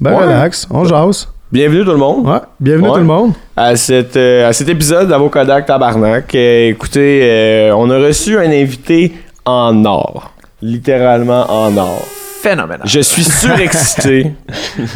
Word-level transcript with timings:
Ben 0.00 0.12
Ouais. 0.12 0.24
relax, 0.24 0.66
on 0.70 0.84
jase. 0.84 1.28
Bienvenue 1.52 1.84
tout 1.84 1.92
le 1.92 1.96
monde 1.96 2.26
Ouais, 2.26 2.38
bienvenue 2.60 2.88
Ouais. 2.88 2.94
tout 2.94 3.00
le 3.00 3.04
monde. 3.04 3.32
à, 3.56 3.76
cette, 3.76 4.16
euh, 4.16 4.48
à 4.48 4.52
cet 4.52 4.68
épisode 4.68 5.08
d'Avocodac 5.08 5.64
Tabarnak. 5.66 6.34
Euh, 6.34 6.68
écoutez, 6.68 7.20
euh, 7.22 7.72
on 7.76 7.88
a 7.90 7.98
reçu 7.98 8.36
un 8.38 8.50
invité 8.50 9.12
en 9.44 9.84
or. 9.84 10.32
Littéralement 10.60 11.46
en 11.48 11.76
or. 11.76 12.02
Phénoménal. 12.42 12.82
Je 12.86 13.00
suis 13.00 13.24
surexcité. 13.24 14.32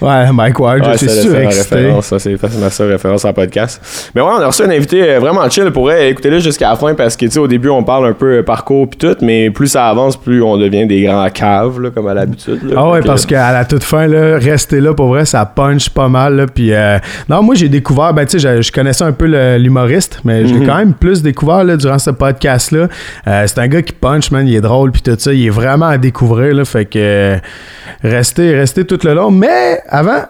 Ouais, 0.00 0.30
Mike 0.32 0.58
Ward, 0.60 0.80
Ouais, 0.80 0.92
je 0.92 0.98
suis 0.98 1.08
ça, 1.08 1.14
c'est 1.14 1.28
ma 1.28 1.34
surexcité. 1.50 1.74
référence, 1.76 2.06
Ça, 2.06 2.18
c'est 2.18 2.42
ma 2.60 2.70
seule 2.70 2.92
référence 2.92 3.24
en 3.24 3.32
podcast. 3.32 4.10
Mais 4.14 4.20
ouais, 4.20 4.28
on 4.30 4.40
a 4.40 4.46
reçu 4.46 4.62
un 4.62 4.70
invité 4.70 5.02
euh, 5.14 5.18
vraiment 5.20 5.48
chill. 5.48 5.70
Pour 5.72 5.84
vrai, 5.84 6.10
écoutez-le 6.10 6.38
jusqu'à 6.38 6.70
la 6.70 6.76
fin 6.76 6.94
parce 6.94 7.16
que, 7.16 7.26
tu 7.26 7.32
sais, 7.32 7.38
au 7.38 7.48
début, 7.48 7.68
on 7.68 7.82
parle 7.82 8.06
un 8.06 8.12
peu 8.12 8.38
euh, 8.38 8.42
parcours 8.42 8.88
pis 8.88 8.98
tout, 8.98 9.16
mais 9.22 9.50
plus 9.50 9.68
ça 9.68 9.88
avance, 9.88 10.16
plus 10.16 10.42
on 10.42 10.56
devient 10.56 10.86
des 10.86 11.02
grands 11.02 11.28
caves, 11.30 11.80
là, 11.80 11.90
comme 11.90 12.06
à 12.08 12.14
l'habitude. 12.14 12.60
Ah 12.76 12.88
ouais, 12.90 13.00
parce 13.02 13.26
qu'à 13.26 13.52
la 13.52 13.64
toute 13.64 13.82
fin, 13.84 14.06
là, 14.06 14.38
rester 14.38 14.80
là, 14.80 14.94
pour 14.94 15.08
vrai, 15.08 15.24
ça 15.24 15.44
punch 15.46 15.88
pas 15.90 16.08
mal. 16.08 16.36
Là, 16.36 16.46
puis, 16.46 16.72
euh, 16.72 16.98
non, 17.28 17.42
moi, 17.42 17.54
j'ai 17.54 17.68
découvert, 17.68 18.12
ben, 18.14 18.24
tu 18.26 18.38
sais, 18.38 18.56
je, 18.56 18.62
je 18.62 18.72
connaissais 18.72 19.04
un 19.04 19.12
peu 19.12 19.26
l'humoriste, 19.56 20.20
mais 20.24 20.46
je 20.46 20.54
l'ai 20.54 20.60
Mhm. 20.60 20.66
quand 20.66 20.76
même 20.76 20.94
plus 20.94 21.22
découvert 21.22 21.64
là, 21.64 21.76
durant 21.76 21.98
ce 21.98 22.10
podcast-là. 22.10 22.88
Euh, 23.26 23.44
c'est 23.46 23.58
un 23.58 23.68
gars 23.68 23.82
qui 23.82 23.92
punch, 23.92 24.30
man, 24.30 24.46
il 24.46 24.54
est 24.54 24.60
drôle, 24.60 24.92
puis 24.92 25.02
tout 25.02 25.16
ça. 25.18 25.32
Il 25.32 25.46
est 25.46 25.50
vraiment 25.50 25.86
à 25.86 25.98
découvrir, 25.98 26.45
là, 26.52 26.64
fait 26.64 26.84
que 26.86 26.98
euh, 26.98 27.36
restez, 28.02 28.54
restez 28.56 28.84
tout 28.84 28.98
le 29.04 29.14
long. 29.14 29.30
Mais 29.30 29.80
avant, 29.88 30.24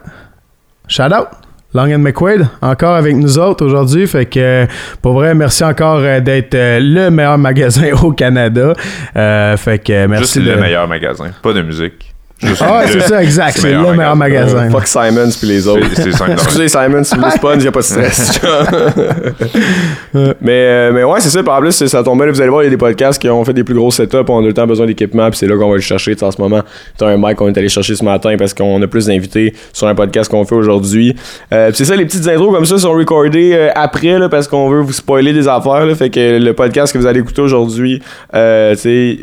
shout 0.88 1.02
out! 1.04 1.28
Long 1.74 1.92
and 1.92 1.98
McQuaid, 1.98 2.46
encore 2.62 2.94
avec 2.94 3.14
nous 3.16 3.38
autres 3.38 3.66
aujourd'hui. 3.66 4.06
Fait 4.06 4.24
que, 4.24 4.38
euh, 4.40 4.66
pour 5.02 5.12
vrai, 5.14 5.34
merci 5.34 5.62
encore 5.62 5.98
euh, 5.98 6.20
d'être 6.20 6.54
le 6.54 7.10
meilleur 7.10 7.36
magasin 7.36 7.90
au 8.02 8.12
Canada. 8.12 8.72
Euh, 9.14 9.56
fait 9.58 9.78
que, 9.80 10.06
merci. 10.06 10.34
Juste 10.40 10.46
de- 10.46 10.52
le 10.54 10.60
meilleur 10.60 10.88
magasin, 10.88 11.26
pas 11.42 11.52
de 11.52 11.60
musique. 11.60 12.14
Juste 12.42 12.62
Ah 12.62 12.78
ouais, 12.80 12.86
le- 12.92 13.00
c'est 13.00 13.08
ça, 13.08 13.22
exact. 13.22 13.52
c'est 13.54 13.60
C'est 13.62 13.68
le 13.70 13.76
le 13.76 13.78
meilleur 13.80 13.96
meilleur 13.96 14.16
magasin. 14.16 14.66
Euh, 14.66 14.70
fuck 14.70 14.86
Simons 14.86 15.30
puis 15.38 15.48
les 15.48 15.66
autres. 15.66 15.86
C'est- 15.94 16.12
c'est. 16.12 16.32
Excusez 16.32 16.68
Simon, 16.68 17.02
si 17.02 17.14
vous 17.14 17.24
me 17.24 17.30
spawn, 17.30 17.62
y 17.62 17.66
a 17.66 17.72
pas 17.72 17.80
de 17.80 17.84
stress. 17.84 18.40
mais, 20.14 20.32
euh, 20.52 20.92
mais 20.92 21.02
ouais, 21.04 21.20
c'est 21.20 21.30
ça. 21.30 21.40
En 21.40 21.60
plus, 21.60 21.72
c'est- 21.72 21.88
ça 21.88 22.02
tombait. 22.02 22.26
là, 22.26 22.32
Vous 22.32 22.40
allez 22.40 22.50
voir, 22.50 22.62
il 22.62 22.66
y 22.66 22.68
a 22.68 22.70
des 22.70 22.76
podcasts 22.76 23.20
qui 23.20 23.28
ont 23.30 23.44
fait 23.44 23.52
des 23.54 23.64
plus 23.64 23.74
gros 23.74 23.90
setups. 23.90 24.16
On 24.28 24.38
a 24.38 24.40
tout 24.42 24.46
le 24.48 24.52
temps 24.52 24.66
besoin 24.66 24.86
d'équipement. 24.86 25.30
Puis 25.30 25.38
c'est 25.38 25.46
là 25.46 25.56
qu'on 25.56 25.70
va 25.70 25.76
le 25.76 25.80
chercher. 25.80 26.12
Tu 26.14 26.20
sais, 26.20 26.24
en 26.26 26.30
ce 26.30 26.40
moment, 26.40 26.62
t'as 26.98 27.06
un 27.08 27.16
mic 27.16 27.36
qu'on 27.36 27.48
est 27.48 27.56
allé 27.58 27.68
chercher 27.68 27.94
ce 27.94 28.04
matin 28.04 28.34
parce 28.38 28.52
qu'on 28.54 28.80
a 28.82 28.86
plus 28.86 29.06
d'invités 29.06 29.54
sur 29.72 29.86
un 29.86 29.94
podcast 29.94 30.30
qu'on 30.30 30.44
fait 30.44 30.54
aujourd'hui. 30.54 31.16
Euh, 31.52 31.70
c'est 31.72 31.84
ça, 31.86 31.96
les 31.96 32.04
petites 32.04 32.26
intros 32.28 32.52
comme 32.52 32.66
ça 32.66 32.78
sont 32.78 32.92
recordées 32.92 33.52
euh, 33.54 33.70
après 33.74 34.18
là, 34.18 34.28
parce 34.28 34.46
qu'on 34.48 34.68
veut 34.68 34.80
vous 34.82 34.92
spoiler 34.92 35.32
des 35.32 35.48
affaires. 35.48 35.86
Là, 35.86 35.94
fait 35.94 36.10
que 36.10 36.38
le 36.38 36.52
podcast 36.52 36.92
que 36.92 36.98
vous 36.98 37.06
allez 37.06 37.20
écouter 37.20 37.40
aujourd'hui, 37.42 38.02
euh, 38.34 38.74
sais, 38.74 39.18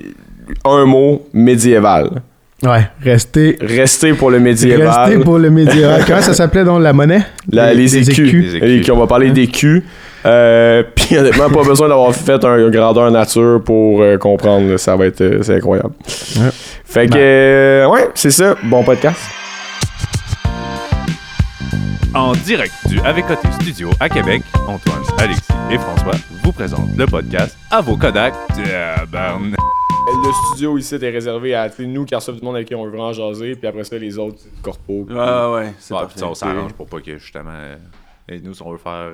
un 0.66 0.86
mot 0.86 1.22
médiéval. 1.34 2.10
Ouais, 2.64 2.88
restez. 3.04 3.58
Restez 3.62 4.14
pour 4.14 4.32
le 4.32 4.40
médiéval. 4.40 4.88
Restez 4.88 5.24
pour 5.24 5.38
le 5.38 5.50
médiéval. 5.50 6.04
Comment 6.08 6.22
ça 6.22 6.34
s'appelait 6.34 6.64
donc 6.64 6.82
la 6.82 6.94
monnaie? 6.94 7.24
La- 7.52 7.74
les, 7.74 7.98
écus. 7.98 8.18
Les 8.18 8.24
écus. 8.26 8.54
Les 8.62 8.76
écus. 8.78 8.90
On 8.90 9.00
va 9.00 9.08
parler 9.08 9.32
d'écus. 9.32 9.84
Euh, 10.26 10.84
Puis 10.96 11.18
honnêtement, 11.18 11.50
pas 11.50 11.64
besoin 11.64 11.90
d'avoir 11.90 12.16
fait 12.16 12.44
un, 12.46 12.70
grandeur 12.70 13.12
nature 13.12 13.62
pour 13.64 14.02
euh, 14.02 14.18
comprendre. 14.18 14.78
Ça 14.78 14.96
va 14.96 15.08
être 15.08 15.22
euh, 15.22 15.40
c'est 15.42 15.58
incroyable. 15.58 15.92
Ouais. 16.38 16.50
Fait 16.86 17.08
que, 17.08 17.14
Ben. 17.14 17.20
euh, 17.20 17.88
ouais, 17.90 18.08
c'est 18.16 18.32
ça. 18.32 18.56
Bon 18.64 18.84
podcast. 18.84 19.20
En 22.14 22.32
direct 22.34 22.74
du 22.88 23.00
Avec 23.02 23.26
Côté 23.26 23.48
Studio 23.60 23.90
à 24.00 24.08
Québec, 24.08 24.44
Antoine, 24.68 25.02
Alexis 25.18 25.42
et 25.72 25.78
François 25.80 26.14
vous 26.44 26.52
présentent 26.52 26.96
le 26.96 27.08
podcast 27.08 27.58
à 27.72 27.82
vos 27.82 27.98
Kodak. 27.98 28.34
Tabarnak. 28.56 29.60
Le 30.06 30.32
studio 30.48 30.78
ici 30.78 30.96
est 30.96 31.10
réservé 31.10 31.56
à 31.56 31.70
nous 31.80 32.06
qui 32.06 32.16
reçoivent 32.16 32.38
du 32.40 32.44
monde 32.46 32.56
avec 32.56 32.68
qui 32.68 32.76
on 32.76 32.84
veut 32.84 32.90
vraiment 32.90 33.14
jaser. 33.14 33.56
Puis 33.56 33.68
après 33.68 33.84
ça, 33.84 33.98
les 33.98 34.18
autres, 34.18 34.38
c'est 34.40 34.54
du 34.54 34.62
corpo. 34.62 35.06
Ah 35.16 35.52
ouais, 35.52 35.74
c'est 35.80 35.94
Ouais, 35.94 36.00
parfait. 36.02 36.14
puis 36.16 36.20
ça, 36.20 36.28
on 36.28 36.34
s'arrange 36.34 36.74
pour 36.74 36.88
pas 36.88 37.00
que 37.00 37.18
justement. 37.18 37.52
euh, 37.54 37.76
et 38.30 38.40
nous, 38.40 38.54
si 38.54 38.62
on 38.64 38.72
veut 38.72 38.78
faire 38.78 39.10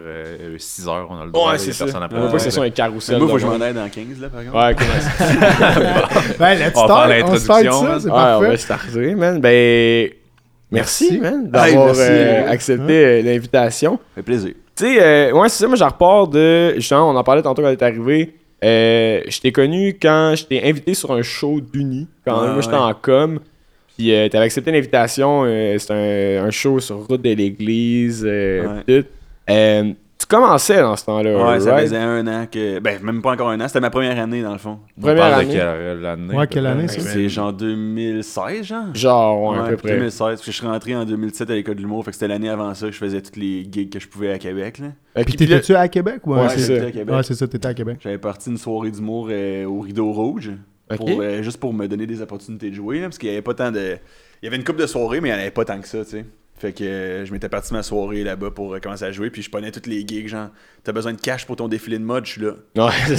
6 0.57 0.87
heures, 0.87 1.07
on 1.09 1.19
a 1.21 1.25
le 1.25 1.31
droit. 1.31 1.51
Ouais, 1.51 1.57
c'est 1.57 1.77
personne 1.77 2.07
On 2.11 2.15
veut 2.21 2.27
pas 2.27 2.31
que 2.33 2.37
ce 2.39 2.43
après. 2.45 2.51
soit 2.51 2.63
un 2.65 2.69
carrousel. 2.69 3.17
Moi, 3.19 3.27
faut 3.27 3.33
que 3.35 3.39
je 3.39 3.45
m'en 3.47 3.59
aille 3.61 3.73
dans 3.73 3.89
15 3.89 4.19
là 4.21 4.29
par 4.29 4.43
contre. 4.43 4.55
Ouais, 4.55 4.73
ok, 4.73 6.37
Ben, 6.39 6.55
let's 6.59 6.71
On 6.75 6.85
va 6.87 7.07
faire 7.09 7.17
start. 7.17 7.29
On 7.31 7.37
start 7.37 7.63
l'introduction, 7.63 7.71
ça, 7.81 7.99
c'est 7.99 8.07
Ouais, 8.09 8.13
on 8.35 8.39
va 8.41 8.57
starter, 8.57 9.15
man. 9.15 9.41
Ben, 9.41 10.09
merci, 10.71 11.07
Merci. 11.11 11.19
man, 11.19 11.45
Hey, 11.45 11.49
d'avoir 11.73 11.85
merci. 11.87 12.01
euh, 12.03 12.49
accepté 12.51 13.05
euh, 13.05 13.21
l'invitation. 13.23 13.93
Ça 13.93 14.15
fait 14.15 14.23
plaisir. 14.23 14.53
Tu 14.75 14.85
sais, 14.85 15.01
euh, 15.01 15.31
ouais, 15.33 15.49
c'est 15.49 15.63
ça, 15.63 15.67
moi, 15.67 15.75
je 15.75 15.83
repars 15.83 16.27
de. 16.27 16.73
Justement, 16.75 17.09
on 17.09 17.15
en 17.15 17.23
parlait 17.23 17.41
tantôt 17.41 17.61
quand 17.61 17.75
t'es 17.75 17.83
arrivé. 17.83 18.35
Euh, 18.63 19.21
je 19.27 19.39
t'ai 19.39 19.51
connu 19.51 19.97
quand 20.01 20.33
je 20.35 20.45
t'ai 20.45 20.67
invité 20.67 20.93
sur 20.93 21.11
un 21.11 21.21
show 21.21 21.61
d'Uni. 21.61 22.07
Quand 22.25 22.41
moi, 22.53 22.61
j'étais 22.61 22.73
ouais. 22.73 22.79
en 22.79 22.93
com. 22.93 23.39
Puis 23.97 24.13
euh, 24.13 24.27
t'avais 24.29 24.45
accepté 24.45 24.71
l'invitation. 24.71 25.43
euh, 25.45 25.77
C'était 25.77 26.37
un, 26.39 26.45
un 26.45 26.51
show 26.51 26.79
sur 26.79 27.05
route 27.07 27.21
de 27.21 27.31
l'église. 27.31 28.23
Ouais. 28.23 29.03
Euh, 30.31 30.37
commençais 30.37 30.81
dans 30.81 30.95
ce 30.95 31.05
temps-là. 31.05 31.49
Ouais, 31.51 31.59
ça 31.59 31.77
faisait 31.77 31.97
un 31.97 32.25
an 32.27 32.45
que. 32.51 32.79
Ben, 32.79 33.01
même 33.01 33.21
pas 33.21 33.31
encore 33.31 33.49
un 33.49 33.59
an, 33.61 33.67
c'était 33.67 33.79
ma 33.79 33.89
première 33.89 34.19
année 34.19 34.41
dans 34.43 34.51
le 34.53 34.57
fond. 34.59 34.79
On 34.97 35.01
Première 35.01 35.33
année. 35.37 35.45
de 35.47 35.51
quelle 35.53 36.05
année? 36.05 36.35
Ouais, 36.35 36.47
quelle 36.47 36.65
année, 36.67 36.87
ça? 36.87 36.99
C'est 37.01 37.29
genre 37.29 37.51
2016, 37.53 38.65
genre? 38.65 38.85
Genre, 38.93 39.41
ouais, 39.51 39.57
à 39.57 39.63
Ouais, 39.63 39.69
peu 39.71 39.77
près. 39.77 39.91
2016, 39.93 40.19
parce 40.19 40.41
que 40.41 40.51
je 40.51 40.55
suis 40.57 40.65
rentré 40.67 40.95
en 40.95 41.05
2007 41.05 41.49
à 41.49 41.53
l'école 41.55 41.75
de 41.75 41.81
l'humour, 41.81 42.03
fait 42.05 42.11
que 42.11 42.15
c'était 42.15 42.27
l'année 42.27 42.49
avant 42.49 42.73
ça 42.73 42.85
que 42.87 42.91
je 42.91 42.97
faisais 42.97 43.21
toutes 43.21 43.37
les 43.37 43.67
gigs 43.71 43.89
que 43.91 43.99
je 43.99 44.07
pouvais 44.07 44.31
à 44.31 44.37
Québec. 44.37 44.79
Là. 44.79 44.87
Ok, 44.87 44.93
Puis 45.15 45.23
puis 45.23 45.35
t'étais-tu 45.35 45.75
à 45.75 45.87
Québec 45.87 46.25
ou 46.25 46.33
Ouais, 46.35 46.41
à- 46.41 46.49
c'est 46.49 46.59
j'étais 46.61 46.79
ça. 46.79 46.85
à 46.87 46.91
Québec. 46.91 47.15
Ouais, 47.15 47.23
c'est 47.23 47.35
ça, 47.35 47.47
t'étais 47.47 47.67
à 47.67 47.73
Québec. 47.73 47.97
J'avais 48.01 48.17
parti 48.17 48.49
une 48.49 48.57
soirée 48.57 48.91
d'humour 48.91 49.27
euh, 49.31 49.65
au 49.65 49.79
Rideau 49.81 50.11
Rouge, 50.11 50.51
pour, 50.95 51.07
euh, 51.21 51.41
juste 51.43 51.59
pour 51.59 51.73
me 51.73 51.87
donner 51.87 52.05
des 52.07 52.21
opportunités 52.21 52.69
de 52.69 52.75
jouer, 52.75 52.97
là, 52.99 53.05
parce 53.07 53.17
qu'il 53.17 53.29
y 53.29 53.31
avait 53.33 53.41
pas 53.41 53.53
tant 53.53 53.71
de... 53.71 53.97
Il 54.41 54.45
y 54.45 54.47
avait 54.47 54.57
une 54.57 54.63
coupe 54.63 54.77
de 54.77 54.87
soirées, 54.87 55.21
mais 55.21 55.29
il 55.29 55.31
n'y 55.33 55.37
en 55.37 55.41
avait 55.41 55.51
pas 55.51 55.65
tant 55.65 55.79
que 55.79 55.87
ça, 55.87 56.03
tu 56.05 56.11
sais. 56.11 56.25
Fait 56.59 56.73
que 56.73 56.83
euh, 56.83 57.25
je 57.25 57.31
m'étais 57.31 57.47
parti 57.47 57.73
ma 57.73 57.81
soirée 57.83 58.23
là-bas 58.23 58.51
pour 58.51 58.73
euh, 58.75 58.79
commencer 58.79 59.05
à 59.05 59.11
jouer, 59.13 59.29
puis 59.29 59.41
je 59.41 59.49
prenais 59.49 59.71
toutes 59.71 59.87
les 59.87 60.05
gigs, 60.05 60.27
genre, 60.27 60.49
t'as 60.83 60.91
besoin 60.91 61.13
de 61.13 61.21
cash 61.21 61.45
pour 61.45 61.55
ton 61.55 61.69
défilé 61.69 61.97
de 61.97 62.03
mode, 62.03 62.25
je 62.25 62.31
suis 62.33 62.41
là. 62.41 62.51
Ouais, 62.75 62.91
c'est 63.07 63.15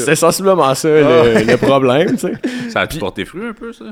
ça. 0.00 0.14
Sensiblement 0.16 0.74
ça 0.74 0.88
le, 0.88 1.04
Ah. 1.06 1.42
le 1.42 1.56
problème, 1.56 2.12
tu 2.16 2.18
sais. 2.28 2.32
Ça 2.70 2.80
a-tu 2.82 2.98
porté 2.98 3.24
fruit 3.24 3.46
un 3.46 3.52
peu, 3.54 3.72
ça? 3.72 3.86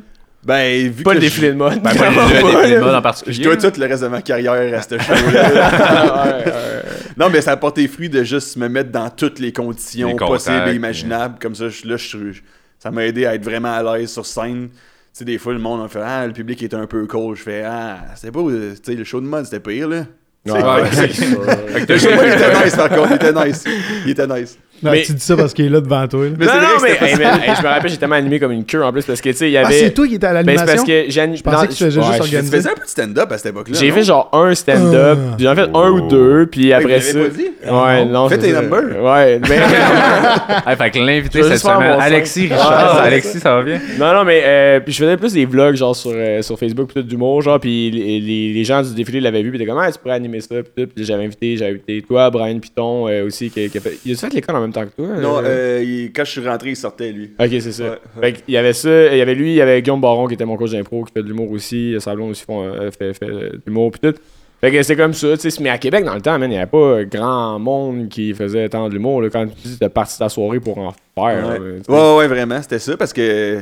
Ben, 0.45 0.91
vu 0.91 1.05
Pas 1.05 1.13
que 1.13 1.15
le 1.17 1.21
je- 1.23 1.27
défilé 1.27 1.49
de 1.53 1.57
mode. 1.57 1.81
Ben, 1.83 1.95
pas 1.95 2.11
le, 2.11 2.17
le 2.17 2.43
défilé 2.53 2.75
de 2.77 2.81
mode 2.81 2.95
en 2.97 3.01
particulier. 3.03 3.37
Je 3.37 3.43
dois 3.45 3.57
tout 3.57 3.81
le 3.81 3.87
reste 3.87 4.03
de 4.03 4.09
ma 4.09 4.21
carrière 4.23 4.79
à 4.79 4.83
ce 4.83 4.99
show-là. 4.99 6.25
Ouais, 6.27 6.45
ouais. 6.45 6.83
non, 7.17 7.31
mais 7.31 7.41
ça 7.41 7.53
a 7.53 7.57
porté 7.57 7.87
fruit 7.89 8.09
de 8.11 8.25
juste 8.25 8.57
me 8.57 8.69
mettre 8.69 8.91
dans 8.91 9.09
toutes 9.09 9.39
les 9.39 9.53
conditions 9.53 10.09
Les 10.09 10.17
possibles 10.17 10.69
et 10.69 10.75
imaginables. 10.75 11.37
Comme 11.41 11.55
ça, 11.55 11.69
je, 11.69 11.87
là, 11.87 11.97
je, 11.97 12.07
suis- 12.07 12.43
ça 12.79 12.91
m'a 12.91 13.05
aidé 13.07 13.25
à 13.25 13.35
être 13.37 13.45
vraiment 13.45 13.73
à 13.73 13.97
l'aise 13.99 14.11
sur 14.13 14.27
scène. 14.27 14.69
Tu 15.13 15.19
sais, 15.19 15.25
des 15.27 15.37
fois, 15.39 15.53
le 15.53 15.59
monde 15.59 15.85
a 15.85 15.89
fait 15.89 16.01
Ah, 16.03 16.27
le 16.27 16.33
public 16.33 16.63
est 16.63 16.73
un 16.75 16.87
peu 16.87 17.07
cold. 17.07 17.37
Je 17.37 17.43
fais 17.43 17.63
Ah, 17.67 17.99
c'était 18.15 18.33
pas. 18.33 18.41
Tu 18.41 18.77
sais, 18.83 18.95
le 18.95 19.05
show 19.05 19.21
de 19.21 19.27
mode, 19.27 19.45
c'était 19.45 19.61
pire, 19.61 19.89
là. 19.89 20.07
Ouais, 20.47 20.53
ouais, 20.55 20.89
c'est 20.91 21.13
ça. 21.13 21.27
Le 21.27 21.99
show 21.99 22.09
de 22.11 22.15
mode, 22.17 22.27
il 22.27 22.33
était 22.33 22.65
nice, 22.65 22.77
par 22.77 22.89
contre. 22.89 23.11
Il 23.11 23.15
était 23.17 23.33
nice. 23.47 23.65
Il 24.05 24.11
était 24.11 24.27
nice. 24.27 24.59
Non, 24.83 24.91
Mais- 24.91 25.03
Tu 25.03 25.13
dis 25.13 25.21
ça 25.21 25.37
parce 25.37 25.53
qu'il 25.55 25.67
est 25.67 25.69
là 25.69 25.81
devant 25.81 26.07
toi. 26.09 26.25
là. 26.25 26.31
Mais 26.39 26.47
non, 26.47 26.53
mais, 26.83 26.89
c'était 26.91 27.05
hey, 27.05 27.13
pas- 27.13 27.19
mais, 27.19 27.47
hey, 27.49 27.55
je 27.57 27.63
me 27.63 27.69
rappelle, 27.69 27.91
j'étais 27.91 28.01
tellement 28.01 28.15
animé 28.17 28.39
comme 28.41 28.53
une 28.53 28.65
queue 28.65 28.83
en 28.83 28.93
plus 28.93 29.05
parce 29.05 29.21
que, 29.21 29.29
tu 29.31 29.37
sais, 29.37 29.49
il 29.49 29.53
y 29.53 29.57
avait. 29.57 29.67
Ah, 29.75 29.79
c'est 29.79 29.91
toi 29.95 30.07
qui 30.09 30.15
étais 30.17 30.27
à 30.27 30.33
Ben, 30.33 30.39
c'est 30.41 30.55
parce 30.55 30.67
l'animation? 30.67 30.85
que 30.87 31.11
j'ai 31.11 31.37
Je 31.37 31.43
pensais 31.43 31.67
que 31.69 31.73
tu 31.73 31.79
faisais 31.85 31.91
juste 31.91 32.09
ouais, 32.09 32.17
Tu 32.17 32.21
organiser. 32.23 32.57
faisais 32.57 32.69
un 32.71 32.75
peu 32.75 32.83
de 32.85 32.89
stand-up 32.89 33.33
à 33.33 33.39
cette 33.39 33.47
époque-là. 33.53 33.79
J'ai 33.79 33.91
fait 33.91 34.03
genre 34.03 34.29
un 34.33 34.55
stand-up, 34.55 35.19
Ah. 35.21 35.35
puis 35.37 35.45
j'en 35.45 35.53
ai 35.53 35.57
fait 35.57 35.71
un 35.75 35.91
ou 35.91 36.09
deux, 36.09 36.47
puis 36.47 36.73
après 36.73 37.01
ça. 37.01 37.19
pas 37.19 37.29
dit? 37.29 37.47
Ouais, 37.71 38.05
non. 38.07 38.29
Fais 38.29 38.35
c'est 38.37 38.41
tes 38.41 38.53
numbers. 38.53 39.03
Ouais, 39.03 39.41
mais. 39.49 39.59
Hey, 40.67 40.77
fait 40.77 40.91
que 40.91 40.99
l'invité 40.99 41.43
cette 41.43 41.53
juste 41.53 41.65
semaine, 41.65 41.97
Alexis. 42.01 42.43
Richard. 42.43 42.97
Ouais, 42.97 43.07
Alexis, 43.09 43.41
ça 43.41 43.55
va 43.57 43.63
bien? 43.63 43.81
non, 43.99 44.13
non, 44.15 44.25
mais. 44.25 44.43
euh, 44.45 44.81
puis 44.81 44.93
je 44.93 44.99
faisais 44.99 45.17
plus 45.17 45.33
des 45.33 45.45
vlogs, 45.45 45.75
genre 45.75 45.95
sur, 45.95 46.13
euh, 46.15 46.43
sur 46.43 46.59
Facebook, 46.59 46.93
tout 46.95 47.03
d'humour, 47.03 47.43
genre, 47.43 47.59
puis 47.61 47.91
les, 47.91 48.21
les, 48.21 48.53
les 48.53 48.65
gens 48.65 48.83
du 48.83 48.95
défilé 48.95 49.21
l'avaient 49.21 49.43
vu, 49.43 49.51
puis 49.51 49.59
ils 49.59 49.63
étaient 49.63 49.71
comme, 49.71 49.81
ah, 49.81 49.91
tu 49.91 49.99
pourrais 49.99 50.15
animer 50.15 50.41
ça, 50.41 50.57
puis 50.63 50.85
tout. 50.85 50.91
Puis 50.95 51.05
j'avais 51.05 51.25
invité, 51.25 51.57
j'avais 51.57 51.73
invité 51.73 52.03
toi, 52.07 52.31
Brian 52.31 52.59
Piton 52.59 53.09
euh, 53.09 53.27
aussi, 53.27 53.51
qui, 53.51 53.69
qui 53.69 53.79
a 53.79 53.81
fait. 53.81 53.99
Il 54.05 54.13
a 54.13 54.17
fait 54.17 54.33
l'école 54.33 54.57
en 54.57 54.61
même 54.61 54.72
temps 54.73 54.85
que 54.85 54.91
toi? 54.97 55.07
Non, 55.21 55.39
euh? 55.39 55.43
euh, 55.45 55.83
il- 55.85 56.13
quand 56.13 56.25
je 56.25 56.31
suis 56.33 56.47
rentré, 56.49 56.71
il 56.71 56.77
sortait, 56.77 57.13
lui. 57.13 57.33
Ok, 57.39 57.49
c'est 57.51 57.73
ça. 57.73 57.85
Ouais, 57.85 57.99
Fait 58.21 58.33
qu'il 58.33 58.55
y 58.55 58.57
avait 58.57 58.73
ça, 58.73 59.07
il 59.13 59.19
y 59.19 59.21
avait 59.21 59.35
lui, 59.35 59.51
il 59.53 59.57
y 59.57 59.61
avait 59.61 59.81
Guillaume 59.83 60.01
Baron 60.01 60.27
qui 60.27 60.35
était 60.35 60.45
mon 60.45 60.57
coach 60.57 60.71
d'impro, 60.73 61.05
qui 61.05 61.13
fait 61.13 61.23
de 61.23 61.29
l'humour 61.29 61.51
aussi, 61.51 61.95
Sablon 62.01 62.29
aussi 62.31 62.45
font, 62.45 62.65
euh, 62.65 62.91
fait, 62.91 63.15
fait 63.15 63.27
de 63.27 63.61
l'humour 63.67 63.91
pis 63.93 64.01
tout. 64.01 64.15
Fait 64.61 64.71
que 64.71 64.81
c'est 64.85 64.95
comme 64.95 65.13
ça, 65.13 65.37
tu 65.37 65.51
sais. 65.51 65.61
Mais 65.63 65.71
à 65.71 65.79
Québec, 65.79 66.05
dans 66.05 66.15
le 66.15 66.21
temps, 66.21 66.39
man, 66.39 66.49
il 66.49 66.55
n'y 66.55 66.61
avait 66.61 66.71
pas 66.71 67.03
grand 67.05 67.59
monde 67.59 68.09
qui 68.09 68.33
faisait 68.33 68.69
tant 68.69 68.89
de 68.89 68.95
l'humour. 68.95 69.21
là. 69.21 69.29
Quand 69.29 69.47
tu 69.47 69.69
dis, 69.69 69.79
de 69.81 69.89
ta 69.89 70.29
soirée 70.29 70.61
pour 70.61 70.79
en 70.79 70.93
faire. 70.93 70.97
Ouais. 71.17 71.33
là, 71.33 71.57
tu 71.79 71.85
sais. 71.85 71.91
ouais, 71.93 72.17
ouais, 72.19 72.27
vraiment, 72.29 72.63
c'était 72.63 72.79
ça 72.79 72.97
parce 72.97 73.13
que. 73.13 73.61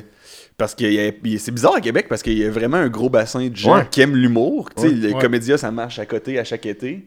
Parce 0.58 0.74
que 0.74 0.84
y 0.84 0.98
a- 0.98 1.10
y- 1.24 1.38
c'est 1.38 1.52
bizarre 1.52 1.76
à 1.76 1.80
Québec 1.80 2.04
parce 2.06 2.22
qu'il 2.22 2.36
y 2.36 2.44
a 2.44 2.50
vraiment 2.50 2.76
un 2.76 2.88
gros 2.90 3.08
bassin 3.08 3.46
de 3.48 3.56
gens 3.56 3.76
Ouais. 3.78 3.86
qui 3.90 4.02
aiment 4.02 4.14
l'humour. 4.14 4.68
Tu 4.76 4.82
sais, 4.82 4.88
Ouais. 4.88 4.94
les 4.94 5.12
Ouais. 5.14 5.18
comédias, 5.22 5.56
ça 5.56 5.70
marche 5.70 5.98
à 5.98 6.04
côté 6.04 6.38
à 6.38 6.44
chaque 6.44 6.66
été. 6.66 7.00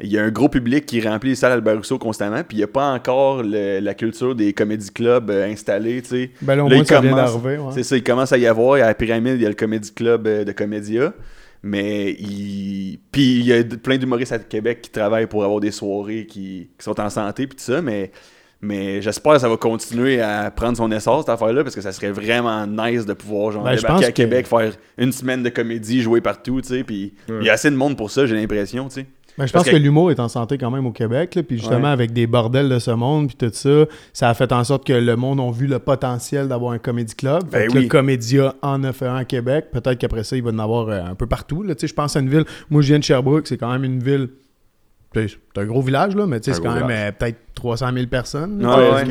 Il 0.00 0.10
y 0.10 0.18
a 0.18 0.22
un 0.24 0.30
gros 0.30 0.48
public 0.48 0.86
qui 0.86 1.00
remplit 1.00 1.30
les 1.30 1.36
salles 1.36 1.52
Albert 1.52 1.76
Rousseau 1.76 1.98
constamment, 1.98 2.42
puis 2.42 2.56
il 2.56 2.58
n'y 2.58 2.64
a 2.64 2.68
pas 2.68 2.86
encore 2.92 3.42
le- 3.42 3.78
la 3.80 3.94
culture 3.94 4.34
des 4.34 4.52
comédie 4.52 4.90
clubs 4.90 5.30
euh, 5.30 5.46
installés, 5.46 6.02
tu 6.02 6.08
sais. 6.08 6.30
Ben 6.42 6.56
là, 6.56 6.64
au 6.64 6.68
Là, 6.68 6.76
moins, 6.76 6.84
ça 6.84 6.96
commence- 7.00 7.30
ouais. 7.58 7.72
C'est 7.74 7.82
ça, 7.84 7.96
il 7.96 8.02
commence 8.02 8.32
à 8.32 8.38
y 8.38 8.46
avoir. 8.46 8.74
À 8.74 8.78
la 8.86 8.94
pyramide, 8.94 9.34
il 9.36 9.42
y 9.42 9.46
a 9.46 9.48
le 9.48 9.54
comédie 9.54 9.92
club 9.92 10.26
euh, 10.26 10.44
de 10.44 10.52
Comédia. 10.52 11.12
Mais 11.62 12.10
il. 12.12 12.98
Puis 13.10 13.38
il 13.40 13.46
y 13.46 13.52
a 13.52 13.62
plein 13.64 13.96
d'humoristes 13.96 14.32
à 14.32 14.38
Québec 14.38 14.82
qui 14.82 14.90
travaillent 14.90 15.26
pour 15.28 15.44
avoir 15.44 15.60
des 15.60 15.70
soirées 15.70 16.26
qui, 16.26 16.68
qui 16.78 16.84
sont 16.84 17.00
en 17.00 17.08
santé, 17.08 17.46
puis 17.46 17.56
tout 17.56 17.64
ça. 17.64 17.80
Mais 17.80 18.10
Mais 18.60 19.02
j'espère 19.02 19.34
que 19.34 19.38
ça 19.40 19.48
va 19.48 19.56
continuer 19.58 20.20
à 20.22 20.50
prendre 20.50 20.76
son 20.76 20.90
essor, 20.90 21.20
cette 21.20 21.28
affaire-là, 21.28 21.62
parce 21.62 21.74
que 21.74 21.82
ça 21.82 21.92
serait 21.92 22.10
vraiment 22.12 22.66
nice 22.66 23.04
de 23.04 23.12
pouvoir 23.12 23.52
genre, 23.52 23.62
Ben, 23.64 23.76
débarquer 23.76 24.06
à 24.06 24.10
que- 24.10 24.16
Québec, 24.16 24.46
faire 24.46 24.72
une 24.98 25.12
semaine 25.12 25.42
de 25.42 25.50
comédie, 25.50 26.00
jouer 26.02 26.20
partout, 26.22 26.60
tu 26.62 26.68
sais. 26.68 26.82
Puis 26.84 27.12
il 27.28 27.44
y 27.46 27.50
a 27.50 27.52
assez 27.54 27.70
de 27.70 27.76
monde 27.76 27.96
pour 27.96 28.10
ça, 28.10 28.24
j'ai 28.26 28.34
l'impression, 28.34 28.88
tu 28.88 28.94
sais. 29.00 29.06
Ben, 29.36 29.46
je 29.46 29.52
Parce 29.52 29.64
pense 29.64 29.70
que, 29.72 29.76
que- 29.76 29.82
l'humour 29.82 30.10
est 30.12 30.20
en 30.20 30.28
santé 30.28 30.58
quand 30.58 30.70
même 30.70 30.86
au 30.86 30.92
Québec, 30.92 31.34
là, 31.34 31.42
puis 31.42 31.58
justement 31.58 31.82
Ouais. 31.88 31.88
avec 31.88 32.12
des 32.12 32.26
bordels 32.28 32.68
de 32.68 32.78
ce 32.78 32.92
monde, 32.92 33.26
puis 33.26 33.36
tout 33.36 33.50
ça, 33.52 33.84
ça 34.12 34.28
a 34.28 34.34
fait 34.34 34.52
en 34.52 34.62
sorte 34.62 34.86
que 34.86 34.92
le 34.92 35.16
monde 35.16 35.40
a 35.40 35.50
vu 35.50 35.66
le 35.66 35.78
potentiel 35.80 36.46
d'avoir 36.46 36.72
un 36.72 36.78
comédie 36.78 37.14
club. 37.16 37.42
Ben 37.50 37.68
oui. 37.74 37.82
le 37.82 37.88
Comédia 37.88 38.54
en 38.62 38.84
a 38.84 38.92
fait 38.92 39.06
un 39.06 39.16
à 39.16 39.24
Québec. 39.24 39.66
Peut-être 39.72 39.98
qu'après 39.98 40.22
ça, 40.22 40.36
il 40.36 40.42
va 40.44 40.50
en 40.50 40.58
avoir 40.60 40.88
euh, 40.88 41.02
un 41.04 41.14
peu 41.16 41.26
partout. 41.26 41.62
là. 41.64 41.74
Tu 41.74 41.80
sais, 41.80 41.86
Je 41.88 41.94
pense 41.94 42.14
à 42.16 42.20
une 42.20 42.28
ville. 42.30 42.44
Moi, 42.70 42.80
je 42.82 42.88
viens 42.88 42.98
de 43.00 43.04
Sherbrooke, 43.04 43.46
c'est 43.48 43.56
quand 43.58 43.72
même 43.72 43.84
une 43.84 44.00
ville. 44.02 44.28
C'est 45.14 45.60
un 45.60 45.64
gros 45.66 45.82
village, 45.82 46.14
là, 46.16 46.26
mais 46.26 46.38
c'est 46.42 46.52
quand 46.60 46.74
même 46.74 46.86
village. 46.88 47.08
euh, 47.08 47.12
peut-être 47.18 47.38
300 47.54 47.90
000 47.94 48.06
personnes. 48.06 48.64
Ouais, 48.64 48.66
là. 48.66 48.92
Ouais, 48.92 49.02
il 49.04 49.08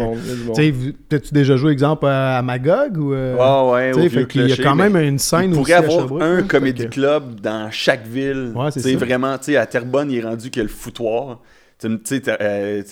il 0.75 0.93
T'as-tu 1.09 1.33
déjà 1.33 1.55
joué, 1.55 1.71
exemple, 1.71 2.05
à, 2.05 2.41
Magog 2.41 2.97
ou. 2.97 3.13
euh, 3.13 3.35
Ouais, 3.35 3.91
au 3.93 4.09
fait 4.09 4.27
qu'il 4.27 4.47
y 4.47 4.53
a 4.53 4.57
quand 4.57 4.75
même 4.75 4.95
une 4.97 5.19
scène 5.19 5.45
Il 5.45 5.49
aussi 5.51 5.59
pourrait 5.61 5.73
à 5.73 5.77
avoir 5.77 5.99
Sherbrooke, 5.99 6.21
un 6.21 6.43
comédie 6.43 6.85
que- 6.85 6.89
club 6.89 7.39
dans 7.41 7.69
chaque 7.71 8.05
ville. 8.07 8.51
Ouais, 8.55 8.69
c'est 8.71 8.95
vraiment, 8.95 9.37
tu 9.37 9.45
sais, 9.45 9.57
à 9.57 9.65
Terrebonne, 9.65 10.11
il 10.11 10.17
est 10.19 10.23
rendu 10.23 10.49
a 10.51 10.63
le 10.63 10.67
foutoir. 10.69 11.39
Tu 11.79 11.87
sais, 11.89 11.97
tu 11.97 12.01
sais, 12.05 12.21
t'as- 12.21 12.37
euh, 12.41 12.83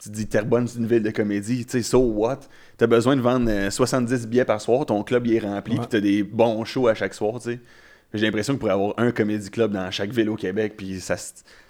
tu 0.00 0.10
dis 0.10 0.26
Terrebonne, 0.28 0.68
c'est 0.68 0.78
une 0.78 0.86
ville 0.86 1.02
de 1.02 1.10
comédie. 1.10 1.64
Tu 1.66 1.72
sais, 1.72 1.82
so 1.82 1.98
what? 1.98 2.40
T'as 2.76 2.86
besoin 2.86 3.16
de 3.16 3.20
vendre 3.20 3.50
euh, 3.50 3.70
70 3.70 4.28
billets 4.28 4.44
par 4.44 4.60
soir, 4.60 4.86
ton 4.86 5.02
club 5.02 5.26
il 5.26 5.34
est 5.34 5.38
rempli, 5.40 5.72
Ouais. 5.74 5.80
puis 5.80 5.88
t'as 5.90 6.00
des 6.00 6.22
bons 6.22 6.64
shows 6.64 6.86
à 6.86 6.94
chaque 6.94 7.14
soir, 7.14 7.40
tu 7.40 7.50
sais. 7.52 7.60
J'ai 8.14 8.24
l'impression 8.24 8.54
qu'il 8.54 8.60
pourrait 8.60 8.72
y 8.72 8.74
avoir 8.74 8.94
un 8.96 9.10
comédie 9.10 9.50
club 9.50 9.72
dans 9.72 9.90
chaque 9.90 10.12
ville 10.12 10.30
au 10.30 10.36
Québec, 10.36 10.74
puis 10.78 10.98
ça, 11.00 11.16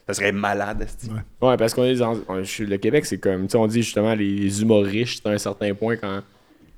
ça 0.08 0.14
serait 0.14 0.32
malade, 0.32 0.82
esti. 0.82 1.06
Ouais. 1.08 1.48
Ouais, 1.50 1.56
parce 1.56 1.72
qu'on 1.74 1.84
est 1.84 1.94
dans. 1.94 2.16
on- 2.28 2.38
je 2.38 2.42
suis- 2.48 2.66
le 2.66 2.76
Québec, 2.78 3.06
c'est 3.06 3.18
comme. 3.18 3.42
Tu 3.46 3.50
sais, 3.52 3.58
on 3.58 3.66
dit 3.68 3.82
justement 3.82 4.14
les 4.14 4.60
humoristes 4.62 5.24
à 5.26 5.30
un 5.30 5.38
certain 5.38 5.72
point 5.74 5.96
quand, 5.96 6.20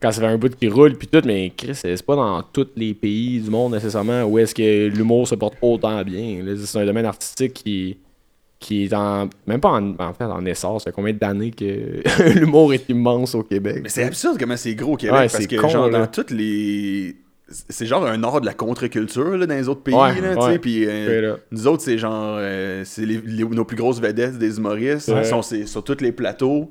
quand 0.03 0.11
ça 0.13 0.21
fait 0.21 0.27
un 0.27 0.37
bout 0.37 0.55
qui 0.55 0.69
roule, 0.69 0.95
puis 0.97 1.09
tout, 1.09 1.23
mais 1.25 1.53
Chris, 1.57 1.75
c'est 1.75 2.05
pas 2.05 2.17
dans 2.17 2.43
tous 2.43 2.67
les 2.77 2.93
pays 2.93 3.41
du 3.41 3.49
monde 3.51 3.73
nécessairement 3.73 4.25
où 4.25 4.39
est-ce 4.39 4.55
que 4.55 4.89
l'humour 4.89 5.27
se 5.29 5.35
porte 5.37 5.55
autant 5.63 6.03
bien. 6.03 6.43
C'est 6.65 6.79
un 6.81 6.85
domaine 6.87 7.07
artistique 7.07 7.55
qui, 7.55 7.97
qui 8.59 8.85
est 8.85 8.93
en. 8.95 9.29
Même 9.47 9.61
pas 9.61 9.71
en, 9.71 9.95
en 9.99 10.13
fait 10.13 10.25
en 10.25 10.45
essor. 10.45 10.81
Ça 10.81 10.91
fait 10.91 10.95
combien 10.95 11.13
d'années 11.15 11.51
que 11.53 12.03
l'humour 12.39 12.75
est 12.75 12.89
immense 12.89 13.35
au 13.35 13.43
Québec? 13.43 13.81
Mais 13.83 13.89
c'est 13.89 14.05
absurde 14.05 14.37
comment 14.39 14.57
c'est 14.57 14.75
gros 14.75 14.95
au 14.95 14.97
Québec, 14.97 15.15
Ouais, 15.15 15.21
parce 15.29 15.37
c'est 15.37 15.47
que 15.47 15.57
con, 15.57 15.69
genre 15.69 15.89
là. 15.89 16.01
dans 16.01 16.07
toutes 16.07 16.31
les... 16.31 17.15
C'est 17.51 17.87
genre 17.87 18.07
un 18.07 18.23
art 18.23 18.41
de 18.41 18.47
la 18.47 18.55
contre-culture 18.55 19.37
là, 19.37 19.47
dans 19.47 19.55
les 19.55 19.69
autres 19.69 19.83
pays, 19.83 19.95
Ouais, 19.95 20.21
là, 20.21 20.35
tu 20.37 20.41
sais, 20.43 20.49
ouais. 20.49 20.59
puis... 20.59 20.85
euh. 20.87 21.37
Nous 21.51 21.67
autres, 21.67 21.83
c'est 21.83 21.99
genre. 21.99 22.37
euh, 22.39 22.83
c'est 22.85 23.05
les- 23.05 23.21
les- 23.25 23.45
nos 23.45 23.65
plus 23.65 23.77
grosses 23.77 24.01
vedettes 24.01 24.39
des 24.39 24.59
humoristes. 24.59 25.09
Ouais. 25.09 25.23
Ils 25.23 25.27
sont 25.27 25.43
c'est- 25.43 25.67
sur 25.67 25.83
tous 25.83 26.01
les 26.01 26.13
plateaux. 26.13 26.71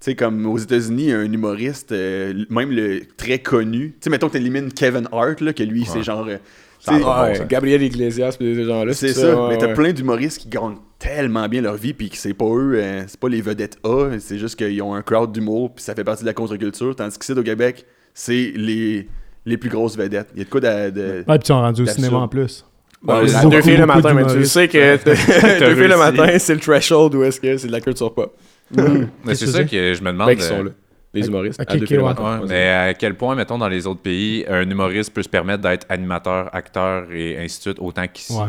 Tu 0.00 0.06
sais, 0.10 0.14
comme 0.14 0.46
aux 0.46 0.58
États-Unis, 0.58 1.04
il 1.04 1.08
y 1.10 1.12
a 1.12 1.18
un 1.18 1.32
humoriste, 1.32 1.92
euh, 1.92 2.44
même 2.50 2.70
le 2.70 3.00
très 3.16 3.38
connu. 3.38 3.90
Tu 3.92 3.96
sais, 4.04 4.10
mettons 4.10 4.28
que 4.28 4.32
t'élimines 4.34 4.72
Kevin 4.72 5.06
Hart, 5.12 5.40
là, 5.40 5.52
que 5.52 5.62
lui, 5.62 5.84
c'est 5.86 6.02
genre. 6.02 6.26
tu 6.26 6.90
Ah, 7.04 7.24
ouais, 7.30 7.46
Gabriel 7.48 7.82
Iglesias, 7.82 8.36
puis 8.38 8.54
ces 8.54 8.64
gens-là. 8.64 8.92
c'est 8.94 9.12
ça. 9.12 9.34
ouais, 9.42 9.48
mais 9.50 9.58
t'as 9.58 9.66
ouais. 9.68 9.74
plein 9.74 9.92
d'humoristes 9.92 10.38
qui 10.38 10.48
gagnent 10.48 10.76
tellement 10.98 11.48
bien 11.48 11.60
leur 11.62 11.76
vie, 11.76 11.92
puis 11.94 12.08
que 12.10 12.16
c'est 12.16 12.32
pas 12.34 12.46
eux, 12.46 12.72
euh, 12.76 13.04
c'est 13.06 13.20
pas 13.20 13.28
les 13.28 13.40
vedettes 13.42 13.78
A, 13.84 14.10
c'est 14.18 14.38
juste 14.38 14.56
qu'ils 14.56 14.80
ont 14.82 14.94
un 14.94 15.02
crowd 15.02 15.32
d'humour, 15.32 15.74
puis 15.74 15.82
ça 15.84 15.94
fait 15.94 16.04
partie 16.04 16.22
de 16.22 16.26
la 16.28 16.34
contre-culture. 16.34 16.94
Tandis 16.96 17.18
qu'ici, 17.18 17.32
au 17.32 17.42
Québec, 17.42 17.84
c'est 18.14 18.52
les, 18.54 19.06
les 19.50 19.56
plus 19.58 19.68
grosses 19.70 19.96
vedettes. 19.96 20.28
Il 20.34 20.38
y 20.38 20.42
a 20.42 20.44
de 20.44 20.50
quoi 20.50 20.60
de. 20.60 20.90
de- 20.90 21.00
Ouais, 21.18 21.24
puis 21.26 21.38
ils 21.42 21.46
sont 21.46 21.60
rendus 21.60 21.82
au 21.82 21.86
cinéma 21.86 22.18
en 22.18 22.28
plus. 22.28 22.64
Ouais, 23.06 23.14
Ouais, 23.14 23.26
deux 23.26 23.32
beaucoup, 23.48 23.62
filles 23.62 23.76
le 23.78 23.86
matin, 23.86 24.12
mais 24.14 24.26
tu 24.26 24.44
sais 24.44 24.68
que 24.68 25.02
deux 25.04 25.74
filles 25.74 25.88
le 25.88 25.96
matin, 25.96 26.38
c'est 26.38 26.54
le 26.54 26.60
threshold 26.60 27.14
où 27.14 27.22
est-ce 27.24 27.40
que 27.40 27.56
c'est 27.56 27.66
de 27.66 27.72
la 27.72 27.80
culture 27.80 28.12
pop. 28.14 28.36
Mais 28.74 28.82
Qu'est-ce 29.26 29.46
c'est 29.46 29.52
ça 29.52 29.64
que 29.64 29.94
je 29.94 30.02
me 30.02 30.12
demande. 30.12 30.28
Ben, 30.28 30.40
sont 30.40 30.62
là? 30.64 30.70
Les 31.12 31.26
humoristes. 31.26 31.60
à 31.60 31.64
deux 31.64 31.86
filles 31.86 31.96
le 31.96 32.02
matin. 32.04 32.40
Ouais, 32.40 32.46
mais 32.48 32.68
à 32.68 32.94
quel 32.94 33.14
point, 33.14 33.34
mettons, 33.34 33.58
dans 33.58 33.68
les 33.68 33.84
autres 33.86 34.00
pays, 34.00 34.44
un 34.48 34.62
humoriste 34.68 35.12
peut 35.12 35.22
se 35.24 35.28
permettre 35.28 35.62
d'être 35.62 35.84
animateur, 35.88 36.48
acteur 36.54 37.10
et 37.10 37.36
ainsi 37.38 37.56
de 37.58 37.62
suite, 37.62 37.78
autant 37.80 38.06
qu'ici? 38.06 38.32
Ouais. 38.34 38.46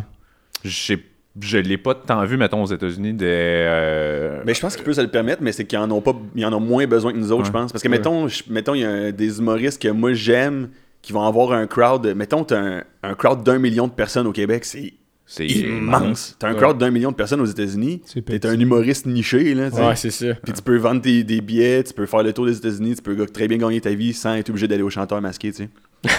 Je 0.63 0.95
Je 1.41 1.57
l'ai 1.57 1.77
pas 1.77 1.95
tant 1.95 2.23
vu, 2.25 2.35
mettons, 2.37 2.61
aux 2.61 2.67
États-Unis, 2.67 3.13
des. 3.13 3.25
euh, 3.27 4.41
Mais 4.45 4.53
je 4.53 4.59
pense 4.61 4.75
qu'ils 4.75 4.83
peuvent 4.83 4.93
se 4.93 5.01
le 5.01 5.07
permettre, 5.07 5.41
mais 5.41 5.53
c'est 5.53 5.63
qu'ils 5.65 5.79
en 5.79 5.89
ont 5.89 6.01
pas, 6.01 6.13
ils 6.35 6.45
en 6.45 6.51
ont 6.53 6.59
moins 6.59 6.85
besoin 6.85 7.13
que 7.13 7.17
nous 7.17 7.31
autres, 7.31 7.41
Ouais. 7.43 7.47
je 7.47 7.51
pense. 7.51 7.71
Parce 7.71 7.81
que 7.81 7.87
mettons, 7.87 8.27
mettons, 8.49 8.75
il 8.75 8.81
y 8.81 8.85
a 8.85 9.11
des 9.13 9.39
humoristes 9.39 9.81
que 9.81 9.87
moi 9.87 10.11
j'aime, 10.13 10.67
qui 11.01 11.13
vont 11.13 11.23
avoir 11.23 11.51
un 11.53 11.67
crowd. 11.67 12.13
Mettons, 12.15 12.43
t'as 12.43 12.59
un, 12.59 12.83
un 13.03 13.13
crowd 13.15 13.43
d'un 13.43 13.57
million 13.59 13.87
de 13.87 13.93
personnes 13.93 14.27
au 14.27 14.31
Québec, 14.31 14.65
c'est 14.65 14.93
c'est 15.25 15.47
immense. 15.47 16.35
T'as 16.39 16.49
un 16.49 16.51
Ouais. 16.53 16.57
crowd 16.59 16.77
d'un 16.77 16.91
million 16.91 17.09
de 17.11 17.15
personnes 17.15 17.39
aux 17.39 17.45
États-Unis. 17.45 18.01
C'est 18.05 18.21
T'es 18.25 18.45
un 18.45 18.59
humoriste 18.59 19.05
niché, 19.05 19.53
là. 19.55 19.71
tu. 19.71 19.77
Ouais, 19.77 19.95
c'est 19.95 20.11
ça. 20.11 20.33
Puis 20.43 20.51
tu 20.51 20.61
peux 20.61 20.75
vendre 20.75 20.99
des, 20.99 21.23
des 21.23 21.39
billets, 21.39 21.83
tu 21.85 21.93
peux 21.93 22.05
faire 22.05 22.21
le 22.21 22.33
tour 22.33 22.45
des 22.45 22.57
États-Unis, 22.57 22.95
tu 22.97 23.01
peux 23.01 23.25
très 23.27 23.47
bien 23.47 23.57
gagner 23.57 23.79
ta 23.79 23.91
vie 23.91 24.11
sans 24.11 24.33
être 24.35 24.49
obligé 24.49 24.67
d'aller 24.67 24.81
au 24.83 24.89
chanteur 24.89 25.21
masqué, 25.21 25.53
tu 25.53 25.63
sais. 25.63 25.69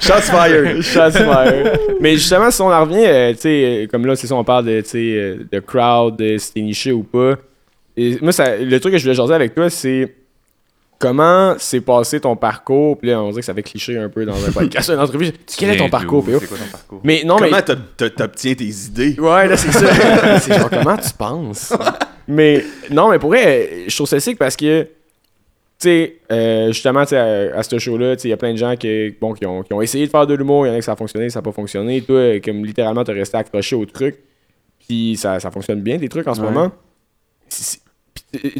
Shots 0.00 0.30
fired! 0.30 0.80
Shots 0.82 1.12
fired. 1.12 1.78
Mais 2.00 2.14
justement, 2.14 2.50
si 2.50 2.60
on 2.62 2.72
en 2.72 2.80
revient, 2.84 3.04
euh, 3.06 3.32
tu 3.34 3.40
sais, 3.40 3.64
euh, 3.64 3.86
comme 3.86 4.06
là, 4.06 4.16
c'est 4.16 4.26
ça, 4.26 4.34
on 4.34 4.44
parle 4.44 4.64
de, 4.66 4.80
tu 4.80 4.88
sais, 4.88 4.98
euh, 5.16 5.36
de 5.50 5.60
crowd, 5.60 6.16
de 6.16 6.36
si 6.38 6.52
t'es 6.52 6.60
niché 6.62 6.92
ou 6.92 7.02
pas. 7.02 7.36
Et 7.96 8.18
moi, 8.20 8.32
ça, 8.32 8.56
le 8.56 8.80
truc 8.80 8.92
que 8.92 8.98
je 8.98 9.04
voulais 9.04 9.14
jaser 9.14 9.34
avec 9.34 9.54
toi, 9.54 9.70
c'est 9.70 10.12
comment 10.98 11.54
s'est 11.58 11.80
passé 11.80 12.20
ton 12.20 12.36
parcours? 12.36 12.98
Puis 12.98 13.10
là, 13.10 13.20
on 13.22 13.28
dirait 13.30 13.40
que 13.40 13.46
ça 13.46 13.54
fait 13.54 13.62
cliché 13.62 13.98
un 13.98 14.08
peu 14.08 14.24
dans 14.24 14.44
un 14.46 14.50
podcast, 14.52 14.90
une 14.90 14.98
entrevue. 14.98 15.32
Quel 15.58 15.70
est 15.70 15.76
ton 15.76 15.88
parcours, 15.90 16.24
PO? 16.24 16.38
C'est 16.40 16.46
quoi 16.48 16.58
ton 16.58 16.70
parcours? 16.70 17.00
Mais 17.04 17.22
non, 17.24 17.38
mais. 17.40 17.50
Comment 17.50 17.62
t'ob- 17.62 18.14
t'obtiens 18.16 18.54
tes 18.54 18.64
idées? 18.64 19.16
Ouais, 19.18 19.48
là, 19.48 19.56
c'est 19.56 19.72
ça. 19.72 20.38
c'est 20.40 20.58
genre, 20.58 20.70
comment 20.70 20.96
tu 20.96 21.10
penses? 21.18 21.72
mais, 22.28 22.64
non, 22.90 23.10
mais 23.10 23.18
pour 23.18 23.30
vrai, 23.30 23.84
je 23.86 23.94
trouve 23.94 24.08
ça 24.08 24.18
sick 24.20 24.38
parce 24.38 24.56
que, 24.56 24.82
tu 24.82 24.88
sais, 25.78 26.16
euh, 26.32 26.68
justement, 26.68 27.02
tu 27.02 27.10
sais, 27.10 27.16
à, 27.18 27.58
à 27.58 27.62
ce 27.62 27.78
show-là, 27.78 28.16
tu 28.16 28.22
sais, 28.22 28.28
il 28.28 28.30
y 28.30 28.34
a 28.34 28.36
plein 28.36 28.52
de 28.52 28.58
gens 28.58 28.74
qui, 28.76 29.14
bon, 29.20 29.32
qui, 29.34 29.44
ont, 29.44 29.62
qui 29.62 29.72
ont 29.74 29.82
essayé 29.82 30.06
de 30.06 30.10
faire 30.10 30.26
de 30.26 30.34
l'humour, 30.34 30.66
il 30.66 30.70
y 30.70 30.72
en 30.72 30.74
a 30.74 30.78
que 30.78 30.84
ça 30.84 30.92
a 30.92 30.96
fonctionné, 30.96 31.28
ça 31.30 31.40
n'a 31.40 31.42
pas 31.42 31.52
fonctionné. 31.52 32.00
Toi, 32.02 32.40
comme 32.40 32.64
littéralement, 32.64 33.04
t'as 33.04 33.12
resté 33.12 33.36
accroché 33.36 33.76
au 33.76 33.84
truc, 33.84 34.16
puis 34.86 35.16
ça, 35.16 35.40
ça 35.40 35.50
fonctionne 35.50 35.80
bien, 35.82 35.98
tes 35.98 36.08
trucs 36.08 36.26
en 36.28 36.34
ce 36.34 36.40
Ouais. 36.40 36.46
moment. 36.50 36.70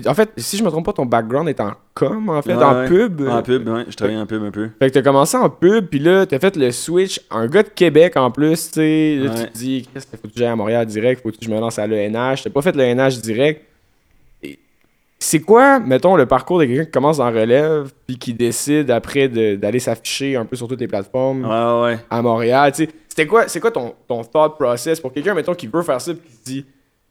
En 0.07 0.15
fait, 0.15 0.31
si 0.37 0.57
je 0.57 0.65
me 0.65 0.71
trompe 0.71 0.85
pas, 0.87 0.93
ton 0.93 1.07
background 1.07 1.49
est 1.49 1.61
en 1.61 1.73
com, 1.95 2.29
en 2.29 2.43
fait, 2.43 2.55
Ouais, 2.55 2.63
en 2.63 2.81
ouais. 2.81 2.89
pub. 2.89 3.23
En 3.29 3.43
pub, 3.43 3.69
ouais, 3.69 3.85
je 3.89 3.95
travaille 3.97 4.17
en 4.17 4.27
pub 4.27 4.43
un 4.43 4.51
peu. 4.51 4.69
Fait 4.79 4.89
que 4.89 4.95
t'as 4.95 5.03
commencé 5.03 5.37
en 5.37 5.49
pub, 5.51 5.87
puis 5.87 5.99
là, 5.99 6.27
t'as 6.27 6.39
fait 6.39 6.57
le 6.57 6.71
switch. 6.73 7.21
Un 7.31 7.47
gars 7.47 7.63
de 7.63 7.69
Québec 7.69 8.17
en 8.17 8.31
plus, 8.31 8.71
tu 8.71 8.81
sais. 8.81 9.17
Là, 9.23 9.31
tu 9.35 9.51
te 9.53 9.59
dis, 9.59 9.89
qu'est-ce 9.93 10.07
qu'il 10.07 10.19
faut 10.19 10.29
que 10.29 10.35
j'aille 10.37 10.49
à 10.49 10.57
Montréal 10.57 10.87
direct, 10.87 11.23
faut 11.23 11.31
que 11.31 11.37
je 11.41 11.49
me 11.51 11.59
lance 11.59 11.79
à 11.79 11.87
l'ENH. 11.87 12.43
T'as 12.45 12.51
pas 12.51 12.63
fait 12.63 12.75
l'ENH 12.77 13.21
direct. 13.21 13.63
C'est 15.19 15.41
quoi, 15.41 15.79
mettons, 15.81 16.17
le 16.17 16.27
parcours 16.27 16.59
de 16.59 16.67
quelqu'un 16.67 16.85
qui 16.85 16.91
commence 16.91 17.19
en 17.19 17.31
relève, 17.31 17.91
puis 18.07 18.19
qui 18.19 18.35
décide 18.35 18.91
après 18.91 19.29
d'aller 19.29 19.79
s'afficher 19.79 20.37
un 20.37 20.45
peu 20.45 20.55
sur 20.55 20.69
toutes 20.69 20.81
les 20.81 20.89
plateformes 20.89 21.45
à 21.47 22.23
Montréal, 22.23 22.73
tu 22.73 22.85
sais? 22.85 22.91
C'était 23.09 23.27
quoi, 23.27 23.49
c'est 23.49 23.61
quoi 23.61 23.71
ton, 23.71 23.95
ton 24.09 24.23
thought 24.25 24.57
process 24.59 25.01
pour 25.01 25.13
quelqu'un, 25.13 25.33
mettons, 25.35 25.55
qui 25.55 25.67
veut 25.69 25.83
faire 25.83 26.01
ça, 26.01 26.13
puis 26.13 26.23
qui 26.29 26.37
se 26.37 26.45
dit, 26.45 26.67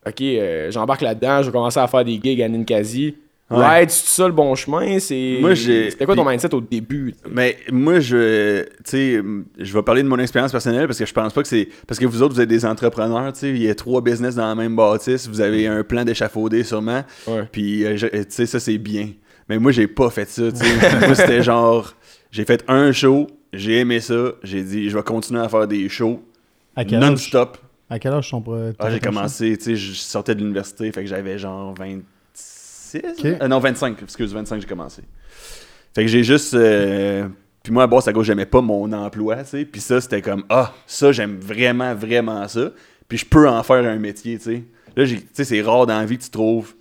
OK, 0.07 0.21
euh, 0.21 0.71
j'embarque 0.71 1.01
là-dedans, 1.01 1.41
je 1.41 1.47
vais 1.47 1.51
commencer 1.51 1.79
à 1.79 1.87
faire 1.87 2.03
des 2.05 2.19
gigs 2.21 2.41
à 2.41 2.49
Ninkasi. 2.49 3.15
Ouais. 3.51 3.57
Ouais, 3.59 3.85
c'est 3.87 4.07
ça 4.07 4.25
le 4.25 4.33
bon 4.33 4.55
chemin? 4.55 4.97
C'est... 4.99 5.37
Moi, 5.39 5.53
j'ai- 5.53 5.91
C'était 5.91 6.05
quoi 6.05 6.15
ton 6.15 6.23
puis- 6.23 6.31
mindset 6.31 6.55
au 6.55 6.61
début? 6.61 7.13
Mais 7.29 7.57
moi, 7.71 7.99
je, 7.99 8.63
tu 8.63 8.69
sais, 8.85 9.21
je 9.59 9.73
vais 9.73 9.81
parler 9.83 10.01
de 10.01 10.07
mon 10.07 10.17
expérience 10.17 10.51
personnelle 10.51 10.87
parce 10.87 10.97
que 10.97 11.05
je 11.05 11.13
pense 11.13 11.33
pas 11.33 11.41
que 11.43 11.47
c'est. 11.47 11.67
Parce 11.85 11.99
que 11.99 12.05
vous 12.05 12.23
autres, 12.23 12.33
vous 12.33 12.41
êtes 12.41 12.49
des 12.49 12.65
entrepreneurs, 12.65 13.31
tu 13.33 13.39
sais. 13.39 13.49
Il 13.49 13.61
y 13.61 13.69
a 13.69 13.75
trois 13.75 14.01
business 14.01 14.35
dans 14.35 14.47
la 14.47 14.55
même 14.55 14.75
bâtisse. 14.75 15.27
Vous 15.27 15.39
avez 15.41 15.67
un 15.67 15.83
plan 15.83 16.03
d'échafaudé 16.03 16.63
sûrement. 16.63 17.03
Ouais. 17.27 17.43
Puis, 17.51 17.85
euh, 17.85 17.95
sais, 18.29 18.45
ça, 18.47 18.59
c'est 18.59 18.77
bien. 18.79 19.09
Mais 19.49 19.59
moi, 19.59 19.71
j'ai 19.71 19.87
pas 19.87 20.09
fait 20.09 20.27
ça, 20.27 20.51
tu 20.51 20.57
sais. 20.65 20.99
moi, 21.05 21.13
c'était 21.13 21.43
genre. 21.43 21.93
J'ai 22.31 22.45
fait 22.45 22.63
un 22.67 22.91
show, 22.91 23.27
j'ai 23.51 23.79
aimé 23.79 23.99
ça. 23.99 24.31
J'ai 24.41 24.63
dit, 24.63 24.89
je 24.89 24.97
vais 24.97 25.03
continuer 25.03 25.41
à 25.41 25.49
faire 25.49 25.67
des 25.67 25.89
shows 25.89 26.21
non-stop. 26.91 27.57
À 27.93 27.99
quel 27.99 28.13
âge 28.13 28.29
sont 28.29 28.41
pro- 28.41 28.57
Ah, 28.79 28.89
j'ai 28.89 28.99
commencé, 28.99 29.57
tu 29.57 29.63
sais, 29.63 29.75
je 29.75 29.93
sortais 29.93 30.35
de 30.35 30.39
l'université, 30.41 30.91
fait 30.91 31.01
que 31.03 31.09
j'avais 31.09 31.37
genre 31.37 31.73
26. 31.75 33.01
Ok. 33.19 33.25
Euh, 33.25 33.47
non, 33.47 33.59
25, 33.59 34.01
excuse, 34.03 34.33
25, 34.33 34.61
j'ai 34.61 34.67
commencé. 34.67 35.01
Fait 35.95 36.01
que 36.03 36.07
j'ai 36.07 36.23
juste. 36.23 36.53
euh, 36.53 37.27
Puis 37.63 37.71
moi, 37.71 37.83
à 37.83 37.87
base, 37.87 38.07
à 38.07 38.13
gauche, 38.13 38.27
j'aimais 38.27 38.45
pas 38.45 38.61
mon 38.61 38.91
emploi, 38.91 39.37
tu 39.43 39.49
sais. 39.51 39.65
Puis 39.65 39.79
ça, 39.81 40.01
c'était 40.01 40.21
comme, 40.21 40.43
ah, 40.49 40.73
ça, 40.85 41.11
j'aime 41.11 41.37
vraiment, 41.39 41.95
vraiment 41.95 42.47
ça. 42.47 42.71
Puis 43.07 43.19
je 43.19 43.25
peux 43.25 43.47
en 43.47 43.61
faire 43.63 43.85
un 43.85 43.97
métier, 43.97 44.37
tu 44.37 44.43
sais. 44.43 44.63
Là, 44.95 45.05
j'ai- 45.05 45.21
tu 45.21 45.27
sais, 45.33 45.43
c'est 45.45 45.61
rare 45.61 45.85
dans 45.85 45.97
la 45.97 46.05
vie 46.05 46.17
que 46.17 46.23
tu 46.23 46.29
trouves 46.29 46.73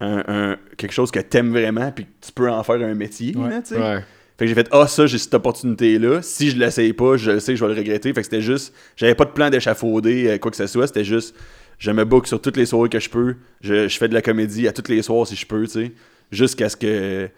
un, 0.00 0.22
un- 0.28 0.56
quelque 0.76 0.92
chose 0.92 1.10
que 1.10 1.20
t'aimes 1.20 1.50
vraiment, 1.50 1.90
puis 1.92 2.04
que 2.04 2.10
tu 2.26 2.32
peux 2.32 2.50
en 2.50 2.62
faire 2.62 2.76
un 2.82 2.94
métier, 2.94 3.34
Ouais. 3.36 3.48
là, 3.48 3.62
tu 3.62 3.68
sais. 3.74 3.78
Ouais. 3.80 4.04
Fait 4.38 4.44
que 4.44 4.48
j'ai 4.48 4.54
fait 4.54 4.68
Ah, 4.70 4.86
ça, 4.86 5.06
j'ai 5.06 5.18
cette 5.18 5.34
opportunité-là. 5.34 6.20
Si 6.22 6.50
je 6.50 6.58
l'essaye 6.58 6.92
pas, 6.92 7.16
je 7.16 7.38
sais 7.38 7.52
que 7.52 7.58
je 7.58 7.64
vais 7.64 7.72
le 7.72 7.78
regretter. 7.78 8.12
Fait 8.12 8.20
que 8.20 8.24
c'était 8.24 8.42
juste. 8.42 8.74
J'avais 8.96 9.14
pas 9.14 9.24
de 9.24 9.30
plan 9.30 9.48
d'échafauder, 9.48 10.28
euh, 10.28 10.38
quoi 10.38 10.50
que 10.50 10.56
ce 10.56 10.66
soit. 10.66 10.86
C'était 10.86 11.04
juste. 11.04 11.34
Je 11.78 11.90
me 11.90 12.04
book 12.04 12.26
sur 12.26 12.40
toutes 12.40 12.56
les 12.56 12.66
soirées 12.66 12.88
que 12.88 13.00
je 13.00 13.08
peux. 13.08 13.36
Je, 13.60 13.88
je 13.88 13.98
fais 13.98 14.08
de 14.08 14.14
la 14.14 14.22
comédie 14.22 14.68
à 14.68 14.72
tous 14.72 14.90
les 14.90 15.02
soirs 15.02 15.26
si 15.26 15.36
je 15.36 15.46
peux, 15.46 15.64
tu 15.64 15.72
sais. 15.72 15.92
Jusqu'à 16.30 16.68
ce 16.68 16.76
que. 16.76 17.28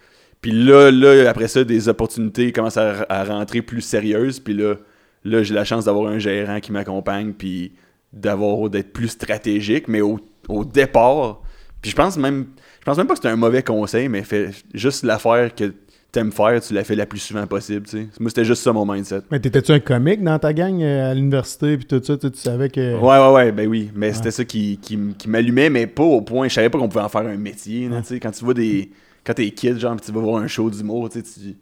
Puis 0.41 0.51
là, 0.51 0.91
là, 0.91 1.29
après 1.29 1.47
ça, 1.47 1.63
des 1.63 1.89
opportunités 1.89 2.51
commencent 2.51 2.77
à, 2.77 3.05
à 3.09 3.23
rentrer 3.23 3.61
plus 3.61 3.81
sérieuses. 3.81 4.39
Puis 4.39 4.53
là, 4.53 4.75
là 5.23 5.43
j'ai 5.43 5.53
la 5.53 5.65
chance 5.65 5.85
d'avoir 5.85 6.09
un 6.11 6.19
gérant 6.19 6.59
qui 6.59 6.71
m'accompagne. 6.71 7.33
Puis 7.33 7.73
d'avoir 8.11 8.69
d'être 8.69 8.91
plus 8.91 9.09
stratégique. 9.09 9.87
Mais 9.87 10.01
au, 10.01 10.19
au 10.49 10.65
départ, 10.65 11.41
Puis 11.81 11.91
je 11.91 11.95
pense 11.95 12.17
même 12.17 12.47
je 12.79 12.85
pense 12.85 12.97
même 12.97 13.07
pas 13.07 13.15
que 13.15 13.21
c'est 13.21 13.29
un 13.29 13.35
mauvais 13.35 13.61
conseil, 13.61 14.09
mais 14.09 14.23
fais 14.23 14.49
juste 14.73 15.03
l'affaire 15.03 15.53
que 15.53 15.73
t'aimes 16.11 16.31
faire, 16.31 16.59
tu 16.61 16.73
la 16.73 16.83
fais 16.83 16.95
la 16.95 17.05
plus 17.05 17.19
souvent 17.19 17.45
possible, 17.45 17.85
tu 17.85 17.97
sais. 17.97 18.07
Moi, 18.19 18.29
c'était 18.29 18.45
juste 18.45 18.63
ça 18.63 18.73
mon 18.73 18.85
mindset. 18.85 19.21
Mais 19.31 19.39
t'étais-tu 19.39 19.71
un 19.71 19.79
comique 19.79 20.23
dans 20.23 20.39
ta 20.39 20.53
gang 20.53 20.81
euh, 20.81 21.11
à 21.11 21.13
l'université 21.13 21.77
puis 21.77 21.85
tout 21.85 22.01
ça, 22.03 22.17
tu, 22.17 22.31
tu 22.31 22.39
savais 22.39 22.69
que... 22.69 22.97
Ouais, 22.97 23.19
ouais, 23.19 23.33
ouais, 23.33 23.51
ben 23.51 23.67
oui. 23.67 23.91
Mais 23.93 24.13
c'était 24.13 24.31
ça 24.31 24.43
qui, 24.43 24.79
qui, 24.81 24.97
qui 25.17 25.29
m'allumait, 25.29 25.69
mais 25.69 25.87
pas 25.87 26.03
au 26.03 26.21
point. 26.21 26.47
Je 26.47 26.53
savais 26.55 26.69
pas 26.69 26.79
qu'on 26.79 26.89
pouvait 26.89 27.03
en 27.03 27.09
faire 27.09 27.21
un 27.21 27.37
métier, 27.37 27.89
là, 27.89 28.01
tu 28.01 28.07
sais. 28.07 28.19
Quand 28.19 28.31
tu 28.31 28.43
vois 28.43 28.53
des. 28.53 28.91
Quand 29.23 29.33
t'es 29.33 29.51
kid, 29.51 29.77
genre, 29.77 29.95
pis 29.95 30.05
tu 30.05 30.11
vas 30.11 30.21
voir 30.21 30.41
un 30.41 30.47
show 30.47 30.69
d'humour, 30.69 31.09
tu 31.09 31.19
sais, 31.19 31.23
tu 31.23 31.55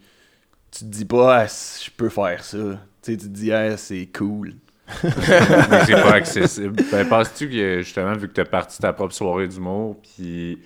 tu 0.71 0.85
te 0.85 0.89
dis 0.89 1.05
pas, 1.05 1.41
ah, 1.41 1.47
je 1.47 1.89
peux 1.95 2.09
faire 2.09 2.43
ça. 2.43 2.57
Tu 2.57 3.11
sais, 3.11 3.17
tu 3.17 3.25
te 3.25 3.33
dis, 3.33 3.51
ah, 3.51 3.77
c'est 3.77 4.07
cool. 4.15 4.55
Mais 5.03 5.85
c'est 5.85 5.93
pas 5.93 6.13
accessible. 6.13 6.81
Ben, 6.91 7.07
penses-tu 7.07 7.49
que 7.49 7.81
justement, 7.81 8.13
vu 8.13 8.27
que 8.27 8.33
tu 8.33 8.41
as 8.41 8.45
parti 8.45 8.77
ta 8.79 8.93
propre 8.93 9.13
soirée 9.13 9.47
d'humour, 9.47 9.97
puis 10.01 10.59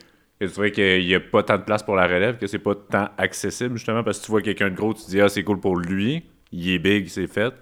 que 0.48 0.52
tu 0.52 0.56
vois 0.56 0.70
qu'il 0.72 1.06
n'y 1.06 1.14
a 1.14 1.20
pas 1.20 1.44
tant 1.44 1.58
de 1.58 1.64
place 1.64 1.84
pour 1.84 1.96
la 1.96 2.08
relève, 2.08 2.38
que 2.38 2.48
c'est 2.48 2.60
pas 2.60 2.74
tant 2.74 3.10
accessible 3.18 3.78
justement, 3.78 4.04
parce 4.04 4.20
que 4.20 4.26
tu 4.26 4.32
vois 4.32 4.42
quelqu'un 4.42 4.72
de 4.72 4.76
gros, 4.76 4.94
tu 4.94 5.04
te 5.04 5.10
dis, 5.10 5.22
ah, 5.22 5.30
c'est 5.30 5.44
cool 5.44 5.60
pour 5.60 5.76
lui, 5.76 6.24
il 6.52 6.72
est 6.72 6.80
big, 6.80 7.08
c'est 7.10 7.28
fait. 7.28 7.54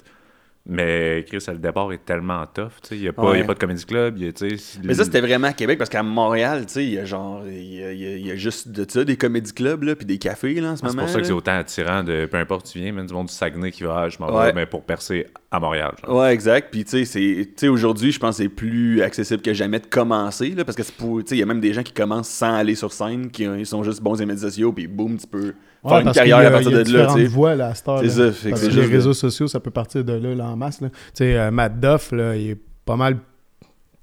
Mais 0.65 1.25
Chris, 1.27 1.43
le 1.47 1.57
départ 1.57 1.91
est 1.93 2.05
tellement 2.05 2.45
tough, 2.45 2.73
tu 2.83 2.89
sais. 2.89 2.95
Il 2.97 3.01
n'y 3.01 3.07
a, 3.07 3.11
y 3.11 3.19
a 3.19 3.23
Ouais. 3.23 3.43
pas 3.43 3.55
de 3.55 3.59
comedy 3.59 3.83
club, 3.85 4.17
y 4.19 4.27
a, 4.27 4.31
tu 4.33 4.55
sais. 4.57 4.79
Mais 4.83 4.93
ça, 4.93 5.03
c'était 5.03 5.21
vraiment 5.21 5.47
à 5.47 5.53
Québec 5.53 5.77
parce 5.79 5.89
qu'à 5.89 6.03
Montréal, 6.03 6.65
tu 6.67 6.73
sais, 6.73 6.83
il 6.85 6.93
y 6.93 6.99
a 6.99 7.05
genre. 7.05 7.43
Il 7.47 7.73
y 7.73 7.83
a, 7.83 7.91
y 7.91 8.05
a- 8.05 8.15
il 8.17 8.27
y 8.27 8.31
a 8.31 8.35
juste 8.35 8.69
de 8.69 8.85
ça, 8.87 9.03
des 9.03 9.17
comédie 9.17 9.51
clubs, 9.53 9.81
là, 9.83 9.95
puis 9.95 10.05
des 10.05 10.17
cafés, 10.19 10.53
là, 10.61 10.71
en 10.71 10.75
ce 10.75 10.81
C'est 10.81 10.87
moment. 10.87 11.01
pour 11.03 11.09
ça 11.09 11.19
que 11.19 11.25
c'est 11.25 11.33
autant 11.33 11.57
attirant 11.57 12.03
de 12.03 12.27
peu 12.27 12.37
importe 12.37 12.67
où 12.67 12.71
tu 12.73 12.79
viens, 12.79 12.91
même 12.91 13.07
du 13.07 13.13
monde 13.13 13.27
du 13.27 13.33
Saguenay 13.33 13.71
qui 13.71 13.83
va, 13.83 14.01
ah, 14.01 14.09
je 14.09 14.17
m'en 14.19 14.27
Ouais. 14.37 14.47
vais, 14.47 14.53
mais 14.53 14.65
pour 14.67 14.83
percer 14.83 15.25
à 15.49 15.59
Montréal. 15.59 15.93
genre. 16.05 16.17
Ouais, 16.17 16.33
exact. 16.33 16.67
Puis, 16.71 16.83
tu 16.85 17.03
sais, 17.03 17.45
c'est- 17.55 17.67
aujourd'hui, 17.67 18.11
je 18.11 18.19
pense 18.19 18.37
que 18.37 18.43
c'est 18.43 18.49
plus 18.49 19.01
accessible 19.01 19.41
que 19.41 19.53
jamais 19.53 19.79
de 19.79 19.87
commencer, 19.87 20.49
là, 20.49 20.65
parce 20.65 20.75
que 20.75 20.83
c'est 20.83 20.93
il 21.31 21.37
y 21.37 21.41
a 21.43 21.45
même 21.47 21.61
des 21.61 21.73
gens 21.73 21.81
qui 21.83 21.93
commencent 21.93 22.29
sans 22.29 22.53
aller 22.53 22.75
sur 22.75 22.93
scène, 22.93 23.31
qui 23.31 23.43
ils 23.43 23.65
sont 23.65 23.83
juste 23.83 24.01
bons 24.03 24.19
médias 24.19 24.37
sociaux, 24.49 24.71
puis 24.71 24.85
boum, 24.87 25.17
tu 25.17 25.25
peux 25.25 25.53
Ouais, 25.83 25.89
faire 25.89 25.99
une 25.99 26.03
parce 26.05 26.17
carrière 26.17 26.37
à 26.39 26.51
partir 26.51 26.71
il 26.71 26.77
y 26.77 26.79
a 26.79 26.83
de 26.83 26.91
là, 26.93 27.27
voies, 27.29 27.55
là, 27.55 27.67
à 27.67 27.73
cette 27.75 27.87
heure, 27.87 27.99
C'est 28.01 28.09
ça, 28.09 28.31
fait 28.31 28.49
Parce 28.49 28.67
que 28.67 28.73
les 28.73 28.85
réseaux 28.85 29.13
sociaux, 29.13 29.47
ça 29.47 29.59
peut 29.59 29.71
partir 29.71 30.03
de 30.03 30.13
là, 30.13 30.35
là 30.35 30.45
en 30.47 30.55
masse. 30.57 30.81
là. 30.81 30.89
Tu 30.89 30.95
sais, 31.13 31.37
euh, 31.37 31.51
Matt 31.51 31.79
Duff, 31.79 32.11
là, 32.11 32.35
il 32.35 32.49
est 32.51 32.57
pas 32.85 32.95
mal... 32.95 33.15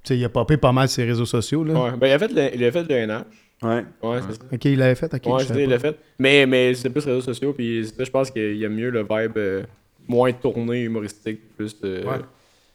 Tu 0.03 0.15
sais, 0.15 0.19
il 0.19 0.25
a 0.25 0.29
popé 0.29 0.57
pas 0.57 0.73
mal 0.73 0.89
ses 0.89 1.05
réseaux 1.05 1.27
sociaux, 1.27 1.65
là. 1.65 1.75
Ouais, 1.75 1.91
ben 1.99 2.07
il 2.07 2.13
a 2.13 2.19
fait 2.19 2.33
le, 2.33 2.55
il 2.55 2.65
a 2.65 2.71
fait 2.73 2.89
le 2.89 2.95
NH. 3.07 3.23
Ouais. 3.63 3.85
Ouais, 4.03 4.19
c'est 4.29 4.35
ça. 4.37 4.43
Ok, 4.53 4.65
il 4.67 4.79
l'avait 4.79 4.95
fait, 4.95 5.13
ok. 5.13 5.27
Ouais, 5.27 5.43
il 5.65 5.69
l'a 5.69 5.79
fait. 5.79 5.97
Mais, 6.19 6.47
mais 6.47 6.75
c'est 6.75 6.91
plus 6.91 7.05
réseaux 7.05 7.21
sociaux, 7.23 7.53
puis 7.53 7.83
je 7.85 8.11
pense 8.11 8.31
qu'il 8.31 8.57
y 8.57 8.65
a 8.65 8.69
mieux 8.69 8.91
le 8.91 9.01
vibe 9.01 9.37
euh, 9.37 9.63
moins 10.07 10.33
tourné, 10.33 10.83
humoristique, 10.83 11.41
plus. 11.57 11.75
Euh... 11.85 12.05
Ouais. 12.05 12.19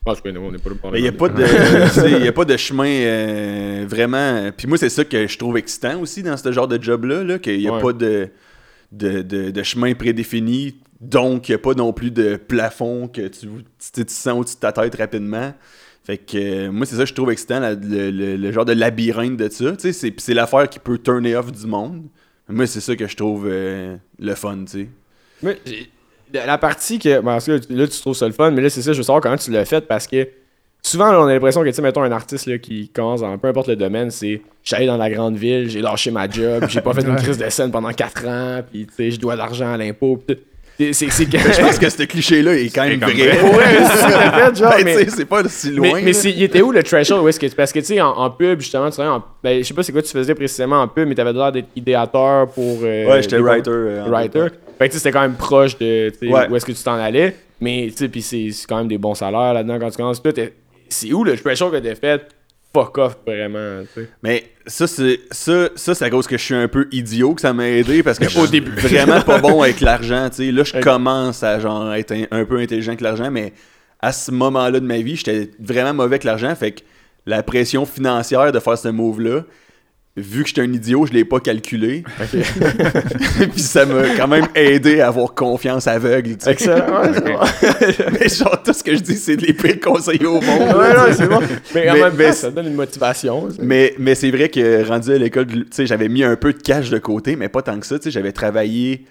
Ah, 0.05 0.13
je 0.17 0.21
connais, 0.21 0.39
on 0.39 0.51
n'est 0.51 0.57
pas 0.57 0.71
là 0.71 0.75
pour 0.81 0.91
Mais 0.91 0.97
il 0.99 1.03
n'y 1.03 1.07
a, 1.07 1.11
parler. 1.11 1.33
pas 1.45 2.01
de- 2.09 2.19
y 2.25 2.27
a 2.27 2.31
pas 2.33 2.45
de 2.45 2.57
chemin 2.57 2.87
euh, 2.89 3.85
vraiment. 3.87 4.49
Puis 4.57 4.67
moi, 4.67 4.77
c'est 4.79 4.89
ça 4.89 5.05
que 5.05 5.27
je 5.27 5.37
trouve 5.37 5.57
excitant 5.57 5.99
aussi 6.01 6.23
dans 6.23 6.35
ce 6.35 6.51
genre 6.51 6.67
de 6.67 6.81
job-là, 6.81 7.23
là, 7.23 7.37
qu'il 7.39 7.59
n'y 7.59 7.67
a 7.67 7.73
Ouais. 7.73 7.81
pas 7.81 7.93
de, 7.93 8.27
de, 8.91 9.21
de- 9.21 9.63
chemin 9.63 9.93
prédéfini. 9.93 10.75
Donc, 10.99 11.49
il 11.49 11.51
n'y 11.51 11.55
a 11.55 11.59
pas 11.59 11.73
non 11.73 11.93
plus 11.93 12.11
de 12.11 12.35
plafond 12.35 13.07
que 13.07 13.27
tu, 13.27 13.47
tu, 13.93 14.03
sens 14.07 14.39
au-dessus 14.39 14.55
de 14.55 14.59
ta 14.59 14.71
tête 14.71 14.95
rapidement. 14.95 15.53
Fait 16.03 16.17
que 16.17 16.37
euh, 16.37 16.71
moi, 16.71 16.85
c'est 16.85 16.95
ça 16.95 17.03
que 17.03 17.09
je 17.09 17.13
trouve 17.13 17.31
excitant, 17.31 17.59
le, 17.59 18.11
le- 18.11 18.35
le 18.35 18.51
genre 18.51 18.65
de 18.65 18.73
labyrinthe 18.73 19.37
de 19.37 19.49
ça. 19.49 19.71
Tu 19.77 19.93
sais, 19.93 20.13
c'est, 20.17 20.33
l'affaire 20.33 20.69
qui 20.69 20.79
peut 20.79 20.97
turner 20.97 21.35
off 21.35 21.51
du 21.51 21.65
monde. 21.67 22.03
Moi, 22.47 22.67
c'est 22.67 22.81
ça 22.81 22.95
que 22.95 23.07
je 23.07 23.15
trouve 23.15 23.47
euh, 23.47 23.95
le 24.19 24.35
fun, 24.35 24.65
tu 24.65 24.89
sais. 25.43 25.53
La 26.33 26.57
partie 26.57 26.97
que. 26.99 27.19
parce 27.21 27.45
que 27.45 27.59
là, 27.69 27.87
tu 27.87 27.99
trouves 27.99 28.15
ça 28.15 28.27
le 28.27 28.33
fun, 28.33 28.51
mais 28.51 28.61
là, 28.61 28.69
c'est 28.69 28.81
ça, 28.81 28.93
je 28.93 28.97
veux 28.97 29.03
savoir 29.03 29.21
comment 29.21 29.37
tu 29.37 29.51
l'as 29.51 29.65
fait 29.65 29.81
parce 29.87 30.07
que 30.07 30.27
souvent, 30.81 31.11
là, 31.11 31.21
on 31.21 31.25
a 31.27 31.33
l'impression 31.33 31.61
que, 31.61 31.67
tu 31.69 31.73
sais, 31.73 31.81
mettons 31.81 32.03
un 32.03 32.11
artiste 32.11 32.47
là, 32.47 32.57
qui 32.57 32.89
commence 32.89 33.21
dans 33.21 33.37
peu 33.37 33.47
importe 33.47 33.67
le 33.67 33.75
domaine, 33.75 34.11
c'est 34.11 34.41
j'allais 34.63 34.87
dans 34.87 34.97
la 34.97 35.09
grande 35.09 35.35
ville, 35.37 35.69
j'ai 35.69 35.81
lâché 35.81 36.11
ma 36.11 36.29
job, 36.29 36.65
j'ai 36.69 36.81
pas 36.81 36.93
fait 36.93 37.01
une 37.01 37.15
crise 37.15 37.37
de 37.37 37.49
scène 37.49 37.71
pendant 37.71 37.91
4 37.91 38.27
ans, 38.27 38.61
puis 38.69 38.85
tu 38.87 38.93
sais, 38.95 39.11
je 39.11 39.19
dois 39.19 39.33
de 39.33 39.39
l'argent 39.39 39.71
à 39.73 39.77
l'impôt. 39.77 40.17
pis 40.17 40.35
tout. 40.35 40.41
C'est- 40.93 40.93
C'est 41.11 41.25
que. 41.25 41.37
Je 41.37 41.61
pense 41.61 41.77
que 41.79 41.89
ce 41.89 42.03
cliché-là 42.03 42.55
est 42.55 42.73
quand 42.73 42.87
même 42.87 42.99
vrai. 42.99 43.13
Ouais, 43.13 43.33
fait, 43.41 44.55
genre, 44.57 44.71
Ben, 44.71 44.83
mais- 44.83 44.97
tu 44.97 45.09
sais, 45.11 45.15
c'est 45.17 45.25
pas 45.25 45.43
si 45.47 45.69
loin. 45.71 45.89
Mais, 45.95 46.01
mais 46.01 46.05
là. 46.07 46.13
c'est- 46.13 46.31
il 46.31 46.41
était 46.41 46.61
où 46.63 46.71
le 46.71 46.81
threshold? 46.81 47.21
Où 47.23 47.27
est-ce 47.27 47.39
que, 47.39 47.45
parce 47.53 47.71
que 47.71 47.79
tu 47.79 47.85
sais, 47.85 48.01
en, 48.01 48.09
en 48.17 48.31
pub, 48.31 48.59
justement, 48.61 48.89
tu 48.89 48.99
en, 49.01 49.23
ben, 49.43 49.59
je 49.61 49.67
sais 49.67 49.73
pas 49.75 49.83
c'est 49.83 49.91
quoi 49.91 50.01
tu 50.01 50.09
faisais 50.11 50.33
précisément 50.33 50.81
en 50.81 50.87
pub, 50.87 51.07
mais 51.07 51.13
t'avais 51.13 51.33
l'air 51.33 51.51
d'être 51.51 51.67
idéateur 51.75 52.47
pour. 52.47 52.79
euh, 52.83 53.05
Ouais, 53.07 53.21
j'étais 53.21 53.37
writer. 53.37 53.69
euh, 53.69 54.05
en 54.05 54.09
writer. 54.09 54.47
Fait 54.79 54.87
que 54.87 54.93
tu 54.93 54.93
sais, 54.93 54.97
c'était 54.97 55.11
quand 55.11 55.21
même 55.21 55.35
proche 55.35 55.77
de 55.77 56.11
sais, 56.19 56.27
Ouais. 56.27 56.47
où 56.49 56.55
est-ce 56.55 56.65
que 56.65 56.71
tu 56.71 56.81
t'en 56.83 56.95
allais. 56.95 57.35
Mais 57.59 57.89
tu 57.91 57.97
sais, 57.97 58.07
puis 58.09 58.23
c'est 58.23 58.49
c'est 58.51 58.65
quand 58.65 58.77
même 58.77 58.87
des 58.87 58.97
bons 58.97 59.13
salaires 59.13 59.53
là-dedans 59.53 59.77
quand 59.79 59.91
tu 59.91 59.97
commences. 59.97 60.19
Puis 60.19 60.33
c'est 60.93 61.11
où 61.13 61.23
le 61.23 61.37
threshold 61.37 61.73
que 61.73 61.77
t'as 61.79 61.95
fait? 61.95 62.27
Fuck 62.73 62.97
off, 62.99 63.17
vraiment. 63.27 63.83
Mais 64.23 64.45
ça, 64.65 64.87
c'est 64.87 65.19
ça, 65.31 65.69
ça 65.75 65.93
c'est 65.93 66.05
à 66.05 66.09
cause 66.09 66.25
que 66.25 66.37
je 66.37 66.43
suis 66.43 66.55
un 66.55 66.69
peu 66.69 66.87
idiot 66.91 67.35
que 67.35 67.41
ça 67.41 67.51
m'a 67.51 67.67
aidé 67.67 68.01
parce 68.01 68.17
que 68.17 68.25
Au 68.39 68.43
au 68.43 68.47
début, 68.47 68.71
vraiment 68.71 69.21
pas 69.21 69.39
bon 69.39 69.61
avec 69.61 69.81
l'argent. 69.81 70.29
tu 70.29 70.37
sais. 70.37 70.51
Là, 70.51 70.63
je 70.63 70.79
commence 70.79 71.43
à 71.43 71.59
genre 71.59 71.93
être 71.93 72.13
un, 72.13 72.25
un 72.31 72.45
peu 72.45 72.59
intelligent 72.59 72.91
avec 72.91 73.01
l'argent, 73.01 73.29
mais 73.29 73.51
à 73.99 74.13
ce 74.13 74.31
moment-là 74.31 74.79
de 74.79 74.85
ma 74.85 74.99
vie, 74.99 75.17
j'étais 75.17 75.49
vraiment 75.59 75.93
mauvais 75.93 76.15
avec 76.15 76.23
l'argent. 76.23 76.55
Fait 76.55 76.71
que 76.71 76.81
la 77.25 77.43
pression 77.43 77.85
financière 77.85 78.51
de 78.53 78.59
faire 78.59 78.77
ce 78.77 78.87
move-là, 78.87 79.43
vu 80.21 80.43
que 80.43 80.49
j'étais 80.49 80.61
un 80.61 80.71
idiot, 80.71 81.05
je 81.05 81.13
l'ai 81.13 81.25
pas 81.25 81.39
calculé. 81.39 82.03
Puis 83.51 83.61
ça 83.61 83.85
m'a 83.85 84.03
quand 84.17 84.27
même 84.27 84.47
aidé 84.55 85.01
à 85.01 85.07
avoir 85.07 85.33
confiance 85.33 85.87
aveugle. 85.87 86.37
tu 86.37 86.45
sais. 86.45 86.51
Excellent. 86.51 87.01
Mais 88.19 88.29
genre, 88.29 88.61
tout 88.63 88.73
ce 88.73 88.83
que 88.83 88.95
je 88.95 89.01
dis, 89.01 89.17
c'est 89.17 89.35
les 89.35 89.53
pires 89.53 89.79
conseils 89.79 90.23
au 90.25 90.33
monde. 90.41 90.75
ouais, 90.75 90.93
non, 90.93 91.05
c'est 91.15 91.27
bon. 91.27 91.39
Mais 91.75 91.89
en 91.89 91.93
Mais- 91.93 91.99
même 92.01 92.13
mais 92.17 92.25
temps, 92.27 92.33
ça 92.33 92.51
donne 92.51 92.67
une 92.67 92.75
motivation. 92.75 93.47
Mais, 93.59 93.93
mais 93.97 94.15
c'est 94.15 94.31
vrai 94.31 94.49
que 94.49 94.87
rendu 94.87 95.11
à 95.11 95.17
l'école, 95.17 95.47
tu 95.47 95.65
sais, 95.71 95.85
j'avais 95.85 96.09
mis 96.09 96.23
un 96.23 96.35
peu 96.35 96.53
de 96.53 96.61
cash 96.61 96.89
de 96.89 96.97
côté, 96.99 97.35
mais 97.35 97.49
pas 97.49 97.61
tant 97.61 97.79
que 97.79 97.85
ça. 97.85 97.97
Tu 97.99 98.05
sais, 98.05 98.11
j'avais 98.11 98.31
travaillé 98.31 99.05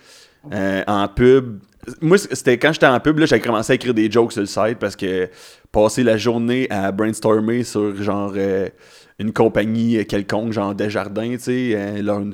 euh, 0.53 0.83
en 0.87 1.09
pub. 1.09 1.59
Moi, 2.01 2.19
c'était 2.19 2.59
quand 2.59 2.73
j'étais 2.73 2.87
en 2.87 3.01
pub, 3.01 3.19
là, 3.19 3.27
j'avais 3.27 3.41
commencé 3.41 3.73
à 3.73 3.75
écrire 3.75 3.95
des 3.95 4.11
jokes 4.11 4.33
sur 4.33 4.43
le 4.43 4.47
site 4.47 4.79
parce 4.79 4.97
que 4.97 5.29
passer 5.73 6.03
la 6.03 6.17
journée 6.17 6.67
à 6.71 6.93
brainstormer 6.93 7.65
sur 7.65 8.01
genre 8.03 8.33
euh, 8.37 8.69
une 9.21 9.33
compagnie 9.33 10.05
quelconque, 10.07 10.53
genre 10.53 10.75
Desjardins, 10.75 11.33
tu 11.33 11.39
sais, 11.39 11.73
euh, 11.75 12.03
leur- 12.03 12.23
tu 12.23 12.31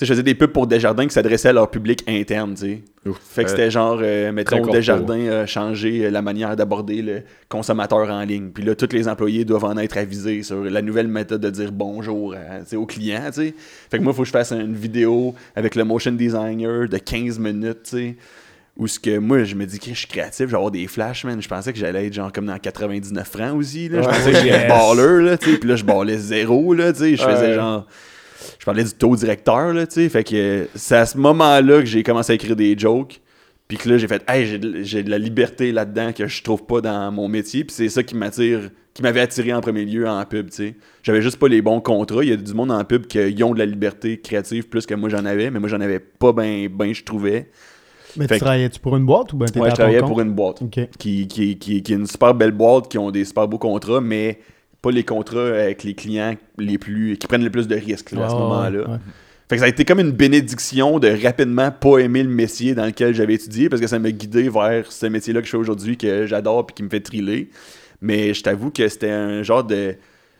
sais, 0.00 0.06
je 0.06 0.12
faisais 0.12 0.22
des 0.24 0.34
pubs 0.34 0.50
pour 0.50 0.66
Desjardins 0.66 1.06
qui 1.06 1.14
s'adressaient 1.14 1.50
à 1.50 1.52
leur 1.52 1.70
public 1.70 2.02
interne, 2.08 2.54
tu 2.54 2.60
sais. 2.60 2.82
Fait 3.20 3.44
que 3.44 3.50
c'était 3.50 3.70
genre, 3.70 4.00
euh, 4.02 4.32
mettons. 4.32 4.56
Desjardins 4.72 5.28
a 5.30 5.46
changé 5.46 6.06
euh, 6.06 6.10
la 6.10 6.20
manière 6.22 6.56
d'aborder 6.56 7.00
le 7.02 7.22
consommateur 7.48 8.10
en 8.10 8.22
ligne. 8.22 8.48
Puis 8.52 8.64
là, 8.64 8.74
tous 8.74 8.88
les 8.92 9.06
employés 9.08 9.44
doivent 9.44 9.64
en 9.66 9.76
être 9.76 9.96
avisés 9.96 10.42
sur 10.42 10.64
la 10.64 10.82
nouvelle 10.82 11.06
méthode 11.06 11.40
de 11.42 11.50
dire 11.50 11.70
bonjour 11.70 12.34
à- 12.34 12.76
aux 12.76 12.86
clients, 12.86 13.20
tu 13.26 13.32
sais. 13.34 13.54
Fait 13.90 13.98
que 13.98 14.02
moi, 14.02 14.12
il 14.12 14.16
faut 14.16 14.22
que 14.22 14.26
je 14.28 14.32
fasse 14.32 14.50
une 14.52 14.74
vidéo 14.74 15.34
avec 15.54 15.76
le 15.76 15.84
motion 15.84 16.10
designer 16.12 16.88
de 16.88 16.98
15 16.98 17.38
minutes, 17.38 17.84
tu 17.84 17.90
sais. 17.90 18.16
Où 18.76 18.88
ce 18.88 18.98
que 18.98 19.18
moi, 19.18 19.44
je 19.44 19.54
me 19.54 19.66
dis 19.66 19.78
que 19.78 19.90
je 19.90 19.98
suis 19.98 20.08
créatif, 20.08 20.46
je 20.46 20.50
vais 20.50 20.56
avoir 20.56 20.72
des 20.72 20.88
flashs, 20.88 21.24
man. 21.24 21.40
Je 21.40 21.48
pensais 21.48 21.72
que 21.72 21.78
j'allais 21.78 22.06
être 22.06 22.12
genre 22.12 22.32
comme 22.32 22.46
dans 22.46 22.58
99 22.58 23.28
francs 23.28 23.56
aussi, 23.56 23.88
là. 23.88 24.02
Je 24.02 24.08
pensais 24.08 24.32
que 24.32 24.38
j'étais 24.38 24.66
baller, 24.66 25.24
là, 25.24 25.38
tu 25.38 25.52
sais. 25.52 25.58
Puis 25.58 25.68
là, 25.68 25.76
je 25.76 25.84
ballais 25.84 26.18
zéro, 26.18 26.74
là, 26.74 26.92
tu 26.92 26.98
sais. 26.98 27.16
Je 27.16 27.22
faisais 27.22 27.54
genre 27.54 27.86
je 28.58 28.64
parlais 28.64 28.84
du 28.84 28.92
taux 28.92 29.14
directeur, 29.16 29.72
là, 29.72 29.86
tu 29.86 29.94
sais. 29.94 30.08
Fait 30.08 30.24
que 30.24 30.34
euh, 30.34 30.64
c'est 30.74 30.96
à 30.96 31.06
ce 31.06 31.18
moment-là 31.18 31.80
que 31.80 31.86
j'ai 31.86 32.02
commencé 32.02 32.32
à 32.32 32.34
écrire 32.34 32.56
des 32.56 32.76
jokes. 32.78 33.20
Puis 33.68 33.78
que 33.78 33.88
là, 33.88 33.96
j'ai 33.96 34.08
fait, 34.08 34.22
hey, 34.28 34.46
j'ai 34.46 34.58
de, 34.58 34.82
j'ai 34.82 35.02
de 35.02 35.10
la 35.10 35.18
liberté 35.18 35.72
là-dedans 35.72 36.12
que 36.12 36.26
je 36.26 36.42
trouve 36.42 36.64
pas 36.64 36.80
dans 36.80 37.10
mon 37.12 37.28
métier. 37.28 37.64
Puis 37.64 37.74
c'est 37.74 37.88
ça 37.88 38.02
qui 38.02 38.14
m'attire, 38.14 38.70
qui 38.92 39.02
m'avait 39.02 39.20
attiré 39.20 39.54
en 39.54 39.60
premier 39.60 39.84
lieu 39.84 40.06
en 40.08 40.22
pub, 40.24 40.50
tu 40.50 40.56
sais. 40.56 40.74
J'avais 41.02 41.22
juste 41.22 41.38
pas 41.38 41.48
les 41.48 41.62
bons 41.62 41.80
contrats. 41.80 42.22
Il 42.22 42.30
y 42.30 42.32
a 42.32 42.36
du 42.36 42.54
monde 42.54 42.70
en 42.70 42.84
pub 42.84 43.06
qui 43.06 43.42
ont 43.42 43.54
de 43.54 43.58
la 43.58 43.66
liberté 43.66 44.20
créative 44.20 44.68
plus 44.68 44.86
que 44.86 44.94
moi 44.94 45.08
j'en 45.08 45.24
avais, 45.24 45.50
mais 45.50 45.60
moi 45.60 45.68
j'en 45.68 45.80
avais 45.80 45.98
pas 45.98 46.32
ben, 46.32 46.68
ben 46.68 46.94
je 46.94 47.04
trouvais. 47.04 47.50
Mais 48.16 48.26
Fait 48.28 48.34
tu 48.34 48.40
travaillais-tu 48.40 48.80
pour 48.80 48.96
une 48.96 49.04
boîte 49.06 49.32
ou 49.32 49.36
ben 49.36 49.46
t'étais 49.46 49.60
Ouais, 49.60 49.70
je 49.70 49.74
travaillais 49.74 50.00
pour 50.00 50.20
une 50.20 50.32
boîte 50.32 50.62
qui, 50.70 51.26
qui, 51.26 51.26
qui, 51.26 51.82
qui 51.82 51.92
est 51.92 51.96
une 51.96 52.06
super 52.06 52.34
belle 52.34 52.52
boîte, 52.52 52.88
qui 52.88 52.98
ont 52.98 53.10
des 53.10 53.24
super 53.24 53.48
beaux 53.48 53.58
contrats, 53.58 54.00
mais 54.00 54.38
pas 54.82 54.90
les 54.90 55.04
contrats 55.04 55.48
avec 55.48 55.82
les 55.82 55.94
clients 55.94 56.34
les 56.58 56.78
plus 56.78 57.16
qui 57.16 57.26
prennent 57.26 57.44
le 57.44 57.50
plus 57.50 57.66
de 57.68 57.74
risques 57.74 58.12
là, 58.12 58.26
à 58.26 58.28
ce 58.28 58.34
Ouais, 58.34 58.40
moment-là. 58.40 58.80
ouais. 58.90 58.98
Fait 59.48 59.56
que 59.56 59.60
ça 59.60 59.66
a 59.66 59.68
été 59.68 59.84
comme 59.84 60.00
une 60.00 60.10
bénédiction 60.12 60.98
de 60.98 61.08
rapidement 61.22 61.70
pas 61.70 61.98
aimer 61.98 62.22
le 62.22 62.30
métier 62.30 62.74
dans 62.74 62.86
lequel 62.86 63.14
j'avais 63.14 63.34
étudié 63.34 63.68
parce 63.68 63.80
que 63.80 63.86
ça 63.86 63.98
m'a 63.98 64.10
guidé 64.10 64.48
vers 64.48 64.90
ce 64.90 65.06
métier-là 65.06 65.40
que 65.40 65.46
je 65.46 65.50
fais 65.50 65.56
aujourd'hui 65.58 65.96
que 65.98 66.26
j'adore 66.26 66.66
puis 66.66 66.74
qui 66.74 66.82
me 66.82 66.88
fait 66.88 67.00
thriller. 67.00 67.46
Mais 68.00 68.32
je 68.34 68.42
t'avoue 68.42 68.70
que 68.70 68.86
c'était 68.88 69.10
un 69.10 69.42
genre 69.42 69.64
de. 69.64 69.96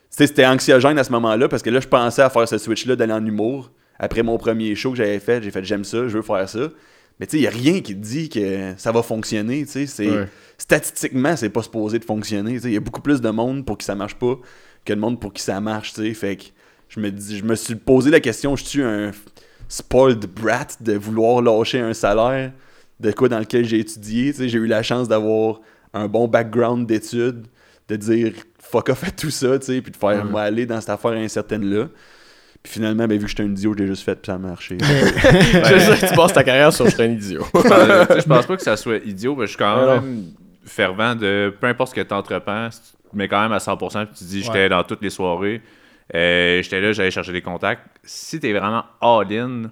C'était 0.09 0.45
anxiogène 0.45 0.97
à 0.97 1.03
ce 1.03 1.11
moment-là 1.11 1.47
parce 1.47 1.61
que 1.61 1.69
là, 1.69 1.79
je 1.79 1.87
pensais 1.87 2.21
à 2.21 2.29
faire 2.29 2.47
ce 2.47 2.57
switch-là 2.57 2.95
d'aller 2.95 3.13
en 3.13 3.25
humour. 3.25 3.71
Après 3.99 4.23
mon 4.23 4.37
premier 4.37 4.73
show 4.75 4.91
que 4.91 4.97
j'avais 4.97 5.19
fait, 5.19 5.41
j'ai 5.43 5.51
fait 5.51 5.63
j'aime 5.63 5.83
ça, 5.83 6.07
je 6.07 6.17
veux 6.17 6.21
faire 6.21 6.47
ça. 6.49 6.69
Mais 7.19 7.27
tu 7.27 7.31
sais, 7.31 7.37
il 7.37 7.41
n'y 7.41 7.47
a 7.47 7.51
rien 7.51 7.81
qui 7.81 7.95
te 7.95 8.01
dit 8.01 8.29
que 8.29 8.73
ça 8.77 8.91
va 8.91 9.01
fonctionner. 9.01 9.65
tu 9.65 9.87
sais. 9.87 10.09
Ouais. 10.09 10.27
Statistiquement, 10.57 11.35
c'est 11.35 11.49
pas 11.49 11.63
supposé 11.63 11.99
de 11.99 12.05
fonctionner. 12.05 12.59
Il 12.63 12.73
y 12.73 12.77
a 12.77 12.79
beaucoup 12.79 13.01
plus 13.01 13.21
de 13.21 13.29
monde 13.29 13.65
pour 13.65 13.77
qui 13.77 13.85
ça 13.85 13.95
marche 13.95 14.15
pas 14.15 14.37
que 14.83 14.93
de 14.93 14.99
monde 14.99 15.19
pour 15.19 15.33
qui 15.33 15.41
ça 15.41 15.59
marche. 15.61 15.93
tu 15.93 16.01
sais. 16.01 16.13
Fait 16.13 16.35
que 16.35 16.43
je 16.89 16.99
me, 16.99 17.11
dis, 17.11 17.37
je 17.37 17.43
me 17.43 17.55
suis 17.55 17.75
posé 17.75 18.11
la 18.11 18.19
question, 18.19 18.55
je 18.55 18.63
suis 18.63 18.81
un 18.83 19.11
spoiled 19.67 20.25
brat 20.25 20.67
de 20.81 20.93
vouloir 20.93 21.41
lâcher 21.41 21.79
un 21.79 21.93
salaire 21.93 22.51
de 22.99 23.11
quoi 23.11 23.27
dans 23.27 23.39
lequel 23.39 23.65
j'ai 23.65 23.79
étudié. 23.79 24.31
tu 24.31 24.39
sais. 24.39 24.49
J'ai 24.49 24.59
eu 24.59 24.67
la 24.67 24.83
chance 24.83 25.07
d'avoir 25.07 25.61
un 25.93 26.07
bon 26.07 26.27
background 26.27 26.85
d'études, 26.85 27.47
de 27.87 27.95
dire 27.95 28.33
fuck 28.59 28.89
off 28.89 29.03
à 29.05 29.11
tout 29.11 29.29
ça, 29.29 29.57
tu 29.59 29.67
sais, 29.67 29.81
puis 29.81 29.91
de 29.91 29.97
faire 29.97 30.25
moi 30.25 30.41
aller 30.41 30.65
dans 30.65 30.79
cette 30.81 30.89
affaire 30.89 31.11
incertaine-là. 31.11 31.87
Puis 32.65 32.73
finalement, 32.73 33.05
ben, 33.07 33.15
vu 33.15 33.25
que 33.25 33.29
j'étais 33.29 33.43
un 33.43 33.51
idiot, 33.51 33.75
je 33.77 33.83
l'ai 33.83 33.87
juste 33.87 34.01
fait, 34.03 34.15
puis 34.15 34.25
ça 34.25 34.33
a 34.33 34.37
marché. 34.39 34.75
Ça 34.81 34.89
que 34.89 36.09
tu 36.09 36.15
passes 36.15 36.33
ta 36.33 36.43
carrière 36.43 36.73
sur 36.73 36.85
je 36.87 36.95
suis 36.95 37.03
un 37.03 37.11
idiot. 37.11 37.45
Euh, 37.55 38.05
tu 38.07 38.21
je 38.21 38.25
pense 38.25 38.47
pas 38.47 38.55
que 38.57 38.63
ça 38.63 38.75
soit 38.75 38.97
idiot, 39.05 39.35
mais 39.35 39.45
je 39.45 39.49
suis 39.51 39.57
quand 39.59 39.85
même 39.85 40.31
fervent 40.65 41.13
de 41.15 41.53
peu 41.61 41.67
importe 41.67 41.91
ce 41.91 41.95
que 41.95 42.01
tu 42.01 42.13
entreprends, 42.13 42.69
tu 42.71 43.15
mets 43.15 43.27
quand 43.27 43.39
même 43.39 43.51
à 43.51 43.59
100%, 43.59 44.07
puis 44.07 44.15
tu 44.17 44.23
dis 44.23 44.41
j'étais 44.41 44.57
Ouais. 44.63 44.69
dans 44.69 44.83
toutes 44.83 45.03
les 45.03 45.11
soirées, 45.11 45.61
euh, 46.15 46.59
j'étais 46.63 46.81
là, 46.81 46.91
j'allais 46.91 47.11
chercher 47.11 47.33
des 47.33 47.43
contacts. 47.43 47.83
Si 48.03 48.39
t'es 48.39 48.51
vraiment 48.51 48.83
all-in, 48.99 49.69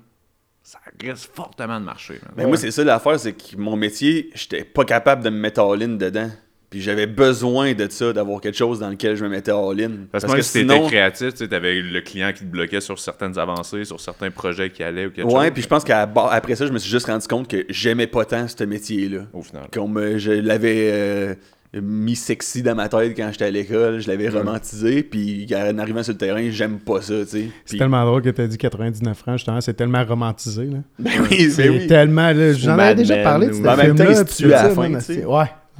ça 0.62 0.78
risque 1.02 1.32
fortement 1.34 1.80
de 1.80 1.86
marcher. 1.86 2.20
Mais 2.38 2.46
moi, 2.46 2.58
c'est 2.58 2.70
ça 2.70 2.84
l'affaire, 2.84 3.20
c'est 3.20 3.34
que 3.34 3.58
mon 3.58 3.76
métier, 3.76 4.30
j'étais 4.36 4.64
pas 4.64 4.86
capable 4.86 5.24
de 5.24 5.32
me 5.32 5.38
mettre 5.40 5.62
all-in 5.62 5.96
dedans. 5.98 6.30
Puis 6.74 6.82
j'avais 6.82 7.06
besoin 7.06 7.74
de 7.74 7.86
ça, 7.88 8.14
d'avoir 8.14 8.42
quelque 8.42 8.58
chose 8.58 8.80
dans 8.80 8.90
lequel 8.90 9.16
je 9.16 9.24
me 9.24 9.30
mettais 9.30 9.52
all-in. 9.52 9.92
Parce, 10.12 10.24
que 10.24 10.30
moi, 10.32 10.42
si 10.42 10.54
t'étais 10.66 10.82
créatif, 10.88 11.36
tu 11.36 11.44
avais 11.56 11.80
le 11.82 12.02
client 12.02 12.32
qui 12.34 12.40
te 12.46 12.50
bloquait 12.50 12.82
sur 12.82 12.98
certaines 12.98 13.38
avancées, 13.38 13.86
sur 13.86 14.00
certains 14.02 14.32
projets 14.32 14.72
qui 14.72 14.82
allaient 14.82 15.06
ou 15.06 15.12
quelque 15.12 15.30
chose. 15.30 15.38
Ouais, 15.40 15.52
puis 15.52 15.62
je 15.62 15.68
pense 15.68 15.84
qu'après 15.84 16.56
ça, 16.56 16.66
je 16.66 16.72
me 16.72 16.80
suis 16.80 16.90
juste 16.90 17.06
rendu 17.06 17.28
compte 17.28 17.48
que 17.48 17.64
j'aimais 17.70 18.08
pas 18.08 18.26
tant 18.26 18.48
ce 18.48 18.64
métier-là. 18.64 19.20
Au 19.34 19.44
final. 19.44 19.66
Qu'on 19.72 19.88
me, 19.88 20.18
je 20.18 20.32
l'avais 20.32 20.90
euh, 20.92 21.36
mis 21.80 22.16
sexy 22.16 22.64
dans 22.64 22.74
ma 22.74 22.90
tête 22.90 23.16
quand 23.16 23.30
j'étais 23.32 23.46
à 23.46 23.52
l'école, 23.52 24.00
je 24.00 24.08
l'avais 24.08 24.30
romantisé, 24.30 25.04
puis 25.04 25.48
en 25.56 25.78
arrivant 25.78 26.02
sur 26.02 26.14
le 26.14 26.18
terrain, 26.18 26.50
j'aime 26.50 26.80
pas 26.80 27.02
ça, 27.04 27.14
tu 27.20 27.28
sais. 27.28 27.46
C'est 27.66 27.70
Puis- 27.70 27.78
tellement 27.78 28.04
drôle 28.04 28.24
que 28.24 28.30
tu 28.32 28.42
as 28.42 28.48
dit 28.48 28.58
99 28.58 29.16
francs, 29.16 29.38
justement. 29.38 29.62
C'est 29.62 29.76
tellement 29.76 30.04
romantisé. 30.04 30.66
Là. 30.66 30.78
Ben 30.98 31.12
oui, 31.30 31.52
C'est 31.52 31.68
ben 31.70 31.78
oui. 31.82 31.86
tellement. 31.88 32.32
là, 32.32 32.54
J'en 32.54 32.80
avais 32.80 32.96
déjà 32.96 33.18
parlé 33.22 33.46
de 33.48 33.52
ou- 33.52 33.56
ce 33.58 33.62
même 33.62 33.96
temps, 33.96 34.04
tout 34.06 34.46
à 34.46 34.48
la 34.48 34.70
fin, 34.72 34.88
tu 34.88 34.94
sais. 35.02 35.14
c'est- 35.14 35.26
Ouais. 35.26 35.46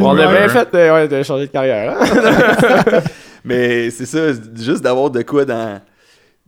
On 0.00 0.16
a 0.18 0.26
bien 0.30 0.48
fait 0.48 0.68
euh, 0.74 0.94
ouais, 0.94 1.08
de 1.08 1.22
changer 1.22 1.46
de 1.46 1.50
carrière. 1.52 1.96
Hein? 1.98 3.00
Mais 3.44 3.90
c'est 3.90 4.06
ça, 4.06 4.32
juste 4.54 4.82
d'avoir 4.82 5.10
de 5.10 5.22
quoi 5.22 5.44
dans. 5.44 5.80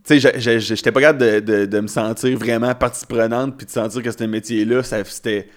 Tu 0.07 0.19
sais, 0.19 0.59
j'étais 0.59 0.91
pas 0.91 1.01
capable 1.01 1.19
de, 1.19 1.39
de- 1.39 1.65
de 1.65 1.79
me 1.79 1.87
sentir 1.87 2.37
vraiment 2.37 2.73
partie 2.75 3.05
prenante 3.07 3.57
puis 3.57 3.65
de 3.65 3.71
sentir 3.71 4.03
que 4.03 4.11
ce 4.11 4.23
métier-là, 4.23 4.83
ça 4.83 5.03
c'était. 5.03 5.47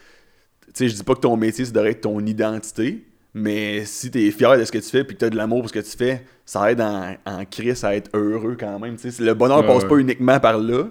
Tu 0.69 0.73
sais, 0.75 0.89
je 0.89 0.95
dis 0.95 1.03
pas 1.03 1.15
que 1.15 1.21
ton 1.21 1.37
métier, 1.37 1.65
ça 1.67 1.73
devrait 1.73 1.91
être 1.91 2.01
ton 2.01 2.19
identité, 2.25 3.05
mais 3.35 3.85
si 3.85 4.11
t'es 4.11 4.31
fier 4.31 4.57
de 4.59 4.65
ce 4.65 4.73
que 4.73 4.79
tu 4.79 4.89
fais 4.89 5.05
puis 5.05 5.15
que 5.17 5.21
t'as 5.21 5.31
de 5.31 5.37
l'amour 5.37 5.61
pour 5.61 5.69
ce 5.69 5.75
que 5.75 5.79
tu 5.81 5.97
fais, 5.97 6.25
ça 6.47 6.71
aide 6.73 6.81
en, 6.81 7.15
en 7.27 7.45
crise 7.45 7.85
à 7.85 7.95
être 7.95 8.11
heureux 8.15 8.57
quand 8.59 8.79
même. 8.79 8.97
Tu 8.97 9.11
sais, 9.11 9.23
le 9.23 9.35
bonheur 9.35 9.61
Ouais, 9.61 9.67
passe 9.67 9.83
ouais. 9.83 9.89
pas 9.89 9.97
uniquement 9.97 10.41
par 10.41 10.57
là, 10.59 10.85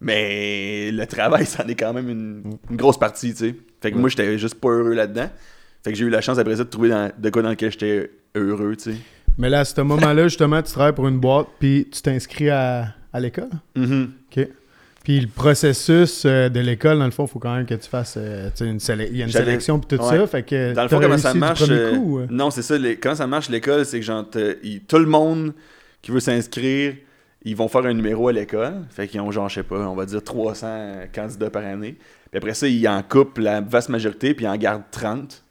mais 0.00 0.90
le 0.90 1.06
travail, 1.06 1.44
ça 1.46 1.64
en 1.64 1.68
est 1.68 1.74
quand 1.74 1.92
même 1.92 2.08
une, 2.08 2.42
une 2.70 2.76
grosse 2.76 2.98
partie, 2.98 3.32
tu 3.34 3.48
sais. 3.48 3.54
Fait 3.80 3.90
que 3.92 3.96
moi, 3.96 4.08
j'étais 4.08 4.38
juste 4.38 4.56
pas 4.60 4.68
heureux 4.68 4.94
là-dedans. 4.94 5.28
Fait 5.84 5.92
que 5.92 5.98
j'ai 5.98 6.04
eu 6.04 6.10
la 6.10 6.20
chance 6.20 6.38
après 6.38 6.56
ça 6.56 6.64
de 6.64 6.68
trouver 6.70 6.88
dans- 6.88 7.10
de 7.16 7.30
quoi 7.30 7.42
dans 7.42 7.50
lequel 7.50 7.70
j'étais 7.70 8.10
heureux, 8.34 8.74
tu 8.76 8.92
sais. 8.92 8.96
Mais 9.38 9.48
là, 9.50 9.60
à 9.60 9.64
ce 9.64 9.80
moment-là, 9.80 10.24
justement, 10.28 10.62
tu 10.62 10.72
travailles 10.72 10.94
pour 10.94 11.06
une 11.08 11.18
boîte, 11.20 11.46
puis 11.60 11.86
tu 11.92 12.00
t'inscris 12.02 12.48
à, 12.50 12.94
à 13.12 13.20
l'école? 13.20 13.50
Mhm. 13.76 14.10
OK. 14.36 14.48
Puis 15.04 15.20
le 15.20 15.28
processus 15.28 16.24
euh, 16.26 16.48
de 16.48 16.58
l'école, 16.58 16.98
dans 16.98 17.04
le 17.04 17.12
fond, 17.12 17.26
il 17.26 17.28
faut 17.30 17.38
quand 17.38 17.54
même 17.54 17.66
que 17.66 17.74
tu 17.74 17.88
fasses. 17.88 18.16
euh, 18.16 18.50
une 18.60 18.78
Il 19.10 19.16
y 19.16 19.22
a 19.22 19.26
une 19.26 19.30
sélection, 19.30 19.78
puis 19.78 19.96
tout 19.96 20.02
ouais. 20.04 20.16
ça. 20.18 20.26
Fait 20.26 20.42
que. 20.42 20.72
Dans 20.74 20.82
le 20.82 20.88
fond, 20.88 20.98
comment 21.00 21.18
ça 21.18 21.32
marche 21.34 21.62
euh, 21.70 21.94
coup? 21.96 22.20
Non, 22.28 22.50
c'est 22.50 22.62
ça. 22.62 22.76
les- 22.76 22.96
comment 22.96 23.14
ça 23.14 23.26
marche 23.28 23.48
l'école, 23.48 23.84
c'est 23.84 24.00
que 24.00 24.04
genre, 24.06 24.24
tout 24.28 24.98
le 24.98 25.06
monde 25.06 25.52
qui 26.02 26.10
veut 26.10 26.18
s'inscrire, 26.18 26.94
ils 27.44 27.54
vont 27.54 27.68
faire 27.68 27.84
un 27.86 27.94
numéro 27.94 28.26
à 28.26 28.32
l'école. 28.32 28.72
Fait 28.90 29.06
qu'ils 29.06 29.20
ont, 29.20 29.30
genre, 29.30 29.48
je 29.48 29.56
sais 29.56 29.62
pas, 29.62 29.76
on 29.88 29.94
va 29.94 30.06
dire 30.06 30.24
300 30.24 31.02
candidats 31.14 31.50
par 31.50 31.64
année. 31.64 31.96
Puis 32.36 32.50
après 32.50 32.52
ça, 32.52 32.68
ils 32.68 32.86
en 32.86 33.02
coupent 33.02 33.38
la 33.38 33.62
vaste 33.62 33.88
majorité, 33.88 34.34
puis 34.34 34.44
ils 34.44 34.48
en 34.48 34.58
gardent 34.58 34.82
30. 34.90 35.42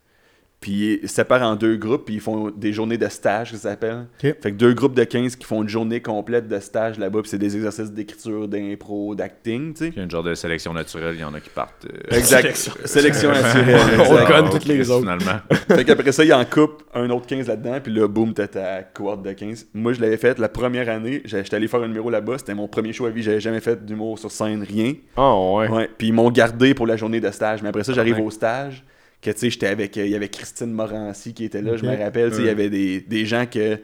Puis 0.65 0.99
ils 1.03 1.07
séparent 1.09 1.43
en 1.43 1.55
deux 1.55 1.75
groupes, 1.77 2.05
puis 2.05 2.15
ils 2.15 2.19
font 2.19 2.49
des 2.49 2.73
journées 2.73 2.97
de 2.97 3.07
stage, 3.07 3.51
que 3.51 3.57
ça 3.57 3.69
s'appelle. 3.69 4.07
Fait 4.19 4.33
que 4.41 4.49
deux 4.57 4.73
groupes 4.73 4.95
de 4.95 5.03
15 5.03 5.35
qui 5.35 5.45
font 5.45 5.61
une 5.61 5.69
journée 5.69 6.01
complète 6.01 6.47
de 6.47 6.59
stage 6.59 6.97
là-bas, 6.97 7.21
puis 7.21 7.29
c'est 7.29 7.37
des 7.37 7.55
exercices 7.55 7.91
d'écriture, 7.91 8.47
d'impro, 8.47 9.13
d'acting, 9.13 9.73
tu 9.75 9.85
sais. 9.85 9.87
Il 9.89 9.97
y 9.97 9.99
a 9.99 10.03
une 10.05 10.09
genre 10.09 10.23
de 10.23 10.33
sélection 10.33 10.73
naturelle, 10.73 11.13
il 11.13 11.21
y 11.21 11.23
en 11.23 11.35
a 11.35 11.39
qui 11.39 11.51
partent. 11.51 11.85
euh, 11.85 12.17
Exact. 12.17 12.55
Sélection 12.85 13.31
naturelle. 13.31 13.79
On 14.09 14.25
conne 14.25 14.49
toutes 14.49 14.65
les 14.65 14.89
autres. 14.89 15.01
Finalement. 15.01 15.39
Fait 15.69 15.85
qu'après 15.85 16.11
ça, 16.11 16.23
il 16.25 16.33
en 16.33 16.43
coupe 16.45 16.81
un 16.95 17.07
autre 17.11 17.27
15 17.27 17.47
là-dedans, 17.47 17.77
puis 17.83 17.93
là, 17.93 18.07
boum, 18.07 18.33
t'as 18.33 18.47
ta 18.47 18.81
cohorte 18.81 19.21
de 19.21 19.33
15. 19.33 19.67
Moi, 19.75 19.93
je 19.93 20.01
l'avais 20.01 20.17
fait 20.17 20.39
la 20.39 20.49
première 20.49 20.89
année, 20.89 21.21
j'étais 21.25 21.55
allé 21.55 21.67
faire 21.67 21.83
un 21.83 21.87
numéro 21.87 22.09
là-bas, 22.09 22.39
c'était 22.39 22.55
mon 22.55 22.67
premier 22.67 22.91
show 22.91 23.05
à 23.05 23.11
vie, 23.11 23.21
j'avais 23.21 23.39
jamais 23.39 23.59
fait 23.59 23.85
d'humour 23.85 24.17
sur 24.17 24.31
scène, 24.31 24.63
rien. 24.63 24.93
Oh, 25.15 25.57
ouais. 25.59 25.67
Ouais, 25.69 25.89
puis 25.95 26.07
ils 26.07 26.13
m'ont 26.13 26.31
gardé 26.31 26.73
pour 26.73 26.87
la 26.87 26.97
journée 26.97 27.19
de 27.21 27.29
stage, 27.29 27.61
mais 27.61 27.69
après 27.69 27.83
ça, 27.83 27.93
j'arrive 27.93 28.19
au 28.19 28.31
stage, 28.31 28.83
que 29.25 29.31
tu 29.31 29.39
sais, 29.39 29.49
j'étais 29.49 29.67
avec, 29.67 29.97
euh, 29.97 30.05
il 30.05 30.11
y 30.11 30.15
avait 30.15 30.29
Christine 30.29 30.71
Morancy 30.71 31.33
qui 31.33 31.45
était 31.45 31.61
là, 31.61 31.75
je 31.77 31.83
me 31.85 31.97
rappelle, 31.97 32.29
tu 32.29 32.35
sais, 32.37 32.41
il 32.43 32.47
y 32.47 32.49
avait 32.49 32.69
des, 32.69 33.01
des 33.01 33.25
gens 33.25 33.45
que, 33.45 33.75
tu 33.75 33.81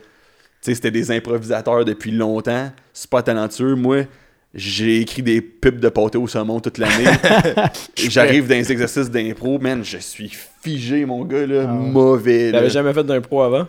sais, 0.62 0.76
c'était 0.76 0.92
des 0.92 1.12
improvisateurs 1.12 1.84
depuis 1.84 2.12
longtemps, 2.12 2.72
super 2.94 3.24
talentueux. 3.24 3.76
Moi, 3.76 4.04
j'ai 4.54 5.00
écrit 5.02 5.22
des 5.24 5.42
pubs 5.42 5.80
de 5.80 5.90
pâté 5.90 6.18
au 6.18 6.28
saumon 6.28 6.60
toute 6.60 6.78
l'année. 6.78 7.06
J'arrive 7.96 8.48
dans 8.48 8.56
les 8.56 8.72
exercices 8.72 9.10
d'impro, 9.10 9.58
man, 9.60 9.84
je 9.84 9.98
suis 9.98 10.32
figé, 10.62 11.06
mon 11.06 11.24
gars, 11.26 11.48
là, 11.48 11.66
Ah 11.68 11.74
mauvais. 11.74 12.52
T'avais 12.52 12.70
jamais 12.70 12.94
fait 12.94 13.04
d'un 13.04 13.22
pro 13.22 13.42
avant? 13.42 13.68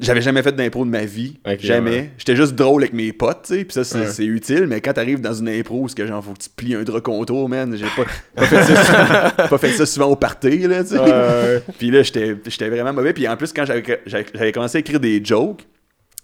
J'avais 0.00 0.22
jamais 0.22 0.42
fait 0.42 0.52
d'impro 0.52 0.84
de 0.86 0.90
ma 0.90 1.04
vie. 1.04 1.38
Jamais. 1.60 1.90
ouais. 1.90 2.10
J'étais 2.16 2.34
juste 2.34 2.54
drôle 2.54 2.82
avec 2.82 2.94
mes 2.94 3.12
potes, 3.12 3.42
tu 3.46 3.54
sais. 3.58 3.64
Puis 3.64 3.74
ça, 3.74 3.84
c'est 3.84 3.98
Ouais. 3.98 4.06
c'est 4.06 4.24
utile. 4.24 4.66
Mais 4.66 4.80
quand 4.80 4.94
t'arrives 4.94 5.20
dans 5.20 5.34
une 5.34 5.50
impro 5.50 5.82
où 5.82 5.88
ce 5.88 5.94
que 5.94 6.06
genre, 6.06 6.24
faut 6.24 6.32
que 6.32 6.38
tu 6.38 6.48
plies 6.48 6.74
un 6.74 6.82
drap 6.82 7.02
contour, 7.02 7.46
man, 7.48 7.76
j'ai 7.76 7.84
pas, 7.84 8.04
pas, 8.34 8.46
fait 8.46 8.62
ça 8.64 8.84
souvent, 8.84 9.48
pas 9.48 9.58
fait 9.58 9.72
ça 9.72 9.84
souvent 9.86 10.06
au 10.06 10.16
party, 10.16 10.58
là, 10.66 10.82
tu 10.82 10.90
sais. 10.90 10.98
Ouais. 10.98 11.62
Puis 11.78 11.90
là, 11.90 12.02
j'étais 12.02 12.34
j'étais 12.46 12.70
vraiment 12.70 12.94
mauvais. 12.94 13.12
Puis 13.12 13.28
en 13.28 13.36
plus, 13.36 13.52
quand 13.52 13.66
j'avais 13.66 13.82
j'avais- 14.06 14.26
j'avais 14.34 14.52
commencé 14.52 14.78
à 14.78 14.80
écrire 14.80 14.98
des 15.00 15.22
jokes, 15.22 15.66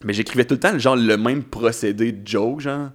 mais 0.03 0.15
j'écrivais 0.15 0.45
tout 0.47 0.55
le 0.55 0.61
temps 0.61 0.79
genre 0.79 0.97
le 0.97 1.17
même 1.19 1.43
procédé 1.43 2.13
de 2.13 2.27
joke, 2.27 2.61
genre. 2.61 2.89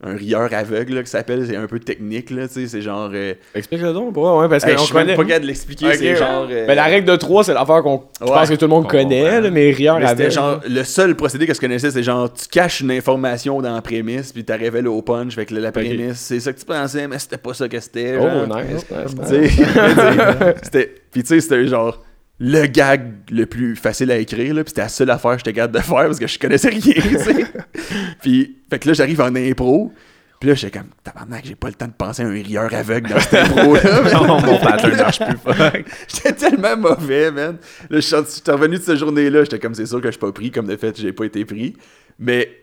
Un 0.00 0.14
rieur 0.14 0.48
aveugle, 0.54 0.94
là, 0.94 1.02
que 1.02 1.08
ça 1.08 1.18
s'appelle. 1.18 1.44
C'est 1.44 1.56
un 1.56 1.66
peu 1.66 1.80
technique, 1.80 2.30
là, 2.30 2.46
tu 2.46 2.54
sais. 2.54 2.66
C'est 2.68 2.82
genre. 2.82 3.10
euh, 3.12 3.34
Explique-le 3.52 3.92
donc, 3.92 4.12
pourquoi? 4.14 4.38
Ouais, 4.42 4.48
parce 4.48 4.62
hey, 4.64 4.76
je 4.78 4.92
connaît. 4.92 5.16
pas 5.16 5.24
capable 5.24 5.42
de 5.42 5.46
l'expliquer. 5.48 5.92
C'est 5.94 6.14
genre. 6.14 6.46
euh, 6.48 6.66
Ben, 6.68 6.76
la 6.76 6.84
règle 6.84 7.10
de 7.10 7.16
3, 7.16 7.42
c'est 7.42 7.52
l'affaire 7.52 7.82
qu'on. 7.82 8.04
Je 8.20 8.24
Ouais. 8.26 8.30
pense 8.32 8.48
que 8.48 8.54
tout 8.54 8.66
le 8.66 8.70
monde 8.70 8.88
connaît, 8.88 9.40
là, 9.40 9.50
mais 9.50 9.72
rieur 9.72 9.98
Mais 9.98 10.06
avec. 10.06 10.30
genre 10.30 10.60
le 10.68 10.84
seul 10.84 11.16
procédé 11.16 11.48
que 11.48 11.54
je 11.54 11.60
connaissais 11.60 11.90
c'est 11.90 12.04
genre 12.04 12.32
tu 12.32 12.46
caches 12.46 12.80
une 12.80 12.92
information 12.92 13.60
dans 13.60 13.74
la 13.74 13.82
prémisse 13.82 14.32
puis 14.32 14.44
tu 14.44 14.52
révèles 14.52 14.86
au 14.86 15.02
punch 15.02 15.34
fait 15.34 15.46
que 15.46 15.54
la 15.54 15.72
prémisse 15.72 16.16
c'est 16.18 16.38
ça 16.40 16.52
que 16.52 16.58
tu 16.60 16.64
pensais 16.64 17.08
mais 17.08 17.18
c'était 17.18 17.36
pas 17.38 17.54
ça 17.54 17.68
que 17.68 17.80
c'était 17.80 18.16
Oh, 18.20 18.22
genre. 18.22 18.56
nice, 18.56 18.86
nice, 18.90 19.30
nice. 19.30 19.66
c'était 20.62 20.94
puis 21.10 21.22
tu 21.22 21.28
sais 21.28 21.40
c'était 21.40 21.66
genre 21.66 22.02
le 22.40 22.66
gag 22.66 23.12
le 23.30 23.46
plus 23.46 23.74
facile 23.76 24.10
à 24.10 24.16
écrire 24.18 24.54
là 24.54 24.62
puis 24.62 24.70
c'était 24.70 24.82
la 24.82 24.88
seule 24.88 25.10
affaire 25.10 25.32
que 25.32 25.38
j'étais 25.38 25.52
capable 25.52 25.74
de 25.74 25.80
faire 25.82 26.04
parce 26.06 26.18
que 26.18 26.26
je 26.26 26.38
connaissais 26.38 26.68
rien 26.68 26.80
tu 26.80 27.18
sais 27.18 27.44
puis 28.22 28.56
fait 28.70 28.78
que 28.78 28.88
là 28.88 28.94
j'arrive 28.94 29.20
en 29.20 29.34
impro 29.34 29.92
puis 30.38 30.48
là 30.48 30.54
j'étais 30.54 30.78
comme 30.78 30.88
tabarnak 31.02 31.44
j'ai 31.44 31.56
pas 31.56 31.66
le 31.68 31.74
temps 31.74 31.88
de 31.88 31.92
penser 31.92 32.22
à 32.22 32.26
un 32.26 32.30
rieur 32.30 32.72
aveugle 32.72 33.10
dans 33.10 33.18
cette 33.18 33.34
impro 33.34 33.74
là 33.74 33.80
Non, 34.12 34.40
mon 34.40 34.58
pattern 34.58 34.96
marche 34.96 35.18
plus. 35.18 35.36
fuck. 35.36 35.84
J'étais 36.08 36.32
tellement 36.32 36.76
mauvais, 36.76 37.30
man. 37.30 37.56
Là, 37.90 38.00
je 38.00 38.00
suis 38.00 38.16
je 38.16 38.30
suis 38.30 38.42
revenu 38.46 38.76
de 38.76 38.82
cette 38.82 38.96
journée-là, 38.98 39.44
j'étais 39.44 39.58
comme, 39.58 39.74
c'est 39.74 39.86
sûr 39.86 40.00
que 40.00 40.06
je 40.08 40.12
suis 40.12 40.20
pas 40.20 40.32
pris, 40.32 40.50
comme 40.50 40.66
de 40.66 40.76
fait, 40.76 40.98
j'ai 41.00 41.12
pas 41.12 41.24
été 41.24 41.44
pris. 41.44 41.74
Mais, 42.18 42.57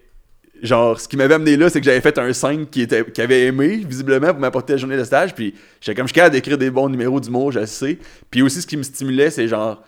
genre, 0.65 0.99
ce 0.99 1.07
qui 1.07 1.17
m'avait 1.17 1.35
amené 1.35 1.57
là, 1.57 1.69
c'est 1.69 1.79
que 1.79 1.85
j'avais 1.85 2.01
fait 2.01 2.17
un 2.17 2.31
5 2.33 2.69
qui, 2.69 2.81
était, 2.81 3.03
qui 3.05 3.21
avait 3.21 3.45
aimé, 3.45 3.83
visiblement, 3.87 4.31
pour 4.31 4.39
m'apporter 4.39 4.73
la 4.73 4.77
journée 4.77 4.97
de 4.97 5.03
stage. 5.03 5.33
Puis, 5.33 5.53
j'étais 5.81 5.95
comme, 5.95 6.07
je 6.07 6.11
suis 6.11 6.15
capable 6.15 6.35
d'écrire 6.35 6.57
des 6.57 6.69
bons 6.69 6.89
numéros 6.89 7.19
d'humour, 7.19 7.51
je 7.51 7.65
sais. 7.65 7.97
Puis 8.29 8.41
aussi, 8.41 8.61
ce 8.61 8.67
qui 8.67 8.77
me 8.77 8.83
stimulait, 8.83 9.29
c'est 9.29 9.47
genre, 9.47 9.83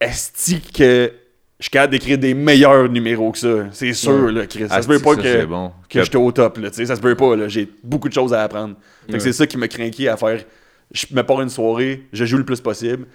est-ce 0.00 0.54
que 0.72 1.12
je 1.58 1.64
suis 1.64 1.70
capable 1.70 1.92
d'écrire 1.92 2.18
des 2.18 2.34
meilleurs 2.34 2.88
numéros 2.88 3.32
que 3.32 3.38
ça? 3.38 3.66
C'est 3.72 3.92
sûr, 3.92 4.30
là, 4.30 4.46
Chris. 4.46 4.68
Ça 4.68 4.82
se 4.82 4.88
peut 4.88 4.98
pas 4.98 5.16
que 5.16 5.22
c'est 5.22 5.46
bon. 5.46 5.72
que 5.88 6.02
j'étais 6.02 6.16
au 6.16 6.32
top, 6.32 6.58
là, 6.58 6.70
tu 6.70 6.76
sais, 6.76 6.86
ça 6.86 6.96
se 6.96 7.00
peut 7.00 7.14
pas, 7.14 7.36
là, 7.36 7.48
j'ai 7.48 7.68
beaucoup 7.82 8.08
de 8.08 8.14
choses 8.14 8.34
à 8.34 8.42
apprendre. 8.42 8.76
Fait 9.06 9.14
que 9.14 9.22
c'est 9.22 9.32
ça 9.32 9.46
qui 9.46 9.56
m'a 9.56 9.68
craqué 9.68 10.08
à 10.08 10.16
faire, 10.16 10.40
je 10.92 11.06
me 11.10 11.22
pars 11.22 11.40
une 11.40 11.50
soirée, 11.50 12.06
je 12.12 12.24
joue 12.24 12.38
le 12.38 12.44
plus 12.44 12.60
possible. 12.60 13.06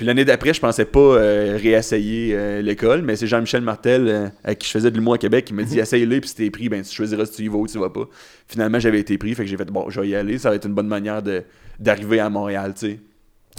Puis 0.00 0.06
l'année 0.06 0.24
d'après, 0.24 0.54
je 0.54 0.60
pensais 0.62 0.86
pas 0.86 0.98
euh, 0.98 1.58
réessayer 1.60 2.34
euh, 2.34 2.62
l'école, 2.62 3.02
mais 3.02 3.16
c'est 3.16 3.26
Jean-Michel 3.26 3.60
Martel, 3.60 4.08
euh, 4.08 4.28
à 4.44 4.54
qui 4.54 4.66
je 4.66 4.72
faisais 4.72 4.90
de 4.90 4.96
l'humour 4.96 5.12
à 5.12 5.18
Québec, 5.18 5.44
qui 5.44 5.52
m'a 5.52 5.62
dit 5.62 5.78
essaye-le, 5.78 6.20
puis 6.20 6.30
si 6.30 6.36
t'es 6.36 6.48
pris, 6.48 6.70
ben 6.70 6.82
tu 6.82 6.90
choisiras 6.90 7.26
si 7.26 7.32
tu 7.32 7.42
y 7.42 7.48
vas 7.48 7.58
ou 7.58 7.66
tu 7.66 7.76
y 7.76 7.78
vas 7.78 7.90
pas. 7.90 8.08
Finalement, 8.48 8.80
j'avais 8.80 8.98
été 8.98 9.18
pris, 9.18 9.34
fait 9.34 9.42
que 9.42 9.50
j'ai 9.50 9.58
fait 9.58 9.70
bon, 9.70 9.90
je 9.90 10.00
vais 10.00 10.08
y 10.08 10.14
aller, 10.14 10.38
ça 10.38 10.48
va 10.48 10.56
être 10.56 10.66
une 10.66 10.72
bonne 10.72 10.88
manière 10.88 11.22
de, 11.22 11.42
d'arriver 11.78 12.18
à 12.18 12.30
Montréal, 12.30 12.72
tu 12.72 12.86
sais. 12.86 13.00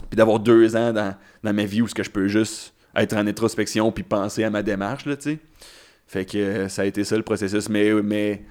Puis 0.10 0.18
d'avoir 0.18 0.40
deux 0.40 0.76
ans 0.76 0.92
dans, 0.92 1.14
dans 1.44 1.54
ma 1.54 1.66
vie 1.66 1.84
où 1.84 1.88
ce 1.88 1.94
que 1.94 2.02
je 2.02 2.10
peux 2.10 2.28
juste 2.28 2.74
être 2.96 3.14
en 3.14 3.28
introspection 3.28 3.92
puis 3.92 4.04
penser 4.04 4.44
à 4.44 4.50
ma 4.50 4.64
démarche, 4.64 5.06
là, 5.06 5.18
tu 5.18 5.34
sais. 5.34 5.40
Fait 6.08 6.26
que 6.26 6.40
euh, 6.40 6.70
ça 6.70 6.82
a 6.82 6.86
été 6.86 7.04
ça 7.04 7.18
le 7.18 7.24
processus, 7.24 7.70
mais, 7.70 7.94
mais 8.02 8.42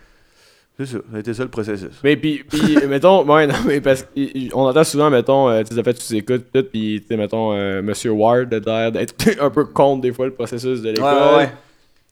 c'est 0.78 0.86
ça, 0.86 0.98
ça 1.10 1.16
a 1.16 1.20
été 1.20 1.34
ça 1.34 1.42
le 1.42 1.48
processus. 1.48 1.90
Mais 2.02 2.16
puis, 2.16 2.44
puis 2.48 2.78
mettons, 2.88 3.24
ouais, 3.24 3.46
non, 3.46 3.54
mais 3.66 3.80
parce 3.80 4.02
qu'on 4.04 4.66
entend 4.66 4.84
souvent, 4.84 5.10
mettons, 5.10 5.48
euh, 5.48 5.62
tu 5.62 5.74
sais, 5.74 5.82
fait, 5.82 5.94
tu 5.94 6.16
écoutes 6.16 6.46
tout, 6.52 6.64
puis, 6.64 7.00
tu 7.00 7.06
sais, 7.08 7.16
mettons, 7.16 7.52
euh, 7.52 7.82
Monsieur 7.82 8.10
Ward 8.12 8.52
a 8.52 8.58
l'air 8.58 8.92
d'être 8.92 9.14
un 9.40 9.50
peu 9.50 9.64
contre, 9.66 10.02
des 10.02 10.12
fois, 10.12 10.26
le 10.26 10.32
processus 10.32 10.80
de 10.80 10.90
l'école. 10.90 11.48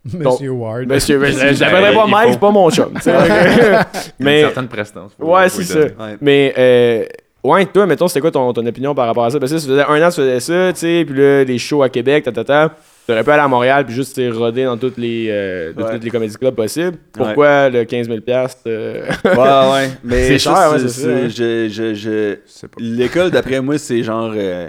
Monsieur 0.05 0.51
Ward. 0.51 0.87
Monsieur, 0.87 1.19
mais 1.19 1.33
je 1.33 1.61
l'appellerais 1.61 1.95
pas 1.95 2.07
Mike, 2.07 2.33
c'est 2.33 2.41
pas 2.41 2.51
mon 2.51 2.71
chum, 2.71 2.93
tu 2.95 3.03
sais. 3.03 3.13
Mais... 4.19 4.41
Une 4.41 4.47
certaine 4.47 4.69
prestance. 4.69 5.13
ouais, 5.19 5.49
c'est 5.49 5.65
ça. 5.65 5.81
Ouais. 5.81 6.17
Mais, 6.21 6.55
euh, 6.57 7.05
ouais, 7.43 7.67
toi, 7.67 7.87
mettons, 7.87 8.09
c'était 8.09 8.21
quoi 8.21 8.31
ton, 8.31 8.53
ton 8.53 8.65
opinion 8.65 8.95
par 8.95 9.07
rapport 9.07 9.25
à 9.25 9.31
ça? 9.31 9.41
Parce 9.41 9.53
que 9.53 9.59
ça 9.59 9.67
faisait 9.67 9.83
un 9.83 10.07
an 10.07 10.11
que 10.11 10.15
tu 10.15 10.21
faisais 10.21 10.41
ça, 10.41 10.73
tu 10.73 10.81
sais, 10.81 11.05
puis 11.07 11.19
là, 11.19 11.45
les 11.45 11.59
shows 11.59 11.83
à 11.83 11.89
Québec, 11.89 12.25
ta, 12.25 12.33
ta, 12.33 12.45
ta. 12.45 12.75
T'aurais 13.09 13.25
pu 13.25 13.31
aller 13.31 13.41
à 13.41 13.49
Montréal 13.49 13.87
puis 13.87 13.95
juste 13.95 14.21
roder 14.35 14.65
dans 14.65 14.77
toutes 14.77 14.99
les, 14.99 15.29
euh, 15.31 15.73
de 15.73 15.83
Ouais. 15.83 15.93
toutes 15.95 16.05
les 16.05 16.11
comédie 16.11 16.37
clubs 16.37 16.55
possibles. 16.55 16.99
Pourquoi 17.11 17.71
le 17.71 17.85
15 17.85 18.07
000 18.07 18.19
euh, 18.67 19.07
Ouais, 19.25 19.73
ouais. 19.73 19.91
Mais 20.05 20.29
C'est 20.29 20.39
cher, 20.39 20.71
ouais, 20.73 20.79
c'est- 20.87 21.07
hein. 21.11 21.29
Je, 21.31 22.37
L'école, 22.79 23.31
d'après 23.31 23.63
moi, 23.63 23.79
c'est 23.79 24.03
genre. 24.03 24.33
euh, 24.37 24.69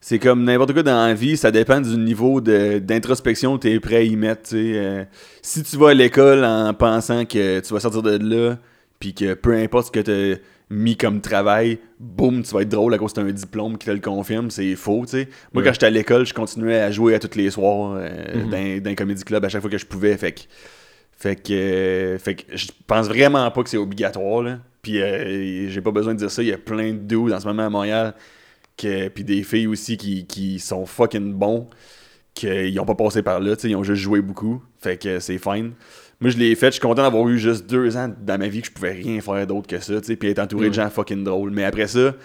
c'est 0.00 0.18
comme 0.18 0.44
n'importe 0.44 0.72
quoi 0.72 0.82
dans 0.82 1.06
la 1.06 1.12
vie, 1.14 1.36
ça 1.36 1.50
dépend 1.50 1.80
du 1.80 1.96
niveau 1.98 2.40
de- 2.40 2.78
d'introspection 2.78 3.58
que 3.58 3.68
tu 3.68 3.74
es 3.74 3.80
prêt 3.80 3.96
à 3.96 4.02
y 4.02 4.16
mettre. 4.16 4.50
Euh, 4.54 5.04
si 5.42 5.62
tu 5.62 5.76
vas 5.76 5.90
à 5.90 5.94
l'école 5.94 6.44
en 6.44 6.72
pensant 6.72 7.24
que 7.26 7.60
tu 7.60 7.74
vas 7.74 7.80
sortir 7.80 8.02
de 8.02 8.16
là, 8.22 8.56
puis 9.00 9.12
que 9.12 9.34
peu 9.34 9.52
importe 9.52 9.88
ce 9.88 10.00
que 10.00 10.00
tu 10.34 10.40
mis 10.70 10.96
comme 10.96 11.20
travail, 11.20 11.78
boum, 12.00 12.42
tu 12.42 12.52
vas 12.52 12.62
être 12.62 12.68
drôle 12.68 12.92
à 12.94 12.98
cause 12.98 13.12
que 13.12 13.20
t'as 13.20 13.26
un 13.26 13.30
diplôme 13.32 13.78
qui 13.78 13.86
te 13.86 13.90
le 13.92 14.00
confirme, 14.00 14.50
c'est 14.50 14.74
faux. 14.74 15.02
tu 15.04 15.12
sais. 15.12 15.28
Moi, 15.52 15.62
quand 15.62 15.72
j'étais 15.72 15.86
à 15.86 15.90
l'école, 15.90 16.26
je 16.26 16.34
continuais 16.34 16.78
à 16.80 16.90
jouer 16.90 17.14
à 17.14 17.18
tous 17.20 17.36
les 17.38 17.50
soirs 17.50 17.94
euh, 17.96 18.44
Mhm. 18.44 18.50
dans, 18.50 18.82
dans 18.82 18.90
un 18.90 18.94
comedy 18.94 19.22
club 19.24 19.44
à 19.44 19.48
chaque 19.48 19.60
fois 19.60 19.70
que 19.70 19.78
je 19.78 19.86
pouvais. 19.86 20.16
Fait 20.16 20.32
que 20.32 20.40
fait 21.18 21.36
que, 21.36 21.52
euh, 21.52 22.18
fait 22.18 22.34
que 22.34 22.56
je 22.56 22.66
pense 22.86 23.06
vraiment 23.08 23.50
pas 23.50 23.62
que 23.62 23.70
c'est 23.70 23.76
obligatoire. 23.78 24.42
Là. 24.42 24.58
Puis 24.82 25.00
euh, 25.00 25.68
j'ai 25.70 25.80
pas 25.80 25.90
besoin 25.92 26.12
de 26.14 26.18
dire 26.18 26.30
ça. 26.30 26.42
Il 26.42 26.48
y 26.48 26.52
a 26.52 26.58
plein 26.58 26.92
de 26.92 26.98
dudes 26.98 27.32
en 27.32 27.40
ce 27.40 27.46
moment 27.46 27.64
à 27.66 27.70
Montréal. 27.70 28.14
Que, 28.76 29.08
puis 29.08 29.24
des 29.24 29.42
filles 29.42 29.66
aussi 29.68 29.96
qui, 29.96 30.26
qui 30.26 30.58
sont 30.58 30.84
fucking 30.84 31.32
bons. 31.32 31.68
Qu'ils 32.34 32.78
ont 32.80 32.84
pas 32.84 32.94
passé 32.94 33.22
par 33.22 33.40
là. 33.40 33.56
tu 33.56 33.62
sais, 33.62 33.68
Ils 33.70 33.76
ont 33.76 33.82
juste 33.82 34.02
joué 34.02 34.20
beaucoup. 34.20 34.62
Fait 34.78 34.98
que 34.98 35.18
c'est 35.20 35.38
fine. 35.38 35.72
Moi, 36.20 36.30
je 36.30 36.38
l'ai 36.38 36.54
fait. 36.54 36.66
Je 36.66 36.72
suis 36.72 36.80
content 36.80 37.02
d'avoir 37.02 37.28
eu 37.28 37.38
juste 37.38 37.66
deux 37.68 37.96
ans 37.96 38.10
dans 38.22 38.38
ma 38.38 38.48
vie 38.48 38.62
que 38.62 38.68
je 38.68 38.72
pouvais 38.72 38.92
rien 38.92 39.20
faire 39.20 39.46
d'autre 39.46 39.66
que 39.66 39.78
ça. 39.80 40.00
tu 40.00 40.06
sais, 40.06 40.16
Puis 40.16 40.30
être 40.30 40.38
entouré 40.38 40.68
de 40.68 40.74
gens 40.74 40.88
fucking 40.88 41.24
drôles. 41.24 41.50
Mais 41.50 41.64
après 41.64 41.86
ça, 41.88 42.12
tu 42.12 42.18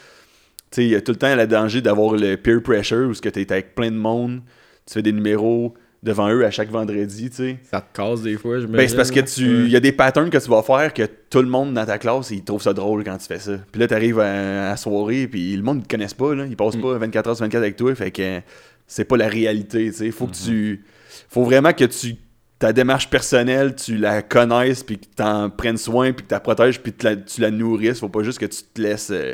sais, 0.71 0.85
il 0.85 0.91
y 0.91 0.95
a 0.95 1.01
tout 1.01 1.11
le 1.11 1.17
temps 1.17 1.35
le 1.35 1.45
danger 1.47 1.81
d'avoir 1.81 2.13
le 2.15 2.37
peer 2.37 2.61
pressure 2.63 3.09
où 3.09 3.13
ce 3.13 3.21
que 3.21 3.29
t'es 3.29 3.51
avec 3.51 3.75
plein 3.75 3.91
de 3.91 3.97
monde. 3.97 4.41
Tu 4.85 4.93
fais 4.93 5.01
des 5.01 5.11
numéros 5.11 5.73
devant 6.03 6.29
eux 6.31 6.43
à 6.45 6.49
chaque 6.51 6.69
vendredi. 6.71 7.29
tu 7.29 7.35
sais. 7.35 7.57
Ça 7.69 7.81
te 7.81 7.95
casse 7.95 8.21
des 8.21 8.35
fois, 8.37 8.59
je 8.59 8.65
me 8.65 8.75
Ben, 8.77 8.87
c'est 8.87 8.95
parce 8.95 9.11
que 9.11 9.19
tu. 9.19 9.65
Il 9.65 9.69
y 9.71 9.75
a 9.75 9.79
des 9.79 9.91
patterns 9.91 10.29
que 10.29 10.37
tu 10.37 10.49
vas 10.49 10.63
faire 10.63 10.93
que 10.93 11.03
tout 11.29 11.41
le 11.41 11.47
monde 11.49 11.73
dans 11.73 11.85
ta 11.85 11.97
classe, 11.99 12.31
ils 12.31 12.43
trouvent 12.43 12.61
ça 12.61 12.73
drôle 12.73 13.03
quand 13.03 13.17
tu 13.17 13.27
fais 13.27 13.39
ça. 13.39 13.57
Puis 13.71 13.79
là, 13.79 13.87
t'arrives 13.87 14.19
à, 14.19 14.71
à 14.71 14.77
soirée, 14.77 15.27
puis 15.27 15.55
le 15.55 15.61
monde 15.63 15.79
ne 15.79 15.83
te 15.83 15.89
connaisse 15.89 16.13
pas, 16.13 16.33
là. 16.33 16.45
Ils 16.47 16.55
passent 16.55 16.77
pas 16.77 16.97
24 16.97 17.27
heures 17.27 17.35
sur 17.35 17.45
24 17.45 17.61
avec 17.61 17.75
toi, 17.75 17.93
fait 17.93 18.09
que 18.11 18.39
c'est 18.87 19.05
pas 19.05 19.17
la 19.17 19.27
réalité, 19.27 19.91
tu 19.91 19.97
sais. 19.97 20.11
Faut 20.11 20.25
que 20.27 20.35
tu. 20.35 20.83
Faut 21.29 21.43
vraiment 21.43 21.73
que 21.73 21.85
tu. 21.85 22.15
Ta 22.61 22.71
démarche 22.73 23.09
personnelle, 23.09 23.75
tu 23.75 23.97
la 23.97 24.21
connaisses, 24.21 24.83
puis 24.83 24.99
que 24.99 25.05
t'en 25.15 25.49
prennes 25.49 25.77
soin, 25.77 26.13
puis 26.13 26.23
que 26.23 26.29
tu 26.29 26.33
la 26.33 26.39
protèges, 26.39 26.79
puis 26.81 26.93
que 26.93 27.15
tu 27.15 27.41
la 27.41 27.49
nourrisses. 27.51 27.99
Faut 27.99 28.09
pas 28.09 28.23
juste 28.23 28.39
que 28.39 28.45
tu 28.45 28.61
te 28.73 28.81
laisses. 28.81 29.09
euh, 29.11 29.33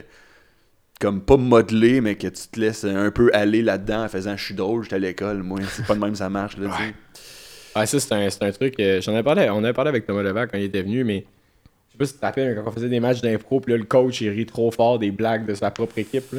comme 1.00 1.22
pas 1.22 1.38
modeler, 1.38 2.02
mais 2.02 2.16
que 2.16 2.28
tu 2.28 2.48
te 2.48 2.60
laisses 2.60 2.84
un 2.84 3.12
peu 3.12 3.30
aller 3.34 3.62
là-dedans 3.62 4.06
en 4.06 4.08
faisant 4.08 4.36
je 4.36 4.44
suis 4.46 4.56
drôle, 4.56 4.84
j'étais 4.84 4.96
à 4.96 5.00
l'école, 5.00 5.44
moi. 5.44 5.60
C'est 5.72 5.86
pas 5.86 5.94
de 5.94 6.00
même 6.00 6.16
ça 6.16 6.30
marche, 6.30 6.56
tu 6.56 6.63
sais. 6.63 6.70
Ah, 7.76 7.86
ça, 7.86 8.00
c'est 8.00 8.13
un, 8.13 8.28
un 8.48 8.52
truc. 8.52 8.80
euh, 8.80 9.00
J'en 9.02 9.13
avais 9.13 9.24
parlé, 9.24 9.50
on 9.52 9.63
avait 9.63 9.74
parlé 9.74 9.90
avec 9.90 10.08
Thomas 10.08 10.24
Levac 10.24 10.52
quand 10.52 10.58
il 10.58 10.63
était 10.63 10.82
venu, 10.82 11.04
mais 11.04 11.26
je 11.88 11.92
sais 11.92 11.98
pas 12.00 12.06
si 12.06 12.13
tu 12.13 12.20
te 12.20 12.56
quand 12.56 12.70
on 12.70 12.72
faisait 12.72 12.90
des 12.90 13.00
matchs 13.00 13.22
d'impro, 13.22 13.60
puis 13.60 13.74
là, 13.74 13.78
le 13.78 13.84
coach, 13.84 14.22
il 14.22 14.30
rit 14.30 14.46
trop 14.48 14.72
fort 14.72 14.98
des 14.98 15.12
blagues 15.12 15.46
de 15.46 15.54
sa 15.54 15.70
propre 15.70 16.00
équipe. 16.00 16.34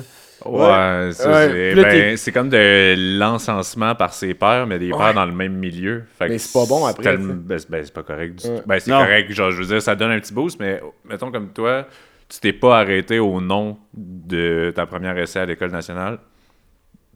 Ouais, 0.44 1.10
ben, 1.24 2.16
c'est 2.16 2.32
comme 2.32 2.48
de 2.48 2.94
l'encensement 3.18 3.94
par 3.94 4.12
ses 4.12 4.34
pairs, 4.34 4.66
mais 4.66 4.78
des 4.78 4.92
Ouais. 4.92 4.98
pairs 4.98 5.14
dans 5.14 5.26
le 5.26 5.32
même 5.32 5.54
milieu. 5.54 6.04
Fait 6.18 6.28
Mais 6.28 6.38
c'est 6.38 6.52
pas 6.52 6.66
bon 6.66 6.86
après, 6.86 7.02
tellement-. 7.02 7.34
Ben, 7.44 7.58
c'est- 7.58 7.70
ben, 7.70 7.84
c'est 7.84 7.92
pas 7.94 8.02
correct 8.04 8.36
du 8.42 8.46
Ouais. 8.48 8.56
tout. 8.58 8.62
Ben, 8.66 8.78
c'est 8.78 8.90
correct, 8.90 9.32
genre, 9.32 9.50
je 9.50 9.58
veux 9.58 9.66
dire, 9.66 9.82
ça 9.82 9.94
donne 9.96 10.10
un 10.12 10.20
petit 10.20 10.32
boost, 10.32 10.60
mais 10.60 10.80
mettons 11.08 11.30
comme 11.32 11.48
toi, 11.52 11.86
tu 12.28 12.38
t'es 12.40 12.52
pas 12.52 12.78
arrêté 12.78 13.18
au 13.18 13.40
nom 13.40 13.78
de 13.94 14.72
ta 14.76 14.86
première 14.86 15.16
essai 15.18 15.40
à 15.40 15.46
l'école 15.46 15.70
nationale. 15.72 16.18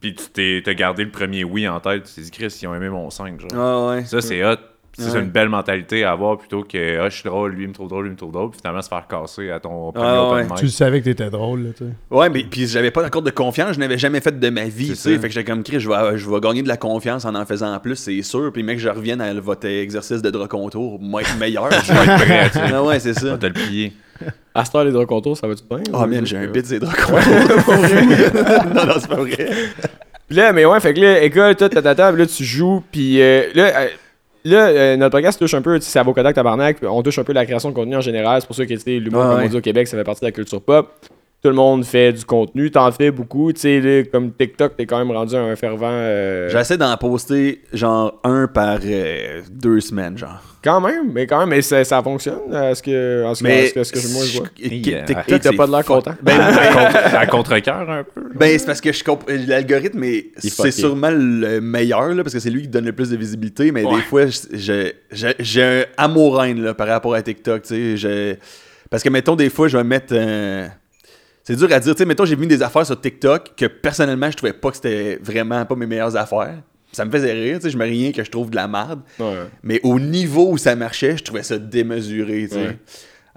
Puis 0.01 0.15
tu 0.17 0.25
t'es 0.31 0.63
t'as 0.65 0.75
gardé 0.75 1.05
le 1.05 1.11
premier 1.13 1.45
oui 1.45 1.69
en 1.69 1.79
tête. 1.79 2.05
Tu 2.05 2.15
t'es 2.17 2.21
dit, 2.23 2.31
Chris, 2.33 2.59
ils 2.61 2.67
ont 2.67 2.75
aimé 2.75 2.89
mon 2.89 3.09
5. 3.09 3.39
Genre. 3.41 3.51
Ah 3.55 3.89
ouais. 3.95 4.05
Ça, 4.05 4.21
c'est 4.21 4.45
hot. 4.45 4.57
C'est 4.99 5.11
Ouais. 5.13 5.21
une 5.21 5.31
belle 5.31 5.49
mentalité 5.49 6.05
à 6.05 6.13
avoir 6.13 6.37
plutôt 6.37 6.65
que 6.65 6.99
ah, 7.01 7.09
je 7.09 7.15
suis 7.15 7.29
drôle, 7.29 7.53
lui 7.53 7.63
il 7.65 7.69
me 7.69 7.73
trouve 7.73 7.89
drôle, 7.89 8.05
lui 8.05 8.11
il 8.11 8.13
me 8.13 8.19
trouve 8.19 8.31
drôle, 8.33 8.51
puis 8.51 8.59
finalement 8.61 8.83
se 8.83 8.89
faire 8.91 9.07
casser 9.09 9.51
à 9.51 9.59
ton 9.59 9.91
premier 9.91 10.07
Ah, 10.07 10.23
open 10.25 10.37
ouais. 10.37 10.45
mic. 10.45 10.55
Tu 10.57 10.65
le 10.67 10.71
savais 10.71 11.01
que 11.01 11.05
t'étais 11.07 11.31
drôle, 11.31 11.63
là, 11.63 11.71
tu 11.77 11.85
sais. 11.85 11.91
Ouais, 12.11 12.29
mais 12.29 12.45
puis 12.45 12.67
j'avais 12.67 12.91
pas 12.91 13.01
d'accord 13.03 13.23
de 13.23 13.31
confiance, 13.31 13.75
je 13.75 13.81
n'avais 13.81 13.97
jamais 13.97 14.21
fait 14.21 14.39
de 14.39 14.51
ma 14.51 14.65
vie, 14.65 14.89
tu 14.91 14.95
sais. 14.97 15.15
ça. 15.15 15.21
Fait 15.21 15.29
que 15.29 15.35
j'étais 15.35 15.51
comme 15.51 15.63
Chris, 15.63 15.81
je 15.81 15.89
vais, 15.89 16.19
je 16.19 16.29
vais 16.29 16.41
gagner 16.41 16.63
de 16.63 16.69
la 16.69 16.77
confiance 16.77 17.25
en 17.25 17.35
en 17.35 17.47
faisant 17.47 17.79
plus, 17.81 17.97
c'est 17.97 18.21
sûr. 18.23 18.53
Puis 18.53 18.63
mec, 18.63 18.79
je 18.79 18.91
revienne 18.91 19.23
à 19.23 19.33
votre 19.41 19.67
exercice 19.67 20.21
de 20.21 20.29
drap 20.31 20.47
contour, 20.49 20.99
moi 21.01 21.23
être 21.23 21.39
meilleur. 21.39 21.71
Je 21.85 21.93
vais 21.93 21.99
être 22.13 22.25
prêt, 22.25 22.51
tu 22.51 22.59
sais. 22.59 22.65
ah 22.75 22.83
ouais, 22.83 23.01
c'est 23.01 23.11
On 23.17 23.21
ça. 23.21 23.31
va 23.31 23.39
te 23.39 23.47
le 23.47 23.53
plier. 23.55 23.93
À 24.55 24.65
les 24.85 24.93
droits 24.93 25.07
contours, 25.07 25.37
ça 25.39 25.49
va-tu 25.49 25.63
bien? 25.69 25.81
Oh 25.95 26.07
man, 26.07 26.27
j'ai 26.27 26.37
un 26.37 26.47
bit 26.49 26.69
des 26.69 26.79
draps 26.79 27.01
contour. 27.03 27.75
non, 28.75 28.87
non, 28.87 28.95
c'est 29.01 29.09
pas 29.09 29.17
vrai. 29.17 29.49
Puis 30.29 30.37
là, 30.37 30.53
mais 30.53 30.65
ouais, 30.65 30.79
fait 30.81 30.95
que 30.95 31.01
là, 31.01 31.23
école, 31.23 31.57
tout, 31.57 31.69
ta, 31.69 31.83
ta, 31.95 32.13
là, 32.13 32.27
tu 32.27 32.45
joues, 32.45 32.83
puis 32.93 33.21
euh, 33.21 33.45
là, 33.55 33.65
euh, 33.81 33.89
là 34.45 34.69
euh, 34.69 34.97
notre 34.97 35.13
podcast 35.13 35.39
touche 35.39 35.55
un 35.55 35.63
peu, 35.63 35.79
tu 35.79 35.85
sais, 35.85 35.93
c'est 35.93 35.99
Avocat 35.99 36.33
Tabarnak, 36.33 36.79
on 36.83 37.03
touche 37.03 37.19
un 37.19 37.25
peu 37.25 37.33
la 37.33 37.45
création 37.47 37.71
de 37.71 37.75
contenu 37.75 37.97
en 37.97 38.01
général, 38.01 38.41
c'est 38.41 38.47
pour 38.47 38.57
ça 38.57 38.67
que, 38.67 38.73
l'humour, 38.99 39.23
Ah 39.23 39.29
comme 39.29 39.39
ouais. 39.39 39.47
on 39.47 39.49
dit 39.51 39.57
au 39.57 39.61
Québec, 39.61 39.87
ça 39.89 39.97
fait 39.97 40.05
partie 40.05 40.21
de 40.21 40.27
la 40.27 40.33
culture 40.33 40.61
pop. 40.63 40.91
Tout 41.43 41.49
le 41.49 41.57
monde 41.57 41.85
fait 41.85 42.13
du 42.13 42.25
contenu, 42.25 42.71
t'en 42.71 42.93
fais 42.93 43.11
beaucoup, 43.11 43.53
tu 43.53 43.63
sais, 43.63 43.81
là, 43.81 44.05
comme 44.05 44.33
TikTok, 44.33 44.77
t'es 44.77 44.87
quand 44.87 44.99
même 45.05 45.11
rendu 45.11 45.35
un 45.35 45.57
fervent... 45.57 45.89
euh, 45.91 46.49
J'essaie 46.49 46.77
d'en 46.79 46.97
poster 46.97 47.63
genre 47.73 48.21
un 48.23 48.47
par 48.47 48.79
euh, 48.85 49.41
deux 49.51 49.81
semaines, 49.81 50.17
genre. 50.17 50.41
Quand 50.63 50.81
même, 50.81 51.11
mais 51.13 51.27
quand 51.27 51.41
même, 51.41 51.49
mais 51.49 51.61
ça, 51.61 51.83
ça 51.83 52.01
fonctionne, 52.01 52.55
à 52.55 52.77
ce 52.77 52.81
que, 52.85 53.25
en 53.25 53.35
ce 53.35 53.43
que, 53.43 53.49
Mais 53.49 53.65
à 53.65 53.69
ce 53.69 53.75
que, 53.75 53.83
ce 53.83 53.93
que 54.09 54.13
moi 54.13 54.25
je 54.25 54.39
vois. 54.39 54.47
Yeah. 54.61 55.03
TikTok, 55.03 55.41
t'as 55.43 55.53
pas 55.57 55.67
de 55.67 55.73
l'air 55.73 55.85
content. 55.85 56.15
Ben, 56.23 56.39
ben, 56.39 56.73
Contre- 56.73 57.17
à 57.17 57.27
contre-cœur 57.27 57.91
un 57.91 58.05
peu. 58.05 58.23
Ben, 58.37 58.57
c'est 58.57 58.67
parce 58.67 58.81
que 58.81 58.93
je 58.93 59.03
comp- 59.03 59.29
l'algorithme, 59.29 60.05
c'est 60.39 60.71
sûrement 60.71 61.11
le 61.11 61.59
meilleur, 61.61 62.11
là, 62.15 62.23
parce 62.23 62.35
que 62.35 62.39
c'est 62.41 62.51
lui 62.51 62.63
qui 62.63 62.69
donne 62.69 62.85
le 62.85 62.93
plus 62.93 63.11
de 63.11 63.17
visibilité, 63.17 63.73
mais 63.73 63.83
Ouais. 63.85 63.97
des 63.97 64.03
fois, 64.03 64.27
je- 64.27 64.57
je- 64.57 64.93
je- 65.11 65.35
j'ai 65.41 65.63
un 65.65 65.85
amour-haine 65.97 66.63
là, 66.63 66.73
par 66.75 66.87
rapport 66.87 67.15
à 67.15 67.23
TikTok, 67.23 67.63
tu 67.63 67.69
sais. 67.69 67.97
je- 67.97 68.35
Parce 68.89 69.03
que, 69.03 69.09
mettons, 69.09 69.35
des 69.35 69.51
fois, 69.51 69.67
je 69.67 69.77
vais 69.77 69.83
mettre... 69.83 70.13
euh, 70.13 70.69
C'est 71.45 71.57
dur 71.57 71.69
à 71.73 71.81
dire, 71.81 71.95
tu 71.95 71.99
sais, 71.99 72.05
mettons, 72.05 72.25
j'ai 72.25 72.37
mis 72.37 72.47
des 72.47 72.63
affaires 72.63 72.87
sur 72.87 73.01
TikTok 73.01 73.53
que, 73.57 73.67
personnellement, 73.67 74.31
je 74.31 74.37
trouvais 74.37 74.53
pas 74.53 74.71
que 74.71 74.77
c'était 74.77 75.19
vraiment 75.23 75.65
pas 75.67 75.75
mes 75.75 75.87
meilleures 75.87 76.17
affaires. 76.17 76.59
Ça 76.93 77.05
me 77.05 77.11
faisait 77.11 77.33
rire, 77.33 77.57
tu 77.57 77.63
sais, 77.65 77.71
je 77.71 77.79
mets 77.79 77.87
rien 77.87 78.13
que 78.13 78.23
je 78.23 78.31
trouve 78.31 78.51
de 78.51 78.57
la 78.57 78.69
merde. 78.69 79.01
Ouais. 79.19 79.35
Mais 79.63 79.81
au 79.83 79.99
niveau 79.99 80.51
où 80.51 80.59
ça 80.59 80.77
marchait, 80.77 81.17
je 81.17 81.25
trouvais 81.25 81.43
ça 81.43 81.59
démesuré, 81.59 82.47
tu 82.49 82.55
sais. 82.55 82.67
Ouais. 82.67 82.79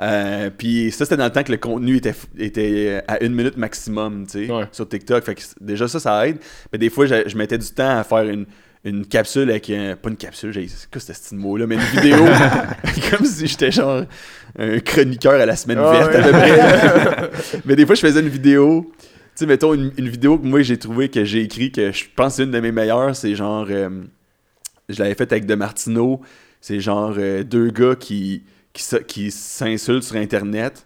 Euh, 0.02 0.50
puis 0.56 0.92
ça, 0.92 1.06
c'était 1.06 1.16
dans 1.16 1.24
le 1.26 1.32
temps 1.32 1.44
que 1.44 1.54
le 1.54 1.58
contenu 1.58 1.96
était, 1.96 2.14
était 2.38 3.02
à 3.08 3.24
une 3.24 3.34
minute 3.34 3.56
maximum, 3.56 4.28
tu 4.28 4.46
sais, 4.46 4.52
Ouais. 4.52 4.66
sur 4.74 4.88
TikTok. 4.90 5.24
Fait 5.24 5.36
que 5.36 5.42
déjà, 5.62 5.88
ça, 5.88 6.00
ça 6.02 6.28
aide. 6.28 6.38
Mais 6.74 6.78
des 6.78 6.90
fois, 6.90 7.06
je, 7.06 7.28
je 7.28 7.38
mettais 7.38 7.58
du 7.58 7.70
temps 7.72 7.98
à 7.98 8.04
faire 8.04 8.24
une, 8.24 8.46
une 8.86 9.06
capsule 9.06 9.50
avec 9.50 9.70
un... 9.70 9.96
Pas 9.96 10.10
une 10.10 10.16
capsule, 10.16 10.54
j'ai... 10.54 10.68
C'est 10.68 10.90
quoi 10.90 11.02
ce 11.02 11.12
petit 11.12 11.36
mot-là? 11.36 11.68
Mais 11.68 11.76
une 11.76 11.82
vidéo. 11.82 12.18
comme 13.12 13.26
si 13.26 13.48
j'étais 13.48 13.72
genre 13.72 14.04
un 14.58 14.80
chroniqueur 14.80 15.34
à 15.34 15.46
la 15.46 15.56
semaine 15.56 15.80
Ah 15.80 15.92
verte, 15.92 16.16
à 16.16 16.22
peu 16.22 16.32
près. 16.32 17.62
mais 17.66 17.76
des 17.76 17.86
fois, 17.86 17.96
je 17.96 18.02
faisais 18.02 18.20
une 18.20 18.30
vidéo... 18.30 18.92
Tu 18.98 19.40
sais, 19.40 19.46
mettons, 19.48 19.74
une, 19.74 19.92
une 19.98 20.08
vidéo 20.08 20.38
que 20.38 20.46
moi, 20.46 20.62
j'ai 20.62 20.78
trouvé 20.78 21.10
que 21.10 21.26
j'ai 21.26 21.42
écrit, 21.42 21.70
que 21.70 21.92
je 21.92 22.06
pense 22.16 22.34
que 22.34 22.36
c'est 22.38 22.44
une 22.44 22.52
de 22.52 22.60
mes 22.62 22.72
meilleures, 22.72 23.14
c'est 23.16 23.36
genre... 23.36 23.68
euh, 23.70 23.90
je 24.88 25.02
l'avais 25.02 25.16
faite 25.16 25.32
avec 25.32 25.46
De 25.46 25.56
Martino. 25.56 26.22
C'est 26.62 26.80
genre 26.80 27.14
euh, 27.18 27.44
deux 27.44 27.70
gars 27.70 27.96
qui, 27.96 28.44
qui 29.08 29.32
s'insultent 29.32 30.04
sur 30.04 30.16
Internet. 30.16 30.86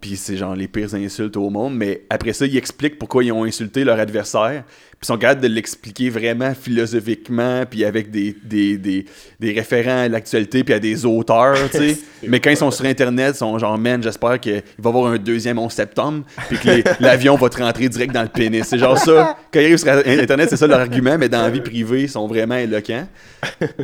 Puis 0.00 0.16
c'est 0.16 0.36
genre 0.36 0.54
les 0.54 0.68
pires 0.68 0.94
insultes 0.94 1.36
au 1.36 1.50
monde. 1.50 1.74
Mais 1.74 2.02
après 2.08 2.32
ça, 2.32 2.46
ils 2.46 2.56
expliquent 2.56 2.98
pourquoi 2.98 3.24
ils 3.24 3.32
ont 3.32 3.42
insulté 3.42 3.82
leur 3.82 3.98
adversaire. 3.98 4.62
Puis 4.64 4.98
ils 5.02 5.06
sont 5.06 5.18
capables 5.18 5.40
de 5.40 5.48
l'expliquer 5.48 6.08
vraiment 6.08 6.54
philosophiquement. 6.54 7.64
Puis 7.68 7.84
avec 7.84 8.12
des, 8.12 8.36
des, 8.44 8.78
des, 8.78 9.06
des 9.40 9.52
référents 9.52 10.02
à 10.04 10.08
l'actualité. 10.08 10.62
Puis 10.62 10.72
à 10.72 10.78
des 10.78 11.04
auteurs, 11.04 11.56
tu 11.72 11.78
sais. 11.78 11.98
Mais 12.28 12.38
quand 12.38 12.50
ils 12.50 12.56
sont 12.56 12.70
sur 12.70 12.84
Internet, 12.84 13.34
ils 13.34 13.38
sont 13.38 13.58
genre, 13.58 13.76
man, 13.76 14.00
j'espère 14.00 14.38
qu'il 14.38 14.52
va 14.54 14.60
y 14.84 14.86
avoir 14.88 15.06
un 15.12 15.18
deuxième 15.18 15.58
11 15.58 15.72
septembre. 15.72 16.24
Puis 16.48 16.58
que 16.58 16.82
l'avion 17.02 17.34
va 17.34 17.48
te 17.48 17.60
rentrer 17.60 17.88
direct 17.88 18.14
dans 18.14 18.22
le 18.22 18.28
pénis. 18.28 18.64
C'est 18.68 18.78
genre 18.78 18.98
ça. 18.98 19.36
Quand 19.52 19.58
ils 19.58 19.64
arrivent 19.64 19.78
sur 19.78 19.88
Internet, 19.88 20.48
c'est 20.50 20.56
ça 20.56 20.68
leur 20.68 20.78
argument. 20.78 21.18
Mais 21.18 21.28
dans 21.28 21.42
la 21.42 21.50
vie 21.50 21.60
privée, 21.60 22.02
ils 22.02 22.08
sont 22.10 22.28
vraiment 22.28 22.56
éloquents. 22.56 23.08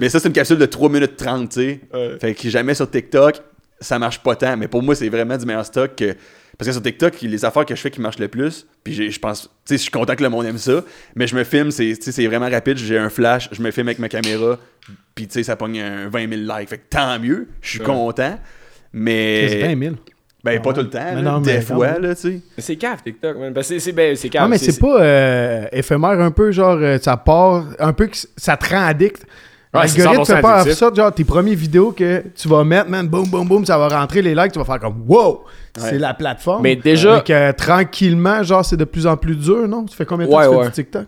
Mais 0.01 0.09
ça, 0.09 0.21
c'est 0.21 0.29
une 0.29 0.35
capsule 0.35 0.59
de 0.59 0.67
3 0.67 0.89
minutes 0.91 1.17
30, 1.17 1.49
tu 1.49 1.55
sais. 1.61 1.81
Fait 2.21 2.35
que 2.35 2.49
jamais 2.49 2.75
sur 2.75 2.89
TikTok, 2.89 3.41
ça 3.81 3.99
marche 3.99 4.21
pas 4.23 4.37
tant. 4.37 4.57
Mais 4.57 4.69
pour 4.69 4.83
moi, 4.83 4.95
c'est 4.95 5.09
vraiment 5.09 5.37
du 5.37 5.47
meilleur 5.47 5.65
stock 5.67 5.95
que. 5.97 6.15
Parce 6.57 6.69
que 6.69 6.73
sur 6.73 6.83
TikTok, 6.83 7.21
les 7.23 7.45
affaires 7.45 7.67
que 7.67 7.75
je 7.75 7.81
fais 7.81 7.91
qui 7.91 8.01
marchent 8.01 8.21
le 8.21 8.29
plus, 8.29 8.65
puis 8.85 9.11
je 9.11 9.19
pense, 9.19 9.43
tu 9.43 9.49
sais, 9.65 9.77
je 9.77 9.83
suis 9.83 9.91
content 9.91 10.15
que 10.15 10.23
le 10.23 10.29
monde 10.29 10.47
aime 10.47 10.57
ça, 10.59 10.85
mais 11.17 11.27
je 11.27 11.35
me 11.35 11.43
filme, 11.43 11.73
c'est 11.73 11.97
tu 11.97 12.03
sais, 12.03 12.13
c'est 12.13 12.27
vraiment 12.29 12.49
rapide, 12.49 12.77
j'ai 12.77 12.97
un 12.97 13.11
flash, 13.11 13.49
je 13.51 13.61
me 13.61 13.73
filme 13.73 13.89
avec 13.89 13.99
ma 13.99 14.09
caméra, 14.09 14.57
puis 15.17 15.27
tu 15.27 15.33
sais, 15.35 15.43
ça 15.43 15.57
pogne 15.57 15.81
un 15.81 16.09
20 16.09 16.29
000 16.29 16.59
likes. 16.59 16.69
Fait 16.69 16.79
que 16.79 16.85
tant 16.89 17.19
mieux, 17.19 17.49
je 17.61 17.71
suis 17.71 17.81
Ouais. 17.81 17.87
content, 17.87 18.39
C'est 18.39 18.89
mais. 18.93 19.75
20 19.75 19.79
000. 19.83 19.95
Ben, 20.45 20.61
pas 20.63 20.69
Ouais. 20.69 20.75
tout 20.77 20.81
le 20.83 20.91
temps, 20.91 20.99
Mais 21.03 21.23
là, 21.23 21.33
non, 21.33 21.41
des 21.41 21.55
mais 21.55 21.61
fois, 21.63 21.99
là, 21.99 22.15
tu 22.15 22.21
sais. 22.21 22.41
Mais 22.57 22.63
c'est 22.63 22.77
cave, 22.77 23.03
TikTok, 23.03 23.37
man. 23.37 23.53
Parce 23.53 23.67
que 23.69 23.75
c'est- 23.75 23.81
c'est 23.81 23.93
ben, 23.93 24.15
c'est 24.15 24.29
cave. 24.29 24.43
Non, 24.43 24.49
mais 24.49 24.59
c'est 24.59 24.79
pas 24.79 25.01
euh, 25.03 25.65
éphémère 25.73 26.21
un 26.21 26.31
peu, 26.31 26.53
genre, 26.53 26.77
euh, 26.81 26.99
ça 27.03 27.17
part, 27.17 27.65
un 27.81 27.93
peu 27.95 28.07
que 28.07 28.17
ça 28.37 28.57
te 28.57 28.69
rend 28.73 28.87
addict. 28.87 29.27
Ouais, 29.75 29.89
c'est 29.89 29.99
L'algorithme 29.99 30.23
100% 30.33 30.37
fait 30.37 30.41
pas 30.43 30.65
ça, 30.73 30.91
genre, 30.95 31.13
tes 31.13 31.25
premières 31.25 31.57
vidéos 31.57 31.93
que 31.93 32.23
tu 32.37 32.49
vas 32.49 32.63
mettre, 32.65 32.89
man, 32.89 33.09
boum, 33.09 33.29
boum, 33.29 33.47
boum, 33.49 33.65
ça 33.67 33.77
va 33.77 33.89
rentrer 33.89 34.23
les 34.23 34.35
likes, 34.35 34.53
tu 34.53 34.59
vas 34.59 34.65
faire 34.65 34.79
comme, 34.81 35.03
wow! 35.07 35.45
C'est 35.77 35.99
la 35.99 36.15
plateforme. 36.15 36.63
Mais 36.63 36.77
déjà- 36.77 37.23
euh, 37.29 37.53
tranquillement, 37.53 38.43
genre, 38.45 38.65
c'est 38.65 38.77
de 38.77 38.85
plus 38.85 39.07
en 39.07 39.17
plus 39.17 39.35
dur, 39.37 39.67
non? 39.67 39.85
Tu 39.85 39.97
fais 39.97 40.05
combien 40.07 40.27
de 40.27 40.31
temps 40.31 40.39
Ouais, 40.39 40.45
que 40.47 40.51
tu 40.53 40.63
fais 40.63 40.69
du 40.69 40.73
TikTok? 40.75 41.05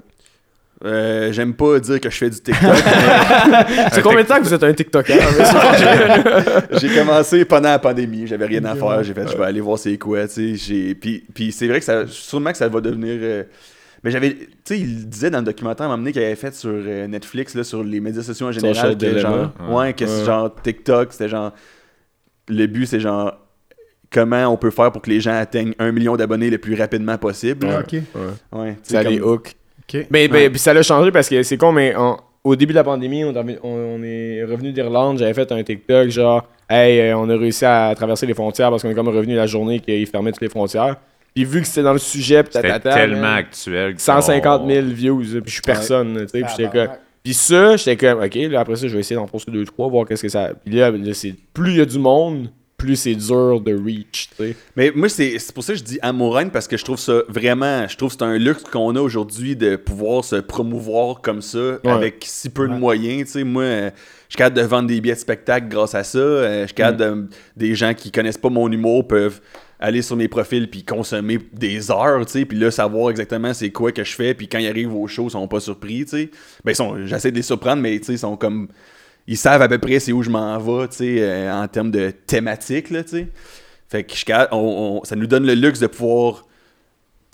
Euh, 0.85 1.33
J'aime 1.33 1.55
pas 1.55 1.79
dire 1.81 1.99
que 2.01 2.11
je 2.11 2.17
fais 2.19 2.29
du 2.29 2.39
TikTok. 2.39 2.61
C'est 3.93 4.03
combien 4.03 4.23
de 4.23 4.27
temps 4.27 4.37
que 4.37 4.43
vous 4.43 4.53
êtes 4.53 4.63
un 4.63 4.75
TikToker? 4.75 5.19
j'ai 6.73 6.89
commencé 6.95 7.45
pendant 7.47 7.71
la 7.71 7.79
pandémie. 7.79 8.27
J'avais 8.27 8.45
rien 8.47 8.65
à 8.67 8.75
faire. 8.75 9.03
J'ai 9.03 9.15
fait, 9.15 9.27
je 9.27 9.37
vais 9.39 9.45
aller 9.45 9.61
voir 9.63 9.79
c'est 9.79 9.97
quoi. 9.97 10.27
tu 10.29 10.35
sais. 10.35 10.55
J'ai- 10.57 10.95
Puis, 10.95 11.25
puis 11.35 11.51
c'est 11.53 11.67
vrai 11.67 11.79
que 11.79 11.85
ça, 11.87 12.03
sûrement 12.09 12.51
que 12.53 12.59
ça 12.59 12.69
va 12.69 12.81
devenir. 12.83 13.15
euh, 13.23 13.43
Mais 14.07 14.13
j'avais. 14.13 14.35
Tu 14.35 14.47
sais, 14.65 14.79
il 14.79 15.09
disait 15.09 15.31
dans 15.31 15.41
le 15.41 15.45
documentaire 15.45 15.85
à 15.85 15.89
un 15.89 15.93
moment 15.93 15.99
donné 16.05 16.13
qu'il 16.13 16.23
avait 16.23 16.37
fait 16.37 16.55
sur 16.55 16.71
euh, 16.73 17.09
Netflix, 17.09 17.57
là, 17.57 17.65
sur 17.65 17.83
les 17.83 17.99
médias 17.99 18.23
sociaux 18.23 18.47
en 18.47 18.53
général. 18.53 18.75
Social 18.77 18.93
que 18.97 18.99
Dilemma. 19.05 19.21
genre, 19.59 19.77
ouais, 19.77 19.93
que 19.95 20.05
Ouais. 20.05 20.25
genre 20.25 20.55
TikTok, 20.63 21.13
c'était 21.13 21.29
genre. 21.29 21.53
Le 22.49 22.67
but, 22.67 22.87
c'est 22.87 23.01
genre. 23.01 23.37
Comment 24.09 24.47
on 24.47 24.57
peut 24.57 24.71
faire 24.71 24.93
pour 24.93 25.03
que 25.03 25.11
les 25.11 25.21
gens 25.21 25.35
atteignent 25.37 25.75
un 25.81 25.91
million 25.91 26.17
d'abonnés 26.17 26.49
le 26.49 26.59
plus 26.59 26.77
rapidement 26.77 27.19
possible. 27.19 27.67
Ah, 27.69 27.81
ok. 27.81 27.93
Ouais, 28.53 28.75
tu 28.75 28.79
sais, 28.85 28.95
Ça 28.95 29.03
les 29.03 29.19
comme- 29.19 29.29
hook. 29.29 29.55
Ok. 29.81 29.95
Mais, 29.95 30.07
mais- 30.11 30.31
Ouais. 30.31 30.51
puis 30.51 30.61
ça 30.61 30.73
l'a 30.73 30.83
changé 30.85 31.11
parce 31.11 31.29
que 31.29 31.43
c'est 31.43 31.57
con, 31.57 31.73
mais 31.73 31.93
en- 31.97 32.17
au 32.45 32.55
début 32.55 32.73
de 32.73 32.79
la 32.79 32.85
pandémie, 32.85 33.25
on, 33.25 33.33
est 33.33 33.39
revenu- 33.41 33.59
on- 33.65 33.97
on 33.99 34.03
est 34.05 34.45
revenu 34.45 34.71
d'Irlande, 34.73 35.19
j'avais 35.19 35.35
fait 35.35 35.51
un 35.51 35.61
TikTok 35.65 36.09
genre 36.11 36.49
Hey, 36.69 37.01
euh, 37.01 37.17
on 37.19 37.29
a 37.31 37.37
réussi 37.37 37.65
à 37.65 37.93
traverser 37.97 38.27
les 38.27 38.35
frontières 38.35 38.71
parce 38.71 38.83
qu'on 38.83 38.91
est 38.91 38.95
comme 38.95 39.09
revenu 39.09 39.35
la 39.37 39.47
journée 39.47 39.79
qu'ils 39.81 40.07
fermaient 40.07 40.33
toutes 40.33 40.43
les 40.43 40.49
frontières. 40.49 40.97
Puis 41.37 41.45
vu 41.45 41.61
que 41.61 41.67
c'était 41.67 41.83
dans 41.83 41.93
le 41.93 41.99
sujet, 41.99 42.43
pis 42.43 42.51
tellement 42.51 43.21
man, 43.21 43.37
actuel. 43.37 43.95
que 43.95 44.01
150 44.01 44.63
on- 44.65 44.69
000 44.71 44.87
views, 44.87 45.21
puis 45.21 45.43
je 45.45 45.51
suis 45.51 45.61
personne, 45.61 46.15
tu 46.23 46.29
sais, 46.29 46.41
puis 46.41 46.51
j'étais 46.57 46.71
comme. 46.71 46.97
Puis 47.23 47.35
ça, 47.35 47.77
j'étais 47.77 47.97
comme, 47.97 48.23
ok, 48.25 48.35
là 48.51 48.61
après 48.61 48.77
ça, 48.77 48.89
je 48.89 48.95
vais 48.95 49.01
essayer 49.01 49.17
d'en 49.17 49.27
poster 49.27 49.53
2-3, 49.53 49.91
voir 49.91 50.07
qu'est-ce 50.07 50.23
que 50.23 50.29
ça. 50.31 50.53
Puis 50.65 50.75
là, 50.75 50.91
là, 50.91 50.97
plus 51.53 51.71
il 51.73 51.77
y 51.77 51.81
a 51.83 51.85
du 51.85 51.99
monde, 51.99 52.49
plus 52.79 52.97
c'est 52.97 53.15
dur 53.15 53.61
de 53.61 53.75
reach, 53.75 54.31
tu 54.31 54.45
sais. 54.47 54.57
Mais 54.77 54.93
moi, 54.95 55.11
c'est 55.11 55.39
c'est 55.39 55.55
pour 55.55 55.63
ça 55.63 55.75
que 55.75 55.79
je 55.79 55.85
dis 55.85 55.99
amouraine 56.01 56.51
parce 56.51 56.67
que 56.69 56.79
je 56.79 56.85
trouve 56.85 56.99
ça 56.99 57.21
vraiment. 57.29 57.87
Je 57.87 57.97
trouve 57.99 58.11
que 58.13 58.17
c'est 58.19 58.25
un 58.25 58.39
luxe 58.39 58.63
qu'on 58.65 58.97
a 58.97 59.01
aujourd'hui 59.01 59.57
de 59.57 59.77
pouvoir 59.77 60.25
se 60.25 60.37
promouvoir 60.37 61.21
comme 61.21 61.43
ça 61.43 61.79
avec 61.85 62.25
si 62.27 62.49
peu 62.49 62.67
de 62.67 62.75
moyens. 62.75 63.27
Tu 63.27 63.33
sais, 63.41 63.45
moi, 63.45 63.63
euh, 63.63 63.91
je 64.29 64.33
suis 64.35 64.39
capable 64.39 64.57
de 64.57 64.63
vendre 64.63 64.89
des 64.89 65.01
billets 65.01 65.15
de 65.15 65.21
spectacle 65.21 65.69
grâce 65.69 65.95
à 65.95 66.03
ça. 66.05 66.19
Euh, 66.19 66.63
je 66.63 66.67
suis 66.67 66.75
capable 66.75 66.99
de. 66.99 67.29
Des 67.57 67.75
gens 67.75 67.95
qui 67.95 68.11
connaissent 68.11 68.39
pas 68.39 68.51
mon 68.51 68.71
humour 68.71 69.07
peuvent 69.07 69.41
aller 69.79 70.01
sur 70.03 70.17
mes 70.17 70.27
profils 70.29 70.69
puis 70.71 70.85
consommer 70.85 71.39
des 71.53 71.91
heures, 71.91 72.25
tu 72.25 72.33
sais, 72.33 72.45
puis 72.47 72.59
là 72.59 72.71
savoir 72.71 73.11
exactement 73.11 73.53
c'est 73.53 73.69
quoi 73.71 73.93
que 73.93 74.03
je 74.05 74.15
fais, 74.15 74.33
puis 74.33 74.49
quand 74.49 74.57
ils 74.59 74.69
arrivent 74.69 74.95
au 74.95 75.07
show, 75.07 75.27
ils 75.27 75.33
sont 75.33 75.47
pas 75.49 75.61
surpris, 75.61 76.05
tu 76.07 76.17
sais. 76.17 76.31
Ben 76.65 76.75
j'essaie 77.05 77.31
de 77.31 77.37
les 77.37 77.43
surprendre 77.43 77.83
mais 77.83 77.99
tu 77.99 78.07
sais 78.07 78.13
ils 78.15 78.19
sont 78.19 78.37
comme 78.39 78.69
ils 79.27 79.37
savent 79.37 79.61
à 79.61 79.69
peu 79.69 79.77
près 79.79 80.01
c'est 80.01 80.13
où 80.13 80.23
je 80.23 80.31
m'en 80.31 80.57
vais, 80.59 80.89
tu 80.89 80.97
sais, 80.97 81.17
euh, 81.21 81.53
en 81.53 81.69
termes 81.69 81.91
de 81.91 82.11
thématique, 82.11 82.89
là, 82.91 83.05
tu 83.05 83.11
sais. 83.11 83.29
Fait 83.91 84.03
que 84.03 84.15
je 84.17 84.25
on- 84.53 85.01
on- 85.01 85.05
ça 85.05 85.15
nous 85.15 85.27
donne 85.27 85.45
le 85.47 85.53
luxe 85.55 85.79
de 85.81 85.89
pouvoir, 85.89 86.46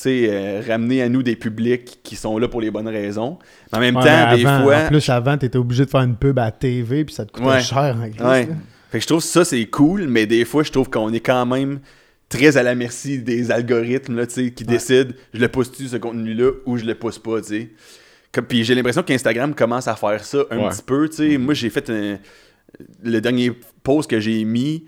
euh, 0.08 0.62
ramener 0.66 1.02
à 1.02 1.08
nous 1.08 1.22
des 1.22 1.36
publics 1.36 2.00
qui 2.02 2.16
sont 2.16 2.38
là 2.38 2.48
pour 2.48 2.60
les 2.60 2.70
bonnes 2.70 2.88
raisons. 2.88 3.38
Mais 3.72 3.78
en 3.78 3.80
même 3.80 3.96
Ouais, 3.96 4.04
temps, 4.04 4.34
des 4.36 4.42
fois... 4.42 4.76
En 4.84 4.86
plus, 4.88 5.08
avant, 5.08 5.36
t'étais 5.38 5.58
obligé 5.58 5.84
de 5.84 5.90
faire 5.90 6.02
une 6.02 6.16
pub 6.16 6.38
à 6.38 6.46
la 6.46 6.50
TV, 6.52 7.04
puis 7.04 7.14
ça 7.14 7.24
te 7.24 7.32
coûtait 7.32 7.46
Ouais. 7.46 7.60
cher 7.60 7.96
en 8.00 8.08
Christ, 8.10 8.20
Ouais. 8.24 8.48
Fait 8.90 8.98
que 8.98 9.02
je 9.02 9.06
trouve 9.08 9.22
ça 9.22 9.42
c'est 9.44 9.64
cool, 9.66 10.06
mais 10.06 10.26
des 10.26 10.44
fois 10.44 10.62
je 10.62 10.70
trouve 10.70 10.90
qu'on 10.90 11.10
est 11.14 11.20
quand 11.20 11.46
même 11.46 11.80
très 12.28 12.58
à 12.58 12.62
la 12.62 12.74
merci 12.74 13.18
des 13.20 13.50
algorithmes 13.50 14.16
là, 14.16 14.26
tu 14.26 14.52
qui 14.52 14.64
décident 14.64 15.12
je 15.32 15.40
le 15.40 15.48
pousse-tu 15.48 15.86
ce 15.88 15.96
contenu-là 15.96 16.50
ou 16.66 16.76
je 16.76 16.84
le 16.84 16.94
pousse 16.94 17.18
pas, 17.18 17.40
tu. 17.40 17.72
Comme- 18.32 18.44
Puis 18.44 18.64
j'ai 18.64 18.74
l'impression 18.74 19.02
qu'Instagram 19.02 19.54
commence 19.54 19.88
à 19.88 19.96
faire 19.96 20.22
ça 20.22 20.44
un 20.50 20.68
petit 20.68 20.82
peu, 20.82 21.08
tu 21.08 21.16
sais. 21.16 21.38
Moi 21.38 21.54
j'ai 21.54 21.70
fait 21.70 21.88
un- 21.88 22.18
le 23.02 23.20
dernier 23.20 23.52
post 23.82 24.10
que 24.10 24.20
j'ai 24.20 24.44
mis, 24.44 24.84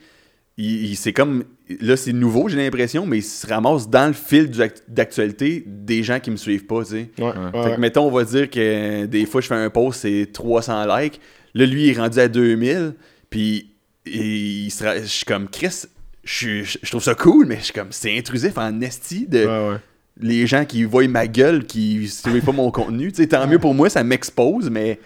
il, 0.59 0.85
il- 0.91 0.97
c'est 0.97 1.15
comme 1.15 1.45
là 1.81 1.97
c'est 1.97 2.13
nouveau 2.13 2.49
j'ai 2.49 2.57
l'impression, 2.57 3.07
mais 3.07 3.19
il 3.19 3.23
se 3.23 3.47
ramasse 3.47 3.89
dans 3.89 4.07
le 4.09 4.13
fil 4.13 4.51
d'actualité 4.89 5.65
des 5.67 6.03
gens 6.03 6.21
qui 6.21 6.31
me 6.31 6.37
suivent 6.37 6.67
pas, 6.67 6.85
tu 6.85 6.91
sais. 6.91 7.11
Ouais, 7.19 7.33
Fait 7.65 7.75
que, 7.77 7.81
mettons, 7.81 8.07
on 8.07 8.11
va 8.11 8.25
dire 8.25 8.51
que 8.51 9.07
des 9.07 9.27
fois, 9.27 9.41
je 9.41 9.47
fais 9.47 9.55
un 9.55 9.71
post, 9.71 10.01
c'est 10.03 10.29
300 10.33 10.85
likes. 10.97 11.21
Là, 11.55 11.67
lui, 11.67 11.85
il 11.85 11.91
est 11.91 11.99
rendu 11.99 12.19
à 12.19 12.29
2000. 12.29 12.95
Puis, 13.31 13.71
il 14.07 14.71
sera, 14.71 14.99
je 14.99 15.07
suis 15.07 15.25
comme, 15.25 15.49
Chris, 15.49 15.85
je, 16.25 16.33
suis- 16.35 16.79
je 16.83 16.91
trouve 16.91 17.03
ça 17.03 17.15
cool, 17.15 17.47
mais 17.47 17.57
je 17.59 17.65
suis 17.65 17.73
comme, 17.73 17.89
c'est 17.91 18.17
intrusif 18.17 18.59
en 18.59 18.81
esti 18.81 19.27
de 19.27 19.39
Ouais, 19.39 19.69
ouais. 19.71 19.77
les 20.21 20.47
gens 20.47 20.65
qui 20.65 20.85
voient 20.85 21.07
ma 21.09 21.27
gueule, 21.27 21.65
qui 21.65 22.09
suivent 22.09 22.45
pas 22.45 22.53
mon 22.53 22.71
contenu. 22.71 23.11
Tu 23.13 23.23
sais, 23.23 23.29
tant 23.29 23.47
mieux 23.47 23.59
pour 23.59 23.75
moi, 23.75 23.89
ça 23.89 24.05
m'expose, 24.05 24.69
mais, 24.71 24.99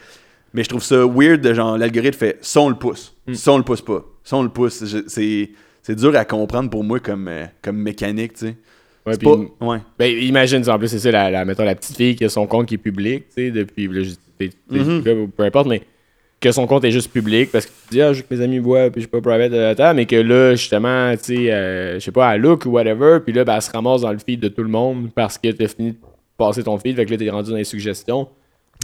mais 0.55 0.65
je 0.65 0.69
trouve 0.71 0.83
ça 0.83 1.07
weird 1.07 1.41
de 1.41 1.55
genre, 1.55 1.79
l'algorithme 1.79 2.19
fait, 2.19 2.39
ça, 2.41 2.61
on 2.61 2.69
le 2.69 2.75
pousse. 2.77 3.15
Ça, 3.35 3.53
on 3.53 3.59
le 3.59 3.65
pousse 3.65 3.83
pas. 3.83 4.05
Ça, 4.25 4.37
on 4.37 4.43
le 4.43 4.49
pousse. 4.49 4.85
Je- 4.85 5.05
C'est. 5.07 5.51
C'est 5.89 5.97
dur 5.97 6.15
à 6.17 6.27
comprendre 6.27 6.69
pour 6.69 6.85
moi 6.85 7.01
comme, 7.01 7.29
euh, 7.29 7.47
comme 7.63 7.79
mécanique, 7.79 8.35
tu 8.35 8.49
sais. 8.49 8.55
Ouais, 9.07 9.17
pas- 9.17 9.67
Ouais. 9.67 9.79
Ben, 9.99 10.15
imagine, 10.23 10.63
en 10.69 10.79
plus, 10.79 10.89
c'est 10.89 10.99
ça, 10.99 11.11
la, 11.11 11.31
la, 11.31 11.47
mettons, 11.47 11.65
la 11.65 11.75
petite 11.75 11.97
fille 11.97 12.15
qui 12.15 12.27
a 12.27 12.29
son 12.29 12.47
compte 12.47 12.67
qui 12.67 12.75
est 12.75 12.79
public, 12.79 13.25
tu 13.29 13.35
sais, 13.47 13.51
depuis, 13.51 13.89
là, 13.89 14.03
je- 14.03 14.11
t'es- 14.39 14.51
t'es- 14.51 14.79
Mhm. 14.79 15.01
gars, 15.03 15.15
peu 15.35 15.45
importe, 15.45 15.67
mais 15.67 15.81
que 16.43 16.53
son 16.53 16.67
compte 16.67 16.85
est 16.85 16.91
juste 16.91 17.11
public 17.11 17.51
parce 17.51 17.65
que 17.65 17.71
tu 17.71 17.93
dis, 17.95 18.03
ah, 18.03 18.13
je 18.13 18.19
veux 18.19 18.27
que 18.29 18.35
mes 18.35 18.43
amis 18.45 18.59
voient, 18.59 18.91
puis 18.91 19.01
je 19.01 19.07
suis 19.07 19.09
pas 19.11 19.23
private 19.23 19.51
de 19.51 19.57
la 19.57 19.75
table, 19.75 19.97
mais 19.97 20.05
que 20.05 20.17
là, 20.17 20.55
justement, 20.57 21.11
tu 21.17 21.25
sais, 21.37 21.51
euh, 21.55 21.95
je 21.95 22.01
sais 22.01 22.13
pas, 22.13 22.35
elle 22.35 22.43
look 22.43 22.67
ou 22.67 22.71
whatever, 22.73 23.21
puis 23.25 23.33
là, 23.33 23.45
ben, 23.47 23.55
elle 23.57 23.63
se 23.63 23.71
ramasse 23.71 24.03
dans 24.03 24.13
le 24.13 24.19
feed 24.19 24.41
de 24.41 24.49
tout 24.49 24.63
le 24.63 24.69
monde 24.69 25.09
parce 25.15 25.39
que 25.39 25.51
t'as 25.53 25.69
fini 25.69 25.93
de 25.93 25.97
passer 26.37 26.63
ton 26.65 26.77
feed, 26.77 26.97
fait 26.97 27.07
que 27.07 27.13
là, 27.13 27.17
t'es 27.17 27.31
rendu 27.31 27.51
dans 27.51 27.57
les 27.57 27.65
suggestions. 27.65 28.29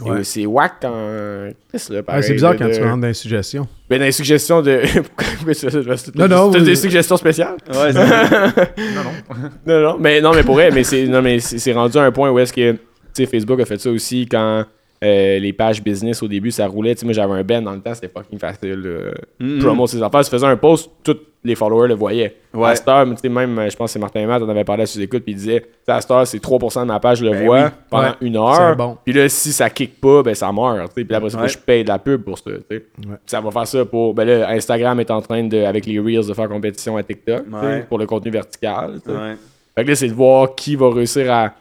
Ouais. 0.03 0.23
C'est 0.25 0.45
whack 0.45 0.73
quand. 0.81 1.47
Qu'est-ce 1.71 1.87
que 1.87 1.93
là, 1.93 1.99
Ouais, 1.99 2.03
pareil, 2.03 2.23
c'est 2.23 2.33
bizarre 2.33 2.53
de- 2.53 2.57
quand 2.59 2.69
tu 2.69 2.81
rentres 2.83 2.97
dans 3.01 3.07
les 3.07 3.13
suggestions. 3.13 3.65
Ben, 3.89 3.97
dans 3.99 4.05
les 4.05 4.11
suggestions 4.11 4.61
de. 4.61 4.81
Non, 6.15 6.27
non, 6.27 6.51
T'as 6.51 6.59
vous- 6.59 6.65
des 6.65 6.75
suggestions 6.75 7.15
spéciales? 7.17 7.55
Ouais, 7.69 7.93
c'est- 7.93 8.77
Non, 9.65 9.81
non, 9.81 9.97
mais 9.99 10.19
non, 10.21 10.33
mais 10.33 10.43
pour 10.43 10.55
vrai, 10.55 10.69
mais 10.71 10.83
non, 11.07 11.21
mais 11.21 11.39
c'est 11.39 11.71
rendu 11.73 11.97
à 11.97 12.03
un 12.03 12.11
point 12.11 12.29
où 12.29 12.39
est-ce 12.39 12.51
que 12.51 12.71
tu 12.73 12.79
sais 13.13 13.25
Facebook 13.25 13.59
a 13.61 13.65
fait 13.65 13.79
ça 13.79 13.89
aussi 13.89 14.27
quand 14.29 14.65
euh, 15.03 15.39
les 15.39 15.53
pages 15.53 15.83
business 15.83 16.23
au 16.23 16.27
début 16.27 16.51
ça 16.51 16.67
roulait. 16.67 16.95
Tu 16.95 17.01
sais, 17.01 17.05
moi 17.05 17.13
j'avais 17.13 17.33
un 17.33 17.43
ben 17.43 17.61
dans 17.63 17.73
le 17.73 17.81
temps, 17.81 17.93
c'était 17.93 18.07
fucking 18.09 18.39
facile. 18.39 18.81
euh, 18.85 19.11
Mhm. 19.39 19.59
Promo 19.59 19.87
ses 19.87 20.01
affaires, 20.01 20.23
tu 20.23 20.29
faisais 20.31 20.45
un 20.45 20.55
post, 20.57 20.89
tous 21.03 21.17
les 21.43 21.53
followers 21.53 21.87
le 21.89 21.93
voyaient. 21.93 22.35
Ouais. 22.55 22.69
À 22.69 22.75
cette 22.75 22.87
heure, 22.87 23.05
tu 23.07 23.17
sais, 23.17 23.29
même, 23.29 23.59
euh, 23.59 23.69
je 23.69 23.75
pense 23.75 23.89
que 23.89 23.93
c'est 23.93 23.99
Martin 23.99 24.21
et 24.21 24.25
Matt, 24.25 24.41
on 24.41 24.49
avait 24.49 24.63
parlé 24.63 24.83
à 24.83 24.85
sous-écoute, 24.87 25.21
puis 25.23 25.33
il 25.33 25.35
disait, 25.35 25.63
à 25.87 26.01
cette 26.01 26.09
heure, 26.09 26.25
c'est 26.25 26.39
3% 26.39 26.81
de 26.81 26.85
ma 26.87 26.99
page, 26.99 27.19
je 27.19 27.25
le 27.25 27.31
Ben 27.31 27.45
vois 27.45 27.63
oui. 27.65 27.69
pendant 27.89 28.03
Ouais. 28.07 28.13
une 28.21 28.37
heure. 28.37 28.69
C'est 28.71 28.75
bon. 28.75 28.97
Puis 29.03 29.13
là, 29.13 29.29
si 29.29 29.51
ça 29.51 29.69
kick 29.69 29.99
pas, 30.01 30.23
ben 30.23 30.33
ça 30.33 30.51
meurt. 30.51 30.87
tu 30.95 31.01
sais. 31.01 31.05
Puis 31.05 31.15
après 31.15 31.29
ça, 31.29 31.37
faut 31.37 31.43
que 31.43 31.47
Ouais. 31.47 31.53
je 31.53 31.57
paye 31.59 31.83
de 31.83 31.89
la 31.89 31.99
pub 31.99 32.23
pour 32.23 32.37
ça. 32.39 32.45
tu 32.45 32.51
sais. 32.77 32.85
Ouais. 33.07 33.15
Ça 33.27 33.41
va 33.41 33.51
faire 33.51 33.67
ça 33.67 33.85
pour. 33.85 34.13
Ben 34.15 34.23
là, 34.25 34.49
Instagram 34.49 34.99
est 35.01 35.11
en 35.11 35.21
train 35.21 35.43
de, 35.43 35.57
avec 35.63 35.85
les 35.85 35.99
Reels, 35.99 36.25
de 36.27 36.33
faire 36.33 36.49
compétition 36.49 36.97
à 36.97 37.03
TikTok 37.03 37.43
Ouais. 37.51 37.83
pour 37.87 37.99
le 37.99 38.07
contenu 38.07 38.31
vertical. 38.31 38.99
ouais. 39.05 39.35
Fait 39.75 39.83
que 39.83 39.89
là, 39.89 39.95
c'est 39.95 40.07
de 40.07 40.13
voir 40.13 40.55
qui 40.55 40.75
va 40.75 40.89
réussir 40.89 41.31
à, 41.31 41.51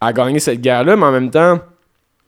à 0.00 0.12
gagner 0.12 0.40
cette 0.40 0.60
guerre-là, 0.60 0.96
mais 0.96 1.06
en 1.06 1.12
même 1.12 1.30
temps, 1.30 1.60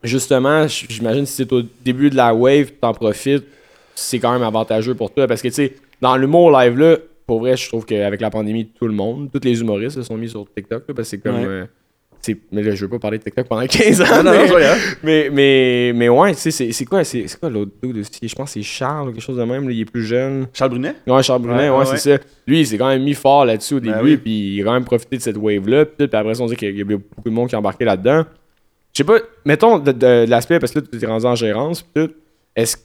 justement, 0.02 0.66
j'imagine 0.68 1.26
si 1.26 1.32
c'est 1.34 1.52
au 1.52 1.62
début 1.84 2.10
de 2.10 2.16
la 2.16 2.34
wave, 2.34 2.72
t'en 2.80 2.92
profites, 2.92 3.44
c'est 3.94 4.18
quand 4.18 4.32
même 4.32 4.42
avantageux 4.42 4.94
pour 4.94 5.12
toi. 5.12 5.26
Parce 5.26 5.42
que, 5.42 5.48
tu 5.48 5.54
sais, 5.54 5.74
dans 6.00 6.16
l'humour 6.16 6.50
live, 6.50 6.78
là, 6.78 6.96
pour 7.26 7.40
vrai, 7.40 7.56
je 7.56 7.66
trouve 7.68 7.84
qu'avec 7.84 8.20
la 8.20 8.30
pandémie, 8.30 8.66
tout 8.66 8.86
le 8.86 8.92
monde, 8.94 9.30
tous 9.32 9.40
les 9.44 9.60
humoristes 9.60 9.96
se 9.96 10.02
sont 10.02 10.16
mis 10.16 10.28
sur 10.28 10.46
TikTok, 10.54 10.84
là, 10.88 10.94
parce 10.94 11.10
que 11.10 11.16
c'est 11.16 11.18
comme. 11.18 11.36
Ouais. 11.36 11.44
euh, 11.44 11.64
mais 12.50 12.62
là, 12.62 12.74
je 12.74 12.84
veux 12.84 12.88
pas 12.90 12.98
parler 12.98 13.18
de 13.18 13.22
TikTok 13.22 13.46
pendant 13.46 13.66
15 13.66 14.00
ans. 14.02 14.22
Non, 14.24 14.32
mais, 14.32 14.48
non, 14.48 14.56
mais, 15.04 15.30
mais, 15.32 15.92
mais 15.94 16.08
ouais, 16.08 16.34
tu 16.34 16.50
sais, 16.50 16.72
c'est 16.72 16.84
quoi, 16.84 17.02
quoi 17.40 17.50
l'autre 17.50 17.70
dude 17.82 17.98
aussi? 17.98 18.28
Je 18.28 18.34
pense 18.34 18.52
que 18.52 18.60
c'est 18.60 18.62
Charles 18.66 19.08
ou 19.08 19.12
quelque 19.12 19.22
chose 19.22 19.36
de 19.38 19.44
même, 19.44 19.66
là, 19.68 19.72
il 19.72 19.80
est 19.80 19.84
plus 19.84 20.04
jeune. 20.04 20.46
Charles 20.52 20.70
Brunet? 20.70 20.94
Ouais, 21.06 21.22
Charles 21.22 21.42
Brunet, 21.42 21.70
ouais, 21.70 21.78
Ouais, 21.78 21.84
c'est 21.86 22.16
ça. 22.16 22.18
Lui, 22.46 22.60
il 22.60 22.66
s'est 22.66 22.78
quand 22.78 22.88
même 22.88 23.02
mis 23.04 23.14
fort 23.14 23.44
là-dessus 23.44 23.74
au 23.74 23.80
Ben 23.80 23.92
début, 23.96 24.10
oui. 24.12 24.16
puis 24.16 24.54
il 24.56 24.60
a 24.62 24.64
quand 24.64 24.72
même 24.72 24.84
profité 24.84 25.16
de 25.18 25.22
cette 25.22 25.36
wave-là. 25.36 25.84
Puis, 25.86 26.08
après 26.12 26.40
on 26.40 26.46
dit 26.46 26.56
qu'il 26.56 26.76
y 26.76 26.80
a 26.82 26.84
beaucoup 26.84 27.02
de 27.26 27.30
monde 27.30 27.48
qui 27.48 27.54
a 27.54 27.58
embarqué 27.58 27.84
là-dedans. 27.84 28.24
Je 28.96 29.02
sais 29.02 29.04
pas, 29.04 29.18
mettons 29.44 29.78
de, 29.78 29.92
de- 29.92 29.98
de 30.24 30.30
l'aspect, 30.30 30.58
parce 30.58 30.72
que 30.72 30.78
là, 30.78 30.84
tu 30.90 31.04
es 31.04 31.06
rendu 31.06 31.26
en 31.26 31.34
gérance. 31.34 31.84
Est-ce 32.54 32.78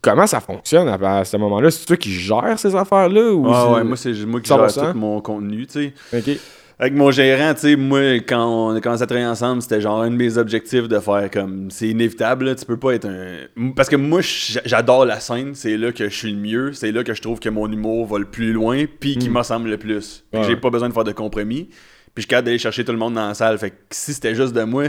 comment 0.00 0.26
ça 0.26 0.40
fonctionne 0.40 0.88
à, 0.88 1.18
à 1.18 1.24
ce 1.24 1.36
moment-là? 1.36 1.70
C'est 1.70 1.86
toi 1.86 1.96
qui 1.96 2.10
gères 2.10 2.58
ces 2.58 2.74
affaires-là? 2.74 3.30
Ou 3.32 3.46
c'est- 3.54 3.72
ouais, 3.74 3.84
moi, 3.84 3.96
c'est 3.96 4.12
moi 4.26 4.40
qui 4.40 4.48
gère 4.48 4.58
100%? 4.68 4.90
tout 4.92 4.98
mon 4.98 5.20
contenu, 5.20 5.64
tu 5.68 5.92
sais. 6.10 6.18
Ok. 6.18 6.36
Avec 6.80 6.94
mon 6.94 7.12
gérant, 7.12 7.54
tu 7.54 7.60
sais, 7.60 7.76
moi, 7.76 8.14
quand 8.26 8.44
on 8.44 8.74
a 8.74 8.80
commencé 8.80 9.04
à 9.04 9.06
travailler 9.06 9.28
ensemble, 9.28 9.62
c'était 9.62 9.80
genre 9.80 10.02
un 10.02 10.10
de 10.10 10.16
mes 10.16 10.36
objectifs 10.36 10.88
de 10.88 10.98
faire 10.98 11.30
comme. 11.30 11.70
C'est 11.70 11.86
inévitable, 11.86 12.46
là, 12.46 12.54
tu 12.56 12.64
peux 12.66 12.76
pas 12.78 12.94
être 12.94 13.06
un. 13.06 13.70
Parce 13.76 13.88
que 13.88 13.94
moi, 13.94 14.18
j'adore 14.20 15.04
la 15.04 15.20
scène, 15.20 15.54
c'est 15.54 15.76
là 15.76 15.92
que 15.92 16.08
je 16.08 16.16
suis 16.16 16.32
le 16.32 16.38
mieux, 16.40 16.72
c'est 16.72 16.90
là 16.90 17.04
que 17.04 17.14
je 17.14 17.22
trouve 17.22 17.38
que 17.38 17.50
mon 17.50 17.70
humour 17.70 18.06
va 18.08 18.18
le 18.18 18.24
plus 18.24 18.52
loin, 18.52 18.82
puis 18.98 19.16
qui 19.16 19.28
Mm. 19.30 19.32
me 19.32 19.38
ressemble 19.38 19.68
le 19.70 19.78
plus. 19.78 20.24
Ouais. 20.32 20.42
j'ai 20.42 20.56
pas 20.56 20.70
besoin 20.70 20.88
de 20.88 20.92
faire 20.94 21.04
de 21.04 21.12
compromis, 21.12 21.66
puis 21.66 21.76
je 22.16 22.20
suis 22.22 22.28
capable 22.28 22.46
d'aller 22.46 22.58
chercher 22.58 22.84
tout 22.84 22.90
le 22.92 22.98
monde 22.98 23.14
dans 23.14 23.28
la 23.28 23.34
salle. 23.34 23.56
Fait 23.58 23.70
que 23.70 23.76
si 23.90 24.12
c'était 24.12 24.34
juste 24.34 24.52
de 24.52 24.64
moi, 24.64 24.86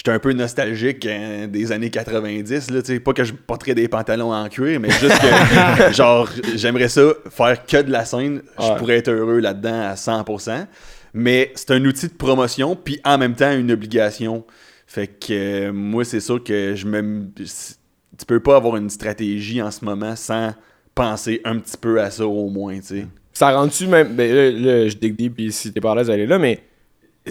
j'étais 0.00 0.12
un 0.12 0.18
peu 0.18 0.32
nostalgique 0.32 1.04
hein, 1.04 1.46
des 1.46 1.72
années 1.72 1.90
90, 1.90 2.70
là. 2.70 2.80
Pas 3.04 3.12
que 3.12 3.22
je 3.22 3.34
porterais 3.34 3.74
des 3.74 3.86
pantalons 3.86 4.32
en 4.32 4.48
cuir, 4.48 4.80
mais 4.80 4.88
juste 4.88 5.18
que, 5.20 5.92
genre, 5.92 6.26
j'aimerais 6.56 6.88
ça, 6.88 7.02
faire 7.28 7.66
que 7.66 7.82
de 7.82 7.92
la 7.92 8.06
scène, 8.06 8.40
je 8.58 8.78
pourrais 8.78 8.96
être 8.96 9.10
heureux 9.10 9.40
là-dedans 9.40 9.90
à 9.90 9.94
100%. 9.96 10.66
Mais 11.12 11.52
c'est 11.54 11.72
un 11.72 11.84
outil 11.84 12.08
de 12.08 12.14
promotion, 12.14 12.76
puis 12.76 12.98
en 13.04 13.18
même 13.18 13.34
temps 13.34 13.52
une 13.52 13.70
obligation. 13.72 14.46
Fait 14.86 15.06
que 15.06 15.32
euh, 15.68 15.72
moi, 15.72 16.06
c'est 16.06 16.20
sûr 16.20 16.42
que 16.42 16.74
je 16.74 16.86
me. 16.86 17.28
Tu 17.36 18.26
peux 18.26 18.40
pas 18.40 18.56
avoir 18.56 18.76
une 18.76 18.88
stratégie 18.88 19.60
en 19.60 19.70
ce 19.70 19.84
moment 19.84 20.16
sans 20.16 20.54
penser 20.94 21.42
un 21.44 21.58
petit 21.58 21.76
peu 21.76 22.00
à 22.00 22.10
ça 22.10 22.26
au 22.26 22.48
moins, 22.48 22.76
tu 22.76 22.86
sais. 22.86 23.06
Ça 23.34 23.52
rend-tu 23.52 23.86
même. 23.86 24.14
Ben 24.14 24.34
là, 24.34 24.50
là, 24.50 24.88
je 24.88 24.96
deep, 24.96 25.34
puis 25.34 25.52
si 25.52 25.74
t'es 25.74 25.80
pas 25.80 25.92
à 25.92 25.96
l'aise, 25.96 26.08
aller 26.08 26.26
là, 26.26 26.38
mais 26.38 26.62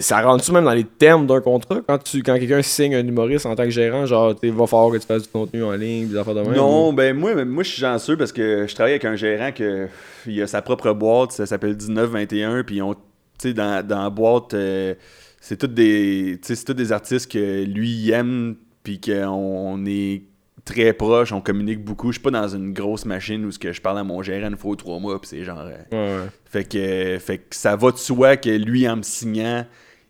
ça 0.00 0.20
rentre-tu 0.22 0.52
même 0.52 0.64
dans 0.64 0.72
les 0.72 0.84
termes 0.84 1.26
d'un 1.26 1.40
contrat? 1.40 1.80
Quand 1.86 1.98
tu 1.98 2.22
quand 2.22 2.38
quelqu'un 2.38 2.62
signe 2.62 2.94
un 2.94 3.06
humoriste 3.06 3.46
en 3.46 3.54
tant 3.54 3.64
que 3.64 3.70
gérant, 3.70 4.06
genre, 4.06 4.34
il 4.42 4.52
va 4.52 4.66
falloir 4.66 4.90
que 4.92 4.96
tu 4.98 5.06
fasses 5.06 5.22
du 5.22 5.28
contenu 5.28 5.62
en 5.62 5.72
ligne, 5.72 6.08
des 6.08 6.16
affaires 6.16 6.34
de 6.34 6.40
même? 6.42 6.52
Non, 6.54 6.88
ou- 6.88 6.92
ben 6.92 7.16
moi, 7.16 7.44
moi 7.44 7.62
je 7.62 7.70
suis 7.70 7.80
chanceux 7.80 8.16
parce 8.16 8.32
que 8.32 8.66
je 8.66 8.74
travaille 8.74 8.92
avec 8.92 9.04
un 9.04 9.16
gérant 9.16 9.52
que 9.52 9.88
il 10.26 10.40
a 10.42 10.46
sa 10.46 10.62
propre 10.62 10.92
boîte, 10.92 11.32
ça 11.32 11.46
s'appelle 11.46 11.76
1921, 11.76 12.62
puis 12.64 12.82
on, 12.82 12.94
tu 13.40 13.54
dans, 13.54 13.86
dans 13.86 14.02
la 14.02 14.10
boîte, 14.10 14.54
euh, 14.54 14.94
c'est 15.40 15.56
tous 15.58 15.66
des, 15.68 16.38
c'est 16.42 16.62
tous 16.64 16.74
des 16.74 16.92
artistes 16.92 17.30
que 17.30 17.64
lui 17.64 18.10
aime, 18.10 18.56
puis 18.82 19.00
qu'on 19.00 19.24
on 19.26 19.84
est 19.86 20.22
très 20.64 20.92
proche, 20.92 21.32
on 21.32 21.40
communique 21.40 21.82
beaucoup. 21.82 22.08
Je 22.12 22.18
suis 22.18 22.22
pas 22.22 22.30
dans 22.30 22.46
une 22.48 22.72
grosse 22.74 23.06
machine 23.06 23.44
où 23.46 23.50
ce 23.50 23.58
que 23.58 23.72
je 23.72 23.80
parle 23.80 23.98
à 23.98 24.04
mon 24.04 24.22
gérant 24.22 24.48
une 24.48 24.56
fois 24.58 24.72
ou 24.72 24.76
trois 24.76 24.98
mois, 24.98 25.18
puis 25.20 25.28
c'est 25.28 25.42
genre. 25.42 25.60
euh, 25.60 25.72
Ouais, 25.90 26.22
ouais. 26.24 26.28
fait 26.44 26.64
que, 26.64 27.18
fait 27.18 27.38
que 27.38 27.56
ça 27.56 27.76
va 27.76 27.90
de 27.92 27.96
soi 27.96 28.36
que 28.36 28.50
lui, 28.50 28.86
en 28.88 28.96
me 28.96 29.02
signant, 29.02 29.64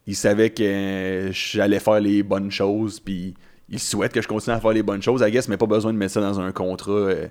il 0.07 0.17
savait 0.17 0.51
que 0.51 1.29
j'allais 1.33 1.81
faire 1.81 2.01
les 2.01 2.23
bonnes 2.23 2.51
choses, 2.51 3.01
puis 3.01 3.35
il 3.69 3.79
souhaite 3.79 4.13
que 4.13 4.21
je 4.23 4.29
continue 4.29 4.57
à 4.57 4.61
faire 4.61 4.73
les 4.73 4.83
bonnes 4.83 5.03
choses, 5.03 5.23
I 5.27 5.31
guess, 5.31 5.49
mais 5.49 5.57
pas 5.57 5.67
besoin 5.67 5.93
de 5.93 5.99
mettre 5.99 6.13
ça 6.15 6.21
dans 6.21 6.41
un 6.41 6.53
contrat. 6.53 6.91
euh, 6.93 7.27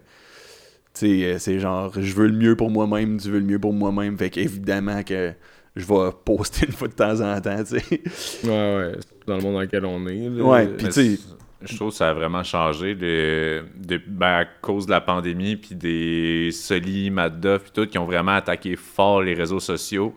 tu 0.93 1.05
sais, 1.21 1.25
euh, 1.25 1.37
c'est 1.39 1.59
genre, 1.59 1.91
je 1.99 2.13
veux 2.13 2.27
le 2.27 2.33
mieux 2.37 2.55
pour 2.55 2.69
moi-même, 2.71 3.19
tu 3.19 3.29
veux 3.29 3.39
le 3.39 3.45
mieux 3.45 3.59
pour 3.59 3.73
moi-même, 3.73 4.17
fait 4.17 4.29
qu'évidemment 4.29 5.03
que 5.03 5.33
je 5.75 5.85
vais 5.85 6.09
poster 6.25 6.65
une 6.65 6.71
fois 6.73 6.87
de 6.87 6.93
temps 6.93 7.19
en 7.21 7.39
temps, 7.41 7.63
tu 7.63 7.79
sais. 7.79 8.01
Ouais, 8.43 8.49
ouais. 8.49 8.91
Dans 9.27 9.37
le 9.37 9.43
monde 9.43 9.53
dans 9.53 9.61
lequel 9.61 9.85
on 9.85 10.07
est. 10.07 10.29
là. 10.29 10.43
Ouais, 10.43 10.67
puis 10.67 10.87
tu 10.87 10.91
sais, 10.91 11.19
Je 11.61 11.75
trouve 11.75 11.89
que 11.89 11.95
ça 11.97 12.09
a 12.09 12.13
vraiment 12.13 12.41
changé 12.43 12.95
le- 12.95 13.65
de- 13.77 14.01
ben, 14.07 14.27
à 14.39 14.45
cause 14.45 14.85
de 14.85 14.91
la 14.91 15.01
pandémie, 15.01 15.57
puis 15.57 15.75
des 15.75 16.49
Soli, 16.53 17.09
Madoff, 17.11 17.63
puis 17.63 17.71
tout, 17.73 17.85
qui 17.85 17.97
ont 17.97 18.05
vraiment 18.05 18.31
attaqué 18.35 18.75
fort 18.77 19.21
les 19.21 19.33
réseaux 19.33 19.59
sociaux 19.59 20.15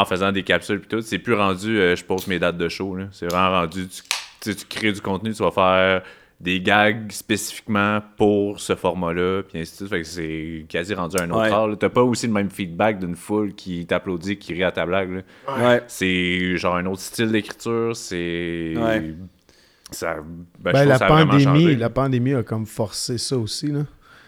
en 0.00 0.04
faisant 0.04 0.32
des 0.32 0.42
capsules, 0.42 0.80
puis 0.80 0.88
tout. 0.88 1.00
C'est 1.00 1.18
plus 1.18 1.34
rendu, 1.34 1.78
euh, 1.78 1.96
je 1.96 2.04
poste 2.04 2.26
mes 2.28 2.38
dates 2.38 2.58
de 2.58 2.68
show. 2.68 2.96
C'est 3.12 3.26
vraiment 3.26 3.60
rendu, 3.60 3.86
tu, 3.88 4.02
tu 4.40 4.52
sais, 4.52 4.54
tu 4.54 4.64
crées 4.66 4.92
du 4.92 5.00
contenu, 5.00 5.32
tu 5.32 5.42
vas 5.42 5.50
faire 5.50 6.02
des 6.38 6.60
gags 6.60 7.10
spécifiquement 7.12 8.02
pour 8.18 8.60
ce 8.60 8.74
format-là, 8.74 9.42
puis 9.42 9.58
ainsi 9.58 9.72
de 9.72 9.76
suite. 9.76 9.88
Fait 9.88 10.02
que 10.02 10.06
c'est 10.06 10.66
quasi 10.68 10.92
rendu 10.92 11.16
un 11.18 11.30
autre 11.30 11.40
Ouais. 11.40 11.50
art. 11.50 11.78
T'as 11.78 11.88
pas 11.88 12.02
aussi 12.02 12.26
le 12.26 12.32
même 12.34 12.50
feedback 12.50 12.98
d'une 12.98 13.16
foule 13.16 13.54
qui 13.54 13.86
t'applaudit, 13.86 14.36
qui 14.36 14.52
rit 14.52 14.64
à 14.64 14.70
ta 14.72 14.84
blague. 14.84 15.10
là. 15.48 15.68
ouais. 15.68 15.82
C'est 15.86 16.56
genre 16.58 16.76
un 16.76 16.84
autre 16.86 17.00
style 17.00 17.32
d'écriture, 17.32 17.96
c'est. 17.96 18.74
Ouais. 18.76 19.14
Ça, 19.92 20.16
ben, 20.58 20.72
Ben, 20.72 20.84
la 20.88 20.98
ça 20.98 21.06
pandémie, 21.06 21.76
la 21.76 21.88
pandémie 21.90 22.34
a 22.34 22.42
comme 22.42 22.66
forcé 22.66 23.18
ça 23.18 23.38
aussi. 23.38 23.68
Là. 23.68 23.84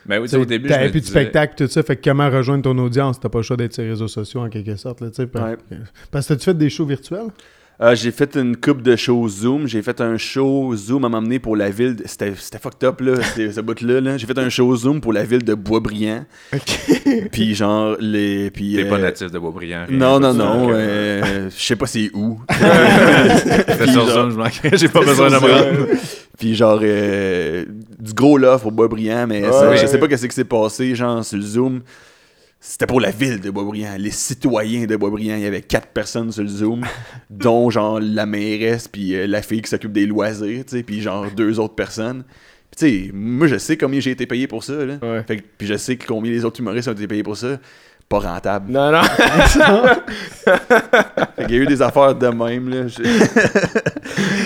Ben 0.09 0.21
oui, 0.23 0.35
au 0.35 0.44
début, 0.44 0.68
me 0.68 0.90
plus 0.90 1.01
de 1.03 1.07
spectacle, 1.07 1.55
tout 1.57 1.66
ça. 1.71 1.83
Fait 1.83 1.97
que 1.97 2.09
comment 2.09 2.31
rejoindre 2.31 2.62
ton 2.64 2.79
audience? 2.79 3.21
T'as 3.21 3.29
pas 3.29 3.38
le 3.40 3.42
choix 3.42 3.57
d'être 3.59 3.75
sur 3.75 3.83
les 3.83 3.90
réseaux 3.90 4.09
sociaux 4.09 4.40
en 4.40 4.49
quelque 4.49 4.77
sorte. 4.77 5.01
Là, 5.03 5.09
Ouais. 5.18 5.57
Parce 6.11 6.27
que 6.29 6.35
tu 6.35 6.44
fait 6.44 6.57
des 6.57 6.71
shows 6.71 6.87
virtuels? 6.87 7.29
Euh, 7.81 7.95
j'ai 7.95 8.11
fait 8.11 8.35
une 8.35 8.57
coupe 8.57 8.83
de 8.83 8.97
shows 8.97 9.29
Zoom. 9.29 9.69
J'ai 9.69 9.83
fait 9.83 10.01
un 10.01 10.17
show 10.17 10.75
Zoom 10.75 11.05
à 11.05 11.09
m'emmener 11.09 11.38
pour 11.38 11.55
la 11.57 11.71
ville. 11.71 11.95
de- 11.95 12.03
C'était 12.09 12.33
c'était 12.37 12.59
fucked 12.59 12.83
up, 12.83 13.01
là, 13.01 13.12
ce 13.37 13.61
bout-là. 13.61 14.01
Là. 14.01 14.17
J'ai 14.17 14.27
fait 14.27 14.37
un 14.38 14.49
show 14.49 14.75
Zoom 14.75 15.01
pour 15.01 15.12
la 15.12 15.23
ville 15.25 15.45
de 15.45 15.55
Boisbriand. 15.55 16.25
Puis 17.31 17.55
genre, 17.55 17.97
les. 18.01 18.51
Puis, 18.51 18.75
T'es 18.75 18.85
pas 18.85 18.97
euh, 18.97 19.03
natif 19.03 19.31
de 19.31 19.38
Boisbriand. 19.38 19.87
Non, 19.91 20.19
non, 20.19 20.35
non. 20.35 20.71
euh, 20.73 21.23
euh, 21.25 21.51
Je 21.57 21.62
sais 21.62 21.77
pas 21.77 21.87
c'est 21.87 22.11
où. 22.14 22.41
C'était 22.51 23.87
sur 23.93 23.93
genre- 23.93 24.09
Zoom, 24.11 24.31
je 24.33 24.37
manquais. 24.37 24.71
J'ai 24.77 24.88
pas 24.88 25.01
besoin 25.05 25.29
de 25.29 25.35
me 25.35 25.38
rendre. 25.38 25.87
Puis 26.37 26.55
genre, 26.57 26.81
euh, 26.83 27.64
du 28.01 28.12
gros 28.12 28.38
love 28.38 28.61
pour 28.62 28.73
Boisbriand, 28.73 29.27
mais 29.29 29.45
Ouais, 29.47 29.53
ça, 29.53 29.77
je 29.77 29.87
sais 29.87 29.99
pas 29.99 30.09
qu'est-ce 30.09 30.27
qui 30.27 30.35
s'est 30.35 30.45
passé, 30.45 30.97
genre, 30.97 31.25
sur 31.25 31.37
le 31.38 31.45
Zoom. 31.45 31.81
C'était 32.61 32.87
pour 32.87 33.01
la 33.01 33.11
ville 33.12 33.40
de 33.40 33.51
Boisbriand, 33.51 33.94
les 33.99 34.11
citoyens 34.11 34.85
de 34.87 34.97
Boisbriand. 34.97 35.37
Il 35.37 35.42
y 35.42 35.47
avait 35.47 35.62
quatre 35.62 35.88
personnes 35.88 36.33
sur 36.33 36.42
le 36.42 36.49
Zoom, 36.49 36.85
dont 37.31 37.71
genre 37.71 38.01
la 38.01 38.27
mairesse, 38.27 38.88
puis 38.88 39.14
euh, 39.14 39.27
la 39.29 39.42
fille 39.42 39.62
qui 39.62 39.71
s'occupe 39.71 39.92
des 39.92 40.07
loisirs, 40.07 40.64
tu 40.66 40.77
sais, 40.77 40.83
puis 40.83 41.01
genre 41.01 41.27
deux 41.31 41.61
autres 41.61 41.77
personnes. 41.77 42.25
Puis 42.71 42.79
tu 42.88 43.07
sais, 43.07 43.11
moi 43.14 43.47
je 43.47 43.59
sais 43.59 43.77
combien 43.77 44.01
j'ai 44.01 44.11
été 44.11 44.27
payé 44.27 44.47
pour 44.49 44.64
ça, 44.64 44.85
là. 44.85 44.97
Ouais. 45.03 45.23
Fait 45.23 45.37
que- 45.38 45.44
puis 45.57 45.66
je 45.68 45.77
sais 45.77 45.97
combien 45.97 46.33
les 46.33 46.44
autres 46.44 46.59
humoristes 46.61 46.88
ont 46.88 46.92
été 46.92 47.07
payés 47.07 47.23
pour 47.23 47.37
ça. 47.37 47.59
Pas 48.09 48.18
rentable. 48.21 48.73
Non, 48.73 48.90
non. 48.90 49.03
Fait 51.37 51.47
qu'il 51.47 51.55
y 51.57 51.59
a 51.59 51.62
eu 51.62 51.66
des 51.66 51.83
affaires 51.83 52.14
de 52.14 52.27
même, 52.29 52.68
là. 52.71 52.87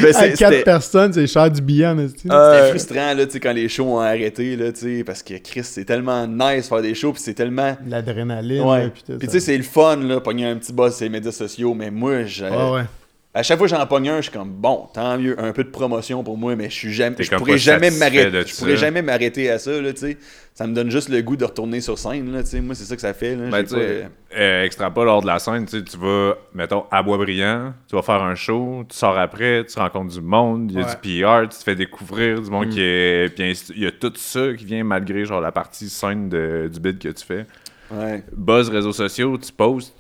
Ben, 0.03 0.09
À 0.09 0.13
c'est- 0.13 0.33
quatre 0.35 0.65
personnes, 0.65 1.13
c'est 1.13 1.27
cher 1.27 1.51
du 1.51 1.61
billet, 1.61 1.87
en. 1.87 2.09
C'était 2.09 2.33
Euh, 2.33 2.71
frustrant 2.71 3.15
là, 3.15 3.25
tu 3.27 3.33
sais, 3.33 3.41
quand 3.41 3.53
les 3.53 3.69
shows 3.69 3.85
ont 3.85 4.01
arrêté 4.01 4.57
là, 4.57 4.73
tu 4.73 4.99
sais, 4.99 5.05
parce 5.05 5.23
que 5.23 5.35
Chris 5.39 5.63
c'est 5.65 5.85
tellement 5.85 6.27
nice 6.27 6.69
faire 6.69 6.83
des 6.83 6.95
shows 6.95 7.13
puis 7.13 7.23
c'est 7.23 7.35
tellement 7.35 7.77
L'adrénaline. 7.87 8.63
ouais. 8.63 8.91
puis 8.91 9.03
tu 9.19 9.27
sais 9.31 9.41
c'est 9.41 9.57
le 9.57 9.63
fun 9.63 9.97
là, 9.97 10.21
pogner 10.21 10.47
un 10.47 10.57
petit 10.57 10.73
buzz 10.73 10.97
sur 10.97 11.05
les 11.05 11.11
médias 11.11 11.33
sociaux, 11.33 11.75
mais 11.75 11.91
moi 11.91 12.25
je 12.25 12.45
Ouais, 12.45 12.51
ouais. 12.51 12.83
À 13.35 13.43
chaque 13.43 13.57
fois 13.57 13.67
que 13.67 13.75
j'en 13.75 13.87
pogne 13.87 14.11
un, 14.11 14.17
je 14.19 14.29
suis 14.29 14.31
comme 14.31 14.51
bon, 14.51 14.89
tant 14.93 15.17
mieux, 15.19 15.39
un 15.41 15.53
peu 15.53 15.65
de 15.65 15.71
promotion 15.71 16.23
pour 16.23 16.37
moi, 16.37 16.55
mais 16.55 16.69
je 16.69 16.75
suis 16.75 16.93
jamais 16.93 17.17
je 17.19 17.35
pourrais 17.35 17.57
jamais 17.57 17.91
m'arrêter, 17.91 18.43
je 18.47 18.55
pourrais 18.57 18.77
jamais 18.77 19.01
m'arrêter 19.01 19.49
à 19.51 19.59
ça 19.59 19.71
là, 19.81 19.93
tu 19.93 20.01
sais. 20.01 20.19
Ça 20.55 20.67
me 20.67 20.75
donne 20.75 20.91
juste 20.91 21.09
le 21.09 21.23
goût 21.23 21.35
de 21.37 21.47
retourner 21.47 21.81
sur 21.81 21.99
scène 21.99 22.31
là, 22.31 22.43
tu 22.43 22.51
sais. 22.51 22.61
Moi 22.61 22.75
c'est 22.75 22.85
ça 22.85 22.95
que 22.95 23.01
ça 23.01 23.15
fait 23.15 23.35
là. 23.35 23.49
Ben, 23.49 23.65
pas- 23.65 23.77
euh, 24.37 24.65
extrapole 24.65 25.23
de 25.23 25.27
la 25.27 25.39
scène, 25.39 25.65
tu 25.65 25.83
tu 25.83 25.97
vas, 25.97 26.35
mettons, 26.55 26.85
à 26.91 27.03
Boisbriand, 27.03 27.73
tu 27.89 27.97
vas 27.97 28.03
faire 28.03 28.23
un 28.23 28.35
show, 28.35 28.85
tu 28.89 28.95
sors 28.97 29.17
après, 29.19 29.65
tu 29.65 29.79
rencontres 29.79 30.13
du 30.13 30.21
monde, 30.21 30.71
il 30.71 30.79
y 30.79 30.83
a 30.83 30.87
Ouais. 30.87 30.91
du 30.91 31.23
PR, 31.23 31.49
tu 31.51 31.59
te 31.59 31.65
fais 31.65 31.75
découvrir 31.75 32.41
du 32.43 32.51
monde 32.51 32.67
Mm. 32.67 32.71
qui 32.71 32.81
est. 32.83 33.35
Puis 33.35 33.73
il 33.77 33.83
y 33.83 33.87
a 33.87 33.93
tout 33.93 34.13
ça 34.17 34.53
qui 34.53 34.67
vient 34.67 34.85
malgré 34.85 35.25
genre 35.25 35.41
la 35.41 35.53
partie 35.53 35.89
scène 35.89 36.29
de- 36.29 36.69
du 36.71 36.81
bid 36.81 36.99
que 36.99 37.09
tu 37.09 37.25
fais. 37.25 37.47
ouais. 37.91 38.23
Buzz 38.37 38.69
réseaux 38.69 38.93
sociaux, 38.93 39.39
tu 39.39 39.51
postes. 39.53 39.95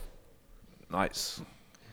Nice. 0.93 1.41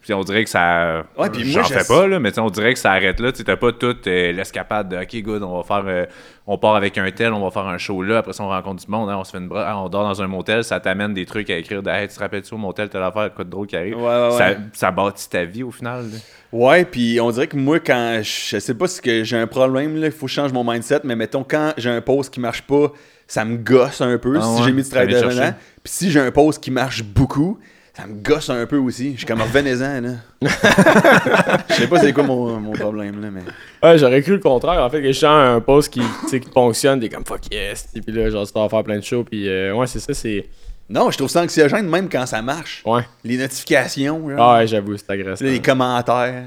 Puis 0.10 0.16
on 0.16 0.24
dirait 0.24 0.44
que 0.44 0.50
ça. 0.50 1.04
Ouais, 1.20 1.30
puis 1.30 1.52
J'en 1.52 1.64
fais 1.64 1.84
pas, 1.88 2.08
là, 2.08 2.20
mais 2.20 2.40
on 2.40 2.50
dirait 2.50 2.74
que 2.74 2.80
ça 2.80 2.94
arrête 2.94 3.20
là. 3.20 3.32
Tu 3.32 3.44
t'as 3.44 3.58
pas 3.58 3.72
toute 3.72 4.08
euh, 4.08 4.32
l'escapade 4.32 4.90
de 4.90 4.98
OK, 4.98 5.22
good, 5.22 5.44
on 5.44 5.58
va 5.58 5.64
faire. 5.64 5.84
euh, 5.86 6.06
on 6.48 6.58
part 6.58 6.76
avec 6.76 6.98
un 6.98 7.12
tel, 7.12 7.32
on 7.32 7.44
va 7.44 7.52
faire 7.52 7.68
un 7.68 7.78
show 7.78 8.02
là, 8.02 8.18
après 8.18 8.34
ça, 8.34 8.42
on 8.44 8.48
rencontre 8.48 8.84
du 8.84 8.92
monde, 8.92 9.08
hein, 9.08 9.18
on 9.20 9.24
se 9.24 9.30
fait 9.30 9.38
une 9.38 9.52
on 9.54 9.88
dort 9.88 10.02
dans 10.04 10.20
un 10.20 10.26
motel, 10.28 10.64
ça 10.64 10.80
t'amène 10.80 11.14
des 11.14 11.28
trucs 11.28 11.48
à 11.52 11.58
écrire 11.58 11.84
de 11.84 11.92
Hey, 11.92 12.08
tu 12.08 12.16
te 12.16 12.20
rappelles-tu 12.20 12.56
au 12.56 12.58
motel, 12.58 12.90
telle 12.90 13.04
affaire, 13.04 13.32
quoi 13.36 13.46
de 13.46 13.52
drôle 13.52 13.68
qui 13.68 13.76
arrive. 13.78 13.98
Ouais, 13.98 14.04
ouais, 14.04 14.32
Ça, 14.32 14.54
ça 14.74 14.90
bâtit 14.90 15.30
ta 15.30 15.44
vie 15.46 15.62
au 15.62 15.70
final. 15.70 16.06
là. 16.06 16.18
Ouais, 16.52 16.86
puis 16.86 17.22
on 17.22 17.30
dirait 17.30 17.46
que 17.46 17.56
moi, 17.56 17.80
quand 17.80 18.22
je 18.24 18.58
sais 18.58 18.74
pas 18.74 18.88
si 18.88 19.00
que 19.00 19.24
j'ai 19.24 19.38
un 19.38 19.46
problème, 19.46 19.96
là, 20.02 20.08
il 20.08 20.12
faut 20.12 20.26
que 20.26 20.32
je 20.32 20.36
change 20.38 20.52
mon 20.52 20.64
mindset, 20.64 21.02
mais 21.04 21.16
mettons, 21.16 21.44
quand 21.48 21.74
j'ai 21.78 21.92
un 21.92 22.02
post 22.02 22.34
qui 22.34 22.40
marche 22.40 22.64
pas, 22.64 22.92
ça 23.28 23.46
me 23.46 23.58
gosse 23.58 24.02
un 24.02 24.18
peu 24.18 24.40
Ah 24.42 24.56
si 24.58 24.64
j'ai 24.64 24.72
mis 24.72 24.82
du 24.82 24.90
travail 24.90 25.12
chercher. 25.12 25.52
Puis 25.84 25.94
si 25.94 26.10
j'ai 26.10 26.20
un 26.20 26.32
post 26.32 26.64
qui 26.64 26.72
marche 26.72 27.04
beaucoup, 27.04 27.60
ça 27.96 28.08
me 28.08 28.14
gosse 28.22 28.50
un 28.50 28.66
peu 28.66 28.78
aussi. 28.78 29.14
Je 29.14 29.18
suis 29.18 29.26
comme 29.26 29.42
revenez-en, 29.42 30.02
là. 30.02 30.10
Je 31.70 31.74
sais 31.74 31.88
pas 31.88 32.00
c'est 32.00 32.14
quoi 32.14 32.24
mon, 32.24 32.60
mon 32.60 32.72
problème, 32.72 33.22
là, 33.22 33.30
mais. 33.32 33.42
Ouais, 33.84 33.98
j'aurais 33.98 34.22
cru 34.22 34.34
le 34.34 34.40
contraire. 34.40 34.82
En 34.84 34.90
fait, 34.90 35.02
que 35.02 35.08
je 35.08 35.20
sens 35.20 35.26
un 35.30 35.60
post 35.62 35.92
qui, 35.94 36.00
tu 36.00 36.30
sais, 36.30 36.40
qui 36.40 36.50
fonctionne, 36.50 37.00
t'es 37.00 37.10
comme 37.10 37.26
fuck 37.26 37.42
yes. 37.52 37.88
Et 37.96 38.02
puis 38.02 38.12
là, 38.14 38.30
genre, 38.30 38.46
tu 38.48 38.54
vas 38.54 38.70
faire 38.70 38.84
plein 38.84 38.98
de 38.98 39.04
shows. 39.04 39.24
Puis 39.24 39.48
euh, 39.50 39.74
ouais, 39.74 39.88
c'est 39.88 40.00
ça, 40.00 40.14
c'est. 40.14 40.46
Non, 40.90 41.12
je 41.12 41.18
trouve 41.18 41.30
ça 41.30 41.44
anxiogène 41.44 41.88
même 41.88 42.10
quand 42.10 42.26
ça 42.26 42.42
marche. 42.42 42.82
Ouais. 42.86 43.04
Les 43.24 43.38
notifications, 43.38 44.30
genre. 44.30 44.40
Ah 44.40 44.58
ouais, 44.60 44.68
j'avoue, 44.68 44.98
c'est 44.98 45.10
agressant. 45.10 45.46
Là, 45.46 45.52
les 45.52 45.62
commentaires. 45.62 46.44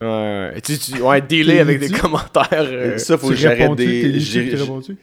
Ouais, 0.00 0.60
Tu, 0.62 0.78
tu, 0.78 1.00
ouais, 1.00 1.20
T'es 1.22 1.58
avec 1.60 1.80
des 1.80 1.88
commentaires. 1.90 2.46
euh, 2.52 2.98
ça, 2.98 3.16
faut 3.18 3.28
que 3.30 3.34
j'arrête 3.34 3.74
des. 3.74 4.20
J'ai- 4.20 4.54
réponds-tu? 4.54 4.96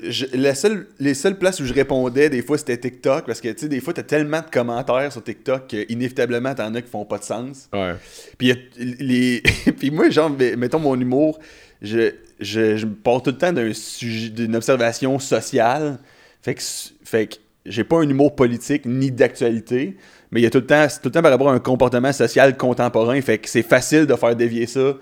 Je- 0.00 0.26
la 0.34 0.54
seule, 0.54 0.86
les 0.98 1.14
seules 1.14 1.38
places 1.38 1.60
où 1.60 1.64
je 1.64 1.72
répondais, 1.72 2.28
des 2.28 2.42
fois, 2.42 2.58
c'était 2.58 2.76
TikTok. 2.78 3.26
Parce 3.26 3.40
que, 3.40 3.48
tu 3.48 3.60
sais, 3.60 3.68
des 3.68 3.80
fois, 3.80 3.92
t'as 3.94 4.02
tellement 4.02 4.40
de 4.40 4.50
commentaires 4.52 5.10
sur 5.12 5.22
TikTok 5.24 5.66
qu'inévitablement, 5.68 6.54
t'en 6.54 6.74
as 6.74 6.82
qui 6.82 6.90
font 6.90 7.04
pas 7.04 7.18
de 7.18 7.24
sens. 7.24 7.68
Ouais. 7.72 7.94
Puis, 8.38 8.48
y 8.48 8.52
a- 8.52 8.56
les... 8.78 9.42
Puis 9.78 9.90
moi, 9.90 10.10
genre, 10.10 10.30
mais- 10.30 10.56
mettons 10.56 10.78
mon 10.78 11.00
humour, 11.00 11.38
je, 11.82 12.12
je, 12.40 12.76
je 12.76 12.86
pars 12.86 13.22
tout 13.22 13.30
le 13.30 13.38
temps 13.38 13.52
d'un 13.52 13.72
sujet, 13.72 14.28
d'une 14.30 14.54
observation 14.56 15.18
sociale. 15.18 15.98
Fait 16.42 16.54
que, 16.54 16.62
fait 17.04 17.26
que 17.28 17.34
j'ai 17.64 17.84
pas 17.84 17.96
un 17.98 18.08
humour 18.08 18.36
politique 18.36 18.84
ni 18.86 19.10
d'actualité. 19.10 19.96
Mais 20.30 20.40
il 20.40 20.44
y 20.44 20.46
a 20.46 20.50
tout 20.50 20.58
le 20.58 20.66
temps, 20.66 20.86
tout 20.88 21.08
le 21.08 21.10
temps 21.12 21.22
par 21.22 21.30
rapport 21.30 21.48
à 21.50 21.54
un 21.54 21.58
comportement 21.60 22.12
social 22.12 22.56
contemporain. 22.56 23.20
Fait 23.20 23.38
que 23.38 23.48
c'est 23.48 23.62
facile 23.62 24.06
de 24.06 24.14
faire 24.14 24.34
dévier 24.36 24.66
ça 24.66 24.94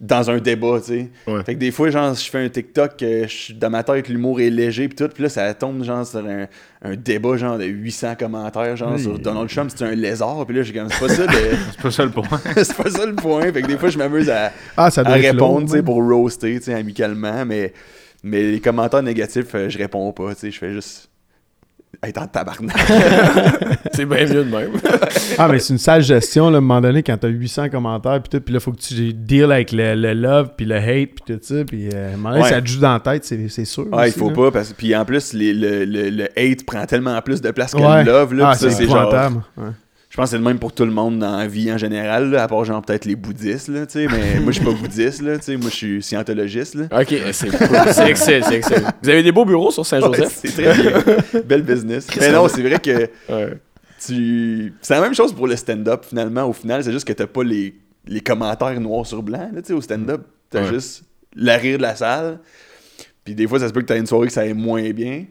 dans 0.00 0.30
un 0.30 0.38
débat, 0.38 0.78
tu 0.80 0.86
sais. 0.86 1.10
Ouais. 1.26 1.44
Fait 1.44 1.54
que 1.54 1.60
des 1.60 1.70
fois, 1.70 1.90
genre, 1.90 2.14
je 2.14 2.22
fais 2.30 2.38
un 2.38 2.48
TikTok, 2.48 3.02
euh, 3.02 3.24
je 3.28 3.36
suis- 3.36 3.54
dans 3.54 3.68
ma 3.68 3.82
tête, 3.82 4.08
l'humour 4.08 4.40
est 4.40 4.48
léger, 4.48 4.88
puis 4.88 4.96
tout, 4.96 5.08
puis 5.12 5.22
là, 5.22 5.28
ça 5.28 5.52
tombe, 5.52 5.84
genre, 5.84 6.06
sur 6.06 6.20
un, 6.24 6.46
un 6.80 6.96
débat, 6.96 7.36
genre, 7.36 7.58
de 7.58 7.64
800 7.66 8.14
commentaires, 8.18 8.74
genre, 8.78 8.94
Oui. 8.94 9.02
sur 9.02 9.18
Donald 9.18 9.50
Trump, 9.50 9.70
c'est 9.74 9.84
un 9.84 9.94
lézard, 9.94 10.46
puis 10.46 10.56
là, 10.56 10.62
j'ai 10.62 10.72
comme, 10.72 10.88
c'est 10.88 10.98
pas 11.00 11.08
ça, 11.14 11.26
le- 11.26 11.32
C'est 11.72 11.82
pas 11.82 11.90
ça 11.90 12.04
le 12.06 12.10
point. 12.10 12.40
c'est 12.56 12.74
pas 12.76 12.90
ça 12.90 13.04
le 13.04 13.14
point. 13.14 13.52
Fait 13.52 13.60
que 13.60 13.66
des 13.66 13.76
fois, 13.76 13.90
je 13.90 13.98
m'amuse 13.98 14.30
à, 14.30 14.52
Ah, 14.74 14.90
ça 14.90 15.02
à 15.02 15.12
répondre, 15.12 15.66
tu 15.66 15.72
sais, 15.72 15.82
pour 15.82 15.96
roaster, 16.02 16.58
tu 16.58 16.64
sais, 16.64 16.74
amicalement, 16.74 17.44
mais, 17.44 17.74
mais 18.22 18.52
les 18.52 18.60
commentaires 18.60 19.02
négatifs, 19.02 19.54
euh, 19.54 19.68
je 19.68 19.76
réponds 19.76 20.10
pas, 20.12 20.30
tu 20.34 20.40
sais, 20.40 20.50
je 20.50 20.58
fais 20.58 20.72
juste 20.72 21.09
être 22.02 22.18
en 22.22 22.26
tabarnak. 22.26 22.76
C'est 23.92 24.06
bien 24.06 24.24
mieux 24.26 24.44
de 24.44 24.50
même. 24.50 24.70
Ah, 25.38 25.48
mais 25.48 25.58
c'est 25.58 25.72
une 25.74 25.78
sale 25.78 26.02
gestion, 26.02 26.48
là, 26.48 26.56
à 26.56 26.58
un 26.58 26.60
moment 26.60 26.80
donné, 26.80 27.02
quand 27.02 27.16
t'as 27.16 27.28
800 27.28 27.68
commentaires, 27.70 28.20
puis 28.22 28.30
tout, 28.30 28.40
puis 28.44 28.54
là, 28.54 28.60
faut 28.60 28.72
que 28.72 28.78
tu 28.80 29.12
deal 29.12 29.50
avec 29.52 29.72
le, 29.72 29.94
le 29.94 30.14
love, 30.14 30.50
puis 30.56 30.64
le 30.66 30.76
hate, 30.76 31.10
puis 31.16 31.24
tout 31.26 31.38
ça, 31.42 31.64
puis 31.66 31.88
euh, 31.92 32.10
à 32.10 32.14
un 32.14 32.16
moment 32.16 32.30
donné, 32.30 32.42
Ouais. 32.44 32.48
ça 32.50 32.62
te 32.62 32.66
joue 32.68 32.80
dans 32.80 32.92
la 32.94 33.00
tête, 33.00 33.24
c'est 33.24 33.48
c'est 33.48 33.64
sûr. 33.64 33.86
Ouais, 33.92 34.08
il 34.08 34.12
faut 34.12 34.28
là. 34.30 34.34
pas, 34.36 34.50
parce 34.52 34.70
que, 34.70 34.74
puis 34.74 34.94
en 34.96 35.04
plus, 35.04 35.32
les- 35.32 35.52
le, 35.52 35.84
le, 35.84 36.08
le 36.10 36.24
hate 36.36 36.64
prend 36.64 36.86
tellement 36.86 37.20
plus 37.22 37.40
de 37.42 37.50
place 37.50 37.72
que 37.74 37.80
Ouais. 37.80 38.04
le 38.04 38.10
love, 38.12 38.34
là, 38.34 38.48
Ah, 38.48 38.50
puis 38.52 38.60
ça, 38.60 38.70
c'est 38.70 38.84
c'est 38.84 38.90
genre. 38.90 39.12
Ouais. 39.58 39.64
Je 40.20 40.22
pense 40.24 40.30
que 40.32 40.36
c'est 40.36 40.38
le 40.38 40.44
même 40.44 40.58
pour 40.58 40.72
tout 40.72 40.84
le 40.84 40.90
monde 40.90 41.18
dans 41.18 41.38
la 41.38 41.46
vie 41.46 41.72
en 41.72 41.78
général, 41.78 42.30
là, 42.30 42.42
à 42.42 42.48
part 42.48 42.64
genre 42.64 42.82
peut-être 42.82 43.06
les 43.06 43.16
bouddhistes, 43.16 43.68
là, 43.68 43.86
tu 43.86 43.92
sais, 43.92 44.06
mais 44.06 44.38
moi 44.40 44.52
je 44.52 44.58
suis 44.58 44.64
pas 44.64 44.72
bouddhiste, 44.72 45.22
là, 45.22 45.38
tu 45.38 45.44
sais, 45.44 45.56
moi 45.56 45.70
je 45.70 45.74
suis 45.76 46.02
scientologiste, 46.02 46.74
là. 46.74 46.84
Ok, 47.00 47.08
c'est. 47.32 47.48
C'est 47.92 48.10
excellent, 48.10 48.46
c'est 48.48 48.56
excellent. 48.56 48.88
Vous 49.02 49.08
avez 49.08 49.22
des 49.22 49.32
beaux 49.32 49.44
bureaux 49.46 49.70
sur 49.70 49.80
Ouais, 49.82 49.88
Saint-Joseph? 49.88 50.40
c'est 50.44 50.52
très 50.52 50.74
bien. 50.82 51.42
Belle 51.46 51.62
business. 51.62 52.06
Mais 52.20 52.30
non, 52.32 52.48
c'est 52.48 52.62
vrai 52.62 52.78
que 52.78 53.08
Ouais. 53.32 53.58
tu. 54.04 54.74
C'est 54.82 54.94
la 54.94 55.00
même 55.00 55.14
chose 55.14 55.32
pour 55.32 55.46
le 55.46 55.56
stand-up, 55.56 56.04
finalement. 56.08 56.44
Au 56.44 56.52
final, 56.52 56.84
c'est 56.84 56.92
juste 56.92 57.06
que 57.06 57.12
t'as 57.14 57.26
pas 57.26 57.42
les, 57.42 57.74
les 58.06 58.20
commentaires 58.20 58.78
noir 58.80 59.06
sur 59.06 59.22
blanc. 59.22 59.48
Là, 59.54 59.62
tu 59.62 59.68
sais, 59.68 59.72
au 59.72 59.80
stand-up, 59.80 60.22
t'as 60.50 60.62
Ouais. 60.64 60.68
juste 60.74 61.04
la 61.34 61.56
rire 61.56 61.78
de 61.78 61.82
la 61.82 61.96
salle. 61.96 62.40
Puis 63.24 63.34
des 63.34 63.46
fois, 63.46 63.58
ça 63.58 63.68
se 63.68 63.72
peut 63.72 63.80
que 63.80 63.86
t'as 63.86 63.96
une 63.98 64.06
soirée 64.06 64.26
que 64.26 64.32
ça 64.32 64.42
aille 64.42 64.52
moins 64.54 64.90
bien. 64.90 65.24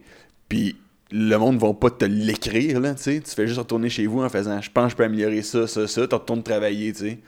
Puis 0.48 0.76
le 1.12 1.36
monde 1.36 1.58
va 1.58 1.72
pas 1.74 1.90
te 1.90 2.04
l'écrire, 2.04 2.80
là, 2.80 2.94
tu 2.94 3.02
sais. 3.02 3.20
Tu 3.20 3.30
fais 3.34 3.46
juste 3.46 3.58
retourner 3.58 3.88
chez 3.88 4.06
vous 4.06 4.22
en 4.22 4.28
faisant 4.28 4.60
Je 4.60 4.70
pense 4.70 4.84
que 4.86 4.90
je 4.92 4.96
peux 4.96 5.04
améliorer 5.04 5.42
ça, 5.42 5.66
ça, 5.66 5.86
ça. 5.86 6.06
Tu 6.06 6.14
retournes 6.14 6.42
travailler, 6.42 6.92
tu 6.92 6.98
sais. 7.00 7.18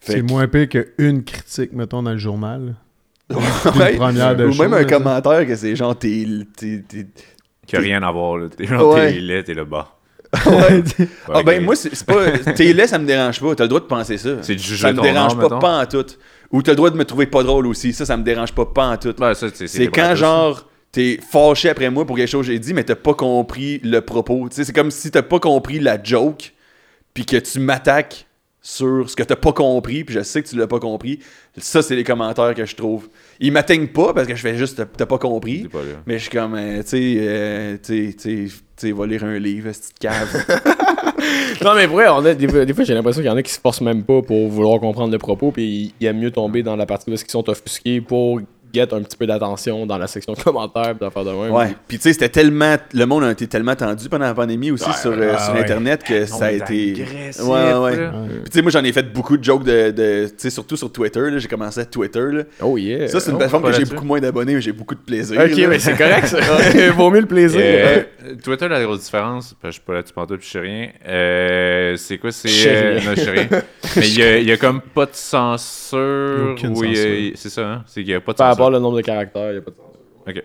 C'est 0.00 0.20
que- 0.20 0.32
moins 0.32 0.48
pire 0.48 0.68
qu'une 0.68 1.22
critique, 1.24 1.72
mettons, 1.72 2.02
dans 2.02 2.12
le 2.12 2.18
journal. 2.18 2.74
Ouais. 3.30 3.96
première 3.96 4.36
de 4.36 4.46
Ou 4.46 4.52
show, 4.52 4.62
même 4.62 4.74
un 4.74 4.78
là, 4.80 4.84
commentaire 4.84 5.46
que 5.46 5.54
c'est 5.56 5.74
genre 5.76 5.96
t'es. 5.98 6.26
t'es- 6.56 6.82
t'es- 6.86 7.06
Qui 7.66 7.76
a 7.76 7.80
rien 7.80 8.02
à 8.02 8.10
voir, 8.10 8.36
là. 8.38 8.48
T'es 8.48 8.66
genre, 8.66 8.94
Ouais. 8.94 9.12
t'es 9.12 9.20
laid, 9.20 9.44
t'es 9.44 9.54
là 9.54 9.64
bas. 9.64 9.96
Ouais. 10.46 10.82
Ah 11.32 11.42
ben 11.42 11.62
moi 11.62 11.76
c'est 11.76 12.06
pas 12.06 12.30
t'es 12.56 12.72
laid 12.72 12.86
ça 12.86 12.98
me 12.98 13.04
dérange 13.06 13.38
pas 13.38 13.54
t'as 13.54 13.64
le 13.64 13.68
droit 13.68 13.80
de 13.80 13.84
penser 13.84 14.16
ça 14.16 14.30
C'est 14.40 14.56
juger 14.58 14.80
ça 14.86 14.92
me 14.94 15.02
dérange 15.02 15.36
pas 15.36 15.42
mettons. 15.42 15.58
pas 15.58 15.82
en 15.82 15.84
tout 15.84 16.06
ou 16.50 16.62
t'as 16.62 16.72
le 16.72 16.76
droit 16.76 16.88
de 16.88 16.96
me 16.96 17.04
trouver 17.04 17.26
pas 17.26 17.42
drôle 17.42 17.66
aussi 17.66 17.92
ça 17.92 18.06
ça 18.06 18.16
me 18.16 18.22
dérange 18.22 18.52
pas 18.54 18.64
pas 18.64 18.86
en 18.92 18.96
tout 18.96 19.14
Ouais, 19.20 19.32
c'est 19.34 19.88
quand 19.88 20.14
genre 20.14 20.66
t'es 20.92 21.18
fâché 21.26 21.70
après 21.70 21.90
moi 21.90 22.06
pour 22.06 22.16
quelque 22.16 22.28
chose 22.28 22.46
que 22.46 22.52
j'ai 22.52 22.58
dit 22.58 22.74
mais 22.74 22.84
t'as 22.84 22.94
pas 22.94 23.14
compris 23.14 23.80
le 23.82 24.00
propos. 24.00 24.46
C'est 24.50 24.72
comme 24.74 24.90
si 24.90 25.10
t'as 25.10 25.22
pas 25.22 25.40
compris 25.40 25.78
la 25.80 26.00
joke 26.02 26.52
puis 27.14 27.24
que 27.26 27.36
tu 27.38 27.58
m'attaques 27.60 28.26
sur 28.64 29.10
ce 29.10 29.16
que 29.16 29.22
t'as 29.24 29.34
pas 29.36 29.52
compris 29.52 30.04
puis 30.04 30.14
je 30.14 30.22
sais 30.22 30.40
que 30.42 30.48
tu 30.48 30.56
l'as 30.56 30.66
pas 30.68 30.78
compris. 30.78 31.18
Ça 31.56 31.82
c'est 31.82 31.96
les 31.96 32.04
commentaires 32.04 32.54
que 32.54 32.64
je 32.64 32.76
trouve. 32.76 33.08
Ils 33.40 33.50
m'atteignent 33.52 33.88
pas 33.88 34.12
parce 34.14 34.28
que 34.28 34.36
je 34.36 34.40
fais 34.40 34.56
juste 34.56 34.76
t'as- 34.76 34.84
t'as 34.86 35.06
pas 35.06 35.18
compris. 35.18 35.64
Pas 35.68 35.78
mais 36.06 36.18
je 36.18 36.22
suis 36.24 36.30
comme 36.30 36.54
euh, 36.54 36.82
tu 36.82 36.88
sais 36.88 37.16
euh, 37.18 37.76
tu 37.82 38.48
sais 38.76 38.92
va 38.92 39.06
lire 39.06 39.24
un 39.24 39.38
livre 39.38 39.72
cette 39.72 39.98
cave. 39.98 40.44
Non, 41.64 41.74
mais 41.76 41.86
vrai, 41.86 42.08
on 42.08 42.24
a, 42.24 42.34
des, 42.34 42.48
fois- 42.48 42.64
des 42.64 42.74
fois, 42.74 42.82
j'ai 42.82 42.94
l'impression 42.94 43.20
qu'il 43.22 43.30
y 43.30 43.32
en 43.32 43.36
a 43.36 43.42
qui 43.42 43.52
se 43.52 43.60
forcent 43.60 43.80
même 43.82 44.02
pas 44.02 44.20
pour 44.22 44.48
vouloir 44.48 44.80
comprendre 44.80 45.12
le 45.12 45.18
propos, 45.18 45.52
puis 45.52 45.62
ils 45.64 45.94
ils 46.00 46.06
aiment 46.06 46.18
mieux 46.18 46.32
tomber 46.32 46.62
dans 46.64 46.74
la 46.74 46.86
partie 46.86 47.08
où 47.08 47.12
ils 47.14 47.18
sont 47.30 47.48
offusqués 47.48 48.00
pour 48.00 48.40
get 48.72 48.92
un 48.92 49.02
petit 49.02 49.16
peu 49.16 49.26
d'attention 49.26 49.86
dans 49.86 49.98
la 49.98 50.06
section 50.06 50.34
commentaires, 50.44 50.94
puis 50.96 51.00
d'affaires 51.00 51.24
de 51.24 51.30
même. 51.30 51.52
Ouais. 51.52 51.76
Puis 51.88 51.98
tu 51.98 52.04
sais, 52.04 52.12
c'était 52.12 52.28
tellement. 52.28 52.76
Le 52.92 53.04
monde 53.06 53.24
a 53.24 53.30
été 53.30 53.46
tellement 53.46 53.74
tendu 53.74 54.08
pendant 54.08 54.26
la 54.26 54.34
pandémie 54.34 54.70
aussi 54.70 54.92
sur, 55.00 55.12
euh, 55.12 55.38
sur 55.38 55.54
ouais. 55.54 55.60
Internet 55.60 56.02
que 56.02 56.26
ça 56.26 56.46
a 56.46 56.52
été. 56.52 56.92
agressif, 56.92 57.42
Ouais, 57.44 57.74
ouais. 57.74 57.96
là. 57.96 58.12
Puis 58.42 58.50
tu 58.50 58.52
sais, 58.52 58.62
moi 58.62 58.70
j'en 58.70 58.84
ai 58.84 58.92
fait 58.92 59.12
beaucoup 59.12 59.36
de 59.36 59.44
jokes 59.44 59.64
de. 59.64 59.90
de- 59.90 60.26
tu 60.28 60.34
sais, 60.36 60.50
surtout 60.50 60.76
sur 60.76 60.90
Twitter. 60.92 61.30
là. 61.30 61.38
J'ai 61.38 61.48
commencé 61.48 61.80
à 61.80 61.84
Twitter. 61.84 62.24
Là. 62.30 62.42
Oh 62.60 62.76
yeah. 62.76 63.08
Ça, 63.08 63.20
c'est 63.20 63.30
une 63.30 63.36
oh, 63.36 63.38
plateforme 63.38 63.64
que 63.64 63.72
j'ai 63.72 63.84
beaucoup 63.84 64.04
moins 64.04 64.20
d'abonnés, 64.20 64.54
mais 64.54 64.60
j'ai 64.60 64.72
beaucoup 64.72 64.94
de 64.94 65.00
plaisir. 65.00 65.40
Ok, 65.40 65.56
là. 65.56 65.68
mais 65.68 65.78
c'est 65.78 65.96
correct, 65.96 66.26
ça. 66.26 66.38
Vaut 66.96 67.10
mieux 67.10 67.20
le 67.20 67.26
plaisir. 67.26 67.60
Euh, 67.62 68.02
Twitter, 68.42 68.68
la 68.68 68.82
grosse 68.82 69.04
différence, 69.04 69.54
parce 69.54 69.62
que 69.62 69.68
je 69.68 69.72
suis 69.72 69.80
pas 69.82 69.94
là-dessus 69.94 70.12
pantoute, 70.14 70.38
puis 70.40 70.46
je 70.46 70.52
sais 70.52 70.60
rien. 70.60 70.88
Euh, 71.06 71.96
c'est 71.96 72.18
quoi 72.18 72.32
C'est. 72.32 72.48
Je 72.48 72.54
sais 72.54 72.68
euh, 72.74 72.98
rien. 72.98 73.04
non, 73.10 73.14
je 73.16 73.20
sais 73.20 73.30
rien. 73.30 73.48
Mais 73.96 74.08
il 74.08 74.18
y 74.18 74.22
a, 74.22 74.38
il 74.38 74.48
y 74.48 74.52
a 74.52 74.56
comme 74.56 74.80
pas 74.80 75.06
de 75.06 75.14
censure. 75.14 76.56
Censure. 76.58 77.32
C'est 77.34 77.50
ça, 77.50 77.66
hein? 77.66 77.84
C'est 77.86 78.02
qu'il 78.02 78.10
y 78.10 78.14
a 78.14 78.20
pas 78.20 78.32
de 78.32 78.38
Par 78.38 78.56
au 78.66 78.80
nombre 78.80 78.96
de 78.96 79.02
caractères, 79.02 79.52
y 79.52 79.56
a 79.58 79.60
pas 79.60 79.70
de 79.70 79.76
sens. 79.76 79.86
Ok. 80.24 80.40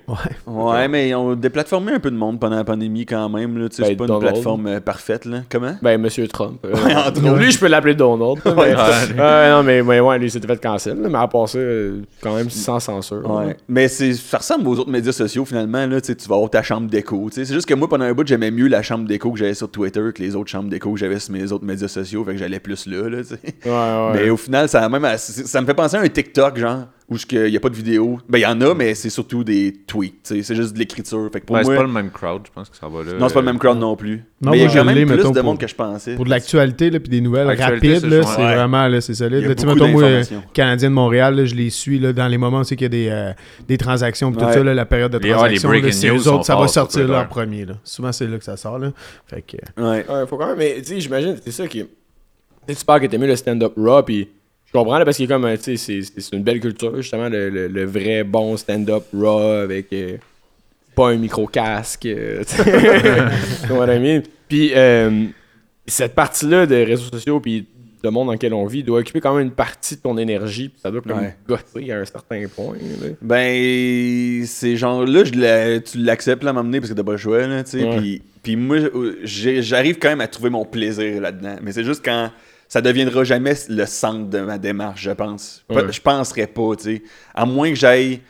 Ouais, 0.48 0.88
mais 0.88 1.10
ils 1.10 1.14
ont 1.14 1.36
déplatformé 1.36 1.92
un 1.92 2.00
peu 2.00 2.10
de 2.10 2.16
monde 2.16 2.40
pendant 2.40 2.56
la 2.56 2.64
pandémie 2.64 3.06
quand 3.06 3.30
même. 3.30 3.60
Là. 3.60 3.70
Tu 3.70 3.76
sais, 3.76 3.82
Ben, 3.84 3.88
c'est 3.90 3.96
pas 3.96 4.12
une 4.12 4.20
plateforme 4.20 4.66
euh, 4.66 4.80
parfaite. 4.80 5.26
Là. 5.26 5.42
Comment? 5.52 5.76
Ben, 5.84 6.02
Monsieur 6.02 6.28
Trump. 6.28 6.66
euh, 6.66 6.74
Ouais, 6.74 6.96
entre 6.96 7.36
lui, 7.38 7.52
je 7.52 7.60
peux 7.60 7.68
l'appeler 7.68 7.94
Donald. 7.94 8.40
mais- 8.44 8.52
Ouais. 8.54 8.74
Ouais, 9.18 9.50
non, 9.52 9.62
mais, 9.62 9.84
mais 9.84 10.00
ouais, 10.00 10.18
lui, 10.18 10.32
s'était 10.32 10.48
fait 10.48 10.60
cancel. 10.60 11.00
là, 11.00 11.10
Mais 11.10 11.18
à 11.20 11.28
part 11.28 11.48
ça, 11.48 11.60
euh, 11.60 12.02
quand 12.22 12.36
même 12.36 12.50
sans 12.50 12.80
censure. 12.80 13.30
Ouais. 13.30 13.56
Mais 13.68 13.88
c'est, 13.88 14.14
ça 14.16 14.40
ressemble 14.40 14.68
aux 14.68 14.80
autres 14.80 14.90
médias 14.90 15.12
sociaux 15.12 15.46
finalement. 15.46 15.86
Là, 15.86 16.02
tu 16.02 16.14
vas 16.28 16.36
avoir 16.36 16.50
ta 16.50 16.64
chambre 16.64 16.90
d'écho. 16.90 17.30
C'est 17.32 17.46
juste 17.46 17.68
que 17.68 17.76
moi, 17.76 17.88
pendant 17.88 18.06
un 18.06 18.14
bout, 18.14 18.26
j'aimais 18.26 18.50
mieux 18.50 18.68
la 18.70 18.82
chambre 18.82 19.08
d'écho 19.08 19.32
que 19.32 19.38
j'avais 19.38 19.54
sur 19.54 19.70
Twitter 19.70 20.02
que 20.16 20.24
les 20.24 20.36
autres 20.36 20.50
chambres 20.50 20.70
d'écho 20.70 20.92
que 20.92 21.00
j'avais 21.00 21.20
sur 21.20 21.34
mes 21.34 21.52
autres 21.52 21.66
médias 21.66 21.88
sociaux. 21.88 22.24
Fait 22.26 22.32
que 22.32 22.38
j'allais 22.40 22.60
plus 22.60 22.88
là. 22.88 23.10
là. 23.10 23.18
Ouais, 23.20 23.72
ouais. 23.72 24.12
Mais 24.24 24.30
au 24.32 24.38
final, 24.38 24.68
ça, 24.68 24.90
même, 24.90 25.06
ça 25.18 25.62
me 25.62 25.68
fait 25.68 25.76
penser 25.76 25.98
à 25.98 26.00
un 26.02 26.10
TikTok, 26.10 26.58
genre, 26.58 26.86
où 27.10 27.16
il 27.32 27.50
n'y 27.52 27.56
a 27.56 27.60
pas 27.62 27.70
de 27.70 27.76
vidéo. 27.76 28.20
Ben, 28.28 28.38
il 28.38 28.42
y 28.42 28.46
en 28.46 28.60
a, 28.60 28.74
mais 28.74 28.94
c'est 28.94 29.10
surtout 29.10 29.46
des 29.46 29.72
tweets. 29.88 30.16
C'est 30.44 30.56
juste 30.56 30.74
de 30.74 30.80
l'écriture. 30.80 31.30
Fait 31.32 31.40
que 31.40 31.46
pour 31.46 31.56
Ouais, 31.56 31.64
c'est 31.64 31.70
moi. 31.70 31.78
pas 31.78 31.84
le 31.84 31.94
même 31.94 32.12
crowd, 32.12 32.42
je 32.46 32.52
pense 32.52 32.70
que 32.70 32.76
ça 32.76 32.90
va 32.90 33.02
là. 33.02 33.14
Non, 33.18 33.30
c'est 33.30 33.34
pas 33.34 33.40
le 33.40 33.46
même 33.46 33.58
crowd 33.60 33.78
non 33.78 33.96
plus. 33.96 34.26
Non, 34.42 34.52
mais 34.52 34.58
il 34.58 34.60
y 34.60 34.64
a 34.64 34.68
moi, 34.68 34.76
quand 34.76 34.86
même 34.86 35.08
plus 35.08 35.18
de 35.18 35.22
pour- 35.24 35.44
monde 35.46 35.58
que 35.58 35.68
je 35.68 35.74
pensais. 35.76 36.16
Pour 36.16 36.26
de 36.26 36.30
l'actualité, 36.30 36.90
là, 36.90 37.00
puis 37.00 37.10
des 37.10 37.22
nouvelles 37.22 37.48
rapides, 37.48 38.00
c'est 38.02 38.10
c'est 38.10 38.38
Ouais. 38.42 38.56
vraiment, 38.56 38.88
là, 38.90 39.00
c'est 39.00 39.14
solide. 39.14 39.44
Là, 39.44 39.48
mettons, 39.48 39.88
moi, 39.88 40.04
euh. 40.04 40.24
Canadien 40.54 40.90
de 40.90 40.96
Montréal, 40.96 41.34
là, 41.36 41.46
je 41.46 41.56
les 41.56 41.70
suis 41.70 41.98
là, 41.98 42.12
dans 42.12 42.28
les 42.28 42.38
moments 42.38 42.60
aussi 42.60 42.76
qu'il 42.76 42.84
y 42.84 42.88
a 42.88 42.90
des, 42.90 43.08
euh, 43.10 43.32
des 43.70 43.78
transactions, 43.78 44.32
puis 44.34 44.42
tout 44.46 44.52
ça, 44.52 44.62
là, 44.62 44.74
la 44.74 44.86
période 44.86 45.12
de 45.14 45.18
Les- 45.20 45.34
ouais, 45.34 45.50
les 45.52 45.60
transaction, 45.60 45.92
c'est 46.18 46.24
sont 46.26 46.36
autres, 46.36 46.46
ça 46.46 46.58
va 46.58 46.68
sortir 46.68 47.08
là 47.08 47.22
en 47.22 47.26
premier. 47.26 47.64
Là. 47.66 47.76
Souvent, 47.86 48.12
c'est 48.12 48.28
là 48.28 48.38
que 48.38 48.44
ça 48.44 48.58
sort. 48.58 48.80
Là. 48.80 48.92
Fait 49.28 49.42
que, 49.42 49.56
Ouais. 49.82 50.06
Ouais, 50.10 50.28
faut 50.28 50.36
quand 50.38 50.48
même, 50.48 50.58
mais 50.58 50.76
tu 50.80 50.88
sais, 50.90 51.00
j'imagine, 51.00 51.38
c'est 51.42 51.52
ça 51.52 51.66
qui. 51.68 51.80
Tu 51.80 51.88
sais, 52.74 52.76
tu 52.80 52.84
parles 52.86 53.00
que 53.00 53.06
t'aimes 53.08 53.22
mieux 53.22 53.28
le 53.28 53.36
stand-up 53.38 53.72
raw, 53.78 54.04
puis 54.04 54.28
je 54.68 54.72
comprends, 54.74 54.98
là, 55.00 55.06
parce 55.06 55.18
qu'il 55.18 55.26
est 55.26 55.28
comme, 55.30 55.46
euh, 55.46 55.56
tu 55.58 55.78
sais, 55.78 56.02
c'est- 56.02 56.34
une 56.36 56.44
belle 56.44 56.60
culture, 56.60 56.96
justement, 56.98 57.30
le, 57.30 57.50
le- 57.50 57.68
le 57.68 57.86
vrai 57.86 58.24
bon 58.24 58.56
stand-up 58.58 59.04
raw 59.14 59.40
avec 59.64 59.92
euh, 59.94 60.18
pas 60.96 61.10
un 61.10 61.16
micro-casque. 61.18 62.06
euh? 62.08 62.44
Puis, 64.48 64.72
euh, 64.76 65.26
cette 65.86 66.16
partie-là 66.16 66.66
des 66.66 66.84
réseaux 66.84 67.10
sociaux, 67.12 67.40
puis 67.40 67.66
le 68.04 68.12
monde 68.12 68.28
dans 68.28 68.34
lequel 68.34 68.54
on 68.54 68.66
vit, 68.66 68.84
doit 68.84 69.00
occuper 69.00 69.20
quand 69.20 69.36
même 69.36 69.48
une 69.48 69.52
partie 69.54 69.96
de 69.96 70.02
ton 70.02 70.18
énergie, 70.18 70.70
puis 70.70 70.80
ça 70.82 70.92
doit 70.92 71.02
comme 71.02 71.20
Ouais. 71.20 71.36
gosser 71.48 71.92
à 71.92 72.00
un 72.00 72.06
certain 72.06 72.44
point. 72.56 72.76
là. 72.76 73.08
Ben, 73.22 74.46
c'est 74.46 74.78
genre 74.78 75.06
là, 75.06 75.24
je 75.24 75.34
la- 75.34 75.80
tu 75.80 75.98
l'acceptes 75.98 76.44
là 76.44 76.52
à 76.52 76.54
m'emmener 76.54 76.80
parce 76.80 76.92
que 76.92 76.96
t'as 76.96 77.04
pas 77.04 77.14
le 77.14 77.18
choix, 77.18 77.46
là, 77.48 77.64
tu 77.64 77.72
sais. 77.80 77.90
Puis, 77.98 78.22
puis 78.44 78.56
moi, 78.56 78.78
j'arrive 79.24 79.98
quand 80.00 80.10
même 80.10 80.22
à 80.22 80.28
trouver 80.28 80.50
mon 80.50 80.64
plaisir 80.66 81.20
là-dedans. 81.22 81.56
Mais 81.62 81.72
c'est 81.72 81.84
juste 81.84 82.04
quand 82.06 82.32
ça 82.68 82.82
deviendra 82.82 83.24
jamais 83.24 83.54
le 83.70 83.86
centre 83.86 84.30
de 84.30 84.40
ma 84.40 84.58
démarche, 84.58 85.02
je 85.04 85.12
pense. 85.12 85.64
Ouais. 85.70 85.84
Je 85.92 86.02
penserais 86.02 86.48
pas, 86.48 86.76
tu 86.78 86.84
sais. 86.84 87.04
À 87.34 87.46
moins 87.46 87.70
que 87.70 87.76
j'aille. 87.76 88.22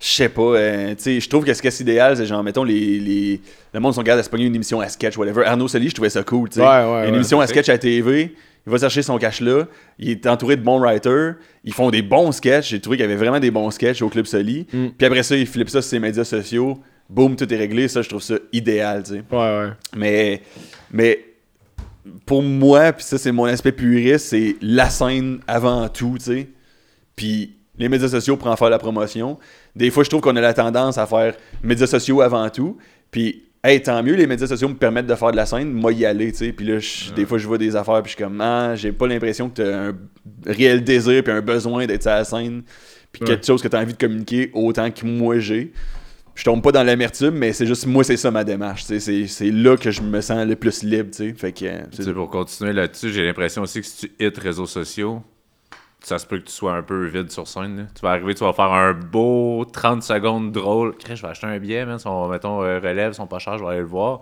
Je 0.00 0.06
sais 0.06 0.28
pas, 0.28 0.42
euh, 0.42 0.94
tu 0.94 1.02
sais, 1.02 1.20
je 1.20 1.28
trouve 1.28 1.44
que 1.44 1.52
ce 1.52 1.60
qui 1.60 1.66
est 1.66 1.80
idéal, 1.80 2.16
c'est 2.16 2.24
genre, 2.24 2.44
mettons, 2.44 2.62
les, 2.62 3.00
les, 3.00 3.40
le 3.74 3.80
monde 3.80 3.94
sont 3.94 4.02
capables 4.04 4.20
de 4.20 4.24
se 4.24 4.30
pogner 4.30 4.44
une 4.46 4.54
émission 4.54 4.80
à 4.80 4.88
sketch, 4.88 5.16
whatever. 5.16 5.44
Arnaud 5.44 5.66
Soli, 5.66 5.88
je 5.88 5.94
trouvais 5.94 6.08
ça 6.08 6.22
cool, 6.22 6.48
tu 6.48 6.54
sais. 6.54 6.60
Ouais, 6.60 6.66
ouais, 6.68 7.04
une 7.06 7.10
ouais, 7.10 7.16
émission 7.16 7.40
à 7.40 7.48
sketch 7.48 7.68
à 7.68 7.76
TV, 7.78 8.32
il 8.64 8.70
va 8.70 8.78
chercher 8.78 9.02
son 9.02 9.18
cash 9.18 9.40
là, 9.40 9.64
il 9.98 10.10
est 10.10 10.26
entouré 10.28 10.54
de 10.54 10.62
bons 10.62 10.78
writers, 10.78 11.34
ils 11.64 11.72
font 11.74 11.90
des 11.90 12.02
bons 12.02 12.30
sketchs, 12.30 12.68
j'ai 12.68 12.80
trouvé 12.80 12.96
qu'il 12.96 13.02
y 13.02 13.08
avait 13.08 13.16
vraiment 13.16 13.40
des 13.40 13.50
bons 13.50 13.72
sketchs 13.72 14.00
au 14.00 14.08
Club 14.08 14.26
Soli, 14.26 14.68
Mm. 14.72 14.86
puis 14.96 15.04
après 15.04 15.24
ça, 15.24 15.34
il 15.34 15.48
flippe 15.48 15.68
ça 15.68 15.82
sur 15.82 15.90
ses 15.90 15.98
médias 15.98 16.22
sociaux, 16.22 16.78
boum, 17.10 17.34
tout 17.34 17.52
est 17.52 17.56
réglé, 17.56 17.88
ça, 17.88 18.00
je 18.00 18.08
trouve 18.08 18.22
ça 18.22 18.36
idéal, 18.52 19.02
tu 19.02 19.14
sais. 19.14 19.22
Ouais, 19.32 19.36
ouais. 19.38 19.68
Mais, 19.96 20.42
mais 20.92 21.24
pour 22.26 22.42
moi, 22.42 22.92
puis 22.92 23.04
ça, 23.04 23.18
c'est 23.18 23.32
mon 23.32 23.44
aspect 23.44 23.72
puriste, 23.72 24.26
c'est 24.28 24.56
la 24.60 24.90
scène 24.90 25.40
avant 25.46 25.88
tout, 25.88 26.16
tu 26.18 26.24
sais. 26.24 26.48
Puis 27.16 27.54
les 27.78 27.88
médias 27.88 28.08
sociaux 28.08 28.36
pour 28.36 28.48
en 28.48 28.56
faire 28.56 28.70
la 28.70 28.78
promotion. 28.78 29.38
Des 29.76 29.90
fois, 29.90 30.02
je 30.04 30.08
trouve 30.10 30.20
qu'on 30.20 30.34
a 30.36 30.40
la 30.40 30.54
tendance 30.54 30.98
à 30.98 31.06
faire 31.06 31.34
médias 31.62 31.86
sociaux 31.86 32.20
avant 32.20 32.48
tout. 32.50 32.76
Puis, 33.12 33.44
hey, 33.62 33.80
tant 33.80 34.02
mieux, 34.02 34.14
les 34.14 34.26
médias 34.26 34.46
sociaux 34.48 34.68
me 34.68 34.74
permettent 34.74 35.06
de 35.06 35.14
faire 35.14 35.30
de 35.30 35.36
la 35.36 35.46
scène, 35.46 35.72
moi 35.72 35.92
y 35.92 36.04
aller, 36.04 36.32
tu 36.32 36.38
sais. 36.38 36.52
Puis 36.52 36.66
là, 36.66 36.78
je- 36.80 37.12
des 37.12 37.24
fois, 37.24 37.38
je 37.38 37.46
vois 37.46 37.58
des 37.58 37.76
affaires, 37.76 38.02
puis 38.02 38.10
je 38.12 38.16
suis 38.16 38.24
comme, 38.24 38.40
ah, 38.40 38.74
j'ai 38.74 38.90
pas 38.92 39.06
l'impression 39.06 39.48
que 39.48 39.62
t'as 39.62 39.88
un 39.90 39.94
réel 40.46 40.82
désir, 40.82 41.22
puis 41.22 41.32
un 41.32 41.40
besoin 41.40 41.86
d'être 41.86 42.02
sur 42.02 42.10
la 42.10 42.24
scène, 42.24 42.62
puis 43.12 43.22
Ouais. 43.22 43.28
quelque 43.28 43.46
chose 43.46 43.62
que 43.62 43.68
t'as 43.68 43.80
envie 43.80 43.92
de 43.94 43.98
communiquer 43.98 44.50
autant 44.54 44.90
que 44.90 45.06
moi 45.06 45.38
j'ai. 45.38 45.72
Je 46.38 46.44
tombe 46.44 46.62
pas 46.62 46.70
dans 46.70 46.84
l'amertume, 46.84 47.32
mais 47.34 47.52
c'est 47.52 47.66
juste, 47.66 47.84
moi, 47.86 48.04
c'est 48.04 48.16
ça 48.16 48.30
ma 48.30 48.44
démarche. 48.44 48.84
C'est- 48.84 49.00
C'est 49.26 49.50
là 49.50 49.76
que 49.76 49.90
je 49.90 50.00
me 50.02 50.20
sens 50.20 50.46
le 50.46 50.54
plus 50.54 50.84
libre, 50.84 51.10
tu 51.10 51.16
sais. 51.30 51.34
Fait 51.34 51.50
que, 51.52 51.64
euh, 51.64 51.78
Tu 51.90 51.96
c'est 51.96 52.02
sais, 52.04 52.12
pour 52.12 52.30
continuer 52.30 52.72
là-dessus, 52.72 53.10
j'ai 53.12 53.24
l'impression 53.26 53.62
aussi 53.62 53.80
que 53.80 53.86
si 53.88 54.06
tu 54.08 54.24
hits 54.24 54.40
réseaux 54.40 54.66
sociaux, 54.66 55.20
ça 55.98 56.16
se 56.16 56.26
peut 56.26 56.38
que 56.38 56.44
tu 56.44 56.52
sois 56.52 56.74
un 56.74 56.82
peu 56.82 57.06
vide 57.06 57.32
sur 57.32 57.48
scène. 57.48 57.76
là. 57.78 57.82
Tu 57.92 58.02
vas 58.02 58.10
arriver, 58.10 58.34
tu 58.36 58.44
vas 58.44 58.52
faire 58.52 58.72
un 58.72 58.92
beau 58.92 59.64
30 59.64 60.04
secondes 60.04 60.52
drôle. 60.52 60.96
Crée, 60.96 61.16
je 61.16 61.22
vais 61.22 61.28
acheter 61.28 61.48
un 61.48 61.58
billet, 61.58 61.84
man. 61.84 61.98
Son, 61.98 62.28
mettons, 62.28 62.62
euh, 62.62 62.78
relève, 62.78 63.14
sont 63.14 63.26
pas 63.26 63.40
chers, 63.40 63.58
je 63.58 63.64
vais 63.64 63.70
aller 63.70 63.78
le 63.80 63.84
voir. 63.86 64.20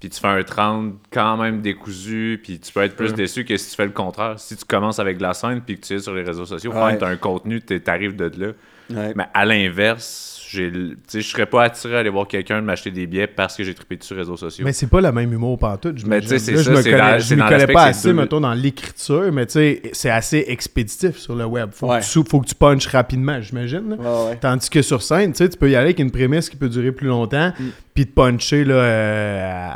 Puis 0.00 0.08
tu 0.08 0.18
fais 0.18 0.28
un 0.28 0.42
30 0.42 0.94
quand 1.12 1.36
même 1.36 1.60
décousu, 1.60 2.40
puis 2.42 2.58
tu 2.60 2.72
peux 2.72 2.80
être 2.80 2.96
plus 2.96 3.10
Ouais. 3.10 3.16
déçu 3.16 3.44
que 3.44 3.56
si 3.58 3.70
tu 3.70 3.76
fais 3.76 3.84
le 3.84 3.92
contraire. 3.92 4.40
Si 4.40 4.56
tu 4.56 4.64
commences 4.64 4.98
avec 4.98 5.18
de 5.18 5.22
la 5.22 5.34
scène, 5.34 5.60
puis 5.60 5.78
que 5.78 5.86
tu 5.86 5.92
es 5.92 5.98
sur 5.98 6.14
les 6.14 6.22
réseaux 6.22 6.46
sociaux, 6.46 6.72
Ouais. 6.72 6.96
tu 6.96 7.04
as 7.04 7.08
un 7.08 7.16
contenu, 7.16 7.60
tu 7.60 7.80
arrives 7.86 8.16
de 8.16 8.32
là. 8.42 8.52
Ouais. 8.90 9.12
Mais 9.14 9.26
à 9.34 9.44
l'inverse, 9.44 10.41
je 10.52 11.20
serais 11.20 11.46
pas 11.46 11.64
attiré 11.64 11.96
à 11.96 11.98
aller 12.00 12.10
voir 12.10 12.26
quelqu'un 12.28 12.60
de 12.60 12.66
m'acheter 12.66 12.90
des 12.90 13.06
billets 13.06 13.26
parce 13.26 13.56
que 13.56 13.64
j'ai 13.64 13.74
trippé 13.74 13.96
dessus 13.96 14.08
sur 14.08 14.14
les 14.16 14.22
réseaux 14.22 14.36
sociaux. 14.36 14.64
Mais 14.64 14.72
c'est 14.72 14.86
pas 14.88 15.00
le 15.00 15.10
même 15.12 15.32
humour 15.32 15.58
pantoute. 15.58 15.94
Mais 16.06 16.20
j'imagine. 16.20 16.20
tu 16.22 16.28
sais, 16.28 16.38
c'est 16.38 16.56
ça, 16.56 16.62
Je 16.62 16.70
me 16.70 16.82
c'est 16.82 16.90
connais, 16.90 17.20
je 17.20 17.34
dans 17.34 17.48
connais 17.48 17.66
pas 17.66 17.84
assez, 17.84 18.08
deux- 18.08 18.14
mettons, 18.14 18.40
dans 18.40 18.54
l'écriture, 18.54 19.32
mais 19.32 19.46
tu 19.46 19.52
sais, 19.52 19.82
c'est 19.92 20.10
assez 20.10 20.44
expéditif 20.48 21.16
sur 21.16 21.34
le 21.34 21.44
web. 21.46 21.70
Faut, 21.72 21.88
Ouais. 21.88 22.00
que, 22.00 22.04
tu, 22.04 22.28
faut 22.28 22.40
que 22.40 22.46
tu 22.48 22.54
punches 22.54 22.86
rapidement, 22.88 23.40
j'imagine. 23.40 23.90
là. 23.90 23.96
Ouais, 23.96 24.30
ouais. 24.30 24.38
Tandis 24.40 24.68
que 24.70 24.82
sur 24.82 25.02
scène, 25.02 25.32
tu 25.32 25.38
sais, 25.38 25.48
tu 25.48 25.56
peux 25.58 25.70
y 25.70 25.74
aller 25.76 25.86
avec 25.86 25.98
une 25.98 26.10
prémisse 26.10 26.48
qui 26.50 26.56
peut 26.56 26.68
durer 26.68 26.92
plus 26.92 27.06
longtemps, 27.08 27.52
Mm. 27.58 27.64
Puis 27.94 28.06
te 28.06 28.12
puncher 28.14 28.64
là, 28.64 28.74
euh, 28.74 29.68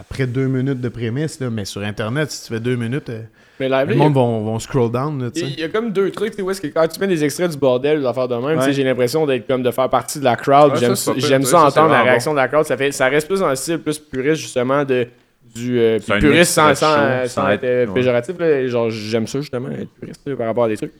après 0.00 0.26
deux 0.26 0.46
minutes 0.46 0.80
de 0.80 0.88
prémisse. 0.88 1.40
Là. 1.40 1.50
Mais 1.50 1.64
sur 1.64 1.82
Internet, 1.82 2.30
si 2.30 2.46
tu 2.46 2.54
fais 2.54 2.60
deux 2.60 2.76
minutes, 2.76 3.08
euh, 3.10 3.22
Mais 3.60 3.68
live, 3.68 3.88
le 3.88 3.94
y 3.94 3.96
a- 3.96 3.98
monde 3.98 4.14
vont, 4.14 4.42
vont 4.44 4.58
scroll 4.58 4.90
down. 4.90 5.30
Il 5.34 5.58
y, 5.60 5.62
a 5.64 5.68
comme 5.68 5.90
deux 5.92 6.10
trucs, 6.10 6.34
où 6.40 6.50
est-ce 6.50 6.60
que 6.60 6.66
quand 6.68 6.86
tu 6.88 7.00
mets 7.00 7.06
des 7.06 7.22
extraits 7.24 7.50
du 7.50 7.56
bordel, 7.56 8.00
des 8.00 8.06
affaires 8.06 8.28
de 8.28 8.34
même, 8.36 8.58
Ouais. 8.58 8.72
j'ai 8.72 8.84
l'impression 8.84 9.26
d'être 9.26 9.46
comme 9.46 9.62
de 9.62 9.70
faire 9.70 9.88
partie 9.88 10.18
de 10.18 10.24
la 10.24 10.36
crowd. 10.36 10.72
Ouais, 10.72 10.78
j'aime 11.18 11.44
ça, 11.44 11.62
entendre 11.66 11.90
la 11.90 12.02
réaction 12.02 12.32
de 12.32 12.36
la 12.38 12.48
crowd. 12.48 12.64
Ça, 12.64 12.76
fait, 12.76 12.92
ça 12.92 13.08
reste 13.08 13.26
plus 13.28 13.40
dans 13.40 13.48
le 13.48 13.56
style 13.56 13.78
plus 13.78 13.98
puriste, 13.98 14.42
justement, 14.42 14.84
de 14.84 15.06
du 15.54 15.78
euh, 15.78 15.98
puriste 16.18 16.52
sans, 16.52 16.70
de 16.70 16.74
sans, 16.74 17.28
sans 17.28 17.48
être 17.50 17.62
euh, 17.62 17.82
être- 17.84 17.88
ouais. 17.90 17.94
péjoratif. 17.94 18.36
là. 18.40 18.66
genre, 18.66 18.90
j'aime 18.90 19.26
ça, 19.28 19.40
justement, 19.40 19.68
être 19.70 19.88
puriste 20.00 20.34
par 20.34 20.46
rapport 20.48 20.64
à 20.64 20.68
des 20.68 20.76
trucs. 20.76 20.92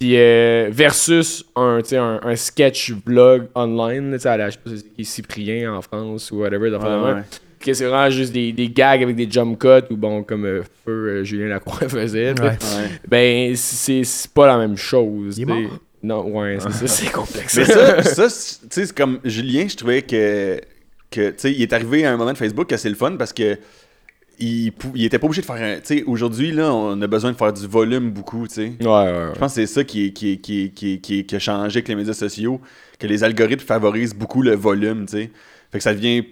Puis 0.00 0.16
euh, 0.16 0.68
versus 0.72 1.44
un, 1.54 1.80
un, 1.92 2.20
un 2.22 2.34
sketch 2.36 2.92
vlog 3.06 3.48
online, 3.54 4.10
là, 4.12 4.16
tu 4.16 4.22
sais, 4.22 4.28
à 4.30 4.36
la, 4.38 4.48
je 4.50 4.54
sais 4.54 4.60
pas 4.64 4.70
si 4.96 5.04
Cyprien 5.04 5.74
en 5.74 5.82
France 5.82 6.30
ou 6.30 6.38
whatever, 6.38 6.70
Ouais, 6.70 7.22
que 7.60 7.74
c'est 7.74 7.84
vraiment 7.84 8.08
juste 8.08 8.32
des, 8.32 8.52
des 8.52 8.70
gags 8.70 9.02
avec 9.02 9.14
des 9.14 9.30
jump 9.30 9.58
cuts 9.58 9.92
ou 9.92 9.96
bon 9.98 10.22
comme 10.22 10.46
euh, 10.46 10.62
feu 10.86 10.90
euh, 11.20 11.24
Julien 11.24 11.48
Lacroix 11.48 11.86
faisait. 11.90 12.30
Ouais. 12.40 12.46
Ouais. 12.48 12.90
ben 13.06 13.54
c'est 13.56 14.02
pas 14.32 14.46
la 14.46 14.56
même 14.56 14.78
chose 14.78 15.36
Il 15.38 15.42
est 15.42 15.46
tu 15.46 15.52
sais. 15.52 15.60
mort? 15.68 15.78
non 16.02 16.26
ouais 16.30 16.56
c'est 16.60 16.72
ça 16.72 16.86
c'est 16.86 17.12
complexe 17.12 17.58
Mais 17.58 17.64
ça, 17.66 18.02
ça 18.02 18.30
c'est- 18.30 18.60
tu 18.62 18.66
sais, 18.70 18.86
c'est 18.86 18.96
comme 18.96 19.18
Julien, 19.22 19.66
je 19.68 19.76
trouvais 19.76 20.00
que, 20.00 20.58
que 21.10 21.28
tu 21.28 21.34
sais, 21.36 21.52
il 21.52 21.60
est 21.60 21.74
arrivé 21.74 22.06
à 22.06 22.12
un 22.12 22.16
moment 22.16 22.32
de 22.32 22.38
Facebook 22.38 22.66
que 22.70 22.78
c'est 22.78 22.88
le 22.88 22.94
fun 22.94 23.16
parce 23.18 23.34
que 23.34 23.58
il, 24.40 24.72
il 24.94 25.04
était 25.04 25.18
pas 25.18 25.26
obligé 25.26 25.42
de 25.42 25.46
faire 25.46 25.56
un. 25.56 25.80
Tu 25.80 26.02
aujourd'hui, 26.04 26.50
là, 26.50 26.72
on 26.72 27.00
a 27.00 27.06
besoin 27.06 27.32
de 27.32 27.36
faire 27.36 27.52
du 27.52 27.66
volume 27.66 28.10
beaucoup, 28.10 28.48
tu 28.48 28.54
sais. 28.54 28.72
ouais 28.80 28.86
ouais, 28.86 29.04
ouais. 29.04 29.30
Je 29.34 29.38
pense 29.38 29.54
que 29.54 29.60
c'est 29.60 29.66
ça 29.66 29.84
qui, 29.84 30.12
qui, 30.12 30.40
qui, 30.40 30.70
qui, 30.72 31.26
a 31.34 31.38
changé 31.38 31.78
avec 31.78 31.88
les 31.88 31.94
médias 31.94 32.14
sociaux, 32.14 32.60
que 32.98 33.06
les 33.06 33.22
algorithmes 33.22 33.64
favorisent 33.64 34.14
beaucoup 34.14 34.42
le 34.42 34.54
volume, 34.54 35.06
tu 35.06 35.12
sais. 35.12 35.30
Fait 35.70 35.78
que 35.78 35.84
ça 35.84 35.94
devient 35.94 36.24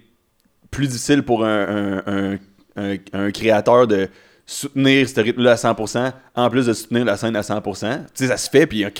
plus 0.70 0.88
difficile 0.88 1.22
pour 1.22 1.44
un, 1.44 2.02
un, 2.06 2.96
un, 3.12 3.30
créateur 3.30 3.86
de 3.86 4.08
soutenir 4.46 5.08
ce 5.08 5.20
rythme-là 5.20 5.52
à 5.52 5.54
100%, 5.56 6.12
en 6.34 6.50
plus 6.50 6.66
de 6.66 6.72
soutenir 6.72 7.04
la 7.04 7.16
scène 7.16 7.36
à 7.36 7.42
100%. 7.42 7.98
Tu 7.98 8.04
sais, 8.14 8.26
ça 8.26 8.36
se 8.36 8.48
fait, 8.48 8.66
puis 8.66 8.84
on, 8.86 8.90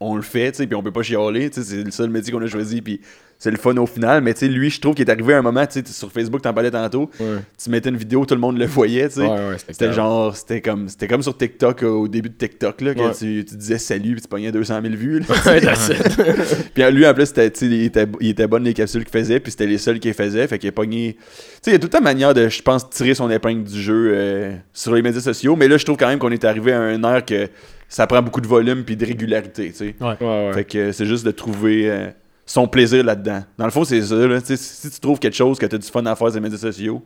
on 0.00 0.16
le 0.16 0.22
fait, 0.22 0.52
tu 0.52 0.58
sais, 0.58 0.66
puis 0.66 0.76
on 0.76 0.82
peut 0.82 0.92
pas 0.92 1.02
chialer, 1.02 1.50
tu 1.50 1.62
sais, 1.62 1.76
c'est 1.76 1.84
le 1.84 1.90
seul 1.90 2.10
métier 2.10 2.32
qu'on 2.32 2.42
a 2.42 2.46
choisi, 2.46 2.82
puis 2.82 3.00
c'est 3.38 3.50
le 3.52 3.56
fun 3.56 3.76
au 3.76 3.86
final. 3.86 4.22
Mais 4.22 4.34
tu 4.34 4.40
sais, 4.40 4.48
lui, 4.48 4.68
je 4.68 4.80
trouve 4.80 4.94
qu'il 4.94 5.06
est 5.06 5.10
arrivé 5.10 5.34
à 5.34 5.38
un 5.38 5.42
moment, 5.42 5.64
tu 5.66 5.80
sais, 5.80 5.86
sur 5.86 6.10
Facebook, 6.10 6.42
t'en 6.42 6.52
parlais 6.52 6.70
tantôt, 6.70 7.08
Ouais. 7.20 7.36
tu 7.62 7.70
mettais 7.70 7.88
une 7.88 7.96
vidéo, 7.96 8.24
tout 8.26 8.34
le 8.34 8.40
monde 8.40 8.58
le 8.58 8.66
voyait, 8.66 9.08
tu 9.08 9.14
sais. 9.16 9.20
Ouais, 9.22 9.28
ouais, 9.28 9.56
c'était 9.68 9.92
genre, 9.92 10.36
c'était 10.36 10.60
comme, 10.60 10.88
c'était 10.88 11.06
comme 11.08 11.22
sur 11.22 11.36
TikTok, 11.36 11.82
euh, 11.84 11.88
au 11.88 12.08
début 12.08 12.28
de 12.30 12.34
TikTok, 12.34 12.80
là, 12.80 12.94
que 12.94 13.00
Ouais. 13.00 13.12
tu, 13.16 13.44
tu 13.48 13.56
disais 13.56 13.78
salut, 13.78 14.12
puis 14.14 14.22
tu 14.22 14.28
pognais 14.28 14.50
200 14.52 14.80
000 14.82 14.94
vues. 14.94 15.22
puis 16.74 16.82
lui, 16.92 17.06
en 17.06 17.14
plus, 17.14 17.26
c'était, 17.26 17.50
tu 17.50 17.58
sais, 17.60 17.66
il, 17.66 17.84
était, 17.84 18.06
il 18.20 18.28
était 18.30 18.46
bon 18.46 18.62
les 18.62 18.74
capsules 18.74 19.04
qu'il 19.04 19.12
faisait, 19.12 19.40
puis 19.40 19.50
c'était 19.52 19.66
les 19.66 19.78
seuls 19.78 19.98
qu'il 20.00 20.14
faisait, 20.14 20.46
fait 20.46 20.58
qu'il 20.58 20.68
a 20.68 20.72
pogné. 20.72 21.14
Tu 21.14 21.20
sais, 21.62 21.70
il 21.70 21.72
y 21.72 21.76
a 21.76 21.78
toute 21.78 21.94
une 21.94 22.04
manière 22.04 22.34
de, 22.34 22.48
je 22.48 22.62
pense, 22.62 22.88
tirer 22.90 23.14
son 23.14 23.30
épingle 23.30 23.64
du 23.64 23.80
jeu 23.80 24.12
euh, 24.14 24.54
sur 24.72 24.94
les 24.94 25.02
médias 25.02 25.20
sociaux, 25.20 25.56
mais 25.56 25.68
là, 25.68 25.76
je 25.76 25.84
trouve 25.84 25.96
quand 25.96 26.08
même 26.08 26.18
qu'on 26.18 26.30
est 26.30 26.44
arrivé 26.44 26.72
à 26.72 26.80
un 26.80 27.02
air 27.04 27.24
que 27.24 27.48
ça 27.88 28.06
prend 28.06 28.20
beaucoup 28.22 28.40
de 28.40 28.46
volume 28.46 28.84
puis 28.84 28.96
de 28.96 29.06
régularité, 29.06 29.70
tu 29.70 29.74
sais. 29.76 29.94
ouais, 30.00 30.16
ouais. 30.20 30.52
Fait 30.52 30.64
que 30.64 30.92
c'est 30.92 31.06
juste 31.06 31.24
de 31.24 31.30
trouver 31.30 31.90
euh, 31.90 32.08
son 32.50 32.66
plaisir 32.66 33.04
là-dedans. 33.04 33.42
Dans 33.58 33.64
le 33.66 33.70
fond, 33.70 33.84
c'est 33.84 34.02
ça. 34.02 34.14
Là. 34.16 34.40
Si 34.42 34.90
tu 34.90 35.00
trouves 35.00 35.18
quelque 35.18 35.36
chose 35.36 35.58
que 35.58 35.66
tu 35.66 35.74
as 35.74 35.78
du 35.78 35.86
fun 35.86 36.04
à 36.06 36.16
faire 36.16 36.28
sur 36.28 36.36
les 36.36 36.40
médias 36.40 36.58
sociaux, 36.58 37.02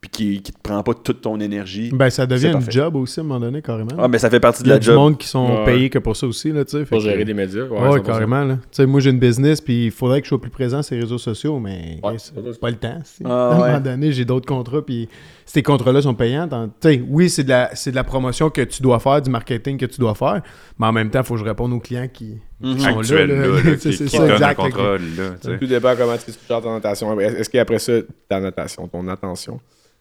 puis 0.00 0.10
qui, 0.10 0.42
qui 0.42 0.50
te 0.52 0.58
prend 0.60 0.82
pas 0.82 0.94
toute 0.94 1.20
ton 1.20 1.38
énergie, 1.38 1.90
Ben, 1.94 2.10
ça 2.10 2.26
devient 2.26 2.48
un 2.48 2.60
job 2.68 2.96
aussi 2.96 3.20
à 3.20 3.22
un 3.22 3.26
moment 3.26 3.38
donné, 3.38 3.62
carrément. 3.62 3.92
ah, 3.98 4.08
mais 4.08 4.18
ça 4.18 4.28
fait 4.28 4.40
partie 4.40 4.64
de 4.64 4.66
Il 4.66 4.70
y 4.70 4.72
a 4.72 4.74
la 4.74 4.78
du 4.80 4.86
job. 4.86 4.96
monde 4.96 5.16
qui 5.16 5.28
sont 5.28 5.46
Ouais. 5.46 5.64
payés 5.64 5.90
que 5.90 6.00
pour 6.00 6.16
ça 6.16 6.26
aussi, 6.26 6.50
là, 6.50 6.64
tu 6.64 6.72
sais. 6.72 6.78
pour 6.80 6.88
fait 6.88 6.96
que- 6.96 7.02
gérer 7.04 7.24
des 7.24 7.34
médias 7.34 7.62
ouais, 7.66 7.70
Ouais, 7.78 7.98
100%. 7.98 8.02
carrément. 8.02 8.42
Là. 8.44 8.54
Tu 8.56 8.60
sais, 8.72 8.86
moi, 8.86 8.98
j'ai 9.00 9.10
une 9.10 9.20
business, 9.20 9.60
puis 9.60 9.84
il 9.86 9.90
faudrait 9.92 10.20
que 10.20 10.24
je 10.26 10.30
sois 10.30 10.40
plus 10.40 10.50
présent 10.50 10.82
sur 10.82 10.96
les 10.96 11.02
réseaux 11.02 11.18
sociaux, 11.18 11.60
mais 11.60 12.00
Ouais, 12.02 12.16
c'est 12.18 12.60
pas 12.60 12.70
le 12.70 12.76
temps. 12.76 12.98
Ah, 13.24 13.28
à 13.28 13.32
un 13.54 13.60
ouais. 13.60 13.66
moment 13.68 13.80
donné, 13.80 14.10
j'ai 14.12 14.24
d'autres 14.24 14.46
contrats, 14.48 14.84
puis 14.84 15.08
ces 15.52 15.62
contrats-là 15.62 16.00
sont 16.00 16.14
payants. 16.14 16.48
t'en- 16.48 16.68
Tu 16.68 16.72
sais, 16.80 17.02
oui, 17.06 17.28
c'est 17.28 17.44
de, 17.44 17.50
la, 17.50 17.74
c'est 17.74 17.90
de 17.90 17.96
la 17.96 18.04
promotion 18.04 18.48
que 18.48 18.62
tu 18.62 18.80
dois 18.82 18.98
faire, 19.00 19.20
du 19.20 19.28
marketing 19.28 19.76
que 19.76 19.84
tu 19.86 20.00
dois 20.00 20.14
faire, 20.14 20.40
mais 20.78 20.86
en 20.86 20.92
même 20.92 21.10
temps, 21.10 21.20
il 21.20 21.26
faut 21.26 21.34
que 21.34 21.40
je 21.40 21.44
réponde 21.44 21.72
aux 21.74 21.78
clients 21.78 22.08
qui, 22.10 22.38
Mhm. 22.60 22.76
qui 22.76 22.82
sont 22.82 22.98
Actuel, 23.00 23.28
là. 23.30 23.46
c'est 23.78 23.92
ça, 24.08 24.32
exact, 24.32 24.54
contrat, 24.56 24.96
là, 24.96 25.56
tout 25.58 25.66
dépend 25.66 25.94
comment 25.96 26.16
tu 26.16 26.32
gères 26.48 26.62
ton 26.62 26.74
attention 26.76 27.20
est-ce 27.20 27.50
qu'après 27.50 27.78
ça 27.78 27.92
ta 28.28 28.40
notation 28.40 28.88
ton 28.88 29.06
attention? 29.08 29.60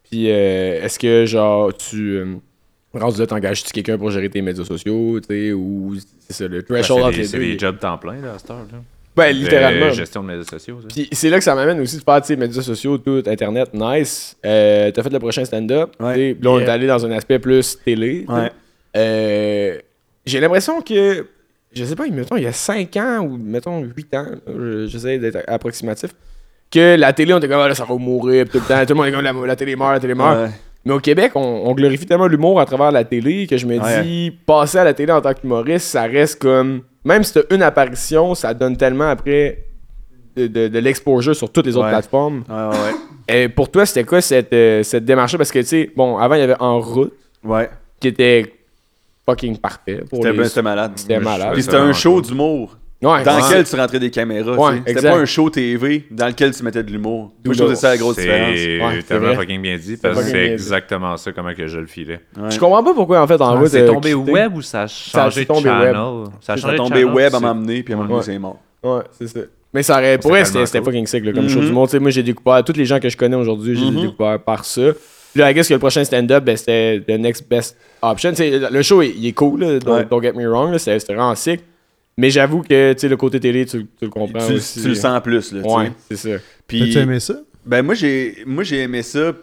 Puis 0.10 0.30
euh, 0.32 0.84
est-ce 0.84 0.98
que 1.00 1.26
genre 1.26 1.74
tu 1.76 2.12
euh, 2.18 2.36
rendu 2.94 3.20
là 3.20 3.28
t'engages-tu 3.28 3.72
quelqu'un 3.74 3.98
pour 3.98 4.10
gérer 4.12 4.30
tes 4.30 4.42
médias 4.42 4.64
sociaux 4.66 5.20
tu 5.22 5.28
sais 5.28 5.52
ou 5.54 5.96
c'est 6.28 6.34
ça 6.34 6.48
le 6.48 6.58
Ouais, 6.58 6.64
threshold 6.64 7.00
C'est 7.02 7.04
entre 7.08 7.12
des, 7.12 7.18
les 7.18 7.28
c'est 7.28 7.40
des 7.40 7.60
jobs 7.60 7.80
temps 7.80 7.98
plein, 7.98 8.22
là, 8.22 8.34
à 8.36 8.40
cette 8.40 8.52
heure. 8.52 8.66
Là. 8.72 8.80
Ben 9.16 9.32
littéralement 9.36 9.88
De 9.88 9.92
gestion 9.94 10.22
de 10.24 10.28
médias 10.28 10.44
sociaux. 10.44 10.80
ça. 10.82 10.88
Puis 10.88 11.10
c'est 11.12 11.30
là 11.30 11.38
que 11.38 11.44
ça 11.44 11.54
m'amène 11.56 11.80
aussi 11.82 11.98
de 11.98 12.04
faire, 12.04 12.22
tu 12.22 12.28
sais, 12.28 12.36
médias 12.36 12.62
sociaux, 12.62 12.98
tout, 12.98 13.22
internet, 13.28 13.70
nice. 13.74 14.38
Euh, 14.46 14.92
T'as 14.92 15.04
fait 15.04 15.10
le 15.12 15.20
prochain 15.20 15.44
stand-up. 15.46 15.92
Ouais. 16.00 16.38
Là, 16.42 16.50
on 16.52 16.60
est 16.60 16.70
allé 16.70 16.88
dans 16.88 17.06
un 17.06 17.12
aspect 17.12 17.40
plus 17.40 17.78
télé. 17.84 18.26
Ouais. 18.30 18.52
Euh, 18.96 19.78
J'ai 20.26 20.40
l'impression 20.40 20.82
que, 20.82 21.26
je 21.74 21.84
sais 21.86 21.96
pas, 21.96 22.08
mettons, 22.08 22.38
il 22.38 22.44
y 22.44 22.48
a 22.48 22.54
5 22.54 22.96
ans 22.98 23.20
ou 23.22 23.38
mettons 23.38 23.82
8 23.82 24.14
ans, 24.16 24.26
j'essaie 24.88 25.18
d'être 25.20 25.40
approximatif, 25.48 26.12
que 26.70 26.96
la 26.98 27.12
télé, 27.14 27.34
on 27.34 27.38
était 27.38 27.48
comme, 27.50 27.60
ah, 27.60 27.68
là, 27.68 27.76
ça 27.76 27.86
va 27.86 27.96
mourir, 27.96 28.46
tout 28.50 28.60
le 28.60 28.66
temps, 28.66 28.82
tout 28.86 28.90
le 28.94 28.96
monde 28.96 29.08
est 29.08 29.12
comme, 29.12 29.22
la, 29.24 29.34
la 29.48 29.56
télé 29.56 29.76
meurt, 29.76 29.94
la 29.94 30.00
télé 30.00 30.14
meurt. 30.14 30.38
Ouais. 30.48 30.52
Mais 30.86 30.94
au 30.94 31.00
Québec, 31.00 31.32
on, 31.36 31.40
on 31.66 31.74
glorifie 31.74 32.06
tellement 32.06 32.28
l'humour 32.28 32.60
à 32.60 32.66
travers 32.66 32.92
la 32.92 33.04
télé 33.04 33.46
que 33.48 33.56
je 33.58 33.66
me 33.68 33.80
Ouais. 33.80 34.02
dis, 34.04 34.32
passer 34.46 34.80
à 34.80 34.84
la 34.84 34.94
télé 34.94 35.12
en 35.12 35.22
tant 35.22 35.34
qu'humoriste, 35.34 35.88
ça 35.88 36.04
reste 36.04 36.40
comme. 36.42 36.82
Même 37.06 37.24
si 37.24 37.34
t'as 37.34 37.42
une 37.56 37.62
apparition, 37.64 38.36
ça 38.36 38.54
donne 38.54 38.78
tellement 38.78 39.10
après 39.10 39.64
de, 40.36 40.48
de, 40.48 40.68
de 40.68 40.80
l'exposure 40.80 41.36
sur 41.36 41.52
toutes 41.52 41.66
les 41.66 41.76
autres 41.76 41.86
Ouais. 41.86 41.92
plateformes. 41.92 42.44
Ouais, 42.50 42.56
ouais, 42.78 43.36
Et 43.44 43.50
pour 43.50 43.70
toi, 43.70 43.86
c'était 43.86 44.04
quoi 44.04 44.22
cette, 44.22 44.54
euh, 44.54 44.82
cette 44.84 45.06
démarche-là? 45.06 45.38
Parce 45.38 45.52
que, 45.52 45.60
tu 45.60 45.66
sais, 45.66 45.92
bon, 45.96 46.18
avant, 46.18 46.36
il 46.36 46.40
y 46.40 46.44
avait 46.44 46.56
En 46.60 46.80
route 46.80 47.14
ouais. 47.44 47.70
qui 48.00 48.08
était 48.10 48.54
fucking 49.26 49.58
parfait. 49.58 50.04
pour 50.10 50.24
C'était 50.24 50.34
les- 50.38 50.48
c'était 50.48 50.62
malade. 50.62 50.92
C'était 50.96 51.20
malade. 51.20 51.54
Puis 51.54 51.64
c'était 51.64 51.78
un 51.78 51.94
show 51.94 52.22
d'humour 52.22 52.78
Ouais, 53.02 53.24
dans 53.24 53.36
ouais. 53.36 53.42
lequel 53.42 53.64
tu 53.64 53.76
rentrais 53.76 54.00
des 54.00 54.12
caméras. 54.12 54.52
Ouais, 54.56 54.78
tu 54.78 54.84
sais. 54.84 54.84
C'était 54.96 55.10
pas 55.10 55.18
un 55.18 55.26
show 55.26 55.50
TV 55.50 56.06
dans 56.12 56.28
lequel 56.28 56.54
tu 56.56 56.64
mettais 56.64 56.84
de 56.84 56.92
l'humour. 56.92 57.32
Moi, 57.44 57.56
je 57.56 57.74
ça 57.74 57.90
la 57.90 57.98
grosse 57.98 58.18
différence. 58.18 58.56
Ouais, 58.56 59.18
vrai. 59.18 59.36
fucking 59.36 59.62
bien 59.62 59.76
dit, 59.78 59.98
parce 59.98 60.18
que 60.20 60.24
c'est 60.30 60.46
exactement 60.52 61.18
ça 61.18 61.32
comment 61.32 61.54
que 61.56 61.66
je 61.66 61.80
le 61.80 61.88
filais. 61.88 62.20
Ouais. 62.38 62.52
Je 62.52 62.60
comprends 62.60 62.84
pas 62.84 62.94
pourquoi, 62.94 63.22
en 63.22 63.28
fait, 63.28 63.42
En 63.42 63.56
Ah, 63.56 63.60
route. 63.60 63.70
c'est 63.70 63.82
euh, 63.82 63.88
tombé 63.88 64.12
quitté. 64.14 64.32
web 64.32 64.56
ou 64.56 64.62
ça 64.62 64.84
a 64.84 64.88
changé 64.88 65.42
de 65.42 65.48
tombé 65.48 65.64
channel? 65.64 65.96
web. 65.96 66.28
Ça 66.42 66.54
a 66.54 66.58
Ça 66.58 66.68
a 66.70 66.76
tombé 66.76 67.00
channel, 67.02 67.06
web 67.16 67.34
à 67.36 67.40
m'emmener, 67.40 67.82
puis 67.82 67.94
à 67.94 67.98
un 67.98 68.00
moment 68.02 68.10
donné, 68.10 68.20
Ouais. 68.20 68.26
c'est 68.26 68.40
mort. 68.40 68.60
Ouais, 68.84 69.02
c'est 69.20 69.28
ça. 69.28 69.40
Mais 69.74 69.82
ça 69.84 69.94
aurait. 69.98 70.18
Pour 70.20 70.32
c'était 70.46 70.82
fucking 70.84 71.08
sick, 71.08 71.26
là, 71.26 71.32
comme 71.34 71.44
Mhm. 71.46 71.50
show 71.50 71.60
du 71.62 71.72
monde. 71.72 71.90
Moi, 72.00 72.12
j'ai 72.12 72.24
découvert. 72.24 72.64
Tous 72.64 72.74
les 72.78 72.86
gens 72.86 73.00
que 73.00 73.10
je 73.10 73.18
connais 73.18 73.36
aujourd'hui, 73.38 73.76
j'ai 73.76 73.86
Mhm. 73.90 74.02
découvert 74.10 74.40
par 74.40 74.64
ça. 74.64 74.82
Puis 75.34 75.40
là, 75.42 75.50
I 75.50 75.54
guess 75.54 75.68
que 75.70 75.74
le 75.74 75.80
prochain 75.80 76.04
stand-up, 76.04 76.44
ben, 76.44 76.58
c'était 76.58 77.00
the 77.08 77.18
next 77.20 77.50
best 77.50 77.78
option. 78.02 78.34
Le 78.38 78.82
show, 78.82 79.02
il 79.02 79.26
est 79.26 79.32
cool, 79.32 79.62
là, 79.62 79.80
don't, 79.80 79.94
Ouais. 79.96 80.06
don't 80.10 80.22
get 80.22 80.34
me 80.34 80.46
wrong. 80.48 80.78
c'était 80.78 80.98
vraiment 81.14 81.34
sick. 81.36 81.62
Mais 82.22 82.30
j'avoue 82.30 82.62
que 82.62 82.94
tu 82.94 83.08
le 83.10 83.18
côté 83.18 83.40
télé, 83.40 83.66
tu, 83.66 83.80
tu 83.86 84.06
le 84.06 84.10
comprends 84.10 84.46
Tu, 84.48 84.54
aussi. 84.54 84.82
tu 84.82 84.88
le 84.90 84.96
sens 84.96 85.20
plus, 85.22 85.52
là, 85.52 85.62
tu. 85.64 85.68
Ouais, 85.70 85.92
c'est 86.08 86.18
ça. 86.18 86.30
Puis, 86.68 86.80
T'as-tu 86.80 86.98
aimé 87.00 87.20
ça? 87.20 87.34
ben 87.66 87.82
moi, 87.84 87.96
j'ai 87.96 88.44
moi 88.46 88.64
j'ai 88.64 88.80
aimé 88.82 89.02
ça, 89.02 89.34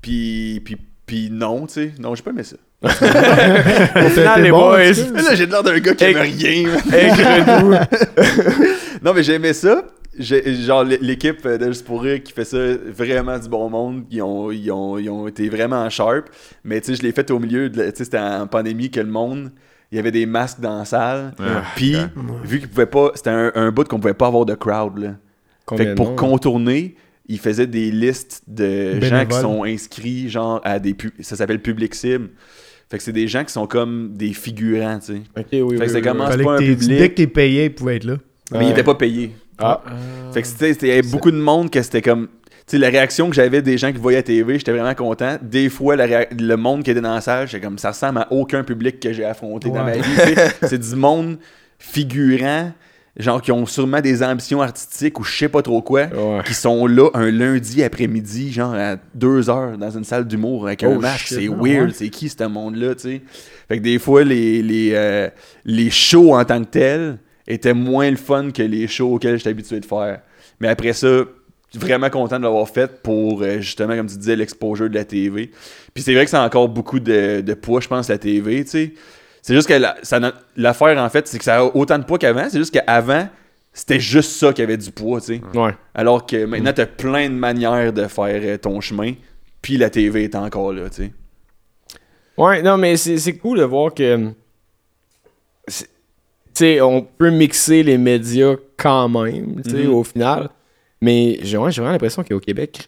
puis, 0.00 0.60
puis, 0.64 0.76
puis 1.06 1.28
non, 1.30 1.66
tu 1.66 1.74
sais. 1.74 1.92
Non, 1.98 2.14
j'ai 2.14 2.22
pas 2.22 2.30
aimé 2.30 2.42
ça. 2.42 2.56
Au 2.82 4.08
final, 4.08 4.42
les 4.42 4.50
bon, 4.50 4.58
boys. 4.70 4.78
là, 5.22 5.34
j'ai 5.34 5.44
l'air 5.46 5.62
d'un 5.62 5.78
gars 5.78 5.94
qui 5.94 6.04
aime 6.04 6.16
rien. 6.16 6.68
non, 9.02 9.12
mais 9.14 9.22
j'ai 9.22 9.34
aimé 9.34 9.52
ça. 9.52 9.84
J'ai- 10.18 10.54
Genre, 10.54 10.84
l'é- 10.84 10.98
l'équipe 11.00 11.46
de 11.46 11.66
Juste 11.66 11.84
pour 11.84 12.02
rire 12.02 12.22
qui 12.22 12.32
fait 12.32 12.44
ça, 12.44 12.58
vraiment 12.96 13.38
du 13.38 13.48
bon 13.48 13.68
monde. 13.70 14.04
Ils 14.10 14.22
ont, 14.22 14.50
ils 14.50 14.70
ont, 14.72 14.98
ils 14.98 15.08
ont 15.10 15.28
été 15.28 15.48
vraiment 15.48 15.88
sharp. 15.90 16.26
Mais 16.64 16.80
tu 16.80 16.88
sais, 16.88 16.94
je 16.96 17.02
l'ai 17.02 17.12
fait 17.12 17.30
au 17.30 17.38
milieu, 17.38 17.68
de 17.70 17.90
tu 17.90 18.04
c'était 18.04 18.18
en 18.18 18.46
pandémie 18.46 18.90
que 18.90 19.00
le 19.00 19.06
monde, 19.10 19.50
il 19.92 19.96
y 19.96 19.98
avait 19.98 20.10
des 20.12 20.26
masques 20.26 20.60
dans 20.60 20.78
la 20.78 20.84
salle. 20.84 21.34
Ouais. 21.38 21.46
Puis, 21.76 21.96
vu 22.44 22.60
qu'ils 22.60 22.68
pouvaient 22.68 22.86
pas, 22.86 23.10
c'était 23.14 23.30
un, 23.30 23.50
un 23.54 23.70
bout 23.72 23.86
qu'on 23.88 23.98
pouvait 24.00 24.14
pas 24.14 24.26
avoir 24.28 24.44
de 24.46 24.54
crowd, 24.54 24.98
là. 24.98 25.14
Combien 25.66 25.84
fait 25.84 25.90
que 25.92 25.96
pour 25.96 26.16
contourner, 26.16 26.96
ils 27.28 27.38
faisaient 27.38 27.66
des 27.66 27.90
listes 27.90 28.42
de 28.48 29.00
gens 29.00 29.24
qui 29.26 29.36
sont 29.36 29.64
inscrits, 29.64 30.28
genre, 30.28 30.60
à 30.64 30.78
des 30.78 30.94
pub- 30.94 31.12
ça 31.20 31.36
s'appelle 31.36 31.60
public 31.60 31.94
cible. 31.94 32.30
Fait 32.90 32.98
que 32.98 33.04
c'est 33.04 33.12
des 33.12 33.28
gens 33.28 33.44
qui 33.44 33.52
sont 33.52 33.68
comme 33.68 34.14
des 34.14 34.32
figurants, 34.32 34.98
tu 34.98 35.06
sais. 35.14 35.22
Ok, 35.38 35.46
oui, 35.52 35.60
oui. 35.62 35.78
Fait 35.78 35.84
que 35.84 35.90
c'est 35.92 35.96
oui, 35.98 36.02
pas 36.02 36.36
que 36.36 36.48
un 36.48 36.56
public. 36.56 36.88
Dès 36.88 37.08
que 37.10 37.14
t'es 37.14 37.26
payé, 37.28 37.64
il 37.66 37.74
pouvait 37.74 37.96
être 37.96 38.04
là. 38.04 38.16
Mais 38.50 38.58
Ouais. 38.58 38.64
ils 38.66 38.70
étaient 38.72 38.82
pas 38.82 38.96
payés. 38.96 39.30
Ah. 39.58 39.80
Fait 40.32 40.42
que 40.42 40.48
c'était, 40.48 40.72
c'était- 40.72 40.86
il 40.86 40.90
y 40.90 40.98
avait 40.98 41.08
beaucoup 41.08 41.30
de 41.30 41.36
monde 41.36 41.70
que 41.70 41.80
c'était 41.82 42.02
comme. 42.02 42.28
La 42.78 42.88
réaction 42.88 43.28
que 43.28 43.34
j'avais 43.34 43.62
des 43.62 43.78
gens 43.78 43.92
qui 43.92 43.98
voyaient 43.98 44.18
à 44.18 44.22
TV, 44.22 44.58
j'étais 44.58 44.72
vraiment 44.72 44.94
content. 44.94 45.36
Des 45.42 45.68
fois, 45.68 45.96
la 45.96 46.26
le 46.30 46.56
monde 46.56 46.82
qui 46.82 46.90
était 46.90 47.00
dans 47.00 47.14
la 47.14 47.20
salle, 47.20 47.48
j'étais 47.48 47.64
comme 47.64 47.78
ça 47.78 47.90
ressemble 47.90 48.18
à 48.20 48.32
aucun 48.32 48.62
public 48.64 49.00
que 49.00 49.12
j'ai 49.12 49.24
affronté 49.24 49.68
dans 49.70 49.84
ma 49.84 49.92
vie. 49.96 50.02
c'est 50.62 50.78
du 50.78 50.94
monde 50.96 51.38
figurant, 51.78 52.72
genre 53.16 53.42
qui 53.42 53.50
ont 53.52 53.66
sûrement 53.66 54.00
des 54.00 54.22
ambitions 54.22 54.62
artistiques 54.62 55.18
ou 55.18 55.24
je 55.24 55.36
sais 55.36 55.48
pas 55.48 55.62
trop 55.62 55.82
quoi, 55.82 56.02
Ouais. 56.06 56.42
qui 56.46 56.54
sont 56.54 56.86
là 56.86 57.08
un 57.14 57.30
lundi 57.30 57.82
après-midi, 57.82 58.52
genre 58.52 58.74
à 58.74 58.96
2 59.14 59.50
heures 59.50 59.76
dans 59.78 59.90
une 59.90 60.04
salle 60.04 60.26
d'humour 60.26 60.66
avec 60.66 60.82
un 60.84 60.94
Oh, 60.96 61.00
masque. 61.00 61.26
C'est 61.28 61.48
ah, 61.48 61.54
weird, 61.62 61.88
ouais. 61.88 61.94
c'est 61.94 62.08
qui 62.10 62.28
ce 62.28 62.44
monde-là, 62.44 62.94
tu 62.94 63.02
sais? 63.02 63.22
Fait 63.68 63.78
que 63.78 63.82
des 63.82 63.98
fois, 63.98 64.22
les, 64.24 64.62
les, 64.62 64.92
euh, 64.94 65.28
les 65.64 65.90
shows 65.90 66.34
en 66.34 66.44
tant 66.44 66.60
que 66.62 66.68
tels 66.70 67.18
étaient 67.48 67.74
moins 67.74 68.10
le 68.10 68.16
fun 68.16 68.50
que 68.52 68.62
les 68.62 68.86
shows 68.86 69.14
auxquels 69.14 69.38
j'étais 69.38 69.50
habitué 69.50 69.80
de 69.80 69.86
faire. 69.86 70.20
Mais 70.60 70.68
après 70.68 70.92
ça, 70.92 71.08
vraiment 71.78 72.10
content 72.10 72.38
de 72.38 72.44
l'avoir 72.44 72.68
fait 72.68 73.02
pour 73.02 73.42
euh, 73.42 73.60
justement, 73.60 73.96
comme 73.96 74.06
tu 74.08 74.16
disais, 74.16 74.36
l'exposure 74.36 74.88
de 74.90 74.94
la 74.94 75.04
TV. 75.04 75.50
Puis 75.94 76.02
c'est 76.02 76.14
vrai 76.14 76.24
que 76.24 76.30
c'est 76.30 76.36
encore 76.36 76.68
beaucoup 76.68 76.98
de, 77.00 77.40
de 77.40 77.54
poids, 77.54 77.80
je 77.80 77.88
pense, 77.88 78.08
la 78.08 78.18
TV, 78.18 78.64
tu 78.64 78.70
sais. 78.70 78.94
C'est 79.42 79.54
juste 79.54 79.68
que 79.68 79.74
la- 79.74 79.96
l'affaire, 80.56 80.98
en 81.02 81.08
fait, 81.08 81.26
c'est 81.26 81.38
que 81.38 81.44
ça 81.44 81.58
a 81.60 81.64
autant 81.64 81.98
de 81.98 82.04
poids 82.04 82.18
qu'avant. 82.18 82.48
C'est 82.50 82.58
juste 82.58 82.74
qu'avant, 82.74 83.28
c'était 83.72 84.00
juste 84.00 84.32
ça 84.32 84.52
qui 84.52 84.60
avait 84.62 84.76
du 84.76 84.90
poids, 84.90 85.20
tu 85.20 85.26
sais. 85.36 85.40
Ouais. 85.54 85.74
Alors 85.94 86.26
que 86.26 86.44
maintenant, 86.44 86.72
t'as 86.74 86.86
plein 86.86 87.28
de 87.30 87.34
manières 87.34 87.92
de 87.92 88.06
faire 88.06 88.40
euh, 88.44 88.56
ton 88.58 88.80
chemin. 88.80 89.12
Puis 89.62 89.76
la 89.76 89.88
TV 89.90 90.24
est 90.24 90.34
encore 90.34 90.72
là, 90.72 90.90
tu 90.90 91.04
sais. 91.04 91.12
Ouais, 92.36 92.62
non, 92.62 92.76
mais 92.78 92.96
c'est 92.96 93.36
cool 93.38 93.58
de 93.58 93.64
voir 93.64 93.94
que. 93.94 94.30
c'est- 95.68 95.88
Tu 96.52 96.64
sais, 96.64 96.80
on 96.80 97.02
peut 97.02 97.30
mixer 97.30 97.82
les 97.82 97.96
médias 97.96 98.56
quand 98.76 99.08
même, 99.08 99.62
tu 99.62 99.70
sais, 99.70 99.84
Mhm. 99.84 99.94
au 99.94 100.02
final. 100.04 100.50
Mais 101.00 101.38
j'ai 101.42 101.56
ouais, 101.56 101.70
vraiment 101.70 101.90
l'impression 101.92 102.22
qu'au 102.24 102.40
Québec, 102.40 102.86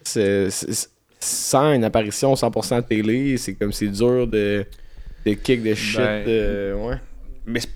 sans 1.19 1.73
une 1.73 1.83
apparition 1.83 2.33
100% 2.33 2.85
télé, 2.87 3.37
c'est 3.37 3.53
comme 3.55 3.71
c'est 3.71 3.87
dur 3.87 4.27
de, 4.27 4.65
de 5.25 5.33
kick 5.33 5.63
de 5.63 5.73
shit. 5.73 5.97
Ben, 5.99 6.23
euh, 6.27 6.73
ouais. 6.75 6.95
Mais 7.45 7.59
c'est- 7.59 7.69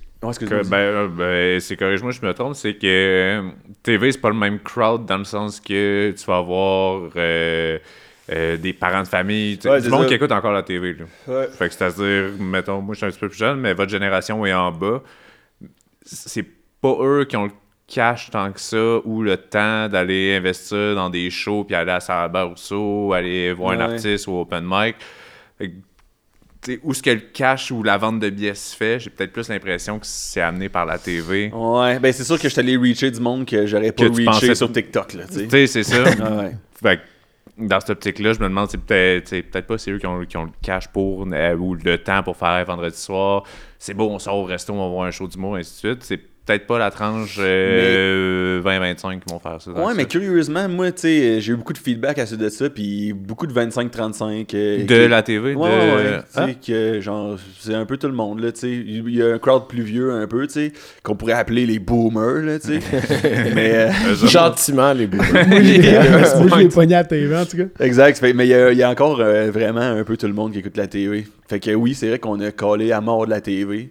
ben, 0.65 0.73
euh, 0.77 1.07
ben, 1.07 1.59
c'est 1.59 1.77
corrige-moi, 1.77 2.11
je 2.11 2.25
me 2.25 2.33
trompe, 2.33 2.55
c'est 2.55 2.73
que 2.73 2.87
euh, 2.87 3.49
TV, 3.83 4.11
c'est 4.11 4.19
pas 4.19 4.29
le 4.29 4.35
même 4.35 4.59
crowd 4.59 5.05
dans 5.05 5.17
le 5.19 5.23
sens 5.23 5.59
que 5.59 6.11
tu 6.17 6.25
vas 6.25 6.37
avoir 6.37 7.09
euh, 7.15 7.77
euh, 8.31 8.57
des 8.57 8.73
parents 8.73 9.03
de 9.03 9.07
famille, 9.07 9.57
Ouais, 9.63 9.77
du 9.77 9.85
c'est 9.85 9.89
monde 9.89 10.01
ça. 10.03 10.07
qui 10.07 10.13
écoute 10.15 10.31
encore 10.31 10.51
la 10.51 10.63
TV. 10.63 10.93
Là. 10.93 11.05
Ouais. 11.27 11.47
Fait 11.47 11.69
que 11.69 11.73
c'est-à-dire, 11.75 12.31
mettons, 12.39 12.81
moi 12.81 12.93
je 12.95 12.97
suis 12.97 13.05
un 13.05 13.09
petit 13.11 13.19
peu 13.19 13.29
plus 13.29 13.37
jeune, 13.37 13.59
mais 13.59 13.73
votre 13.73 13.91
génération 13.91 14.43
est 14.45 14.53
en 14.53 14.71
bas. 14.71 15.01
C'est 16.03 16.45
pas 16.81 16.95
eux 17.01 17.25
qui 17.29 17.37
ont 17.37 17.45
le 17.45 17.51
cash 17.87 18.29
tant 18.31 18.51
que 18.51 18.59
ça 18.59 18.97
ou 19.05 19.21
le 19.21 19.37
temps 19.37 19.87
d'aller 19.87 20.35
investir 20.35 20.95
dans 20.95 21.09
des 21.09 21.29
shows 21.29 21.63
puis 21.63 21.75
aller 21.75 21.91
à 21.91 21.99
Sarabert 21.99 22.49
Rousseau, 22.49 23.13
aller 23.13 23.53
voir 23.53 23.71
un 23.71 23.79
artiste 23.79 24.27
ou 24.27 24.33
open 24.39 24.65
mic. 24.67 24.95
Fait 25.57 25.69
que, 25.69 25.73
tu 26.61 26.73
sais, 26.73 26.79
où 26.83 26.91
est-ce 26.91 27.01
que 27.01 27.09
le 27.11 27.21
cash 27.33 27.71
ou 27.71 27.83
la 27.83 27.97
vente 27.97 28.19
de 28.19 28.29
billets 28.29 28.55
se 28.55 28.75
fait, 28.75 28.99
j'ai 28.99 29.09
peut-être 29.09 29.31
plus 29.31 29.47
l'impression 29.47 29.99
que 29.99 30.05
c'est 30.05 30.41
amené 30.41 30.67
par 30.69 30.85
la 30.85 30.97
TV. 30.97 31.49
Ouais, 31.53 31.97
ben 31.99 32.11
c'est 32.11 32.23
sûr 32.25 32.35
que 32.37 32.43
je 32.43 32.49
suis 32.49 32.59
allé 32.59 32.75
reacher 32.75 33.09
du 33.09 33.21
monde 33.21 33.45
que 33.45 33.65
j'aurais 33.65 33.91
pas 33.93 34.03
Que 34.03 34.09
reaché 34.09 34.25
pensais- 34.25 34.55
sur 34.55 34.71
TikTok, 34.71 35.07
tu 35.07 35.49
sais. 35.49 35.67
C'est 35.67 35.83
ça. 35.83 36.03
Ah 36.21 36.31
ouais. 36.37 36.51
Fait 36.81 36.97
que, 36.97 37.01
dans 37.65 37.79
cette 37.79 37.91
optique-là, 37.91 38.33
je 38.33 38.39
me 38.39 38.49
demande, 38.49 38.69
c'est 38.69 38.79
peut-être 38.79 39.27
c'est 39.29 39.41
peut-être 39.43 39.65
pas 39.65 39.77
c'est 39.77 39.91
eux 39.91 39.97
qui 39.97 40.05
ont, 40.07 40.25
qui 40.25 40.35
ont 40.37 40.43
le 40.45 40.51
cash 40.61 40.87
pour 40.89 41.25
euh, 41.31 41.55
ou 41.55 41.73
le 41.75 41.97
temps 41.99 42.21
pour 42.21 42.35
faire 42.35 42.63
vendredi 42.65 42.97
soir. 42.97 43.43
C'est 43.79 43.93
beau, 43.93 44.09
on 44.09 44.19
sort 44.19 44.35
au 44.37 44.43
resto, 44.43 44.73
on 44.73 44.77
va 44.83 44.89
voir 44.93 45.07
un 45.07 45.11
show 45.11 45.27
d'humour, 45.27 45.55
ainsi 45.55 45.71
de 45.83 45.89
suite. 45.91 46.03
C'est 46.03 46.19
peut-être 46.47 46.65
pas 46.65 46.79
la 46.79 46.89
tranche 46.89 47.37
euh, 47.39 48.61
20-25 48.63 49.19
qui 49.19 49.31
vont 49.33 49.39
faire 49.39 49.61
ça. 49.61 49.71
Ouais, 49.71 49.85
ça. 49.87 49.93
mais 49.95 50.05
curieusement, 50.05 50.67
moi, 50.69 50.91
tu 50.91 51.01
sais, 51.01 51.41
j'ai 51.41 51.53
eu 51.53 51.55
beaucoup 51.57 51.73
de 51.73 51.77
feedback 51.77 52.17
à 52.17 52.25
ce 52.25 52.35
de 52.35 52.49
ça, 52.49 52.69
puis 52.69 53.13
beaucoup 53.13 53.45
de 53.47 53.53
25-35. 53.53 54.53
euh, 54.55 54.77
De 54.85 55.03
qui- 55.03 55.07
la 55.07 55.21
TV? 55.23 55.53
Ouais, 55.55 55.69
de... 55.69 55.75
ouais, 55.75 56.19
tu 56.33 56.41
sais, 56.41 56.55
que 56.95 57.01
genre, 57.01 57.37
c'est 57.59 57.73
un 57.73 57.85
peu 57.85 57.97
tout 57.97 58.07
le 58.07 58.13
monde, 58.13 58.39
là, 58.39 58.51
tu 58.51 58.61
sais. 58.61 58.71
Il 58.71 59.09
y 59.15 59.21
a 59.21 59.33
un 59.33 59.37
crowd 59.39 59.67
plus 59.67 59.83
vieux, 59.83 60.11
un 60.13 60.25
peu, 60.27 60.47
tu 60.47 60.53
sais, 60.53 60.71
qu'on 61.03 61.15
pourrait 61.15 61.33
appeler 61.33 61.65
les 61.65 61.79
boomers, 61.79 62.43
là, 62.45 62.59
tu 62.59 62.79
sais. 62.79 62.79
mais, 63.53 63.71
euh. 63.75 64.15
Gentiment, 64.25 64.93
les 64.93 65.07
boomers. 65.07 65.27
Moi, 65.47 65.59
je 65.61 66.59
l'ai 66.59 66.67
pogné 66.73 66.95
à 66.95 66.99
la 66.99 67.03
TV, 67.03 67.35
en 67.35 67.45
tout 67.45 67.57
cas. 67.57 67.63
exact, 67.83 68.17
fait- 68.19 68.33
mais 68.33 68.45
il 68.47 68.51
y, 68.51 68.53
a- 68.53 68.71
y 68.73 68.83
a 68.83 68.89
encore 68.89 69.19
euh, 69.19 69.51
vraiment 69.51 69.81
un 69.81 70.03
peu 70.03 70.15
tout 70.17 70.27
le 70.27 70.33
monde 70.33 70.53
qui 70.53 70.59
écoute 70.59 70.77
la 70.77 70.87
TV. 70.87 71.27
Fait 71.49 71.59
que 71.59 71.71
oui, 71.71 71.93
c'est 71.93 72.07
vrai 72.09 72.19
qu'on 72.19 72.39
a 72.41 72.51
collé 72.51 72.91
à 72.91 73.01
mort 73.01 73.25
de 73.25 73.31
la 73.31 73.41
TV. 73.41 73.89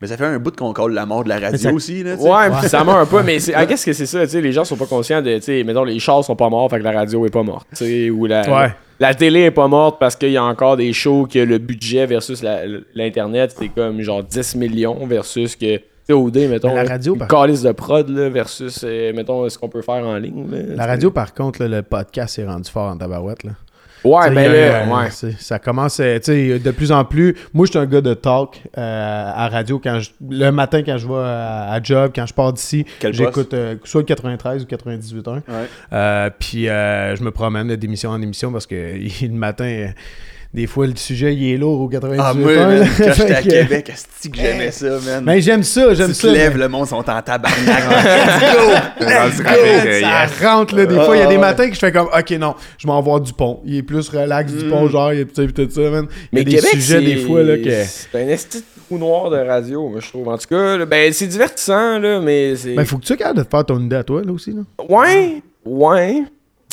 Mais 0.00 0.08
ça 0.08 0.16
fait 0.18 0.26
un 0.26 0.38
bout 0.38 0.54
qu'on 0.54 0.72
colle 0.74 0.92
la 0.92 1.06
mort 1.06 1.24
de 1.24 1.30
la 1.30 1.38
radio 1.38 1.56
ça- 1.58 1.72
aussi, 1.72 2.02
là. 2.02 2.14
Ouais, 2.16 2.50
puis 2.60 2.68
ça 2.68 2.84
meurt 2.84 2.98
un 2.98 3.06
peu, 3.06 3.22
mais 3.22 3.38
c'est, 3.38 3.54
ah, 3.54 3.64
qu'est-ce 3.64 3.86
que 3.86 3.92
c'est 3.94 4.04
ça, 4.06 4.24
tu 4.24 4.32
sais, 4.32 4.40
les 4.42 4.52
gens 4.52 4.64
sont 4.64 4.76
pas 4.76 4.84
conscients 4.86 5.22
de, 5.22 5.36
tu 5.36 5.42
sais, 5.42 5.64
mettons, 5.64 5.84
les 5.84 5.98
chars 5.98 6.22
sont 6.22 6.36
pas 6.36 6.50
morts, 6.50 6.68
fait 6.68 6.78
que 6.78 6.84
la 6.84 6.92
radio 6.92 7.24
est 7.24 7.30
pas 7.30 7.42
morte, 7.42 7.66
tu 7.70 7.76
sais, 7.84 8.10
ou 8.10 8.26
la, 8.26 8.42
Ouais. 8.48 8.72
la 9.00 9.14
télé 9.14 9.40
est 9.44 9.50
pas 9.50 9.68
morte 9.68 9.98
parce 9.98 10.14
qu'il 10.14 10.32
y 10.32 10.36
a 10.36 10.44
encore 10.44 10.76
des 10.76 10.92
shows 10.92 11.26
que 11.32 11.38
le 11.38 11.56
budget 11.58 12.04
versus 12.04 12.42
la- 12.42 12.62
l'internet, 12.94 13.54
c'est 13.58 13.68
comme 13.68 14.00
genre 14.02 14.22
10 14.22 14.54
millions 14.56 15.06
versus 15.06 15.56
que, 15.56 15.76
tu 15.76 15.82
sais, 16.08 16.12
OD, 16.12 16.46
mettons, 16.48 16.68
Mais 16.74 16.84
la 16.84 16.90
radio, 16.90 17.14
une 17.14 17.18
par- 17.20 17.28
calice 17.28 17.62
de 17.62 17.72
prod, 17.72 18.08
là, 18.10 18.28
versus, 18.28 18.82
euh, 18.84 19.12
mettons, 19.14 19.48
ce 19.48 19.58
qu'on 19.58 19.68
peut 19.70 19.82
faire 19.82 20.06
en 20.06 20.16
ligne, 20.18 20.46
là, 20.50 20.58
La 20.76 20.86
radio, 20.86 21.10
par 21.10 21.32
contre, 21.32 21.62
là, 21.62 21.68
le 21.68 21.82
podcast 21.82 22.38
est 22.38 22.44
rendu 22.46 22.70
fort 22.70 22.90
en 22.92 22.96
tabarouette. 22.98 23.44
Là. 23.44 23.52
Ouais, 24.04 24.30
ben 24.30 24.52
là, 24.52 24.58
euh, 24.58 24.86
ouais. 24.86 25.10
Ça 25.38 25.58
commence, 25.58 25.98
euh, 26.00 26.18
tu 26.18 26.24
sais, 26.26 26.58
de 26.58 26.70
plus 26.70 26.92
en 26.92 27.04
plus. 27.04 27.34
Moi, 27.52 27.66
je 27.66 27.70
suis 27.72 27.78
un 27.78 27.86
gars 27.86 28.00
de 28.00 28.14
talk 28.14 28.62
euh, 28.78 29.32
à 29.34 29.48
radio 29.48 29.80
quand 29.82 29.98
je- 29.98 30.10
le 30.28 30.50
matin 30.50 30.82
quand 30.84 30.96
je 30.98 31.08
vais 31.08 31.14
à, 31.14 31.72
à 31.72 31.82
job, 31.82 32.12
quand 32.14 32.26
je 32.26 32.34
pars 32.34 32.52
d'ici, 32.52 32.84
j'écoute 33.12 33.54
euh, 33.54 33.74
soit 33.84 34.02
le 34.02 34.06
93 34.06 34.62
ou 34.62 34.66
98.1. 34.66 35.34
Ouais. 35.34 35.42
Euh, 35.92 36.30
puis 36.38 36.68
euh, 36.68 37.16
je 37.16 37.22
me 37.24 37.30
promène 37.32 37.74
d'émission 37.76 38.10
en 38.10 38.22
émission 38.22 38.52
parce 38.52 38.66
que 38.66 38.74
le 39.22 39.28
matin, 39.32 39.64
euh, 39.64 39.88
des 40.56 40.66
fois, 40.66 40.86
le 40.86 40.96
sujet 40.96 41.34
il 41.34 41.52
est 41.52 41.56
lourd 41.58 41.82
au 41.82 41.88
98.1. 41.90 42.16
Ah, 42.18 42.32
moi, 42.34 42.52
man, 42.56 42.88
quand 42.96 43.12
j'étais 43.14 43.34
à 43.34 43.42
Québec, 43.42 43.90
est 43.90 44.28
que 44.30 44.36
j'aimais 44.36 44.70
ça, 44.72 44.88
man. 45.04 45.22
Mais 45.24 45.40
j'aime 45.42 45.62
ça, 45.62 45.92
j'aime 45.94 46.08
tu 46.08 46.14
ça. 46.14 46.28
te 46.28 46.32
lèves, 46.32 46.54
mais- 46.54 46.60
le 46.62 46.68
monde 46.68 46.88
sont 46.88 46.96
en 46.96 47.02
tabarnak. 47.22 47.44
Let's 49.00 49.42
go! 49.42 49.50
Let's 49.52 50.00
ça 50.00 50.26
rentre 50.50 50.74
là 50.74 50.86
des 50.86 50.94
fois 50.94 51.16
il 51.16 51.20
y 51.20 51.22
a 51.22 51.26
des 51.28 51.38
matins 51.38 51.68
que 51.68 51.74
je 51.74 51.78
fais 51.78 51.92
comme 51.92 52.06
ok 52.08 52.30
non 52.32 52.54
je 52.78 52.86
m'en 52.86 53.00
vais 53.02 53.20
du 53.20 53.32
pont 53.32 53.60
il 53.64 53.76
est 53.76 53.82
plus 53.82 54.08
relax 54.08 54.52
du 54.52 54.64
pont 54.68 54.88
genre 54.88 55.12
il 55.12 55.18
y 55.18 55.22
a 55.22 55.24
tout 55.26 55.46
tout 55.46 55.68
ça 55.70 55.80
man 55.90 56.06
il 56.32 56.38
y 56.38 56.40
a 56.40 56.44
des 56.44 56.54
Québec, 56.56 56.70
sujets 56.72 57.00
des 57.02 57.16
c'est- 57.16 57.26
fois 57.26 57.42
là 57.42 57.56
que 57.58 57.84
C'est 57.84 58.14
un 58.22 58.28
esti 58.28 58.64
trou 58.88 58.98
noir 58.98 59.30
de 59.30 59.36
radio, 59.38 59.88
moi, 59.88 60.00
je 60.00 60.08
trouve. 60.08 60.28
En 60.28 60.38
tout 60.38 60.46
cas, 60.48 60.76
là, 60.76 60.86
ben, 60.86 61.12
c'est 61.12 61.26
divertissant, 61.26 61.98
là, 61.98 62.20
mais 62.20 62.54
c'est. 62.56 62.74
ben 62.74 62.84
faut 62.84 62.98
que 62.98 63.04
tu 63.04 63.16
capable 63.16 63.42
de 63.42 63.46
faire 63.48 63.64
ton 63.64 63.80
idée 63.80 63.96
à 63.96 64.04
toi 64.04 64.22
là 64.24 64.32
aussi 64.32 64.52
là 64.52 64.62
Ouais, 64.88 65.42
ouais, 65.64 66.22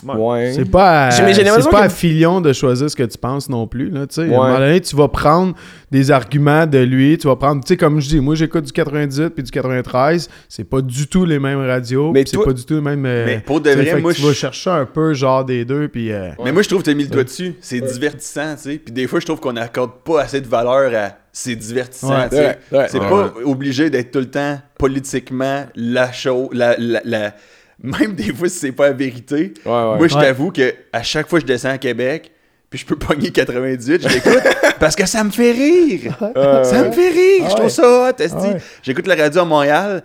ouais. 0.05 0.53
c'est 0.53 0.69
pas 0.69 1.07
à, 1.07 1.11
c'est 1.11 1.21
l'impression 1.21 1.71
pas 1.71 1.81
que- 1.81 1.85
à 1.85 1.89
Filion 1.89 2.41
de 2.41 2.53
choisir 2.53 2.89
ce 2.89 2.95
que 2.95 3.03
tu 3.03 3.17
penses 3.17 3.49
non 3.49 3.67
plus 3.67 3.89
là 3.89 4.05
tu 4.07 4.15
sais 4.15 4.21
à 4.21 4.25
un 4.25 4.27
moment 4.27 4.57
donné 4.59 4.81
tu 4.81 4.95
vas 4.95 5.07
prendre 5.07 5.53
des 5.91 6.11
arguments 6.11 6.65
de 6.65 6.79
lui 6.79 7.17
tu 7.17 7.27
vas 7.27 7.35
prendre 7.35 7.63
tu 7.63 7.69
sais 7.69 7.77
comme 7.77 7.99
je 7.99 8.09
dis 8.09 8.19
moi 8.19 8.35
j'écoute 8.35 8.65
du 8.65 8.71
98 8.71 9.29
puis 9.29 9.43
du 9.43 9.51
93 9.51 10.29
c'est 10.49 10.63
pas 10.63 10.81
du 10.81 11.07
tout 11.07 11.25
les 11.25 11.39
mêmes 11.39 11.65
radios 11.65 12.11
Mais 12.11 12.23
c'est 12.27 12.37
pas 12.43 12.53
du 12.53 12.65
tout 12.65 12.75
les 12.75 12.81
mêmes 12.81 13.05
euh, 13.05 13.25
Mais 13.25 13.39
pour 13.39 13.61
de 13.61 13.69
vrai, 13.69 13.99
moi, 14.01 14.13
tu 14.13 14.21
vas 14.21 14.33
chercher 14.33 14.69
un 14.69 14.85
peu 14.85 15.13
genre 15.13 15.45
des 15.45 15.65
deux 15.65 15.87
puis 15.87 16.11
euh, 16.11 16.29
Mais 16.43 16.51
moi, 16.51 16.61
je 16.61 16.69
trouve 16.69 16.81
que 16.81 16.85
t'as 16.89 16.93
mis 16.95 17.03
le 17.03 17.09
doigt 17.09 17.23
dessus. 17.23 17.55
C'est 17.61 17.81
divertissant, 17.81 18.55
tu 18.55 18.61
sais. 18.71 18.77
Puis 18.77 18.93
des 18.93 19.07
fois, 19.07 19.19
je 19.19 19.25
trouve 19.25 19.39
qu'on 19.39 19.53
n'accorde 19.53 19.91
pas 20.03 20.21
assez 20.23 20.41
de 20.41 20.47
valeur 20.47 20.91
à 20.95 21.17
c'est 21.31 21.55
divertissant, 21.55 22.09
Ouais. 22.19 22.29
tu 22.29 22.35
sais. 22.35 22.57
Ouais, 22.71 22.77
ouais. 22.79 22.85
c'est 22.89 22.99
Ouais. 22.99 23.09
pas 23.09 23.33
obligé 23.45 23.89
d'être 23.89 24.11
tout 24.11 24.19
le 24.19 24.29
temps 24.29 24.59
politiquement 24.77 25.65
la 25.75 26.11
chose, 26.11 26.49
la, 26.53 26.75
la, 26.77 27.01
la- 27.03 27.33
Même 27.81 28.13
des 28.13 28.33
fois, 28.33 28.47
si 28.49 28.57
c'est 28.59 28.71
pas 28.71 28.87
la 28.87 28.93
vérité. 28.93 29.53
Ouais, 29.65 29.71
ouais. 29.71 29.97
Moi, 29.97 30.07
je 30.07 30.15
Ouais. 30.15 30.21
t'avoue 30.21 30.51
que 30.51 30.73
à 30.91 31.03
chaque 31.03 31.27
fois 31.27 31.39
que 31.39 31.43
je 31.47 31.51
descends 31.53 31.69
à 31.71 31.77
Québec, 31.77 32.31
puis 32.69 32.79
je 32.79 32.85
peux 32.85 32.95
pogner 32.97 33.31
98, 33.31 34.01
je 34.03 34.07
l'écoute 34.09 34.43
parce 34.79 34.95
que 34.95 35.05
ça 35.05 35.23
me 35.23 35.31
fait 35.31 35.51
rire. 35.51 36.17
ça 36.63 36.83
me 36.83 36.91
fait 36.91 37.09
rire. 37.09 37.43
Ah 37.45 37.49
je 37.49 37.53
trouve 37.53 37.63
ouais. 37.65 37.69
ça 37.69 38.09
hot. 38.09 38.15
Ah 38.19 38.41
ouais. 38.53 38.57
J'écoute 38.83 39.07
la 39.07 39.15
radio 39.15 39.41
à 39.41 39.45
Montréal. 39.45 40.03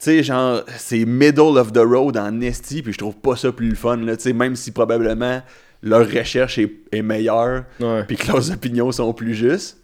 Tu 0.00 0.04
sais, 0.04 0.22
genre, 0.22 0.62
c'est 0.76 1.04
middle 1.04 1.58
of 1.58 1.72
the 1.72 1.78
road 1.78 2.16
en 2.16 2.40
esti, 2.40 2.82
puis 2.82 2.92
je 2.92 2.98
trouve 2.98 3.16
pas 3.16 3.34
ça 3.34 3.50
plus 3.50 3.68
le 3.70 3.74
fun, 3.74 3.96
là. 3.96 4.16
Tu 4.16 4.22
sais, 4.24 4.32
même 4.32 4.54
si 4.54 4.70
probablement 4.70 5.42
leur 5.82 6.06
recherche 6.08 6.58
est, 6.58 6.70
est 6.92 7.02
meilleure, 7.02 7.64
puis 8.06 8.16
que 8.16 8.26
leurs 8.30 8.50
opinions 8.52 8.92
sont 8.92 9.12
plus 9.12 9.34
justes, 9.34 9.76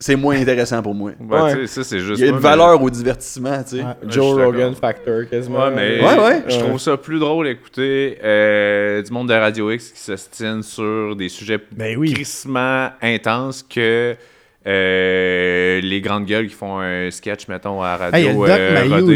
c'est 0.00 0.16
moins 0.16 0.40
intéressant 0.40 0.80
pour 0.82 0.94
moi. 0.94 1.12
Ben, 1.18 1.44
Ouais. 1.44 1.66
ça, 1.66 1.82
c'est 1.82 1.98
juste 1.98 2.20
Il 2.20 2.22
y 2.22 2.24
a 2.24 2.26
une 2.28 2.32
moi, 2.38 2.40
mais- 2.42 2.48
valeur 2.56 2.82
au 2.82 2.88
divertissement, 2.90 3.62
tu 3.64 3.76
sais. 3.78 3.82
Ouais. 3.82 3.94
je 4.06 4.10
Joe 4.10 4.44
Rogan. 4.44 4.74
Factor, 4.74 5.28
quasiment. 5.28 5.64
Ouais, 5.66 5.70
mais 5.74 6.00
Ouais, 6.00 6.18
ouais. 6.24 6.42
je 6.48 6.58
trouve 6.60 6.78
ça 6.78 6.96
plus 6.96 7.18
drôle 7.18 7.46
d'écouter 7.46 8.18
euh, 8.22 9.02
du 9.02 9.10
monde 9.12 9.28
de 9.28 9.34
Radio 9.34 9.70
X 9.70 9.90
qui 9.90 10.00
s'ostine 10.00 10.62
sur 10.62 11.16
des 11.16 11.28
sujets 11.28 11.58
Ben 11.72 11.96
oui. 11.98 12.12
crissement 12.12 12.90
intenses 13.02 13.62
que 13.62 14.14
euh, 14.68 15.80
les 15.80 16.00
grandes 16.00 16.26
gueules 16.26 16.46
qui 16.48 16.54
font 16.54 16.78
un 16.78 17.10
sketch, 17.10 17.48
mettons, 17.48 17.82
à 17.82 17.98
la 17.98 18.18
Hey, 18.18 18.26
radio. 18.26 18.44
le 18.44 18.48
Doc 18.50 18.58
euh, 18.60 18.88
Mayou, 18.88 19.06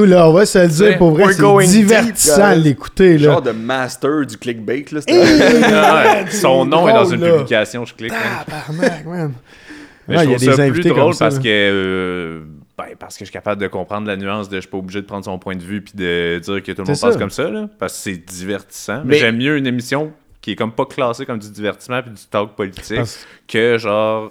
rodé, 0.00 0.10
là. 0.10 0.28
on 0.28 0.32
va 0.32 0.46
se 0.46 0.58
le 0.58 0.68
dire 0.68 0.98
pour 0.98 1.10
vrai 1.12 1.32
c'est 1.32 1.66
divertissant 1.78 2.56
de 2.56 2.60
l'écouter 2.62 3.18
là 3.18 3.32
Genre 3.32 3.42
de 3.42 3.52
master 3.52 4.26
du 4.26 4.36
clickbait, 4.38 4.84
là. 4.92 5.00
c'était- 5.00 5.22
Ah 5.72 6.04
ouais, 6.24 6.30
son 6.30 6.64
nom 6.64 6.88
est 6.88 6.92
dans 6.92 7.04
une 7.04 7.20
là. 7.20 7.32
publication, 7.32 7.84
je 7.84 7.94
clique. 7.94 8.12
Tabarnak, 8.46 9.04
man. 9.06 9.32
Mais 10.08 10.18
Ouais, 10.18 10.24
je 10.24 10.28
il 10.28 10.32
y 10.32 10.34
a 10.34 10.38
des 10.38 10.46
plus 10.46 10.60
invités 10.60 10.88
drôle 10.90 11.14
ça, 11.14 11.26
parce 11.26 11.36
là. 11.36 11.42
que 11.42 11.48
euh, 11.48 12.40
ben, 12.78 12.84
parce 12.98 13.14
que 13.16 13.20
je 13.24 13.26
suis 13.26 13.32
capable 13.32 13.60
de 13.60 13.66
comprendre 13.66 14.06
la 14.06 14.16
nuance 14.16 14.48
de 14.48 14.56
je 14.56 14.60
suis 14.60 14.70
pas 14.70 14.78
obligé 14.78 15.00
de 15.00 15.06
prendre 15.06 15.24
son 15.24 15.38
point 15.38 15.56
de 15.56 15.62
vue 15.62 15.80
puis 15.82 15.94
de 15.96 16.38
dire 16.42 16.62
que 16.62 16.72
tout 16.72 16.82
le 16.82 16.88
monde 16.88 17.00
pense 17.00 17.16
comme 17.16 17.30
ça 17.30 17.48
là, 17.50 17.68
parce 17.78 17.94
que 17.94 17.98
c'est 17.98 18.24
divertissant. 18.24 19.02
Mais, 19.04 19.14
Mais- 19.14 19.18
j'aime 19.18 19.36
mieux 19.38 19.56
une 19.56 19.66
émission 19.66 20.12
qui 20.46 20.52
est 20.52 20.54
comme 20.56 20.70
pas 20.70 20.84
classée 20.86 21.26
comme 21.26 21.40
du 21.40 21.50
divertissement 21.50 22.00
puis 22.02 22.12
du 22.12 22.22
talk 22.30 22.54
politique 22.54 22.98
Parce- 22.98 23.26
que 23.48 23.78
genre 23.78 24.30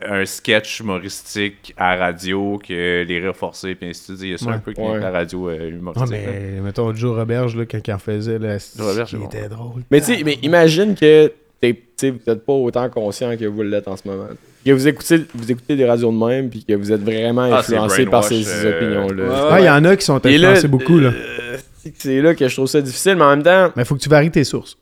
un 0.00 0.24
sketch 0.24 0.78
humoristique 0.78 1.74
à 1.76 1.96
radio 1.96 2.60
que 2.64 3.02
les 3.02 3.18
rires 3.18 3.34
forcés, 3.34 3.74
puis 3.74 3.88
ainsi 3.88 4.12
de 4.12 4.16
suite. 4.16 4.20
Il 4.28 4.30
y 4.30 4.34
a 4.34 4.38
ça 4.38 4.50
un 4.50 4.60
peu 4.60 4.72
que 4.72 4.80
Ouais. 4.80 5.00
la 5.00 5.10
radio 5.10 5.48
euh, 5.48 5.58
Ouais, 5.58 5.68
humoristique. 5.70 6.12
là. 6.12 6.18
mais 6.54 6.60
mettons 6.60 6.94
Joe 6.94 7.16
Roberge, 7.18 7.56
là, 7.56 7.64
quand 7.66 7.80
il 7.84 7.92
en 7.92 7.98
faisait, 7.98 8.38
là, 8.38 8.58
Roberge, 8.78 9.16
il 9.18 9.24
était 9.24 9.48
drôle. 9.48 9.82
Mais 9.90 9.98
tu 10.00 10.14
sais, 10.14 10.22
mais 10.24 10.38
imagine 10.42 10.94
que 10.94 11.32
t'es- 11.60 11.74
tu 11.74 11.80
sais, 11.96 12.10
vous 12.10 12.20
n'êtes 12.24 12.46
pas 12.46 12.52
autant 12.52 12.88
conscient 12.88 13.36
que 13.36 13.44
vous 13.46 13.62
l'êtes 13.62 13.88
en 13.88 13.96
ce 13.96 14.06
moment. 14.06 14.28
Que 14.64 14.70
vous 14.70 14.86
écoutez, 14.86 15.24
vous 15.34 15.50
écoutez 15.50 15.74
des 15.74 15.84
radios 15.84 16.12
de 16.12 16.16
même, 16.24 16.48
puis 16.50 16.64
que 16.64 16.74
vous 16.74 16.92
êtes 16.92 17.02
vraiment 17.02 17.50
Ah, 17.52 17.58
influencé 17.58 18.06
par 18.06 18.22
ces 18.22 18.44
euh, 18.46 18.76
opinions-là. 18.76 19.24
ouais. 19.24 19.48
Ah, 19.50 19.60
il 19.60 19.64
y 19.66 19.70
en 19.70 19.84
a 19.84 19.96
qui 19.96 20.04
sont 20.04 20.20
Et 20.20 20.38
là, 20.38 20.50
influencés 20.50 20.68
beaucoup, 20.68 21.00
là. 21.00 21.08
euh, 21.08 21.56
c'est 21.96 22.20
là 22.22 22.36
que 22.36 22.46
je 22.46 22.54
trouve 22.54 22.68
ça 22.68 22.80
difficile, 22.80 23.16
mais 23.16 23.24
en 23.24 23.30
même 23.30 23.42
temps, 23.42 23.72
Mais 23.74 23.84
faut 23.84 23.96
que 23.96 24.00
tu 24.00 24.08
varies 24.08 24.30
tes 24.30 24.44
sources. 24.44 24.78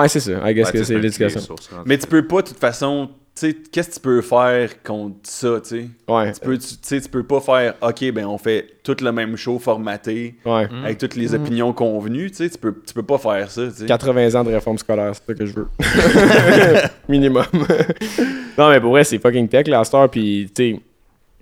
Ouais, 0.00 0.08
c'est 0.08 0.20
ça. 0.20 0.32
I 0.50 0.54
guess 0.54 0.66
Ouais, 0.66 0.72
que 0.72 0.84
c'est 0.84 0.98
l'éducation. 0.98 1.40
Mais 1.86 1.98
tu 1.98 2.06
peux 2.06 2.26
pas, 2.26 2.42
de 2.42 2.48
toute 2.48 2.58
façon, 2.58 3.08
tu 3.34 3.48
sais, 3.48 3.54
qu'est-ce 3.72 3.88
que 3.88 3.94
tu 3.94 4.00
peux 4.00 4.20
faire 4.20 4.82
contre 4.82 5.16
ça, 5.22 5.58
tu 5.62 5.68
sais? 5.68 5.86
Ouais, 6.06 6.32
Tu 6.32 6.40
peux, 6.40 6.58
tu, 6.58 6.66
tu 6.68 6.76
sais, 6.82 7.00
tu 7.00 7.08
peux 7.08 7.22
pas 7.22 7.40
faire, 7.40 7.74
OK, 7.80 8.12
ben 8.12 8.26
on 8.26 8.36
fait 8.36 8.66
tout 8.84 8.96
le 9.00 9.10
même 9.10 9.36
show 9.36 9.58
formaté, 9.58 10.34
ouais. 10.44 10.68
Mm. 10.68 10.84
avec 10.84 10.98
toutes 10.98 11.16
les 11.16 11.34
opinions 11.34 11.72
convenues, 11.72 12.30
tu 12.30 12.36
sais, 12.38 12.50
tu 12.50 12.58
peux, 12.58 12.74
tu 12.86 12.92
peux 12.92 13.02
pas 13.02 13.16
faire 13.16 13.50
ça, 13.50 13.66
tu 13.68 13.72
sais. 13.72 13.86
80 13.86 14.34
ans 14.34 14.44
de 14.44 14.50
réforme 14.52 14.76
scolaire, 14.76 15.12
c'est 15.14 15.26
ça 15.26 15.34
que 15.34 15.46
je 15.46 15.54
veux. 15.54 15.68
Minimum. 17.08 17.44
non, 18.58 18.68
mais 18.68 18.80
pour 18.80 18.90
vrai, 18.90 19.04
c'est 19.04 19.18
fucking 19.18 19.48
tech, 19.48 19.66
la 19.66 19.82
star. 19.84 20.10
Puis, 20.10 20.50
tu 20.54 20.74
sais, 20.74 20.80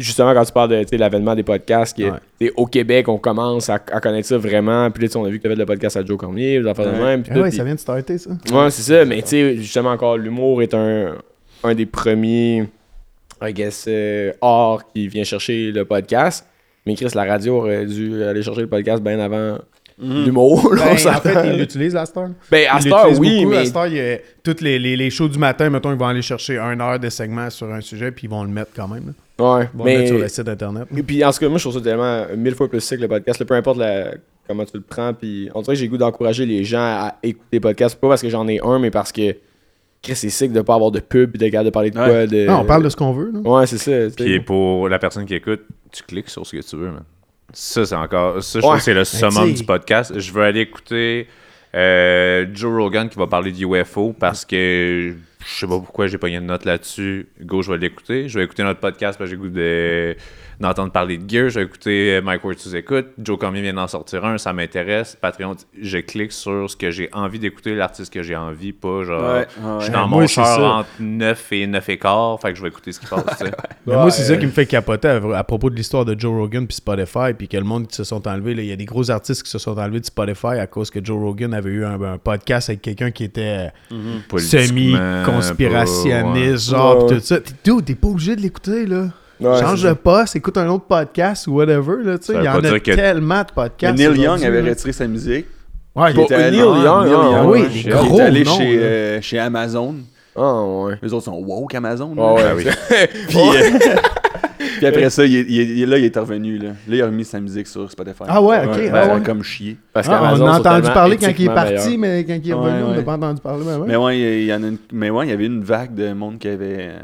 justement, 0.00 0.34
quand 0.34 0.44
tu 0.44 0.52
parles 0.52 0.84
de 0.86 0.96
l'avènement 0.96 1.34
des 1.34 1.42
podcasts, 1.42 1.96
que, 1.96 2.10
Ouais. 2.40 2.52
au 2.56 2.66
Québec, 2.66 3.08
on 3.08 3.18
commence 3.18 3.68
à, 3.68 3.74
à 3.74 4.00
connaître 4.00 4.26
ça 4.28 4.38
vraiment. 4.38 4.90
Puis 4.90 5.06
là, 5.06 5.10
on 5.16 5.24
a 5.24 5.28
vu 5.28 5.36
que 5.38 5.42
tu 5.42 5.46
avais 5.48 5.56
le 5.56 5.66
podcast 5.66 5.96
à 5.96 6.04
Joe 6.04 6.16
Cormier, 6.18 6.60
des 6.60 6.66
affaires 6.68 6.86
de 6.86 6.92
Ouais. 6.92 7.04
même. 7.04 7.22
Puis 7.22 7.30
Ah 7.32 7.34
tout, 7.36 7.42
ouais, 7.42 7.48
puis- 7.48 7.56
ça 7.58 7.64
vient 7.64 7.74
de 7.74 7.80
starter, 7.80 8.18
ça. 8.18 8.30
Ouais, 8.52 8.70
c'est 8.70 8.82
ça. 8.82 9.04
Mais 9.04 9.22
tu 9.22 9.28
sais, 9.28 9.56
justement, 9.56 9.90
encore, 9.90 10.16
l'humour 10.16 10.62
est 10.62 10.74
un, 10.74 11.14
un 11.62 11.74
des 11.74 11.86
premiers, 11.86 12.64
I 13.42 13.52
guess, 13.52 13.84
euh, 13.88 14.32
arts 14.40 14.82
qui 14.92 15.08
vient 15.08 15.24
chercher 15.24 15.70
le 15.72 15.84
podcast. 15.84 16.46
Mais 16.86 16.94
Chris, 16.94 17.08
la 17.14 17.24
radio 17.24 17.56
aurait 17.58 17.84
dû 17.86 18.22
aller 18.24 18.42
chercher 18.42 18.62
le 18.62 18.66
podcast 18.66 19.02
bien 19.02 19.18
avant 19.20 19.58
l'humour. 20.02 20.74
là, 20.74 20.82
on 20.92 20.94
Ben, 20.94 21.14
en 21.14 21.20
fait, 21.20 21.46
ils 21.52 21.58
l'utilisent, 21.58 21.92
la 21.94 22.06
star. 22.06 22.28
Ben, 22.50 22.66
à 22.70 22.76
l'utilisent 22.78 23.18
oui, 23.18 23.44
beaucoup. 23.44 23.50
mais 23.50 23.76
À 23.76 23.86
il 23.86 23.94
y 23.94 24.00
a 24.00 24.16
toutes 24.42 24.62
les, 24.62 24.78
les, 24.78 24.96
les 24.96 25.10
shows 25.10 25.28
du 25.28 25.38
matin, 25.38 25.68
mettons, 25.68 25.92
ils 25.92 25.98
vont 25.98 26.06
aller 26.06 26.22
chercher 26.22 26.58
une 26.58 26.80
heure 26.80 26.98
de 26.98 27.08
segment 27.10 27.50
sur 27.50 27.70
un 27.70 27.82
sujet, 27.82 28.10
puis 28.10 28.26
ils 28.26 28.30
vont 28.30 28.42
le 28.42 28.48
mettre 28.50 28.70
quand 28.74 28.88
même. 28.88 29.08
là. 29.08 29.12
Ouais, 29.40 29.68
mettre 29.84 30.06
sur 30.06 30.16
mais 30.16 30.22
le 30.22 30.28
site 30.28 30.48
internet. 30.48 30.84
Et 30.96 31.02
puis 31.02 31.24
en 31.24 31.32
ce 31.32 31.40
cas, 31.40 31.48
moi 31.48 31.58
je 31.58 31.64
trouve 31.64 31.74
ça 31.78 31.80
tellement 31.80 32.24
mille 32.36 32.54
fois 32.54 32.68
plus 32.68 32.80
sick 32.80 33.00
le 33.00 33.08
podcast, 33.08 33.38
là, 33.40 33.46
peu 33.46 33.54
importe 33.54 33.78
la- 33.78 34.12
comment 34.46 34.64
tu 34.64 34.72
le 34.76 34.82
prends. 34.82 35.14
Puis 35.14 35.48
on 35.54 35.62
dirait 35.62 35.74
que 35.74 35.78
j'ai 35.80 35.86
le 35.86 35.90
goût 35.90 35.98
d'encourager 35.98 36.46
les 36.46 36.64
gens 36.64 36.78
à 36.80 37.14
écouter 37.22 37.46
des 37.52 37.60
podcasts, 37.60 38.00
pas 38.00 38.08
parce 38.08 38.22
que 38.22 38.28
j'en 38.28 38.46
ai 38.48 38.60
un, 38.62 38.78
mais 38.78 38.90
parce 38.90 39.12
que 39.12 39.36
Chris, 40.02 40.16
c'est 40.16 40.30
sick 40.30 40.50
de 40.52 40.62
pas 40.62 40.74
avoir 40.74 40.90
de 40.90 41.00
pub 41.00 41.34
et 41.34 41.38
de 41.38 41.48
garder 41.48 41.68
de 41.68 41.74
parler 41.74 41.90
de 41.90 41.98
Ouais. 41.98 42.06
quoi. 42.08 42.26
De... 42.26 42.46
Non, 42.46 42.60
on 42.60 42.64
parle 42.64 42.82
de 42.82 42.88
ce 42.88 42.96
qu'on 42.96 43.12
veut. 43.12 43.30
là. 43.32 43.40
Ouais, 43.40 43.66
c'est 43.66 43.76
ça. 43.78 44.14
Puis 44.16 44.40
pour 44.40 44.88
la 44.88 44.98
personne 44.98 45.26
qui 45.26 45.34
écoute, 45.34 45.60
tu 45.92 46.02
cliques 46.04 46.30
sur 46.30 46.46
ce 46.46 46.56
que 46.56 46.62
tu 46.62 46.76
veux, 46.76 46.90
man. 46.90 47.02
Ça, 47.52 47.84
c'est 47.84 47.94
encore. 47.96 48.42
Ça, 48.42 48.60
je 48.60 48.64
Ouais. 48.64 48.68
trouve 48.68 48.76
que 48.78 48.82
c'est 48.84 48.94
le 48.94 49.04
summum 49.04 49.44
tu 49.44 49.50
sais- 49.50 49.60
du 49.60 49.64
podcast. 49.64 50.18
Je 50.18 50.32
veux 50.32 50.42
aller 50.42 50.60
écouter 50.60 51.26
euh, 51.74 52.46
Joe 52.54 52.72
Rogan 52.82 53.08
qui 53.08 53.18
va 53.18 53.26
parler 53.26 53.52
de 53.52 53.58
UFO 53.64 54.14
parce 54.18 54.44
que 54.44 55.14
je 55.44 55.60
sais 55.60 55.66
pas 55.66 55.78
pourquoi 55.78 56.06
j'ai 56.06 56.18
pas 56.18 56.28
une 56.28 56.46
note 56.46 56.64
là-dessus. 56.64 57.28
Go, 57.40 57.62
je 57.62 57.72
vais 57.72 57.78
l'écouter. 57.78 58.28
Je 58.28 58.38
vais 58.38 58.44
écouter 58.44 58.62
notre 58.62 58.80
podcast 58.80 59.18
parce 59.18 59.30
que 59.30 59.36
j'ai 59.36 59.40
goût 59.40 59.48
de- 59.48 60.16
d'entendre 60.60 60.92
parler 60.92 61.18
de 61.18 61.28
gear. 61.28 61.48
Je 61.48 61.60
vais 61.60 61.66
écouter 61.66 62.16
euh, 62.16 62.22
Mike 62.22 62.44
Ward 62.44 62.58
sous 62.58 62.76
écoute. 62.76 63.06
Joe 63.18 63.38
Cormier 63.38 63.62
vient 63.62 63.74
d'en 63.74 63.88
sortir 63.88 64.24
un, 64.24 64.38
ça 64.38 64.52
m'intéresse. 64.52 65.16
Patreon, 65.20 65.56
je 65.80 65.98
clique 65.98 66.32
sur 66.32 66.70
ce 66.70 66.76
que 66.76 66.90
j'ai 66.90 67.08
envie 67.12 67.38
d'écouter, 67.38 67.74
l'artiste 67.74 68.12
que 68.12 68.22
j'ai 68.22 68.36
envie, 68.36 68.72
pas 68.72 69.02
genre. 69.04 69.22
Ouais, 69.22 69.38
ouais. 69.38 69.46
Je 69.78 69.84
suis 69.84 69.92
dans 69.92 70.06
mon 70.06 70.26
char 70.26 70.78
entre 70.80 70.88
9 71.00 71.52
et 71.52 71.66
9 71.66 71.88
et 71.88 71.98
quart, 71.98 72.38
fait 72.40 72.52
que 72.52 72.58
je 72.58 72.62
vais 72.62 72.68
écouter 72.68 72.92
ce 72.92 73.00
qui 73.00 73.06
passe, 73.06 73.24
tu 73.38 73.46
sais. 73.46 73.52
Mais 73.86 73.94
moi, 73.94 74.10
c'est 74.10 74.24
ça 74.24 74.36
qui 74.36 74.46
me 74.46 74.52
fait 74.52 74.66
capoter 74.66 75.08
à, 75.08 75.38
à 75.38 75.44
propos 75.44 75.70
de 75.70 75.74
l'histoire 75.74 76.04
de 76.04 76.18
Joe 76.18 76.32
Rogan 76.32 76.66
puis 76.66 76.76
Spotify, 76.76 77.32
puis 77.36 77.48
que 77.48 77.56
le 77.56 77.64
monde 77.64 77.88
qui 77.88 77.96
se 77.96 78.04
sont 78.04 78.26
enlevés. 78.28 78.52
Il 78.52 78.64
y 78.66 78.72
a 78.72 78.76
des 78.76 78.84
gros 78.84 79.10
artistes 79.10 79.42
qui 79.42 79.50
se 79.50 79.58
sont 79.58 79.78
enlevés 79.78 80.00
de 80.00 80.06
Spotify 80.06 80.58
à 80.58 80.66
cause 80.66 80.90
que 80.90 81.02
Joe 81.02 81.18
Rogan 81.18 81.54
avait 81.54 81.70
eu 81.70 81.84
un, 81.84 82.00
un 82.02 82.18
podcast 82.18 82.68
avec 82.68 82.82
quelqu'un 82.82 83.10
qui 83.10 83.24
était 83.24 83.70
Politiquement, 84.28 84.66
semi-conspirationniste, 84.66 86.70
pas, 86.70 86.76
genre, 86.76 87.06
pis 87.06 87.14
tout 87.14 87.20
ça. 87.20 87.38
Dude, 87.64 87.84
t'es 87.84 87.94
pas 87.94 88.08
obligé 88.08 88.36
de 88.36 88.42
l'écouter, 88.42 88.86
là. 88.86 89.08
Ouais, 89.40 89.60
Change 89.60 89.82
c'est 89.82 89.88
de 89.88 89.92
poste, 89.94 90.36
écoute 90.36 90.56
un 90.58 90.68
autre 90.68 90.84
podcast 90.84 91.46
ou 91.46 91.54
whatever, 91.54 92.02
là, 92.04 92.18
tu 92.18 92.26
sais. 92.26 92.32
Ça 92.34 92.40
Il 92.40 92.44
y 92.44 92.48
en 92.48 92.62
a 92.62 92.78
que- 92.80 92.94
tellement 92.94 93.38
de 93.40 93.46
Mais 93.56 93.62
podcasts. 93.62 93.98
Neil 93.98 94.20
Young 94.20 94.44
avait 94.44 94.60
retiré 94.70 94.92
sa 94.92 95.06
musique. 95.06 95.46
Ouais, 95.94 96.12
il 96.12 96.20
était 96.20 96.34
allé- 96.34 96.56
Neil 96.58 96.60
Young, 96.60 97.04
Neil 97.06 97.14
ah, 97.18 97.30
Young, 97.38 97.48
oui, 97.50 97.64
Il 97.84 97.90
gros 97.90 98.18
est 98.18 98.22
allé 98.22 98.44
chez, 98.44 98.78
euh, 98.78 99.20
chez 99.20 99.38
Amazon. 99.38 99.96
Ah, 100.36 100.62
ouais. 100.62 100.94
Eux 101.04 101.12
autres 101.12 101.24
sont 101.24 101.42
woke 101.44 101.74
Amazon. 101.74 102.14
Ah, 102.18 102.34
ouais. 102.54 102.64
Puis, 103.28 103.38
euh, 103.38 103.78
puis 104.78 104.86
après 104.86 105.10
ça, 105.10 105.24
il 105.24 105.34
est, 105.36 105.44
il 105.48 105.60
est- 105.60 105.64
il 105.64 105.82
est- 105.82 105.86
là, 105.86 105.98
il 105.98 106.04
est 106.04 106.18
revenu. 106.18 106.58
Là. 106.58 106.68
là, 106.68 106.74
il 106.86 107.02
a 107.02 107.06
remis 107.06 107.24
sa 107.24 107.40
musique 107.40 107.66
sur 107.66 107.90
Spotify. 107.90 108.24
Ah 108.28 108.40
ouais, 108.40 108.58
ok, 108.64 108.80
ah 108.92 109.14
ouais. 109.14 109.22
comme 109.22 109.42
chier. 109.42 109.76
Parce 109.92 110.06
Ah, 110.08 110.32
on 110.34 110.46
a 110.46 110.58
entendu 110.58 110.88
parler 110.92 111.16
quand 111.16 111.32
il 111.36 111.44
est 111.46 111.54
parti, 111.54 111.98
mais 111.98 112.24
quand 112.24 112.38
il 112.42 112.50
est 112.50 112.54
revenu, 112.54 112.82
Ouais, 112.82 112.88
on 112.88 112.94
n'a 112.94 113.02
pas 113.02 113.14
entendu 113.14 113.40
parler. 113.40 113.64
Mais 113.66 113.74
ouais. 113.74 113.86
Mais 113.88 113.96
ouais, 113.96 114.18
il 114.42 114.44
y 114.46 114.54
en 114.54 114.62
a 114.62 114.66
une- 114.68 114.78
mais 114.92 115.10
ouais, 115.10 115.26
il 115.26 115.30
y 115.30 115.32
avait 115.32 115.46
une 115.46 115.64
vague 115.64 115.94
de 115.94 116.12
monde 116.12 116.38
qui 116.38 116.48
avait, 116.48 116.76
euh, 116.78 116.98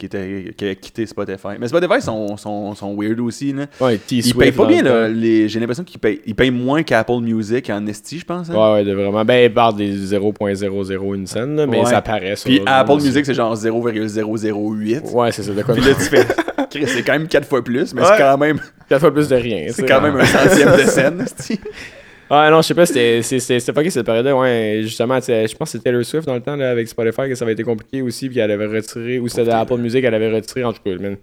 qui 0.00 0.06
était, 0.06 0.54
qui 0.56 0.64
avait 0.64 0.76
quitté 0.76 1.04
Spotify. 1.06 1.58
Mais 1.60 1.68
Spotify 1.68 2.00
sont, 2.00 2.36
sont, 2.38 2.74
sont 2.74 2.96
weird 2.98 3.20
aussi. 3.20 3.52
Là. 3.52 3.66
Ouais, 3.80 4.00
Ils 4.10 4.34
payent 4.34 4.50
pas 4.50 4.64
bien. 4.66 4.82
Là, 4.82 5.08
les, 5.08 5.46
j'ai 5.48 5.60
l'impression 5.60 5.84
qu'ils 5.84 6.00
payent, 6.00 6.20
ils 6.26 6.34
payent 6.34 6.50
moins 6.50 6.82
qu'Apple 6.82 7.20
Music 7.20 7.68
en 7.70 7.86
esti, 7.86 8.18
je 8.18 8.24
pense. 8.24 8.48
hein. 8.50 8.54
Ouais, 8.54 8.72
ouais, 8.72 8.84
de 8.84 8.92
vraiment. 8.94 9.24
Ben, 9.24 9.44
il 9.44 9.52
parle 9.52 9.76
des 9.76 9.92
0.001 9.94 11.26
cent, 11.26 11.46
là, 11.46 11.66
mais 11.66 11.80
Ouais. 11.80 11.84
ça 11.84 12.00
paraît. 12.00 12.34
sur 12.36 12.48
Puis 12.48 12.58
le- 12.60 12.64
Apple 12.66 12.94
Music, 12.94 13.26
c'est 13.26 13.34
genre 13.34 13.54
0,008. 13.54 15.02
Ouais, 15.12 15.32
c'est 15.32 15.42
ça. 15.42 15.52
De 15.52 15.62
quoi 15.62 15.74
Puis 15.74 15.84
là, 15.84 15.94
tu 15.94 16.00
fais. 16.04 16.26
C'est 16.86 17.02
quand 17.02 17.14
même 17.14 17.26
4 17.26 17.48
fois 17.48 17.64
plus, 17.64 17.92
mais 17.94 18.00
Ouais. 18.02 18.06
c'est 18.12 18.22
quand 18.22 18.38
même, 18.38 18.60
Quatre 18.88 19.00
fois 19.00 19.12
plus 19.12 19.28
de 19.28 19.34
rien. 19.34 19.66
c'est 19.70 19.84
quand 19.84 20.00
même 20.00 20.14
un 20.14 20.24
centième 20.24 20.76
de 20.76 20.82
scène. 20.88 21.24
Ah 22.32 22.48
non, 22.50 22.62
je 22.62 22.68
sais 22.68 22.74
pas, 22.74 22.86
c'était 22.86 23.22
fucké 23.72 23.90
cette 23.90 24.06
période-là. 24.06 24.36
Ouais, 24.36 24.80
justement, 24.82 25.18
je 25.20 25.54
pense 25.56 25.72
que 25.72 25.78
c'était 25.78 25.90
Taylor 25.90 26.04
Swift 26.04 26.26
dans 26.26 26.34
le 26.34 26.40
temps 26.40 26.54
là, 26.56 26.70
avec 26.70 26.86
Spotify 26.88 27.22
que 27.28 27.34
ça 27.34 27.44
avait 27.44 27.54
été 27.54 27.64
compliqué 27.64 28.02
aussi, 28.02 28.28
puis 28.28 28.38
elle 28.38 28.50
avait 28.52 28.66
retiré, 28.66 29.18
ou 29.18 29.26
c'était 29.28 29.46
de 29.46 29.50
Apple 29.50 29.78
Music, 29.78 30.04
elle 30.04 30.14
avait 30.14 30.32
retiré, 30.32 30.62
en 30.64 30.72
tout 30.72 30.80
cas, 30.84 30.94
man. 31.00 31.16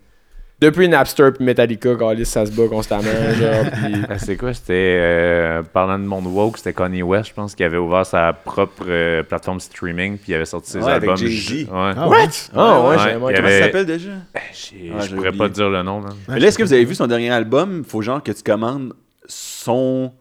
Depuis 0.60 0.90
Napster 0.90 1.30
puis 1.36 1.46
Metallica, 1.46 1.96
Callis, 1.96 2.26
ça 2.26 2.44
se 2.46 2.52
bat 2.52 2.68
constamment, 2.68 3.04
genre, 3.04 3.72
puis... 3.72 3.94
Ah, 4.10 4.18
C'est 4.18 4.36
quoi? 4.38 4.54
C'était, 4.56 4.74
euh, 5.00 5.62
parlant 5.62 6.00
de 6.00 6.04
monde 6.04 6.26
woke, 6.26 6.58
c'était 6.58 6.74
Kanye 6.74 7.04
West, 7.04 7.30
je 7.30 7.34
pense, 7.36 7.54
qui 7.54 7.64
avait 7.64 7.78
ouvert 7.78 8.06
sa 8.08 8.34
propre 8.34 8.84
euh, 8.90 9.22
plateforme 9.22 9.60
streaming, 9.60 10.18
puis 10.18 10.32
il 10.32 10.36
avait 10.36 10.46
sorti 10.46 10.72
ses 10.72 10.80
Ouais, 10.80 10.92
avec 10.94 11.04
albums. 11.12 11.16
Jay-Z. 11.28 11.52
Ouais. 11.54 11.68
Ah, 11.72 12.10
ouais. 12.10 12.18
Ah 12.56 12.82
ouais, 12.82 12.96
Ouais, 12.96 13.02
avait- 13.02 13.36
Comment 13.36 13.48
ça 13.50 13.60
s'appelle 13.62 13.86
déjà? 13.86 14.10
Ben, 14.34 14.42
Ah, 14.42 15.02
je 15.06 15.16
pourrais 15.16 15.28
oublié. 15.30 15.38
pas 15.38 15.50
te 15.50 15.54
dire 15.54 15.70
le 15.70 15.84
nom. 15.84 16.02
Mais 16.28 16.40
là, 16.40 16.48
est-ce 16.48 16.58
que 16.58 16.64
vous 16.64 16.74
avez 16.74 16.86
vu 16.86 16.96
son 16.96 17.06
dernier 17.08 17.30
album? 17.30 17.84
Faut 17.88 18.02
genre 18.02 18.22
que 18.24 18.32
tu 18.32 18.42
commandes 18.42 18.94
son 19.28 20.12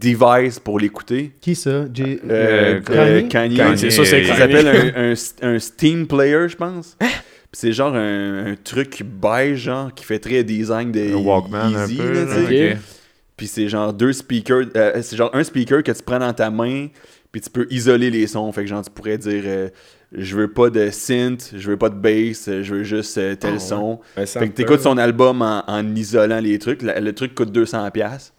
device 0.00 0.58
pour 0.58 0.78
l'écouter. 0.78 1.32
Qui 1.40 1.54
ça? 1.54 1.84
J- 1.92 2.18
Euh, 2.28 2.80
Kanye? 2.80 2.98
euh, 2.98 3.28
Kanye. 3.28 3.56
Kanye, 3.56 3.76
C'est 3.78 3.90
ça, 3.90 4.04
c'est 4.04 4.24
ça 4.24 4.36
s'appelle 4.36 4.66
un, 4.96 5.12
un, 5.12 5.54
un 5.54 5.58
Steam 5.58 6.06
Player, 6.06 6.48
je 6.48 6.56
pense. 6.56 6.96
Puis 6.98 7.08
c'est 7.52 7.72
genre 7.72 7.94
un, 7.94 8.52
un 8.52 8.56
truc 8.56 9.02
beige, 9.04 9.58
genre, 9.64 9.92
qui 9.94 10.04
fait 10.04 10.18
très 10.18 10.42
design 10.44 10.90
de 10.90 11.12
Un 11.12 11.16
Walkman 11.16 11.74
un 11.76 11.86
peu. 11.86 12.24
là. 12.24 12.74
Puis 13.36 13.46
c'est 13.46 13.68
genre 13.68 13.92
deux 13.92 14.12
speakers. 14.12 14.66
euh, 14.76 15.00
c'est 15.02 15.16
genre 15.16 15.30
un 15.34 15.44
speaker 15.44 15.82
que 15.82 15.92
tu 15.92 16.02
prends 16.02 16.18
dans 16.18 16.32
ta 16.32 16.50
main, 16.50 16.88
puis 17.30 17.40
tu 17.40 17.50
peux 17.50 17.66
isoler 17.70 18.10
les 18.10 18.26
sons. 18.26 18.50
Fait 18.52 18.62
que 18.62 18.68
genre, 18.68 18.82
tu 18.84 18.90
pourrais 18.90 19.18
dire 19.18 19.42
euh, 19.46 19.68
je 20.12 20.36
veux 20.36 20.48
pas 20.48 20.70
de 20.70 20.90
synth, 20.90 21.50
je 21.56 21.70
veux 21.70 21.76
pas 21.76 21.88
de 21.88 21.94
bass, 21.96 22.46
euh, 22.48 22.62
je 22.62 22.74
veux 22.74 22.82
juste 22.84 23.18
euh, 23.18 23.34
tel 23.34 23.50
Ah 23.50 23.52
ouais. 23.54 23.58
son. 23.58 24.00
Un 24.16 24.26
Fait 24.26 24.48
que 24.48 24.54
t'écoutes 24.54 24.80
son 24.80 24.96
album 24.98 25.42
en, 25.42 25.64
en 25.66 25.94
isolant 25.94 26.40
les 26.40 26.58
trucs. 26.58 26.82
La- 26.82 27.00
le 27.00 27.12
truc 27.14 27.34
coûte 27.34 27.50
200$. 27.54 28.31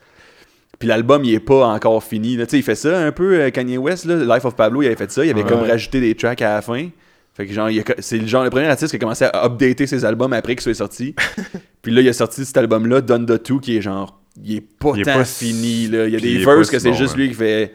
Puis 0.80 0.88
l'album, 0.88 1.24
il 1.24 1.34
est 1.34 1.40
pas 1.40 1.68
encore 1.68 2.04
fini. 2.04 2.36
là. 2.36 2.46
Tu 2.46 2.52
sais, 2.52 2.58
il 2.58 2.64
fait 2.64 2.76
ça 2.76 3.00
un 3.00 3.12
peu, 3.12 3.40
euh, 3.40 3.50
Kanye 3.52 3.78
West. 3.78 4.06
Là, 4.06 4.36
Life 4.36 4.46
of 4.46 4.56
Pablo, 4.56 4.82
il 4.82 4.88
avait 4.88 4.96
fait 4.96 5.12
ça. 5.12 5.24
Il 5.26 5.30
avait 5.32 5.44
Ouais. 5.44 5.50
comme 5.50 5.62
rajouté 5.62 6.02
des 6.02 6.16
tracks 6.16 6.42
à 6.42 6.56
la 6.56 6.62
fin. 6.62 6.90
Fait 7.36 7.48
que 7.48 7.54
genre, 7.54 7.70
c'est 8.00 8.18
le 8.20 8.28
genre 8.28 8.44
le 8.44 8.50
premier 8.50 8.68
artiste 8.68 8.92
qui 8.92 8.98
a 8.98 9.00
commencé 9.00 9.26
à 9.26 9.46
updater 9.46 9.88
ses 9.88 10.06
albums 10.06 10.34
après 10.34 10.56
qu'il 10.56 10.62
soit 10.62 10.74
sorti. 10.76 11.16
Puis 11.82 11.92
là, 11.92 12.02
il 12.02 12.10
a 12.10 12.14
sorti 12.14 12.46
cet 12.46 12.58
album-là, 12.58 13.02
Donda 13.02 13.38
2, 13.38 13.60
qui 13.60 13.78
est 13.78 13.82
genre, 13.82 14.22
il 14.44 14.58
est 14.58 14.62
pas 14.62 14.92
Il 14.96 15.02
est 15.02 15.04
tant 15.06 15.14
pas 15.16 15.26
fini. 15.26 15.88
Là. 15.88 16.06
Il 16.08 16.14
y 16.14 16.16
a 16.16 16.20
des 16.20 16.38
verses 16.44 16.68
si 16.68 16.72
que 16.72 16.80
c'est 16.80 16.90
bon, 16.92 16.96
juste 16.96 17.14
hein. 17.16 17.18
lui 17.18 17.30
qui 17.30 17.36
fait. 17.36 17.74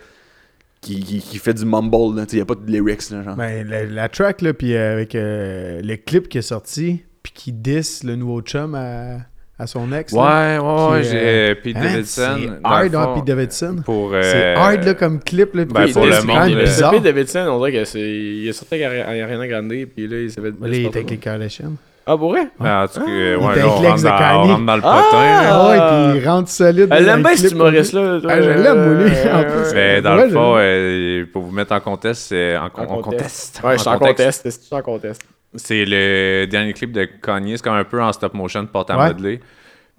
Qui, 0.80 1.00
qui, 1.02 1.18
qui 1.20 1.38
fait 1.38 1.54
du 1.54 1.64
mumble. 1.64 2.16
Là. 2.16 2.24
Tu 2.24 2.30
sais, 2.32 2.36
Il 2.36 2.38
y 2.38 2.42
a 2.42 2.44
pas 2.44 2.54
de 2.54 2.70
lyrics. 2.70 3.10
Là, 3.10 3.22
genre. 3.24 3.34
Ben, 3.36 3.66
la, 3.66 3.84
la 3.84 4.08
track, 4.08 4.42
là, 4.42 4.54
puis 4.54 4.74
euh, 4.76 4.92
avec 4.92 5.14
euh, 5.16 5.80
le 5.82 5.96
clip 5.96 6.28
qui 6.28 6.38
est 6.38 6.42
sorti, 6.42 7.02
puis 7.24 7.32
qui 7.34 7.52
diss 7.52 8.04
le 8.04 8.14
nouveau 8.14 8.40
chum 8.42 8.76
à, 8.76 9.16
à 9.58 9.66
son 9.66 9.92
ex. 9.92 10.12
là. 10.12 10.20
Ouais, 10.20 10.58
ouais, 10.64 10.90
ouais. 10.92 11.02
Qui, 11.02 11.08
J'ai 11.08 11.16
euh, 11.16 11.50
euh, 11.50 11.54
Pete 11.62 11.76
Hein, 11.76 11.80
Davidson. 11.82 12.36
C'est 12.38 12.62
dans 12.62 12.68
hard, 12.70 12.94
hein, 12.94 13.12
Pete 13.16 13.24
Davidson? 13.24 13.76
Pour, 13.84 14.10
C'est 14.12 14.44
euh, 14.44 14.56
hard, 14.56 14.84
là, 14.84 14.94
comme 14.94 15.18
clip. 15.20 15.54
Là, 15.54 15.64
puis 15.64 15.74
ben, 15.74 15.86
c'est 15.88 15.92
pour 15.94 16.06
le 16.06 16.12
c'est 16.12 16.24
monde, 16.26 16.54
bizarre. 16.60 16.90
Pete 16.92 17.02
Davidson, 17.02 17.46
on 17.50 17.58
dirait 17.58 17.72
que 17.72 17.84
c'est. 17.84 18.00
Il 18.00 18.48
est 18.48 18.52
sorti 18.52 18.74
avec 18.82 18.86
Ari- 18.86 19.22
Ariana 19.22 19.48
Grande, 19.48 19.68
puis 19.94 20.06
là, 20.06 20.16
il 20.20 20.30
s'est 20.30 20.40
fait. 20.40 20.48
Là, 20.50 20.54
il 20.68 20.84
est 20.84 20.86
avec 20.86 21.10
les 21.10 21.16
Kardashians. 21.16 21.72
Ah, 22.10 22.16
pour 22.16 22.30
vrai? 22.30 22.48
Ben, 22.58 22.84
en 22.84 22.88
tout 22.88 23.00
cas, 23.00 23.04
ouais, 23.06 23.32
était 23.34 23.36
là, 23.36 23.40
on 23.40 23.48
avec 23.48 23.62
l'ex 23.64 23.84
rentre, 23.84 23.96
de 23.98 24.08
dans, 24.08 24.16
Kanye. 24.18 24.38
on 24.38 24.46
rentre 24.46 24.64
dans 24.64 24.76
le 24.76 24.82
Ah! 24.82 25.02
potin. 25.04 25.24
là. 25.24 25.50
Ah 25.50 25.68
ouais, 25.68 26.12
puis 26.12 26.20
il 26.22 26.28
rentre 26.28 26.48
solide. 26.48 26.88
Elle 26.90 27.04
dans 27.04 27.06
l'aime 27.06 27.16
le 27.18 27.22
bien, 27.24 27.36
cet 27.36 27.52
humoriste-là. 27.52 28.20
Ah, 28.30 28.40
je 28.40 28.48
l'aime, 28.50 28.94
moi, 28.94 29.04
lui, 29.04 29.10
en 29.30 29.38
Euh, 29.40 29.42
plus. 29.44 29.74
Mais 29.74 30.00
dans 30.00 30.16
Ouais, 30.16 30.24
le 30.26 30.30
fond, 30.32 30.54
euh, 30.56 31.24
pour 31.30 31.42
vous 31.42 31.50
mettre 31.52 31.72
en 31.72 31.80
contexte, 31.80 32.28
c'est 32.28 32.56
en, 32.56 32.70
con- 32.70 32.80
En 32.80 32.84
en 32.84 33.02
contexte. 33.02 33.58
contexte. 33.58 33.60
Ouais, 33.62 33.72
je 33.74 33.78
suis 33.80 33.88
en 33.90 33.98
contexte. 33.98 34.16
conteste. 34.42 34.44
Je 34.62 34.66
suis 34.66 34.74
en 34.74 34.80
conteste. 34.82 35.20
C'est 35.54 35.84
le 35.86 36.46
dernier 36.46 36.72
clip 36.74 36.92
de 36.92 37.04
Kanye, 37.22 37.56
c'est 37.56 37.62
comme 37.64 37.74
un 37.74 37.84
peu 37.84 38.02
en 38.02 38.12
stop 38.12 38.34
motion 38.34 38.62
de 38.62 38.68
porte 38.68 38.90
à 38.90 38.98
Ouais. 38.98 39.08
modeler. 39.08 39.40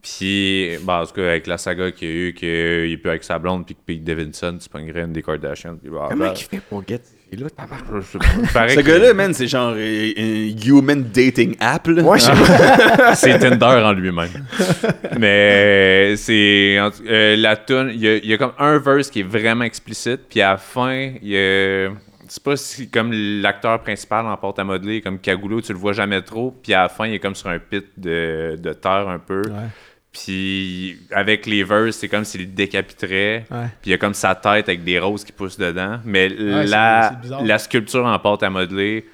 Puis, 0.02 0.78
bah, 0.84 1.02
en 1.04 1.06
tout 1.06 1.14
cas, 1.14 1.24
avec 1.28 1.46
la 1.48 1.58
saga 1.58 1.92
qu'il 1.92 2.08
y 2.08 2.12
a 2.12 2.16
eu, 2.16 2.34
qu'il 2.34 2.48
est 2.48 2.98
plus 2.98 3.10
avec 3.10 3.24
sa 3.24 3.38
blonde, 3.38 3.66
puis 3.66 3.76
que 3.76 3.80
Pete 3.86 4.04
Davidson, 4.04 4.58
tu 4.62 4.70
pognerais 4.70 5.02
une 5.02 5.12
des 5.12 5.22
Kardashians. 5.22 5.76
Puis, 5.76 5.90
bah, 5.92 6.08
Comment 6.10 6.32
il 6.32 6.38
fait 6.38 6.62
pour 6.70 6.84
get 6.88 7.02
pas. 7.58 7.68
Paraît 8.54 8.76
Ce 8.76 8.80
gars-là, 8.80 9.14
man, 9.14 9.34
c'est 9.34 9.46
genre 9.48 9.74
euh, 9.76 10.12
un 10.18 10.56
human 10.66 11.04
dating 11.04 11.56
app, 11.60 11.86
là. 11.88 12.02
Ouais, 12.02 12.18
je 12.18 12.24
sais 12.24 12.32
pas. 12.32 13.14
C'est 13.16 13.38
Tinder 13.40 13.66
en 13.84 13.92
lui-même. 13.92 14.30
Mais 15.20 16.16
c'est. 16.16 16.80
en 16.80 16.90
tout- 16.92 17.04
euh, 17.08 17.36
la 17.36 17.56
tune, 17.58 17.92
il 17.94 18.04
y, 18.04 18.28
y 18.30 18.34
a 18.34 18.38
comme 18.38 18.54
un 18.58 18.78
verse 18.80 19.10
qui 19.10 19.20
est 19.20 19.24
vraiment 19.24 19.64
explicite, 19.66 20.22
puis 20.30 20.42
à 20.42 20.52
la 20.52 20.58
fin, 20.58 21.12
il 21.22 21.28
y 21.28 21.38
a. 21.38 21.90
C'est 22.32 22.44
pas 22.44 22.56
si 22.56 22.90
comme 22.90 23.12
l'acteur 23.12 23.82
principal 23.82 24.26
en 24.28 24.38
porte 24.38 24.60
à 24.60 24.64
modeler, 24.64 25.02
comme 25.02 25.20
Kagoulou, 25.20 25.62
tu 25.62 25.74
le 25.74 25.80
vois 25.80 25.94
jamais 25.94 26.22
trop, 26.22 26.52
puis 26.64 26.74
à 26.74 26.84
la 26.84 26.90
fin, 26.90 27.08
il 27.08 27.16
est 27.16 27.20
comme 27.20 27.36
sur 27.36 27.50
un 27.50 27.60
pit 27.60 27.86
de, 27.98 28.56
de 28.62 28.74
terre 28.74 29.08
un 29.10 29.20
peu. 29.20 29.42
Puis 30.12 30.98
avec 31.12 31.46
les 31.46 31.64
verses, 31.64 31.98
c'est 31.98 32.08
comme 32.08 32.24
s'il 32.26 32.42
le 32.42 32.48
décapiterait. 32.48 33.46
Ouais. 33.52 33.66
Puis 33.82 33.88
il 33.88 33.92
y 33.92 33.94
a 33.94 33.98
comme 33.98 34.14
sa 34.16 34.34
tête 34.36 34.68
avec 34.68 34.84
des 34.84 34.98
roses 35.00 35.24
qui 35.24 35.32
poussent 35.32 35.58
dedans. 35.60 36.00
Mais 36.04 36.30
c'est- 36.30 36.66
la, 36.66 37.20
la 37.44 37.58
sculpture 37.60 38.06
en 38.06 38.18
pâte 38.18 38.42
à 38.44 38.50
modeler, 38.50 39.06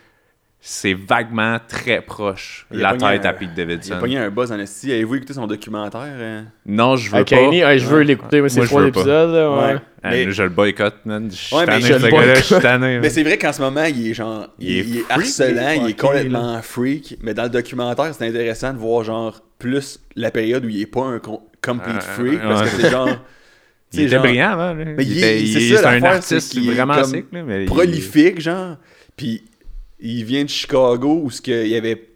c'est 0.68 0.96
vaguement 0.96 1.60
très 1.68 2.02
proche. 2.02 2.66
La 2.72 2.94
tête 2.94 3.04
un- 3.04 3.30
à 3.30 3.34
Pete 3.34 3.50
Il 3.56 3.62
a 3.62 3.66
Davidson. 3.66 3.98
pogné 4.00 4.18
un 4.18 4.32
buzz 4.32 4.52
en 4.52 4.58
esti. 4.58 4.92
Avez-vous 4.92 5.16
écouté 5.16 5.34
son 5.34 5.46
documentaire? 5.46 6.02
euh? 6.08 6.42
Non, 6.66 6.96
je 6.96 7.08
veux 7.12 7.18
Avec 7.18 7.30
pas. 7.30 7.36
Kanye, 7.36 7.64
ouais, 7.64 7.78
je 7.78 7.86
veux 7.86 8.02
l'écouter, 8.02 8.42
mais 8.42 8.50
c'est 8.50 8.66
trois 8.66 8.82
veux 8.82 8.92
pas. 8.92 9.02
épisodes, 9.02 9.30
là, 9.36 9.52
ouais. 9.52 9.74
Ouais. 9.76 9.80
Ah, 10.02 10.10
Mais- 10.10 10.32
Je 10.32 10.42
le 10.44 10.50
boycotte, 10.50 10.96
man. 11.06 11.28
Je 11.30 11.36
suis 11.36 11.56
Ouais, 11.56 11.66
mais 11.68 11.74
tanné 11.74 11.82
je 11.88 11.94
de 11.94 12.00
ce 12.00 12.06
le 12.06 12.12
gars-là, 12.12 12.24
boycotte. 12.26 12.38
je 12.44 12.54
suis 12.54 12.62
tanné. 12.64 12.88
Mais 12.96 13.00
man. 13.00 13.10
c'est 13.12 13.24
vrai 13.24 13.38
qu'en 13.38 13.54
ce 13.54 13.62
moment, 13.62 13.84
il 13.84 14.08
est 14.10 14.14
genre. 14.16 14.48
Il, 14.58 14.68
Il 14.70 14.78
est 14.78 14.80
il 14.82 14.98
est 14.98 15.00
freak, 15.02 15.12
harcelant, 15.12 15.48
il 15.48 15.58
est 15.58 15.76
il 15.78 15.82
est 15.84 15.88
fucké, 15.90 15.94
complètement 15.94 16.62
freak. 16.64 17.18
Mais 17.22 17.34
dans 17.36 17.44
le 17.44 17.50
documentaire, 17.50 18.12
c'est 18.18 18.28
intéressant 18.28 18.74
de 18.74 18.80
voir, 18.80 19.04
genre, 19.04 19.40
plus 19.60 20.00
la 20.16 20.32
période 20.32 20.66
où 20.66 20.70
il 20.70 20.82
est 20.82 20.86
pas 20.88 21.04
un 21.06 21.20
complete 21.20 21.96
Euh, 21.96 22.00
freak. 22.02 22.34
ouais. 22.34 22.40
Parce 22.48 22.72
que 22.72 22.82
c'est 22.82 22.90
genre. 22.90 23.10
Il 23.94 24.02
était 24.02 24.10
genre, 24.16 24.24
brillant 24.24 24.50
avant. 24.50 24.74
là. 24.74 24.84
Mais 24.84 25.04
il 25.06 25.70
c'est 25.70 25.86
un 25.86 26.04
artiste 26.04 26.60
vraiment 26.60 26.96
prolifique, 27.68 28.42
genre. 28.42 28.78
Puis 29.16 29.44
il 30.00 30.24
vient 30.24 30.44
de 30.44 30.50
Chicago 30.50 31.22
où 31.24 31.30
ce 31.32 31.42
que 31.42 31.66
il 31.66 31.72
y 31.72 31.76
avait. 31.76 32.10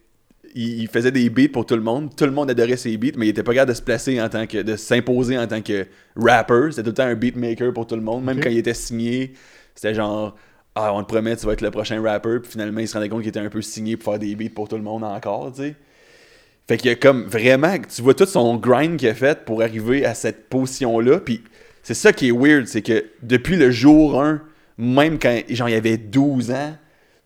Il 0.56 0.88
faisait 0.88 1.12
des 1.12 1.30
beats 1.30 1.50
pour 1.54 1.66
tout 1.66 1.76
le 1.76 1.82
monde. 1.82 2.16
Tout 2.16 2.26
le 2.26 2.32
monde 2.32 2.50
adorait 2.50 2.76
ses 2.76 2.98
beats, 2.98 3.12
mais 3.16 3.28
il 3.28 3.30
était 3.30 3.44
pas 3.44 3.54
capable 3.54 3.70
de 3.70 3.78
se 3.78 3.84
placer 3.84 4.20
en 4.20 4.30
tant 4.30 4.48
que. 4.48 4.58
de 4.64 4.76
s'imposer 4.76 5.38
en 5.38 5.46
tant 5.46 5.62
que 5.62 5.86
rapper. 6.16 6.72
C'était 6.72 6.84
tout 6.84 6.90
le 6.90 6.94
temps 6.96 7.04
un 7.04 7.16
beatmaker 7.16 7.72
pour 7.72 7.86
tout 7.86 7.96
le 7.96 8.02
monde. 8.02 8.24
Même 8.24 8.40
quand 8.40 8.50
il 8.50 8.58
était 8.58 8.74
signé, 8.74 9.34
c'était 9.76 9.94
genre. 9.94 10.36
Ah, 10.76 10.94
on 10.94 11.04
te 11.04 11.08
promet, 11.08 11.36
tu 11.36 11.46
vas 11.46 11.54
être 11.54 11.62
le 11.62 11.72
prochain 11.72 12.02
rapper. 12.02 12.40
Puis 12.42 12.52
finalement, 12.52 12.80
il 12.80 12.88
se 12.88 12.94
rendait 12.94 13.10
compte 13.10 13.20
qu'il 13.20 13.30
était 13.30 13.40
un 13.40 13.50
peu 13.50 13.62
signé 13.62 13.96
pour 13.98 14.14
faire 14.14 14.20
des 14.20 14.36
beats 14.36 14.54
pour 14.54 14.68
tout 14.68 14.76
le 14.76 14.82
monde 14.82 15.04
encore, 15.04 15.52
tu 15.54 15.62
sais. 15.62 15.76
Fait 16.68 16.78
qu'il 16.78 16.90
y 16.90 16.94
a 16.94 16.96
comme 16.96 17.24
vraiment, 17.24 17.76
tu 17.80 18.04
vois 18.04 18.14
tout 18.14 18.28
son 18.28 18.56
grind 18.56 18.98
qu'il 18.98 19.10
a 19.10 19.16
fait 19.16 19.44
pour 19.44 19.64
arriver 19.64 20.06
à 20.06 20.14
cette 20.14 20.50
position-là. 20.50 21.20
Puis 21.20 21.44
c'est 21.82 21.96
ça 21.96 22.14
qui 22.14 22.28
est 22.28 22.32
weird, 22.32 22.68
c'est 22.68 22.84
que 22.84 23.06
depuis 23.24 23.56
le 23.56 23.72
jour 23.72 24.22
1, 24.22 24.40
même 24.78 25.18
quand 25.18 25.36
genre 25.50 25.68
il 25.68 25.74
avait 25.74 25.98
12 25.98 26.52
ans, 26.52 26.76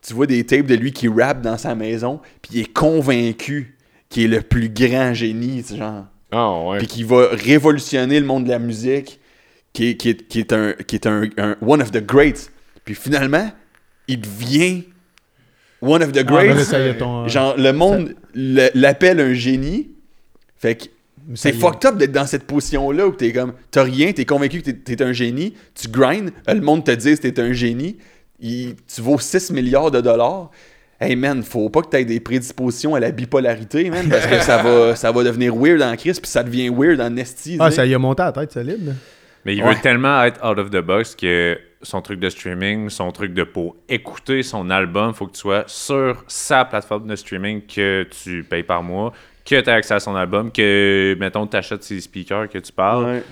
tu 0.06 0.14
vois 0.14 0.26
des 0.26 0.44
tapes 0.44 0.66
de 0.66 0.74
lui 0.74 0.92
qui 0.92 1.08
rappe 1.08 1.40
dans 1.42 1.56
sa 1.58 1.74
maison, 1.74 2.20
puis 2.42 2.52
il 2.54 2.60
est 2.60 2.72
convaincu 2.72 3.76
qu'il 4.08 4.24
est 4.24 4.36
le 4.36 4.42
plus 4.42 4.68
grand 4.68 5.14
génie, 5.14 5.62
tu 5.62 5.70
sais, 5.70 5.76
genre. 5.78 6.04
Ah, 6.30 6.60
ouais. 6.68 6.78
Puis 6.78 6.86
qu'il 6.88 7.06
va 7.06 7.28
révolutionner 7.32 8.18
le 8.20 8.26
monde 8.26 8.44
de 8.44 8.50
la 8.50 8.58
musique, 8.58 9.20
qui 9.72 9.88
est, 9.90 9.94
qui 9.96 10.10
est, 10.10 10.28
qui 10.28 10.40
est 10.40 10.52
un, 10.52 10.72
qui 10.72 10.96
est 10.96 11.06
un, 11.06 11.22
un- 11.38 11.56
one 11.60 11.80
of 11.80 11.90
the 11.92 12.04
greats. 12.04 12.48
Puis 12.84 12.94
finalement, 12.94 13.50
il 14.08 14.20
devient 14.20 14.84
one 15.80 16.02
of 16.02 16.12
the 16.12 16.18
Ah, 16.18 16.22
ben 16.24 16.54
greats. 16.54 16.94
ton, 16.98 17.24
euh, 17.24 17.28
Genre, 17.28 17.56
le 17.56 17.72
monde 17.72 18.14
le- 18.34 18.68
l'appelle 18.74 19.20
un 19.20 19.32
génie. 19.32 19.90
Fait 20.56 20.74
que 20.76 20.84
c'est 21.34 21.52
fucked 21.52 21.84
up 21.86 21.96
d'être 21.96 22.12
dans 22.12 22.26
cette 22.26 22.44
position-là 22.44 23.06
où 23.06 23.12
t'es 23.12 23.32
comme, 23.32 23.54
t'as 23.70 23.82
rien, 23.84 24.12
t'es 24.12 24.24
convaincu 24.24 24.60
que 24.62 24.70
t'es, 24.70 24.96
t'es 24.96 25.02
un 25.02 25.12
génie, 25.12 25.54
tu 25.74 25.88
grindes, 25.88 26.30
le 26.46 26.60
monde 26.60 26.84
te 26.84 26.90
dit 26.90 27.14
que 27.16 27.26
t'es 27.28 27.40
un 27.40 27.52
génie, 27.52 27.96
il- 28.44 28.76
tu 28.92 29.00
vaux 29.00 29.18
6 29.18 29.50
milliards 29.50 29.90
de 29.90 30.00
dollars. 30.00 30.50
Hey 31.00 31.16
man, 31.16 31.42
faut 31.42 31.68
pas 31.70 31.82
que 31.82 31.88
t'aies 31.88 32.04
des 32.04 32.20
prédispositions 32.20 32.94
à 32.94 33.00
la 33.00 33.10
bipolarité, 33.10 33.90
man, 33.90 34.08
parce 34.08 34.26
que 34.26 34.38
ça 34.40 34.62
va, 34.62 34.94
ça 34.94 35.10
va 35.10 35.24
devenir 35.24 35.54
weird 35.56 35.82
en 35.82 35.96
crise, 35.96 36.20
puis 36.20 36.30
ça 36.30 36.42
devient 36.44 36.68
weird 36.70 37.00
en 37.00 37.16
esti. 37.16 37.56
Ah, 37.60 37.68
tu 37.68 37.76
ça 37.76 37.84
y 37.86 37.94
a 37.94 37.98
monté 37.98 38.22
à 38.22 38.26
la 38.26 38.32
tête 38.32 38.52
solide. 38.52 38.86
là. 38.86 38.92
Mais 39.44 39.56
il 39.56 39.62
Ouais. 39.62 39.74
veut 39.74 39.80
tellement 39.82 40.22
être 40.22 40.40
out 40.48 40.58
of 40.58 40.70
the 40.70 40.78
box 40.80 41.14
que 41.16 41.58
son 41.82 42.00
truc 42.00 42.18
de 42.20 42.30
streaming, 42.30 42.88
son 42.88 43.10
truc 43.12 43.34
de 43.34 43.42
pour 43.44 43.76
écouter 43.88 44.42
son 44.42 44.70
album, 44.70 45.12
faut 45.12 45.26
que 45.26 45.32
tu 45.32 45.40
sois 45.40 45.64
sur 45.66 46.24
sa 46.28 46.64
plateforme 46.64 47.06
de 47.08 47.16
streaming 47.16 47.60
que 47.66 48.06
tu 48.22 48.42
payes 48.44 48.62
par 48.62 48.82
mois, 48.82 49.12
que 49.44 49.60
tu 49.60 49.68
as 49.68 49.74
accès 49.74 49.94
à 49.94 50.00
son 50.00 50.14
album, 50.16 50.50
que, 50.50 51.14
mettons, 51.20 51.46
tu 51.46 51.56
achètes 51.58 51.82
ses 51.82 52.00
speakers, 52.00 52.48
que 52.48 52.56
tu 52.58 52.72
parles, 52.72 53.04
Ouais. 53.04 53.22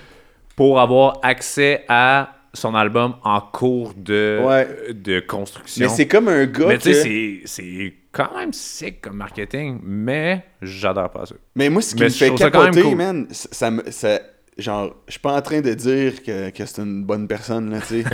pour 0.55 0.79
avoir 0.79 1.17
accès 1.23 1.83
à 1.87 2.35
son 2.53 2.75
album 2.75 3.15
en 3.23 3.41
cours 3.41 3.93
de, 3.95 4.39
Ouais. 4.43 4.93
de 4.93 5.19
construction. 5.19 5.85
Mais 5.87 5.89
c'est 5.93 6.07
comme 6.07 6.27
un 6.27 6.45
gars 6.45 6.67
Mais 6.67 6.77
tu 6.77 6.93
sais, 6.93 7.01
c'est- 7.01 7.41
c'est 7.45 7.93
quand 8.11 8.29
même 8.37 8.53
sick 8.53 9.01
comme 9.01 9.17
marketing, 9.17 9.79
mais 9.83 10.43
j'adore 10.61 11.09
pas 11.09 11.25
ça. 11.25 11.35
Mais 11.55 11.69
moi, 11.69 11.81
ce 11.81 11.95
qui 11.95 12.01
Mais 12.01 12.09
me 12.09 12.13
fait 12.13 12.27
trouve 12.27 12.37
ça 12.39 12.51
quand 12.51 12.63
même 12.63 12.71
capoter, 12.73 12.89
cool. 12.89 12.97
man, 12.97 13.27
ça, 13.31 13.49
ça 13.51 13.71
me- 13.71 13.89
ça- 13.89 14.19
genre, 14.55 14.95
je 15.07 15.13
suis 15.13 15.19
pas 15.19 15.33
en 15.33 15.41
train 15.41 15.61
de 15.61 15.73
dire 15.73 16.21
que, 16.21 16.51
que 16.51 16.63
c'est 16.65 16.81
une 16.83 17.03
bonne 17.03 17.27
personne, 17.27 17.71
là, 17.71 17.79
tu 17.79 18.03
sais. 18.03 18.09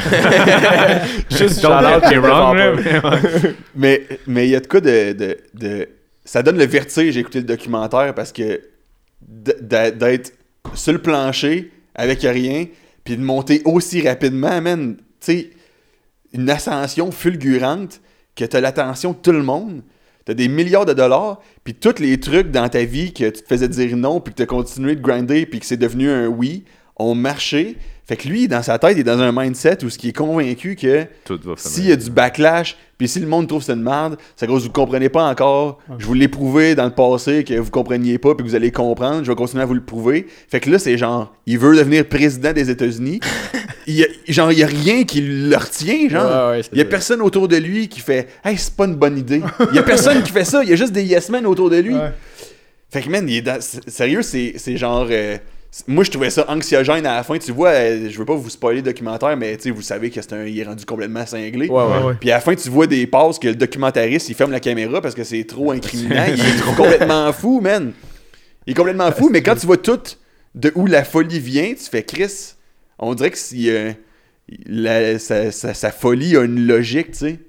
Juste 1.37 1.59
t'es 1.61 2.17
wrong, 2.17 2.55
là, 2.55 2.73
mais 3.75 4.07
il 4.47 4.51
y 4.51 4.55
a 4.55 4.61
de 4.61 4.67
quoi 4.67 4.79
de, 4.79 5.11
de, 5.13 5.37
de- 5.53 5.89
Ça 6.23 6.43
donne 6.43 6.57
le 6.57 6.65
vertige, 6.65 7.13
j'ai 7.15 7.19
écouté 7.21 7.39
le 7.39 7.45
documentaire, 7.45 8.13
parce 8.15 8.31
que 8.31 8.61
d'être 9.21 10.31
sur 10.75 10.93
le 10.93 10.99
plancher, 10.99 11.71
avec 11.95 12.21
rien, 12.21 12.65
puis 13.03 13.17
de 13.17 13.21
monter 13.21 13.61
aussi 13.65 14.07
rapidement, 14.07 14.61
man, 14.61 14.97
tu 14.97 15.03
sais, 15.19 15.49
une 16.33 16.49
ascension 16.49 17.11
fulgurante, 17.11 18.01
que 18.35 18.45
t'as 18.45 18.61
l'attention 18.61 19.11
de 19.11 19.17
tout 19.17 19.31
le 19.31 19.43
monde, 19.43 19.81
t'as 20.25 20.33
des 20.33 20.47
milliards 20.47 20.85
de 20.85 20.93
dollars, 20.93 21.41
puis 21.63 21.73
tous 21.73 21.99
les 21.99 22.19
trucs 22.19 22.51
dans 22.51 22.69
ta 22.69 22.83
vie 22.83 23.13
que 23.13 23.29
tu 23.29 23.41
te 23.41 23.47
faisais 23.47 23.67
dire 23.67 23.97
non, 23.97 24.21
puis 24.21 24.33
que 24.33 24.37
t'as 24.37 24.45
continué 24.45 24.95
de 24.95 25.01
grinder, 25.01 25.45
puis 25.45 25.59
que 25.59 25.65
c'est 25.65 25.77
devenu 25.77 26.09
un 26.09 26.27
oui, 26.27 26.63
ont 26.99 27.15
marché. 27.15 27.77
Fait 28.05 28.17
que 28.17 28.27
lui, 28.27 28.47
dans 28.47 28.63
sa 28.63 28.79
tête, 28.79 28.93
il 28.97 29.01
est 29.01 29.03
dans 29.03 29.19
un 29.19 29.31
mindset 29.31 29.83
où 29.85 29.89
ce 29.91 29.99
qui 29.99 30.09
est 30.09 30.13
convaincu 30.13 30.75
que 30.75 31.05
s'il 31.57 31.85
y 31.89 31.91
a 31.91 31.95
du 31.95 32.09
backlash, 32.09 32.75
puis 32.97 33.07
si 33.07 33.19
le 33.19 33.27
monde 33.27 33.47
trouve 33.47 33.59
que 33.59 33.67
c'est 33.67 33.73
une 33.73 33.83
merde, 33.83 34.17
c'est 34.35 34.45
à 34.45 34.47
cause 34.47 34.63
que 34.63 34.67
vous 34.67 34.73
comprenez 34.73 35.09
pas 35.09 35.25
encore. 35.29 35.77
Je 35.99 36.07
vous 36.07 36.15
l'ai 36.15 36.27
prouvé 36.27 36.73
dans 36.73 36.85
le 36.85 36.91
passé 36.91 37.43
que 37.43 37.53
vous 37.53 37.69
compreniez 37.69 38.17
pas, 38.17 38.33
puis 38.33 38.43
que 38.43 38.49
vous 38.49 38.55
allez 38.55 38.71
comprendre. 38.71 39.23
Je 39.23 39.29
vais 39.31 39.35
continuer 39.35 39.61
à 39.61 39.67
vous 39.67 39.75
le 39.75 39.83
prouver. 39.83 40.25
Fait 40.49 40.59
que 40.59 40.71
là, 40.71 40.79
c'est 40.79 40.97
genre, 40.97 41.31
il 41.45 41.59
veut 41.59 41.75
devenir 41.77 42.03
président 42.09 42.51
des 42.51 42.71
États-Unis. 42.71 43.19
il 43.87 43.93
y 43.97 44.03
a, 44.03 44.07
genre, 44.27 44.51
il 44.51 44.57
y 44.57 44.63
a 44.63 44.67
rien 44.67 45.03
qui 45.03 45.21
le 45.21 45.55
retient, 45.55 46.09
genre. 46.09 46.49
Ouais, 46.49 46.61
il 46.71 46.79
y 46.79 46.81
a 46.81 46.85
personne 46.85 47.21
autour 47.21 47.47
de 47.47 47.57
lui 47.57 47.89
qui 47.89 47.99
fait 47.99 48.27
Hey, 48.43 48.57
c'est 48.57 48.73
pas 48.75 48.85
une 48.85 48.95
bonne 48.95 49.19
idée. 49.19 49.43
Il 49.69 49.75
y 49.75 49.79
a 49.79 49.83
personne 49.83 50.23
qui 50.23 50.31
fait 50.31 50.45
ça. 50.45 50.63
Il 50.63 50.69
y 50.71 50.73
a 50.73 50.75
juste 50.75 50.93
des 50.93 51.03
yes 51.03 51.29
men 51.29 51.45
autour 51.45 51.69
de 51.69 51.77
lui. 51.77 51.93
Ouais. 51.93 52.11
Fait 52.89 53.03
que, 53.03 53.09
man, 53.09 53.29
il 53.29 53.35
est 53.37 53.41
dans- 53.43 53.61
sérieux, 53.61 54.23
c'est 54.23 54.53
c'est 54.57 54.77
genre. 54.77 55.05
euh, 55.11 55.37
moi, 55.87 56.03
je 56.03 56.09
trouvais 56.11 56.29
ça 56.29 56.45
anxiogène 56.49 57.05
à 57.05 57.15
la 57.17 57.23
fin. 57.23 57.37
Tu 57.37 57.51
vois, 57.51 57.69
euh, 57.69 58.09
je 58.09 58.17
veux 58.17 58.25
pas 58.25 58.35
vous 58.35 58.49
spoiler 58.49 58.77
le 58.77 58.83
documentaire, 58.83 59.37
mais 59.37 59.55
tu 59.57 59.63
sais, 59.63 59.69
vous 59.71 59.81
savez 59.83 60.09
que 60.09 60.21
c'est 60.21 60.33
un, 60.33 60.45
il 60.45 60.59
est 60.59 60.63
rendu 60.63 60.83
complètement 60.85 61.25
cinglé. 61.25 61.67
Ouais, 61.67 61.83
ouais. 61.83 61.97
Ouais, 61.97 62.03
ouais. 62.05 62.13
Puis 62.19 62.31
à 62.31 62.35
la 62.35 62.41
fin, 62.41 62.55
tu 62.55 62.69
vois 62.69 62.87
des 62.87 63.05
passes 63.07 63.37
que 63.39 63.47
le 63.49 63.55
documentariste, 63.55 64.29
il 64.29 64.35
ferme 64.35 64.51
la 64.51 64.59
caméra 64.59 64.99
parce 65.01 65.13
que 65.15 65.23
c'est 65.23 65.43
trop 65.43 65.71
incriminant. 65.71 66.25
il 66.27 66.39
est 66.39 66.75
complètement 66.75 67.31
fou, 67.33 67.61
man. 67.61 67.91
Il 68.65 68.71
est 68.71 68.75
complètement 68.75 69.11
fou, 69.11 69.29
mais 69.31 69.43
quand 69.43 69.55
tu 69.55 69.65
vois 69.67 69.77
tout 69.77 69.99
de 70.55 70.71
où 70.75 70.85
la 70.87 71.03
folie 71.03 71.39
vient, 71.39 71.69
tu 71.69 71.83
fais 71.89 72.03
Chris. 72.03 72.55
On 72.97 73.13
dirait 73.13 73.31
que 73.31 73.37
si, 73.37 73.69
euh, 73.69 73.91
la- 74.65 75.19
sa, 75.19 75.51
sa- 75.51 75.73
sa 75.73 75.91
folie 75.91 76.35
a 76.35 76.41
une 76.43 76.65
logique, 76.65 77.11
tu 77.11 77.17
sais. 77.19 77.39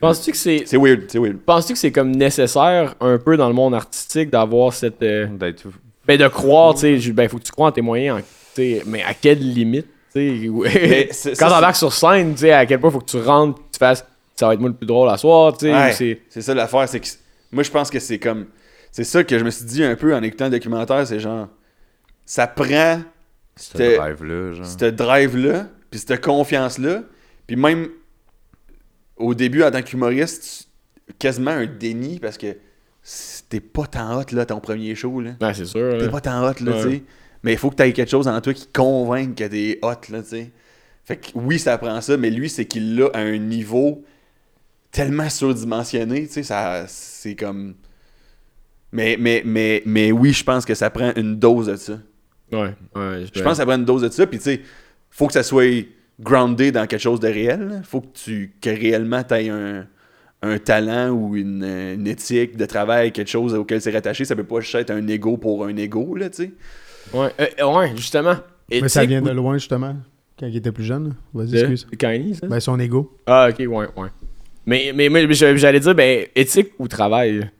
Penses-tu 0.00 0.30
que 0.30 0.36
c'est. 0.38 0.62
C'est 0.64 0.78
weird, 0.78 1.02
c'est 1.08 1.18
weird. 1.18 1.36
Penses-tu 1.38 1.74
que 1.74 1.78
c'est 1.78 1.92
comme 1.92 2.12
nécessaire 2.16 2.94
un 3.00 3.18
peu 3.18 3.36
dans 3.36 3.48
le 3.48 3.54
monde 3.54 3.74
artistique 3.74 4.30
d'avoir 4.30 4.72
cette. 4.72 5.02
euh, 5.02 5.26
D'être- 5.26 5.66
Ben 6.06 6.18
de 6.18 6.26
croire, 6.28 6.74
tu 6.74 7.00
sais, 7.00 7.12
ben 7.12 7.28
faut 7.28 7.38
que 7.38 7.44
tu 7.44 7.52
crois 7.52 7.68
en 7.68 7.72
tes 7.72 7.82
moyens, 7.82 8.20
en- 8.20 8.62
mais 8.86 9.02
à 9.02 9.14
quelle 9.14 9.38
limite, 9.38 9.86
tu 10.14 11.10
sais, 11.12 11.34
Quand 11.38 11.48
t'embarques 11.48 11.76
sur 11.76 11.92
scène, 11.92 12.32
tu 12.34 12.40
sais, 12.40 12.52
à 12.52 12.66
quel 12.66 12.80
point 12.80 12.90
faut 12.90 13.00
que 13.00 13.10
tu 13.10 13.18
rentres, 13.18 13.58
que 13.58 13.72
tu 13.72 13.78
fasses, 13.78 14.04
ça 14.34 14.46
va 14.46 14.54
être 14.54 14.60
moi 14.60 14.70
le 14.70 14.74
plus 14.76 14.86
drôle 14.86 15.08
à 15.10 15.16
soir, 15.18 15.56
tu 15.56 15.66
sais, 15.66 15.72
Ouais, 15.72 15.92
c'est. 15.92 16.20
c'est 16.28 16.42
ça 16.42 16.54
l'affaire, 16.54 16.88
c'est 16.88 17.00
que 17.00 17.06
moi 17.52 17.62
je 17.62 17.70
pense 17.70 17.90
que 17.90 17.98
c'est 18.00 18.18
comme 18.18 18.46
c'est 18.90 19.04
ça 19.04 19.22
que 19.22 19.38
je 19.38 19.44
me 19.44 19.50
suis 19.50 19.64
dit 19.66 19.84
un 19.84 19.94
peu 19.94 20.14
en 20.14 20.22
écoutant 20.22 20.46
le 20.46 20.52
documentaire, 20.52 21.06
c'est 21.06 21.20
genre 21.20 21.48
ça 22.26 22.46
prend 22.46 23.00
Ce 23.56 23.76
drive-là, 23.76 24.52
genre. 24.54 24.66
cette 24.66 24.96
drive 24.96 25.36
là, 25.36 25.66
puis 25.90 26.00
cette 26.00 26.20
confiance 26.24 26.78
là, 26.78 27.02
puis 27.46 27.56
même 27.56 27.88
au 29.16 29.34
début 29.34 29.62
en 29.62 29.70
tant 29.70 29.82
qu'humoriste, 29.82 30.68
quasiment 31.18 31.50
un 31.50 31.66
déni 31.66 32.18
parce 32.18 32.38
que 32.38 32.56
t'es 33.50 33.60
pas 33.60 33.86
tant 33.86 34.18
hot 34.18 34.24
là 34.32 34.46
ton 34.46 34.60
premier 34.60 34.94
show 34.94 35.20
là. 35.20 35.32
Ouais, 35.40 35.52
c'est 35.52 35.66
sûr. 35.66 35.98
T'es 35.98 36.08
pas 36.08 36.22
tant 36.22 36.42
hot 36.48 36.54
là, 36.64 36.72
Ouais. 36.72 36.82
tu 36.82 36.90
sais. 36.90 37.02
Mais 37.42 37.52
il 37.52 37.58
faut 37.58 37.70
que 37.70 37.76
tu 37.76 37.82
aies 37.82 37.92
quelque 37.92 38.10
chose 38.10 38.28
en 38.28 38.40
toi 38.40 38.54
qui 38.54 38.66
convainque 38.68 39.34
que 39.34 39.44
t'es 39.44 39.78
hot 39.82 39.88
là, 40.10 40.22
tu 40.22 40.28
sais. 40.28 40.50
Fait 41.04 41.16
que 41.16 41.28
oui, 41.34 41.58
ça 41.58 41.76
prend 41.76 42.00
ça, 42.00 42.16
mais 42.16 42.30
lui, 42.30 42.48
c'est 42.48 42.64
qu'il 42.64 42.96
l'a 42.96 43.08
à 43.12 43.20
un 43.20 43.36
niveau 43.38 44.04
tellement 44.92 45.28
surdimensionné, 45.28 46.26
tu 46.26 46.32
sais, 46.34 46.42
ça, 46.42 46.84
c'est 46.88 47.34
comme... 47.34 47.74
Mais, 48.92 49.16
mais, 49.18 49.42
mais, 49.44 49.82
mais 49.86 50.10
oui, 50.12 50.32
je 50.32 50.42
pense 50.44 50.64
que 50.64 50.74
ça 50.74 50.90
prend 50.90 51.12
une 51.16 51.36
dose 51.38 51.66
de 51.68 51.76
ça. 51.76 51.98
Ouais, 52.52 52.74
ouais. 52.96 53.24
Je 53.32 53.40
pense 53.42 53.52
que 53.52 53.56
ça 53.58 53.66
prend 53.66 53.76
une 53.76 53.84
dose 53.84 54.02
de 54.02 54.08
ça, 54.08 54.26
puis 54.26 54.38
tu 54.38 54.44
sais, 54.44 54.60
faut 55.10 55.26
que 55.28 55.32
ça 55.32 55.42
soit 55.44 55.86
groundé 56.20 56.72
dans 56.72 56.86
quelque 56.86 57.00
chose 57.00 57.20
de 57.20 57.28
réel. 57.28 57.68
là. 57.68 57.82
Faut 57.82 58.00
que 58.00 58.12
tu 58.12 58.52
que 58.60 58.68
réellement 58.70 59.22
tu 59.24 59.34
aies 59.34 59.48
un, 59.48 59.86
un 60.42 60.58
talent 60.58 61.10
ou 61.10 61.36
une, 61.36 61.64
une 61.64 62.06
éthique 62.06 62.56
de 62.56 62.64
travail, 62.66 63.12
quelque 63.12 63.28
chose 63.30 63.54
auquel 63.54 63.80
c'est 63.80 63.90
rattaché. 63.90 64.24
Ça 64.24 64.34
peut 64.36 64.44
pas 64.44 64.60
juste 64.60 64.74
être 64.74 64.90
un 64.90 65.06
ego 65.06 65.36
pour 65.36 65.64
un 65.66 65.76
ego, 65.76 66.14
là, 66.16 66.30
tu 66.30 66.44
sais. 66.44 66.52
Ouais, 67.12 67.28
euh, 67.60 67.66
ouais, 67.72 67.92
justement. 67.96 68.36
Mais 68.70 68.88
ça 68.88 69.04
vient 69.04 69.20
de 69.22 69.30
loin, 69.30 69.58
justement, 69.58 69.96
quand 70.38 70.46
il 70.46 70.56
était 70.56 70.72
plus 70.72 70.84
jeune. 70.84 71.14
Vas-y, 71.34 71.58
excuse. 71.58 71.86
Kanye, 71.98 72.34
ça? 72.34 72.46
Ben, 72.46 72.60
son 72.60 72.78
ego. 72.78 73.18
Ah, 73.26 73.48
ok, 73.50 73.58
ouais, 73.58 73.68
ouais. 73.96 74.08
Mais, 74.66 74.92
mais, 74.94 75.08
mais 75.08 75.32
j'a- 75.34 75.56
j'allais 75.56 75.80
dire, 75.80 75.94
ben, 75.94 76.26
éthique 76.34 76.72
ou 76.78 76.86
travail? 76.88 77.50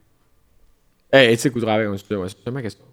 Eh, 1.13 1.33
éthique 1.33 1.55
ou 1.55 1.59
travail, 1.59 1.87
ouais, 1.87 1.97
c'est 1.97 2.15
ouais, 2.15 2.27
c'est 2.29 2.61
question. 2.61 2.85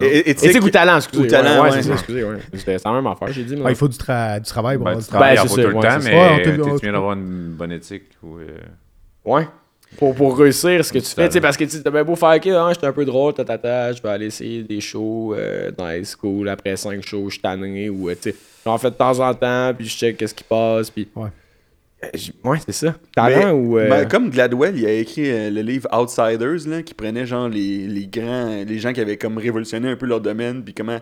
Éthique, 0.00 0.64
ou 0.64 0.70
talent, 0.70 0.96
excusez. 0.96 1.22
ou 1.22 1.26
talent, 1.28 1.62
ouais, 1.62 1.70
ouais. 1.70 1.82
c'est 1.82 1.88
ça, 1.88 1.92
excusez, 1.94 2.24
ouais. 2.24 2.38
C'était 2.54 2.78
c'est 2.78 2.84
la 2.88 2.94
même 2.94 3.06
affaire, 3.06 3.28
j'ai 3.32 3.44
dit. 3.44 3.54
mais- 3.54 3.62
Ah, 3.66 3.70
il 3.70 3.76
faut 3.76 3.86
du, 3.86 3.96
tra- 3.96 4.40
du 4.40 4.48
travail 4.48 4.76
pour 4.76 4.86
Ben, 4.86 4.90
avoir 4.90 5.02
du 5.04 5.08
travail. 5.08 5.36
Ben, 5.36 5.42
pas 5.42 5.48
c'est 5.48 5.54
tout 5.54 5.60
ça, 5.62 5.68
le 5.68 5.74
ouais, 5.74 5.82
temps, 5.82 5.98
mais 6.02 6.50
on 6.50 6.54
tu 6.54 6.70
on 6.70 6.76
viens 6.76 6.92
d'avoir 6.92 7.12
une 7.12 7.50
bonne 7.52 7.70
éthique. 7.72 8.04
Ou, 8.24 8.38
euh, 8.38 8.58
Ouais. 9.24 9.46
Pour, 9.96 10.12
pour 10.14 10.36
réussir 10.36 10.84
ce 10.84 10.92
que 10.92 10.98
tu 10.98 11.06
fais, 11.06 11.40
parce 11.40 11.56
que 11.56 11.62
tu 11.64 11.80
t'as 11.80 11.90
bien 11.90 12.02
beau 12.02 12.16
faire, 12.16 12.34
ok, 12.34 12.46
hein, 12.48 12.70
j'étais 12.72 12.86
un 12.88 12.92
peu 12.92 13.04
drôle, 13.04 13.32
tatata, 13.32 13.92
je 13.92 14.02
vais 14.02 14.08
aller 14.08 14.26
essayer 14.26 14.64
des 14.64 14.80
shows 14.80 15.34
euh, 15.38 15.70
dans 15.70 15.88
high 15.88 16.04
school, 16.04 16.48
après 16.48 16.76
5 16.76 17.00
shows, 17.06 17.26
je 17.28 17.34
suis 17.34 17.40
tanné, 17.42 17.88
ou, 17.88 18.08
euh, 18.10 18.14
tu 18.20 18.30
sais, 18.30 18.36
j'en 18.64 18.76
fais 18.76 18.90
de 18.90 18.96
temps 18.96 19.20
en 19.20 19.32
temps, 19.34 19.72
puis 19.76 19.86
je 19.86 19.96
check 19.96 20.16
qu'est-ce 20.16 20.34
qui 20.34 20.42
passe, 20.42 20.90
puis. 20.90 21.06
Ouais. 21.14 21.28
Euh, 22.04 22.08
Ouais, 22.42 22.58
c'est 22.66 22.72
ça. 22.72 22.96
Talent 23.14 23.46
Mais- 23.46 23.50
ou. 23.52 23.78
euh, 23.78 23.88
ben, 23.88 24.08
comme 24.08 24.30
Gladwell, 24.30 24.76
il 24.76 24.84
a 24.84 24.92
écrit 24.92 25.30
euh, 25.30 25.48
le 25.50 25.60
livre 25.62 25.88
Outsiders, 25.96 26.66
là, 26.68 26.82
qui 26.82 26.92
prenait 26.92 27.24
genre 27.24 27.48
les, 27.48 27.86
les 27.86 28.06
grands, 28.08 28.64
les 28.66 28.78
gens 28.80 28.92
qui 28.92 29.00
avaient 29.00 29.16
comme 29.16 29.38
révolutionné 29.38 29.88
un 29.88 29.96
peu 29.96 30.06
leur 30.06 30.20
domaine, 30.20 30.64
puis 30.64 30.74
comment. 30.74 30.98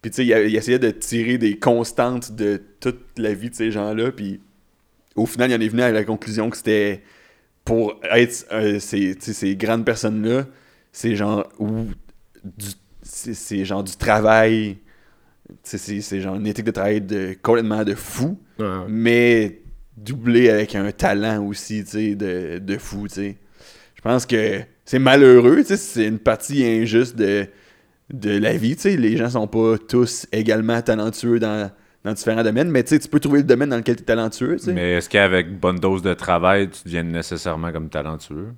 Puis 0.00 0.12
tu 0.12 0.16
sais, 0.18 0.24
il, 0.26 0.50
il 0.50 0.54
essayait 0.56 0.78
de 0.78 0.90
tirer 0.92 1.38
des 1.38 1.58
constantes 1.58 2.30
de 2.36 2.62
toute 2.78 3.00
la 3.18 3.34
vie 3.34 3.50
de 3.50 3.54
ces 3.56 3.72
gens-là, 3.72 4.12
puis 4.12 4.40
au 5.16 5.26
final, 5.26 5.50
il 5.50 5.56
en 5.56 5.60
est 5.60 5.68
venu 5.68 5.82
à 5.82 5.90
la 5.90 6.04
conclusion 6.04 6.48
que 6.50 6.56
c'était 6.56 7.02
pour 7.68 8.00
être 8.10 8.46
euh, 8.50 8.80
ces, 8.80 9.14
ces 9.20 9.54
grandes 9.54 9.84
personnes-là, 9.84 10.46
c'est 10.90 11.14
genre 11.14 11.46
ou 11.58 11.84
du 12.42 12.68
c'est 13.02 13.66
genre 13.66 13.84
du 13.84 13.94
travail, 13.94 14.78
c'est 15.62 16.20
genre 16.20 16.36
une 16.36 16.46
éthique 16.46 16.64
de 16.64 16.70
travail 16.70 17.02
de 17.02 17.36
complètement 17.42 17.84
de 17.84 17.94
fou 17.94 18.38
ouais, 18.58 18.64
ouais. 18.64 18.84
mais 18.88 19.60
doublé 19.98 20.48
avec 20.48 20.74
un 20.76 20.90
talent 20.92 21.44
aussi, 21.44 21.84
tu 21.84 22.16
de, 22.16 22.58
de 22.58 22.78
fou. 22.78 23.06
Je 23.14 23.34
pense 24.02 24.24
que 24.24 24.60
c'est 24.86 24.98
malheureux, 24.98 25.62
c'est 25.62 26.06
une 26.06 26.18
partie 26.18 26.64
injuste 26.64 27.16
de, 27.16 27.48
de 28.10 28.30
la 28.30 28.56
vie. 28.56 28.76
Les 28.82 29.18
gens 29.18 29.28
sont 29.28 29.46
pas 29.46 29.76
tous 29.76 30.26
également 30.32 30.80
talentueux 30.80 31.38
dans, 31.38 31.70
dans 32.04 32.12
différents 32.12 32.42
domaines, 32.42 32.70
mais 32.70 32.84
tu 32.84 32.98
peux 32.98 33.20
trouver 33.20 33.40
le 33.40 33.44
domaine 33.44 33.70
dans 33.70 33.76
lequel 33.76 33.96
tu 33.96 34.02
es 34.02 34.06
talentueux. 34.06 34.56
Mais... 34.66 34.72
Mais 34.72 34.92
est-ce 34.92 35.08
qu'avec 35.08 35.58
bonne 35.58 35.78
dose 35.78 36.02
de 36.02 36.14
travail, 36.14 36.68
tu 36.68 36.80
deviens 36.84 37.02
nécessairement 37.02 37.72
comme 37.72 37.88
talentueux? 37.88 38.48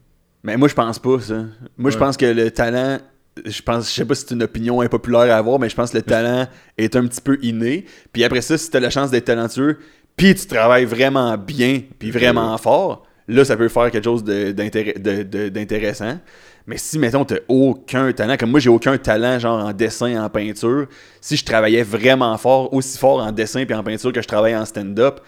moi, 0.43 0.69
je 0.69 0.75
pense 0.75 0.99
pas, 0.99 1.21
ça. 1.21 1.45
Moi, 1.77 1.91
je 1.91 1.99
pense 1.99 2.17
que 2.17 2.27
le 2.27 2.51
talent... 2.51 2.99
Je 3.47 3.63
pense, 3.63 3.89
je 3.89 3.95
sais 3.95 4.05
pas 4.05 4.15
si 4.15 4.27
c'est 4.27 4.35
une 4.35 4.43
opinion 4.43 4.81
impopulaire 4.81 5.35
à 5.35 5.39
avoir, 5.39 5.59
mais 5.59 5.69
je 5.69 5.77
pense 5.77 5.93
que 5.93 5.97
le 5.97 6.03
talent 6.03 6.47
est 6.77 6.97
un 6.97 7.07
petit 7.07 7.21
peu 7.21 7.39
inné. 7.43 7.87
Puis 8.13 8.25
après 8.25 8.41
ça, 8.41 8.59
si 8.59 8.71
tu 8.71 8.77
as 8.77 8.81
la 8.81 8.91
chance 8.91 9.11
d'être 9.11 9.27
talentueux, 9.27 9.79
puis 10.17 10.35
tu 10.35 10.47
travailles 10.47 10.85
vraiment 10.85 11.39
bien, 11.39 11.81
puis 11.99 12.11
vraiment 12.11 12.59
fort, 12.59 13.07
là, 13.29 13.45
ça 13.45 13.57
peut 13.57 13.69
faire 13.69 13.91
quelque 13.91 14.05
chose 14.05 14.25
d'intéressant. 14.25 16.19
Mais 16.67 16.77
si, 16.79 16.99
mettons, 16.99 17.25
t'as 17.25 17.39
aucun 17.49 18.13
talent, 18.13 18.37
comme 18.37 18.51
moi, 18.51 18.61
j'ai 18.61 18.71
aucun 18.71 18.97
talent, 18.99 19.39
genre 19.39 19.65
en 19.65 19.73
dessin, 19.73 20.23
en 20.23 20.29
peinture, 20.29 20.87
si 21.21 21.37
je 21.37 21.45
travaillais 21.45 21.83
vraiment 21.83 22.37
fort, 22.39 22.73
aussi 22.73 22.99
fort 22.99 23.21
en 23.21 23.33
dessin 23.33 23.65
puis 23.65 23.75
en 23.75 23.83
peinture 23.83 24.13
que 24.13 24.23
je 24.23 24.29
travaille 24.29 24.57
en 24.57 24.65
stand-up, 24.65 25.21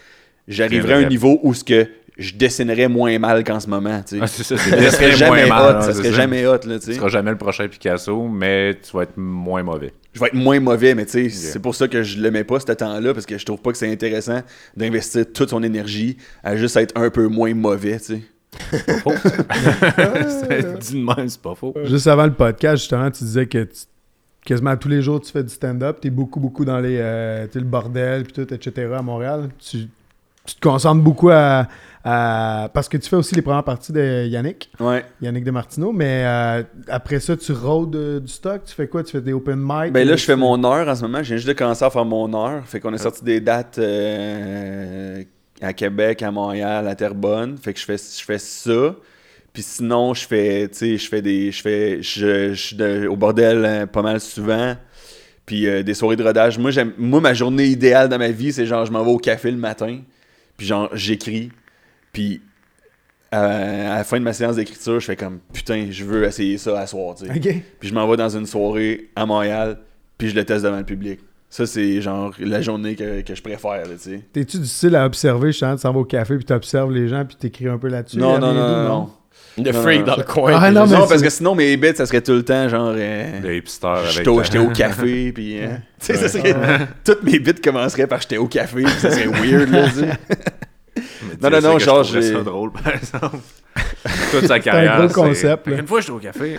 j'arriverais 0.47 0.95
à 0.95 0.99
un 0.99 1.09
niveau 1.09 1.41
où 1.43 1.55
ce 1.55 1.65
que 1.65 1.89
je 2.19 2.35
dessinerais 2.35 2.89
moins 2.89 3.19
mal 3.19 3.43
qu'en 3.43 3.59
ce 3.59 3.69
moment, 3.69 4.03
tu 4.07 4.17
sais. 4.17 4.23
Ah, 4.23 4.27
c'est 4.27 4.45
ça, 4.45 4.57
serait 4.57 5.13
jamais 5.13 5.47
mal, 5.47 5.63
hot, 5.63 5.79
hein, 5.79 5.81
ça 5.81 5.95
serait 5.95 6.11
ça. 6.11 6.17
jamais 6.17 6.47
hot, 6.47 6.59
là, 6.67 6.79
tu 6.79 6.87
sais. 6.87 6.95
seras 6.95 7.09
jamais 7.09 7.31
le 7.31 7.39
prochain 7.39 7.67
Picasso, 7.69 8.29
mais 8.29 8.79
tu 8.83 8.95
vas 8.95 9.05
être 9.05 9.17
moins 9.17 9.63
mauvais. 9.63 9.93
je 10.13 10.21
vais 10.21 10.27
être 10.27 10.35
moins 10.35 10.61
mauvais, 10.61 10.95
mais 10.95 11.07
tu 11.07 11.31
sais, 11.31 11.31
c'est 11.31 11.61
pour 11.61 11.75
ça 11.75 11.89
que 11.89 12.03
je 12.03 12.21
le 12.21 12.31
mets 12.31 12.45
pas 12.45 12.61
ce 12.61 12.71
temps-là, 12.71 13.15
parce 13.15 13.27
que 13.27 13.39
je 13.39 13.45
trouve 13.45 13.61
pas 13.61 13.73
que 13.73 13.79
c'est 13.79 13.91
intéressant 13.91 14.43
d'investir 14.77 15.25
toute 15.33 15.51
son 15.51 15.63
énergie 15.63 16.19
à 16.45 16.57
juste 16.57 16.77
être 16.77 16.93
un 17.01 17.09
peu 17.09 17.29
moins 17.29 17.55
mauvais, 17.55 17.99
tu 17.99 18.05
sais. 18.05 18.23
Dis 20.81 20.95
de 20.95 21.05
même, 21.05 21.29
c'est 21.29 21.41
pas 21.41 21.55
faux. 21.55 21.75
Juste 21.85 22.07
avant 22.07 22.27
le 22.27 22.33
podcast, 22.35 22.83
justement, 22.83 23.11
tu 23.11 23.25
disais 23.25 23.47
que 23.47 23.65
tu- 23.65 23.85
quasiment 24.45 24.77
tous 24.77 24.89
les 24.89 25.03
jours, 25.03 25.21
tu 25.21 25.31
fais 25.33 25.43
du 25.43 25.49
stand-up. 25.53 25.99
Tu 26.01 26.09
es 26.09 26.11
beaucoup, 26.11 26.41
beaucoup 26.41 26.65
dans 26.65 26.81
les, 26.81 26.99
euh, 27.01 27.47
le 27.55 27.61
bordel, 27.63 28.25
puis 28.25 28.33
tout, 28.33 28.53
etc. 28.55 28.93
à 28.97 29.03
Montréal. 29.03 29.51
Tu, 29.59 29.89
tu 30.45 30.55
te 30.57 30.61
concentres 30.61 31.03
beaucoup 31.03 31.31
à, 31.31 31.69
à- 32.05 32.69
Parce 32.75 32.89
que 32.89 32.97
tu 32.97 33.09
fais 33.09 33.15
aussi 33.17 33.35
les 33.37 33.43
premières 33.43 33.63
parties 33.65 33.93
de 33.93 34.27
Yannick, 34.27 34.71
Ouais. 34.81 35.05
Yannick 35.21 35.45
Demartino, 35.45 35.93
mais 35.93 36.25
euh, 36.27 36.63
après 36.89 37.21
ça, 37.21 37.37
tu 37.37 37.53
rôdes 37.53 37.95
euh, 37.95 38.19
du 38.21 38.33
stock. 38.33 38.63
Tu 38.65 38.75
fais 38.75 38.89
quoi? 38.89 39.05
Tu 39.05 39.13
fais 39.13 39.21
des 39.21 39.33
open 39.33 39.61
mic? 39.63 39.93
Ben 39.93 40.07
là, 40.07 40.17
je 40.17 40.25
fais 40.25 40.37
mon 40.37 40.63
heure 40.65 40.89
en 40.89 40.95
ce 40.97 41.03
moment. 41.03 41.19
Je 41.23 41.29
viens 41.29 41.37
juste 41.37 41.49
de 41.49 41.53
commencer 41.53 41.85
à 41.85 41.91
faire 41.91 42.05
mon 42.05 42.33
heure. 42.35 42.67
Fait 42.67 42.81
qu'on 42.81 42.93
a 42.93 42.99
sorti 42.99 43.23
des 43.25 43.41
dates 43.41 43.79
euh, 43.79 45.23
à 45.63 45.73
Québec, 45.73 46.23
à 46.23 46.31
Montréal, 46.31 46.87
à 46.89 46.95
Terrebonne. 46.95 47.57
Fait 47.59 47.73
que 47.73 47.79
je 47.81 47.85
fais, 47.85 47.97
je 47.97 48.25
fais 48.25 48.39
ça. 48.39 48.95
Puis 49.53 49.63
sinon, 49.63 50.15
je 50.15 50.27
fais, 50.27 50.69
tu 50.69 50.77
sais, 50.79 50.99
je 50.99 51.09
fais 51.09 51.23
des, 51.23 51.53
je 51.53 51.61
fais, 51.63 52.03
je, 52.03 52.53
je 52.55 52.61
suis 52.69 52.77
de- 52.77 53.07
au 53.07 53.17
bordel 53.17 53.65
euh, 53.65 53.87
pas 53.87 54.03
mal 54.03 54.21
souvent. 54.21 54.77
Puis 55.45 55.67
euh, 55.69 55.83
des 55.83 55.95
soirées 55.95 56.17
de 56.17 56.23
rodage. 56.25 56.59
Moi, 56.59 56.71
j'aime, 56.71 56.93
moi, 56.97 57.21
ma 57.21 57.35
journée 57.35 57.67
idéale 57.67 58.09
dans 58.09 58.19
ma 58.19 58.31
vie, 58.31 58.53
c'est 58.53 58.65
genre, 58.67 58.87
je 58.87 58.93
m'en 58.93 59.05
vais 59.05 59.11
au 59.11 59.19
café 59.19 59.51
le 59.51 59.57
matin. 59.59 60.01
Puis 60.57 60.67
genre, 60.67 60.89
j'écris. 60.95 61.51
Puis 62.13 62.41
euh, 63.35 63.93
à 63.93 63.97
la 63.99 64.05
fin 64.05 64.19
de 64.19 64.25
ma 64.25 64.33
séance 64.33 64.57
d'écriture, 64.57 65.01
je 65.01 65.07
fais 65.07 65.17
comme, 65.17 65.41
putain, 65.53 65.87
je 65.91 66.05
veux 66.05 66.25
essayer 66.25 66.59
ça 66.59 66.79
à 66.79 66.87
soir, 66.87 67.15
tu 67.15 67.27
sais. 67.27 67.31
Ok. 67.35 67.63
Puis 67.81 67.89
je 67.89 67.95
m'en 67.95 68.07
vais 68.09 68.17
dans 68.17 68.29
une 68.37 68.47
soirée 68.47 69.11
à 69.17 69.25
Montréal, 69.27 69.79
puis 70.19 70.29
je 70.29 70.35
le 70.35 70.45
teste 70.45 70.65
devant 70.65 70.79
le 70.79 70.85
public. 70.85 71.21
Ça, 71.55 71.67
c'est 71.67 72.01
genre 72.01 72.33
la 72.39 72.63
journée 72.63 72.95
que, 72.97 73.21
que 73.21 73.35
je 73.35 73.43
préfère, 73.43 73.73
là, 73.87 73.95
tu 74.03 74.11
sais. 74.11 74.21
T'es-tu 74.33 74.57
du 74.59 74.65
style 74.67 74.97
à 74.97 75.05
observer, 75.05 75.49
justement, 75.49 75.75
tu 75.75 75.83
s'en 75.83 75.93
vas 75.93 75.99
au 76.01 76.05
café, 76.07 76.37
puis 76.37 76.47
tu 76.47 76.53
observes 76.55 76.91
les 76.91 77.09
gens, 77.09 77.27
puis 77.27 77.37
t'écris 77.37 77.69
un 77.69 77.77
peu 77.77 77.89
là-dessus 77.89 78.17
Non, 78.17 78.39
non, 78.39 78.55
non, 78.55 78.89
non? 78.89 79.11
Le 79.63 79.71
freak 79.71 80.01
non, 80.01 80.07
dans 80.07 80.17
le 80.17 80.23
coin. 80.23 80.53
Ah, 80.59 80.71
non, 80.71 80.87
je- 80.87 80.95
parce 80.95 81.21
que 81.21 81.29
sinon, 81.29 81.55
mes 81.55 81.77
bits, 81.77 81.95
ça 81.95 82.07
serait 82.07 82.23
tout 82.23 82.33
le 82.33 82.43
temps, 82.43 82.71
genre... 82.71 82.95
euh, 82.97 83.41
Le 83.43 83.57
hipster 83.57 83.87
avec 83.87 84.11
J'étais 84.13 84.59
au, 84.59 84.71
café, 84.71 85.31
puis... 85.31 85.61
euh, 85.61 85.67
tu 86.01 86.07
sais, 86.07 86.15
ça 86.15 86.29
serait... 86.31 86.55
Toutes 87.05 87.23
mes 87.23 87.39
bits 87.39 87.53
commenceraient 87.63 88.07
par 88.07 88.21
«j'étais 88.23 88.39
au 88.39 88.47
café», 88.47 88.83
puis 88.85 88.93
ça 89.01 89.11
serait 89.11 89.27
weird, 89.27 89.69
là, 89.69 89.89
tu 89.91 89.95
sais. 89.97 90.09
Mais 90.97 91.51
Non, 91.51 91.51
non, 91.51 91.61
non, 91.73 91.79
genre, 91.79 92.03
je 92.03 92.19
ça 92.19 92.41
drôle, 92.43 92.73
par 92.73 92.95
exemple. 92.95 93.37
Toute 94.31 94.47
sa 94.47 94.55
un 94.55 94.59
carrière. 94.61 94.97
gros 95.01 95.09
c'est- 95.09 95.15
concept, 95.15 95.67
là. 95.69 95.77
Une 95.81 95.87
fois, 95.87 96.01
j'étais 96.01 96.13
au 96.13 96.19
café. 96.19 96.57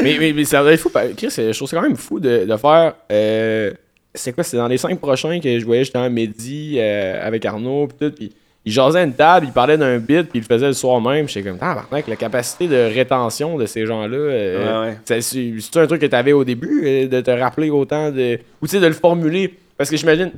Mais, 0.00 0.16
mais, 0.18 0.32
mais 0.32 0.44
ça 0.44 0.62
doit 0.62 0.72
être 0.72 0.80
fou. 0.80 0.90
Chris, 1.16 1.28
je 1.36 1.56
trouve 1.56 1.68
ça 1.68 1.76
quand 1.76 1.82
même 1.82 1.96
fou 1.96 2.20
de, 2.20 2.44
de 2.44 2.56
faire. 2.56 2.94
euh, 3.10 3.72
c'est 4.14 4.32
quoi 4.32 4.44
C'est 4.44 4.56
dans 4.56 4.68
les 4.68 4.76
cinq 4.78 4.98
prochains 5.00 5.40
que 5.40 5.58
je 5.58 5.64
voyais 5.64 5.84
justement 5.84 6.08
Mehdi 6.10 6.76
euh, 6.78 7.26
avec 7.26 7.44
Arnaud. 7.46 7.86
Puis 7.88 7.96
tout. 8.08 8.14
Puis 8.14 8.32
il 8.64 8.70
jasait 8.72 9.00
à 9.00 9.02
une 9.02 9.14
table, 9.14 9.46
il 9.48 9.52
parlait 9.52 9.76
d'un 9.76 9.98
bit, 9.98 10.22
puis 10.28 10.38
il 10.38 10.40
le 10.42 10.46
faisait 10.46 10.68
le 10.68 10.72
soir 10.72 11.00
même. 11.00 11.28
J'étais 11.28 11.48
comme, 11.48 11.58
ah, 11.60 11.84
avec 11.90 12.06
la 12.06 12.14
capacité 12.14 12.68
de 12.68 12.76
rétention 12.94 13.56
de 13.58 13.66
ces 13.66 13.86
gens-là. 13.86 14.16
euh, 14.16 14.82
Ouais, 14.84 14.88
ouais. 14.90 14.96
ça- 15.04 15.20
C'est 15.20 15.52
c'est 15.58 15.76
un 15.80 15.86
truc 15.86 16.00
que 16.00 16.06
tu 16.06 16.14
avais 16.14 16.32
au 16.32 16.44
début, 16.44 17.08
de 17.08 17.20
te 17.20 17.30
rappeler 17.30 17.70
autant 17.70 18.10
de. 18.10 18.38
Ou 18.60 18.66
tu 18.66 18.72
sais, 18.76 18.80
de 18.80 18.86
le 18.86 18.92
formuler. 18.92 19.54
Parce 19.82 19.90
que 19.90 19.96
j'imagine, 19.96 20.30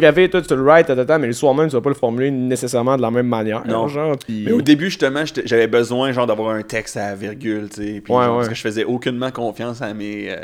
café, 0.00 0.30
toi, 0.30 0.40
tu 0.40 0.54
le 0.54 0.62
write, 0.62 0.86
tatata, 0.86 1.18
mais 1.18 1.26
le 1.26 1.32
soir 1.32 1.54
même, 1.54 1.68
tu 1.68 1.74
vas 1.74 1.80
pas 1.82 1.90
le 1.90 1.96
formuler 1.96 2.30
nécessairement 2.30 2.96
de 2.96 3.02
la 3.02 3.10
même 3.10 3.26
manière. 3.26 3.66
Non. 3.66 3.88
Genre, 3.88 4.16
puis- 4.16 4.44
Mais 4.46 4.52
au 4.52 4.62
début, 4.62 4.84
justement, 4.86 5.24
j'avais 5.44 5.66
besoin, 5.66 6.12
genre, 6.12 6.26
d'avoir 6.26 6.54
un 6.54 6.62
texte 6.62 6.96
à 6.96 7.10
la 7.10 7.14
virgule, 7.16 7.68
tu 7.68 7.82
sais. 7.82 8.00
Puis, 8.00 8.12
Ouais, 8.12 8.22
genre, 8.24 8.30
ouais. 8.34 8.36
Parce 8.38 8.48
que 8.50 8.54
je 8.54 8.60
faisais 8.60 8.84
aucunement 8.84 9.30
confiance 9.32 9.82
à 9.82 9.92
mes... 9.92 10.30
euh, 10.30 10.36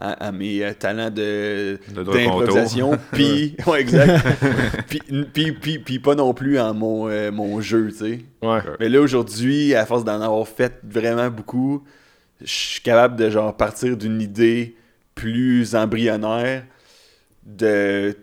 à, 0.00 0.28
à 0.28 0.32
mes 0.32 0.62
euh, 0.64 0.72
talents 0.78 1.10
de 1.10 1.76
d'improvisation 1.92 2.92
puis 3.12 3.56
ouais 3.66 3.80
exact 3.80 4.24
puis, 4.88 5.00
puis, 5.34 5.50
puis, 5.52 5.78
puis 5.80 5.98
pas 5.98 6.14
non 6.14 6.32
plus 6.34 6.58
en 6.60 6.72
mon, 6.72 7.08
euh, 7.08 7.32
mon 7.32 7.60
jeu 7.60 7.88
tu 7.90 7.96
sais 7.96 8.18
Ouais. 8.40 8.60
Mais 8.78 8.88
là, 8.88 9.00
aujourd'hui, 9.00 9.74
à 9.74 9.84
force 9.86 10.04
d'en 10.04 10.20
avoir 10.20 10.46
fait 10.46 10.74
vraiment 10.88 11.30
beaucoup, 11.30 11.82
je 12.40 12.46
suis 12.46 12.80
capable 12.80 13.16
de 13.16 13.28
genre 13.28 13.56
partir 13.56 13.96
d'une 13.96 14.20
idée 14.20 14.76
plus 15.16 15.74
embryonnaire, 15.74 16.62
de 17.48 18.14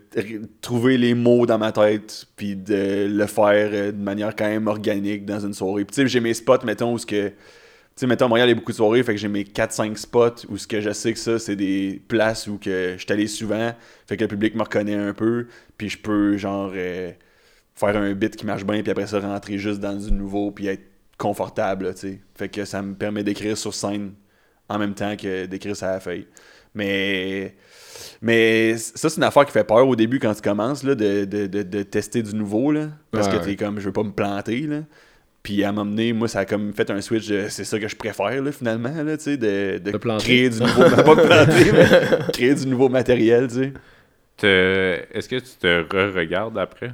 trouver 0.62 0.98
les 0.98 1.14
mots 1.16 1.46
dans 1.46 1.58
ma 1.58 1.72
tête, 1.72 2.26
puis 2.36 2.56
de 2.56 3.08
le 3.10 3.26
faire 3.26 3.70
euh, 3.74 3.92
de 3.92 3.98
manière 3.98 4.36
quand 4.36 4.48
même 4.48 4.68
organique 4.68 5.26
dans 5.26 5.40
une 5.40 5.54
soirée. 5.54 5.84
Puis 5.86 5.96
tu 5.96 6.02
sais, 6.04 6.08
j'ai 6.08 6.20
mes 6.20 6.34
spots, 6.34 6.64
mettons, 6.66 6.94
où 6.94 6.98
ce 6.98 7.06
que... 7.06 7.30
Tu 7.30 7.34
sais, 8.02 8.08
mettons, 8.08 8.26
à 8.26 8.28
Montréal, 8.28 8.50
il 8.50 8.52
y 8.52 8.54
a 8.54 8.56
beaucoup 8.56 8.72
de 8.72 8.78
soirées, 8.78 9.04
fait 9.04 9.14
que 9.14 9.20
j'ai 9.20 9.28
mes 9.30 9.44
4-5 9.44 9.96
spots 9.98 10.48
où 10.50 10.58
ce 10.58 10.68
que 10.68 10.82
je 10.82 10.92
sais 10.92 11.14
que 11.14 11.20
ça, 11.20 11.40
c'est 11.40 11.56
des 11.56 12.02
places 12.08 12.48
où 12.48 12.58
que 12.58 12.96
je 12.98 13.04
suis 13.04 13.12
allé 13.12 13.28
souvent, 13.28 13.74
fait 14.06 14.18
que 14.18 14.24
le 14.24 14.28
public 14.28 14.54
me 14.56 14.64
reconnaît 14.64 14.96
un 14.96 15.14
peu, 15.14 15.48
puis 15.78 15.90
je 15.90 15.98
peux, 15.98 16.38
genre... 16.38 16.72
euh, 16.76 17.12
faire 17.76 17.98
un 17.98 18.14
bit 18.14 18.36
qui 18.36 18.46
marche 18.46 18.66
bien, 18.66 18.82
puis 18.82 18.92
après 18.92 19.08
ça, 19.08 19.20
rentrer 19.20 19.58
juste 19.58 19.80
dans 19.80 19.96
du 19.96 20.12
nouveau, 20.12 20.52
puis 20.52 20.68
être 20.68 20.84
confortable, 21.18 21.94
tu 21.94 22.00
sais. 22.02 22.22
Fait 22.36 22.50
que 22.50 22.66
ça 22.66 22.82
me 22.82 22.96
permet 22.96 23.24
d'écrire 23.24 23.58
sur 23.58 23.74
scène 23.74 24.14
en 24.70 24.80
même 24.80 24.94
temps 24.96 25.16
que 25.16 25.46
d'écrire 25.46 25.76
sur 25.76 25.88
la 25.88 26.00
feuille. 26.00 26.28
Mais, 26.74 27.56
mais 28.26 28.76
ça, 28.78 29.10
c'est 29.10 29.18
une 29.18 29.24
affaire 29.24 29.46
qui 29.46 29.52
fait 29.52 29.64
peur 29.64 29.88
au 29.88 29.96
début 29.96 30.20
quand 30.20 30.34
tu 30.34 30.42
commences, 30.42 30.84
là, 30.84 30.96
de, 30.96 31.26
de, 31.26 31.46
de, 31.48 31.62
de 31.64 31.84
tester 31.84 32.24
du 32.24 32.36
nouveau, 32.36 32.72
là. 32.72 32.88
Parce 33.12 33.28
Ouais, 33.28 33.40
que 33.40 33.46
t'es 33.46 33.56
comme, 33.56 33.80
je 33.80 33.86
veux 33.86 33.94
pas 33.94 34.04
me 34.04 34.12
planter, 34.12 34.62
là. 34.62 34.80
Puis 35.44 35.64
à 35.64 35.72
m'emmener, 35.72 36.12
moi, 36.12 36.28
ça 36.28 36.40
a 36.40 36.46
comme 36.46 36.74
fait 36.74 36.90
un 36.90 37.02
switch 37.02 37.28
de 37.28 37.46
c'est 37.50 37.66
ça 37.66 37.78
que 37.80 37.88
je 37.88 37.96
préfère, 37.96 38.42
là, 38.42 38.52
finalement, 38.52 38.90
là, 39.04 39.16
tu 39.16 39.24
sais, 39.26 39.38
de, 39.38 39.78
de 39.78 39.92
créer 40.18 40.50
du 40.50 40.60
nouveau, 40.60 40.82
pas 40.82 41.16
me 41.16 41.22
planter, 41.28 41.72
mais 41.72 42.32
créer 42.34 42.56
du 42.56 42.66
nouveau 42.68 42.90
matériel, 42.90 43.48
tu 43.48 43.54
sais. 43.56 43.74
Te- 44.38 45.06
Est-ce 45.18 45.30
que 45.30 45.36
tu 45.36 45.52
te 45.60 45.82
re-regardes 45.84 46.58
après? 46.58 46.92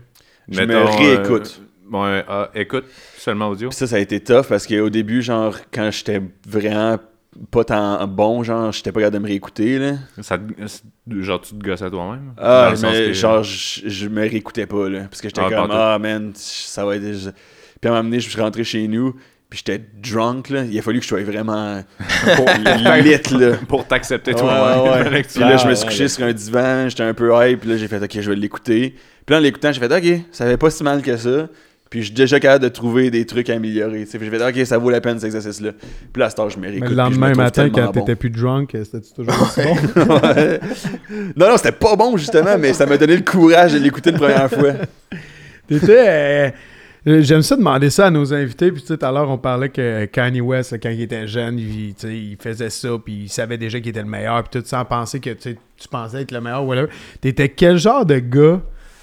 Je 0.50 0.62
me 0.62 0.76
réécoute. 0.98 1.62
euh, 1.94 1.98
ouais, 2.18 2.26
ah, 2.28 2.52
écoute 2.54 2.86
seulement 3.18 3.48
audio? 3.50 3.70
Puis 3.70 3.78
ça, 3.78 3.88
ça 3.88 3.96
a 3.96 4.00
été 4.00 4.20
tough 4.20 4.48
parce 4.50 4.68
qu'au 4.68 4.90
début, 4.90 5.22
genre, 5.22 5.58
quand 5.74 5.90
j'étais 5.92 6.22
vraiment 6.46 6.98
pas 7.50 7.64
tant 7.64 8.06
bon, 8.08 8.44
genre, 8.44 8.72
j'étais 8.72 8.92
pas 8.92 9.00
capable 9.00 9.16
de 9.18 9.20
me 9.24 9.28
réécouter, 9.28 9.80
là. 9.80 9.94
Ça 10.22 10.38
te- 10.38 11.22
genre, 11.22 11.40
tu 11.42 11.56
te 11.56 11.64
gosses 11.64 11.82
à 11.82 11.90
toi-même? 11.90 12.34
Ah, 12.38 12.74
mais 12.82 13.08
que- 13.08 13.14
genre, 13.14 13.42
je, 13.44 13.88
je 13.88 14.08
me 14.10 14.22
réécoutais 14.22 14.66
pas, 14.66 14.90
là. 14.90 15.02
Parce 15.10 15.22
que 15.22 15.30
j'étais 15.30 15.42
Ah, 15.44 15.50
comme, 15.50 15.72
ah, 15.72 15.98
man, 16.00 16.32
ça 16.36 16.86
va 16.86 16.96
être. 16.98 17.04
je- 17.14 17.30
Puis 17.30 17.86
à 17.86 17.88
un 17.88 17.92
moment 17.92 18.04
donné, 18.04 18.20
je 18.20 18.30
suis 18.30 18.40
rentré 18.42 18.64
chez 18.66 18.88
nous, 18.88 19.14
puis 19.50 19.62
j'étais 19.66 19.82
drunk, 20.02 20.50
là. 20.50 20.64
Il 20.66 20.78
a 20.78 20.82
fallu 20.82 21.00
que 21.00 21.04
je 21.04 21.10
sois 21.10 21.24
vraiment 21.24 21.82
lit, 23.04 23.38
là. 23.40 23.56
Pour 23.68 23.88
t'accepter 23.88 24.34
toi-même. 24.34 25.14
ouais. 25.14 25.24
Puis 25.30 25.40
là, 25.40 25.58
je 25.58 25.68
me 25.68 25.76
suis 25.76 25.86
couché 25.88 26.04
ouais. 26.04 26.08
sur 26.10 26.24
un 26.26 26.34
divan, 26.34 26.90
j'étais 26.90 27.04
un 27.04 27.14
peu 27.14 27.32
hype, 27.48 27.62
puis 27.62 27.70
là, 27.70 27.78
j'ai 27.78 27.88
fait, 27.88 28.04
ok, 28.04 28.20
je 28.22 28.30
vais 28.30 28.36
l'écouter. 28.36 28.96
Puis 29.26 29.34
là, 29.34 29.38
en 29.38 29.42
l'écoutant, 29.42 29.72
j'ai 29.72 29.80
fait, 29.80 29.94
ok, 29.94 30.22
ça 30.32 30.44
avait 30.46 30.58
pas 30.58 30.70
si 30.70 30.84
mal 30.84 31.02
que 31.02 31.16
ça. 31.18 31.48
Puis 31.92 32.00
je 32.00 32.06
suis 32.06 32.16
déjà 32.16 32.40
capable 32.40 32.64
de 32.64 32.70
trouver 32.70 33.12
des 33.12 33.26
trucs 33.26 33.50
à 33.50 33.56
améliorer. 33.56 34.06
tu 34.06 34.12
sais. 34.12 34.18
Puis 34.18 34.30
j'ai 34.32 34.38
fait, 34.38 34.48
ok, 34.62 34.66
ça 34.66 34.78
vaut 34.78 34.90
la 34.90 35.02
peine 35.02 35.20
cet 35.20 35.26
exercice-là. 35.26 35.72
Puis 36.14 36.20
là, 36.22 36.28
à 36.28 36.30
ce 36.30 36.36
temps, 36.38 36.48
je 36.48 36.58
me 36.58 36.64
réécoute. 36.64 36.84
Mais 36.84 36.88
puis 36.88 36.96
le 36.96 37.02
je 37.04 37.10
lendemain 37.10 37.34
matin, 37.34 37.70
quand 37.70 37.86
bon. 37.88 37.92
t'étais 37.92 38.16
plus 38.16 38.30
drunk, 38.30 38.78
c'était 38.86 39.02
toujours 39.14 39.42
aussi 39.42 39.62
bon? 39.62 39.76
Non, 41.36 41.50
non, 41.50 41.58
c'était 41.58 41.74
pas 41.74 41.98
bon, 41.98 42.16
justement, 42.16 42.58
mais 42.58 42.72
ça 42.72 42.86
m'a 42.86 42.98
donné 42.98 43.18
le 43.18 43.24
courage 43.24 43.74
de 43.74 43.80
l'écouter 43.80 44.12
une 44.12 44.18
première 44.18 44.50
fois. 44.50 44.72
T'étais. 45.68 46.08
euh, 46.08 46.50
euh, 47.08 47.22
J'aime 47.24 47.42
ça 47.42 47.58
demander 47.58 47.90
ça 47.90 48.06
à 48.06 48.10
nos 48.10 48.34
invités. 48.34 48.72
Puis, 48.72 48.82
tu 48.84 48.88
sais, 48.88 48.98
tout 48.98 49.06
à 49.06 49.12
l'heure, 49.12 49.30
on 49.30 49.38
parlait 49.38 49.68
que 49.68 50.06
Kanye 50.06 50.40
West, 50.40 50.80
quand 50.82 50.92
il 50.92 51.02
était 51.02 51.28
jeune, 51.28 51.60
il, 51.60 52.38
faisait 52.40 52.70
ça. 52.70 52.90
Puis, 53.04 53.24
il 53.24 53.30
savait 53.30 53.58
déjà 53.58 53.82
qu'il 53.82 53.90
était 53.90 54.02
le 54.02 54.08
meilleur. 54.08 54.42
Puis, 54.44 54.62
tout 54.62 54.66
sans 54.66 54.86
penser 54.86 55.20
que 55.20 55.32
tu 55.32 55.58
pensais 55.90 56.22
être 56.22 56.32
le 56.32 56.40
meilleur. 56.40 56.64
Whatever. 56.64 56.88
T'étais 57.20 57.50
quel 57.50 57.78
genre 57.78 58.06
de 58.06 58.20
gars 58.20 58.62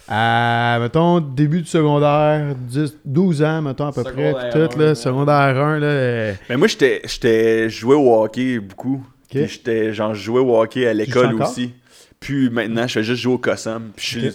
à, 0.09 0.79
mettons, 0.81 1.21
début 1.21 1.61
du 1.61 1.67
secondaire, 1.69 2.55
10, 2.55 2.97
12 3.05 3.43
ans, 3.43 3.63
mettons, 3.63 3.87
à 3.87 3.93
peu 3.93 4.03
Secondaire 4.03 4.35
près. 4.37 4.51
Puis, 4.51 4.69
tout, 4.69 4.79
là, 4.79 4.95
secondaire 4.95 5.57
1, 5.57 5.79
là. 5.79 5.87
euh, 5.87 6.33
Mais 6.49 6.57
moi, 6.57 6.67
j'étais, 6.69 7.69
jouais 7.69 7.95
au 7.97 8.23
hockey 8.23 8.59
beaucoup. 8.59 9.05
Puis 9.31 9.47
j'étais, 9.47 9.93
genre, 9.93 10.15
je 10.15 10.23
jouais 10.23 10.41
au 10.41 10.59
hockey 10.59 10.87
à 10.87 10.95
l'école 10.95 11.35
aussi. 11.43 11.75
Puis 12.21 12.49
maintenant, 12.51 12.87
je 12.87 12.95
fais 12.95 13.03
juste 13.05 13.23
jouer 13.23 13.35
au 13.35 13.39
Cossum. 13.39 13.91
Puis 13.95 14.07
je 14.21 14.31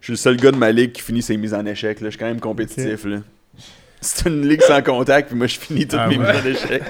suis, 0.00 0.12
le 0.12 0.16
seul 0.16 0.36
gars 0.36 0.52
de 0.52 0.56
ma 0.56 0.70
ligue 0.70 0.92
qui 0.92 1.02
finit 1.02 1.22
ses 1.22 1.36
mises 1.36 1.52
en 1.54 1.66
échec. 1.66 2.00
Là. 2.00 2.06
Je 2.06 2.10
suis 2.10 2.18
quand 2.18 2.26
même 2.26 2.40
compétitif. 2.40 3.04
Là. 3.04 3.18
C'est 4.00 4.28
une 4.28 4.48
ligue 4.48 4.62
sans 4.62 4.80
contact, 4.80 5.28
puis 5.28 5.36
moi, 5.36 5.48
je 5.48 5.58
finis 5.58 5.86
toutes 5.86 5.98
Ah 6.00 6.06
mes 6.06 6.16
ouais. 6.16 6.32
mises 6.32 6.42
en 6.42 6.48
échec. 6.48 6.82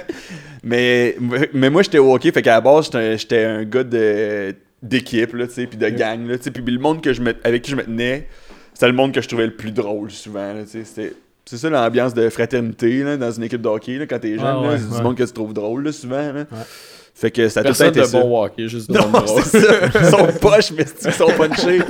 Mais, 0.63 1.17
mais 1.55 1.71
moi, 1.71 1.83
j'étais 1.83 1.99
au 1.99 2.15
hockey, 2.15 2.31
fait 2.33 2.43
qu'à 2.43 2.53
la 2.53 2.61
base, 2.61 2.85
j'étais 2.85 2.99
un, 2.99 3.17
j'étais 3.17 3.45
un 3.45 3.65
gars 3.65 3.85
de, 3.85 4.55
d'équipe, 4.83 5.35
là, 5.35 5.47
tu 5.47 5.55
sais, 5.55 5.67
puis 5.67 5.79
de 5.79 5.89
gang. 5.89 6.27
Là, 6.27 6.39
tu 6.39 6.45
sais. 6.45 6.51
puis 6.51 6.63
le 6.65 6.79
monde 6.79 7.03
que 7.03 7.13
je 7.13 7.23
me, 7.23 7.35
avec 7.45 7.63
qui 7.63 7.71
je 7.71 7.77
me 7.77 7.85
tenais, 7.85 8.29
c'était 8.75 8.87
le 8.87 8.93
monde 8.93 9.13
que 9.13 9.21
je 9.21 9.29
trouvais 9.29 9.47
le 9.47 9.57
plus 9.57 9.73
drôle 9.73 10.11
souvent. 10.11 10.53
Là, 10.53 10.63
tu 10.71 10.85
sais. 10.85 11.13
C'est 11.45 11.57
ça 11.57 11.71
l'ambiance 11.71 12.13
de 12.13 12.29
fraternité 12.29 13.03
là, 13.03 13.17
dans 13.17 13.31
une 13.31 13.45
équipe 13.45 13.63
de 13.63 13.69
hockey 13.69 13.97
là, 13.97 14.07
quand 14.07 14.19
t'es 14.19 14.35
jeune. 14.37 14.45
Ah 14.45 14.61
ouais, 14.61 14.77
c'est 14.79 14.85
ouais. 14.91 14.97
du 14.99 15.03
monde 15.03 15.17
que 15.17 15.23
tu 15.25 15.33
trouves 15.33 15.55
drôle 15.55 15.83
là, 15.83 15.93
souvent. 15.93 16.33
Là. 16.33 16.45
Fait 17.15 17.31
que 17.31 17.49
ça 17.49 17.61
a 17.61 17.63
tout 17.65 17.71
le 17.71 17.75
temps 17.75 17.79
Personne 17.79 17.89
été 17.89 18.01
de 18.01 18.05
ça. 18.05 18.21
bon 18.21 18.45
hockey, 18.45 18.69
juste 18.69 18.91
Non, 18.91 19.11
c'est 19.43 19.61
ça. 19.61 19.75
Ils 19.99 20.07
sont 20.11 20.27
poches, 20.41 20.73
mais 20.73 20.85
ils 21.05 21.13
sont 21.13 21.31
punchés? 21.37 21.81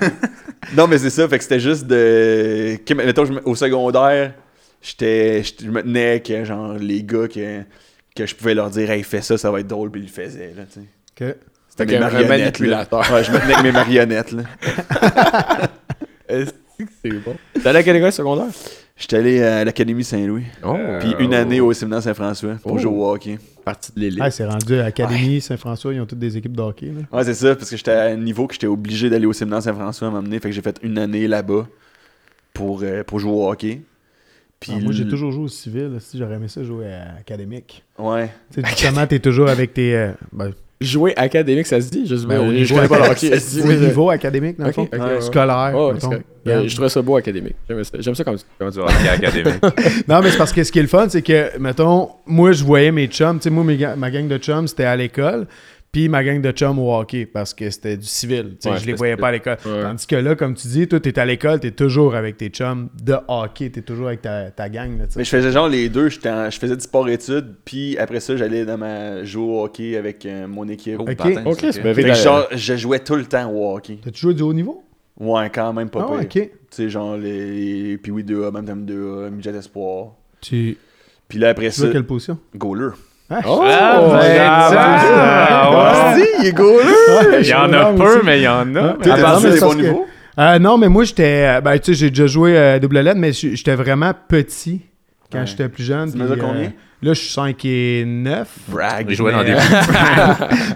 non, 0.76 0.86
mais 0.86 0.98
c'est 0.98 1.10
ça. 1.10 1.26
Fait 1.26 1.38
que 1.38 1.42
c'était 1.42 1.58
juste 1.58 1.86
de. 1.86 2.76
que, 2.84 2.94
mettons, 2.94 3.24
au 3.44 3.56
secondaire, 3.56 4.34
j'étais. 4.82 5.42
Je 5.42 5.70
me 5.70 5.82
tenais 5.82 6.10
avec 6.10 6.44
genre, 6.44 6.74
les 6.74 7.02
gars 7.02 7.28
que, 7.28 7.62
que 8.14 8.26
je 8.26 8.34
pouvais 8.36 8.54
leur 8.54 8.70
dire, 8.70 8.90
hey, 8.90 9.02
fais 9.02 9.22
ça, 9.22 9.38
ça 9.38 9.50
va 9.50 9.60
être 9.60 9.66
drôle, 9.66 9.90
puis 9.90 10.02
ils 10.02 10.06
le 10.06 10.12
faisaient. 10.12 10.52
Là, 10.56 10.64
tu 10.72 10.80
sais. 10.80 10.86
que- 11.16 11.36
C'était 11.76 11.96
un 11.96 12.00
marionnettes. 12.00 12.60
Ouais, 12.60 12.68
je 13.24 13.32
me 13.32 13.38
tenais 13.40 13.52
avec 13.54 13.62
mes 13.64 13.72
marionnettes. 13.72 14.32
Là. 14.32 14.42
Est-ce 16.28 16.50
que 16.78 16.84
c'est 17.02 17.10
bon? 17.12 17.34
T'es 17.54 17.66
allé 17.66 17.78
à 17.78 17.82
quelle 17.82 17.96
école 17.96 18.12
secondaire? 18.12 18.46
J'étais 18.96 19.16
allé 19.16 19.42
à 19.42 19.64
l'Académie 19.64 20.04
Saint-Louis. 20.04 20.44
Oh, 20.64 20.76
Puis 21.00 21.14
une 21.18 21.34
année 21.34 21.60
au 21.60 21.72
séminaire 21.72 22.02
Saint-François 22.02 22.54
pour 22.62 22.72
Oh. 22.72 22.78
jouer 22.78 22.92
au 22.92 23.10
hockey. 23.10 23.38
partie 23.64 23.92
de 23.94 24.00
l'élite. 24.00 24.18
Ah, 24.22 24.30
c'est 24.30 24.44
rendu 24.44 24.78
à 24.80 24.86
Académie, 24.86 25.40
Saint-François, 25.40 25.94
ils 25.94 26.00
ont 26.00 26.06
toutes 26.06 26.18
des 26.18 26.36
équipes 26.36 26.56
de 26.56 26.62
hockey. 26.62 26.86
Là. 26.86 27.16
Ouais, 27.16 27.24
c'est 27.24 27.34
ça, 27.34 27.54
parce 27.54 27.70
que 27.70 27.76
j'étais 27.76 27.92
à 27.92 28.02
un 28.06 28.16
niveau 28.16 28.46
que 28.48 28.54
j'étais 28.54 28.66
obligé 28.66 29.08
d'aller 29.08 29.26
au 29.26 29.32
séminaire 29.32 29.62
Saint-François 29.62 30.08
à 30.08 30.10
m'emmener. 30.10 30.38
Fait 30.40 30.48
que 30.50 30.54
j'ai 30.54 30.62
fait 30.62 30.78
une 30.82 30.98
année 30.98 31.26
là-bas 31.28 31.66
pour, 32.52 32.80
euh, 32.82 33.02
pour 33.04 33.18
jouer 33.20 33.32
au 33.32 33.48
hockey. 33.48 33.80
Puis 34.60 34.72
Ah, 34.76 34.80
moi, 34.80 34.92
j'ai 34.92 35.06
toujours 35.08 35.32
joué 35.32 35.44
au 35.44 35.48
civil. 35.48 35.96
Si 36.00 36.18
j'aurais 36.18 36.34
aimé 36.34 36.48
ça 36.48 36.62
jouer 36.62 36.92
à 36.92 37.18
académique. 37.20 37.82
Ouais. 37.98 38.30
Tu 38.52 38.60
sais, 38.60 38.66
justement, 38.70 39.06
t'es 39.06 39.18
toujours 39.20 39.48
avec 39.48 39.74
tes. 39.74 39.94
euh, 39.96 40.12
ben, 40.32 40.52
Jouer 40.82 41.12
académique, 41.16 41.66
ça 41.66 41.80
se 41.80 41.90
dit? 41.90 42.06
Je, 42.06 42.16
sais 42.16 42.26
ben, 42.26 42.36
pas, 42.36 42.42
au 42.42 42.52
niveau, 42.52 42.76
pas 42.88 43.10
hockey. 43.10 43.32
au 43.62 43.72
niveau 43.72 44.10
académique, 44.10 44.58
dans 44.58 44.66
le 44.66 44.72
fond. 44.72 44.82
ok, 44.82 44.92
Ouais, 44.92 45.00
ouais. 45.00 45.20
Scolaire. 45.20 45.72
Euh, 46.44 46.66
je 46.66 46.74
trouvais 46.74 46.88
ça 46.88 47.00
beau 47.02 47.16
académique. 47.16 47.54
J'aime 47.68 47.84
ça, 47.84 47.98
J'aime 48.00 48.14
ça 48.14 48.24
comme, 48.24 48.36
comme 48.58 48.70
tu 48.70 48.78
Du 48.78 48.84
hockey 48.84 49.08
académique. 49.08 49.54
Non, 50.08 50.20
mais 50.22 50.30
c'est 50.30 50.38
parce 50.38 50.52
que 50.52 50.64
ce 50.64 50.72
qui 50.72 50.80
est 50.80 50.82
le 50.82 50.88
fun, 50.88 51.06
c'est 51.08 51.22
que, 51.22 51.56
mettons, 51.58 52.10
moi, 52.26 52.52
je 52.52 52.64
voyais 52.64 52.90
mes 52.90 53.06
chums. 53.06 53.38
Tu 53.38 53.44
sais, 53.44 53.50
moi, 53.50 53.64
mes 53.64 53.78
ma 53.96 54.10
gang 54.10 54.26
de 54.26 54.38
chums, 54.38 54.66
c'était 54.66 54.84
à 54.84 54.96
l'école. 54.96 55.46
Puis 55.92 56.08
ma 56.08 56.24
gang 56.24 56.40
de 56.40 56.50
chums 56.52 56.78
au 56.78 56.90
hockey, 56.94 57.26
parce 57.26 57.52
que 57.52 57.68
c'était 57.68 57.98
du 57.98 58.06
civil. 58.06 58.52
Tu 58.52 58.56
sais, 58.60 58.70
Ouais, 58.70 58.78
je 58.78 58.86
les 58.86 58.94
voyais 58.94 59.16
pas 59.18 59.28
à 59.28 59.32
l'école. 59.32 59.58
Ouais. 59.66 59.82
Tandis 59.82 60.06
que 60.06 60.16
là, 60.16 60.34
comme 60.34 60.54
tu 60.54 60.66
dis, 60.68 60.88
toi, 60.88 60.98
t'es 61.00 61.18
à 61.18 61.26
l'école, 61.26 61.60
t'es 61.60 61.70
toujours 61.70 62.14
avec 62.14 62.38
tes 62.38 62.48
chums 62.48 62.88
de 63.04 63.14
hockey. 63.28 63.68
T'es 63.68 63.82
toujours 63.82 64.06
avec 64.06 64.22
ta, 64.22 64.50
ta 64.50 64.70
gang. 64.70 64.98
Là. 64.98 65.04
Mais 65.16 65.24
je 65.24 65.28
faisais 65.28 65.52
genre 65.52 65.68
les 65.68 65.90
deux. 65.90 66.08
En- 66.26 66.48
je 66.48 66.58
faisais 66.58 66.76
du 66.76 66.82
sport-études. 66.82 67.56
Puis 67.66 67.98
après 67.98 68.20
ça, 68.20 68.34
j'allais 68.38 68.64
dans 68.64 68.78
ma 68.78 69.22
jouer 69.24 69.42
au 69.44 69.64
hockey 69.64 69.98
avec 69.98 70.24
euh, 70.24 70.46
mon 70.48 70.66
équipe. 70.66 70.98
Ok. 70.98 71.14
patin, 71.14 71.42
Ok, 71.44 71.58
c'est 71.60 71.72
c'est 71.72 71.78
ok. 71.80 71.84
bien 71.84 71.94
Fait 71.94 71.94
fait. 71.94 72.02
que 72.04 72.08
la- 72.08 72.14
genre, 72.14 72.48
je 72.52 72.76
jouais 72.78 73.00
tout 73.00 73.16
le 73.16 73.26
temps 73.26 73.50
au 73.52 73.76
hockey. 73.76 73.98
T'as-tu 74.02 74.18
joué 74.20 74.32
du 74.32 74.40
haut 74.42 74.54
niveau? 74.54 74.82
Ouais, 75.20 75.50
quand 75.54 75.74
même 75.74 75.90
pas 75.90 76.06
Ah, 76.10 76.20
pire. 76.24 76.24
ok. 76.24 76.30
Tu 76.30 76.50
sais, 76.70 76.88
genre 76.88 77.18
les 77.18 77.98
Puis 77.98 78.10
oui 78.10 78.24
2A, 78.24 78.50
même 78.50 78.64
temps 78.64 78.76
2A, 78.76 79.28
midget 79.28 79.50
espoir. 79.54 80.12
Tu 80.40 80.78
Puis 81.28 81.38
là, 81.38 81.50
après 81.50 81.68
tu 81.68 81.82
ça, 81.82 81.88
quelle 81.90 82.06
position? 82.06 82.38
goaler. 82.56 82.92
Oh! 83.46 83.62
Ah, 83.64 84.00
ben, 84.10 84.40
Ah, 84.44 84.70
ça, 84.70 86.16
ouais. 86.18 86.26
Il 86.40 86.46
est 86.48 86.52
goaler! 86.52 87.40
Il 87.40 87.46
y 87.46 87.54
en 87.54 87.72
a 87.72 87.92
peu, 87.92 88.02
aussi. 88.16 88.18
mais 88.24 88.38
il 88.40 88.42
y 88.42 88.48
en 88.48 88.74
a. 88.76 88.96
Ah, 89.10 89.38
mais 89.42 89.50
des 89.50 89.56
c'est 89.58 89.64
bons 89.64 89.74
niveaux? 89.74 90.06
Euh, 90.38 90.58
non, 90.58 90.78
mais 90.78 90.88
moi, 90.88 91.04
j'étais. 91.04 91.46
euh, 91.58 91.60
Ben, 91.60 91.78
tu 91.78 91.92
sais, 91.92 91.94
j'ai 91.94 92.08
déjà 92.10 92.26
joué 92.26 92.56
euh, 92.56 92.78
double 92.78 93.00
lettre, 93.00 93.18
mais 93.20 93.32
j'étais 93.32 93.74
vraiment 93.74 94.12
petit 94.28 94.80
quand 95.30 95.40
Ouais. 95.40 95.46
j'étais 95.46 95.68
plus 95.68 95.84
jeune. 95.84 96.10
Tu 96.10 96.18
mesures 96.18 96.34
euh, 96.34 96.40
combien? 96.40 96.72
Là, 97.02 97.12
je 97.14 97.20
suis 97.20 97.32
5 97.32 97.64
et 97.64 98.04
9. 98.06 98.48
Brag. 98.68 99.06
Il 99.08 99.14
jouait 99.16 99.32
dans 99.32 99.42
des. 99.44 99.54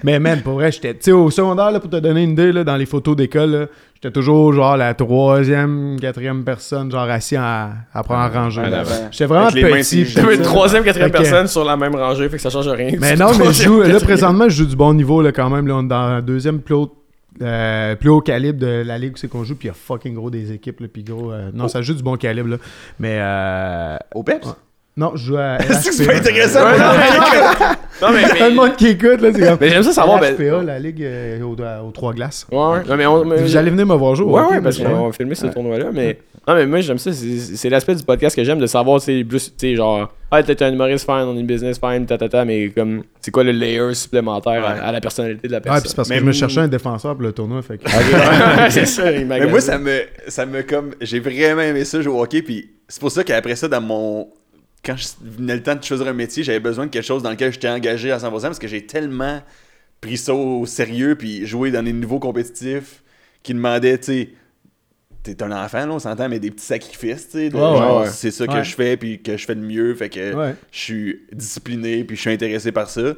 mais 0.03 0.18
même, 0.18 0.41
pour 0.43 0.55
vrai, 0.55 0.72
j'étais. 0.72 0.95
Tu 0.95 1.01
sais, 1.03 1.12
au 1.12 1.31
secondaire, 1.31 1.70
là, 1.70 1.81
pour 1.81 1.91
te 1.91 1.97
donner 1.97 2.22
une 2.22 2.31
idée, 2.33 2.53
là, 2.53 2.64
dans 2.64 2.77
les 2.77 2.87
photos 2.87 3.16
d'école, 3.16 3.51
là, 3.51 3.66
j'étais 3.95 4.11
toujours 4.11 4.53
genre 4.53 4.77
la 4.77 4.95
troisième, 4.95 5.97
quatrième 6.01 6.45
personne, 6.45 6.91
genre 6.91 7.09
assis 7.09 7.37
à, 7.37 7.70
à 7.93 8.03
première 8.03 8.33
rangée. 8.33 8.61
en 8.62 8.68
là. 8.68 8.81
avant. 8.81 9.09
J'étais 9.11 9.27
vraiment 9.27 9.47
Avec 9.47 9.64
petit. 9.64 10.05
tout 10.14 10.31
une 10.31 10.43
troisième, 10.43 10.85
quatrième 10.85 11.11
que- 11.11 11.16
personne 11.18 11.47
sur 11.47 11.64
la 11.64 11.77
même 11.77 11.95
rangée, 11.95 12.29
fait 12.29 12.37
que 12.37 12.43
ça 12.43 12.51
change 12.51 12.68
rien. 12.68 12.93
Mais 13.01 13.16
non, 13.16 13.31
mais 13.39 13.47
je 13.53 13.62
joue, 13.64 13.83
là, 13.83 13.99
présentement, 14.01 14.49
je 14.49 14.57
joue 14.57 14.66
du 14.66 14.77
bon 14.77 14.95
niveau, 14.95 15.22
là, 15.22 15.33
quand 15.33 15.51
même. 15.51 15.66
Là, 15.66 15.74
on 15.77 15.85
est 15.85 15.89
dans 15.89 16.16
le 16.16 16.22
deuxième 16.22 16.61
plus 16.61 16.74
haut, 16.74 16.93
euh, 17.43 17.95
plus 17.97 18.09
haut 18.11 18.20
calibre 18.20 18.59
de 18.59 18.83
la 18.87 18.99
ligue 18.99 19.12
où 19.14 19.17
c'est 19.17 19.29
qu'on 19.29 19.45
joue, 19.45 19.55
puis 19.57 19.67
il 19.68 19.71
y 19.71 19.71
a 19.71 19.75
fucking 19.75 20.14
gros 20.14 20.30
des 20.30 20.53
équipes, 20.53 20.80
là, 20.80 20.87
puis 20.92 21.03
gros. 21.05 21.33
euh, 21.33 21.51
non, 21.55 21.68
ça 21.68 21.83
joue 21.83 21.95
du 21.95 22.03
bon 22.03 22.17
calibre, 22.17 22.49
là. 22.51 22.57
Mais, 22.99 23.17
euh, 23.21 23.96
Au 24.14 24.22
PEPS? 24.22 24.55
Non, 24.97 25.13
je 25.14 25.27
joue 25.27 25.37
à. 25.37 25.59
C'est 25.81 25.93
c'est 25.93 26.07
pas 26.07 26.17
intéressant. 26.17 26.64
Ouais, 26.64 26.79
non, 26.79 26.85
non, 28.01 28.09
Non, 28.09 28.14
mais. 28.14 28.49
Le 28.49 28.55
monde 28.55 28.77
qui 28.77 28.89
écoute, 28.89 29.21
là, 29.21 29.31
c'est 29.33 29.41
comme. 29.47 29.59
Mais 29.61 29.68
j'aime 29.71 29.83
ça 29.83 29.93
savoir. 29.93 30.21
Ben... 30.21 30.35
LHPA, 30.35 30.63
la 30.63 30.79
ligue 30.79 31.03
euh, 31.03 31.41
aux, 31.43 31.57
aux 31.87 31.91
trois 31.93 32.13
glaces. 32.14 32.47
Ouais, 32.51 32.59
ouais. 32.59 32.83
Non, 32.89 32.97
mais 32.97 33.07
on. 33.07 33.25
mais- 33.25 33.57
allez 33.57 33.71
venir 33.71 33.87
me 33.87 33.95
voir 33.95 34.14
jouer. 34.14 34.27
Ouais, 34.33 34.43
ouais, 34.43 34.61
parce 34.61 34.79
mais- 34.79 34.85
qu'on 34.87 35.07
va 35.07 35.13
filmer 35.13 35.35
ce 35.35 35.47
tournoi-là, 35.47 35.87
mais... 35.93 36.18
Non, 36.49 36.55
mais 36.55 36.64
moi, 36.64 36.81
j'aime 36.81 36.99
ça, 36.99 37.13
c'est 37.13 37.39
c'est 37.57 37.68
l'aspect 37.68 37.97
du 37.97 38.05
podcast 38.05 38.37
que 38.37 38.45
j'aime, 38.45 38.61
de 38.61 38.67
savoir, 38.67 39.01
tu 39.01 39.07
sais, 39.07 39.25
plus, 39.25 39.47
tu 39.47 39.53
sais, 39.59 39.75
genre, 39.75 40.13
ah, 40.31 40.43
t'es 40.45 40.63
un 40.63 40.73
humoriste 40.73 41.05
fine, 41.05 41.25
on 41.27 41.37
est 41.37 41.41
une 41.41 41.47
business 41.47 41.77
fine, 41.81 42.07
ta, 42.07 42.17
ta, 42.18 42.29
ta, 42.29 42.45
mais 42.45 42.68
comme, 42.71 43.03
c'est 43.21 43.33
quoi 43.33 43.43
le 43.43 43.51
layer 43.51 43.93
supplémentaire 43.95 44.64
à- 44.64 44.75
Ouais. 44.75 44.81
à, 44.81 44.93
la 44.93 45.01
personnalité 45.01 45.49
de 45.49 45.53
la 45.53 45.61
personne? 45.61 45.81
puis 45.81 45.91
c'est 45.91 45.97
parce 45.97 46.09
Mais 46.09 46.17
que 46.17 46.21
je 46.21 46.27
me 46.27 46.33
cherchais 46.33 46.61
un 46.61 46.68
défenseur 46.68 47.14
pour 47.14 47.23
le 47.25 47.33
tournoi, 47.33 47.63
fait 47.63 47.79
que. 47.79 47.85
Ouais, 48.63 48.71
c'est 48.71 48.87
ça, 48.87 49.11
il 49.11 49.27
Mais 49.27 49.45
moi, 49.47 49.61
ça 49.61 49.77
me, 49.79 50.03
ça 50.29 50.47
me 50.47 50.63
comme. 50.63 50.93
J'ai 51.01 51.18
vraiment 51.18 51.63
aimé 51.63 51.85
ça 51.85 52.01
jouer 52.01 52.14
au 52.14 52.23
hockey. 52.23 52.43
Puis 52.43 52.71
c'est 52.87 53.01
pour 53.01 53.11
ça 53.11 53.25
qu'après 53.25 53.57
ça, 53.57 53.67
dans 53.67 53.81
mon. 53.81 54.29
Quand 54.85 54.97
je 54.97 55.07
venait 55.21 55.57
le 55.57 55.63
temps 55.63 55.75
de 55.75 55.83
choisir 55.83 56.07
un 56.07 56.13
métier, 56.13 56.43
j'avais 56.45 56.61
besoin 56.61 56.87
de 56.87 56.91
quelque 56.91 57.05
chose 57.05 57.23
dans 57.23 57.31
lequel 57.31 57.53
j'étais 57.53 57.69
engagé 57.69 58.13
à 58.13 58.19
100% 58.19 58.31
parce 58.43 58.59
que 58.59 58.69
j'ai 58.69 58.87
tellement 58.87 59.43
pris 60.01 60.17
ça 60.17 60.33
au 60.35 60.65
sérieux. 60.67 61.17
Puis 61.17 61.45
joué 61.47 61.71
dans 61.71 61.83
des 61.83 61.93
niveaux 61.93 62.19
compétitifs 62.21 63.03
qui 63.43 63.53
demandaient, 63.55 63.99
tu 63.99 64.05
sais, 64.05 64.29
t'es 65.25 65.43
un 65.43 65.51
enfant, 65.51 65.87
là, 65.87 65.93
on 65.93 65.99
s'entend, 65.99 66.29
mais 66.29 66.39
des 66.39 66.53
petits 66.53 66.65
sacrifices, 66.67 67.29
tu 67.31 67.51
sais. 67.51 67.55
ouais. 67.55 68.09
C'est 68.11 68.31
ça 68.31 68.47
que 68.47 68.53
Ouais. 68.53 68.65
je 68.65 68.75
fais, 68.77 68.97
puis 68.97 69.21
que 69.21 69.37
je 69.37 69.45
fais 69.45 69.57
de 69.57 69.61
mieux, 69.61 69.93
fait 69.97 70.09
que 70.09 70.35
Ouais. 70.35 70.55
je 70.71 70.79
suis 70.79 71.23
discipliné, 71.33 72.05
puis 72.05 72.15
je 72.17 72.21
suis 72.21 72.31
intéressé 72.31 72.71
par 72.71 72.89
ça. 72.89 73.15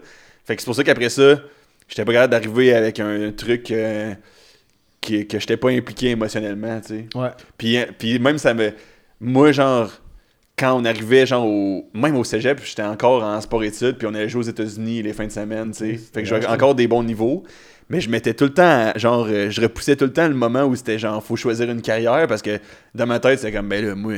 Fait 0.47 0.57
que 0.57 0.63
c'est 0.63 0.67
pour 0.67 0.75
ça 0.75 0.85
qu'après 0.85 1.11
ça, 1.11 1.39
j'étais 1.87 2.07
pas 2.07 2.13
capable 2.15 2.31
d'arriver 2.31 2.73
avec 2.73 2.99
un 3.01 3.31
truc 3.33 3.71
euh, 3.71 4.15
qui, 5.03 5.27
que 5.27 5.39
j'étais 5.39 5.59
pas 5.59 5.69
impliqué 5.71 6.09
émotionnellement, 6.11 6.81
tu 6.81 6.89
sais. 6.89 7.09
Ouais. 7.15 7.29
Puis, 7.59 7.77
puis 7.99 8.19
même 8.19 8.39
ça 8.39 8.55
me. 8.55 8.73
Moi, 9.21 9.53
genre, 9.53 9.93
quand 10.59 10.79
on 10.79 10.85
arrivait, 10.85 11.27
genre, 11.27 11.47
au, 11.47 11.89
même 11.95 12.17
au 12.17 12.25
cégep, 12.25 12.61
j'étais 12.65 12.83
encore 12.83 13.23
en 13.23 13.41
sport-études, 13.41 13.97
puis 13.97 14.07
on 14.07 14.15
allait 14.15 14.29
jouer 14.29 14.41
aux 14.41 14.49
États-Unis 14.49 15.03
les 15.03 15.13
fins 15.13 15.27
de 15.27 15.33
semaine, 15.33 15.71
tu 15.71 15.79
sais. 15.79 16.01
Fait 16.13 16.23
que 16.23 16.29
j'avais 16.29 16.47
encore 16.47 16.75
des 16.75 16.89
bons 16.89 17.03
niveaux. 17.03 17.45
Mais 17.91 18.01
je 18.03 18.11
mettais 18.11 18.35
tout 18.35 18.45
le 18.45 18.53
temps, 18.53 18.93
genre, 18.97 19.27
euh, 19.31 19.49
je 19.49 19.63
repoussais 19.63 19.97
tout 19.97 20.05
le 20.05 20.13
temps 20.13 20.29
le 20.29 20.35
moment 20.35 20.65
où 20.65 20.77
c'était 20.77 20.99
genre, 20.99 21.25
faut 21.25 21.37
choisir 21.37 21.71
une 21.71 21.81
carrière, 21.81 22.27
parce 22.27 22.43
que 22.43 22.59
dans 22.95 23.07
ma 23.07 23.19
tête, 23.19 23.39
c'est 23.39 23.51
comme, 23.51 23.69
ben 23.69 23.83
là, 23.83 23.95
moi, 23.95 24.15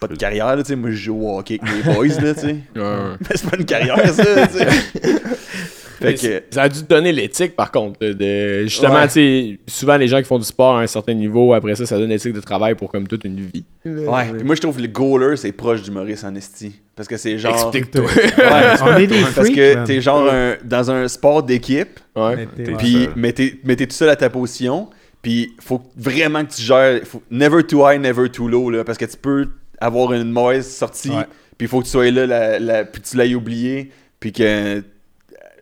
pas 0.00 0.08
de 0.08 0.16
carrière, 0.16 0.56
tu 0.58 0.64
sais. 0.64 0.76
Moi, 0.76 0.90
je 0.90 0.96
joue 0.96 1.20
au 1.22 1.38
hockey 1.38 1.60
avec 1.62 1.86
mes 1.86 1.94
boys, 1.94 2.20
là, 2.20 2.34
tu 2.34 2.40
sais. 2.40 2.56
Mais 2.74 3.36
c'est 3.36 3.48
pas 3.48 3.56
une 3.56 3.64
carrière, 3.64 4.12
ça, 4.12 4.46
tu 4.48 4.58
sais. 4.58 4.66
fait 6.04 6.14
que. 6.14 6.42
Ça 6.54 6.62
a 6.62 6.68
dû 6.68 6.80
te 6.82 6.88
donner 6.88 7.12
l'éthique, 7.12 7.56
par 7.56 7.70
contre. 7.72 7.98
de- 8.00 8.12
de- 8.12 8.62
justement, 8.64 8.94
Ouais. 8.94 9.06
tu 9.08 9.12
sais, 9.12 9.58
souvent, 9.66 9.96
les 9.96 10.08
gens 10.08 10.18
qui 10.18 10.24
font 10.24 10.38
du 10.38 10.44
sport 10.44 10.76
à 10.76 10.80
un 10.82 10.86
certain 10.86 11.14
niveau, 11.14 11.52
après 11.54 11.74
ça, 11.74 11.86
ça 11.86 11.98
donne 11.98 12.08
l'éthique 12.10 12.32
de 12.32 12.40
travail 12.40 12.74
pour 12.74 12.90
comme 12.90 13.06
toute 13.06 13.24
une 13.24 13.40
vie. 13.40 13.64
Ouais, 13.84 14.32
puis 14.34 14.44
moi 14.44 14.54
je 14.54 14.60
trouve 14.62 14.76
que 14.76 14.82
le 14.82 14.88
goaler 14.88 15.36
c'est 15.36 15.52
proche 15.52 15.82
du 15.82 15.90
Maurice 15.90 16.24
en 16.24 16.34
esti. 16.34 16.72
Parce 16.96 17.08
que 17.08 17.16
c'est 17.16 17.38
genre. 17.38 17.52
Explique-toi. 17.54 18.02
Ouais, 18.04 18.74
On 18.82 18.96
est 18.96 19.06
des 19.06 19.20
parce 19.34 19.48
que 19.50 19.84
t'es 19.84 20.00
genre 20.00 20.28
un- 20.32 20.54
dans 20.64 20.90
un 20.90 21.06
sport 21.08 21.42
d'équipe, 21.42 22.00
Ouais. 22.16 22.46
Puis 22.78 23.08
mais 23.16 23.32
t'es 23.32 23.56
mais 23.64 23.76
t'es 23.76 23.86
tout 23.86 23.94
seul 23.96 24.08
à 24.08 24.16
ta 24.16 24.30
position, 24.30 24.88
puis 25.20 25.52
faut 25.60 25.82
vraiment 25.96 26.44
que 26.44 26.54
tu 26.54 26.62
gères. 26.62 27.00
faut- 27.04 27.22
never 27.30 27.62
too 27.64 27.82
high, 27.88 28.00
never 28.00 28.28
too 28.30 28.48
low, 28.48 28.70
là, 28.70 28.84
parce 28.84 28.96
que 28.98 29.04
tu 29.06 29.16
peux 29.16 29.48
avoir 29.80 30.12
une 30.12 30.30
mauvaise 30.30 30.68
sortie, 30.70 31.10
Ouais. 31.10 31.24
puis 31.58 31.66
il 31.66 31.68
faut 31.68 31.80
que 31.80 31.84
tu 31.84 31.90
sois 31.90 32.10
là, 32.10 32.26
la, 32.26 32.58
la- 32.58 32.84
puis 32.84 33.02
tu 33.02 33.16
l'aies 33.16 33.34
oublié, 33.34 33.90
puis 34.20 34.32
que. 34.32 34.82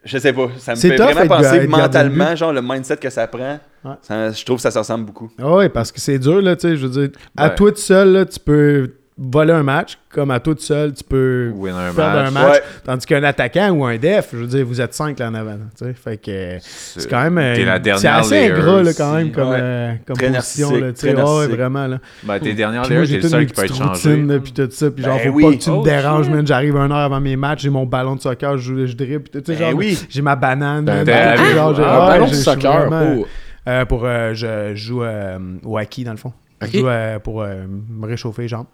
Je 0.05 0.19
sais 0.19 0.33
pas, 0.33 0.49
ça 0.59 0.73
me 0.73 0.77
fait 0.81 0.97
tough 0.97 1.05
vraiment 1.13 1.37
penser 1.37 1.67
mentalement, 1.69 2.35
genre 2.35 2.53
le 2.53 2.61
mindset 2.63 2.97
que 2.97 3.09
ça 3.11 3.27
prend. 3.29 3.61
Ouais. 3.85 3.93
ça- 4.03 4.31
je 4.31 4.45
trouve 4.45 4.57
que 4.57 4.63
ça 4.63 4.71
se 4.71 4.79
ressemble 4.79 5.05
beaucoup. 5.07 5.31
Ah 5.41 5.55
ouais, 5.55 5.69
parce 5.69 5.91
que 5.93 6.01
c'est 6.01 6.19
dur, 6.19 6.41
là, 6.41 6.55
tu 6.57 6.69
sais, 6.69 6.77
je 6.77 6.87
veux 6.87 7.07
dire, 7.09 7.11
à 7.37 7.49
Ouais. 7.49 7.55
toi 7.55 7.71
tout 7.73 7.79
seul, 7.81 8.13
là, 8.13 8.25
tu 8.27 8.39
peux 8.41 8.91
voler 9.19 9.53
un 9.53 9.63
match, 9.63 9.99
comme 10.11 10.31
à 10.31 10.41
toi 10.41 10.55
tout 10.55 10.61
seul, 10.63 10.95
tu 10.95 11.05
peux 11.05 11.53
Win 11.55 11.75
un 11.75 11.93
perdre 11.93 12.19
un 12.21 12.31
match. 12.31 12.33
match, 12.33 12.53
Ouais. 12.55 12.63
tandis 12.85 13.07
qu'un 13.07 13.23
attaquant 13.23 13.71
ou 13.71 13.85
un 13.85 13.97
def, 13.99 14.29
je 14.33 14.39
veux 14.39 14.47
dire, 14.47 14.65
vous 14.65 14.81
êtes 14.81 14.95
cinq 14.95 15.19
là 15.19 15.29
en 15.29 15.35
avant, 15.35 15.57
tu 15.79 15.85
sais, 15.85 15.93
fait 15.93 16.17
que 16.17 16.57
c'est 16.61 17.09
quand 17.11 17.23
même, 17.23 17.37
euh, 17.39 17.55
T'es 17.55 17.65
la 17.65 17.99
c'est 17.99 18.09
assez 18.09 18.47
ingrat, 18.51 18.83
là, 18.83 18.91
quand 18.97 19.15
même, 19.15 19.31
comme, 19.31 19.51
Ouais. 19.51 19.59
euh, 19.61 19.93
comme 20.07 20.17
Très 20.17 20.31
position, 20.33 20.71
là, 20.77 20.93
tu 20.93 21.01
sais, 21.01 21.13
très 21.13 21.23
narcissique. 21.23 21.57
vraiment, 21.57 21.87
là. 21.87 21.99
Ben, 22.25 22.39
tes 22.41 22.55
dernières 22.55 22.89
layers, 22.89 23.07
j'ai 23.07 23.17
t'es 23.19 23.23
le 23.25 23.29
seul 23.29 23.47
qui 23.47 23.53
peut 23.53 23.65
être 23.65 23.77
changé. 23.77 24.17
là, 24.23 24.39
puis 24.39 24.53
tout 24.53 24.69
ça, 24.71 24.91
puis 24.91 25.05
genre, 25.05 25.19
Ben 25.19 25.29
faut 25.29 25.37
oui. 25.37 25.45
pas 25.45 25.53
que 25.53 25.63
tu 25.63 25.71
me 25.71 25.77
Oh, 25.77 25.83
déranges, 25.83 26.29
man, 26.31 26.47
j'arrive 26.47 26.77
une 26.77 26.91
heure 26.93 26.99
avant 26.99 27.21
mes 27.21 27.37
matchs, 27.37 27.63
j'ai 27.63 27.71
mon 27.71 27.85
ballon 27.87 28.17
de 28.17 28.21
soccer, 28.23 28.57
je, 28.57 28.63
joue- 28.63 28.87
je 28.87 28.97
dribble, 28.97 29.25
puis 29.25 29.43
tu 29.43 29.53
sais, 29.53 29.59
Ben 29.59 29.69
genre, 29.71 29.79
oui. 29.79 29.99
j'ai 30.09 30.23
ma 30.23 30.37
banane, 30.37 30.85
Ben, 30.87 30.99
ouais, 31.01 31.05
ballon 31.05 32.27
de 32.29 32.35
soccer. 32.35 32.89
vraiment- 32.89 33.17
oh. 33.21 33.27
euh, 33.69 33.85
pour, 33.85 34.05
euh, 34.05 34.33
je, 34.35 34.73
je 34.75 34.83
joue 34.83 35.03
euh, 35.05 35.39
au 35.65 35.79
hockey, 35.79 36.03
dans 36.05 36.11
le 36.13 36.17
fond. 36.17 36.33
Ok. 36.63 36.71
Je 36.73 36.79
joue 36.79 36.89
euh, 36.89 37.19
pour 37.19 37.43
euh, 37.43 37.67
me 37.67 38.07
réchauffer 38.07 38.43
les 38.43 38.49
jambes. 38.49 38.67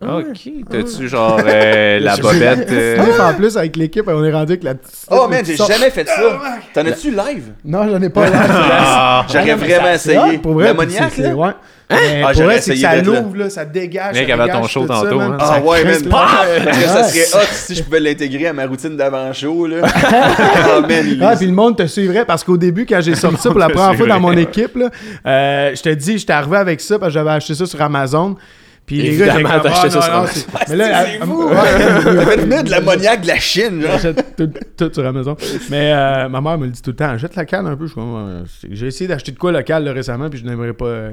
Ok. 0.00 0.50
T'as-tu 0.68 1.08
genre 1.08 1.38
euh, 1.46 2.00
la 2.00 2.16
bobette 2.18 2.70
euh, 2.72 2.96
Live 2.96 3.20
en 3.20 3.34
plus 3.34 3.56
avec 3.56 3.76
l'équipe, 3.76 4.04
on 4.08 4.24
est 4.24 4.32
rendu 4.32 4.52
avec 4.52 4.64
la 4.64 4.74
petite. 4.74 5.06
Oh 5.10 5.28
man, 5.28 5.44
j'ai 5.44 5.56
jamais 5.56 5.90
fait 5.90 6.08
ça. 6.08 6.40
T'en 6.74 6.86
as-tu 6.86 7.10
live? 7.10 7.52
Non, 7.64 7.88
j'en 7.88 8.00
ai 8.02 8.08
pas. 8.08 8.24
Ah, 8.34 9.26
J'aurais 9.30 9.54
vraiment 9.54 9.92
essayé. 9.92 10.38
Pour 10.38 10.54
vrai, 10.54 10.68
L'ammoniaque, 10.68 11.16
là? 11.18 11.34
Ouais. 11.34 11.50
Ah, 11.88 11.96
pour 12.22 12.32
j'aurais 12.32 12.44
vrai, 12.44 12.60
c'est 12.60 12.70
que 12.70 12.76
essayé 12.76 12.82
ça 12.82 13.02
l'ouvre, 13.02 13.36
là, 13.36 13.50
ça 13.50 13.64
dégage. 13.64 14.14
Mec 14.14 14.30
avait 14.30 14.50
ton 14.50 14.66
show 14.66 14.86
tantôt, 14.86 15.20
hein. 15.20 15.36
Ça 15.38 15.56
Ah 15.56 15.60
ouais, 15.60 15.84
man. 15.84 15.94
ça 15.94 17.04
serait 17.04 17.42
hot 17.42 17.46
si 17.52 17.74
je 17.74 17.82
pouvais 17.82 18.00
l'intégrer 18.00 18.46
à 18.46 18.52
ma 18.52 18.66
routine 18.66 18.96
d'avant-show, 18.96 19.66
là. 19.66 19.76
Ah 19.86 20.80
man, 20.80 21.04
il 21.06 21.22
Ah, 21.22 21.36
puis 21.36 21.46
le 21.46 21.52
monde 21.52 21.76
te 21.76 21.86
suivrait 21.86 22.24
parce 22.24 22.42
qu'au 22.42 22.56
début, 22.56 22.86
quand 22.86 23.00
j'ai 23.00 23.14
sorti 23.14 23.42
ça 23.42 23.50
pour 23.50 23.58
la 23.58 23.68
première 23.68 23.94
fois 23.94 24.06
dans 24.06 24.20
mon 24.20 24.36
équipe, 24.36 24.74
là, 24.76 24.90
euh, 25.26 25.74
je 25.74 25.82
te 25.82 25.90
dis, 25.90 26.18
j'étais 26.18 26.32
arrivé 26.32 26.56
avec 26.56 26.80
ça 26.80 26.98
parce 26.98 27.10
que 27.10 27.14
j'avais 27.14 27.30
acheté 27.30 27.54
ça 27.54 27.66
sur 27.66 27.80
Amazon. 27.80 28.36
Puis 28.84 29.00
les 29.00 29.16
gars, 29.16 29.36
t'as 29.42 29.70
acheté 29.70 29.88
ah, 29.96 30.00
ça 30.00 30.10
non, 30.12 30.26
sur 30.26 30.34
c'est- 30.34 30.46
Mais 30.70 30.76
là, 30.76 31.04
c'est 31.06 31.22
euh, 31.22 31.24
fou. 31.24 31.48
ouais. 31.48 32.62
De 32.64 32.70
l'ammoniaque 32.70 33.22
de 33.22 33.28
la 33.28 33.38
Chine, 33.38 33.80
genre. 33.80 33.92
J'achète 33.92 34.36
tout, 34.36 34.50
tout 34.76 34.90
sur 34.92 35.06
Amazon. 35.06 35.36
Mais 35.70 35.92
euh, 35.94 36.28
ma 36.28 36.40
mère 36.40 36.58
me 36.58 36.66
le 36.66 36.72
dit 36.72 36.82
tout 36.82 36.90
le 36.90 36.96
temps, 36.96 37.16
jette 37.16 37.36
la 37.36 37.44
canne 37.44 37.66
un 37.66 37.76
peu. 37.76 37.86
C'est- 37.88 38.68
J'ai 38.72 38.88
essayé 38.88 39.06
d'acheter 39.08 39.30
de 39.32 39.38
quoi 39.38 39.52
local 39.52 39.84
là, 39.84 39.92
récemment, 39.92 40.28
puis 40.28 40.40
je 40.40 40.44
n'aimerais 40.44 40.72
pas. 40.72 40.84
euh, 40.86 41.12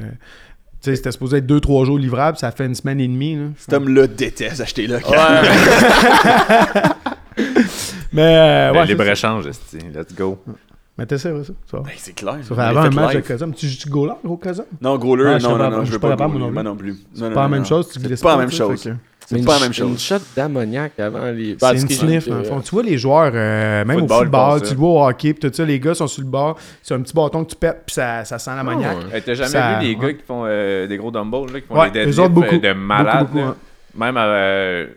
tu 0.82 0.90
sais, 0.90 0.96
c'était 0.96 1.12
supposé 1.12 1.38
être 1.38 1.46
2-3 1.46 1.86
jours 1.86 2.00
livrable, 2.00 2.38
ça 2.38 2.52
fait 2.52 2.66
une 2.66 2.74
semaine 2.76 3.00
et 3.02 3.08
demie. 3.08 3.36
Là. 3.36 3.44
Cet 3.58 3.74
homme-là 3.74 4.08
déteste 4.08 4.62
acheter 4.62 4.88
là. 4.88 5.00
Mais 8.12 8.22
euh, 8.24 8.68
le 8.72 8.74
ouais, 8.74 8.80
c'est 8.86 8.92
libre-échange. 8.94 9.46
Let's 9.46 10.16
go. 10.18 10.42
Mais 11.00 11.06
t'essaies 11.06 11.32
ça. 11.44 11.54
Ça. 11.72 11.78
Ben, 11.80 11.92
c'est 11.98 12.14
clair. 12.14 12.36
ça 12.42 12.56
fait 12.56 12.56
l'a 12.56 12.68
avant 12.70 12.80
un 12.82 12.90
match 12.92 13.14
live. 13.14 13.24
de 13.24 13.28
Kazam. 13.28 13.54
Tu 13.54 13.68
joues 13.68 13.90
goaler 13.90 14.14
au 14.24 14.38
Kazam? 14.38 14.66
Non, 14.82 14.98
goaler, 14.98 15.26
Ah, 15.36 15.40
je 15.40 15.48
non, 15.48 15.58
non, 15.58 15.70
non, 15.72 15.86
je 15.86 15.92
veux 15.92 16.00
pas 16.00 16.16
pas 16.16 16.28
non 16.28 16.52
non 16.52 16.76
plus. 16.76 16.98
C'est 17.14 17.34
pas 17.34 17.42
la 17.44 17.48
même 17.48 17.66
chose. 17.66 17.90
tu 17.90 18.00
C'est 18.00 18.22
pas 18.22 18.32
la 18.34 18.38
même 18.38 18.52
chose. 18.52 18.90
C'est 19.32 19.46
pas 19.46 19.54
la 19.54 19.60
même 19.60 19.68
Une 19.68 19.74
chose. 19.74 20.02
shot 20.02 20.16
d'ammoniaque 20.36 21.00
avant 21.00 21.26
les. 21.32 21.56
C'est 21.60 21.82
une 21.82 21.90
sniff, 21.90 22.28
dans 22.28 22.38
le 22.40 22.44
fond. 22.46 22.62
Tu 22.62 22.72
vois 22.72 22.82
les 22.82 22.98
joueurs, 22.98 23.32
euh, 23.34 23.86
même 23.86 24.00
Football, 24.00 24.18
au 24.18 24.22
football, 24.24 24.60
tu 24.62 24.66
ça. 24.68 24.74
le 24.74 24.80
vois 24.80 24.90
au 24.90 25.08
hockey, 25.08 25.34
pis 25.36 25.40
tout 25.48 25.54
ça, 25.54 25.66
les 25.66 25.80
gars 25.80 25.94
sont 25.94 26.08
sur 26.08 26.24
le 26.24 26.30
bord, 26.30 26.58
c'est 26.82 26.96
un 26.96 27.02
petit 27.02 27.14
bâton 27.14 27.44
que 27.44 27.52
tu 27.52 27.56
pètes, 27.56 27.84
puis 27.86 27.94
ça, 27.94 28.26
ça 28.26 28.40
sent 28.40 28.50
l'ammoniaque. 28.56 28.98
ouais. 29.12 29.18
Hey, 29.18 29.22
T'as 29.24 29.36
jamais 29.36 29.50
Ça- 29.50 29.80
vu 29.80 29.86
les 29.86 29.96
ouais. 29.96 30.02
gars 30.02 30.14
qui 30.14 30.24
font 30.26 30.44
euh, 30.48 30.88
des 30.88 30.98
gros 30.98 31.12
dumbbells, 31.12 31.54
là, 31.54 31.62
qui 31.62 31.68
font 31.68 31.80
Ouais, 31.80 31.92
des 31.92 32.06
deadlifts 32.06 32.20
euh, 32.20 32.60
de 32.60 32.74
malades. 32.74 33.28
Beaucoup. 33.32 33.54
Même 33.96 34.16
euh, 34.18 34.88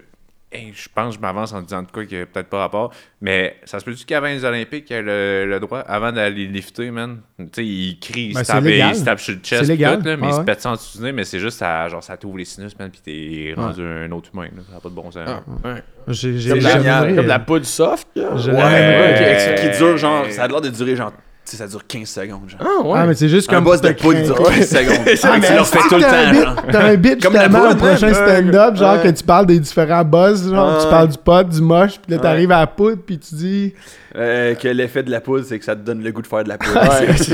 hey, 0.53 0.73
je 0.75 0.89
pense 0.95 1.11
que 1.11 1.17
je 1.17 1.21
m'avance 1.21 1.53
en 1.53 1.63
disant 1.63 1.83
de 1.83 1.91
quoi 1.91 2.05
qui 2.05 2.17
a 2.17 2.27
peut-être 2.27 2.49
pas 2.49 2.59
rapport. 2.59 2.93
Mais 3.21 3.57
ça 3.65 3.79
se 3.81 3.85
peut-tu 3.85 4.05
qu'avant 4.05 4.27
les 4.27 4.45
Olympiques, 4.45 4.91
il 4.91 4.93
y 4.93 4.97
a 4.97 5.03
le, 5.03 5.47
le 5.49 5.61
droit, 5.61 5.81
avant 5.81 6.13
d'aller 6.13 6.47
lifter, 6.47 6.91
man, 6.91 7.21
tu 7.39 7.45
sais, 7.53 7.65
il 7.65 7.99
crie, 8.01 8.27
il, 8.31 8.35
Ben, 8.35 8.45
se 8.45 8.53
tape, 8.53 8.65
il 8.67 8.95
se 8.97 9.05
tape 9.05 9.21
sur 9.21 9.35
le 9.35 9.41
chest, 9.41 9.63
C'est 9.65 9.69
légal. 9.73 9.99
tout, 10.01 10.07
là, 10.09 10.17
mais 10.17 10.27
Ah 10.27 10.31
il 10.31 10.33
se 10.35 10.39
ouais. 10.41 10.45
pète 10.45 10.61
ça 10.61 10.71
en 10.71 10.73
dessous 10.75 10.99
du 10.99 11.05
nez, 11.05 11.13
mais 11.13 11.25
c'est 11.25 11.39
juste, 11.39 11.59
ça, 11.59 11.89
genre, 11.89 12.03
ça 12.03 12.17
t'ouvre 12.17 12.39
les 12.39 12.45
sinus, 12.45 12.79
man, 12.79 12.91
pis 12.91 13.01
t'es 13.01 13.55
rendu 13.57 13.83
un 13.83 14.11
autre 14.13 14.31
humain, 14.35 14.49
là. 14.55 14.63
Ça 14.69 14.75
n'a 14.75 14.81
pas 14.81 14.89
de 14.89 14.95
bon 14.95 15.11
sens. 15.11 15.23
Ah, 15.27 15.43
ouais. 15.65 15.83
J'ai 16.09 16.39
j'ai 16.39 16.51
Comme 16.51 16.61
la- 16.61 17.13
Comme 17.15 17.27
la 17.27 17.39
poudre 17.39 17.65
soft. 17.67 18.09
là. 18.17 18.31
Ouais, 18.35 18.43
l'aimerais. 18.47 19.55
Ouais. 19.63 19.71
qui 19.73 19.79
dure 19.79 19.97
genre, 19.97 20.27
ça 20.31 20.45
a 20.45 20.49
l'air 20.49 20.61
de 20.61 20.69
durer 20.69 20.97
genre, 20.97 21.13
ça 21.45 21.67
dure 21.67 21.87
15 21.87 22.09
secondes, 22.09 22.49
genre. 22.49 22.61
Ah, 22.61 22.87
ouais. 22.87 22.93
Ah, 23.03 23.07
mais 23.07 23.15
c'est 23.15 23.29
juste 23.29 23.51
Un 23.51 23.57
comme. 23.57 23.65
boss 23.65 23.81
de 23.81 23.91
poudre 23.93 24.23
dure 24.23 24.35
craqué. 24.37 24.61
15 24.61 24.69
secondes. 24.71 25.07
Ah, 25.25 25.39
mais 25.41 25.47
tu 25.49 25.53
leur 25.55 25.67
fais 25.67 25.79
tout 25.89 25.97
le 25.97 26.05
un 26.05 26.55
temps. 26.55 26.63
T'as 26.71 26.85
un 26.87 26.95
bit 26.97 27.23
Comme 27.23 27.35
la 27.35 27.45
justement 27.45 27.71
au 27.71 27.75
prochain 27.75 28.15
stand-up, 28.15 28.77
genre 28.77 28.95
Ouais. 28.97 29.03
que 29.03 29.09
tu 29.17 29.25
parles 29.25 29.47
des 29.47 29.59
différents 29.59 30.05
buzz, 30.05 30.51
genre 30.51 30.77
Ouais. 30.77 30.83
tu 30.83 30.89
parles 30.89 31.09
du 31.09 31.19
pot, 31.19 31.49
du 31.49 31.61
moche, 31.61 31.99
puis 32.01 32.11
là 32.13 32.17
Ouais. 32.17 32.23
t'arrives 32.23 32.53
à 32.53 32.61
la 32.61 32.67
poudre, 32.67 32.99
puis 33.05 33.19
tu 33.19 33.35
dis 33.35 33.75
Euh, 34.15 34.55
que 34.57 34.69
l'effet 34.69 35.03
de 35.03 35.11
la 35.11 35.23
poudre, 35.23 35.43
c'est 35.49 35.59
que 35.59 35.65
ça 35.65 35.75
te 35.75 35.81
donne 35.81 36.03
le 36.03 36.13
goût 36.13 36.21
de 36.21 36.27
faire 36.27 36.45
de 36.45 36.49
la 36.51 36.59
poudre. 36.59 36.79
Ouais. 36.83 37.07
que 37.17 37.25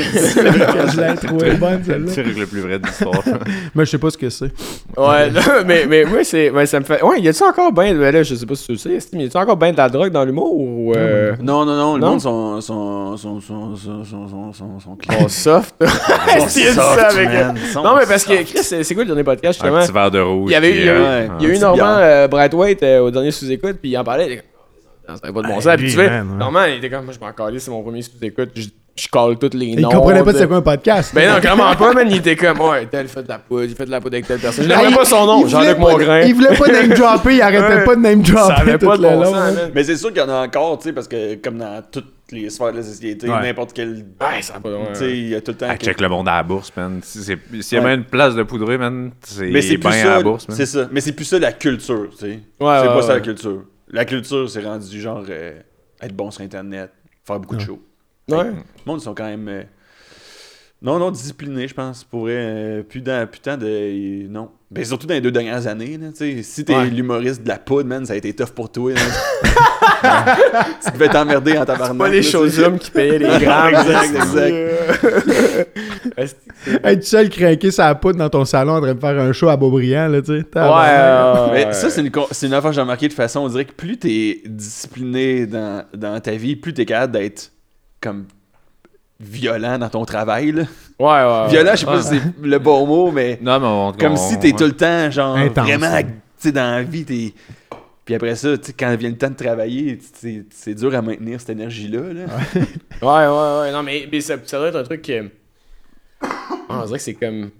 je 0.92 1.00
l'ai 1.00 1.14
trouvé 1.16 1.50
bonne 1.54 1.82
C'est 1.84 1.98
le 1.98 2.06
celle-là. 2.06 2.24
truc 2.30 2.38
le 2.38 2.46
plus 2.46 2.60
vrai 2.60 2.78
de 2.78 2.86
l'histoire. 2.86 3.20
Mais 3.74 3.84
je 3.84 3.90
sais 3.90 3.98
pas 3.98 4.10
ce 4.10 4.16
que 4.18 4.30
c'est. 4.30 4.52
Ouais, 4.96 5.28
non, 5.30 5.40
mais, 5.66 5.86
mais 5.88 6.04
moi, 6.04 6.22
c'est, 6.22 6.52
ça 6.66 6.78
me 6.78 6.84
fait. 6.84 7.02
Ouais, 7.02 7.20
y 7.20 7.28
a-tu 7.28 7.42
encore 7.42 7.72
ben. 7.72 7.98
ben 7.98 8.14
là, 8.14 8.22
je 8.22 8.32
sais 8.34 8.46
pas 8.46 8.54
si 8.54 8.66
tu 8.66 8.72
le 8.72 8.78
sais, 8.78 8.96
mais 9.12 9.24
y 9.24 9.26
a-tu 9.26 9.36
encore 9.36 9.56
ben 9.56 9.72
de 9.72 9.76
la 9.76 9.88
drogue 9.88 10.12
dans 10.12 10.24
l'humour 10.24 10.54
ou. 10.56 10.92
Euh, 10.94 11.34
Non, 11.42 11.64
non, 11.64 11.74
non, 11.76 11.94
le 11.96 12.00
Non? 12.00 12.10
monde 12.10 12.20
sont, 12.20 13.97
sont, 14.04 14.28
sont, 14.28 14.52
sont, 14.52 14.52
sont, 14.52 14.52
sont, 14.52 14.52
sont, 14.52 14.80
sont, 14.80 14.80
sont 14.80 14.96
clean. 14.96 15.16
on 15.24 15.28
soft? 15.28 15.74
Il 15.80 16.68
a 16.68 16.72
ça 16.72 17.08
avec. 17.08 17.28
Non, 17.74 17.96
mais 17.96 18.06
parce 18.06 18.24
que. 18.24 18.42
Chris, 18.42 18.58
c'est 18.62 18.82
c'est 18.84 18.94
quoi 18.94 19.04
le 19.04 19.08
dernier 19.08 19.24
podcast, 19.24 19.60
un 19.62 19.64
justement? 19.66 19.82
petit 19.84 19.92
verre 19.92 20.10
de 20.10 20.20
rouge. 20.20 20.50
Il 20.50 20.52
y 20.52 20.56
avait 20.56 20.70
il 20.70 20.84
y 20.84 20.88
a 20.88 20.92
eu- 20.92 20.96
euh, 20.98 21.28
il 21.40 21.48
y 21.48 21.50
a 21.50 21.54
eu 21.54 21.58
Normand 21.58 21.96
euh, 21.98 22.28
Brightweight 22.28 22.82
euh, 22.82 23.00
au 23.00 23.10
dernier 23.10 23.30
sous-écoute, 23.30 23.76
puis 23.80 23.90
il 23.90 23.98
en 23.98 24.04
parlait. 24.04 24.26
il 24.26 24.32
était 24.32 24.42
comme, 24.42 25.14
Ça 25.16 25.20
serait 25.20 25.32
pas 25.32 25.42
de 25.42 25.46
bon 25.48 25.54
Hey, 25.56 25.62
sens. 25.62 25.76
Puis 25.76 25.92
tu 25.92 25.98
ouais. 25.98 26.22
Normand, 26.22 26.64
il 26.64 26.74
était 26.76 26.90
comme, 26.90 27.04
moi, 27.04 27.14
je 27.18 27.24
m'en 27.24 27.32
calais, 27.32 27.58
c'est 27.58 27.70
mon 27.70 27.82
premier 27.82 28.02
sous-écoute. 28.02 28.50
Je, 28.54 28.66
je 28.96 29.08
colle 29.08 29.38
tous 29.38 29.50
les 29.56 29.66
Il 29.66 29.80
noms. 29.80 29.90
comprenait 29.90 30.24
pas 30.24 30.32
de- 30.32 30.38
c'était 30.38 30.48
quoi 30.48 30.56
un 30.56 30.62
podcast. 30.62 31.12
Ben 31.14 31.32
non, 31.32 31.40
clairement 31.40 31.72
pas, 31.76 31.92
man. 31.92 32.06
Il 32.10 32.16
était 32.16 32.34
comme, 32.34 32.60
ouais, 32.60 32.86
tel 32.86 33.06
fait 33.06 33.22
de 33.22 33.28
la 33.28 33.38
poudre, 33.38 33.62
il 33.64 33.74
fait 33.76 33.86
de 33.86 33.90
la 33.92 34.00
poudre 34.00 34.16
avec 34.16 34.26
telle 34.26 34.40
personne. 34.40 34.64
Je 34.64 34.68
n'aimais 34.68 34.88
il- 34.90 34.96
pas 34.96 35.04
son 35.04 35.24
nom, 35.24 35.44
il 35.44 35.48
Jean-Luc 35.48 35.76
voulait 35.76 35.84
pas- 35.86 35.98
Mongrain. 35.98 36.20
Il 36.22 36.34
voulait 36.34 36.56
pas 36.56 36.66
name 36.68 36.88
dropper, 36.88 37.34
il 37.36 37.42
arrêtait 37.42 37.84
pas 37.84 37.94
de 37.94 38.00
name 38.00 38.24
Ça 38.26 38.32
dropper 38.32 38.60
avait 38.60 38.78
tout 38.78 38.86
pas 38.86 38.96
de 38.96 39.02
bon 39.02 39.20
long. 39.20 39.24
sens, 39.32 39.34
hein. 39.36 39.70
Mais 39.74 39.84
c'est 39.84 39.96
sûr 39.96 40.08
qu'il 40.08 40.18
y 40.18 40.24
en 40.24 40.28
a 40.28 40.44
encore, 40.44 40.78
tu 40.78 40.88
sais, 40.88 40.92
parce 40.92 41.06
que 41.06 41.36
comme 41.36 41.58
dans 41.58 41.80
toutes 41.92 42.12
les 42.30 42.50
sphères 42.50 42.72
de 42.72 42.78
la 42.78 42.82
société, 42.82 43.28
Ouais. 43.28 43.40
n'importe 43.42 43.72
quel. 43.72 44.04
Ouais, 44.20 44.42
ça 44.42 44.56
a 44.56 44.60
pas 44.60 44.70
de 44.70 44.76
Tu 44.88 44.94
sais, 44.96 45.18
il 45.18 45.28
y 45.28 45.34
a 45.34 45.40
tout 45.40 45.52
le 45.52 45.56
temps. 45.56 45.66
Ah, 45.68 45.76
check 45.76 46.00
le 46.00 46.08
monde 46.08 46.28
à 46.28 46.36
la 46.36 46.42
bourse, 46.42 46.70
man. 46.76 47.00
Si 47.02 47.22
c'est- 47.22 47.38
S'il 47.62 47.76
y 47.76 47.80
a 47.80 47.82
Ouais. 47.84 47.90
même 47.90 48.00
une 48.00 48.04
place 48.06 48.34
de 48.34 48.42
poudrer, 48.42 48.76
man, 48.78 49.12
c'est 49.22 49.50
Mais 49.50 49.62
c'est 49.62 49.76
bien 49.78 49.90
plus 49.90 49.98
à 49.98 50.02
ça. 50.02 50.16
la 50.16 50.22
bourse, 50.22 50.48
man. 50.48 50.56
C'est 50.56 50.66
ça. 50.66 50.88
Mais 50.92 51.00
c'est 51.00 51.12
plus 51.12 51.24
ça 51.24 51.38
la 51.38 51.52
culture, 51.52 52.08
tu 52.10 52.16
sais. 52.18 52.26
Ouais, 52.26 52.40
c'est 52.60 52.66
ouais, 52.66 52.86
pas 52.86 53.02
ça 53.02 53.14
la 53.14 53.20
culture. 53.20 53.64
La 53.90 54.04
culture, 54.04 54.48
c'est 54.50 54.62
rendu 54.62 55.00
genre 55.00 55.24
euh, 55.28 55.58
être 56.02 56.14
bon 56.14 56.30
sur 56.30 56.42
Internet, 56.42 56.90
faire 57.24 57.40
beaucoup 57.40 57.56
de 57.56 57.60
shows. 57.62 57.82
Ouais. 58.30 58.44
Le 58.44 58.52
monde, 58.84 59.00
ils 59.00 59.04
sont 59.04 59.14
quand 59.14 59.24
même. 59.24 59.48
euh, 59.48 59.62
non, 60.82 60.98
non, 60.98 61.10
disciplinés, 61.10 61.66
je 61.66 61.74
pense. 61.74 62.04
Pour 62.04 62.20
vrai, 62.20 62.34
euh, 62.36 62.82
plus, 62.82 63.00
dans, 63.00 63.26
plus 63.28 63.40
tant 63.40 63.56
de. 63.56 64.26
Non. 64.28 64.50
Ben, 64.70 64.84
surtout 64.84 65.06
dans 65.06 65.14
les 65.14 65.22
deux 65.22 65.30
dernières 65.30 65.66
années, 65.66 65.96
là, 65.96 66.08
tu 66.08 66.16
sais. 66.36 66.42
Si 66.42 66.62
t'es 66.62 66.74
Ouais. 66.76 66.90
l'humoriste 66.90 67.42
de 67.42 67.48
la 67.48 67.58
poudre, 67.58 67.88
man, 67.88 68.04
ça 68.04 68.12
a 68.12 68.16
été 68.16 68.34
tough 68.34 68.50
pour 68.54 68.70
toi. 68.70 68.92
là. 68.92 69.00
tu 70.84 70.90
devais 70.92 71.08
t'emmerder 71.08 71.56
en 71.56 71.64
tabarnak. 71.64 71.96
Pas 71.96 72.08
les 72.08 72.20
tu 72.20 72.28
showzooms 72.30 72.78
qui 72.78 72.90
payaient 72.90 73.18
les 73.18 73.38
grammes. 73.44 73.74
Exact, 73.74 74.14
exact. 74.14 75.68
Être 76.84 77.04
seul 77.04 77.30
craqué 77.30 77.70
sa 77.70 77.94
poudre 77.94 78.18
dans 78.18 78.28
ton 78.28 78.44
salon 78.44 78.74
en 78.74 78.80
train 78.82 78.94
de 78.94 79.00
faire 79.00 79.18
un 79.18 79.32
show 79.32 79.48
à 79.48 79.56
Beaubriand, 79.56 80.08
là, 80.08 80.20
tu 80.20 80.26
sais. 80.26 80.32
Ouais. 80.54 81.52
Mais 81.52 81.66
ouais. 81.66 81.72
ça, 81.72 81.88
c'est 81.88 82.02
une, 82.02 82.10
c'est 82.30 82.46
une 82.46 82.52
affaire 82.54 82.70
que 82.70 82.74
j'ai 82.74 82.80
remarqué 82.82 83.08
de 83.08 83.12
façon, 83.14 83.40
on 83.40 83.48
dirait 83.48 83.64
que 83.64 83.72
plus 83.72 83.96
t'es 83.98 84.42
discipliné 84.44 85.46
dans, 85.46 85.84
dans 85.94 86.20
ta 86.20 86.32
vie, 86.32 86.56
plus 86.56 86.74
t'es 86.74 86.84
capable 86.84 87.14
d'être 87.14 87.52
comme 88.02 88.26
violent 89.20 89.78
dans 89.78 89.88
ton 89.88 90.04
travail. 90.04 90.52
Là. 90.52 90.62
Ouais, 90.98 91.06
ouais. 91.06 91.48
Violent, 91.50 91.72
je 91.72 91.76
sais 91.80 91.86
pas 91.86 92.02
si 92.02 92.08
c'est 92.18 92.22
le 92.46 92.58
bon 92.58 92.86
mot, 92.86 93.10
mais 93.10 93.38
Non, 93.42 93.58
mais 93.60 93.66
on. 93.66 93.92
comme 93.92 94.12
on- 94.12 94.16
si 94.16 94.38
t'es 94.38 94.52
on- 94.52 94.56
tout 94.56 94.64
le 94.64 94.76
temps, 94.76 95.10
genre, 95.10 95.36
Intense, 95.36 95.64
vraiment, 95.66 95.92
ouais. 95.92 96.04
tu 96.04 96.10
sais, 96.38 96.52
dans 96.52 96.70
la 96.76 96.82
vie, 96.82 97.04
t'es... 97.04 97.34
Puis 98.04 98.14
après 98.14 98.36
ça, 98.36 98.48
quand 98.78 98.96
vient 98.96 99.10
le 99.10 99.18
temps 99.18 99.28
de 99.28 99.34
travailler, 99.36 99.98
c'est 100.14 100.44
c'est 100.50 100.74
dur 100.74 100.94
à 100.94 101.02
maintenir 101.02 101.38
cette 101.40 101.50
énergie-là. 101.50 102.00
Là. 102.14 102.24
Ouais, 103.02 103.26
ouais, 103.26 103.60
ouais. 103.60 103.72
Non, 103.72 103.82
mais, 103.82 104.08
mais 104.10 104.20
ça, 104.22 104.34
ça 104.44 104.58
doit 104.58 104.68
être 104.68 104.76
un 104.76 104.82
truc 104.82 105.02
que. 105.02 105.28
Ah, 106.22 106.80
on 106.82 106.84
dirait 106.86 106.98
que 106.98 107.04
c'est 107.04 107.14
comme 107.14 107.50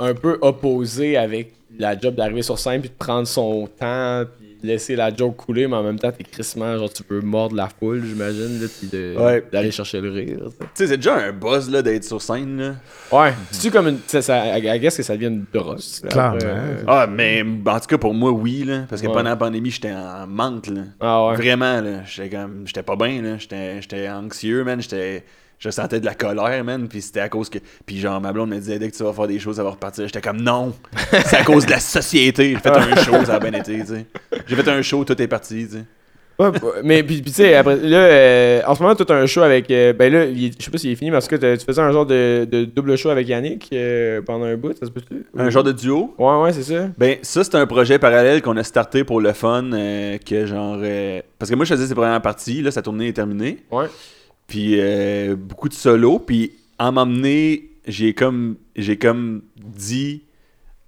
un 0.00 0.14
peu 0.14 0.38
opposé 0.40 1.16
avec 1.16 1.52
la 1.78 1.96
job 1.98 2.14
d'arriver 2.14 2.40
sur 2.42 2.58
scène 2.58 2.80
puis 2.80 2.88
de 2.90 2.94
prendre 2.94 3.26
son 3.28 3.66
temps 3.78 4.24
puis 4.38 4.47
laisser 4.62 4.96
la 4.96 5.14
joke 5.14 5.36
couler, 5.36 5.66
mais 5.68 5.76
en 5.76 5.82
même 5.82 5.98
temps, 5.98 6.10
t'es 6.10 6.24
crissement, 6.24 6.76
genre, 6.78 6.92
tu 6.92 7.02
peux 7.02 7.20
mordre 7.20 7.54
la 7.56 7.68
foule, 7.68 8.02
j'imagine, 8.04 8.60
là, 8.60 8.66
puis 8.78 8.88
de- 8.88 9.14
Ouais. 9.18 9.44
d'aller 9.52 9.70
chercher 9.70 10.00
le 10.00 10.10
rire. 10.10 10.38
tu 10.58 10.66
sais. 10.74 10.86
C'est 10.88 10.96
déjà 10.96 11.16
un 11.16 11.32
buzz 11.32 11.70
là, 11.70 11.82
d'être 11.82 12.04
sur 12.04 12.20
scène. 12.20 12.58
Là. 12.60 12.74
Ouais. 13.12 13.32
C'est-tu 13.50 13.70
comme 13.70 13.88
une. 13.88 13.98
Ça, 14.06 14.20
ça, 14.22 14.58
I 14.58 14.80
guess 14.80 14.96
que 14.96 15.02
ça 15.02 15.14
devient 15.14 15.26
une 15.28 15.44
brosse. 15.52 16.00
là, 16.04 16.08
Clairement. 16.10 16.38
euh, 16.42 16.82
Ah, 16.86 17.06
mais 17.06 17.42
en 17.66 17.80
tout 17.80 17.86
cas, 17.86 17.98
pour 17.98 18.14
moi, 18.14 18.30
oui. 18.32 18.64
Là, 18.64 18.84
parce 18.88 19.00
que 19.02 19.06
Ouais. 19.06 19.12
pendant 19.12 19.30
la 19.30 19.36
pandémie, 19.36 19.70
j'étais 19.70 19.92
en 19.92 20.26
manque. 20.26 20.66
Là. 20.68 20.82
Ah 21.00 21.26
ouais. 21.28 21.36
Vraiment, 21.36 21.80
là, 21.80 22.04
j'étais 22.06 22.28
comme, 22.36 22.62
j'étais 22.66 22.82
pas 22.82 22.96
bien, 22.96 23.22
là, 23.22 23.38
j'étais, 23.38 23.80
j'étais 23.80 24.08
anxieux, 24.08 24.64
man, 24.64 24.80
j'étais, 24.80 25.24
je 25.58 25.70
sentais 25.70 26.00
de 26.00 26.04
la 26.06 26.14
colère, 26.14 26.62
man, 26.64 26.88
puis 26.88 27.02
c'était 27.02 27.20
à 27.20 27.28
cause 27.28 27.48
que, 27.50 27.58
puis 27.84 27.98
genre, 27.98 28.20
ma 28.20 28.32
blonde 28.32 28.50
me 28.50 28.56
disait, 28.58 28.78
dès 28.78 28.90
que 28.90 28.96
tu 28.96 29.02
vas 29.02 29.12
faire 29.12 29.26
des 29.26 29.38
choses, 29.38 29.56
ça 29.56 29.64
va 29.64 29.70
repartir, 29.70 30.06
j'étais 30.06 30.20
comme, 30.20 30.40
non, 30.40 30.72
c'est 31.24 31.36
à 31.36 31.44
cause 31.44 31.66
de 31.66 31.70
la 31.72 31.80
société, 31.80 32.50
j'ai 32.52 32.58
fait 32.58 32.68
un 32.70 32.94
show, 32.96 33.24
ça 33.24 33.34
a 33.36 33.40
bien 33.40 33.52
été, 33.58 33.78
tu 33.80 33.86
sais, 33.86 34.06
j'ai 34.46 34.56
fait 34.56 34.68
un 34.70 34.82
show, 34.82 35.04
tout 35.04 35.20
est 35.20 35.26
parti, 35.28 35.66
tu 35.66 35.76
sais. 35.78 35.84
Ouais, 36.40 36.52
mais 36.84 37.02
puis, 37.02 37.20
puis 37.20 37.32
tu 37.32 37.38
sais, 37.38 37.56
après, 37.56 37.74
là, 37.74 37.96
euh, 37.98 38.60
en 38.64 38.72
ce 38.76 38.80
moment, 38.80 38.94
tu 38.94 39.02
as 39.12 39.16
un 39.16 39.26
show 39.26 39.40
avec. 39.42 39.68
euh, 39.72 39.92
ben 39.92 40.12
là, 40.12 40.26
je 40.32 40.50
sais 40.64 40.70
pas 40.70 40.78
s'il 40.78 40.92
est 40.92 40.94
fini, 40.94 41.10
parce 41.10 41.26
que 41.26 41.34
t'as- 41.34 41.56
tu 41.56 41.64
faisais 41.66 41.82
un 41.82 41.90
genre 41.90 42.06
de, 42.06 42.46
de 42.48 42.64
double 42.64 42.96
show 42.96 43.08
avec 43.10 43.26
Yannick 43.26 43.68
euh, 43.72 44.22
pendant 44.22 44.44
un 44.44 44.54
bout, 44.56 44.72
ça 44.78 44.86
se 44.86 44.92
peut-tu? 44.92 45.24
Un 45.36 45.50
genre 45.50 45.64
de 45.64 45.72
duo? 45.72 46.14
Ouais, 46.16 46.40
ouais, 46.42 46.52
c'est 46.52 46.62
ça. 46.62 46.86
Ben, 46.96 47.16
ça, 47.22 47.42
c'est 47.42 47.56
un 47.56 47.66
projet 47.66 47.98
parallèle 47.98 48.40
qu'on 48.40 48.56
a 48.56 48.62
starté 48.62 49.02
pour 49.02 49.20
le 49.20 49.32
fun, 49.32 49.70
que 50.24 50.46
genre, 50.46 50.78
parce 51.40 51.50
que 51.50 51.56
moi, 51.56 51.64
je 51.64 51.74
faisais 51.74 51.88
ces 51.88 51.94
premières 51.96 52.22
parties, 52.22 52.62
là, 52.62 52.70
sa 52.70 52.82
tournée 52.82 53.08
est 53.08 53.12
terminée, 53.14 53.58
Ouais. 53.72 53.86
Puis 54.48 54.80
euh, 54.80 55.36
beaucoup 55.36 55.68
de 55.68 55.74
solo, 55.74 56.18
puis 56.18 56.54
en 56.80 56.90
m'emmener, 56.90 57.70
j'ai 57.86 58.12
comme, 58.14 58.56
j'ai 58.74 58.96
comme 58.98 59.42
dit, 59.56 60.24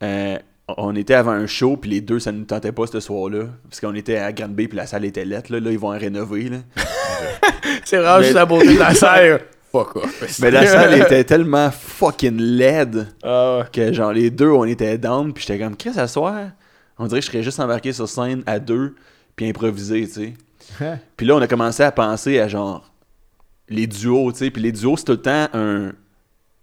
euh, 0.03 0.37
on 0.77 0.97
était 0.97 1.15
avant 1.15 1.31
un 1.33 1.47
show, 1.47 1.77
puis 1.77 1.91
les 1.91 2.01
deux, 2.01 2.19
ça 2.19 2.33
ne 2.33 2.39
nous 2.39 2.45
tentait 2.45 2.73
pas 2.73 2.87
ce 2.89 2.99
soir-là, 3.01 3.45
parce 3.69 3.81
qu'on 3.81 3.95
était 3.95 4.17
à 4.17 4.33
Grande 4.33 4.55
Bay, 4.55 4.67
puis 4.67 4.77
la 4.77 4.87
salle 4.87 5.05
était 5.05 5.25
lettre, 5.25 5.53
là, 5.53 5.61
là, 5.61 5.71
ils 5.71 5.79
vont 5.79 5.93
en 5.95 5.99
rénover, 5.99 6.49
là. 6.49 6.57
C'est 7.85 7.99
vraiment 7.99 8.19
Mais- 8.19 8.25
juste 8.25 8.35
la 8.35 8.47
beauté 8.47 8.75
de 8.75 8.79
la 8.79 8.95
salle. 8.95 9.41
Fuck 9.73 9.97
off. 9.97 10.39
Mais 10.41 10.51
la 10.51 10.67
salle 10.67 11.01
était 11.01 11.23
tellement 11.23 11.71
fucking 11.71 12.37
laide 12.41 13.07
Ah 13.23 13.65
que 13.73 13.93
genre 13.93 14.13
les 14.13 14.29
deux 14.31 14.49
on 14.51 14.65
était 14.65 14.99
down 14.99 15.33
puis 15.33 15.45
j'étais 15.47 15.63
comme 15.63 15.77
qu'est-ce 15.77 16.01
à 16.01 16.09
soir 16.09 16.49
on 16.99 17.07
dirait 17.07 17.21
que 17.21 17.27
je 17.27 17.31
serais 17.31 17.43
juste 17.45 17.61
embarqué 17.61 17.93
sur 17.93 18.09
scène 18.09 18.43
à 18.47 18.59
deux 18.59 18.97
puis 19.37 19.49
improviser 19.49 20.09
tu 20.09 20.35
sais. 20.81 20.99
Puis 21.17 21.25
là 21.25 21.37
on 21.37 21.41
a 21.41 21.47
commencé 21.47 21.85
à 21.85 21.93
penser 21.93 22.41
à 22.41 22.49
genre 22.49 22.91
les 23.71 23.87
duos 23.87 24.33
tu 24.33 24.39
sais 24.39 24.51
puis 24.51 24.63
les 24.63 24.73
duos 24.73 24.97
c'est 24.99 25.05
tout 25.05 25.13
le 25.13 25.23
temps 25.23 25.49
un 25.55 25.93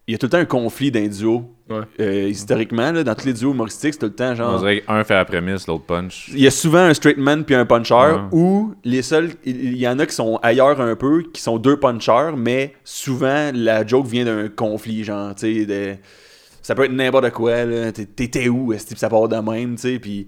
il 0.09 0.13
y 0.13 0.15
a 0.15 0.17
tout 0.17 0.27
le 0.27 0.29
temps 0.29 0.37
un 0.37 0.45
conflit 0.45 0.91
d'un 0.91 1.07
duo 1.07 1.49
Ouais. 1.69 1.81
Euh, 1.99 2.29
historiquement 2.29 2.93
là, 2.93 3.03
dans 3.03 3.13
tous 3.13 3.25
les 3.25 3.33
duos 3.33 3.51
humoristiques 3.51 3.95
c'est 3.95 3.99
tout 3.99 4.05
le 4.05 4.13
temps 4.15 4.31
On 4.31 4.35
genre 4.35 4.59
dirait 4.59 4.79
qu'un 4.79 5.03
fait 5.03 5.15
la 5.15 5.25
prémisse, 5.25 5.67
l'autre 5.67 5.83
punch. 5.83 6.29
il 6.33 6.39
y 6.39 6.47
a 6.47 6.51
souvent 6.51 6.79
un 6.79 6.93
straight 6.93 7.17
man 7.17 7.43
puis 7.43 7.55
un 7.55 7.65
puncher 7.65 7.93
Ouais. 7.93 8.19
ou 8.31 8.73
les 8.85 9.01
seuls 9.01 9.31
il 9.43 9.75
y 9.75 9.85
en 9.85 9.99
a 9.99 10.05
qui 10.05 10.15
sont 10.15 10.39
ailleurs 10.41 10.79
un 10.79 10.95
peu 10.95 11.23
qui 11.33 11.41
sont 11.41 11.57
deux 11.57 11.75
punchers 11.77 12.31
mais 12.37 12.73
souvent 12.85 13.51
la 13.53 13.85
joke 13.85 14.07
vient 14.07 14.23
d'un 14.23 14.47
conflit 14.47 15.03
genre 15.03 15.35
tu 15.35 15.41
sais 15.59 15.65
de 15.65 15.95
ça 16.61 16.73
peut 16.73 16.85
être 16.85 16.93
n'importe 16.93 17.31
quoi 17.31 17.65
là 17.65 17.91
t'étais 17.91 18.47
où 18.47 18.71
est-ce 18.71 18.93
que 18.93 18.97
ça 18.97 19.09
part 19.09 19.27
de 19.27 19.35
même 19.35 19.75
tu 19.75 19.81
sais? 19.81 19.99
Puis 19.99 20.27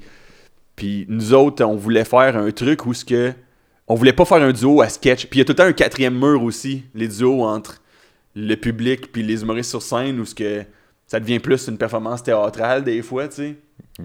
puis 0.76 1.06
nous 1.08 1.34
autres 1.34 1.64
on 1.64 1.78
voulait 1.78 2.04
faire 2.04 2.36
un 2.36 2.52
truc 2.52 2.86
où 2.86 2.94
ce 2.94 3.06
que 3.06 3.32
on 3.90 3.96
voulait 3.96 4.14
pas 4.14 4.26
faire 4.26 4.42
un 4.42 4.54
duo 4.54 4.82
à 4.82 4.90
sketch 4.90 5.26
puis 5.26 5.40
il 5.40 5.40
y 5.40 5.42
a 5.42 5.46
tout 5.46 5.52
le 5.52 5.58
temps 5.58 5.64
un 5.64 5.74
quatrième 5.74 6.18
mur 6.18 6.42
aussi 6.44 6.84
les 6.96 7.08
duos 7.08 7.44
entre 7.44 7.82
le 8.36 8.56
public 8.56 9.12
puis 9.12 9.24
les 9.24 9.42
humoristes 9.42 9.72
sur 9.72 9.82
scène 9.82 10.20
où 10.20 10.26
ce 10.26 10.36
que 10.36 10.64
ça 11.08 11.20
devient 11.20 11.40
plus 11.40 11.68
une 11.68 11.78
performance 11.78 12.24
théâtrale 12.24 12.84
des 12.84 13.02
fois 13.02 13.28
tu 13.28 13.36
sais 13.36 13.56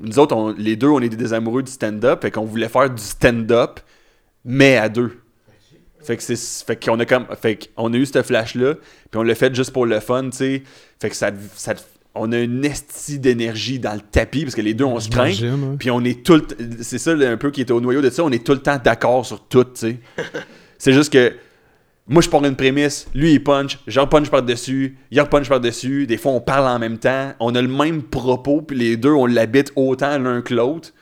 nous 0.02 0.19
autres, 0.19 0.55
les 0.59 0.77
deux, 0.77 0.89
on 0.89 1.01
était 1.01 1.16
des 1.16 1.32
amoureux 1.32 1.62
du 1.62 1.70
stand-up, 1.70 2.23
fait 2.23 2.31
qu'on 2.31 2.44
voulait 2.44 2.69
faire 2.69 2.90
du 2.90 3.02
stand-up, 3.02 3.81
mais 4.44 4.77
à 4.77 4.89
deux. 4.89 5.20
Fait 6.02 6.16
que 6.16 6.23
c'est, 6.23 6.36
fait 6.36 6.85
qu'on 6.85 6.98
a 7.01 7.06
comme, 7.06 7.27
fait 7.40 7.70
qu'on 7.74 7.93
a 7.93 7.97
eu 7.97 8.05
ce 8.05 8.23
flash-là, 8.23 8.74
puis 8.74 9.19
on 9.19 9.23
l'a 9.23 9.35
fait 9.35 9.55
juste 9.55 9.73
pour 9.73 9.86
le 9.86 10.01
fun, 10.01 10.24
tu 10.24 10.36
sais. 10.36 10.62
Fait 11.01 11.09
que 11.09 11.16
ça, 11.16 11.31
ça, 11.55 11.74
on 12.15 12.31
a 12.32 12.39
une 12.39 12.65
estie 12.65 13.19
d'énergie 13.19 13.78
dans 13.78 13.95
le 13.95 14.01
tapis, 14.01 14.43
parce 14.43 14.55
que 14.55 14.61
les 14.61 14.74
deux, 14.74 14.85
on 14.85 15.01
se 15.01 15.09
craint. 15.09 15.32
Puis 15.78 15.91
on 15.91 16.03
est 16.05 16.24
tout 16.24 16.35
le 16.35 16.47
C'est 16.82 16.99
ça 16.99 17.12
un 17.12 17.36
peu 17.36 17.51
qui 17.51 17.61
était 17.61 17.73
au 17.73 17.81
noyau 17.81 18.01
de 18.01 18.11
ça. 18.11 18.23
On 18.23 18.31
est 18.31 18.45
tout 18.45 18.53
le 18.53 18.61
temps 18.61 18.78
d'accord 18.82 19.27
sur 19.27 19.41
tout, 19.41 19.65
tu 19.65 19.70
sais. 19.74 19.97
c'est 20.78 20.93
juste 20.93 21.12
que 21.12 21.32
moi, 22.07 22.20
je 22.20 22.28
pars 22.28 22.45
une 22.45 22.55
prémisse, 22.55 23.09
lui, 23.15 23.32
il 23.32 23.43
punch, 23.43 23.78
j'en 23.86 24.07
punch 24.07 24.28
par-dessus, 24.28 24.99
il 25.11 25.20
en 25.20 25.27
punch 25.27 25.49
par-dessus. 25.49 26.07
Des 26.07 26.19
fois, 26.19 26.32
on 26.32 26.41
parle 26.41 26.66
en 26.69 26.78
même 26.78 26.99
temps. 26.99 27.32
On 27.41 27.55
a 27.55 27.62
le 27.62 27.69
même 27.69 28.03
propos, 28.03 28.61
puis 28.61 28.77
les 28.77 28.97
deux, 28.97 29.12
on 29.12 29.27
l'habite 29.27 29.73
autant 29.74 30.19
l'un 30.19 30.43
que 30.43 30.55
l'autre. 30.55 30.93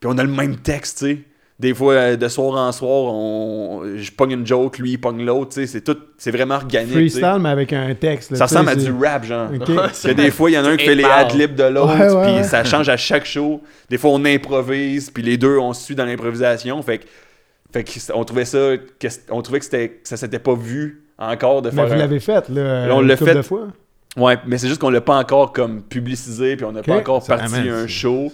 Puis 0.00 0.10
on 0.10 0.16
a 0.16 0.24
le 0.24 0.30
même 0.30 0.56
texte, 0.56 0.98
tu 0.98 1.04
sais. 1.04 1.18
Des 1.60 1.74
fois, 1.74 1.92
euh, 1.92 2.16
de 2.16 2.26
soir 2.28 2.56
en 2.56 2.72
soir, 2.72 3.12
on... 3.12 3.82
je 3.94 4.10
pogne 4.12 4.30
une 4.32 4.46
joke, 4.46 4.78
lui, 4.78 4.92
il 4.92 4.98
pogne 4.98 5.22
l'autre. 5.26 5.52
C'est 5.66 5.84
tout... 5.84 5.96
C'est 6.16 6.30
vraiment 6.30 6.54
organique. 6.54 6.92
Freestyle, 6.94 7.36
mais 7.38 7.50
avec 7.50 7.72
un 7.74 7.94
texte. 7.94 8.30
là, 8.30 8.38
Ça 8.38 8.44
ressemble 8.46 8.70
à 8.70 8.74
du 8.76 8.90
rap, 8.90 9.24
genre. 9.26 9.50
Ok. 9.54 9.66
Que 9.66 10.12
des 10.12 10.30
fois, 10.30 10.50
il 10.50 10.54
y 10.54 10.58
en 10.58 10.64
a 10.64 10.70
un 10.70 10.76
qui 10.78 10.86
fait 10.86 10.94
les 10.94 11.04
ad-libs 11.04 11.54
de 11.54 11.64
l'autre, 11.64 11.92
ouais, 11.98 12.24
puis 12.26 12.36
ouais. 12.38 12.44
ça 12.44 12.64
change 12.64 12.88
à 12.88 12.96
chaque 12.96 13.26
show. 13.26 13.60
Des 13.90 13.98
fois, 13.98 14.10
on 14.10 14.24
improvise, 14.24 15.10
puis 15.10 15.22
les 15.22 15.36
deux, 15.36 15.58
on 15.58 15.74
se 15.74 15.84
suit 15.84 15.94
dans 15.94 16.06
l'improvisation. 16.06 16.80
Fait 16.82 16.98
que, 16.98 17.04
fait 17.72 17.84
que 17.84 17.90
on 18.14 18.24
trouvait 18.24 18.46
ça, 18.46 18.70
que, 18.98 19.08
on 19.30 19.42
trouvait 19.42 19.58
que, 19.58 19.66
c'était, 19.66 19.88
que 19.90 20.08
ça 20.08 20.16
s'était 20.16 20.38
pas 20.38 20.54
vu 20.54 21.04
encore 21.18 21.60
de 21.60 21.68
Mais 21.68 21.76
faire. 21.76 21.86
vous 21.88 21.92
un- 21.92 21.96
l'avez 21.96 22.20
fait, 22.20 22.48
là. 22.48 22.86
Là, 22.86 22.96
on 22.96 23.02
l'a 23.02 23.16
fait. 23.18 23.34
de 23.34 23.42
fois? 23.42 23.68
Ouais, 24.16 24.38
mais 24.46 24.56
c'est 24.58 24.66
juste 24.66 24.80
qu'on 24.80 24.88
l'a 24.90 25.02
pas 25.02 25.16
encore 25.16 25.52
comme 25.52 25.82
publicisé, 25.82 26.56
puis 26.56 26.64
on 26.64 26.72
n'a 26.72 26.82
pas 26.82 26.96
encore 26.96 27.22
Ça 27.22 27.36
parti 27.36 27.54
amène, 27.54 27.70
un 27.70 27.82
c'est- 27.82 27.88
show. 27.88 28.32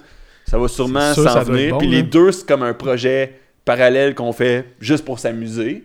Ça 0.48 0.58
va 0.58 0.68
sûrement 0.68 1.12
s'en 1.14 1.42
venir. 1.42 1.70
bon, 1.72 1.78
puis 1.78 1.88
les 1.88 2.02
deux, 2.02 2.32
c'est 2.32 2.46
comme 2.46 2.62
un 2.62 2.74
projet 2.74 3.40
parallèle 3.64 4.14
qu'on 4.14 4.32
fait 4.32 4.64
juste 4.80 5.04
pour 5.04 5.18
s'amuser. 5.18 5.84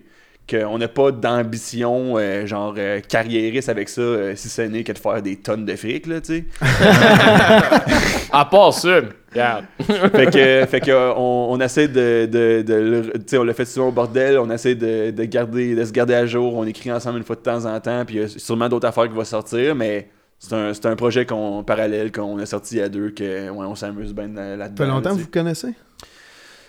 Qu'on 0.49 0.77
n'a 0.79 0.87
pas 0.89 1.11
d'ambition, 1.11 2.17
euh, 2.17 2.45
genre 2.45 2.73
euh, 2.77 2.99
carriériste 3.07 3.69
avec 3.69 3.87
ça, 3.87 4.01
euh, 4.01 4.33
si 4.35 4.49
ce 4.49 4.63
n'est 4.63 4.83
que 4.83 4.91
de 4.91 4.97
faire 4.97 5.21
des 5.21 5.37
tonnes 5.37 5.65
de 5.65 5.75
fric, 5.75 6.07
là, 6.07 6.19
tu 6.19 6.33
sais. 6.33 6.45
À 8.33 8.45
part 8.45 8.73
ça, 8.73 9.01
regarde. 9.31 9.65
fait 9.85 10.25
que, 10.31 10.65
fait 10.69 10.79
que 10.81 11.13
on, 11.15 11.51
on 11.51 11.59
essaie 11.61 11.87
de, 11.87 12.25
de, 12.25 12.63
de 12.65 12.73
le- 12.73 13.11
tu 13.13 13.21
sais, 13.27 13.37
on 13.37 13.43
l'a 13.43 13.53
fait 13.53 13.65
souvent 13.65 13.89
au 13.89 13.91
bordel, 13.91 14.37
on 14.39 14.49
essaie 14.49 14.75
de, 14.75 15.11
de 15.11 15.23
garder, 15.25 15.75
de 15.75 15.85
se 15.85 15.91
garder 15.91 16.15
à 16.15 16.25
jour, 16.25 16.55
on 16.55 16.65
écrit 16.65 16.91
ensemble 16.91 17.17
une 17.19 17.23
fois 17.23 17.35
de 17.35 17.41
temps 17.41 17.65
en 17.65 17.79
temps, 17.79 18.03
puis 18.05 18.15
il 18.17 18.21
y 18.21 18.23
a 18.25 18.27
sûrement 18.27 18.67
d'autres 18.67 18.87
affaires 18.87 19.07
qui 19.07 19.15
vont 19.15 19.23
sortir, 19.23 19.75
mais 19.75 20.07
c'est 20.43 20.55
un, 20.55 20.91
un 20.91 20.95
projet 20.95 21.25
qu'on, 21.27 21.63
parallèle 21.63 22.11
qu'on 22.11 22.37
a 22.39 22.45
sorti 22.47 22.81
à 22.81 22.89
deux, 22.89 23.11
que 23.11 23.49
ouais, 23.49 23.65
on 23.65 23.75
s'amuse 23.75 24.11
bien 24.13 24.27
là- 24.27 24.57
là-dedans. 24.57 24.77
Ça 24.77 24.83
fait 24.85 24.91
longtemps 24.91 25.09
là, 25.11 25.15
que 25.15 25.21
vous 25.21 25.27
connaissez? 25.27 25.73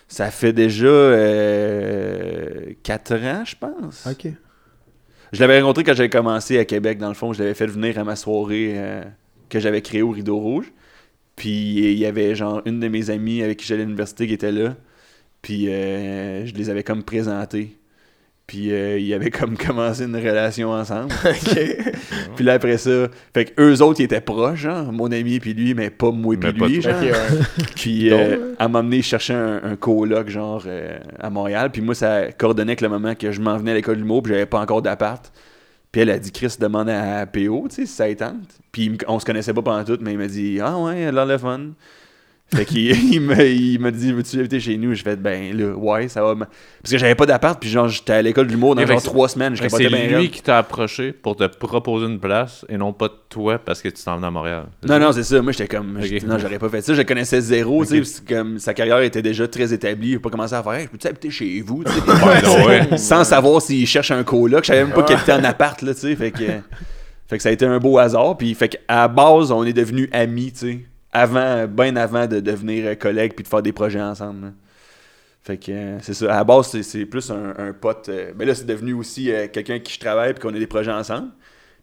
Ça 0.08 0.30
fait 0.30 0.52
déjà 0.52 0.86
euh, 0.88 2.74
4 2.82 3.12
ans, 3.24 3.42
je 3.46 3.56
pense. 3.56 4.06
Ok. 4.06 4.28
Je 5.32 5.40
l'avais 5.40 5.60
rencontré 5.60 5.84
quand 5.84 5.94
j'avais 5.94 6.10
commencé 6.10 6.58
à 6.58 6.66
Québec, 6.66 6.98
dans 6.98 7.08
le 7.08 7.14
fond. 7.14 7.32
Je 7.32 7.38
l'avais 7.42 7.54
fait 7.54 7.66
venir 7.66 7.98
à 7.98 8.04
ma 8.04 8.14
soirée 8.16 8.74
euh, 8.76 9.02
que 9.48 9.58
j'avais 9.58 9.80
créée 9.80 10.02
au 10.02 10.10
Rideau 10.10 10.36
Rouge. 10.38 10.70
Puis 11.34 11.48
il 11.92 11.98
y 11.98 12.04
avait 12.04 12.34
genre 12.34 12.60
une 12.66 12.78
de 12.78 12.88
mes 12.88 13.08
amies 13.08 13.42
avec 13.42 13.58
qui 13.58 13.66
j'allais 13.66 13.82
à 13.82 13.86
l'université 13.86 14.26
qui 14.26 14.34
était 14.34 14.52
là. 14.52 14.76
Puis 15.40 15.70
euh, 15.72 16.44
je 16.44 16.52
les 16.52 16.68
avais 16.68 16.82
comme 16.82 17.02
présentés. 17.02 17.78
Puis 18.46 18.72
euh, 18.72 18.98
ils 18.98 19.14
avaient 19.14 19.30
comme 19.30 19.56
commencé 19.56 20.04
une 20.04 20.16
relation 20.16 20.70
ensemble. 20.70 21.14
puis 22.36 22.44
là 22.44 22.54
après 22.54 22.76
ça, 22.76 23.08
fait 23.32 23.46
que 23.46 23.62
eux 23.62 23.82
autres 23.82 24.00
ils 24.00 24.04
étaient 24.04 24.20
proches, 24.20 24.60
genre, 24.60 24.92
mon 24.92 25.10
ami 25.10 25.40
puis 25.40 25.54
lui, 25.54 25.74
mais 25.74 25.90
pas 25.90 26.10
moi 26.10 26.36
puis 26.36 26.52
lui, 26.52 26.82
genre. 26.82 27.00
Ouais. 27.00 27.12
Puis 27.76 28.12
euh, 28.12 28.54
elle 28.58 28.68
m'a 28.68 28.80
amené 28.80 29.02
chercher 29.02 29.34
un, 29.34 29.60
un 29.62 29.76
coloc 29.76 30.28
genre 30.28 30.64
euh, 30.66 30.98
à 31.18 31.30
Montréal. 31.30 31.70
Puis 31.72 31.82
moi, 31.82 31.94
ça 31.94 32.30
coordonnait 32.32 32.72
avec 32.72 32.80
le 32.80 32.88
moment 32.88 33.14
que 33.14 33.32
je 33.32 33.40
m'en 33.40 33.56
venais 33.56 33.72
à 33.72 33.74
l'école 33.74 33.96
du 33.96 34.04
mot, 34.04 34.20
puis 34.22 34.32
j'avais 34.32 34.46
pas 34.46 34.60
encore 34.60 34.82
d'appart. 34.82 35.32
Puis 35.90 36.00
elle 36.00 36.10
a 36.10 36.18
dit 36.18 36.32
Chris 36.32 36.56
demande 36.58 36.88
à 36.88 37.26
PO, 37.26 37.66
tu 37.68 37.74
sais, 37.76 37.86
si 37.86 37.92
ça 37.92 38.14
tente. 38.14 38.48
Puis 38.70 38.96
on 39.08 39.18
se 39.18 39.26
connaissait 39.26 39.52
pas 39.52 39.62
pendant 39.62 39.84
tout, 39.84 39.98
mais 40.00 40.12
il 40.12 40.18
m'a 40.18 40.26
dit 40.26 40.58
Ah 40.60 40.78
ouais, 40.78 41.00
elle 41.00 41.18
a 41.18 41.24
l'air 41.24 41.26
le 41.26 41.38
fun. 41.38 41.60
Fait 42.54 42.64
qu'il 42.66 42.90
il 43.14 43.20
me, 43.20 43.46
il 43.46 43.78
m'a 43.78 43.90
dit 43.90 44.12
Veux-tu 44.12 44.38
habiter 44.38 44.60
chez 44.60 44.76
nous? 44.76 44.94
Je 44.94 45.02
fais 45.02 45.16
Ben 45.16 45.56
là, 45.56 45.72
ouais, 45.74 46.08
ça 46.08 46.22
va. 46.22 46.34
Parce 46.36 46.90
que 46.90 46.98
j'avais 46.98 47.14
pas 47.14 47.24
d'appart, 47.24 47.58
puis 47.58 47.70
genre, 47.70 47.88
j'étais 47.88 48.12
à 48.12 48.20
l'école 48.22 48.46
de 48.46 48.52
l'humour 48.52 48.74
dans 48.74 48.82
genre 48.86 48.96
que 48.96 49.02
c'est- 49.02 49.08
trois 49.08 49.28
semaines. 49.28 49.54
Je 49.56 49.62
Fait 49.62 49.68
que 49.68 49.72
capotais 49.72 49.88
C'est 50.00 50.06
lui 50.08 50.14
raide. 50.16 50.30
qui 50.30 50.42
t'a 50.42 50.58
approché 50.58 51.12
pour 51.12 51.36
te 51.36 51.44
proposer 51.46 52.06
une 52.06 52.20
place 52.20 52.66
et 52.68 52.76
non 52.76 52.92
pas 52.92 53.08
toi 53.30 53.58
parce 53.58 53.80
que 53.80 53.88
tu 53.88 54.02
t'en 54.04 54.16
venais 54.16 54.26
à 54.26 54.30
Montréal. 54.30 54.64
Non, 54.86 54.98
non, 54.98 55.12
c'est 55.12 55.22
ça. 55.22 55.40
Moi, 55.40 55.52
j'étais 55.52 55.68
comme. 55.74 55.96
Ok. 55.96 56.04
j'étais- 56.04 56.26
Non, 56.26 56.36
j'aurais 56.38 56.58
pas 56.58 56.68
fait 56.68 56.82
ça. 56.82 56.92
Je 56.92 56.98
le 56.98 57.04
connaissais 57.04 57.40
zéro, 57.40 57.84
tu 57.86 58.04
sais. 58.04 58.22
Comme 58.28 58.58
sa 58.58 58.74
carrière 58.74 59.00
était 59.00 59.22
déjà 59.22 59.48
très 59.48 59.72
établie. 59.72 60.10
Il 60.10 60.16
a 60.16 60.20
pas 60.20 60.30
commencé 60.30 60.54
à 60.54 60.62
faire 60.62 60.72
Hey, 60.74 60.84
je 60.84 60.88
peux-tu 60.90 61.06
habiter 61.06 61.30
chez 61.30 61.60
vous, 61.62 61.84
tu 61.84 61.90
sais? 61.92 62.00
Ouais, 62.26 62.42
non, 62.42 62.66
ouais. 62.66 62.96
Sans 62.98 63.24
savoir 63.24 63.62
s'il 63.62 63.86
cherche 63.86 64.10
un 64.10 64.22
coloc. 64.24 64.64
Je 64.64 64.68
savais 64.68 64.84
même 64.84 64.92
pas 64.92 65.02
qu'il 65.04 65.16
était 65.18 65.32
en 65.32 65.42
appart, 65.44 65.80
là, 65.82 65.94
tu 65.94 66.00
sais. 66.00 66.16
Fait 66.16 66.30
que. 66.30 66.44
Fait 67.28 67.36
que 67.38 67.42
ça 67.42 67.48
a 67.48 67.52
été 67.52 67.64
un 67.64 67.78
beau 67.78 67.96
hasard. 67.98 68.36
Puis, 68.36 68.52
fait 68.54 68.68
qu'à 68.68 69.08
base, 69.08 69.50
on 69.52 69.64
est 69.64 69.72
devenus 69.72 70.08
amis, 70.12 70.52
tu 70.52 70.58
sais. 70.58 70.78
Avant, 71.12 71.66
bien 71.68 71.96
avant 71.96 72.26
de 72.26 72.40
devenir 72.40 72.98
collègues 72.98 73.34
puis 73.34 73.42
de 73.42 73.48
faire 73.48 73.62
des 73.62 73.72
projets 73.72 74.00
ensemble. 74.00 74.54
Fait 75.42 75.58
que 75.58 75.72
euh, 75.72 75.98
c'est 76.00 76.14
ça. 76.14 76.32
À 76.32 76.36
la 76.38 76.44
base, 76.44 76.80
c'est- 76.82 77.06
plus 77.06 77.30
un, 77.30 77.72
pote. 77.74 78.08
euh, 78.08 78.32
mais 78.36 78.44
là, 78.46 78.54
c'est 78.54 78.66
devenu 78.66 78.92
aussi 78.94 79.32
euh, 79.32 79.48
quelqu'un 79.48 79.74
avec 79.74 79.84
qui 79.84 79.94
je 79.94 80.00
travaille 80.00 80.34
puis 80.34 80.42
qu'on 80.42 80.54
a 80.54 80.58
des 80.58 80.66
projets 80.66 80.92
ensemble. 80.92 81.30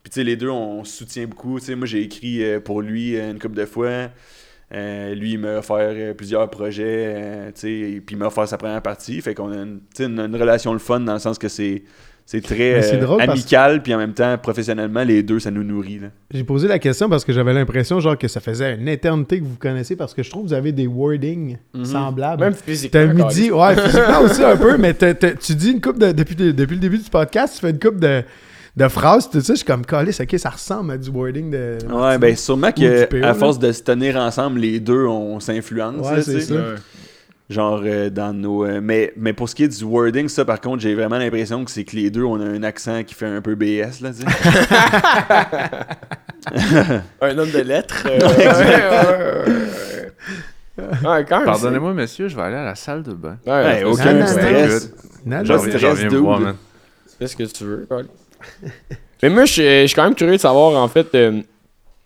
Puis, 0.04 0.12
tu 0.12 0.16
sais, 0.22 0.24
les 0.24 0.38
deux, 0.38 0.50
on 0.50 0.84
se 0.86 0.98
soutient 0.98 1.28
beaucoup. 1.28 1.60
Tu 1.60 1.68
sais, 1.68 1.76
moi, 1.76 1.86
j'ai 1.88 2.02
écrit 2.04 2.42
pour 2.66 2.82
lui 2.82 3.18
une 3.20 3.40
couple 3.40 3.56
de 3.58 3.66
fois. 3.66 4.10
Lui, 4.72 5.34
il 5.34 5.40
m'a 5.40 5.58
offert 5.60 6.16
plusieurs 6.16 6.50
projets. 6.50 7.52
tu 7.56 7.62
sais, 7.62 8.02
puis, 8.06 8.16
il 8.16 8.18
m'a 8.18 8.28
offert 8.28 8.48
sa 8.48 8.58
première 8.58 8.82
partie. 8.82 9.22
Fait 9.22 9.36
qu'on 9.36 9.52
a 9.52 9.58
une, 9.58 9.82
une, 10.00 10.20
une 10.20 10.36
relation 10.36 10.74
le 10.74 10.80
fun 10.80 11.02
dans 11.02 11.14
le 11.14 11.20
sens 11.20 11.38
que 11.40 11.50
c'est. 11.50 11.84
C'est 12.32 12.42
très 12.42 12.94
euh, 12.94 13.00
drôle 13.00 13.18
parce- 13.18 13.30
amical, 13.32 13.82
puis 13.82 13.92
en 13.92 13.98
même 13.98 14.14
temps, 14.14 14.38
professionnellement, 14.38 15.04
les 15.04 15.24
deux, 15.24 15.40
ça 15.40 15.50
nous 15.50 15.64
nourrit. 15.64 15.98
Là. 15.98 16.10
J'ai 16.30 16.44
posé 16.44 16.68
la 16.68 16.78
question 16.78 17.10
parce 17.10 17.26
que 17.26 17.34
j'avais 17.34 17.54
l'impression 17.56 18.00
genre 18.00 18.16
que 18.20 18.28
ça 18.28 18.40
faisait 18.40 18.76
une 18.76 18.88
éternité 18.88 19.40
que 19.40 19.46
vous 19.46 19.56
connaissez 19.56 19.96
parce 19.96 20.14
que 20.14 20.22
je 20.22 20.30
trouve 20.30 20.44
que 20.44 20.50
vous 20.50 20.54
avez 20.54 20.72
des 20.72 20.86
wordings 20.86 21.58
semblables. 21.84 22.44
Même 22.44 22.54
physiquement. 22.54 23.00
T'as 23.02 23.12
midi, 23.12 23.50
ouais, 23.50 23.76
physiquement 23.76 24.22
aussi 24.22 24.44
un 24.44 24.56
peu, 24.58 24.78
mais 24.78 24.94
tu 24.94 25.56
dis 25.56 25.72
une 25.72 25.82
coupe 25.82 25.98
de. 25.98 26.12
Depuis, 26.12 26.36
le- 26.36 26.54
depuis 26.54 26.76
le 26.76 26.82
début 26.82 27.00
du 27.00 27.10
podcast, 27.10 27.56
tu 27.56 27.62
fais 27.62 27.72
une 27.72 27.80
coupe 27.80 28.00
de, 28.00 28.22
de 28.78 28.88
phrases, 28.90 29.28
tout 29.28 29.42
ça. 29.42 29.54
Je 29.54 29.58
suis 29.58 29.66
comme, 29.66 29.84
calé, 29.84 30.12
ok, 30.12 30.36
ça 30.38 30.52
ressemble 30.52 30.92
à 30.92 30.98
du 31.00 31.10
wording 31.10 31.50
de. 31.50 31.78
Ouais, 31.92 32.20
ben 32.20 32.36
sûrement 32.36 32.68
Ou 32.68 32.72
du 32.80 32.86
que 32.86 33.06
PO, 33.06 33.18
à 33.18 33.20
là. 33.22 33.34
force 33.34 33.58
de 33.58 33.72
se 33.72 33.82
tenir 33.82 34.18
ensemble, 34.18 34.60
les 34.60 34.80
deux, 34.80 35.08
on 35.08 35.40
s'influence. 35.40 36.08
Ouais, 36.08 36.22
c'est 36.22 36.42
ça. 36.42 36.54
Ouais. 36.54 36.62
Genre 37.50 37.82
euh, 37.84 38.10
dans 38.12 38.32
nos. 38.32 38.64
euh, 38.64 38.80
mais, 38.82 39.12
mais 39.18 39.34
pour 39.34 39.50
ce 39.50 39.56
qui 39.56 39.64
est 39.64 39.68
du 39.80 39.84
wording, 39.84 40.28
ça 40.30 40.46
par 40.46 40.62
contre, 40.62 40.82
j'ai 40.84 40.94
vraiment 40.94 41.18
l'impression 41.18 41.66
que 41.66 41.72
c'est 41.72 41.84
que 41.84 41.96
les 41.96 42.12
deux, 42.12 42.24
on 42.24 42.40
a 42.40 42.46
un 42.46 42.62
accent 42.62 43.04
qui 43.04 43.16
fait 43.16 43.26
un 43.26 43.42
peu 43.42 43.56
BS, 43.56 44.02
là. 44.02 44.12
Un 47.22 47.38
homme 47.38 47.52
de 47.52 47.60
lettres. 47.60 48.08
euh. 48.08 49.46
Pardonnez-moi, 51.28 51.94
messieurs, 51.94 52.28
je 52.28 52.36
vais 52.36 52.42
aller 52.44 52.56
à 52.56 52.64
la 52.64 52.76
salle 52.76 53.04
de 53.04 53.14
bain. 53.14 53.38
Ouais, 53.46 53.84
aucun 53.84 54.14
non, 54.14 54.28
stress. 54.28 54.94
Non, 55.26 55.44
Genre, 55.44 55.58
non, 55.58 55.64
stress 55.72 56.04
de 56.06 56.18
voir, 56.18 56.40
man. 56.40 56.56
Fais 57.18 57.28
ce 57.28 57.36
que 57.36 57.44
tu 57.44 57.64
veux. 57.66 57.88
Mais 59.22 59.30
moi, 59.30 59.46
je 59.46 59.52
suis 59.54 59.64
je 59.64 59.86
suis 59.88 59.96
quand 59.96 60.06
même 60.06 60.16
curieux 60.16 60.36
de 60.38 60.42
savoir, 60.42 60.82
en 60.82 60.88
fait, 60.88 61.14
euh, 61.16 61.42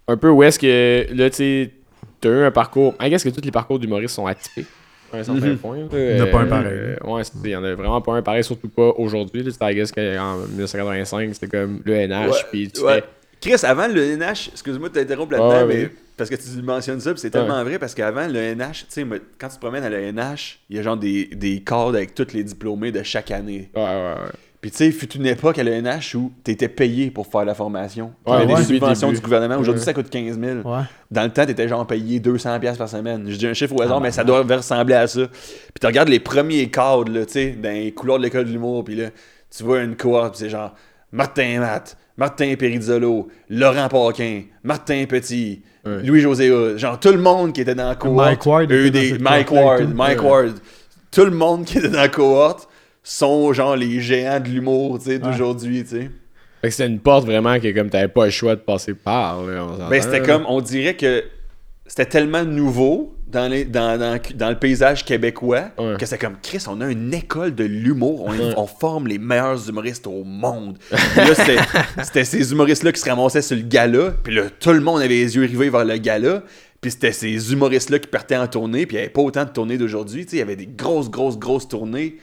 un 0.08 0.18
peu 0.18 0.30
où 0.30 0.42
est-ce 0.42 0.58
que, 0.58 1.06
là, 1.14 1.30
tu 1.30 1.36
sais, 1.36 1.72
t'as 2.20 2.30
eu 2.30 2.44
un 2.44 2.52
parcours. 2.52 2.96
I 3.00 3.10
guess 3.10 3.24
que 3.24 3.30
tous 3.30 3.42
les 3.46 3.52
parcours 3.52 3.78
d'humoristes 3.78 4.16
sont 4.16 4.26
atypiques? 4.26 4.68
À 5.14 5.18
un 5.18 5.24
certain 5.24 5.48
Mhm. 5.48 5.58
point. 5.58 5.78
Il 5.92 6.18
y 6.18 6.22
en 6.22 6.24
a 6.24 6.28
pas 6.28 6.40
un 6.42 6.46
pareil. 6.48 6.68
Euh, 6.74 6.96
ouais, 7.06 7.22
il 7.44 7.50
y 7.52 7.56
en 7.56 7.64
a 7.64 7.74
vraiment 7.76 8.02
pas 8.02 8.14
un 8.16 8.22
pareil, 8.22 8.44
surtout 8.44 8.68
pas 8.70 8.92
aujourd'hui. 8.98 9.44
là. 9.44 9.52
Tu 9.52 9.58
sais, 9.58 9.72
I 9.72 9.76
guess 9.76 9.92
qu'en 9.92 10.38
1985, 10.48 11.30
c'était 11.34 11.48
comme 11.48 11.82
le 11.86 11.94
NH, 11.94 12.30
Ouais, 12.30 12.38
puis 12.52 12.72
tu 12.72 12.82
ouais. 12.82 13.02
fais. 13.02 13.04
Chris, 13.40 13.66
avant 13.66 13.88
le 13.88 14.02
NH, 14.02 14.50
excuse-moi 14.54 14.90
de 14.90 14.94
t'interrompre 14.94 15.34
là-dedans, 15.34 15.50
Ah, 15.52 15.66
ouais, 15.66 15.84
mais 15.84 15.90
parce 16.18 16.30
que 16.30 16.36
tu 16.36 16.62
mentionnes 16.64 17.02
ça, 17.02 17.12
c'est 17.18 17.30
tellement 17.30 17.62
vrai, 17.64 17.78
parce 17.78 17.94
qu'avant 17.94 18.26
le 18.28 18.40
NH, 18.40 18.86
tu 18.90 19.02
sais, 19.02 19.06
quand 19.38 19.50
tu 19.50 19.56
te 19.56 19.60
promènes 19.60 19.84
à 19.84 19.90
le 19.90 20.00
NH, 20.00 20.60
il 20.70 20.78
y 20.78 20.80
a 20.80 20.82
genre 20.82 20.96
des, 20.98 21.26
des 21.26 21.60
cadres 21.62 21.96
avec 21.96 22.16
tous 22.16 22.34
les 22.34 22.44
diplômés 22.44 22.92
de 22.92 23.04
chaque 23.04 23.32
année. 23.32 23.70
Ouais, 23.76 23.82
ouais, 23.82 23.88
ouais. 23.90 24.32
Puis 24.64 24.72
tu 24.72 24.78
sais, 24.78 24.86
il 24.88 24.94
fut 24.94 25.12
une 25.18 25.26
époque 25.26 25.60
à 25.60 25.64
l'ENH 25.64 26.16
où 26.16 26.32
t'étais 26.42 26.70
payé 26.70 27.12
pour 27.12 27.28
faire 27.28 27.44
la 27.44 27.54
formation. 27.54 28.14
Ouais, 28.26 28.38
T'avais 28.40 28.54
ouais. 28.54 28.60
des 28.62 28.66
subventions 28.66 29.12
du 29.12 29.20
gouvernement. 29.20 29.58
Aujourd'hui, 29.58 29.82
Ouais. 29.82 29.86
ça 29.86 29.94
coûte 29.94 30.10
15 30.10 30.40
000. 30.40 30.60
Ouais. 30.64 30.84
Dans 31.12 31.24
le 31.24 31.30
temps, 31.32 31.46
t'étais 31.46 31.68
genre 31.68 31.86
payé 31.86 32.22
200$ 32.22 32.60
piastres 32.62 32.78
par 32.78 32.88
semaine. 32.88 33.26
Je 33.28 33.36
dis 33.36 33.46
un 33.46 33.54
chiffre 33.54 33.76
au 33.76 33.82
Ah, 33.82 33.86
hasard, 33.86 34.00
mais 34.00 34.12
ça 34.12 34.24
doit 34.24 34.42
ressembler 34.42 34.96
à 34.96 35.06
ça. 35.06 35.28
Puis 35.28 35.80
tu 35.82 35.86
regardes 35.86 36.08
les 36.08 36.22
premiers 36.22 36.70
cadres, 36.72 37.12
là, 37.12 37.26
tu 37.26 37.34
sais, 37.34 37.50
dans 37.62 37.74
les 37.74 37.92
couloirs 37.92 38.20
de 38.20 38.24
l'école 38.24 38.46
de 38.46 38.52
l'humour, 38.52 38.86
puis 38.86 38.96
là, 38.96 39.10
tu 39.56 39.64
vois 39.66 39.82
une 39.82 39.98
cohorte, 39.98 40.36
puis 40.38 40.46
c'est 40.46 40.50
genre 40.50 40.74
Martin 41.12 41.60
Matt, 41.60 41.98
Martin 42.16 42.56
Perizzolo, 42.58 43.28
Laurent 43.50 43.90
Paquin, 43.90 44.44
Martin 44.64 45.04
Petit, 45.10 45.62
Ouais. 45.86 46.02
Louis-José. 46.04 46.78
Genre 46.78 46.98
tout 46.98 47.12
le 47.12 47.18
monde 47.20 47.52
qui 47.52 47.60
était 47.60 47.76
dans 47.76 47.90
la 47.90 47.96
cohorte. 47.96 48.26
Mike 48.30 48.46
Ward 48.46 48.72
eux, 48.72 48.90
des, 48.90 49.18
Mike 49.20 49.52
Ward. 49.52 49.94
Mike 49.94 50.22
Ouais. 50.24 50.30
Ward. 50.30 50.54
Tout 51.12 51.26
le 51.26 51.32
monde 51.32 51.66
qui 51.66 51.80
était 51.80 51.90
dans 51.90 52.00
la 52.00 52.08
cohorte 52.08 52.70
sont 53.04 53.52
genre 53.54 53.76
les 53.76 54.00
géants 54.02 54.40
de 54.40 54.48
l'humour, 54.50 54.98
tu 55.00 55.06
sais, 55.06 55.20
d'aujourd'hui, 55.20 55.84
tu 55.84 55.90
sais. 55.90 56.10
Fait 56.62 56.70
que 56.70 56.74
c'était 56.74 56.88
une 56.90 57.00
porte 57.00 57.26
vraiment 57.26 57.60
que 57.60 57.72
comme 57.74 57.90
t'avais 57.90 58.08
pas 58.08 58.26
le 58.26 58.32
choix 58.32 58.56
de 58.56 58.62
passer 58.62 58.94
par. 58.94 59.44
Là, 59.44 59.66
on 59.66 59.90
Ben, 59.90 60.02
c'était 60.02 60.22
comme, 60.22 60.46
on 60.48 60.62
dirait 60.62 60.96
que 60.96 61.24
c'était 61.86 62.06
tellement 62.06 62.46
nouveau 62.46 63.14
dans, 63.28 63.50
les, 63.52 63.66
dans, 63.66 64.00
dans, 64.00 64.18
dans 64.36 64.50
le 64.50 64.56
paysage 64.58 65.04
québécois 65.04 65.72
Ouais. 65.78 65.96
que 66.00 66.06
c'est 66.06 66.18
comme, 66.18 66.36
Chris, 66.42 66.64
on 66.70 66.80
a 66.80 66.90
une 66.90 67.14
école 67.14 67.54
de 67.54 67.66
l'humour, 67.66 68.24
on, 68.26 68.32
Ouais. 68.32 68.54
on 68.56 68.66
forme 68.68 69.08
les 69.08 69.18
meilleurs 69.18 69.68
humoristes 69.68 70.08
au 70.08 70.24
monde. 70.24 70.78
Puis 70.90 70.98
là, 71.18 71.36
c'était, 71.36 71.58
c'était 72.04 72.24
ces 72.24 72.52
humoristes-là 72.54 72.94
qui 72.94 73.02
se 73.02 73.10
ramassaient 73.10 73.42
sur 73.42 73.58
le 73.58 73.64
gala, 73.64 74.14
puis 74.24 74.34
là, 74.34 74.44
tout 74.60 74.72
le 74.72 74.80
monde 74.80 75.00
avait 75.00 75.10
les 75.10 75.36
yeux 75.36 75.42
rivés 75.46 75.70
vers 75.70 75.84
le 75.84 75.98
gala, 75.98 76.44
puis 76.80 76.92
c'était 76.92 77.12
ces 77.12 77.52
humoristes-là 77.52 78.00
qui 78.00 78.08
partaient 78.08 78.38
en 78.38 78.48
tournée, 78.48 78.86
puis 78.86 78.96
il 78.96 79.00
n'y 79.00 79.04
avait 79.04 79.12
pas 79.14 79.22
autant 79.22 79.44
de 79.44 79.50
tournées 79.50 79.78
d'aujourd'hui, 79.78 80.24
tu 80.26 80.32
sais, 80.32 80.36
il 80.38 80.40
y 80.40 80.44
avait 80.44 80.56
des 80.56 80.68
grosses, 80.68 81.10
grosses, 81.10 81.38
grosses 81.38 81.68
tournées 81.68 82.18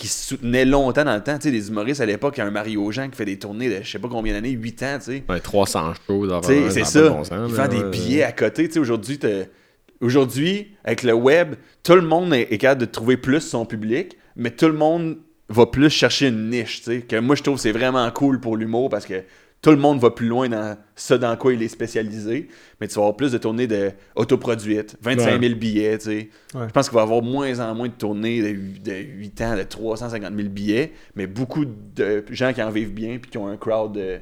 qui 0.00 0.08
se 0.08 0.28
soutenaient 0.28 0.64
longtemps 0.64 1.04
dans 1.04 1.14
le 1.14 1.22
temps, 1.22 1.36
tu 1.36 1.42
sais, 1.42 1.50
des 1.50 1.68
humoristes 1.68 2.00
à 2.00 2.06
l'époque, 2.06 2.34
il 2.36 2.40
y 2.40 2.42
a 2.42 2.46
un 2.46 2.50
Mario 2.50 2.90
Jean 2.90 3.08
qui 3.10 3.16
fait 3.16 3.24
des 3.26 3.38
tournées 3.38 3.68
de 3.68 3.82
je 3.82 3.90
sais 3.90 3.98
pas 3.98 4.08
combien 4.08 4.32
d'années, 4.32 4.50
8 4.50 4.82
ans, 4.82 4.96
tu 4.98 5.04
sais. 5.12 5.22
Ouais, 5.28 5.40
300 5.40 5.92
shows. 6.06 6.26
dans- 6.26 6.40
Tu 6.40 6.48
sais, 6.48 6.60
dans- 6.64 6.70
c'est 6.70 6.84
ça. 6.84 7.08
bon 7.10 7.22
sens, 7.24 7.48
Il 7.48 7.54
vend 7.54 7.68
des 7.68 7.82
billets 7.84 8.22
à 8.22 8.32
côté. 8.32 8.66
Tu 8.68 8.82
sais, 8.84 9.48
aujourd'hui, 10.00 10.68
avec 10.84 11.02
le 11.02 11.12
web, 11.12 11.54
tout 11.82 11.94
le 11.94 12.02
monde 12.02 12.32
est, 12.34 12.48
est 12.52 12.58
capable 12.58 12.80
de 12.80 12.86
trouver 12.86 13.16
plus 13.16 13.40
son 13.40 13.66
public, 13.66 14.16
mais 14.36 14.50
tout 14.50 14.66
le 14.66 14.72
monde 14.74 15.18
va 15.48 15.66
plus 15.66 15.90
chercher 15.90 16.28
une 16.28 16.48
niche. 16.50 16.78
Tu 16.78 16.84
sais, 16.84 17.00
que 17.02 17.16
moi, 17.16 17.36
je 17.36 17.42
trouve 17.42 17.56
que 17.56 17.60
c'est 17.60 17.72
vraiment 17.72 18.10
cool 18.10 18.40
pour 18.40 18.56
l'humour 18.56 18.88
parce 18.88 19.04
que 19.06 19.22
tout 19.62 19.70
le 19.70 19.76
monde 19.76 20.00
va 20.00 20.10
plus 20.10 20.26
loin 20.26 20.48
dans 20.48 20.76
ce 20.96 21.14
dans 21.14 21.36
quoi 21.36 21.52
il 21.52 21.62
est 21.62 21.68
spécialisé, 21.68 22.48
mais 22.80 22.88
tu 22.88 22.94
vas 22.94 23.02
avoir 23.02 23.16
plus 23.16 23.32
de 23.32 23.38
tournées 23.38 23.66
de 23.66 23.90
autoproduites, 24.16 24.96
25 25.02 25.40
000 25.40 25.54
billets, 25.54 25.98
tu 25.98 26.04
sais. 26.04 26.28
Ouais. 26.54 26.66
Je 26.66 26.72
pense 26.72 26.88
qu'il 26.88 26.94
va 26.94 27.02
y 27.02 27.04
avoir 27.04 27.22
moins 27.22 27.60
en 27.60 27.74
moins 27.74 27.88
de 27.88 27.92
tournées 27.92 28.40
de, 28.40 28.58
de 28.82 28.96
8 28.96 29.40
ans, 29.42 29.56
de 29.56 29.62
350 29.62 30.34
000 30.34 30.48
billets, 30.48 30.92
mais 31.14 31.26
beaucoup 31.26 31.64
de 31.66 32.24
gens 32.30 32.52
qui 32.54 32.62
en 32.62 32.70
vivent 32.70 32.94
bien 32.94 33.18
puis 33.20 33.30
qui 33.30 33.38
ont 33.38 33.48
un 33.48 33.56
crowd 33.56 33.92
de... 33.92 34.18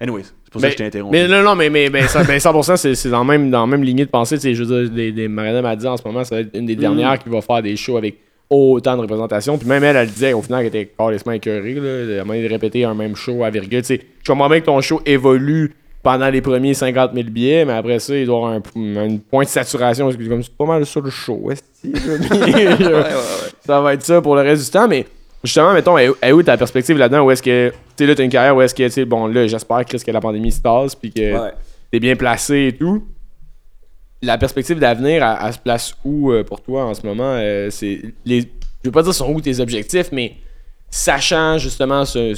Anyways, 0.00 0.24
c'est 0.24 0.50
pour 0.50 0.60
ça 0.62 0.68
que 0.68 0.72
je 0.72 0.78
t'ai 0.78 0.86
interrompu. 0.86 1.12
Mais 1.12 1.28
non, 1.28 1.42
non, 1.42 1.54
mais, 1.54 1.68
mais 1.68 1.90
ben, 1.90 2.08
ça- 2.08 2.24
ben, 2.24 2.38
100%, 2.38 2.94
c'est 2.94 3.10
dans, 3.10 3.18
la 3.18 3.24
même, 3.24 3.50
dans 3.50 3.60
la 3.60 3.66
même 3.66 3.84
lignée 3.84 4.06
de 4.06 4.10
pensée. 4.10 4.38
Je 4.38 4.64
veux 4.64 4.86
dire, 4.86 4.94
des, 4.94 5.12
des 5.12 5.28
Marina 5.28 5.60
m'a 5.60 5.76
dit 5.76 5.86
en 5.86 5.98
ce 5.98 6.02
moment, 6.04 6.24
ça 6.24 6.36
va 6.36 6.40
être 6.40 6.56
une 6.56 6.66
des 6.66 6.74
dernières 6.74 7.18
qui 7.18 7.28
va 7.28 7.42
faire 7.42 7.62
des 7.62 7.76
shows 7.76 7.98
avec 7.98 8.18
autant 8.50 8.96
de 8.96 9.02
représentation. 9.02 9.56
Puis 9.58 9.68
même 9.68 9.82
elle, 9.84 9.96
elle 9.96 10.08
disait 10.10 10.32
au 10.32 10.42
final 10.42 10.60
qu'elle 10.68 10.80
était 10.82 10.92
carrément 10.98 11.32
écœurée. 11.32 11.74
Là, 11.74 12.18
à 12.18 12.22
un 12.22 12.24
moment 12.24 12.38
de 12.42 12.48
répéter 12.48 12.84
un 12.84 12.94
même 12.94 13.14
show 13.16 13.44
à 13.44 13.50
virgule. 13.50 13.80
Tu 13.82 13.86
sais, 13.96 14.00
je 14.22 14.30
comprends 14.32 14.48
bien 14.48 14.60
que 14.60 14.66
ton 14.66 14.80
show 14.80 15.00
évolue 15.06 15.74
pendant 16.02 16.28
les 16.30 16.40
premiers 16.40 16.72
50 16.74 17.12
000 17.14 17.28
billets, 17.30 17.64
mais 17.64 17.74
après 17.74 17.98
ça, 17.98 18.16
il 18.16 18.26
doit 18.26 18.34
y 18.36 18.38
avoir 18.38 18.52
un, 18.52 18.96
un 19.06 19.16
point 19.30 19.44
de 19.44 19.48
saturation. 19.48 20.06
parce 20.06 20.16
que 20.16 20.22
C'est 20.24 20.28
comme 20.30 20.42
c'est 20.42 20.56
pas 20.56 20.64
mal 20.64 20.84
ça 20.86 21.00
le 21.00 21.10
show. 21.10 21.48
ça 23.66 23.80
va 23.80 23.94
être 23.94 24.02
ça 24.02 24.20
pour 24.20 24.34
le 24.34 24.42
reste 24.42 24.64
du 24.64 24.70
temps, 24.70 24.88
mais 24.88 25.06
justement, 25.44 25.72
mettons, 25.72 25.96
est 25.98 26.32
où- 26.32 26.42
ta 26.42 26.56
perspective 26.56 26.96
là-dedans? 26.96 27.22
Où 27.24 27.30
est-ce 27.30 27.42
que, 27.42 27.68
tu 27.70 27.74
sais, 27.98 28.06
là, 28.06 28.14
t'as 28.14 28.24
une 28.24 28.30
carrière 28.30 28.56
où 28.56 28.62
est-ce 28.62 28.74
que, 28.74 28.82
tu 28.84 28.90
sais, 28.90 29.04
bon, 29.04 29.26
là, 29.26 29.46
j'espère, 29.46 29.84
Chris, 29.84 30.02
que 30.04 30.10
la 30.10 30.20
pandémie 30.20 30.52
se 30.52 30.60
passe, 30.60 30.94
puis 30.94 31.12
que 31.12 31.20
Ouais. 31.34 31.50
t'es 31.92 32.00
bien 32.00 32.16
placé 32.16 32.68
et 32.68 32.72
tout. 32.72 33.04
La 34.22 34.36
perspective 34.38 34.78
d'avenir, 34.78 35.24
elle, 35.24 35.38
elle 35.46 35.52
se 35.52 35.58
place 35.58 35.94
où 36.04 36.30
euh, 36.30 36.44
pour 36.44 36.60
toi 36.60 36.84
en 36.84 36.94
ce 36.94 37.06
moment? 37.06 37.34
Euh, 37.36 37.70
c'est 37.70 38.00
les, 38.26 38.40
je 38.42 38.46
veux 38.84 38.90
pas 38.92 39.02
dire 39.02 39.14
sont 39.14 39.32
où 39.32 39.40
tes 39.40 39.60
objectifs, 39.60 40.10
mais 40.12 40.34
sachant 40.90 41.56
justement 41.58 42.04
ce- 42.04 42.34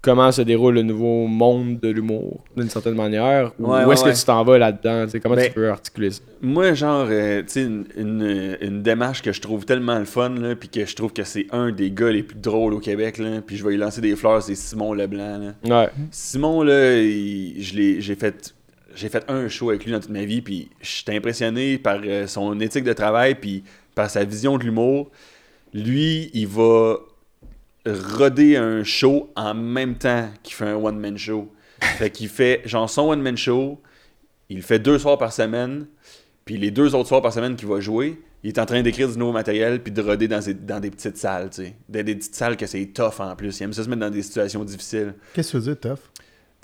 comment 0.00 0.30
se 0.30 0.40
déroule 0.42 0.74
le 0.76 0.82
nouveau 0.82 1.26
monde 1.26 1.80
de 1.80 1.88
l'humour 1.88 2.44
d'une 2.56 2.70
certaine 2.70 2.94
manière, 2.94 3.52
où, 3.58 3.66
Ouais, 3.72 3.84
où 3.84 3.92
est-ce 3.92 4.04
ouais, 4.04 4.12
que 4.12 4.16
tu 4.18 4.24
t'en 4.24 4.44
vas 4.44 4.56
là-dedans? 4.56 5.06
Comment 5.20 5.34
Ben, 5.34 5.46
tu 5.48 5.52
peux 5.52 5.68
articuler 5.68 6.10
ça? 6.12 6.22
Moi, 6.40 6.74
genre, 6.74 7.06
euh, 7.10 7.40
tu 7.42 7.48
sais, 7.48 7.62
une, 7.64 7.84
une, 7.96 8.56
une 8.60 8.82
démarche 8.82 9.20
que 9.20 9.32
je 9.32 9.40
trouve 9.40 9.64
tellement 9.64 9.98
le 9.98 10.04
fun, 10.04 10.32
puis 10.60 10.68
que 10.68 10.86
je 10.86 10.94
trouve 10.94 11.12
que 11.12 11.24
c'est 11.24 11.46
un 11.50 11.72
des 11.72 11.90
gars 11.90 12.10
les 12.12 12.22
plus 12.22 12.38
drôles 12.38 12.74
au 12.74 12.78
Québec, 12.78 13.18
là, 13.18 13.40
puis 13.44 13.56
je 13.56 13.64
vais 13.64 13.72
lui 13.72 13.78
lancer 13.78 14.00
des 14.00 14.14
fleurs, 14.14 14.42
c'est 14.42 14.54
Simon 14.54 14.92
Leblanc. 14.92 15.52
Là. 15.64 15.90
Simon, 16.12 16.62
là, 16.62 16.96
il- 17.02 17.60
je 17.62 17.74
l'ai- 17.74 18.00
j'ai 18.00 18.14
fait, 18.14 18.54
j'ai 18.96 19.08
fait 19.08 19.24
un 19.28 19.48
show 19.48 19.70
avec 19.70 19.84
lui 19.84 19.92
dans 19.92 20.00
toute 20.00 20.10
ma 20.10 20.24
vie, 20.24 20.42
puis 20.42 20.70
j'étais 20.80 21.14
impressionné 21.16 21.78
par 21.78 22.00
euh, 22.04 22.26
son 22.26 22.58
éthique 22.60 22.84
de 22.84 22.92
travail, 22.92 23.36
puis 23.36 23.62
par 23.94 24.10
sa 24.10 24.24
vision 24.24 24.58
de 24.58 24.64
l'humour. 24.64 25.10
Lui, 25.72 26.30
il 26.34 26.46
va 26.48 26.96
roder 27.86 28.56
un 28.56 28.82
show 28.84 29.30
en 29.36 29.54
même 29.54 29.96
temps 29.96 30.28
qu'il 30.42 30.54
fait 30.54 30.66
un 30.66 30.74
one-man 30.76 31.16
show. 31.16 31.52
Fait 31.98 32.10
qu'il 32.10 32.28
fait, 32.28 32.62
genre, 32.64 32.88
son 32.88 33.10
one-man 33.10 33.36
show, 33.36 33.80
il 34.48 34.62
fait 34.62 34.78
deux 34.78 34.98
soirs 34.98 35.18
par 35.18 35.32
semaine, 35.32 35.86
Puis 36.44 36.56
les 36.58 36.70
deux 36.70 36.94
autres 36.94 37.08
soirs 37.08 37.22
par 37.22 37.32
semaine 37.32 37.56
qu'il 37.56 37.68
va 37.68 37.80
jouer, 37.80 38.20
il 38.44 38.48
est 38.48 38.58
en 38.58 38.66
train 38.66 38.80
d'écrire 38.82 39.08
du 39.10 39.18
nouveau 39.18 39.32
matériel 39.32 39.82
puis 39.82 39.92
de 39.92 40.00
roder 40.00 40.28
dans, 40.28 40.38
des- 40.40 40.54
dans 40.54 40.78
des 40.80 40.90
petites 40.90 41.16
salles, 41.16 41.50
tu 41.50 41.62
sais. 41.64 41.74
Dans 41.88 42.04
des 42.04 42.14
petites 42.14 42.34
salles 42.36 42.56
que 42.56 42.66
c'est 42.66 42.86
tough 42.86 43.18
en 43.18 43.34
plus. 43.34 43.58
Il 43.58 43.64
aime 43.64 43.72
ça 43.72 43.82
se 43.82 43.88
mettre 43.88 44.00
dans 44.00 44.10
des 44.10 44.22
situations 44.22 44.62
difficiles. 44.64 45.14
Qu'est-ce 45.34 45.52
que 45.52 45.58
tu 45.58 45.64
veux 45.64 45.74
dire, 45.74 45.80
tough? 45.80 45.98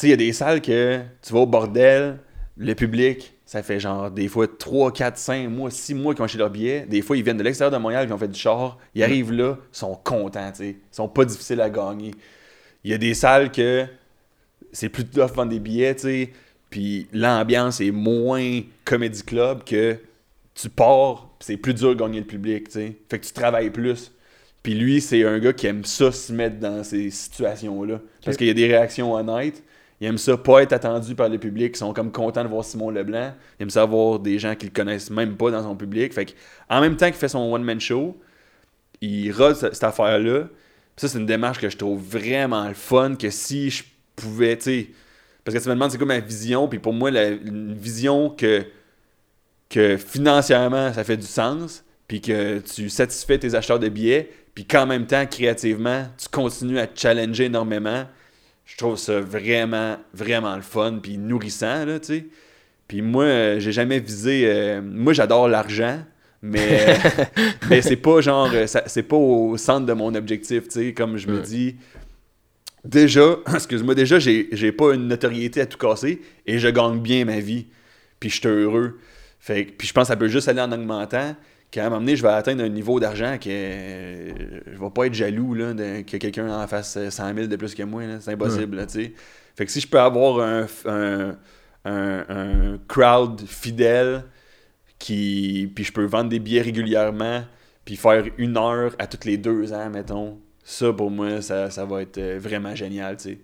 Sais, 0.02 0.08
il 0.08 0.10
y 0.10 0.14
a 0.14 0.16
des 0.16 0.32
salles 0.32 0.60
que 0.60 1.00
tu 1.22 1.32
vas 1.32 1.38
au 1.38 1.46
bordel, 1.46 2.18
le 2.56 2.74
public, 2.74 3.34
ça 3.46 3.62
fait 3.62 3.78
genre 3.78 4.10
des 4.10 4.26
fois 4.26 4.48
3, 4.48 4.92
4, 4.92 5.16
5 5.16 5.48
mois, 5.48 5.70
6 5.70 5.94
mois 5.94 6.12
qu'ils 6.12 6.22
ont 6.22 6.24
acheté 6.24 6.38
leur 6.38 6.50
billet. 6.50 6.86
Des 6.88 7.02
fois, 7.02 7.16
ils 7.16 7.22
viennent 7.22 7.36
de 7.36 7.44
l'extérieur 7.44 7.70
de 7.70 7.80
Montréal, 7.80 8.08
ils 8.08 8.12
ont 8.12 8.18
fait 8.18 8.26
du 8.26 8.36
char. 8.36 8.78
Ils 8.96 9.04
arrivent 9.04 9.30
là, 9.30 9.58
ils 9.72 9.78
sont 9.78 9.94
contents, 9.94 10.50
tu 10.50 10.56
sais. 10.56 10.70
Ils 10.70 10.76
sont 10.90 11.06
pas 11.06 11.24
difficiles 11.24 11.60
à 11.60 11.70
gagner. 11.70 12.10
Il 12.82 12.90
y 12.90 12.94
a 12.94 12.98
des 12.98 13.14
salles 13.14 13.52
que 13.52 13.86
c'est 14.72 14.88
plus 14.88 15.04
tough 15.04 15.30
de 15.30 15.36
vendre 15.36 15.52
des 15.52 15.60
billets, 15.60 15.94
tu 15.94 16.00
sais. 16.00 16.32
Puis 16.68 17.06
l'ambiance 17.12 17.80
est 17.80 17.92
moins 17.92 18.60
comedy 18.84 19.22
club 19.22 19.62
que 19.62 19.96
tu 20.56 20.68
pars, 20.68 21.30
c'est 21.38 21.58
plus 21.58 21.74
dur 21.74 21.90
de 21.90 22.00
gagner 22.00 22.18
le 22.18 22.26
public, 22.26 22.64
tu 22.64 22.72
sais. 22.72 22.96
Fait 23.08 23.20
que 23.20 23.24
tu 23.24 23.32
travailles 23.32 23.70
plus. 23.70 24.10
Puis 24.64 24.74
lui, 24.74 25.00
c'est 25.00 25.24
un 25.24 25.38
gars 25.38 25.52
qui 25.52 25.68
aime 25.68 25.84
ça 25.84 26.10
se 26.10 26.32
mettre 26.32 26.58
dans 26.58 26.82
ces 26.82 27.08
situations-là. 27.10 28.00
Parce 28.24 28.36
qu'il 28.36 28.48
y 28.48 28.50
a 28.50 28.54
des 28.54 28.66
réactions 28.66 29.14
honnêtes. 29.14 29.62
Il 30.02 30.06
aime 30.06 30.18
ça 30.18 30.36
pas 30.36 30.64
être 30.64 30.72
attendu 30.72 31.14
par 31.14 31.28
le 31.28 31.38
public. 31.38 31.74
Ils 31.76 31.78
sont 31.78 31.92
comme 31.92 32.10
contents 32.10 32.42
de 32.42 32.48
voir 32.48 32.64
Simon 32.64 32.90
Leblanc. 32.90 33.34
Il 33.60 33.62
aime 33.62 33.70
ça 33.70 33.84
voir 33.84 34.18
des 34.18 34.36
gens 34.40 34.56
qui 34.56 34.66
le 34.66 34.72
connaissent 34.72 35.10
même 35.10 35.36
pas 35.36 35.52
dans 35.52 35.62
son 35.62 35.76
public. 35.76 36.12
Fait 36.12 36.34
en 36.68 36.80
même 36.80 36.96
temps 36.96 37.06
qu'il 37.06 37.14
fait 37.14 37.28
son 37.28 37.52
one-man 37.52 37.80
show, 37.80 38.20
il 39.00 39.30
rôde 39.30 39.54
ce- 39.54 39.72
cette 39.72 39.84
affaire-là. 39.84 40.48
Ça, 40.96 41.06
c'est 41.06 41.18
une 41.20 41.26
démarche 41.26 41.60
que 41.60 41.70
je 41.70 41.76
trouve 41.76 42.02
vraiment 42.02 42.66
le 42.66 42.74
fun. 42.74 43.14
Que 43.14 43.30
si 43.30 43.70
je 43.70 43.84
pouvais, 44.16 44.56
tu 44.56 44.62
sais. 44.64 44.88
Parce 45.44 45.56
que 45.56 45.62
tu 45.62 45.68
me 45.68 45.74
demandes 45.74 45.92
c'est 45.92 45.98
quoi 45.98 46.06
ma 46.08 46.18
vision. 46.18 46.66
Puis 46.66 46.80
pour 46.80 46.92
moi, 46.94 47.12
la, 47.12 47.28
une 47.28 47.72
vision 47.72 48.28
que, 48.28 48.64
que 49.68 49.96
financièrement, 49.96 50.92
ça 50.92 51.04
fait 51.04 51.16
du 51.16 51.26
sens. 51.28 51.84
Puis 52.08 52.20
que 52.20 52.58
tu 52.58 52.90
satisfais 52.90 53.38
tes 53.38 53.54
acheteurs 53.54 53.78
de 53.78 53.88
billets. 53.88 54.32
Puis 54.52 54.64
qu'en 54.66 54.84
même 54.84 55.06
temps, 55.06 55.26
créativement, 55.26 56.06
tu 56.18 56.28
continues 56.28 56.80
à 56.80 56.88
te 56.88 56.98
challenger 56.98 57.44
énormément. 57.44 58.04
Je 58.73 58.77
trouve 58.78 58.97
ça 58.97 59.20
vraiment, 59.20 59.99
vraiment 60.15 60.57
le 60.57 60.62
fun. 60.62 60.99
Puis 61.03 61.19
nourrissant, 61.19 61.85
là, 61.85 62.01
tu 62.01 62.07
sais. 62.07 62.27
Puis 62.89 63.03
moi, 63.03 63.24
euh, 63.24 63.61
j'ai 63.61 63.73
jamais 63.73 64.01
visé. 64.01 64.44
euh, 64.47 64.81
moi, 64.82 65.12
j'adore 65.12 65.49
l'argent. 65.49 66.03
Mais, 66.40 66.97
mais 67.70 67.82
c'est 67.82 67.97
pas 67.97 68.20
genre. 68.20 68.51
euh, 68.53 68.66
C'est 68.66 69.03
pas 69.05 69.16
au 69.16 69.57
centre 69.57 69.86
de 69.86 69.93
mon 69.93 70.15
objectif, 70.15 70.65
tu 70.65 70.70
sais. 70.70 70.93
Comme 70.94 71.16
je 71.16 71.28
me 71.28 71.40
dis. 71.40 71.77
Déjà, 72.85 73.36
excuse-moi, 73.55 73.94
déjà, 73.94 74.19
j'ai 74.19 74.73
pas 74.73 74.94
une 74.94 75.07
notoriété 75.07 75.61
à 75.61 75.66
tout 75.66 75.78
casser 75.78 76.20
et 76.47 76.59
je 76.59 76.69
gagne 76.69 76.99
bien 76.99 77.24
ma 77.24 77.39
vie. 77.40 77.66
Puis 78.19 78.31
je 78.31 78.36
suis 78.36 78.49
heureux. 78.49 78.99
Fait, 79.39 79.65
puis 79.65 79.86
je 79.86 79.93
pense 79.93 80.05
que 80.05 80.09
ça 80.09 80.16
peut 80.16 80.28
juste 80.28 80.49
aller 80.49 80.61
en 80.61 80.73
augmentant. 80.73 81.36
Qu'à 81.73 81.86
un 81.86 81.89
moment 81.89 82.01
donné, 82.01 82.15
je 82.16 82.23
vais 82.23 82.28
atteindre 82.28 82.62
un 82.62 82.69
niveau 82.69 83.01
d'argent 83.01 83.39
que 83.40 83.49
euh, 83.51 84.61
je 84.73 84.78
vais 84.78 84.90
pas 84.94 85.07
être 85.07 85.15
jaloux 85.15 85.55
là, 85.55 85.73
de- 85.74 86.03
que 86.03 86.16
quelqu'un 86.19 86.49
en 86.49 86.66
fasse 86.69 86.97
euh, 86.99 87.11
100 87.11 87.35
000 87.35 87.47
de 87.49 87.57
plus 87.57 87.74
que 87.74 87.82
moi. 87.82 88.03
C'est 88.20 88.32
impossible, 88.32 88.77
là. 88.77 88.86
Fait 89.57 89.65
que 89.66 89.73
si 89.73 89.81
je 89.81 89.89
peux 89.89 89.99
avoir 89.99 90.40
un, 90.47 90.66
un, 90.86 91.36
un- 91.85 92.24
un 92.28 92.78
crowd 92.89 93.40
fidèle, 93.47 94.23
qui, 94.99 95.70
puis 95.74 95.85
je 95.85 95.93
peux 95.93 96.05
vendre 96.05 96.28
des 96.31 96.39
billets 96.39 96.62
régulièrement, 96.62 97.43
puis 97.85 97.97
faire 97.97 98.24
une 98.39 98.57
heure 98.57 98.94
à 98.99 99.07
toutes 99.07 99.24
les 99.24 99.36
deux 99.36 99.73
ans, 99.73 99.90
mettons, 99.90 100.39
ça 100.62 100.93
pour 100.93 101.11
moi, 101.11 101.43
ça, 101.43 101.70
ça 101.70 101.85
va 101.85 102.03
être 102.03 102.19
euh, 102.19 102.39
vraiment 102.40 102.74
génial, 102.74 103.16
tu 103.16 103.23
sais. 103.31 103.39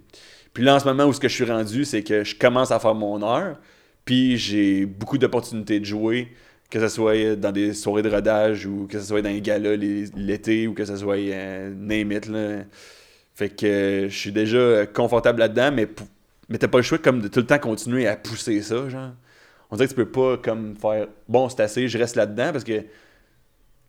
Puis 0.54 0.62
là, 0.64 0.76
en 0.76 0.78
ce 0.78 0.84
moment, 0.84 1.04
où 1.06 1.12
ce 1.12 1.20
que 1.20 1.28
je 1.28 1.34
suis 1.34 1.44
rendu, 1.50 1.84
c'est 1.84 2.02
que 2.02 2.24
je 2.24 2.34
commence 2.36 2.70
à 2.70 2.78
faire 2.78 2.94
mon 2.94 3.22
heure, 3.22 3.58
puis 4.04 4.36
j'ai 4.36 4.86
beaucoup 4.86 5.18
d'opportunités 5.18 5.80
de 5.80 5.84
jouer, 5.84 6.28
que 6.70 6.80
ce 6.80 6.88
soit 6.88 7.36
dans 7.36 7.52
des 7.52 7.72
soirées 7.74 8.02
de 8.02 8.10
rodage 8.10 8.66
ou 8.66 8.86
que 8.90 8.98
ce 8.98 9.06
soit 9.06 9.22
dans 9.22 9.30
les 9.30 9.40
galas 9.40 9.76
l'été 9.76 10.66
ou 10.66 10.74
que 10.74 10.84
ce 10.84 10.96
soit 10.96 11.16
euh, 11.16 11.72
name 11.74 12.12
it, 12.12 12.26
là. 12.26 12.58
Fait 13.34 13.48
que 13.50 13.66
euh, 13.66 14.08
je 14.08 14.16
suis 14.16 14.32
déjà 14.32 14.58
euh, 14.58 14.86
confortable 14.86 15.38
là-dedans, 15.38 15.70
mais, 15.72 15.88
mais 16.48 16.58
t'as 16.58 16.68
pas 16.68 16.78
le 16.78 16.82
choix 16.82 16.98
comme 16.98 17.20
de 17.20 17.28
tout 17.28 17.40
le 17.40 17.46
temps 17.46 17.58
continuer 17.58 18.06
à 18.06 18.16
pousser 18.16 18.60
ça, 18.62 18.88
genre. 18.88 19.10
On 19.70 19.76
dirait 19.76 19.86
que 19.86 19.92
tu 19.94 19.96
peux 19.96 20.10
pas 20.10 20.36
comme 20.38 20.74
faire 20.76 21.06
bon, 21.28 21.48
c'est 21.48 21.60
assez, 21.60 21.88
je 21.88 21.98
reste 21.98 22.16
là-dedans 22.16 22.50
parce 22.52 22.64
que 22.64 22.82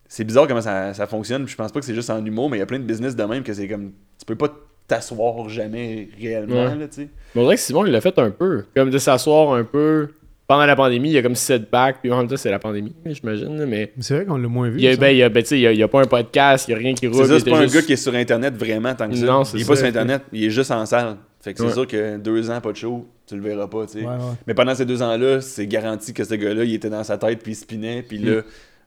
c'est 0.07 0.23
bizarre 0.23 0.47
comment 0.47 0.61
ça, 0.61 0.93
ça 0.93 1.07
fonctionne. 1.07 1.47
Je 1.47 1.55
pense 1.55 1.71
pas 1.71 1.79
que 1.79 1.85
c'est 1.85 1.95
juste 1.95 2.09
en 2.09 2.23
humour, 2.25 2.49
mais 2.49 2.57
il 2.57 2.59
y 2.59 2.63
a 2.63 2.65
plein 2.65 2.79
de 2.79 2.83
business 2.83 3.15
de 3.15 3.23
même 3.23 3.43
que 3.43 3.53
c'est 3.53 3.67
comme 3.67 3.91
tu 4.17 4.25
peux 4.25 4.35
pas 4.35 4.49
t'asseoir 4.87 5.47
jamais 5.49 6.09
réellement, 6.19 6.65
Ouais. 6.65 6.75
là, 6.75 6.87
tu 6.87 6.95
sais. 7.03 7.09
Mais 7.35 7.41
on 7.41 7.43
dirait 7.43 7.55
que 7.55 7.61
Simon, 7.61 7.85
il 7.85 7.91
l'a 7.91 8.01
fait 8.01 8.17
un 8.19 8.31
peu. 8.31 8.65
Comme 8.75 8.89
de 8.89 8.97
s'asseoir 8.97 9.53
un 9.53 9.63
peu. 9.63 10.09
Pendant 10.49 10.65
la 10.65 10.75
pandémie, 10.75 11.09
il 11.09 11.13
y 11.13 11.17
a 11.19 11.21
comme 11.21 11.35
setback, 11.35 11.97
puis 12.01 12.11
en 12.11 12.17
même 12.17 12.27
temps, 12.27 12.35
c'est 12.35 12.49
la 12.49 12.57
pandémie, 12.57 12.91
j'imagine. 13.05 13.65
Mais 13.67 13.93
C'est 13.99 14.15
vrai 14.15 14.25
qu'on 14.25 14.35
l'a 14.37 14.47
moins 14.47 14.67
vu. 14.67 14.79
il 14.79 14.83
y 14.83 14.87
a, 14.87 14.95
ben, 14.97 15.09
il 15.11 15.17
y 15.17 15.21
a, 15.23 15.29
ben, 15.29 15.43
tu 15.43 15.49
sais, 15.49 15.59
il 15.59 15.61
y 15.61 15.67
a, 15.67 15.71
il 15.71 15.77
y 15.77 15.83
a 15.83 15.87
pas 15.87 16.01
un 16.01 16.05
podcast, 16.07 16.67
il 16.67 16.71
y 16.71 16.73
a 16.73 16.77
rien 16.77 16.95
qui 16.95 17.05
roule. 17.05 17.17
C'est 17.23 17.27
ça, 17.27 17.39
c'est 17.39 17.51
pas 17.51 17.59
un 17.59 17.61
juste- 17.61 17.75
gars 17.75 17.81
qui 17.83 17.93
est 17.93 17.97
sur 17.97 18.15
Internet 18.15 18.55
vraiment 18.55 18.95
tant 18.95 19.07
que 19.07 19.15
ça. 19.15 19.25
Non, 19.27 19.43
c'est 19.43 19.57
il 19.57 19.61
est 19.61 19.63
ça. 19.63 19.69
pas 19.73 19.75
sur 19.75 19.85
Internet, 19.85 20.23
il 20.33 20.43
est 20.45 20.49
juste 20.49 20.71
en 20.71 20.83
salle. 20.87 21.17
Fait 21.39 21.53
que 21.53 21.59
c'est 21.59 21.65
Ouais. 21.67 21.71
sûr 21.73 21.85
que 21.87 22.17
deux 22.17 22.49
ans, 22.49 22.59
pas 22.61 22.71
de 22.71 22.77
show, 22.77 23.07
tu 23.27 23.35
le 23.35 23.41
verras 23.43 23.67
pas, 23.67 23.85
tu 23.85 23.99
sais. 23.99 23.99
Ouais, 23.99 24.07
ouais. 24.07 24.15
Mais 24.47 24.55
pendant 24.55 24.73
ces 24.73 24.85
deux 24.85 25.03
ans-là, 25.03 25.39
c'est 25.39 25.67
garanti 25.67 26.13
que 26.13 26.23
ce 26.23 26.33
gars-là, 26.33 26.63
il 26.63 26.73
était 26.73 26.89
dans 26.89 27.03
sa 27.03 27.19
tête 27.19 27.43
puis 27.43 27.51
il 27.51 27.55
spinait. 27.55 28.01
Puis 28.01 28.17
là, 28.17 28.41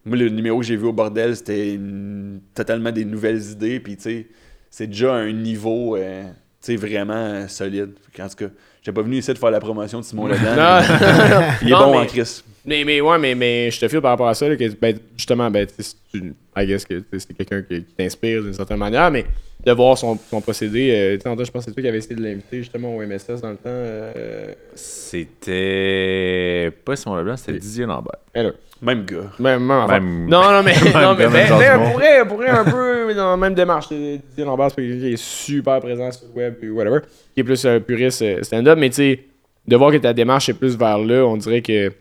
moi, 0.05 0.17
le 0.17 0.29
numéro 0.31 0.59
que 0.59 0.67
j'ai 0.67 0.77
vu 0.77 0.87
au 0.87 0.93
bordel, 0.93 1.37
c'était 1.37 1.75
une- 1.75 2.41
totalement 2.57 2.91
des 2.91 3.05
nouvelles 3.05 3.41
idées. 3.53 3.79
Puis 3.79 3.97
tu 3.97 4.03
sais, 4.03 4.27
c'est 4.69 4.89
déjà 4.89 5.15
un 5.15 5.31
niveau, 5.33 5.97
euh, 5.97 6.25
sais, 6.63 6.77
vraiment 6.77 7.47
solide. 7.49 7.91
Qu'en 8.17 8.29
tout 8.29 8.37
cas, 8.37 8.47
j'ai 8.83 8.93
pas 8.93 9.03
venu 9.03 9.17
ici 9.19 9.33
de 9.33 9.39
faire 9.39 9.51
la 9.51 9.61
promotion 9.61 10.01
de 10.01 10.05
Simon 10.05 10.27
Leblanc. 10.27 10.55
Non, 10.57 10.81
mais 10.81 11.49
il 11.63 11.69
est 11.69 11.71
Non, 11.71 11.79
bon 11.87 11.93
mais- 11.93 11.99
en 11.99 12.07
Chris. 12.07 12.43
Mais, 12.65 12.85
mais 12.85 13.01
ouais, 13.01 13.19
mais, 13.19 13.35
mais 13.35 13.71
je 13.71 13.81
te 13.81 13.89
file 13.89 14.01
par 14.01 14.13
rapport 14.13 14.29
à 14.29 14.35
ça, 14.35 14.49
là, 14.49 14.57
que, 14.57 14.69
ben, 14.81 14.97
justement, 15.17 15.51
ben, 15.51 15.67
tu 15.67 15.75
sais, 15.83 15.95
c'est 16.13 16.19
une- 16.19 16.35
I 16.57 16.67
guess 16.67 16.85
que 16.85 16.95
tu 16.95 17.05
c'est 17.19 17.35
quelqu'un 17.35 17.63
qui, 17.63 17.83
qui 17.83 17.93
t'inspire 17.95 18.43
d'une 18.43 18.53
certaine 18.53 18.77
manière, 18.79 19.11
mais 19.11 19.25
de 19.65 19.73
voir 19.73 19.97
son, 19.99 20.17
son 20.31 20.41
procédé, 20.41 20.91
euh, 20.93 21.17
tu 21.17 21.23
sais, 21.23 21.45
je 21.45 21.51
pense 21.51 21.65
que 21.65 21.71
c'est 21.71 21.75
toi 21.75 21.83
qui 21.83 21.89
avais 21.89 21.99
essayé 21.99 22.15
de 22.17 22.23
l'inviter 22.23 22.59
justement 22.59 22.95
au 22.97 23.03
MSS 23.03 23.41
dans 23.41 23.51
le 23.51 23.57
temps. 23.57 23.63
Euh, 23.67 24.53
C'était 24.75 26.71
pas 26.85 26.97
Simon 26.97 27.17
Leblanc, 27.17 27.37
c'était 27.37 27.59
Didier 27.59 27.87
Lambert. 27.87 28.17
alors, 28.35 28.53
Même 28.81 29.05
gars. 29.05 29.31
même, 29.39 29.63
même 29.67 30.27
Non, 30.29 30.43
non, 30.53 30.63
mais, 30.63 30.75
même 30.85 31.03
non, 31.03 31.15
mais, 31.17 31.27
on 31.73 31.91
pourrait, 31.93 32.21
on 32.23 32.27
pourrait 32.27 32.49
un 32.49 32.65
peu 32.65 33.15
dans 33.15 33.31
la 33.33 33.37
même 33.37 33.55
démarche. 33.55 33.89
Didier 33.91 34.45
Lambert, 34.45 34.71
c'est 34.71 34.77
quelqu'un 34.83 34.99
qui 35.01 35.13
est 35.15 35.17
super 35.23 35.81
présent 35.81 36.11
sur 36.13 36.27
le 36.35 36.41
web 36.43 36.55
et 36.63 36.71
whatever, 36.71 37.01
qui 37.35 37.41
est 37.41 37.45
plus 37.45 37.65
euh, 37.65 37.79
puriste 37.81 38.23
euh, 38.23 38.43
stand-up, 38.43 38.79
mais 38.79 38.91
tu 38.91 38.97
sais, 38.97 39.21
de 39.67 39.77
voir 39.77 39.91
que 39.93 39.97
ta 39.99 40.13
démarche 40.13 40.49
est 40.49 40.55
plus 40.55 40.77
vers 40.77 40.99
là, 40.99 41.25
on 41.25 41.37
dirait 41.37 41.63
que 41.63 41.93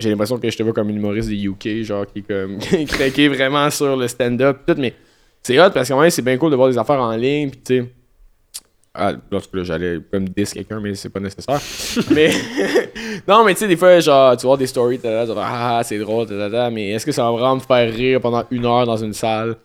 j'ai 0.00 0.10
l'impression 0.10 0.38
que 0.38 0.50
je 0.50 0.56
te 0.56 0.62
vois 0.62 0.72
comme 0.72 0.90
une 0.90 0.96
humoriste 0.96 1.28
de 1.28 1.34
UK, 1.34 1.82
genre 1.84 2.06
qui 2.06 2.20
est 2.20 2.22
comme 2.22 2.58
craqué 2.86 3.28
vraiment 3.28 3.70
sur 3.70 3.96
le 3.96 4.08
stand-up, 4.08 4.58
tout, 4.66 4.74
mais 4.78 4.94
c'est 5.42 5.58
hot 5.60 5.70
parce 5.72 5.88
qu'en 5.88 5.96
vrai, 5.96 6.10
c'est 6.10 6.22
bien 6.22 6.36
cool 6.36 6.50
de 6.50 6.56
voir 6.56 6.68
des 6.68 6.78
affaires 6.78 7.00
en 7.00 7.14
ligne, 7.16 7.50
puis 7.50 7.60
tu 7.64 7.78
sais. 7.80 7.88
Ah, 8.92 9.12
lorsque 9.30 9.54
là, 9.54 9.62
j'allais 9.62 9.98
comme 10.10 10.28
dis 10.28 10.44
quelqu'un, 10.44 10.80
mais 10.80 10.94
c'est 10.96 11.10
pas 11.10 11.20
nécessaire. 11.20 11.60
mais 12.10 12.30
non, 13.28 13.44
mais 13.44 13.54
tu 13.54 13.60
sais, 13.60 13.68
des 13.68 13.76
fois, 13.76 14.00
genre, 14.00 14.36
tu 14.36 14.46
vois 14.46 14.56
des 14.56 14.66
stories, 14.66 14.98
tu 14.98 15.06
vas 15.06 15.24
faire, 15.26 15.36
ah, 15.38 15.80
c'est 15.84 15.98
drôle, 15.98 16.26
tata, 16.26 16.70
mais 16.70 16.90
est-ce 16.90 17.06
que 17.06 17.12
ça 17.12 17.22
va 17.22 17.30
vraiment 17.30 17.54
me 17.56 17.60
faire 17.60 17.92
rire 17.92 18.20
pendant 18.20 18.44
une 18.50 18.66
heure 18.66 18.86
dans 18.86 18.96
une 18.96 19.12
salle? 19.12 19.56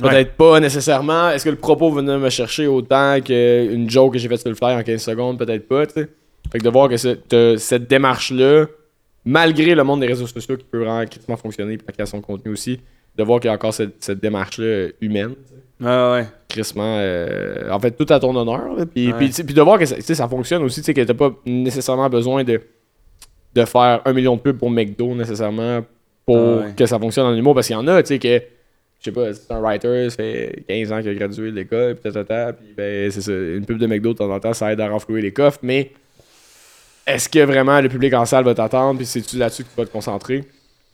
Peut-être 0.00 0.32
pas 0.32 0.58
nécessairement. 0.58 1.30
Est-ce 1.30 1.44
que 1.44 1.50
le 1.50 1.56
propos 1.56 1.90
venait 1.90 2.18
me 2.18 2.28
chercher 2.28 2.66
autant 2.66 3.20
qu'une 3.20 3.88
joke 3.88 4.14
que 4.14 4.18
j'ai 4.18 4.28
faite 4.28 4.40
sur 4.40 4.48
le 4.48 4.56
fly 4.56 4.74
en 4.74 4.82
15 4.82 5.00
secondes? 5.02 5.38
Peut-être 5.38 5.68
pas, 5.68 5.86
tu 5.86 5.94
sais. 5.94 6.08
Fait 6.50 6.58
que 6.58 6.64
de 6.64 6.68
voir 6.68 6.88
que 6.88 6.96
ce- 6.96 7.56
cette 7.58 7.88
démarche-là, 7.88 8.66
malgré 9.24 9.74
le 9.74 9.84
monde 9.84 10.00
des 10.00 10.06
réseaux 10.06 10.26
sociaux 10.26 10.56
qui 10.56 10.64
peut 10.64 10.78
vraiment 10.84 11.04
critiquement 11.06 11.36
fonctionner 11.36 11.74
et 11.74 11.78
la 11.86 11.92
création 11.92 12.18
de 12.18 12.22
contenu 12.24 12.52
aussi, 12.52 12.80
de 13.16 13.22
voir 13.22 13.40
qu'il 13.40 13.48
y 13.48 13.50
a 13.50 13.54
encore 13.54 13.72
cette, 13.72 14.02
cette 14.02 14.20
démarche-là 14.20 14.88
humaine. 15.00 15.34
sais. 15.46 15.86
Ouais. 15.86 16.24
Crissement, 16.48 16.96
euh, 16.98 17.70
en 17.70 17.78
fait, 17.80 17.90
tout 17.92 18.06
à 18.12 18.18
ton 18.20 18.34
honneur. 18.36 18.74
là. 18.76 18.86
Puis, 18.86 19.08
Ouais. 19.08 19.18
puis, 19.18 19.26
tu 19.28 19.32
sais, 19.34 19.44
puis 19.44 19.54
de 19.54 19.60
voir 19.62 19.78
que 19.78 19.84
ça, 19.86 20.28
fonctionne 20.28 20.62
aussi, 20.62 20.82
que 20.82 21.00
t'as 21.00 21.14
pas 21.14 21.32
nécessairement 21.46 22.08
besoin 22.08 22.44
de, 22.44 22.60
de 23.54 23.64
faire 23.64 24.00
un 24.04 24.12
million 24.12 24.36
de 24.36 24.40
pubs 24.40 24.58
pour 24.58 24.70
McDo 24.70 25.14
nécessairement 25.14 25.84
pour 26.26 26.36
Ah 26.36 26.56
ouais. 26.66 26.72
que 26.76 26.86
ça 26.86 26.98
fonctionne 26.98 27.26
en 27.26 27.34
humour. 27.34 27.54
Parce 27.54 27.66
qu'il 27.66 27.74
y 27.76 27.78
en 27.78 27.86
a, 27.88 28.02
tu 28.02 28.08
sais, 28.08 28.18
que, 28.18 28.28
je 29.00 29.04
sais 29.04 29.12
pas, 29.12 29.32
c'est 29.34 29.52
un 29.52 29.60
writer, 29.60 30.10
ça 30.10 30.16
fait 30.16 30.64
15 30.68 30.92
ans 30.92 31.00
qu'il 31.00 31.10
a 31.10 31.14
gradué 31.14 31.50
de 31.50 31.56
l'école, 31.56 31.94
puis 31.96 32.02
tatata, 32.12 32.52
puis 32.54 32.66
ben, 32.76 33.10
c'est 33.10 33.20
ça, 33.20 33.32
une 33.32 33.64
pub 33.66 33.78
de 33.78 33.86
McDo 33.86 34.12
de 34.12 34.18
temps 34.18 34.32
en 34.32 34.40
temps, 34.40 34.54
ça 34.54 34.72
aide 34.72 34.80
à 34.80 34.88
renflouer 34.88 35.20
les 35.22 35.32
coffres, 35.32 35.58
mais 35.62 35.90
est-ce 37.06 37.28
que 37.28 37.40
vraiment 37.40 37.80
le 37.80 37.88
public 37.88 38.12
en 38.14 38.24
salle 38.24 38.44
va 38.44 38.54
t'attendre, 38.54 38.96
puis 38.98 39.06
c'est-tu 39.06 39.36
là-dessus 39.36 39.64
que 39.64 39.68
tu 39.68 39.76
vas 39.76 39.86
te 39.86 39.92
concentrer? 39.92 40.44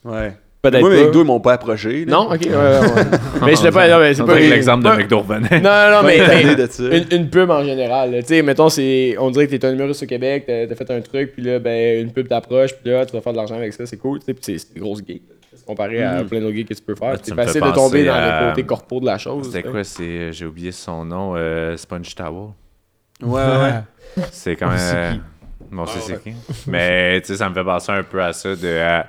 Ouais. 0.04 0.32
Peut-être 0.62 0.80
Moi, 0.80 0.90
pas. 0.90 0.96
mes 0.96 1.04
McDo, 1.04 1.22
ils 1.22 1.26
m'ont 1.26 1.40
pas 1.40 1.54
approché. 1.54 2.04
là. 2.04 2.12
Non, 2.12 2.30
ok, 2.32 2.40
ouais, 2.42 2.48
ouais, 2.50 2.54
ouais. 2.54 3.18
mais 3.46 3.56
je 3.56 3.62
l'ai 3.62 3.70
pas, 3.70 3.88
non, 3.88 3.98
mais 3.98 4.12
c'est 4.12 4.24
pas 4.24 4.38
l'exemple 4.38 4.84
de 4.84 4.90
McDo 4.90 5.20
revenait. 5.20 5.58
Non, 5.60 5.70
non, 5.70 5.90
non, 5.90 6.02
mais, 6.06 6.18
Pas 6.18 6.28
mais- 6.28 6.42
tanné 6.42 6.54
de 6.56 6.66
ça. 6.66 6.82
une, 6.84 7.06
une 7.12 7.30
pub 7.30 7.48
en 7.50 7.64
général. 7.64 8.10
là. 8.12 8.20
Tu 8.20 8.28
sais, 8.28 8.42
mettons, 8.42 8.68
c'est, 8.68 9.16
on 9.18 9.30
dirait 9.30 9.46
que 9.46 9.56
t'es 9.56 9.64
un 9.64 9.72
humoriste 9.72 10.02
au 10.02 10.06
Québec, 10.06 10.44
t'as, 10.46 10.66
t'as 10.66 10.74
fait 10.74 10.90
un 10.90 11.00
truc, 11.00 11.32
puis 11.32 11.42
là, 11.42 11.58
ben, 11.60 12.02
une 12.04 12.12
pub 12.12 12.28
t'approche, 12.28 12.74
puis 12.74 12.90
là, 12.92 13.06
tu 13.06 13.12
vas 13.14 13.22
faire 13.22 13.32
de 13.32 13.38
l'argent 13.38 13.54
avec 13.56 13.72
ça, 13.72 13.86
c'est 13.86 13.96
cool. 13.96 14.18
Tu 14.18 14.26
sais, 14.26 14.34
puis 14.34 14.58
c'est, 14.58 14.78
grosses 14.78 14.98
gigs. 15.06 15.22
là. 15.28 15.34
Comparé 15.66 16.02
à 16.02 16.22
Mhm. 16.22 16.28
plein 16.28 16.40
d'autres 16.40 16.56
gigs 16.56 16.68
que 16.68 16.74
tu 16.74 16.82
peux 16.82 16.94
faire. 16.94 17.12
Ah, 17.14 17.16
tu 17.16 17.22
c'est 17.26 17.30
me 17.30 17.36
fais 17.36 17.46
facile 17.46 17.62
de 17.62 17.70
tomber 17.70 18.04
dans 18.04 18.12
à- 18.14 18.42
le 18.42 18.48
côté 18.50 18.62
corpo 18.64 19.00
de 19.00 19.06
la 19.06 19.16
chose. 19.18 19.46
C'était 19.46 19.60
tu 19.62 19.66
sais. 19.68 19.72
quoi 19.72 19.84
c'est 19.84 20.32
J'ai 20.32 20.44
oublié 20.46 20.72
son 20.72 21.04
nom. 21.04 21.34
euh, 21.36 21.76
Sponge 21.76 22.14
Tower. 22.14 22.48
Ouais, 23.22 23.40
ouais. 23.40 24.24
C'est 24.32 24.56
quand 24.56 24.68
même. 24.68 25.20
Bon, 25.70 25.86
c'est 25.86 25.98
Ah, 25.98 26.02
c'est 26.06 26.22
qui. 26.22 26.34
Mais 26.66 27.20
tu 27.20 27.28
sais, 27.28 27.36
ça 27.36 27.48
me 27.48 27.55
fait 27.55 27.64
penser 27.64 27.92
un 27.92 28.02
peu 28.02 28.22
à 28.22 28.32
ça 28.32 28.55
de. 28.56 28.78
à- 28.78 29.06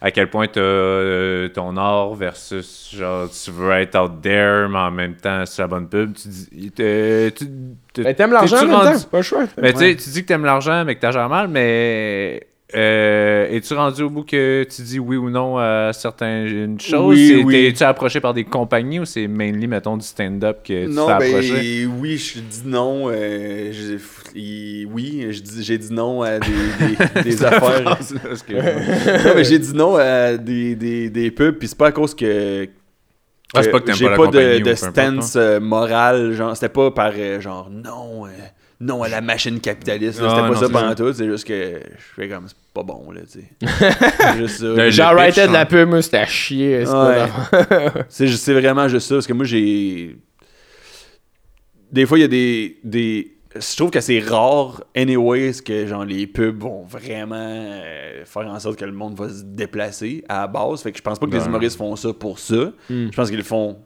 à 0.00 0.12
quel 0.12 0.30
point 0.30 0.46
t'as 0.46 0.60
euh, 0.60 1.48
ton 1.48 1.76
art 1.76 2.14
versus 2.14 2.94
genre 2.96 3.28
tu 3.30 3.50
veux 3.50 3.72
être 3.72 3.98
out 3.98 4.22
there, 4.22 4.68
mais 4.68 4.78
en 4.78 4.92
même 4.92 5.16
temps 5.16 5.44
c'est 5.44 5.60
la 5.60 5.66
bonne 5.66 5.88
pub. 5.88 6.14
Tu 6.14 6.28
dis. 6.28 6.70
t'es- 6.70 7.32
Mais 7.98 8.14
t'aimes 8.14 8.30
l'argent 8.32 8.56
en 8.58 8.60
t'es-tu 8.60 8.70
même 8.70 8.76
rendu- 8.76 9.02
temps, 9.02 9.08
pas 9.10 9.22
choix. 9.22 9.44
Mais 9.60 9.72
tu 9.72 9.78
sais, 9.80 9.96
tu 9.96 10.10
dis 10.10 10.22
que 10.22 10.28
t'aimes 10.28 10.44
l'argent, 10.44 10.84
mais 10.84 10.94
que 10.94 11.00
t'as 11.00 11.10
jamais 11.10 11.28
mal, 11.28 11.48
mais. 11.48 12.46
Euh, 12.74 13.46
Es-tu 13.50 13.72
rendu 13.72 14.02
au 14.02 14.10
bout 14.10 14.24
que 14.24 14.66
tu 14.70 14.82
dis 14.82 14.98
oui 14.98 15.16
ou 15.16 15.30
non 15.30 15.56
à 15.56 15.90
certaines 15.94 16.78
choses? 16.78 17.16
Oui, 17.16 17.42
oui. 17.42 17.54
T'es-tu 17.72 17.82
approché 17.82 18.20
par 18.20 18.34
des 18.34 18.44
compagnies 18.44 19.00
ou 19.00 19.06
c'est 19.06 19.26
mainly, 19.26 19.66
mettons, 19.66 19.96
du 19.96 20.04
stand-up 20.04 20.58
que 20.62 20.84
tu 20.84 20.90
Non, 20.90 21.06
t'es 21.06 21.18
ben 21.18 21.28
approché? 21.28 21.86
oui, 21.86 22.18
je 22.18 22.40
dis 22.40 22.62
non. 22.66 23.08
euh, 23.10 23.72
oui, 24.34 25.28
j'ai 25.60 25.78
dit 25.78 25.92
non 25.94 26.20
à 26.22 26.38
des, 26.38 26.48
des, 27.16 27.22
des 27.22 27.44
affaires. 27.44 27.98
J'ai 29.44 29.58
dit 29.58 29.72
non 29.74 29.96
à 29.96 30.36
des, 30.36 30.74
des, 30.74 31.08
des 31.08 31.30
pubs, 31.30 31.56
puis 31.58 31.68
c'est 31.68 31.78
pas 31.78 31.86
à 31.88 31.92
cause 31.92 32.14
que. 32.14 32.68
Ah, 33.54 33.62
c'est 33.62 33.70
pas 33.70 33.80
que 33.80 33.94
j'ai 33.94 34.04
pas 34.14 34.26
de, 34.26 34.58
de 34.58 34.70
importe, 34.70 34.76
stance 34.76 35.36
euh, 35.36 35.58
morale, 35.58 36.32
genre, 36.34 36.54
c'était 36.54 36.68
pas 36.68 36.90
par 36.90 37.12
euh, 37.16 37.40
genre 37.40 37.70
non, 37.70 38.26
euh, 38.26 38.28
non 38.80 39.02
à 39.02 39.08
la 39.08 39.20
machine 39.20 39.58
capitaliste, 39.60 40.20
là, 40.20 40.28
Ah, 40.28 40.30
c'était 40.30 40.48
pas 40.48 40.54
non, 40.54 40.60
ça 40.60 40.68
pendant 40.68 40.94
tout, 40.94 41.12
c'est 41.12 41.26
juste 41.26 41.44
que 41.46 41.80
je 41.96 42.14
fais 42.22 42.28
comme 42.28 42.46
c'est 42.46 42.56
pas 42.72 42.82
bon, 42.84 43.10
là, 43.10 43.22
tu 43.22 43.40
sais. 43.40 43.50
C'est 44.20 44.38
juste 44.38 44.58
ça. 44.60 44.66
Le- 44.66 44.90
Genre, 44.90 45.10
pitch, 45.10 45.18
writer 45.18 45.46
de 45.48 45.52
la 45.52 45.66
pub, 45.66 45.88
moi, 45.88 46.00
c'était 46.00 46.18
à 46.18 46.26
chier. 46.26 46.84
c'est 48.08 48.52
vraiment 48.54 48.86
juste 48.88 49.08
ça, 49.08 49.16
parce 49.16 49.26
que 49.26 49.32
moi, 49.32 49.44
j'ai. 49.44 50.16
Des 51.90 52.06
fois, 52.06 52.18
il 52.18 52.22
y 52.22 52.24
a 52.24 52.28
des, 52.28 52.78
des. 52.84 53.34
Je 53.56 53.76
trouve 53.76 53.90
que 53.90 54.00
c'est 54.00 54.20
rare, 54.20 54.84
anyways, 54.94 55.54
que 55.64 55.86
genre 55.86 56.04
les 56.04 56.26
pubs 56.26 56.60
vont 56.62 56.82
vraiment 56.84 57.34
euh, 57.38 58.24
faire 58.26 58.46
en 58.46 58.60
sorte 58.60 58.78
que 58.78 58.84
le 58.84 58.92
monde 58.92 59.16
va 59.18 59.28
se 59.30 59.42
déplacer 59.42 60.22
à 60.28 60.42
la 60.42 60.46
base. 60.46 60.82
Fait 60.82 60.92
que 60.92 60.98
je 60.98 61.02
pense 61.02 61.18
pas 61.18 61.26
que 61.26 61.34
les 61.34 61.44
humoristes 61.46 61.78
font 61.78 61.96
ça 61.96 62.12
pour 62.12 62.38
ça. 62.38 62.72
Hmm. 62.90 63.08
Je 63.10 63.16
pense 63.16 63.28
qu'ils 63.28 63.38
le 63.38 63.42
font 63.44 63.78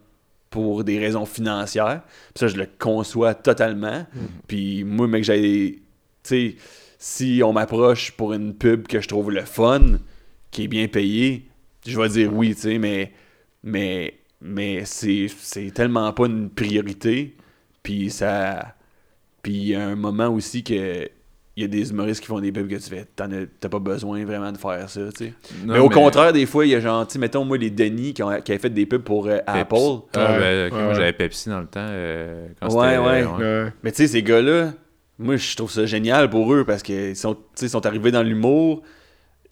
pour 0.52 0.84
des 0.84 1.00
raisons 1.00 1.26
financières. 1.26 2.02
Puis 2.32 2.40
ça, 2.40 2.46
je 2.46 2.56
le 2.56 2.68
conçois 2.78 3.34
totalement. 3.34 4.06
Puis 4.46 4.84
moi, 4.84 5.08
mec, 5.08 5.24
j'ai. 5.24 5.82
Tu 6.22 6.28
sais, 6.28 6.56
si 6.98 7.42
on 7.44 7.52
m'approche 7.52 8.12
pour 8.12 8.32
une 8.32 8.54
pub 8.54 8.86
que 8.86 9.00
je 9.00 9.08
trouve 9.08 9.32
le 9.32 9.40
fun, 9.40 9.98
qui 10.52 10.64
est 10.64 10.68
bien 10.68 10.86
payé, 10.86 11.48
je 11.84 11.98
vais 12.00 12.08
dire 12.08 12.32
oui, 12.32 12.54
tu 12.54 12.60
sais, 12.60 12.78
mais. 12.78 13.12
Mais. 13.64 14.14
Mais 14.44 14.84
c'est 14.84 15.28
c'est 15.40 15.70
tellement 15.72 16.12
pas 16.12 16.26
une 16.26 16.50
priorité. 16.50 17.36
Puis 17.82 18.10
ça. 18.10 18.76
Puis 19.42 19.52
il 19.52 19.66
y 19.68 19.74
a 19.74 19.84
un 19.84 19.96
moment 19.96 20.28
aussi 20.28 20.62
que. 20.62 21.08
Il 21.54 21.62
y 21.62 21.64
a 21.66 21.68
des 21.68 21.90
humoristes 21.90 22.22
qui 22.22 22.28
font 22.28 22.40
des 22.40 22.50
pubs 22.50 22.66
que 22.66 22.76
tu 22.76 22.88
fais. 22.88 23.04
T'as 23.14 23.68
pas 23.68 23.78
besoin 23.78 24.24
vraiment 24.24 24.50
de 24.52 24.56
faire 24.56 24.88
ça, 24.88 25.00
tu 25.16 25.26
sais. 25.26 25.34
Mais 25.66 25.78
au 25.78 25.90
contraire, 25.90 26.32
des 26.32 26.46
fois, 26.46 26.64
il 26.64 26.70
y 26.70 26.74
a 26.74 26.80
sais, 27.10 27.18
mettons, 27.18 27.44
moi, 27.44 27.58
les 27.58 27.68
Denis 27.68 28.14
qui, 28.14 28.22
ont, 28.22 28.40
qui 28.40 28.52
avaient 28.52 28.58
fait 28.60 28.70
des 28.70 28.86
pubs 28.86 29.02
pour 29.02 29.26
euh, 29.26 29.38
Apple. 29.46 29.76
Ah, 30.14 30.32
Ouais. 30.32 30.38
ben, 30.38 30.40
Ouais, 30.40 30.70
moi 30.70 30.88
ouais. 30.88 30.94
j'avais 30.94 31.12
Pepsi 31.12 31.50
dans 31.50 31.60
le 31.60 31.66
temps. 31.66 31.80
euh, 31.86 32.46
quand 32.58 32.68
Ouais, 32.74 32.88
c'était- 32.94 32.98
ouais. 32.98 33.24
Ouais. 33.64 33.72
Mais 33.82 33.90
tu 33.92 33.96
sais, 33.98 34.06
ces 34.08 34.22
gars-là, 34.22 34.72
moi, 35.18 35.36
je 35.36 35.54
trouve 35.54 35.70
ça 35.70 35.84
génial 35.84 36.30
pour 36.30 36.52
eux 36.54 36.64
parce 36.64 36.82
qu'ils 36.82 37.16
sont, 37.16 37.36
sont 37.54 37.86
arrivés 37.86 38.10
dans 38.12 38.22
l'humour. 38.22 38.82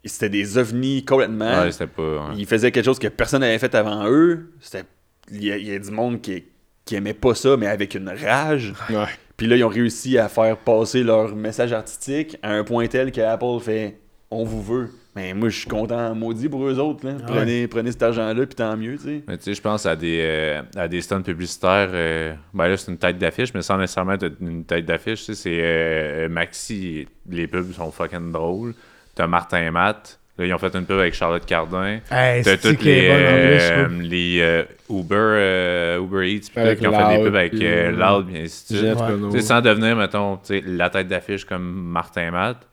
C'était 0.02 0.31
des 0.31 0.56
ovnis 0.56 1.05
complètement. 1.05 1.60
Ouais, 1.64 1.72
c'était 1.72 1.86
pas. 1.86 2.02
ouais. 2.02 2.35
Ils 2.39 2.47
faisaient 2.47 2.72
quelque 2.72 2.86
chose 2.86 2.98
que 2.98 3.09
personne 3.09 3.43
n'avait 3.43 3.59
fait 3.59 3.74
avant 3.74 4.09
eux. 4.09 4.52
C'était, 4.60 4.85
il 5.31 5.44
y, 5.44 5.48
y 5.48 5.74
a 5.74 5.78
du 5.78 5.90
monde 5.90 6.22
qui, 6.22 6.44
qui 6.86 6.94
aimait 6.94 7.12
pas 7.12 7.35
ça, 7.35 7.59
mais 7.59 7.66
avec 7.66 7.94
une 7.94 8.09
rage. 8.09 8.72
Ouais. 8.89 9.05
Puis 9.40 9.46
là, 9.48 9.56
ils 9.56 9.64
ont 9.64 9.70
réussi 9.70 10.18
à 10.18 10.28
faire 10.28 10.54
passer 10.58 11.02
leur 11.02 11.34
message 11.34 11.72
artistique 11.72 12.36
à 12.42 12.52
un 12.52 12.62
point 12.62 12.88
tel 12.88 13.10
que 13.10 13.22
Apple 13.22 13.58
fait 13.62 13.96
On 14.30 14.44
vous 14.44 14.62
veut. 14.62 14.90
Mais 15.16 15.32
moi, 15.32 15.48
je 15.48 15.60
suis 15.60 15.66
content, 15.66 16.14
maudit 16.14 16.50
pour 16.50 16.62
eux 16.66 16.78
autres. 16.78 17.06
Là. 17.06 17.14
Prenez, 17.26 17.66
prenez 17.66 17.90
cet 17.90 18.02
argent-là, 18.02 18.44
puis 18.44 18.54
tant 18.54 18.76
mieux, 18.76 18.98
tu 18.98 19.04
sais. 19.04 19.22
Mais 19.26 19.38
tu 19.38 19.44
sais, 19.44 19.54
je 19.54 19.62
pense 19.62 19.86
à 19.86 19.96
des, 19.96 20.20
euh, 20.22 20.60
à 20.76 20.88
des 20.88 21.00
stunts 21.00 21.22
publicitaires. 21.22 21.88
euh, 21.90 22.34
ben 22.52 22.68
là, 22.68 22.76
c'est 22.76 22.92
une 22.92 22.98
tête 22.98 23.16
d'affiche, 23.16 23.54
mais 23.54 23.62
sans 23.62 23.78
nécessairement 23.78 24.12
être 24.12 24.30
une 24.42 24.66
tête 24.66 24.84
d'affiche. 24.84 25.22
C'est 25.32 25.58
euh, 25.62 26.28
Maxi. 26.28 27.08
Les 27.26 27.46
pubs 27.46 27.72
sont 27.72 27.90
fucking 27.90 28.32
drôles. 28.32 28.74
T'as 29.14 29.26
Martin 29.26 29.62
et 29.62 29.70
Matt. 29.70 30.19
Là, 30.40 30.46
ils 30.46 30.54
ont 30.54 30.58
fait 30.58 30.74
une 30.74 30.86
pub 30.86 30.98
avec 30.98 31.12
Charlotte 31.12 31.44
Cardin. 31.44 31.98
Hey, 32.10 32.42
T'as 32.42 32.56
c'est 32.56 32.70
toutes 32.70 32.82
les, 32.82 33.08
euh, 33.10 33.88
les 34.00 34.38
euh, 34.40 34.62
Uber, 34.88 35.14
euh, 35.14 36.00
Uber 36.00 36.32
Eats 36.32 36.48
puis 36.50 36.76
qui 36.78 36.86
ont 36.86 36.98
fait 36.98 37.18
des 37.18 37.24
pubs 37.24 37.36
avec 37.36 37.52
Loud, 37.52 38.26
bien 38.26 38.44
ainsi 38.44 38.72
de 38.72 38.78
suite. 38.78 38.98
Ginette 38.98 39.32
Ouais. 39.32 39.42
Sans 39.42 39.60
devenir, 39.60 39.96
mettons, 39.96 40.40
la 40.64 40.88
tête 40.88 41.08
d'affiche 41.08 41.44
comme 41.44 41.62
Martin 41.62 42.30
Matt, 42.30 42.66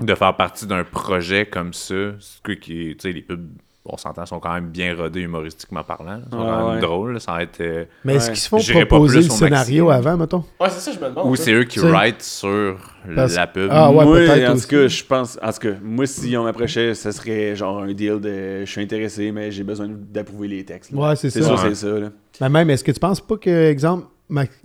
de 0.00 0.14
faire 0.14 0.34
partie 0.34 0.66
d'un 0.66 0.82
projet 0.82 1.44
comme 1.44 1.74
ça, 1.74 2.12
c'est 2.20 2.42
que 2.42 2.52
qui, 2.52 2.96
tu 2.96 2.96
sais, 3.00 3.12
les 3.12 3.20
pubs, 3.20 3.50
on 3.88 3.96
s'entend, 3.96 4.26
sont 4.26 4.38
quand 4.40 4.52
même 4.54 4.68
bien 4.68 4.94
rodés 4.96 5.20
humoristiquement 5.20 5.82
parlant. 5.82 6.12
là. 6.12 6.20
Ils 6.26 6.30
sont 6.30 6.38
Ouais, 6.38 6.46
quand 6.46 6.66
même 6.68 6.74
ouais. 6.76 6.80
drôles, 6.80 7.12
là, 7.14 7.20
sans 7.20 7.38
être... 7.38 7.60
euh, 7.60 7.84
Mais 8.04 8.14
est-ce 8.16 8.26
Ouais. 8.28 8.32
qu'ils 8.32 8.40
se 8.42 8.48
font 8.72 8.86
proposer 8.86 9.16
le 9.16 9.22
scénario 9.28 9.86
maximum. 9.86 9.90
avant, 10.12 10.16
mettons? 10.20 10.44
Ouais, 10.60 10.68
c'est 10.70 10.80
ça, 10.80 10.92
je 10.92 10.98
me 11.04 11.08
demande. 11.10 11.26
ou 11.28 11.36
ça. 11.36 11.44
c'est 11.44 11.52
eux 11.52 11.64
qui 11.64 11.80
write 11.80 12.22
sur 12.22 12.76
parce- 13.14 13.34
la 13.34 13.46
pub? 13.46 13.68
Ah 13.72 13.90
ouais, 13.90 14.04
moi, 14.04 14.16
peut-être 14.16 14.50
en 14.50 14.54
tout 14.58 14.66
cas, 14.68 14.86
je 14.88 15.04
pense. 15.04 15.38
En 15.42 15.52
tout 15.52 15.58
cas, 15.60 15.74
moi, 15.82 16.06
si 16.06 16.36
on 16.36 16.44
m'approchait, 16.44 16.94
ce 16.94 17.10
serait 17.12 17.56
genre 17.56 17.78
un 17.82 17.92
deal 17.92 18.20
de 18.20 18.60
je 18.64 18.70
suis 18.70 18.80
intéressé, 18.82 19.32
mais 19.32 19.50
j'ai 19.50 19.64
besoin 19.64 19.88
d'approuver 19.88 20.48
les 20.48 20.64
textes. 20.64 20.92
là. 20.92 20.98
Ouais, 21.10 21.16
c'est 21.16 21.30
C'est 21.30 21.42
ça. 21.42 21.48
sûr, 21.56 21.64
Ouais. 21.64 21.74
c'est 21.74 21.86
ça. 21.86 21.98
Là. 21.98 22.08
Mais 22.40 22.48
même, 22.48 22.70
est-ce 22.70 22.84
que 22.84 22.92
tu 22.92 23.00
penses 23.00 23.20
pas 23.20 23.36
que, 23.36 23.68
exemple, 23.70 24.04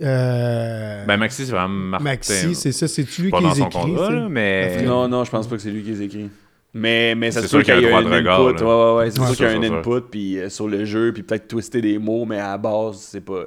euh, 0.02 1.04
Ben, 1.06 1.16
Maxi, 1.16 1.44
c'est 1.46 1.52
vraiment 1.52 1.68
Martin. 1.68 2.04
Maxi, 2.04 2.54
c'est 2.54 2.72
ça, 2.72 2.86
c'est 2.88 3.02
lui 3.18 3.30
qui 3.32 3.42
les 3.42 3.60
écrit. 3.62 3.94
là, 3.94 4.26
mais... 4.28 4.82
Non, 4.82 5.08
non, 5.08 5.24
je 5.24 5.30
pense 5.30 5.46
pas 5.46 5.56
que 5.56 5.62
c'est 5.62 5.70
lui 5.70 5.82
qui 5.82 5.90
les 5.90 6.02
écrit. 6.02 6.30
Mais, 6.74 7.14
mais 7.14 7.30
ça 7.30 7.40
C'est 7.42 7.46
sûr 7.48 7.62
qu'il 7.62 7.80
y 7.80 7.86
a 7.86 7.96
un 7.96 8.00
input. 8.04 8.64
Ouais, 8.64 8.64
ouais, 8.64 8.94
ouais. 8.96 9.10
C'est 9.10 9.20
sûr 9.24 9.36
qu'il 9.36 9.46
y 9.46 9.48
a 9.48 9.52
un 9.52 9.62
input 9.78 10.00
puis, 10.10 10.38
sur 10.48 10.66
le 10.68 10.84
jeu, 10.84 11.12
puis 11.12 11.22
peut-être 11.22 11.46
twister 11.48 11.80
des 11.80 11.98
mots, 11.98 12.24
mais 12.24 12.38
à 12.40 12.48
la 12.52 12.58
base, 12.58 12.96
c'est 12.98 13.20
pas. 13.20 13.44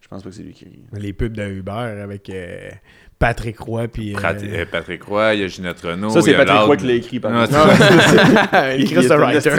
Je 0.00 0.08
pense 0.08 0.22
pas 0.22 0.28
que 0.30 0.34
c'est 0.34 0.42
lui 0.42 0.52
qui 0.52 0.64
écrit. 0.64 0.82
Les 0.98 1.12
pubs 1.12 1.32
de 1.32 1.42
Uber 1.48 1.70
avec 2.02 2.28
euh, 2.30 2.68
Patrick 3.18 3.58
Roy 3.60 3.86
puis. 3.88 4.12
euh, 4.12 4.18
Prat- 4.18 4.34
euh, 4.42 4.64
Patrick 4.70 5.02
Roy, 5.04 5.34
il 5.34 5.40
y 5.40 5.44
a 5.44 5.46
Ginette 5.48 5.80
Renault. 5.80 6.10
Ça, 6.10 6.20
c'est 6.22 6.34
Patrick. 6.34 6.60
Roy 6.62 6.76
qui 6.76 6.86
l'a 6.86 6.92
écrit, 6.94 7.20
par 7.20 7.30
Non, 7.32 7.44
Il 8.76 8.82
écrit 8.82 8.96
est 9.04 9.08
ce 9.08 9.14
writer. 9.14 9.50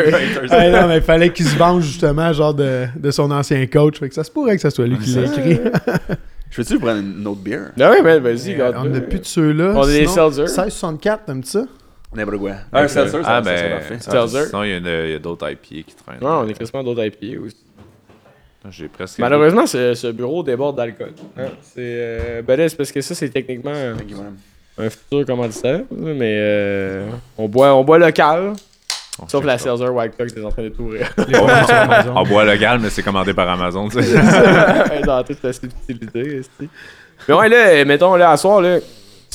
Ah 0.50 0.70
non, 0.70 0.88
mais 0.88 0.98
il 0.98 1.04
fallait 1.04 1.30
qu'il 1.32 1.46
se 1.46 1.58
venge 1.58 1.84
justement, 1.84 2.32
genre 2.34 2.54
de, 2.54 2.86
de 2.98 3.12
son 3.12 3.30
ancien 3.32 3.66
coach. 3.68 4.00
Fait 4.00 4.10
que 4.10 4.16
ça 4.16 4.24
se 4.24 4.32
pourrait 4.32 4.56
que 4.56 4.62
ça 4.62 4.72
soit 4.72 4.88
lui 4.88 4.98
qui 4.98 5.12
l'a 5.16 5.24
écrit. 5.24 5.60
Je 6.50 6.62
veux-tu 6.62 6.80
prendre 6.80 7.00
une 7.00 7.26
autre 7.28 7.42
bière? 7.42 7.72
Ah 7.80 7.92
ouais, 7.92 8.02
man, 8.02 8.22
vas-y, 8.22 8.58
on 8.62 8.86
n'a 8.86 9.00
plus 9.02 9.20
de 9.20 9.26
ceux-là. 9.26 9.74
On 9.76 9.84
a 9.84 9.88
des 9.88 10.06
sinon, 10.08 10.32
Seltzer. 10.32 10.42
1664, 10.44 11.26
t'aimes 11.26 11.44
ça? 11.44 11.66
N'importe 12.14 12.38
quoi. 12.40 12.52
Un 12.74 12.88
seltzer, 12.88 13.24
ça, 13.24 13.38
Ah, 13.38 13.42
ça 13.44 13.50
ben, 13.50 13.58
serait 13.58 13.70
parfait. 13.70 13.96
ah, 14.00 14.12
Seltzer. 14.12 14.46
sinon, 14.50 14.64
il 14.64 14.70
y 14.70 14.74
a, 14.74 14.78
une- 14.78 15.06
il 15.06 15.12
y 15.12 15.16
a 15.16 15.20
d'autres 15.20 15.50
IPA 15.50 15.60
qui 15.88 15.96
traînent. 16.06 16.18
Ouais, 16.22 16.30
on 16.30 16.48
est 16.48 16.54
quasiment 16.54 16.84
d'autres 16.84 17.04
IPA 17.06 17.40
aussi. 17.46 17.56
J'ai 18.70 18.88
presque. 18.90 19.18
Malheureusement, 19.20 19.66
ce, 19.66 19.94
ce 19.96 20.08
bureau 20.12 20.44
déborde 20.44 20.76
d'alcool. 20.78 21.14
Hein, 21.38 21.46
C'est 21.62 21.80
euh, 21.80 22.42
ben 22.44 22.60
là, 22.60 22.70
c'est 22.70 22.76
parce 22.76 22.92
que 22.92 23.02
ça, 23.02 23.16
c'est 23.16 23.30
techniquement 23.30 23.72
un, 23.72 23.96
Thank 23.96 24.12
you, 24.12 24.18
madame. 24.18 24.36
un 24.78 24.90
futur 24.90 25.26
commanditaire. 25.26 25.80
Mais 25.90 26.36
euh, 26.38 27.08
on, 27.38 27.48
boit, 27.48 27.74
on 27.74 27.84
boit 27.84 27.98
local. 27.98 28.54
On 29.20 29.28
Sauf 29.28 29.44
la. 29.46 29.58
Seltzer 29.58 29.88
White 29.90 30.14
Cock, 30.18 30.34
t'es 30.34 30.44
en 30.44 30.52
train 30.52 30.64
de 30.64 30.70
tout. 30.70 30.92
On 32.16 32.24
boit 32.24 32.46
légal, 32.46 32.80
mais 32.80 32.90
c'est 32.90 33.04
commandé 33.04 33.34
par 33.34 33.50
Amazon, 33.50 33.90
tu 33.90 34.02
sais. 34.02 34.14
Dans 35.06 35.24
toute 35.24 35.42
la 35.44 35.54
subtilité. 35.54 36.42
Mais 37.28 37.34
ouais, 37.36 37.50
là, 37.50 37.86
mettons, 37.86 38.16
là, 38.16 38.32
à 38.32 38.38
soir, 38.38 38.62
là, 38.62 38.78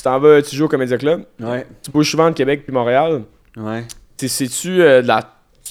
t'en 0.07 0.19
vas, 0.21 0.41
tu 0.43 0.55
joues 0.55 0.65
au 0.67 0.69
Comédia 0.69 0.97
Club. 0.97 1.25
Ouais, 1.41 1.67
Tu 1.83 1.91
bouges 1.91 2.11
souvent 2.11 2.31
de 2.31 2.35
Québec 2.35 2.63
puis 2.65 2.73
Montréal. 2.73 3.23
ouais. 3.57 3.85
T'es- 4.17 4.29
C'est-tu 4.29 4.81
euh, 4.83 5.03
de 5.03 5.09
la. 5.09 5.21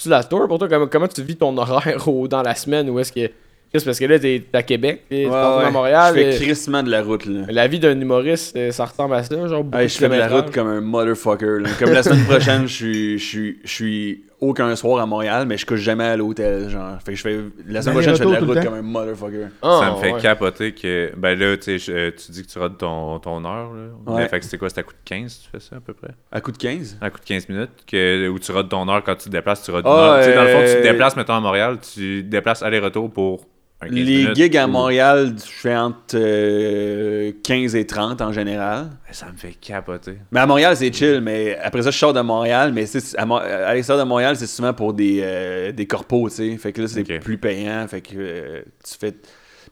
De 0.05 0.09
la 0.11 0.23
tour 0.23 0.47
pour 0.47 0.59
toi? 0.59 0.67
Comment, 0.69 0.87
comment 0.87 1.07
tu 1.07 1.23
vis 1.23 1.35
ton 1.37 1.57
horaire 1.57 2.07
au- 2.07 2.27
dans 2.27 2.41
la 2.43 2.53
semaine 2.53 2.89
ou 2.89 2.99
est-ce 2.99 3.11
que. 3.11 3.31
Parce 3.73 3.97
que 3.99 4.05
là, 4.05 4.19
t'es 4.19 4.43
t'es 4.51 4.57
à 4.57 4.63
Québec, 4.63 5.03
tu 5.09 5.15
Ouais, 5.17 5.25
ouais. 5.27 5.33
à 5.65 5.71
Montréal. 5.71 6.13
Je 6.15 6.21
fais 6.21 6.35
et- 6.35 6.39
crissement 6.39 6.83
de 6.83 6.89
la 6.91 7.01
route, 7.01 7.25
là. 7.25 7.41
La 7.49 7.67
vie 7.67 7.79
d'un 7.79 7.99
humoriste, 7.99 8.55
euh, 8.55 8.71
ça 8.71 8.85
ressemble 8.85 9.15
à 9.15 9.23
ça, 9.23 9.47
genre 9.47 9.65
Hey, 9.73 9.89
je 9.89 9.97
fais 9.97 10.07
de 10.09 10.13
la 10.15 10.27
route 10.27 10.51
comme 10.51 10.67
un 10.67 10.79
motherfucker. 10.81 11.59
là. 11.61 11.69
Comme 11.79 11.91
la 11.91 12.03
semaine 12.03 12.23
prochaine, 12.25 12.67
je 12.67 12.73
suis, 12.73 13.19
je 13.19 13.25
suis, 13.25 13.59
je 13.63 13.69
suis 13.71 14.23
aucun 14.41 14.75
soir 14.75 15.01
à 15.01 15.05
Montréal, 15.05 15.45
mais 15.47 15.57
je 15.57 15.65
couche 15.65 15.79
jamais 15.79 16.03
à 16.03 16.17
l'hôtel, 16.17 16.69
genre. 16.69 16.97
Fait 17.03 17.11
que 17.13 17.17
je 17.17 17.21
fais 17.21 17.39
la 17.67 17.81
semaine 17.81 17.95
prochaine, 17.95 18.15
je 18.15 18.19
fais 18.23 18.25
de 18.29 18.33
la 18.33 18.39
route 18.39 18.63
comme 18.63 18.73
un 18.73 18.81
motherfucker. 18.81 19.47
Ah, 19.61 19.79
ça 19.83 19.91
me 19.91 19.97
fait 19.97 20.13
ouais. 20.13 20.21
capoter 20.21 20.73
que. 20.73 21.11
Ben 21.17 21.37
là, 21.39 21.55
tu 21.57 21.63
sais, 21.63 21.77
je- 21.77 21.91
euh, 21.91 22.11
tu 22.11 22.31
dis 22.31 22.43
que 22.43 22.51
tu 22.51 22.59
rates 22.59 22.77
ton, 22.77 23.19
ton 23.19 23.43
heure, 23.45 23.73
là. 23.73 24.13
Ouais. 24.13 24.21
Mais 24.23 24.27
fait 24.27 24.39
que 24.39 24.45
c'est 24.45 24.57
quoi, 24.57 24.69
c'est 24.69 24.79
à 24.79 24.83
coup 24.83 24.93
de 24.93 24.97
15, 25.05 25.39
tu 25.43 25.49
fais 25.49 25.59
ça 25.59 25.77
à 25.77 25.79
peu 25.79 25.93
près? 25.93 26.11
À 26.31 26.41
coup 26.41 26.51
de 26.51 26.57
15. 26.57 26.97
À 27.01 27.09
coup 27.09 27.19
de 27.19 27.25
15 27.25 27.49
minutes, 27.49 27.69
que, 27.87 28.27
où 28.29 28.37
tu 28.39 28.51
rates 28.51 28.69
ton 28.69 28.87
heure 28.89 29.03
quand 29.03 29.15
tu 29.15 29.25
te 29.25 29.29
déplaces, 29.29 29.63
tu 29.63 29.71
rates 29.71 29.85
Ah, 29.87 29.89
une 29.89 29.97
heure. 29.99 30.17
Tu 30.19 30.25
sais, 30.25 30.35
dans 30.35 30.43
le 30.43 30.49
fond, 30.49 30.59
tu 30.61 30.65
te 30.73 30.77
euh, 30.77 30.91
déplaces, 30.91 31.15
mettons, 31.15 31.33
à 31.33 31.39
Montréal, 31.39 31.77
tu 31.81 32.23
te 32.23 32.29
déplaces 32.29 32.61
aller-retour 32.63 33.11
pour 33.11 33.41
un 33.41 33.41
15 33.41 33.54
Les 33.83 34.03
minutes. 34.03 34.35
gigs 34.35 34.57
à 34.57 34.65
Montréal, 34.67 35.33
je 35.37 35.51
fais 35.51 35.75
entre 35.75 36.15
euh, 36.15 37.31
15 37.43 37.75
et 37.75 37.85
30 37.85 38.21
en 38.21 38.31
général. 38.31 38.87
Ça 39.11 39.27
me 39.27 39.37
fait 39.37 39.53
capoter. 39.59 40.17
Mais 40.31 40.39
à 40.39 40.45
Montréal, 40.47 40.75
c'est 40.75 40.91
chill. 40.93 41.19
Mais 41.21 41.57
après 41.61 41.83
ça, 41.83 41.91
je 41.91 41.97
sors 41.97 42.13
de 42.13 42.21
Montréal. 42.21 42.71
Mais 42.73 42.85
à, 43.17 43.25
Mo- 43.25 43.35
à 43.37 43.73
l'extérieur 43.73 44.03
de 44.03 44.09
Montréal, 44.09 44.35
c'est 44.37 44.47
souvent 44.47 44.73
pour 44.73 44.93
des, 44.93 45.19
euh, 45.23 45.71
des 45.71 45.85
corpos, 45.85 46.29
tu 46.29 46.35
sais. 46.51 46.57
Fait 46.57 46.71
que 46.71 46.81
là, 46.81 46.87
c'est 46.87 47.03
plus 47.19 47.37
payant. 47.37 47.85
Fait 47.87 48.01
que 48.01 48.13
euh, 48.15 48.61
tu 48.83 48.95
fais. 48.99 49.13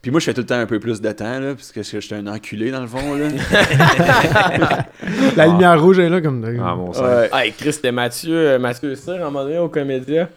Puis 0.01 0.11
moi, 0.11 0.19
je 0.19 0.25
fais 0.25 0.33
tout 0.33 0.41
le 0.41 0.47
temps 0.47 0.59
un 0.59 0.65
peu 0.65 0.81
plus 0.81 0.99
de 0.99 1.11
temps, 1.13 1.39
là, 1.39 1.55
parce 1.55 1.71
que 1.71 1.81
je 1.81 1.97
suis 1.99 2.13
un 2.15 2.27
enculé, 2.27 2.71
dans 2.71 2.81
le 2.81 2.87
fond, 2.87 3.15
là. 3.15 3.29
La 5.37 5.47
lumière 5.47 5.81
rouge 5.81 5.99
est 5.99 6.09
là 6.09 6.19
comme. 6.21 6.43
Ah, 6.61 6.75
mon 6.75 6.91
sang. 6.91 7.05
Ouais. 7.05 7.29
Hey, 7.33 7.53
Chris, 7.53 7.73
c'était 7.73 7.91
Mathieu, 7.93 8.35
euh, 8.35 8.59
Mathieu 8.59 8.95
Cyr, 8.95 9.13
à 9.13 9.15
un 9.15 9.19
moment 9.31 9.43
donné, 9.43 9.57
au 9.59 9.69
Comédia. 9.69 10.27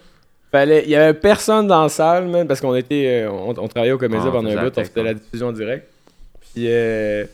Fallait, 0.51 0.83
il 0.85 0.89
y 0.89 0.95
avait 0.95 1.13
personne 1.13 1.67
dans 1.67 1.83
la 1.83 1.89
salle, 1.89 2.27
man, 2.27 2.47
parce 2.47 2.61
qu'on 2.61 2.73
était, 2.75 3.23
euh, 3.25 3.29
on, 3.31 3.49
on 3.49 3.67
travaillait 3.67 3.91
au 3.93 3.97
Comédia 3.97 4.27
Ah, 4.27 4.31
pendant 4.31 4.49
un 4.49 4.63
bout, 4.63 4.77
on 4.77 4.83
faisait 4.83 5.03
la 5.03 5.13
diffusion 5.13 5.47
en 5.47 5.51
direct. 5.51 5.87
Puis, 6.39 6.65
euh, 6.67 7.25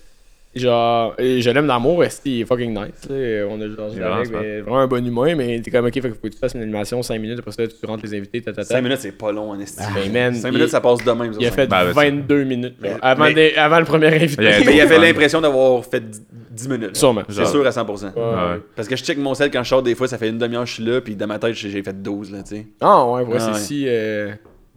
genre, 0.56 1.16
je 1.20 1.50
l'aime 1.50 1.68
d'amour, 1.68 2.04
il 2.26 2.42
est 2.42 2.46
fucking 2.46 2.70
nice, 2.72 3.10
là. 3.10 3.46
On 3.50 3.60
a 3.60 3.68
genre 3.68 3.90
Il 3.94 4.00
est 4.00 4.04
avec, 4.04 4.28
vraiment 4.30 4.42
mais 4.42 4.62
vraiment 4.62 4.80
un 4.80 4.88
bon 4.88 5.06
humain, 5.08 5.36
mais 5.36 5.60
t'es 5.62 5.72
comme, 5.72 5.86
ok, 5.86 6.02
faut 6.02 6.10
que 6.10 6.28
tu 6.28 6.38
fasses 6.38 6.54
une 6.54 6.62
animation 6.62 7.02
5 7.02 7.20
minutes, 7.20 7.40
après 7.40 7.52
ça, 7.52 7.68
tu 7.68 7.86
rentres 7.86 8.04
les 8.04 8.18
invités, 8.18 8.42
tata. 8.42 8.64
5 8.64 8.82
minutes, 8.82 9.00
c'est 9.02 9.18
pas 9.18 9.32
long, 9.32 9.52
en 9.52 9.60
estime. 9.60 9.86
Ben, 9.96 10.12
man, 10.12 10.34
5 10.36 10.50
il- 10.50 10.54
minutes, 10.56 10.70
ça 10.70 10.82
passe 10.82 11.04
de 11.04 11.12
même. 11.12 11.34
ça, 11.34 11.40
Il 11.42 11.48
a 11.48 11.52
fait 11.52 11.68
Ben, 11.68 11.86
ben, 11.86 11.88
c'est- 11.88 11.94
22 12.12 12.44
minutes, 12.44 12.76
Mais- 12.82 12.96
avant, 13.02 13.24
mais- 13.26 13.34
des- 13.34 13.54
avant 13.56 13.80
le 13.80 13.86
premier 13.86 14.08
invité. 14.08 14.48
Avait- 14.48 14.66
Mais 14.66 14.76
il 14.76 14.82
avait 14.82 15.00
l'impression 15.00 15.42
d'avoir 15.42 15.84
fait 15.86 16.04
10 16.52 16.70
minutes. 16.70 16.96
Sûrement. 16.96 17.24
C'est 17.30 17.46
sûr 17.46 17.66
à 17.66 17.72
100%. 17.72 18.12
Ouais, 18.16 18.22
ouais. 18.22 18.60
Parce 18.76 18.88
que 18.88 18.96
je 18.96 19.04
check 19.04 19.18
mon 19.18 19.34
sel 19.34 19.50
quand 19.50 19.64
je 19.64 19.70
sors 19.70 19.82
des 19.84 19.96
fois, 19.96 20.08
ça 20.08 20.18
fait 20.18 20.30
une 20.30 20.38
demi-heure 20.38 20.64
que 20.64 20.70
je 20.70 20.74
suis 20.76 20.84
là, 20.86 21.02
puis 21.02 21.16
dans 21.16 21.28
ma 21.28 21.40
tête, 21.40 21.54
j'ai 21.56 21.82
fait 21.82 22.02
12, 22.02 22.32
là, 22.32 22.44
tu 22.44 22.56
sais. 22.58 22.68
Ah 22.82 23.06
ouais, 23.08 23.24
ouais, 23.24 23.34
Ah, 23.36 23.40
c'est 23.40 23.52
ouais. 23.54 23.58
si 23.60 23.86
euh, 23.88 24.32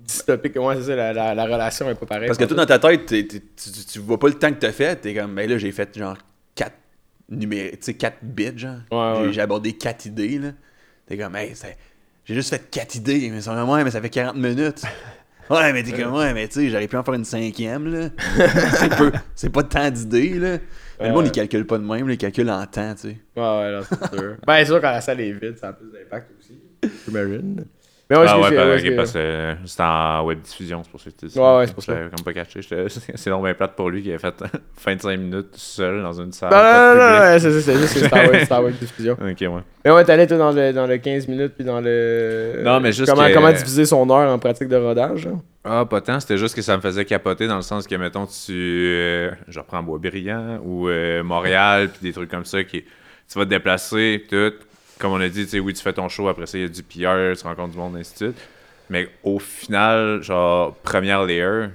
dystopique. 0.06 0.56
Ouais, 0.56 0.76
c'est 0.76 0.84
ça, 0.84 0.96
la, 0.96 1.12
la, 1.12 1.34
la 1.34 1.44
relation 1.44 1.90
est 1.90 1.94
pas 1.94 2.06
pareille. 2.06 2.26
Parce 2.28 2.38
que 2.38 2.44
toi, 2.44 2.56
dans 2.56 2.66
ta 2.66 2.78
tête, 2.78 3.06
t'es- 3.06 3.26
t'es- 3.26 3.40
tu, 3.40 3.70
tu- 3.72 3.84
tu 3.84 3.98
vois 3.98 4.18
pas 4.18 4.28
le 4.28 4.34
temps 4.34 4.50
que 4.50 4.58
t'as 4.58 4.72
fait, 4.72 4.96
t'es 4.96 5.14
comme, 5.14 5.34
ben 5.34 5.48
là, 5.48 5.58
j'ai 5.58 5.72
fait 5.72 5.96
genre 5.96 6.16
4 6.54 6.72
numériques, 7.28 7.80
tu 7.80 7.86
sais, 7.86 7.94
4 7.94 8.18
bits, 8.22 8.56
genre. 8.56 8.76
Ouais, 8.92 9.12
J'ai- 9.20 9.26
ouais. 9.26 9.32
J'ai 9.32 9.40
abordé 9.40 9.72
4 9.72 10.06
idées, 10.06 10.38
là. 10.38 10.48
T'es 11.06 11.16
comme, 11.18 11.36
hey, 11.36 11.52
j'ai 12.24 12.34
juste 12.34 12.50
fait 12.50 12.70
4 12.70 12.94
idées, 12.96 13.30
mais 13.32 13.40
ça, 13.40 13.64
ouais, 13.64 13.84
mais 13.84 13.90
ça 13.90 14.00
fait 14.00 14.10
40 14.10 14.36
minutes. 14.36 14.82
Ouais, 15.48 15.72
mais 15.72 15.84
t'es 15.84 15.92
comme, 15.92 16.12
ouais, 16.14 16.34
mais 16.34 16.48
tu 16.48 16.54
sais, 16.54 16.70
j'aurais 16.70 16.88
pu 16.88 16.96
en 16.96 17.04
faire 17.04 17.14
une 17.14 17.24
cinquième, 17.24 17.86
là. 17.86 18.08
c'est 18.80 18.96
peu- 18.96 19.12
c'est 19.36 19.48
pas 19.50 19.62
tant 19.62 19.88
d'idées, 19.92 20.40
là. 20.40 20.58
Mais 20.98 21.06
le 21.06 21.12
monde, 21.12 21.22
Ouais. 21.22 21.28
il 21.28 21.30
calcule 21.30 21.64
pas 21.64 21.78
de 21.78 21.84
même, 21.84 22.10
il 22.10 22.18
calcule 22.18 22.50
en 22.50 22.66
temps, 22.66 22.92
tu 22.96 23.02
sais. 23.02 23.16
Ouais, 23.36 23.42
ouais, 23.42 23.70
là, 23.70 23.80
c'est 23.88 24.16
sûr. 24.18 24.34
ben, 24.44 24.56
c'est 24.58 24.64
sûr, 24.64 24.80
quand 24.80 24.90
la 24.90 25.00
salle 25.00 25.20
est 25.20 25.30
vide, 25.30 25.56
ça 25.56 25.68
a 25.68 25.72
plus 25.74 25.86
d'impact 25.92 26.32
aussi. 26.40 26.58
J'imagine. 27.06 27.64
Mais 28.08 28.16
ouais, 28.16 28.24
Ah 28.28 28.38
ouais, 28.38 28.50
ben, 28.50 28.68
ouais, 28.68 28.90
parce 28.96 29.12
que 29.12 29.54
c'était 29.64 29.82
en 29.82 30.24
web 30.24 30.40
diffusion, 30.40 30.80
c'est 30.84 30.90
pour 30.90 31.00
ça 31.00 31.10
que 31.10 31.16
c'était 31.26 31.40
Ouais, 31.40 31.56
ouais, 31.56 31.66
c'est 31.66 31.74
pour 31.74 31.82
ça. 31.82 31.92
J'avais 31.94 32.08
comme 32.10 32.24
pas 32.24 32.40
j'étais- 32.48 32.86
C'est 33.16 33.30
long 33.30 33.42
bien 33.42 33.54
plate 33.54 33.74
pour 33.74 33.90
lui 33.90 34.00
qui 34.00 34.12
a 34.12 34.18
fait 34.18 34.34
25 34.84 35.16
minutes 35.18 35.50
tout 35.50 35.58
seul 35.58 36.02
dans 36.02 36.12
une 36.12 36.30
salle. 36.30 36.50
Non, 36.50 36.56
non, 36.56 37.00
non, 37.00 37.32
non, 37.32 37.38
c'est 37.40 37.50
juste 37.50 37.66
que 37.68 38.00
c'était 38.00 38.52
en 38.54 38.62
web- 38.62 38.74
diffusion. 38.80 39.14
Ok, 39.14 39.40
ouais. 39.40 39.48
Mais 39.84 39.90
ouais, 39.90 40.04
t'allais 40.04 40.28
toi 40.28 40.38
dans 40.38 40.52
le, 40.52 40.72
dans 40.72 40.86
le 40.86 40.98
15 40.98 41.26
minutes 41.26 41.54
puis 41.56 41.64
dans 41.64 41.80
le. 41.80 42.60
Non, 42.62 42.78
mais 42.78 42.92
juste 42.92 43.10
Comment, 43.12 43.26
que- 43.26 43.34
comment 43.34 43.50
diviser 43.52 43.84
son 43.86 44.08
heure 44.08 44.30
en 44.32 44.38
pratique 44.38 44.68
de 44.68 44.76
rodage, 44.76 45.26
hein? 45.26 45.40
Ah, 45.64 45.84
pas 45.84 46.00
tant, 46.00 46.20
c'était 46.20 46.38
juste 46.38 46.54
que 46.54 46.62
ça 46.62 46.76
me 46.76 46.80
faisait 46.82 47.04
capoter 47.04 47.48
dans 47.48 47.56
le 47.56 47.62
sens 47.62 47.88
que, 47.88 47.94
mettons, 47.96 48.26
tu. 48.26 48.52
euh, 48.52 49.32
je 49.48 49.58
reprends 49.58 49.82
Boisbriand 49.82 50.60
ou 50.64 50.88
euh, 50.88 51.24
Montréal, 51.24 51.88
puis 51.88 52.02
des 52.08 52.12
trucs 52.12 52.30
comme 52.30 52.44
ça, 52.44 52.62
qui 52.62 52.82
tu 53.28 53.36
vas 53.36 53.44
te 53.44 53.50
déplacer, 53.50 54.24
tout. 54.30 54.52
Comme 54.98 55.12
on 55.12 55.20
a 55.20 55.28
dit, 55.28 55.44
tu 55.44 55.50
sais, 55.50 55.60
oui, 55.60 55.74
tu 55.74 55.82
fais 55.82 55.92
ton 55.92 56.08
show, 56.08 56.28
après 56.28 56.46
ça, 56.46 56.58
il 56.58 56.62
y 56.62 56.64
a 56.64 56.68
du 56.68 56.82
PR, 56.82 57.38
tu 57.38 57.46
rencontres 57.46 57.72
du 57.72 57.78
monde, 57.78 57.96
ainsi 57.96 58.12
de 58.12 58.16
suite. 58.16 58.48
Mais 58.88 59.08
au 59.24 59.38
final, 59.38 60.22
genre, 60.22 60.74
première 60.76 61.24
layer, 61.24 61.66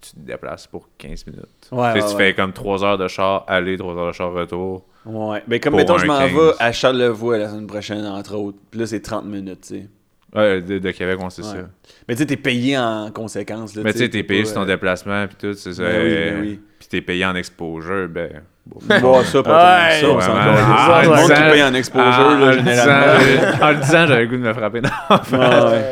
tu 0.00 0.10
te 0.10 0.20
déplaces 0.20 0.66
pour 0.66 0.88
15 0.98 1.26
minutes. 1.26 1.44
Ouais, 1.72 1.92
ouais, 1.92 1.98
tu 2.00 2.04
ouais. 2.06 2.16
fais 2.16 2.34
comme 2.34 2.52
3 2.52 2.84
heures 2.84 2.98
de 2.98 3.08
char 3.08 3.44
aller, 3.48 3.76
3 3.76 3.94
heures 3.96 4.06
de 4.08 4.12
char 4.12 4.32
retour. 4.32 4.84
Ouais. 5.04 5.42
Ben, 5.46 5.58
comme 5.58 5.76
mettons, 5.76 5.98
je 5.98 6.06
m'en 6.06 6.18
15. 6.18 6.32
vais 6.32 6.50
à 6.58 6.72
Charlevoix 6.72 7.38
la 7.38 7.48
semaine 7.48 7.66
prochaine, 7.66 8.04
entre 8.04 8.34
autres. 8.36 8.58
Puis 8.70 8.80
là, 8.80 8.86
c'est 8.86 9.00
30 9.00 9.24
minutes, 9.24 9.60
tu 9.62 9.68
sais. 9.68 9.88
Ouais, 10.36 10.60
de, 10.60 10.78
de 10.78 10.90
Québec, 10.90 11.18
on 11.22 11.30
sait 11.30 11.42
ça. 11.42 11.56
Mais 12.06 12.14
tu 12.14 12.20
sais, 12.20 12.26
t'es 12.26 12.36
payé 12.36 12.76
en 12.76 13.10
conséquence, 13.10 13.74
là. 13.74 13.82
Mais 13.82 13.92
tu 13.92 14.00
sais, 14.00 14.10
t'es 14.10 14.22
payé 14.22 14.44
sur 14.44 14.56
ton 14.56 14.62
euh, 14.62 14.66
déplacement, 14.66 15.26
puis 15.26 15.36
tout, 15.40 15.54
c'est 15.54 15.72
ça. 15.72 15.82
Ben 15.82 16.02
oui, 16.02 16.14
ben 16.14 16.40
oui. 16.42 16.60
Puis 16.78 16.88
t'es 16.88 17.00
payé 17.00 17.24
en 17.24 17.34
exposure, 17.34 18.08
ben. 18.10 18.42
bon. 19.00 19.22
Ça, 19.24 19.42
pas 19.42 19.88
Ouais, 19.88 20.00
ça, 20.00 20.08
on 20.08 20.20
s'en. 20.20 20.32
Ah, 20.36 21.00
Le 21.02 21.08
monde 21.08 21.18
qui 21.18 21.28
disant- 21.34 21.50
paye 21.50 21.62
en 21.62 21.74
exposure, 21.74 22.04
Ah, 22.08 22.38
là, 22.38 22.46
en 22.48 22.52
généralement. 22.52 23.18
disant- 23.18 23.62
En 23.64 23.68
le 23.70 23.76
disant, 23.76 24.06
j'avais 24.06 24.20
le 24.22 24.26
goût 24.26 24.36
de 24.36 24.42
me 24.42 24.52
frapper 24.52 24.80
dans 24.80 24.90
la 25.10 25.18
face. 25.18 25.30
Ouais, 25.32 25.70
ouais. 25.72 25.84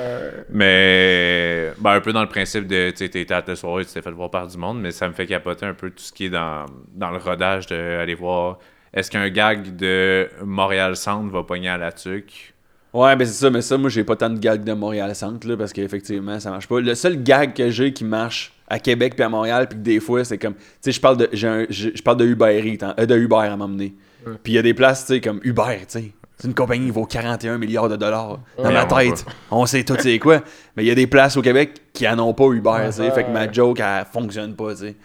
Mais 0.51 1.73
ben, 1.79 1.91
un 1.93 2.01
peu 2.01 2.13
dans 2.13 2.23
le 2.23 2.29
principe 2.29 2.67
de 2.67 2.91
tu 2.91 2.99
sais, 2.99 3.09
t'es 3.09 3.31
à 3.33 3.43
ta 3.43 3.57
soirée, 3.57 3.85
tu 3.85 3.93
t'es 3.93 4.03
fait 4.03 4.11
voir 4.13 4.31
par 4.31 4.47
du 4.47 4.57
monde, 4.57 4.81
mais 4.81 4.91
ça 4.93 5.09
me 5.09 5.13
fait 5.13 5.27
capoter 5.27 5.67
un 5.67 5.75
peu 5.75 5.91
tout 5.91 6.03
ce 6.03 6.13
qui 6.13 6.27
est 6.27 6.31
dans, 6.31 6.67
dans 6.95 7.11
le 7.11 7.19
rodage 7.19 7.67
d'aller 7.67 8.15
voir 8.15 8.59
est-ce 8.95 9.11
qu'un 9.11 9.29
gag 9.29 9.77
de 9.77 10.29
Montréal 10.45 10.97
Centre 10.97 11.31
va 11.31 11.43
pogner 11.43 11.69
à 11.69 11.77
la 11.77 11.93
tuque? 11.93 12.55
Ouais, 12.95 13.15
ben 13.17 13.27
c'est 13.27 13.33
ça, 13.45 13.51
mais 13.51 13.61
ça, 13.61 13.77
moi, 13.77 13.91
j'ai 13.91 14.05
pas 14.05 14.17
tant 14.17 14.31
de 14.31 14.39
gags 14.39 14.65
de 14.65 14.73
Montréal 14.73 15.15
Centre, 15.15 15.47
là, 15.47 15.57
parce 15.57 15.73
qu'effectivement, 15.75 16.41
ça 16.41 16.51
marche 16.51 16.67
pas. 16.67 16.81
Le 16.81 16.95
seul 16.95 17.23
gag 17.23 17.53
que 17.53 17.69
j'ai 17.69 17.93
qui 17.93 18.05
marche 18.05 18.53
à 18.69 18.79
Québec 18.79 19.15
puis 19.15 19.25
à 19.25 19.29
Montréal, 19.29 19.69
puis 19.69 19.79
que 19.79 19.83
des 19.85 20.01
fois, 20.01 20.25
c'est 20.25 20.39
comme, 20.39 20.55
tu 20.55 20.61
sais, 20.81 20.93
je 20.93 21.01
parle 21.01 21.17
de, 21.17 21.29
je 21.33 22.03
parle 22.03 22.17
de 22.19 22.25
Uber 22.27 22.61
Eats, 22.67 22.85
hein, 22.85 22.95
euh, 22.99 23.07
de 23.07 23.17
Uber 23.17 23.37
à 23.37 23.57
m'emmener. 23.57 23.95
Puis 24.43 24.53
il 24.53 24.57
y 24.57 24.59
a 24.59 24.63
des 24.63 24.75
places, 24.75 25.07
tu 25.07 25.15
sais, 25.15 25.21
comme 25.21 25.41
Uber, 25.45 25.79
tu 25.81 25.85
sais. 26.01 26.13
C'est 26.39 26.49
une 26.49 26.55
compagnie 26.55 26.87
qui 26.87 26.91
vaut 26.91 27.07
41 27.07 27.57
milliards 27.57 27.89
de 27.89 27.97
dollars. 27.97 28.41
Dans 28.59 28.65
Ouais, 28.65 28.73
ma 28.75 28.85
tête, 28.85 29.25
on 29.51 29.65
sait 29.65 29.85
tout 29.85 29.97
c'est 29.99 30.19
quoi. 30.19 30.43
Mais 30.77 30.85
il 30.85 30.87
y 30.87 30.91
a 30.91 30.95
des 30.95 31.07
places 31.07 31.37
au 31.39 31.43
Québec 31.43 31.71
qui 31.95 32.07
en 32.07 32.19
ont 32.19 32.35
pas 32.35 32.45
Uber, 32.49 32.77
tu 32.89 32.93
sais. 32.93 33.11
Fait 33.13 33.25
que 33.25 33.31
ma 33.31 33.51
joke, 33.51 33.81
elle 33.81 34.05
fonctionne 34.13 34.55
pas, 34.55 34.73
tu 34.75 34.81
sais. 34.81 34.97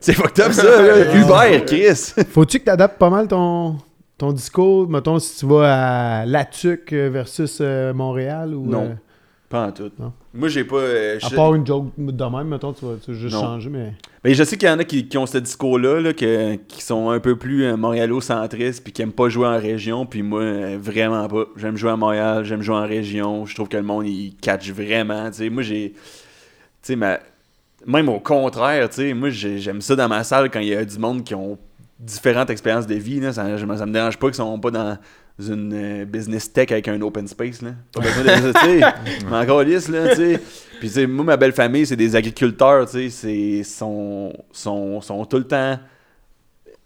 C'est 0.00 0.12
fucked 0.14 0.44
up, 0.44 0.52
ça, 0.52 0.64
là. 0.82 1.14
Uber, 1.14 1.64
Chris. 1.66 2.12
Faut-tu 2.32 2.58
que 2.58 2.64
t'adaptes 2.64 2.98
pas 2.98 3.10
mal 3.10 3.28
ton, 3.28 3.76
ton 4.18 4.32
discours? 4.32 4.88
Mettons, 4.88 5.18
si 5.20 5.38
tu 5.38 5.46
vas 5.46 6.20
à 6.22 6.26
Latuc 6.26 6.92
versus 6.92 7.58
euh, 7.60 7.92
Montréal 7.94 8.52
ou. 8.54 8.66
Non. 8.66 8.84
euh, 8.86 8.94
Pas 9.48 9.66
en 9.68 9.70
tout. 9.72 9.92
Non. 9.98 10.12
Moi, 10.34 10.48
j'ai 10.48 10.64
pas. 10.64 10.76
euh, 10.76 11.18
à 11.22 11.30
part 11.30 11.54
une 11.54 11.64
joke 11.64 11.92
de 11.96 12.24
même, 12.24 12.48
mettons, 12.48 12.72
tu 12.72 12.84
vas, 12.84 12.94
tu 13.02 13.12
vas 13.12 13.16
juste 13.16 13.34
Non. 13.34 13.42
changer, 13.42 13.70
mais. 13.70 13.92
Mais 14.24 14.34
je 14.34 14.42
sais 14.42 14.56
qu'il 14.56 14.68
y 14.68 14.72
en 14.72 14.78
a 14.80 14.82
qui, 14.84 15.06
qui 15.06 15.16
ont 15.18 15.26
ce 15.26 15.38
discours-là, 15.38 16.00
là, 16.00 16.12
que- 16.12 16.56
qui 16.56 16.82
sont 16.82 17.10
un 17.10 17.20
peu 17.20 17.36
plus 17.36 17.62
euh, 17.64 17.76
montréalo-centristes, 17.76 18.82
puis 18.82 18.92
qui 18.92 19.02
aiment 19.02 19.12
pas 19.12 19.28
jouer 19.28 19.46
en 19.46 19.56
région, 19.58 20.04
puis 20.04 20.22
moi, 20.22 20.40
euh, 20.40 20.78
vraiment 20.80 21.28
pas. 21.28 21.44
J'aime 21.56 21.76
jouer 21.76 21.90
à 21.92 21.96
Montréal, 21.96 22.44
j'aime 22.44 22.60
jouer 22.62 22.74
en 22.74 22.86
région, 22.86 23.46
je 23.46 23.54
trouve 23.54 23.68
que 23.68 23.76
le 23.76 23.84
monde, 23.84 24.06
il 24.08 24.34
catch 24.40 24.68
vraiment, 24.72 25.26
tu 25.30 25.36
sais. 25.36 25.48
Moi, 25.50 25.62
j'ai... 25.62 25.92
Tu 25.92 25.98
sais, 26.82 26.96
ma... 26.96 27.20
même 27.86 28.08
au 28.08 28.18
contraire, 28.18 28.88
tu 28.88 28.96
sais, 28.96 29.14
moi, 29.14 29.30
j'ai- 29.30 29.58
j'aime 29.60 29.80
ça 29.80 29.94
dans 29.94 30.08
ma 30.08 30.24
salle 30.24 30.50
quand 30.50 30.58
il 30.60 30.68
y 30.68 30.74
a 30.74 30.84
du 30.84 30.98
monde 30.98 31.22
qui 31.22 31.36
ont 31.36 31.56
différentes 32.00 32.50
expériences 32.50 32.88
de 32.88 32.96
vie, 32.96 33.20
là. 33.20 33.32
Ça, 33.32 33.44
ça 33.58 33.86
me 33.86 33.92
dérange 33.92 34.18
pas 34.18 34.26
qu'ils 34.26 34.34
sont 34.34 34.58
pas 34.58 34.72
dans 34.72 34.98
une 35.38 35.72
euh, 35.74 36.04
business 36.04 36.50
tech 36.52 36.72
avec 36.72 36.88
un 36.88 37.00
open 37.02 37.28
space, 37.28 37.62
là. 37.62 37.72
Pas 37.92 38.00
besoin 38.00 38.22
de... 38.40 38.52
tu 38.52 38.60
sais, 38.60 38.80
mais 39.30 39.36
encore 39.36 39.62
lisse, 39.62 39.88
là, 39.88 40.08
tu 40.10 40.16
sais. 40.16 40.40
Puis, 40.80 40.88
tu 40.88 40.94
sais, 40.94 41.06
moi, 41.06 41.24
ma 41.24 41.36
belle 41.36 41.52
famille, 41.52 41.86
c'est 41.86 41.96
des 41.96 42.16
agriculteurs, 42.16 42.86
tu 42.88 42.92
sais, 42.92 43.10
c'est, 43.10 43.62
sont, 43.62 44.32
sont, 44.52 45.00
sont 45.00 45.24
tout 45.26 45.38
le 45.38 45.46
temps 45.46 45.78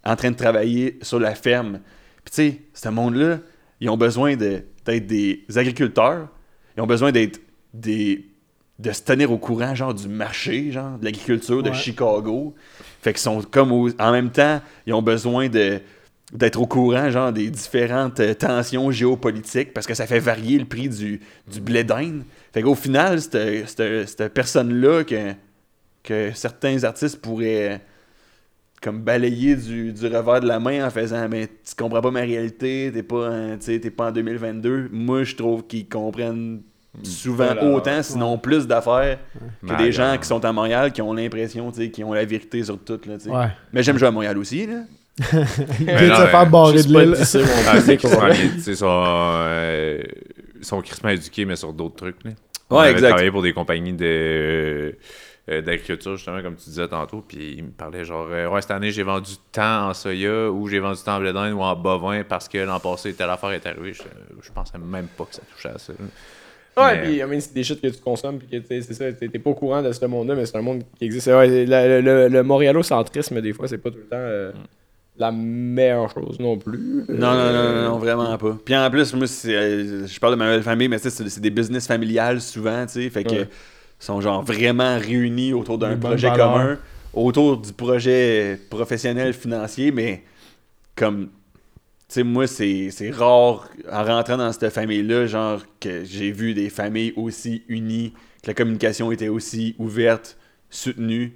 en 0.03 0.15
train 0.15 0.31
de 0.31 0.35
travailler 0.35 0.99
sur 1.01 1.19
la 1.19 1.35
ferme. 1.35 1.79
Puis, 2.25 2.33
tu 2.33 2.51
sais, 2.51 2.61
ce 2.73 2.89
monde-là, 2.89 3.39
ils 3.79 3.89
ont 3.89 3.97
besoin 3.97 4.35
de, 4.35 4.63
d'être 4.85 5.07
des 5.07 5.45
agriculteurs, 5.55 6.27
ils 6.75 6.81
ont 6.81 6.87
besoin 6.87 7.11
d'être 7.11 7.39
des 7.73 8.27
de 8.81 8.91
se 8.91 9.03
tenir 9.03 9.31
au 9.31 9.37
courant, 9.37 9.75
genre, 9.75 9.93
du 9.93 10.07
marché, 10.07 10.71
genre, 10.71 10.97
de 10.97 11.05
l'agriculture 11.05 11.61
de 11.61 11.69
Ouais. 11.69 11.75
Chicago. 11.75 12.55
Fait 13.01 13.13
qu'ils 13.13 13.21
sont 13.21 13.41
comme, 13.43 13.71
en 13.71 14.11
même 14.11 14.31
temps, 14.31 14.59
ils 14.87 14.93
ont 14.93 15.03
besoin 15.03 15.49
de 15.49 15.79
d'être 16.33 16.59
au 16.61 16.65
courant, 16.65 17.09
genre, 17.09 17.31
des 17.33 17.49
différentes 17.49 18.19
euh, 18.21 18.33
tensions 18.33 18.89
géopolitiques, 18.91 19.73
parce 19.73 19.85
que 19.85 19.93
ça 19.93 20.07
fait 20.07 20.19
varier 20.19 20.57
le 20.59 20.65
prix 20.65 20.87
du, 20.87 21.19
du 21.51 21.59
blé 21.61 21.83
d'Inde. 21.83 22.23
Fait 22.53 22.61
qu'au 22.61 22.75
final, 22.75 23.19
cette, 23.21 23.67
cette, 23.67 24.07
cette 24.09 24.33
personne-là 24.33 25.03
que, 25.03 25.33
que 26.03 26.31
certains 26.33 26.83
artistes 26.83 27.21
pourraient 27.21 27.81
comme 28.81 29.01
balayer 29.01 29.55
du, 29.55 29.93
du 29.93 30.05
revers 30.07 30.39
de 30.41 30.47
la 30.47 30.59
main 30.59 30.83
en 30.87 30.89
faisant 30.89 31.29
mais 31.29 31.47
tu 31.47 31.75
comprends 31.77 32.01
pas 32.01 32.09
ma 32.09 32.21
réalité, 32.21 32.89
t'es 32.91 33.03
pas, 33.03 33.29
t'es 33.63 33.79
pas 33.91 34.07
en 34.07 34.11
2022. 34.11 34.89
Moi, 34.91 35.23
je 35.23 35.35
trouve 35.35 35.67
qu'ils 35.67 35.87
comprennent 35.87 36.61
souvent 37.03 37.45
Voilà. 37.45 37.63
autant, 37.65 38.01
sinon 38.01 38.37
plus 38.39 38.65
d'affaires 38.65 39.19
que 39.67 39.77
des 39.77 39.91
gens 39.91 40.17
qui 40.19 40.27
sont 40.27 40.43
à 40.43 40.51
Montréal 40.51 40.91
qui 40.91 41.01
ont 41.01 41.13
l'impression, 41.13 41.71
tu 41.71 41.77
sais, 41.81 41.91
qui 41.91 42.03
ont 42.03 42.13
la 42.13 42.25
vérité 42.25 42.63
sur 42.63 42.79
tout. 42.79 42.99
Là, 43.05 43.17
tu 43.17 43.25
sais. 43.25 43.29
Ouais. 43.29 43.49
Mais 43.71 43.83
j'aime 43.83 43.97
jouer 43.99 44.07
à 44.07 44.11
Montréal 44.11 44.37
aussi. 44.39 44.65
Là. 44.65 44.81
Il 45.79 45.85
Mais 45.85 45.95
vient 45.97 46.03
de 46.03 46.09
non, 46.09 46.15
se 46.17 46.21
mais 46.23 46.27
faire 46.29 46.49
barrer 46.49 46.83
de 46.83 46.93
pas 46.93 47.03
l'île. 47.05 47.15
c'est 47.25 47.97
qu'ils 48.65 48.75
sont, 48.77 48.87
euh, 49.05 50.01
sont 50.61 50.81
crissement 50.81 51.09
éduqués, 51.09 51.45
mais 51.45 51.55
sur 51.55 51.73
d'autres 51.73 51.95
trucs. 51.95 52.23
Là. 52.23 52.31
On 52.69 52.75
Ouais, 52.77 52.83
avait 52.83 52.91
exact. 52.93 53.09
travaillé 53.09 53.31
pour 53.31 53.41
des 53.41 53.53
compagnies 53.53 53.93
de, 53.93 54.95
euh, 55.49 55.61
d'agriculture, 55.61 56.15
justement, 56.15 56.41
comme 56.41 56.55
tu 56.55 56.65
disais 56.69 56.87
tantôt, 56.87 57.23
puis 57.27 57.55
ils 57.57 57.63
me 57.63 57.71
parlaient 57.71 58.05
genre, 58.05 58.27
euh, 58.31 58.47
ouais, 58.47 58.61
cette 58.61 58.71
année, 58.71 58.91
j'ai 58.91 59.03
vendu 59.03 59.31
tant 59.51 59.89
en 59.89 59.93
soya, 59.93 60.49
ou 60.49 60.67
j'ai 60.69 60.79
vendu 60.79 60.99
tant 61.03 61.17
en 61.17 61.19
blé 61.19 61.33
d'Inde, 61.33 61.53
ou 61.53 61.61
en 61.61 61.75
bovin, 61.75 62.23
parce 62.23 62.47
que 62.47 62.59
l'an 62.59 62.79
passé, 62.79 63.13
telle 63.13 63.29
affaire 63.29 63.51
est 63.51 63.65
arrivée. 63.65 63.93
Je, 63.93 64.03
je 64.41 64.51
pensais 64.51 64.77
même 64.77 65.07
pas 65.17 65.25
que 65.25 65.35
ça 65.35 65.41
touchait 65.53 65.69
à 65.75 65.77
ça. 65.77 65.93
Ouais, 66.77 66.95
Mais- 66.95 67.01
puis 67.03 67.15
I 67.17 67.23
mean, 67.25 67.41
c'est 67.41 67.53
des 67.53 67.63
shit 67.65 67.81
que 67.81 67.87
tu 67.87 67.99
consommes, 67.99 68.39
puis 68.39 68.47
que 68.47 68.55
tu 68.65 68.67
sais, 68.67 68.81
c'est 68.81 68.93
ça, 68.93 69.11
t'es 69.11 69.27
pas 69.39 69.49
au 69.49 69.53
courant 69.55 69.81
de 69.81 69.91
ce 69.91 70.05
monde-là, 70.05 70.35
mais 70.35 70.45
c'est 70.45 70.55
un 70.55 70.61
monde 70.61 70.83
qui 70.97 71.03
existe. 71.03 71.27
Ouais, 71.27 71.65
le, 71.65 71.99
le, 71.99 72.29
le 72.29 72.43
montréalo-centrisme, 72.43 73.41
des 73.41 73.51
fois, 73.51 73.67
c'est 73.67 73.77
pas 73.79 73.89
tout 73.91 73.97
le 73.97 74.03
temps 74.03 74.15
euh, 74.15 74.53
la 75.21 75.31
meilleure 75.31 76.09
chose 76.11 76.39
non 76.39 76.57
plus. 76.57 77.05
Non, 77.09 77.35
non, 77.35 77.51
non, 77.53 77.73
non, 77.73 77.75
Euh, 77.77 77.83
non, 77.89 77.97
vraiment 77.99 78.37
pas. 78.37 78.57
Puis 78.65 78.75
en 78.75 78.89
plus, 78.91 79.13
moi, 79.13 79.27
c'est, 79.27 79.55
euh, 79.55 80.07
je 80.07 80.19
parle 80.19 80.33
de 80.33 80.39
ma 80.39 80.49
belle 80.49 80.63
famille, 80.63 80.87
mais 80.89 80.97
c'est 80.97 81.09
c'est 81.09 81.39
des 81.41 81.49
business 81.51 81.87
familiales 81.87 82.41
souvent, 82.41 82.85
tu 82.85 82.93
sais. 82.93 83.09
Fait 83.09 83.23
que 83.25 83.35
Ouais. 83.35 83.49
sont 83.99 84.19
genre 84.21 84.43
vraiment 84.43 84.97
réunis 84.97 85.53
autour 85.53 85.77
d'un 85.77 85.97
projet 85.97 86.29
valeurs. 86.29 86.51
commun, 86.51 86.79
autour 87.13 87.57
du 87.57 87.71
projet 87.73 88.59
professionnel 88.69 89.33
financier, 89.33 89.91
mais 89.91 90.23
comme 90.95 91.29
tu 92.07 92.15
sais, 92.15 92.23
moi, 92.23 92.45
c'est 92.47 92.89
c'est 92.91 93.09
rare, 93.11 93.69
en 93.91 94.03
rentrant 94.03 94.37
dans 94.37 94.51
cette 94.51 94.69
famille-là, 94.73 95.27
genre, 95.27 95.61
que 95.79 96.03
j'ai 96.03 96.31
vu 96.31 96.53
des 96.53 96.69
familles 96.69 97.13
aussi 97.15 97.63
unies, 97.69 98.13
que 98.43 98.47
la 98.47 98.53
communication 98.53 99.11
était 99.11 99.29
aussi 99.29 99.75
ouverte, 99.79 100.37
soutenue. 100.69 101.33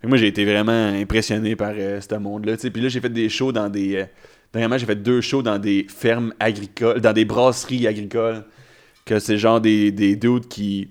Fait 0.00 0.06
que 0.06 0.08
moi, 0.08 0.16
j'ai 0.16 0.28
été 0.28 0.44
vraiment 0.44 0.86
impressionné 0.88 1.56
par 1.56 1.72
euh, 1.76 2.00
ce 2.00 2.14
monde-là. 2.14 2.56
Puis 2.56 2.82
là, 2.82 2.88
j'ai 2.88 3.00
fait 3.00 3.08
des 3.08 3.28
shows 3.28 3.52
dans 3.52 3.68
des... 3.68 3.96
euh, 3.96 4.04
dernièrement, 4.52 4.78
j'ai 4.78 4.86
fait 4.86 5.02
deux 5.02 5.20
shows 5.20 5.42
dans 5.42 5.58
des 5.58 5.86
fermes 5.88 6.32
agricoles, 6.38 7.00
dans 7.00 7.12
des 7.12 7.24
brasseries 7.24 7.86
agricoles, 7.86 8.44
que 9.04 9.18
c'est 9.18 9.38
genre 9.38 9.60
des, 9.60 9.90
des 9.90 10.14
dudes 10.16 10.46
qui, 10.46 10.90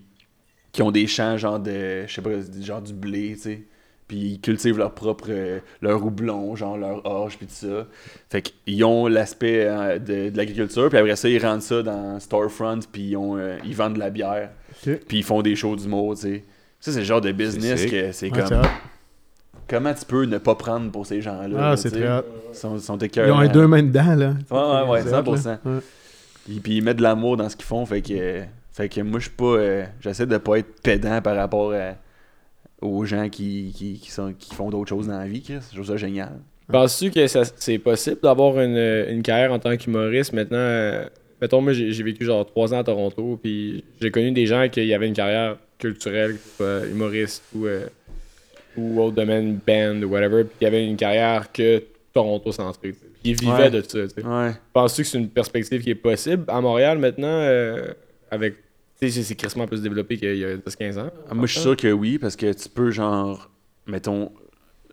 qui 0.71 0.81
ont 0.81 0.91
des 0.91 1.07
champs, 1.07 1.37
genre 1.37 1.59
de... 1.59 2.05
Je 2.05 2.13
sais 2.13 2.21
pas, 2.21 2.31
genre 2.61 2.81
du 2.81 2.93
blé, 2.93 3.33
tu 3.35 3.41
sais. 3.41 3.63
Puis 4.09 4.17
ils 4.17 4.39
cultivent 4.41 4.77
leur 4.77 4.93
propre... 4.93 5.27
euh, 5.29 5.59
leur 5.81 6.05
houblon, 6.05 6.55
genre 6.55 6.77
leur 6.77 7.05
orge, 7.05 7.37
puis 7.37 7.47
tout 7.47 7.53
ça. 7.53 7.87
Fait 8.29 8.41
qu'ils 8.41 8.83
ont 8.85 9.07
l'aspect 9.07 9.65
euh, 9.65 9.99
de, 9.99 10.29
de 10.29 10.37
l'agriculture, 10.37 10.89
puis 10.89 10.97
après 10.97 11.15
ça, 11.15 11.27
ils 11.29 11.45
rendent 11.45 11.61
ça 11.61 11.81
dans 11.83 12.19
Storefront, 12.19 12.79
puis 12.91 13.09
ils, 13.09 13.17
ont, 13.17 13.37
euh, 13.37 13.57
ils 13.65 13.75
vendent 13.75 13.95
de 13.95 13.99
la 13.99 14.09
bière, 14.09 14.49
puis 15.07 15.19
ils 15.19 15.23
font 15.23 15.41
des 15.41 15.55
shows 15.55 15.75
d'humour, 15.75 16.15
tu 16.15 16.21
sais. 16.21 16.43
Ça, 16.79 16.91
c'est 16.91 16.99
le 16.99 17.05
genre 17.05 17.21
de 17.21 17.31
business 17.31 17.85
que 17.85 18.11
c'est 18.11 18.31
Ouais, 18.31 18.41
c'est 18.45 18.49
comme... 18.49 18.61
Comment 19.69 19.93
tu 19.93 20.05
peux 20.05 20.23
ne 20.25 20.37
pas 20.37 20.55
prendre 20.55 20.91
pour 20.91 21.05
ces 21.05 21.21
gens-là? 21.21 21.57
Ah, 21.57 21.69
là, 21.71 21.77
c'est 21.77 21.89
tu 21.89 21.95
sais? 21.95 22.01
très 22.01 22.17
hot. 22.19 22.23
Ils 22.51 22.55
sont, 22.57 22.79
sont 22.79 22.97
Ils 22.97 23.19
ont 23.31 23.37
un 23.39 23.47
deux 23.47 23.67
mains 23.67 23.83
dedans, 23.83 24.15
là. 24.15 24.33
Ouais, 24.49 24.57
ouais, 24.85 24.89
ouais, 24.91 25.01
C'est 25.01 25.13
hot, 25.13 25.23
100%. 25.35 25.45
là. 25.45 25.59
Ouais. 25.65 25.79
Puis, 26.45 26.59
puis 26.61 26.77
ils 26.77 26.81
mettent 26.83 26.97
de 26.97 27.03
l'amour 27.03 27.35
dans 27.37 27.49
ce 27.49 27.55
qu'ils 27.57 27.65
font, 27.65 27.85
fait 27.85 28.01
que, 28.01 28.43
fait 28.71 28.87
que 28.89 29.01
moi, 29.01 29.19
je 29.19 29.25
suis 29.25 29.35
pas... 29.35 29.45
euh, 29.45 29.85
J'essaie 29.99 30.25
de 30.25 30.37
pas 30.37 30.59
être 30.59 30.81
pédant 30.81 31.21
par 31.21 31.35
rapport 31.35 31.73
à- 31.73 31.95
aux 32.81 33.03
gens 33.05 33.27
qui, 33.27 33.73
qui, 33.75 33.99
qui, 33.99 34.11
sont, 34.11 34.33
qui 34.37 34.53
font 34.55 34.69
d'autres 34.69 34.89
choses 34.89 35.07
dans 35.07 35.17
la 35.17 35.27
vie, 35.27 35.41
Chris. 35.41 35.57
Je 35.71 35.75
trouve 35.75 35.87
ça 35.87 35.97
génial. 35.97 36.31
Penses-tu 36.71 37.11
que 37.11 37.27
ça- 37.27 37.43
c'est 37.57 37.79
possible 37.79 38.17
d'avoir 38.23 38.59
une, 38.59 38.77
une 39.09 39.21
carrière 39.23 39.51
en 39.51 39.59
tant 39.59 39.75
qu'humoriste? 39.75 40.31
Maintenant? 40.33 40.57
euh, 40.57 41.05
mettons, 41.41 41.59
moi, 41.61 41.73
j'ai 41.73 41.91
j'ai 41.91 42.03
vécu 42.03 42.23
genre 42.23 42.45
trois 42.45 42.73
ans 42.73 42.79
à 42.79 42.83
Toronto, 42.83 43.39
puis 43.41 43.83
j'ai 43.99 44.11
connu 44.11 44.31
des 44.31 44.45
gens 44.45 44.67
qui 44.69 44.93
avaient 44.93 45.07
une 45.07 45.13
carrière 45.13 45.57
culturelle, 45.79 46.37
humoriste 46.91 47.43
ou, 47.55 47.65
euh, 47.65 47.87
ou 48.77 49.01
autre 49.01 49.15
domaine, 49.15 49.59
band 49.65 50.01
ou 50.03 50.07
whatever, 50.09 50.43
puis 50.43 50.55
qui 50.59 50.65
avaient 50.65 50.85
une 50.85 50.95
carrière 50.97 51.51
que 51.51 51.83
Toronto-centrée. 52.13 52.91
Puis 52.91 53.31
ils 53.31 53.35
vivaient 53.39 53.51
Ouais. 53.53 53.69
de 53.71 53.81
ça. 53.81 54.07
tu 54.07 54.21
sais. 54.21 54.25
Ouais. 54.25 54.51
Penses-tu 54.73 55.01
que 55.03 55.07
c'est 55.07 55.17
une 55.17 55.29
perspective 55.29 55.81
qui 55.81 55.89
est 55.91 55.95
possible 55.95 56.43
à 56.47 56.61
Montréal 56.61 56.97
maintenant, 56.99 57.27
euh, 57.27 57.87
avec. 58.31 58.55
Tu 58.99 59.09
sais, 59.11 59.21
c'est- 59.21 59.35
crissement 59.35 59.67
plus 59.67 59.81
développé 59.81 60.17
qu'il 60.17 60.35
y 60.37 60.43
a 60.45 60.57
10-15 60.57 60.97
ans? 60.97 61.09
Ah, 61.29 61.35
Moi, 61.35 61.45
je 61.45 61.51
suis 61.53 61.61
sûr 61.61 61.75
que 61.77 61.91
oui, 61.91 62.17
parce 62.17 62.35
que 62.35 62.51
tu 62.53 62.67
peux, 62.69 62.89
genre, 62.89 63.49
mettons, 63.85 64.31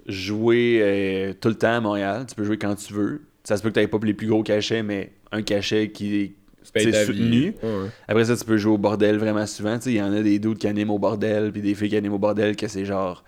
jouer 0.07 0.81
euh, 0.83 1.33
tout 1.41 1.49
le 1.49 1.55
temps 1.55 1.73
à 1.77 1.81
Montréal. 1.81 2.27
Tu 2.29 2.35
peux 2.35 2.45
jouer 2.45 2.59
quand 2.59 2.75
tu 2.75 2.93
veux. 2.93 3.23
Ça 3.45 3.57
se 3.57 3.63
peut 3.63 3.71
que 3.71 3.81
tu 3.81 3.89
pas 3.89 3.99
les 4.05 4.15
plus 4.15 4.27
gros 4.27 4.43
cachets, 4.43 4.83
mais 4.83 5.13
un 5.33 5.43
cachet 5.43 5.91
qui 5.91 6.35
est 6.75 7.05
soutenu. 7.05 7.31
vie. 7.31 7.47
Ouais, 7.63 7.69
ouais. 7.69 7.89
Après 8.09 8.25
ça, 8.27 8.37
tu 8.37 8.45
peux 8.45 8.57
jouer 8.57 8.73
au 8.75 8.79
bordel 8.79 9.17
vraiment 9.19 9.47
souvent. 9.47 9.77
Tu 9.77 9.85
sais, 9.85 9.91
Il 9.93 9.97
y 9.97 10.03
en 10.03 10.13
a 10.13 10.23
des 10.23 10.39
doutes 10.39 10.59
qui 10.59 10.67
animent 10.67 10.91
au 10.91 10.99
bordel, 10.99 11.53
puis 11.53 11.63
des 11.63 11.75
filles 11.75 11.91
qui 11.91 11.97
animent 11.97 12.15
au 12.15 12.19
bordel, 12.19 12.57
que 12.57 12.69
c'est 12.69 12.85
genre. 12.85 13.25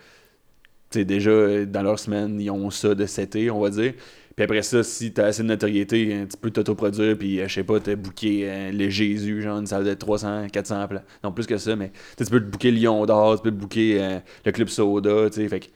Sais, 0.91 1.05
déjà, 1.05 1.31
euh, 1.31 1.67
dans 1.67 1.83
leur 1.83 1.99
semaine, 1.99 2.41
ils 2.41 2.51
ont 2.51 2.71
ça 2.71 2.95
de 2.95 3.05
été, 3.05 3.51
on 3.51 3.61
va 3.61 3.71
dire. 3.71 3.95
Puis 4.37 4.45
après 4.45 4.63
ça, 4.63 4.83
si 4.83 5.13
t'as 5.13 5.27
assez 5.27 5.43
de 5.43 5.49
notoriété, 5.49 6.15
hein, 6.15 6.27
tu 6.31 6.37
peux 6.37 6.51
t'autoproduire, 6.51 7.17
puis 7.17 7.41
euh, 7.41 7.49
je 7.49 7.55
sais 7.55 7.65
pas, 7.65 7.81
t'as 7.81 7.97
booké 7.97 8.49
euh, 8.49 8.71
le 8.71 8.89
Jésus, 8.89 9.43
genre 9.43 9.59
une 9.59 9.67
salle 9.67 9.85
de 9.85 9.95
300, 9.95 10.49
400 10.53 10.89
places. 10.89 11.03
Non, 11.25 11.33
plus 11.33 11.47
que 11.47 11.57
ça, 11.57 11.75
mais 11.75 11.91
tu 12.17 12.25
peux 12.27 12.41
te 12.41 12.45
booker 12.45 12.71
le 12.71 12.79
Lion 12.79 13.05
d'Or, 13.07 13.37
tu 13.37 13.43
peux 13.43 13.51
te 13.51 13.57
booker 13.57 14.21
le 14.45 14.53
Club 14.53 14.69
Soda, 14.69 15.31
tu 15.31 15.41
sais. 15.41 15.49
Fait 15.49 15.61
que. 15.61 15.67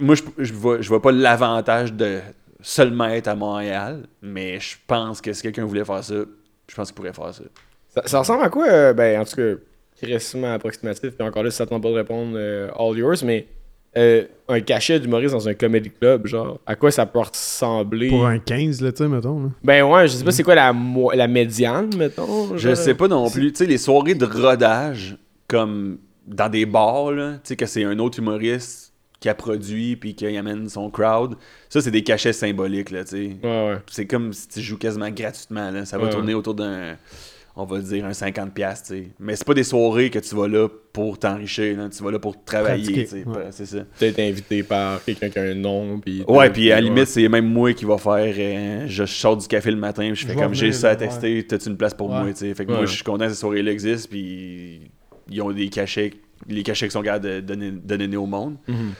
Moi, 0.00 0.16
je, 0.16 0.22
je 0.38 0.52
vois, 0.52 0.80
je 0.80 0.88
vois 0.88 1.00
pas 1.00 1.12
l'avantage 1.12 1.92
de 1.92 2.18
seulement 2.60 3.06
être 3.06 3.28
à 3.28 3.36
Montréal, 3.36 4.08
mais 4.20 4.58
je 4.58 4.76
pense 4.86 5.20
que 5.20 5.32
si 5.32 5.42
quelqu'un 5.42 5.64
voulait 5.64 5.84
faire 5.84 6.02
ça, 6.02 6.16
je 6.66 6.74
pense 6.74 6.88
qu'il 6.88 6.96
pourrait 6.96 7.12
faire 7.12 7.32
ça. 7.32 7.44
Ça, 8.06 8.18
ressemble 8.18 8.42
à 8.42 8.48
quoi? 8.48 8.92
ben, 8.92 9.20
en 9.20 9.24
tout 9.24 9.36
cas, 9.36 9.54
crissement 9.96 10.52
approximatif. 10.52 11.12
Puis 11.12 11.26
encore 11.26 11.44
là, 11.44 11.50
ça 11.52 11.64
tente 11.64 11.82
pas 11.82 11.90
de 11.90 11.94
répondre, 11.94 12.36
all 12.36 12.98
yours, 12.98 13.22
mais 13.22 13.46
euh, 13.96 14.24
un 14.48 14.60
cachet 14.60 15.00
d'humoriste 15.00 15.34
dans 15.34 15.48
un 15.48 15.54
comedy 15.54 15.90
club, 15.90 16.26
genre, 16.26 16.58
à 16.66 16.76
quoi 16.76 16.90
ça 16.90 17.06
peut 17.06 17.18
ressembler? 17.20 18.08
Pour 18.08 18.26
un 18.26 18.38
15, 18.38 18.80
là, 18.82 18.92
tu 18.92 18.98
sais, 18.98 19.08
mettons. 19.08 19.42
Là. 19.44 19.48
Ben 19.64 19.82
ouais, 19.84 20.08
je 20.08 20.14
sais 20.14 20.24
pas 20.24 20.30
c'est 20.30 20.42
quoi 20.42 20.54
la, 20.54 20.72
mo- 20.72 21.10
la 21.12 21.26
médiane, 21.28 21.90
mettons. 21.96 22.56
Je 22.56 22.74
sais 22.74 22.94
pas 22.94 23.08
non 23.08 23.28
plus. 23.30 23.52
Tu 23.52 23.58
sais, 23.58 23.66
les 23.66 23.78
soirées 23.78 24.14
de 24.14 24.24
rodage, 24.26 25.16
comme 25.48 25.98
dans 26.26 26.48
des 26.48 26.66
bars, 26.66 27.10
là, 27.12 27.32
tu 27.34 27.40
sais, 27.44 27.56
que 27.56 27.66
c'est 27.66 27.84
un 27.84 27.98
autre 27.98 28.18
humoriste 28.18 28.92
qui 29.20 29.28
a 29.28 29.34
produit 29.34 29.96
puis 29.96 30.14
qui 30.14 30.36
amène 30.36 30.68
son 30.68 30.90
crowd, 30.90 31.34
ça, 31.68 31.80
c'est 31.80 31.90
des 31.90 32.04
cachets 32.04 32.32
symboliques, 32.32 32.90
là, 32.90 33.02
tu 33.04 33.10
sais. 33.10 33.36
Ouais, 33.42 33.68
ouais. 33.70 33.76
C'est 33.90 34.06
comme 34.06 34.32
si 34.32 34.46
tu 34.48 34.60
joues 34.60 34.78
quasiment 34.78 35.10
gratuitement, 35.10 35.70
là. 35.70 35.84
Ça 35.86 35.98
va 35.98 36.04
Ouais. 36.04 36.10
tourner 36.10 36.34
autour 36.34 36.54
d'un, 36.54 36.96
on 37.60 37.64
va 37.64 37.80
dire, 37.80 38.04
un 38.06 38.12
50$, 38.12 38.50
piastres, 38.52 38.88
tu 38.88 38.94
sais. 39.02 39.08
Mais 39.18 39.34
c'est 39.34 39.44
pas 39.44 39.52
des 39.52 39.64
soirées 39.64 40.10
que 40.10 40.20
tu 40.20 40.34
vas 40.36 40.46
là 40.46 40.68
pour 40.92 41.18
t'enrichir, 41.18 41.76
là. 41.76 41.88
Tu 41.88 42.02
vas 42.04 42.12
là 42.12 42.18
pour 42.20 42.42
travailler, 42.44 43.04
tu 43.04 43.06
sais. 43.06 43.24
ouais. 43.24 43.48
C'est 43.50 43.66
ça. 43.66 43.78
Peut-être 43.98 44.20
invité 44.20 44.62
par 44.62 45.04
quelqu'un 45.04 45.28
qui 45.28 45.38
a 45.40 45.42
un 45.42 45.54
nom. 45.54 45.98
Puis 45.98 46.22
Ouais, 46.28 46.50
puis 46.50 46.70
à 46.70 46.76
la 46.76 46.82
limite, 46.82 47.06
c'est 47.06 47.28
même 47.28 47.46
moi 47.52 47.72
qui 47.72 47.84
va 47.84 47.98
faire. 47.98 48.32
euh, 48.38 48.84
je 48.86 49.04
sors 49.04 49.36
du 49.36 49.46
café 49.48 49.70
le 49.72 49.76
matin, 49.76 50.06
puis 50.12 50.22
je 50.22 50.26
fais 50.28 50.34
comme 50.36 50.54
j'ai 50.54 50.70
ça 50.72 50.88
à 50.88 50.90
là, 50.92 50.96
texter, 50.96 51.44
t'as-tu 51.46 51.68
une 51.68 51.76
place 51.76 51.94
pour 51.94 52.10
Ouais. 52.10 52.20
moi, 52.22 52.32
tu 52.32 52.38
sais. 52.38 52.54
Fait 52.54 52.64
que 52.64 52.70
Ouais. 52.70 52.76
moi, 52.78 52.86
je 52.86 52.94
suis 52.94 53.04
content 53.04 53.24
que 53.26 53.32
ces 53.32 53.40
soirées-là 53.40 53.72
existent, 53.72 54.08
puis 54.08 54.80
ils 55.28 55.42
ont 55.42 55.50
des 55.50 55.68
cachets, 55.68 56.12
les 56.46 56.62
cachets 56.62 56.86
qui 56.86 56.92
sont 56.92 57.02
capables 57.02 57.44
de 57.44 57.70
donner, 57.70 58.16
au 58.16 58.26
monde. 58.26 58.56
Mhm. 58.68 58.92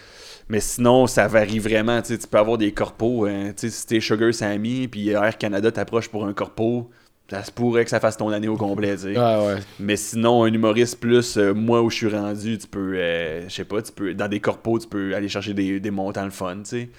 Mais 0.50 0.60
sinon, 0.60 1.06
ça 1.06 1.28
varie 1.28 1.58
vraiment, 1.60 2.00
tu 2.02 2.08
sais. 2.08 2.18
Tu 2.18 2.26
peux 2.26 2.38
avoir 2.38 2.58
des 2.58 2.72
corpos, 2.72 3.26
hein, 3.26 3.52
tu 3.56 3.68
sais, 3.68 3.70
si 3.70 3.86
t'es 3.86 4.00
Sugar 4.00 4.34
Sammy, 4.34 4.88
puis 4.88 5.10
Air 5.10 5.38
Canada 5.38 5.70
t'approche 5.70 6.08
pour 6.08 6.24
un 6.26 6.32
corpo, 6.32 6.90
ça 7.30 7.42
se 7.44 7.52
pourrait 7.52 7.84
que 7.84 7.90
ça 7.90 8.00
fasse 8.00 8.16
ton 8.16 8.30
année 8.30 8.48
au 8.48 8.56
complet, 8.56 8.96
tu 8.96 9.02
sais. 9.02 9.18
Ouais, 9.18 9.46
ouais. 9.46 9.60
Mais 9.78 9.96
sinon, 9.96 10.44
un 10.44 10.52
humoriste 10.52 10.98
plus, 10.98 11.36
euh, 11.36 11.52
moi 11.52 11.82
où 11.82 11.90
je 11.90 11.96
suis 11.96 12.08
rendu, 12.08 12.56
tu 12.56 12.66
peux, 12.66 12.94
euh, 12.96 13.46
je 13.48 13.54
sais 13.54 13.64
pas, 13.64 13.82
tu 13.82 13.92
peux, 13.92 14.14
dans 14.14 14.28
des 14.28 14.40
corpos, 14.40 14.78
tu 14.78 14.88
peux 14.88 15.14
aller 15.14 15.28
chercher 15.28 15.52
des, 15.52 15.78
des 15.78 15.90
montants 15.90 16.24
le 16.24 16.30
fun, 16.30 16.56
tu 16.58 16.64
sais. 16.64 16.90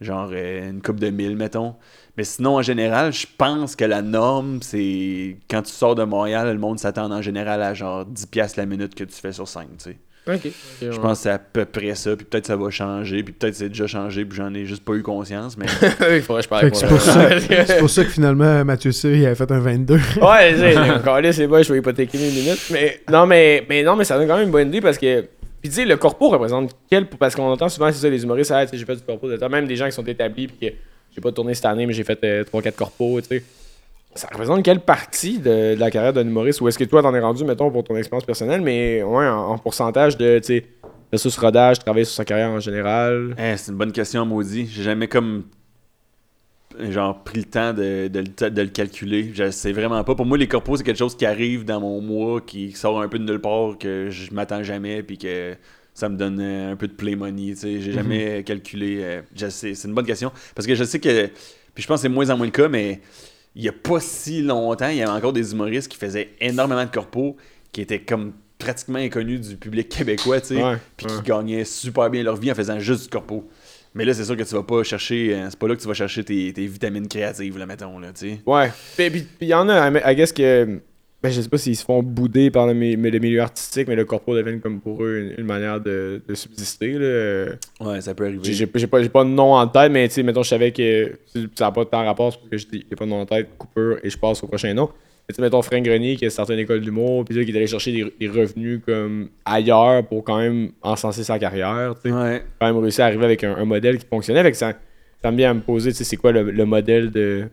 Genre 0.00 0.28
euh, 0.32 0.70
une 0.70 0.82
coupe 0.82 1.00
de 1.00 1.08
mille, 1.08 1.36
mettons. 1.36 1.76
Mais 2.16 2.24
sinon, 2.24 2.56
en 2.56 2.62
général, 2.62 3.12
je 3.12 3.26
pense 3.38 3.74
que 3.74 3.84
la 3.84 4.02
norme, 4.02 4.60
c'est 4.60 5.38
quand 5.48 5.62
tu 5.62 5.72
sors 5.72 5.94
de 5.94 6.04
Montréal, 6.04 6.52
le 6.52 6.58
monde 6.58 6.78
s'attend 6.78 7.10
en 7.10 7.22
général 7.22 7.62
à 7.62 7.72
genre 7.72 8.04
10$ 8.04 8.26
piastres 8.28 8.58
la 8.58 8.66
minute 8.66 8.94
que 8.94 9.04
tu 9.04 9.14
fais 9.14 9.32
sur 9.32 9.48
scène, 9.48 9.68
tu 9.78 9.90
sais. 9.90 9.96
Ok. 10.26 10.48
Je 10.80 10.98
pense 10.98 11.18
que 11.18 11.22
c'est 11.24 11.30
à 11.30 11.38
peu 11.38 11.66
près 11.66 11.94
ça, 11.94 12.16
puis 12.16 12.24
peut-être 12.24 12.46
ça 12.46 12.56
va 12.56 12.70
changer, 12.70 13.22
puis 13.22 13.34
peut-être 13.34 13.54
c'est 13.54 13.68
déjà 13.68 13.86
changé, 13.86 14.24
puis 14.24 14.38
j'en 14.38 14.54
ai 14.54 14.64
juste 14.64 14.82
pas 14.82 14.94
eu 14.94 15.02
conscience, 15.02 15.58
mais 15.58 15.66
Il 16.16 16.22
faudrait 16.22 16.40
que 16.40 16.44
je 16.44 16.48
parle 16.48 16.74
c'est 16.74 16.86
pour, 16.86 17.00
ça, 17.00 17.40
c'est 17.66 17.78
pour 17.78 17.90
ça 17.90 18.04
que 18.04 18.10
finalement, 18.10 18.64
Mathieu 18.64 18.90
C, 18.92 19.10
il 19.10 19.26
avait 19.26 19.34
fait 19.34 19.50
un 19.50 19.58
22. 19.58 19.94
Ouais, 19.94 20.54
c'est 20.56 20.78
encore 20.78 21.20
là, 21.20 21.30
c'est 21.30 21.46
bon, 21.46 21.62
je 21.62 21.70
vais 21.70 21.78
hypothéquer 21.78 22.16
mes 22.16 22.30
minutes. 22.30 22.70
Mais 22.70 23.02
non, 23.10 23.26
mais, 23.26 23.66
mais 23.68 23.82
non, 23.82 23.96
mais 23.96 24.04
ça 24.04 24.16
donne 24.16 24.26
quand 24.26 24.36
même 24.36 24.46
une 24.46 24.52
bonne 24.52 24.68
idée 24.68 24.80
parce 24.80 24.96
que. 24.96 25.26
Puis 25.60 25.70
tu 25.70 25.76
sais, 25.76 25.84
le 25.84 25.96
corpo 25.96 26.28
représente 26.28 26.74
quel. 26.90 27.06
Parce 27.06 27.34
qu'on 27.34 27.50
entend 27.50 27.68
souvent, 27.68 27.90
c'est 27.90 27.98
ça, 27.98 28.08
les 28.08 28.22
humoristes, 28.22 28.50
ah, 28.50 28.64
j'ai 28.70 28.84
fait 28.84 28.96
du 28.96 29.02
corpo. 29.02 29.30
de 29.30 29.36
temps. 29.36 29.48
Même 29.48 29.66
des 29.66 29.76
gens 29.76 29.86
qui 29.86 29.92
sont 29.92 30.04
établis, 30.04 30.48
puis 30.48 30.68
que 30.70 30.74
j'ai 31.14 31.20
pas 31.20 31.32
tourné 31.32 31.54
cette 31.54 31.64
année, 31.66 31.86
mais 31.86 31.92
j'ai 31.92 32.04
fait 32.04 32.22
3-4 32.22 32.72
corpos, 32.72 33.20
tu 33.22 33.28
sais. 33.28 33.44
Ça 34.14 34.28
représente 34.30 34.62
quelle 34.62 34.80
partie 34.80 35.38
de, 35.38 35.74
de 35.74 35.80
la 35.80 35.90
carrière 35.90 36.12
d'un 36.12 36.26
humoriste? 36.26 36.60
Ou 36.60 36.68
est-ce 36.68 36.78
que 36.78 36.84
toi, 36.84 37.02
t'en 37.02 37.14
es 37.14 37.20
rendu, 37.20 37.44
mettons, 37.44 37.70
pour 37.70 37.82
ton 37.82 37.96
expérience 37.96 38.24
personnelle, 38.24 38.60
mais 38.60 39.02
ouais, 39.02 39.26
en, 39.26 39.50
en 39.50 39.58
pourcentage 39.58 40.16
de, 40.16 40.38
tu 40.38 40.46
sais, 40.46 40.66
de 41.12 41.16
ce 41.16 41.40
rodage, 41.40 41.80
travailler 41.80 42.04
sur 42.04 42.14
sa 42.14 42.24
carrière 42.24 42.50
en 42.50 42.60
général? 42.60 43.34
Eh, 43.38 43.56
c'est 43.56 43.72
une 43.72 43.78
bonne 43.78 43.92
question, 43.92 44.24
maudit. 44.24 44.68
J'ai 44.70 44.82
jamais 44.84 45.08
comme 45.08 45.44
genre 46.90 47.22
pris 47.22 47.38
le 47.38 47.44
temps 47.44 47.72
de, 47.72 48.08
de 48.08 48.20
le, 48.20 48.50
de 48.50 48.62
le 48.62 48.68
calculer. 48.68 49.30
Je 49.34 49.50
sais 49.50 49.72
vraiment 49.72 50.02
pas. 50.04 50.14
Pour 50.14 50.26
moi, 50.26 50.38
les 50.38 50.48
corpos, 50.48 50.76
c'est 50.76 50.84
quelque 50.84 50.98
chose 50.98 51.16
qui 51.16 51.26
arrive 51.26 51.64
dans 51.64 51.80
mon 51.80 52.00
mois, 52.00 52.40
qui 52.40 52.72
sort 52.72 53.00
un 53.00 53.08
peu 53.08 53.18
de 53.18 53.24
nulle 53.24 53.40
part, 53.40 53.78
que 53.78 54.10
je 54.10 54.32
m'attends 54.32 54.62
jamais, 54.62 55.02
puis 55.02 55.18
que 55.18 55.54
ça 55.92 56.08
me 56.08 56.16
donne 56.16 56.40
euh, 56.40 56.72
un 56.72 56.76
peu 56.76 56.88
de 56.88 56.92
play 56.92 57.14
money. 57.16 57.50
tu 57.50 57.56
sais. 57.56 57.80
J'ai 57.80 57.92
jamais 57.92 58.42
calculé. 58.44 58.98
euh, 59.02 59.22
je 59.34 59.48
sais, 59.48 59.74
c'est 59.74 59.88
une 59.88 59.94
bonne 59.94 60.06
question. 60.06 60.32
Parce 60.54 60.66
que 60.66 60.74
je 60.74 60.84
sais 60.84 61.00
que. 61.00 61.26
Puis 61.74 61.82
je 61.82 61.88
pense 61.88 61.98
que 61.98 62.02
c'est 62.02 62.08
moins 62.08 62.30
en 62.30 62.36
moins 62.36 62.46
le 62.46 62.52
cas, 62.52 62.68
mais 62.68 63.00
il 63.56 63.62
y 63.64 63.68
a 63.68 63.72
pas 63.72 64.00
si 64.00 64.42
longtemps, 64.42 64.88
il 64.88 64.96
y 64.96 65.02
avait 65.02 65.12
encore 65.12 65.32
des 65.32 65.52
humoristes 65.52 65.88
qui 65.88 65.96
faisaient 65.98 66.30
énormément 66.40 66.84
de 66.84 66.90
corpos, 66.90 67.36
qui 67.72 67.80
étaient 67.80 68.00
comme 68.00 68.32
pratiquement 68.58 68.98
inconnus 68.98 69.40
du 69.40 69.56
public 69.56 69.88
québécois, 69.88 70.40
tu 70.40 70.48
sais 70.56 70.62
puis 70.96 71.06
qui 71.06 71.22
gagnaient 71.22 71.64
super 71.64 72.08
bien 72.10 72.22
leur 72.22 72.36
vie 72.36 72.50
en 72.50 72.54
faisant 72.54 72.78
juste 72.78 73.04
du 73.04 73.08
corpo. 73.10 73.48
Mais 73.94 74.04
là, 74.04 74.12
c'est 74.12 74.24
sûr 74.24 74.36
que 74.36 74.42
tu 74.42 74.54
vas 74.54 74.62
pas 74.64 74.82
chercher. 74.82 75.34
euh, 75.34 75.46
C'est 75.50 75.58
pas 75.58 75.68
là 75.68 75.76
que 75.76 75.80
tu 75.80 75.86
vas 75.86 75.94
chercher 75.94 76.24
tes, 76.24 76.52
tes 76.52 76.66
vitamines 76.66 77.06
créatives, 77.06 77.56
là, 77.58 77.64
mettons, 77.66 77.98
là, 78.00 78.12
tu 78.12 78.28
sais. 78.30 78.40
Ouais. 78.44 78.72
Puis 78.96 79.26
il 79.40 79.48
y 79.48 79.54
en 79.54 79.68
a, 79.68 79.88
I 80.12 80.16
guess 80.16 80.32
que. 80.32 80.80
Ben, 81.24 81.32
je 81.32 81.40
sais 81.40 81.48
pas 81.48 81.56
s'ils 81.56 81.74
se 81.76 81.84
font 81.84 82.02
bouder 82.02 82.50
par 82.50 82.66
le, 82.66 82.74
mi- 82.74 82.96
le 82.96 83.18
milieu 83.18 83.40
artistique, 83.40 83.88
mais 83.88 83.96
le 83.96 84.04
corpo 84.04 84.36
devient 84.36 84.60
comme 84.60 84.78
pour 84.80 85.02
eux 85.02 85.20
une, 85.20 85.40
une 85.40 85.46
manière 85.46 85.80
de, 85.80 86.20
de 86.28 86.34
subsister. 86.34 86.92
Là. 86.98 87.46
Ouais, 87.80 88.00
ça 88.02 88.14
peut 88.14 88.26
arriver. 88.26 88.40
J'ai 88.44 88.52
j'ai- 88.52 88.68
j'ai 88.74 88.86
pas, 88.86 89.00
j'ai 89.02 89.08
pas 89.08 89.24
de 89.24 89.30
nom 89.30 89.54
en 89.54 89.66
tête, 89.66 89.90
mais 89.90 90.06
tu 90.08 90.14
sais, 90.14 90.22
mettons, 90.22 90.42
je 90.42 90.50
savais 90.50 90.70
que 90.70 91.12
ça 91.56 91.64
n'a 91.64 91.72
pas 91.72 91.84
tant 91.86 92.04
rapport, 92.04 92.30
c'est 92.32 92.38
parce 92.38 92.50
que 92.50 92.58
je 92.58 92.66
dis, 92.66 92.86
a 92.92 92.94
pas 92.96 93.06
de 93.06 93.10
nom 93.10 93.20
en 93.22 93.26
tête, 93.26 93.48
coupure, 93.56 93.98
et 94.02 94.10
je 94.10 94.18
passe 94.18 94.44
au 94.44 94.46
prochain 94.48 94.74
nom. 94.74 94.88
Tu 95.26 95.34
sais, 95.34 95.40
mettons 95.40 95.62
Frank 95.62 95.82
Grenier 95.82 96.16
qui 96.16 96.26
a 96.26 96.44
une 96.52 96.58
école 96.58 96.82
d'humour, 96.82 97.24
puis 97.24 97.34
là, 97.34 97.42
qui 97.44 97.50
est 97.52 97.56
allé 97.56 97.66
chercher 97.66 97.92
des, 97.92 98.12
des 98.20 98.28
revenus 98.28 98.80
comme 98.84 99.30
ailleurs 99.46 100.06
pour 100.06 100.22
quand 100.24 100.36
même 100.38 100.72
encenser 100.82 101.24
sa 101.24 101.38
carrière. 101.38 101.94
tu 102.04 102.10
sais. 102.10 102.14
Ouais. 102.14 102.42
quand 102.60 102.66
même 102.66 102.76
réussi 102.82 103.00
à 103.00 103.06
arriver 103.06 103.24
avec 103.24 103.42
un, 103.44 103.56
un 103.56 103.64
modèle 103.64 103.96
qui 103.96 104.04
fonctionnait. 104.06 104.42
Fait 104.42 104.50
que 104.50 104.56
ça, 104.58 104.74
ça 105.22 105.30
me 105.30 105.38
vient 105.38 105.52
à 105.52 105.54
me 105.54 105.60
poser, 105.62 105.92
tu 105.92 105.96
sais, 105.96 106.04
c'est 106.04 106.16
quoi 106.18 106.32
le, 106.32 106.50
le 106.50 106.64
modèle 106.66 107.10
de 107.10 107.44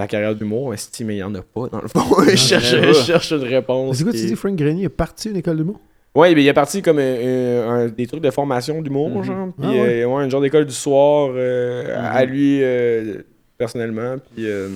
la 0.00 0.08
carrière 0.08 0.34
d'humour? 0.34 0.74
Esti, 0.74 1.04
mais 1.04 1.14
il 1.14 1.18
n'y 1.18 1.22
en 1.22 1.34
a 1.34 1.42
pas, 1.42 1.68
dans 1.68 1.80
le 1.80 1.88
fond. 1.88 2.00
je, 2.28 2.36
cherche, 2.36 2.72
il 2.72 2.84
je 2.92 2.92
cherche 3.02 3.30
une 3.32 3.44
réponse. 3.44 3.96
C'est 3.98 4.04
quoi 4.04 4.12
tu 4.12 4.18
dis, 4.26 4.34
Frank 4.36 4.56
Grenier 4.56 4.84
est 4.84 4.88
parti 4.88 5.30
une 5.30 5.36
école 5.36 5.62
mots? 5.64 5.78
Ouais, 6.14 6.32
il 6.32 6.38
est 6.46 6.52
parti 6.52 6.82
comme 6.82 6.98
euh, 6.98 7.02
euh, 7.02 7.68
un- 7.68 7.88
des 7.88 8.06
trucs 8.08 8.20
de 8.22 8.30
formation 8.32 8.82
d'humour, 8.82 9.22
genre. 9.22 9.48
Puis, 9.56 9.68
Ah 9.68 9.70
ouais. 9.70 10.02
euh, 10.02 10.06
ouais, 10.06 10.22
un 10.24 10.28
genre 10.28 10.40
d'école 10.40 10.66
du 10.66 10.74
soir 10.74 11.30
euh, 11.32 11.94
à 11.96 12.24
lui, 12.24 12.58
euh, 12.62 13.22
personnellement. 13.56 14.16
Puis, 14.34 14.44
euh, 14.48 14.70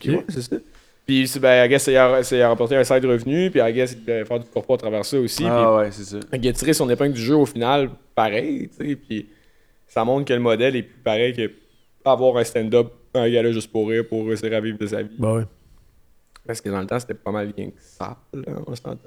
puis 0.00 0.10
ouais, 0.10 0.24
c'est 0.28 0.42
ça. 0.42 0.56
Puis, 1.06 1.30
ben, 1.40 1.64
I 1.64 1.68
guess, 1.68 1.86
il 1.86 1.96
a, 1.96 2.20
c'est- 2.24 2.38
il 2.38 2.42
a 2.42 2.48
rapporté 2.48 2.74
un 2.74 2.82
side 2.82 3.04
revenu. 3.04 3.48
Puis, 3.52 3.60
I 3.60 3.72
guess, 3.72 3.92
il 3.92 4.04
devait 4.04 4.24
faire 4.24 4.40
du 4.40 4.46
corpo 4.46 4.74
à 4.74 4.76
travers 4.78 5.04
ça 5.04 5.16
aussi. 5.20 5.36
puis- 5.44 5.46
Ah 5.48 5.76
ouais, 5.76 5.88
c'est 5.92 6.02
ça. 6.04 6.18
Qu'il 6.36 6.48
a 6.48 6.52
tiré 6.52 6.72
son 6.72 6.90
épingle 6.90 7.12
du 7.14 7.20
jeu 7.22 7.36
au 7.36 7.46
final, 7.46 7.90
pareil, 8.16 8.68
tu 8.76 8.88
sais, 8.88 8.96
puis 8.96 9.26
ça 9.86 10.02
montre 10.04 10.24
que 10.24 10.32
le 10.32 10.40
modèle 10.40 10.74
est 10.74 10.82
plus 10.82 10.98
pareil 11.04 11.32
que 11.32 11.48
avoir 12.04 12.36
un 12.38 12.44
stand-up, 12.44 12.88
un 13.16 13.30
gars 13.30 13.42
là 13.42 13.52
juste 13.52 13.70
pour 13.70 13.88
rire, 13.88 14.04
pour 14.08 14.26
réussir 14.26 14.52
à 14.52 14.60
vivre 14.60 14.78
de 14.78 14.86
sa 14.86 15.02
vie. 15.02 15.16
Bah 15.18 15.34
ouais. 15.34 15.44
Parce 16.46 16.60
que 16.60 16.68
dans 16.68 16.80
le 16.80 16.86
temps, 16.86 17.00
c'était 17.00 17.14
pas 17.14 17.32
mal 17.32 17.52
bien 17.52 17.66
que 17.70 17.76
ça, 17.78 18.16
là, 18.32 18.52
on 18.66 18.74
s'entend. 18.74 18.98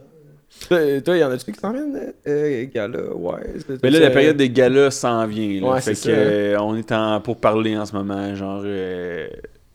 Toi, 0.68 0.99
toi, 1.02 1.15
y 1.15 1.23
en 1.23 1.30
a-tu 1.31 1.52
qui 1.52 1.60
s'en 1.60 1.72
viennent, 1.72 2.14
euh, 2.27 2.65
gars-là? 2.73 3.14
Ouais. 3.15 3.53
Mais 3.84 3.91
là, 3.91 3.99
la 3.99 4.10
période 4.10 4.36
des 4.36 4.49
galas 4.49 4.91
s'en 4.91 5.26
vient. 5.27 5.61
Là. 5.61 5.68
Ouais, 5.73 5.81
fait 5.81 5.94
c'est 5.94 6.10
que, 6.10 6.15
ça. 6.15 6.22
euh, 6.22 6.57
on 6.60 6.76
est 6.76 6.91
en, 6.91 7.22
pour 7.22 7.38
parler 7.40 7.77
en 7.77 7.86
ce 7.86 7.94
moment, 7.95 8.34
genre, 8.36 8.64
euh, 8.65 9.27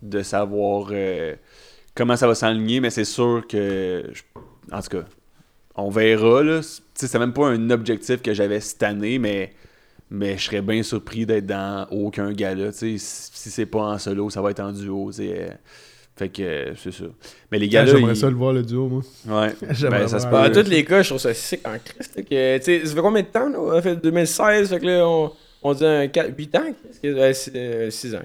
de 0.02 0.22
savoir 0.22 0.88
euh, 0.90 1.34
comment 1.94 2.16
ça 2.16 2.26
va 2.26 2.34
s'aligner, 2.34 2.80
mais 2.80 2.90
c'est 2.90 3.04
sûr 3.04 3.44
que, 3.48 4.02
je- 4.12 4.22
en 4.72 4.82
tout 4.82 4.98
cas, 4.98 5.04
on 5.76 5.90
verra. 5.90 6.42
Là. 6.42 6.60
C'est 6.92 7.18
même 7.18 7.32
pas 7.32 7.46
un 7.48 7.70
objectif 7.70 8.20
que 8.20 8.34
j'avais 8.34 8.58
cette 8.60 8.82
année, 8.82 9.18
mais, 9.18 9.52
mais 10.14 10.38
je 10.38 10.44
serais 10.44 10.62
bien 10.62 10.82
surpris 10.82 11.26
d'être 11.26 11.46
dans 11.46 11.86
aucun 11.90 12.32
gala. 12.32 12.72
tu 12.72 12.78
sais. 12.78 12.98
Si, 12.98 13.30
si 13.32 13.50
c'est 13.50 13.66
pas 13.66 13.80
en 13.80 13.98
solo, 13.98 14.30
ça 14.30 14.40
va 14.40 14.50
être 14.50 14.60
en 14.60 14.72
duo. 14.72 15.10
euh. 15.18 15.48
Fait 16.16 16.28
que 16.28 16.42
euh, 16.42 16.74
c'est 16.76 16.92
ça. 16.92 17.04
Mais 17.50 17.58
les 17.58 17.66
Ah, 17.66 17.70
galas. 17.70 17.92
J'aimerais 17.92 18.12
ils- 18.12 18.16
ça 18.16 18.30
le 18.30 18.36
voir 18.36 18.52
le 18.52 18.62
duo, 18.62 18.86
moi. 18.88 19.02
Ouais. 19.42 19.52
Ben, 19.90 20.06
ça 20.06 20.20
se 20.20 20.26
peut. 20.28 20.36
à 20.36 20.48
tous 20.50 20.68
les 20.70 20.84
cas, 20.84 21.02
je 21.02 21.08
trouve 21.08 21.20
ça 21.20 21.34
sick 21.34 21.66
en 21.66 21.76
Christ. 21.84 22.12
là, 22.16 22.22
que, 22.22 22.58
tu 22.58 22.64
sais, 22.64 22.86
ça 22.86 22.94
fait 22.94 23.00
combien 23.00 23.22
de 23.22 23.26
temps, 23.26 23.48
là? 23.48 23.58
On 23.58 23.70
a 23.72 23.82
fait 23.82 23.96
2016, 23.96 24.68
fait 24.70 24.78
que 24.80 24.86
là, 24.86 25.08
on, 25.08 25.32
on 25.64 25.74
dit 25.74 25.84
un 25.84 26.06
4, 26.06 26.30
8 26.38 26.54
ans? 26.56 26.60
6 27.90 28.14
ans. 28.14 28.18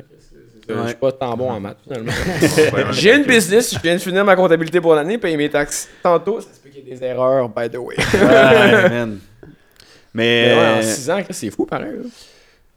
Je 0.68 0.76
Ouais. 0.76 0.86
suis 0.90 0.96
pas 0.98 1.12
tant 1.12 1.36
bon 1.36 1.50
en 1.50 1.60
maths, 1.60 1.80
finalement. 1.82 2.12
J'ai 2.92 3.16
une 3.16 3.24
business, 3.24 3.74
je 3.74 3.80
viens 3.82 3.96
de 3.96 4.00
finir 4.02 4.24
ma 4.24 4.36
comptabilité 4.36 4.80
pour 4.80 4.94
l'année, 4.94 5.18
payer 5.18 5.36
mes 5.36 5.50
taxes 5.50 5.90
tantôt. 6.04 6.42
Ça 6.42 6.48
se 6.54 6.60
peut 6.60 6.70
qu'il 6.70 6.88
y 6.88 6.92
ait 6.92 6.96
des 6.96 7.04
erreurs, 7.04 7.50
by 7.50 7.68
the 7.72 7.78
way. 7.78 7.96
Ouais, 8.14 8.90
man. 8.90 9.18
Mais 10.14 10.54
ouais, 10.56 10.68
en 10.68 10.76
Mais. 10.78 10.84
6 10.84 11.10
ans, 11.12 11.22
c'est 11.30 11.52
fou 11.52 11.66
pareil. 11.66 11.92
là. 11.98 12.10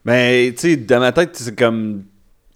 Ben, 0.05 0.53
tu 0.55 0.61
sais, 0.61 0.77
dans 0.77 1.01
ma 1.01 1.13
tête, 1.13 1.31
c'est 1.35 1.57
comme. 1.57 2.05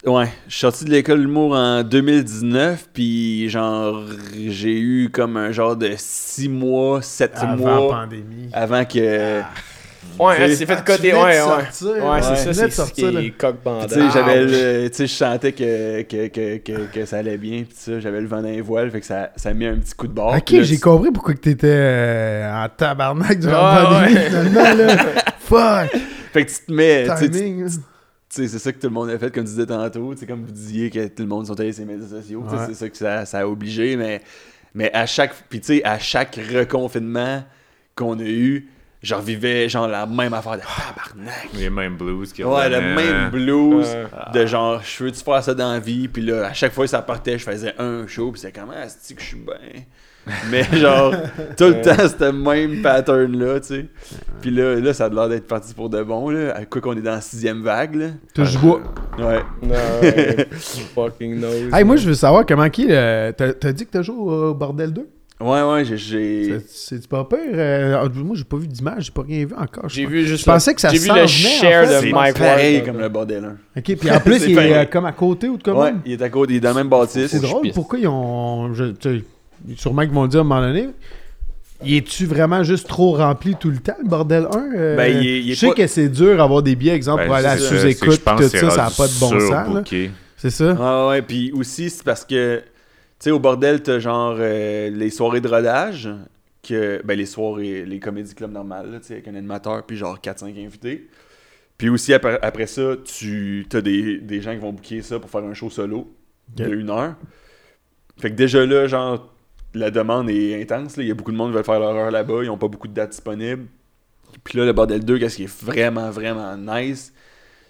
Ouais, 0.04 0.28
je 0.46 0.52
suis 0.52 0.60
sorti 0.60 0.84
de 0.84 0.90
l'école 0.90 1.20
d'humour 1.20 1.54
en 1.56 1.82
2019, 1.82 2.90
puis 2.92 3.48
genre, 3.48 4.04
j'ai 4.48 4.78
eu 4.78 5.10
comme 5.10 5.36
un 5.36 5.50
genre 5.50 5.74
de 5.76 5.90
6 5.96 6.48
mois, 6.48 7.02
7 7.02 7.32
Avant 7.34 7.46
la 7.50 7.56
mois 7.56 7.88
pandémie. 8.02 8.48
avant 8.52 8.84
que. 8.84 9.40
Ouais, 10.18 10.48
Tu 10.48 10.56
s'est 10.56 10.66
fait 10.66 10.72
Ah, 10.78 10.82
tu 10.86 10.92
côté. 10.92 11.10
de 11.10 11.16
Ouais, 11.16 11.22
ouais. 11.24 11.34
sortir, 11.38 11.86
Ouais, 11.88 12.10
ouais. 12.10 12.22
c'est 12.22 12.34
Tu 12.34 12.36
ça, 12.36 12.54
c'est 12.54 12.64
de 12.66 12.70
ce 12.70 12.76
sortir, 12.76 13.10
qui 13.10 13.16
est 13.26 13.30
coq 13.30 13.56
Tu 13.56 13.64
bandage. 13.64 13.90
sais, 13.90 14.10
j'avais 14.12 14.44
le. 14.44 14.88
Tu 14.90 14.94
sais, 14.96 15.06
je 15.06 15.12
sentais 15.12 15.52
que, 15.52 16.02
que, 16.02 16.26
que, 16.28 16.56
que, 16.58 16.86
que 16.92 17.04
ça 17.06 17.18
allait 17.18 17.36
bien, 17.38 17.64
puis 17.64 17.74
ça, 17.76 18.00
j'avais 18.00 18.20
le 18.20 18.26
vent 18.26 18.42
dans 18.42 18.48
les 18.48 18.60
voiles, 18.60 18.90
fait 18.90 19.00
que 19.00 19.06
ça, 19.06 19.30
ça 19.36 19.50
a 19.50 19.52
mis 19.54 19.66
un 19.66 19.76
petit 19.76 19.94
coup 19.94 20.06
de 20.06 20.12
barre. 20.12 20.34
Ok, 20.36 20.44
j'ai 20.62 20.76
tu- 20.76 20.80
compris 20.80 21.10
pourquoi 21.10 21.34
que 21.34 21.40
t'étais 21.40 21.66
euh, 21.70 22.64
en 22.64 22.68
tabarnak 22.68 23.38
durant 23.38 23.52
Ah, 23.56 23.82
la 23.82 24.06
pandémie, 24.06 24.26
finalement, 24.26 24.74
là. 24.84 24.96
Fuck! 25.40 26.00
Fait 26.32 26.44
que 26.44 26.50
tu 26.50 26.56
te 26.66 26.72
mets. 26.72 27.04
tu 27.04 27.16
sais, 27.16 27.30
tu- 27.30 27.30
Timing. 27.30 27.68
Tu 28.28 28.48
c'est 28.48 28.58
ça 28.58 28.72
que 28.72 28.78
tout 28.78 28.88
le 28.88 28.92
monde 28.92 29.08
a 29.10 29.18
fait, 29.18 29.32
comme 29.32 29.44
tu 29.44 29.50
disais 29.50 29.66
tantôt. 29.66 30.12
Tu 30.14 30.20
sais, 30.20 30.26
comme 30.26 30.44
vous 30.44 30.50
disiez 30.52 30.90
que 30.90 31.06
tout 31.06 31.22
le 31.22 31.28
monde 31.28 31.46
sont 31.46 31.58
allés 31.60 31.72
sur 31.72 31.84
les 31.86 31.94
médias 31.94 32.08
sociaux. 32.08 32.44
tu. 32.50 32.56
C'est 32.66 32.74
ça 32.74 32.88
que 32.88 32.96
ça, 32.96 33.24
ça 33.24 33.38
a 33.40 33.46
obligé. 33.46 33.96
Mais, 33.96 34.20
mais 34.74 34.90
à 34.92 35.06
chaque. 35.06 35.32
Puis 35.48 35.60
tu 35.60 35.66
sais, 35.78 35.84
à 35.84 35.98
chaque 35.98 36.38
reconfinement 36.52 37.44
qu'on 37.94 38.18
a 38.18 38.24
eu, 38.24 38.68
je 39.02 39.14
revivais 39.14 39.68
genre 39.68 39.86
la 39.88 40.06
même 40.06 40.32
affaire 40.34 40.56
de 40.56 40.60
tabarnak. 40.62 41.48
Les 41.54 41.70
mêmes 41.70 41.96
blues 41.96 42.32
qui 42.32 42.42
Ouais, 42.44 42.68
le 42.68 42.80
même 42.80 43.30
blues 43.30 43.86
de 44.34 44.46
genre, 44.46 44.80
je 44.82 45.04
veux-tu 45.04 45.22
faire 45.22 45.42
ça 45.42 45.54
dans 45.54 45.72
la 45.72 45.78
vie? 45.80 46.08
Puis 46.08 46.22
là, 46.22 46.46
à 46.46 46.52
chaque 46.52 46.72
fois 46.72 46.84
que 46.84 46.90
ça 46.90 47.02
partait, 47.02 47.38
je 47.38 47.44
faisais 47.44 47.74
un 47.78 48.06
show. 48.06 48.32
Puis 48.32 48.40
c'est 48.40 48.52
comment, 48.52 48.72
est-ce 48.72 49.14
que 49.14 49.20
je 49.20 49.26
suis 49.26 49.36
bien? 49.36 49.82
Mais 50.50 50.64
genre, 50.76 51.14
tout 51.56 51.66
le 51.68 51.80
temps, 51.82 52.08
c'était 52.08 52.32
le 52.32 52.32
même 52.32 52.82
pattern-là, 52.82 53.60
tu 53.60 53.66
sais. 53.68 53.86
Puis 54.40 54.50
là, 54.50 54.74
là, 54.74 54.92
ça 54.92 55.04
a 55.04 55.08
l'air 55.08 55.28
d'être 55.28 55.46
parti 55.46 55.72
pour 55.72 55.88
de 55.88 56.02
bon, 56.02 56.30
là. 56.30 56.64
Quoi 56.68 56.80
qu'on 56.80 56.96
est 56.96 57.00
dans 57.00 57.12
la 57.12 57.20
sixième 57.20 57.62
vague, 57.62 57.94
là. 57.94 58.06
Touche 58.34 58.56
bois. 58.58 58.80
Ouais. 59.20 59.40
Non, 59.62 59.76
fucking 60.96 61.38
nose. 61.38 61.72
Hey, 61.72 61.84
moi, 61.84 61.94
je 61.94 62.08
veux 62.08 62.14
savoir 62.14 62.44
comment 62.44 62.68
qui. 62.68 62.86
le- 62.88 63.30
T'as 63.36 63.52
t'as 63.52 63.70
dit 63.72 63.86
que 63.86 63.90
t'as 63.92 64.02
joué 64.02 64.16
au 64.16 64.52
Bordel 64.54 64.92
2? 64.92 65.08
Ouais, 65.38 65.62
ouais, 65.62 65.84
j'ai-. 65.84 66.60
C'est- 66.66 67.06
pas 67.08 67.24
pire? 67.24 67.38
euh, 67.52 68.08
moi, 68.14 68.34
j'ai 68.36 68.44
pas 68.44 68.56
vu 68.56 68.66
d'image, 68.66 69.04
j'ai 69.06 69.10
pas 69.12 69.20
rien 69.22 69.44
vu 69.44 69.54
encore. 69.54 69.86
je 69.88 69.94
J'ai 69.96 70.06
vu 70.06 70.26
juste. 70.26 70.40
Je 70.40 70.50
pensais 70.50 70.72
que 70.74 70.80
ça 70.80 70.88
J'ai 70.88 70.98
vu 70.98 71.08
le 71.08 71.22
en 71.22 71.26
share 71.26 71.86
fait. 71.88 72.06
de 72.06 72.12
Mike 72.12 72.38
pareil 72.38 72.82
comme 72.82 72.98
le 72.98 73.08
bordel, 73.10 73.44
hein. 73.44 73.56
Ok, 73.76 73.96
puis 73.96 74.10
en 74.10 74.20
plus, 74.20 74.42
il 74.46 74.52
est 74.52 74.54
pareil. 74.54 74.72
euh, 74.72 74.84
comme 74.86 75.04
à 75.04 75.12
côté 75.12 75.48
ou 75.50 75.58
de 75.58 75.62
comment? 75.62 75.80
Ouais, 75.82 75.92
il 76.06 76.12
est 76.12 76.22
à 76.22 76.30
côté, 76.30 76.54
il 76.54 76.56
est 76.56 76.60
dans 76.60 76.70
le 76.70 76.76
même 76.76 76.88
bâtisse. 76.88 77.26
C'est 77.30 77.40
drôle, 77.40 77.70
pourquoi 77.74 77.98
ils 77.98 78.08
ont. 78.08 78.72
Je, 78.72 78.84
tu 78.92 79.18
sais, 79.18 79.24
sûrement 79.76 80.02
qu'ils 80.02 80.12
vont 80.12 80.22
le 80.22 80.28
dire 80.30 80.40
à 80.40 80.42
un 80.42 80.44
moment 80.44 80.60
donné. 80.62 80.88
Y 81.84 81.98
es-tu 81.98 82.24
vraiment 82.24 82.62
juste 82.62 82.88
trop 82.88 83.12
rempli 83.12 83.54
tout 83.60 83.68
le 83.68 83.76
temps, 83.76 83.96
le 84.02 84.08
bordel 84.08 84.46
1 84.50 84.70
Euh, 84.74 84.96
Ben, 84.96 85.20
il 85.20 85.26
est- 85.28 85.40
il 85.42 85.50
est 85.50 85.54
Je 85.54 85.60
sais 85.60 85.66
pas- 85.68 85.74
que 85.74 85.86
c'est 85.86 86.08
dur 86.08 86.38
d'avoir 86.38 86.62
des 86.62 86.74
billets, 86.74 86.94
exemple, 86.94 87.20
Ben, 87.20 87.26
pour 87.26 87.34
aller 87.34 87.48
à 87.48 87.58
sous-écoute, 87.58 88.22
tout 88.24 88.36
que 88.36 88.48
ça, 88.48 88.70
ça 88.70 88.76
n'a 88.84 88.90
pas 88.90 89.06
de 89.06 89.20
bon 89.20 89.38
sens. 89.38 89.84
C'est 90.38 90.48
ça? 90.50 90.74
Ah 90.80 91.08
ouais, 91.08 91.20
puis 91.20 91.52
aussi, 91.52 91.90
c'est 91.90 92.02
parce 92.02 92.24
que, 92.24 92.62
sais, 93.20 93.30
au 93.30 93.38
bordel, 93.38 93.82
t'as 93.82 93.98
genre 93.98 94.36
euh, 94.38 94.90
les 94.90 95.10
soirées 95.10 95.40
de 95.40 95.48
rodage, 95.48 96.08
que, 96.62 97.00
ben 97.04 97.16
les 97.16 97.26
soirées, 97.26 97.84
les 97.84 98.00
comédies 98.00 98.34
clubs 98.34 98.52
normales, 98.52 98.98
tu 99.00 99.08
sais, 99.08 99.12
avec 99.14 99.28
un 99.28 99.34
animateur, 99.34 99.84
puis 99.84 99.96
genre 99.96 100.18
4-5 100.18 100.64
invités. 100.64 101.08
Puis 101.78 101.88
aussi, 101.90 102.12
après, 102.14 102.38
après 102.42 102.66
ça, 102.66 102.94
tu 103.04 103.66
as 103.72 103.80
des, 103.80 104.18
des 104.18 104.40
gens 104.40 104.52
qui 104.52 104.58
vont 104.58 104.72
booker 104.72 105.02
ça 105.02 105.18
pour 105.20 105.30
faire 105.30 105.44
un 105.44 105.54
show 105.54 105.68
solo 105.70 106.10
de 106.56 106.64
Ok. 106.64 106.72
une 106.72 106.90
heure. 106.90 107.14
Fait 108.18 108.30
que 108.30 108.34
déjà 108.36 108.64
là, 108.64 108.86
genre, 108.86 109.32
la 109.74 109.90
demande 109.90 110.30
est 110.30 110.60
intense. 110.60 110.96
là. 110.96 111.02
Il 111.02 111.08
y 111.08 111.10
a 111.10 111.14
beaucoup 111.14 111.32
de 111.32 111.36
monde 111.36 111.50
qui 111.50 111.54
veulent 111.56 111.64
faire 111.64 111.78
leur 111.80 111.94
heure 111.94 112.10
là-bas. 112.10 112.42
Ils 112.42 112.46
n'ont 112.46 112.56
pas 112.56 112.68
beaucoup 112.68 112.88
de 112.88 112.94
dates 112.94 113.10
disponibles. 113.10 113.66
Puis 114.42 114.58
là, 114.58 114.64
le 114.64 114.72
Bordel 114.72 115.04
2, 115.04 115.18
qu'est-ce 115.18 115.36
qui 115.36 115.44
est 115.44 115.62
vraiment, 115.64 116.10
vraiment 116.10 116.56
nice, 116.56 117.12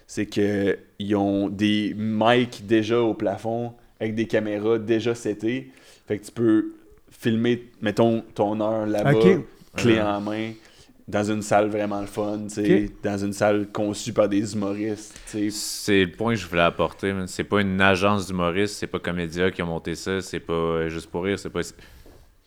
c'est 0.05 0.25
que 0.25 0.77
ils 0.99 1.15
ont 1.15 1.49
des 1.49 1.93
mics 1.97 2.65
déjà 2.65 3.01
au 3.01 3.13
plafond 3.13 3.73
avec 3.99 4.15
des 4.15 4.25
caméras 4.27 4.77
déjà 4.79 5.15
setées. 5.15 5.71
Fait 6.07 6.17
que 6.19 6.25
tu 6.25 6.31
peux 6.31 6.73
filmer, 7.11 7.69
mettons, 7.81 8.23
ton 8.35 8.59
heure 8.61 8.85
là-bas, 8.85 9.13
clé 9.75 9.93
Ouais. 9.95 10.01
en 10.01 10.21
main, 10.21 10.51
dans 11.07 11.23
une 11.23 11.41
salle 11.41 11.69
vraiment 11.69 12.01
le 12.01 12.07
fun, 12.07 12.39
tu 12.47 12.55
sais, 12.55 12.85
Ok. 12.85 12.91
dans 13.03 13.17
une 13.17 13.33
salle 13.33 13.67
conçue 13.71 14.11
par 14.13 14.27
des 14.27 14.53
humoristes. 14.53 15.17
C'est 15.51 16.03
le 16.05 16.11
point 16.11 16.33
que 16.33 16.39
je 16.39 16.47
voulais 16.47 16.61
apporter. 16.61 17.13
C'est 17.27 17.43
pas 17.45 17.61
une 17.61 17.79
agence 17.81 18.27
d'humoristes, 18.27 18.75
c'est 18.75 18.87
pas 18.87 18.99
Comédia 18.99 19.49
qui 19.51 19.61
a 19.61 19.65
monté 19.65 19.95
ça, 19.95 20.21
c'est 20.21 20.39
pas 20.41 20.53
euh, 20.53 20.89
Juste 20.89 21.09
pour 21.09 21.23
rire, 21.23 21.39
c'est 21.39 21.49
pas. 21.49 21.61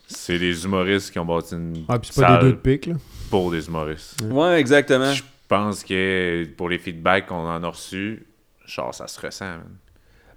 C'est 0.07 0.39
des 0.41 0.65
humoristes 0.65 1.13
qui 1.13 1.19
ont 1.21 1.25
bâti 1.25 1.55
une 1.55 1.85
Ah, 1.89 1.99
puis 1.99 2.11
c'est 2.13 2.21
pas 2.21 2.29
des 2.29 2.35
salle 2.35 2.43
deux 2.43 2.53
de 2.53 2.57
pique, 2.57 2.87
là. 2.87 2.95
pour 3.31 3.51
des 3.51 3.67
humoristes. 3.67 4.21
Ouais, 4.29 4.59
exactement. 4.61 5.13
Je 5.13 5.23
pense 5.49 5.85
que 5.85 6.45
pour 6.57 6.69
les 6.69 6.79
feedbacks 6.79 7.27
qu'on 7.27 7.37
en 7.47 7.63
a 7.63 7.69
reçus, 7.69 8.27
genre 8.67 8.93
ça 8.95 9.07
se 9.07 9.21
ressent. 9.21 9.45
man. 9.47 9.77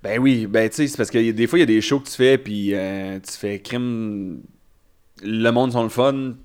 Ben 0.04 0.20
oui, 0.20 0.48
ben 0.48 0.70
tu 0.70 0.76
sais, 0.76 0.88
c'est 0.88 0.98
parce 0.98 1.10
que 1.12 1.32
des 1.32 1.48
fois, 1.48 1.60
il 1.60 1.62
y 1.62 1.64
a 1.64 1.68
des 1.68 1.82
shows 1.82 2.02
que 2.02 2.10
tu 2.10 2.16
fais, 2.16 2.38
puis 2.38 2.74
euh, 2.76 3.20
tu 3.20 3.32
fais 3.34 3.62
crime. 3.62 4.42
Le 5.24 5.52
monde 5.52 5.72
sont 5.74 5.84
le 5.84 5.90
fun. 5.90 6.36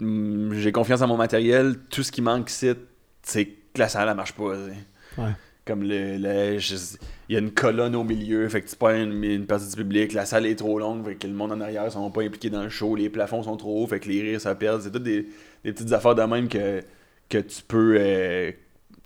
Hum, 0.00 0.52
J'ai 0.54 0.72
confiance 0.72 1.02
en 1.02 1.08
mon 1.08 1.16
matériel. 1.16 1.76
Tout 1.90 2.02
ce 2.02 2.12
qui 2.12 2.22
manque 2.22 2.50
ici, 2.50 2.70
c'est 3.22 3.46
que 3.46 3.78
la 3.78 3.88
salle, 3.88 4.08
elle 4.08 4.16
marche 4.16 4.34
pas. 4.34 4.54
Ouais. 5.18 5.32
Comme 5.64 5.84
le. 5.84 6.16
Il 7.28 7.34
y 7.34 7.36
a 7.36 7.38
une 7.40 7.52
colonne 7.52 7.94
au 7.96 8.04
milieu, 8.04 8.48
fait 8.48 8.62
que 8.62 8.68
tu 8.68 8.76
perds 8.76 8.96
une, 9.02 9.22
une 9.24 9.46
partie 9.46 9.68
du 9.68 9.76
public. 9.76 10.12
La 10.12 10.26
salle 10.26 10.46
est 10.46 10.56
trop 10.56 10.78
longue, 10.78 11.04
fait 11.06 11.16
que 11.16 11.26
le 11.26 11.34
monde 11.34 11.52
en 11.52 11.60
arrière 11.60 11.90
sont 11.92 12.10
pas 12.10 12.22
impliqués 12.22 12.50
dans 12.50 12.64
le 12.64 12.68
show. 12.70 12.96
Les 12.96 13.10
plafonds 13.10 13.44
sont 13.44 13.56
trop 13.56 13.82
hauts, 13.84 13.86
fait 13.86 14.00
que 14.00 14.08
les 14.08 14.22
rires 14.22 14.40
ça 14.40 14.54
perd. 14.56 14.82
C'est 14.82 14.90
toutes 14.90 15.04
des, 15.04 15.28
des 15.64 15.72
petites 15.72 15.92
affaires 15.92 16.14
de 16.16 16.22
même 16.22 16.48
que, 16.48 16.82
que 17.28 17.38
tu 17.38 17.62
peux. 17.66 17.96
euh, 17.98 18.52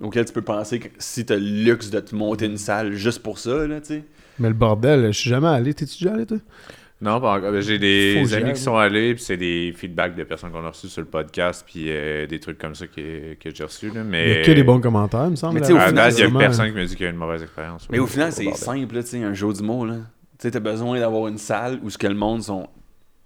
auxquelles 0.03 0.25
tu 0.27 0.33
peux 0.33 0.43
penser 0.43 0.79
que 0.79 0.89
si 0.99 1.25
t'as 1.25 1.37
le 1.37 1.65
luxe 1.65 1.91
de 1.91 2.01
te 2.01 2.15
monter 2.15 2.47
une 2.47 2.57
salle 2.59 2.93
juste 2.95 3.23
pour 3.23 3.39
ça, 3.39 3.67
là, 3.67 3.81
tu 3.81 3.87
sais. 3.89 4.05
Mais 4.39 4.49
le 4.49 4.55
bordel, 4.55 5.07
je 5.13 5.19
suis 5.19 5.31
jamais 5.31 5.49
allé. 5.49 5.73
T'es-tu 5.73 6.05
déjà 6.05 6.15
allé, 6.15 6.27
toi? 6.27 6.39
Non, 7.01 7.21
pas 7.21 7.37
encore. 7.37 7.61
J'ai 7.61 7.79
des 7.79 8.23
Faut 8.27 8.35
amis 8.35 8.53
qui 8.55 8.61
sont 8.61 8.77
allés, 8.77 9.15
puis 9.15 9.23
c'est 9.23 9.37
des 9.37 9.73
feedbacks 9.77 10.15
de 10.17 10.25
personnes 10.25 10.51
qu'on 10.51 10.65
a 10.65 10.71
reçus 10.71 10.89
sur 10.89 11.03
le 11.03 11.07
podcast, 11.07 11.63
puis 11.67 11.87
euh, 11.89 12.27
des 12.27 12.41
trucs 12.41 12.57
comme 12.59 12.75
ça 12.75 12.87
que, 12.87 13.35
que 13.35 13.55
j'ai 13.55 13.65
reçus. 13.65 13.89
Là, 13.89 14.01
Il 14.01 14.05
mais... 14.05 14.29
y 14.39 14.41
a 14.41 14.43
que 14.45 14.53
des 14.53 14.65
bons 14.65 14.81
commentaires, 14.81 15.25
il 15.27 15.31
me 15.33 15.37
semble. 15.37 15.61
Mais 15.61 15.67
tu 15.67 15.73
au. 15.73 15.77
À 15.77 15.89
final, 15.89 16.11
il 16.13 16.19
y 16.19 16.23
a 16.23 16.25
Vraiment. 16.25 16.39
personne 16.41 16.71
qui 16.71 16.77
me 16.77 16.85
dit 16.87 16.95
qu'il 16.97 17.05
y 17.05 17.07
a 17.07 17.11
eu 17.11 17.13
une 17.13 17.19
mauvaise 17.19 17.43
expérience. 17.43 17.87
Mais 17.91 17.99
au 17.99 18.05
au- 18.05 18.07
final, 18.07 18.33
c'est 18.33 18.51
simple, 18.55 18.95
là, 18.95 19.03
tu 19.03 19.09
sais, 19.11 19.23
un 19.23 19.35
jeu 19.35 19.53
du 19.53 19.63
mot, 19.63 19.85
là. 19.85 19.97
sais, 20.39 20.51
t'as 20.51 20.61
besoin 20.61 20.99
d'avoir 20.99 21.29
une 21.29 21.37
salle 21.39 21.79
où 21.83 21.91
ce 21.91 21.99
que 21.99 22.07
le 22.07 22.15
monde 22.15 22.43
sont 22.43 22.67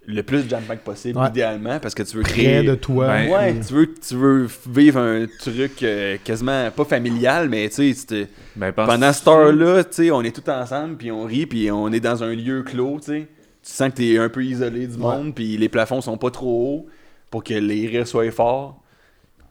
le 0.07 0.23
plus 0.23 0.49
jam-pack 0.49 0.79
possible, 0.83 1.19
Ouais. 1.19 1.29
idéalement, 1.29 1.79
parce 1.79 1.93
que 1.93 2.03
tu 2.03 2.17
veux 2.17 2.23
Près 2.23 2.31
créer... 2.33 2.63
de 2.63 2.75
toi. 2.75 3.07
Ben, 3.07 3.29
Ouais, 3.31 3.59
tu 3.59 3.73
veux, 3.73 3.93
tu 3.93 4.15
veux 4.15 4.47
vivre 4.67 4.99
un 4.99 5.27
truc 5.39 5.83
euh, 5.83 6.17
quasiment, 6.23 6.71
pas 6.71 6.85
familial, 6.85 7.47
mais 7.49 7.69
tu 7.69 7.93
sais, 7.93 8.27
Ben, 8.55 8.71
pendant 8.71 9.13
cette 9.13 9.27
heure-là, 9.27 9.83
tu 9.83 9.89
sais, 9.93 10.11
on 10.11 10.21
est 10.23 10.35
tous 10.35 10.49
ensemble, 10.51 10.97
puis 10.97 11.11
on 11.11 11.23
rit, 11.25 11.45
puis 11.45 11.69
on 11.71 11.91
est 11.91 11.99
dans 11.99 12.23
un 12.23 12.33
lieu 12.33 12.63
clos, 12.63 12.97
tu 12.99 13.05
sais. 13.11 13.27
Tu 13.63 13.71
sens 13.71 13.89
que 13.91 13.95
t'es 13.97 14.17
un 14.17 14.27
peu 14.29 14.43
isolé 14.43 14.87
du 14.87 14.97
monde, 14.97 15.35
puis 15.35 15.55
les 15.55 15.69
plafonds 15.69 16.01
sont 16.01 16.17
pas 16.17 16.31
trop 16.31 16.49
hauts 16.79 16.85
pour 17.29 17.43
que 17.43 17.53
les 17.53 17.85
rires 17.87 18.07
soient 18.07 18.31
forts. 18.31 18.81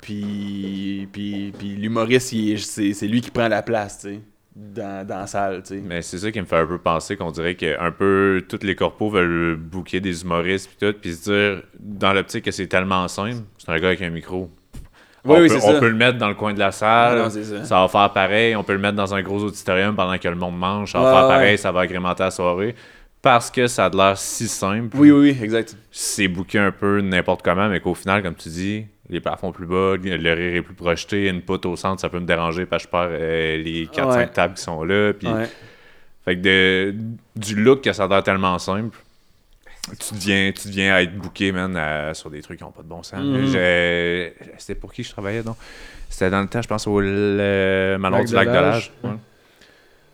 Puis, 0.02 1.08
puis, 1.12 1.52
puis 1.58 1.68
l'humoriste, 1.76 2.34
c'est 2.58 3.06
lui 3.06 3.20
qui 3.20 3.30
prend 3.30 3.48
la 3.48 3.62
place, 3.62 4.00
tu 4.00 4.08
sais, 4.08 4.20
dans, 4.54 5.06
dans 5.06 5.18
la 5.20 5.26
salle, 5.26 5.62
tu 5.62 5.74
sais. 5.76 5.82
Mais 5.84 6.02
c'est 6.02 6.18
ça 6.18 6.30
qui 6.30 6.40
me 6.40 6.46
fait 6.46 6.56
un 6.58 6.66
peu 6.66 6.78
penser 6.78 7.16
qu'on 7.16 7.30
dirait 7.30 7.54
que 7.54 7.78
un 7.80 7.90
peu 7.92 8.42
tous 8.48 8.62
les 8.62 8.74
corpos 8.74 9.10
veulent 9.10 9.56
booker 9.56 10.00
des 10.00 10.22
humoristes 10.22 10.68
puis 10.68 10.88
tout, 10.92 10.98
puis 11.00 11.14
se 11.14 11.30
dire 11.54 11.62
dans 11.78 12.12
l'optique 12.12 12.44
que 12.44 12.50
c'est 12.50 12.66
tellement 12.66 13.06
simple, 13.08 13.42
c'est 13.58 13.70
un 13.70 13.78
gars 13.78 13.88
avec 13.88 14.02
un 14.02 14.10
micro. 14.10 14.50
Oui, 15.24 15.36
on 15.36 15.40
oui, 15.42 15.48
peut, 15.48 15.56
on 15.56 15.72
ça. 15.74 15.80
peut 15.80 15.88
le 15.88 15.94
mettre 15.96 16.18
dans 16.18 16.28
le 16.28 16.34
coin 16.34 16.54
de 16.54 16.58
la 16.58 16.72
salle, 16.72 17.18
Ah 17.18 17.22
non, 17.24 17.30
ça. 17.30 17.64
ça 17.64 17.80
va 17.82 17.88
faire 17.88 18.10
pareil. 18.12 18.56
On 18.56 18.64
peut 18.64 18.72
le 18.72 18.78
mettre 18.78 18.96
dans 18.96 19.14
un 19.14 19.22
gros 19.22 19.44
auditorium 19.44 19.94
pendant 19.94 20.16
que 20.16 20.28
le 20.28 20.34
monde 20.34 20.58
mange, 20.58 20.92
ça 20.92 21.00
va 21.00 21.12
faire 21.12 21.22
ouais. 21.22 21.28
pareil, 21.34 21.58
ça 21.58 21.70
va 21.72 21.80
agrémenter 21.82 22.22
la 22.22 22.30
soirée. 22.30 22.74
Parce 23.20 23.50
que 23.50 23.66
ça 23.66 23.84
a 23.84 23.90
de 23.90 23.98
l'air 23.98 24.16
si 24.16 24.48
simple. 24.48 24.96
Oui, 24.96 25.10
oui, 25.10 25.30
oui, 25.32 25.44
exact. 25.44 25.76
c'est 25.90 26.26
booké 26.26 26.58
un 26.58 26.72
peu 26.72 27.02
n'importe 27.02 27.42
comment, 27.42 27.68
mais 27.68 27.80
qu'au 27.80 27.94
final, 27.94 28.22
comme 28.22 28.34
tu 28.34 28.48
dis, 28.48 28.86
les 29.10 29.20
plafonds 29.20 29.52
plus 29.52 29.66
bas, 29.66 29.96
le 30.02 30.32
rire 30.32 30.56
est 30.56 30.62
plus 30.62 30.74
projeté, 30.74 31.28
une 31.28 31.42
poutre 31.42 31.68
au 31.68 31.76
centre, 31.76 32.00
ça 32.00 32.08
peut 32.08 32.20
me 32.20 32.26
déranger 32.26 32.64
parce 32.64 32.84
que 32.84 32.88
je 32.88 32.90
perds 32.90 33.08
euh, 33.10 33.56
les 33.62 33.86
4-5 33.88 34.16
Ouais. 34.16 34.26
tables 34.28 34.54
qui 34.54 34.62
sont 34.62 34.82
là. 34.84 35.12
Puis, 35.12 35.28
Ouais. 35.28 35.48
Fait 36.24 36.36
que 36.36 36.40
de- 36.42 36.94
du 37.34 37.54
look 37.56 37.82
que 37.82 37.92
ça 37.94 38.04
a 38.04 38.08
l'air 38.08 38.22
tellement 38.22 38.58
simple, 38.58 38.96
tu 39.98 40.14
deviens, 40.14 40.52
tu 40.52 40.68
deviens 40.68 40.94
à 40.94 41.02
être 41.02 41.16
booké, 41.16 41.50
man, 41.50 41.74
à- 41.76 42.12
sur 42.14 42.30
des 42.30 42.42
trucs 42.42 42.58
qui 42.58 42.64
n'ont 42.64 42.70
pas 42.70 42.82
de 42.82 42.88
bon 42.88 43.02
sens. 43.02 43.20
Mhm. 43.24 43.46
J'ai- 43.46 44.34
C'était 44.58 44.74
pour 44.78 44.92
qui 44.92 45.02
je 45.02 45.10
travaillais, 45.10 45.42
donc? 45.42 45.56
C'était 46.10 46.28
dans 46.30 46.42
le 46.42 46.46
temps, 46.48 46.60
je 46.60 46.68
pense, 46.68 46.86
au 46.86 47.00
Lac 47.00 48.26
du 48.26 48.34
Lac 48.34 48.48
de 48.48 48.52
l'Âge. 48.52 48.92
Ouais. 49.02 49.10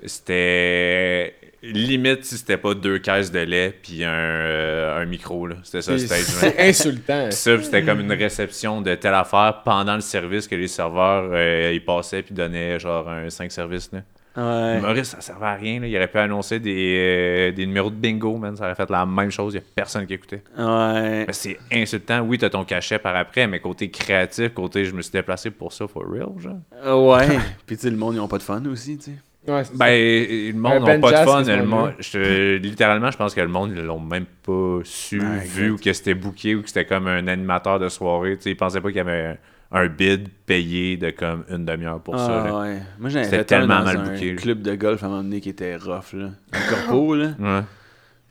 C'était 0.06 1.34
limite 1.72 2.24
si 2.24 2.36
c'était 2.38 2.56
pas 2.56 2.74
deux 2.74 2.98
caisses 2.98 3.30
de 3.30 3.40
lait 3.40 3.74
puis 3.82 4.04
un, 4.04 4.08
euh, 4.10 5.02
un 5.02 5.04
micro. 5.06 5.46
là. 5.46 5.56
C'était 5.62 5.82
ça, 5.82 5.92
le 5.92 5.98
C'est 5.98 6.06
stage. 6.06 6.42
man. 6.42 6.52
c'est 6.56 6.68
insultant. 6.68 7.30
Ça, 7.30 7.62
c'était 7.62 7.84
comme 7.84 8.00
une 8.00 8.12
réception 8.12 8.80
de 8.80 8.94
telle 8.94 9.14
affaire 9.14 9.62
pendant 9.64 9.94
le 9.94 10.00
service 10.00 10.46
que 10.48 10.54
les 10.54 10.68
serveurs 10.68 11.30
euh, 11.32 11.72
ils 11.74 11.84
passaient 11.84 12.22
puis 12.22 12.34
donnaient 12.34 12.78
genre 12.78 13.08
un 13.08 13.28
5 13.30 13.50
services. 13.52 13.90
Là. 13.92 14.00
Ouais. 14.38 14.80
Maurice, 14.80 15.08
ça 15.08 15.20
servait 15.22 15.46
à 15.46 15.54
rien. 15.54 15.80
Là. 15.80 15.86
Il 15.86 15.96
aurait 15.96 16.08
pu 16.08 16.18
annoncer 16.18 16.60
des, 16.60 16.96
euh, 16.98 17.52
des 17.52 17.64
numéros 17.64 17.88
de 17.88 17.94
bingo, 17.94 18.36
man. 18.36 18.54
Ça 18.54 18.64
aurait 18.66 18.74
fait 18.74 18.90
la 18.90 19.06
même 19.06 19.30
chose. 19.30 19.54
Il 19.54 19.56
n'y 19.56 19.62
a 19.62 19.66
personne 19.74 20.06
qui 20.06 20.12
écoutait. 20.12 20.42
Ouais. 20.58 21.24
Mais 21.26 21.32
c'est 21.32 21.56
insultant. 21.72 22.20
Oui, 22.20 22.36
t'as 22.36 22.50
ton 22.50 22.62
cachet 22.64 22.98
par 22.98 23.16
après, 23.16 23.46
mais 23.46 23.60
côté 23.60 23.88
créatif, 23.90 24.52
côté 24.52 24.84
je 24.84 24.92
me 24.94 25.00
suis 25.00 25.10
déplacé 25.12 25.50
pour 25.50 25.72
ça, 25.72 25.86
for 25.88 26.04
real, 26.06 26.28
genre. 26.38 27.06
Ouais. 27.08 27.38
Puis 27.66 27.76
tu 27.76 27.82
sais, 27.84 27.90
le 27.90 27.96
monde, 27.96 28.14
ils 28.16 28.20
ont 28.20 28.28
pas 28.28 28.36
de 28.36 28.42
fun 28.42 28.62
aussi, 28.66 28.98
tu 28.98 29.04
sais. 29.04 29.16
Ouais, 29.48 29.62
Ben, 29.74 30.52
le 30.52 30.58
monde 30.58 30.72
Un 30.72 30.80
n'a 30.80 30.86
Ben 30.86 31.00
pas 31.00 31.10
de 31.12 31.28
fun. 31.28 31.42
Le 31.42 31.64
monde- 31.64 31.92
je- 32.00 32.56
littéralement, 32.56 33.10
je 33.10 33.16
pense 33.16 33.34
que 33.34 33.40
le 33.40 33.48
monde, 33.48 33.72
ils 33.76 33.82
l'ont 33.82 34.00
même 34.00 34.26
pas 34.44 34.80
su, 34.84 35.18
vu 35.20 35.36
exact. 35.42 35.70
ou 35.70 35.76
que 35.84 35.92
c'était 35.92 36.14
booké 36.14 36.54
ou 36.54 36.62
que 36.62 36.68
c'était 36.68 36.84
comme 36.84 37.06
un 37.06 37.26
animateur 37.28 37.78
de 37.78 37.88
soirée. 37.88 38.36
Tu 38.36 38.42
sais, 38.42 38.50
ils 38.50 38.56
pensaient 38.56 38.80
pas 38.80 38.88
qu'il 38.88 38.96
y 38.98 39.00
avait 39.00 39.36
un, 39.72 39.78
un 39.82 39.86
bid 39.88 40.28
payé 40.46 40.96
de 40.96 41.10
comme 41.10 41.44
une 41.50 41.64
demi-heure 41.64 42.00
pour 42.00 42.18
ça. 42.18 42.42
Ah, 42.44 42.46
là. 42.48 42.58
ouais. 42.60 42.78
Moi, 42.98 43.10
j'avais 43.10 43.38
un 43.38 43.44
tellement 43.44 43.78
dans 43.78 43.84
mal 43.84 43.96
un 43.98 44.02
booké, 44.10 44.30
là. 44.34 44.40
club 44.40 44.62
de 44.62 44.74
golf 44.74 45.02
à 45.02 45.06
un 45.06 45.08
moment 45.10 45.22
donné 45.22 45.40
qui 45.40 45.48
était 45.50 45.76
rough, 45.76 46.12
là. 46.12 46.30
Un 46.52 46.74
corpo, 46.74 47.14
là. 47.14 47.26
Ouais. 47.38 47.60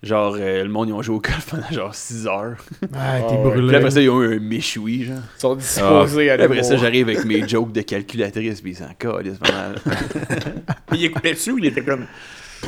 Genre, 0.02 0.36
euh, 0.38 0.62
le 0.62 0.68
monde, 0.68 0.88
ils 0.88 0.92
ont 0.92 1.02
joué 1.02 1.16
au 1.16 1.20
golf 1.20 1.46
pendant 1.50 1.68
genre 1.70 1.94
6 1.94 2.26
heures. 2.26 2.56
Ah, 2.94 3.18
t'es 3.28 3.34
ouais. 3.34 3.42
brûlé. 3.42 3.66
Puis 3.68 3.76
après 3.76 3.90
ça, 3.90 4.00
ils 4.00 4.10
ont 4.10 4.22
eu 4.22 4.36
un 4.36 4.40
méchoui, 4.40 5.04
genre. 5.04 5.16
Ils 5.36 5.40
sont 5.40 5.54
disposés 5.56 6.30
à 6.30 6.36
Puis 6.36 6.44
après 6.44 6.62
ça, 6.62 6.76
j'arrive 6.76 7.08
avec 7.08 7.24
mes 7.24 7.48
jokes 7.48 7.72
de 7.72 7.80
calculatrice, 7.80 8.60
puis 8.60 8.72
ils 8.72 8.76
s'en 8.76 8.92
calissent 8.98 9.38
pas 9.38 9.52
mal. 9.52 9.74
Il 10.92 11.04
écoutait 11.04 11.32
dessus 11.32 11.52
ou 11.52 11.58
il 11.58 11.66
était 11.66 11.82
comme. 11.82 12.06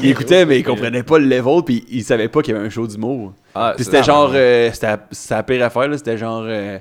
Ils 0.03 0.11
écoutaient, 0.11 0.45
mais 0.45 0.59
ils 0.59 0.65
comprenaient 0.65 1.03
pas 1.03 1.19
le 1.19 1.27
level, 1.27 1.63
puis 1.65 1.85
ils 1.89 2.05
savaient 2.05 2.29
pas 2.29 2.43
qu'il 2.43 2.55
y 2.55 2.57
avait 2.57 2.67
un 2.67 2.71
show 2.71 2.87
d'humour. 2.87 3.33
Ah, 3.55 3.73
Puis 3.75 3.85
c'était 3.85 4.03
genre, 4.03 4.31
euh, 4.35 4.71
c'était 4.73 4.97
la 5.31 5.43
pire 5.43 5.65
affaire, 5.65 5.89
là. 5.89 5.97
C'était 5.97 6.19
genre, 6.19 6.45
euh, 6.47 6.79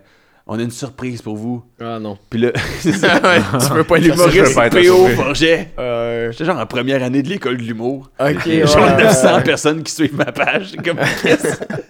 on 0.47 0.57
a 0.59 0.61
une 0.63 0.71
surprise 0.71 1.21
pour 1.21 1.35
vous. 1.35 1.63
Ah 1.81 1.99
non. 1.99 2.17
Puis 2.29 2.39
là, 2.39 2.51
c'est 2.79 2.93
ça. 2.93 3.19
tu 3.67 3.73
veux 3.73 3.83
pas 3.83 3.97
L'humoriste 3.97 4.55
P.O. 4.71 5.07
Forget. 5.09 5.69
Euh, 5.77 6.31
J'étais 6.31 6.45
genre 6.45 6.59
en 6.59 6.65
première 6.65 7.03
année 7.03 7.21
de 7.21 7.29
l'école 7.29 7.57
de 7.57 7.63
l'humour. 7.63 8.09
ok, 8.19 8.47
Genre 8.65 8.75
ouais. 8.97 9.03
900 9.03 9.41
personnes 9.43 9.83
qui 9.83 9.91
suivent 9.91 10.15
ma 10.15 10.31
page. 10.31 10.71
C'est 10.71 10.83
comme, 10.83 10.99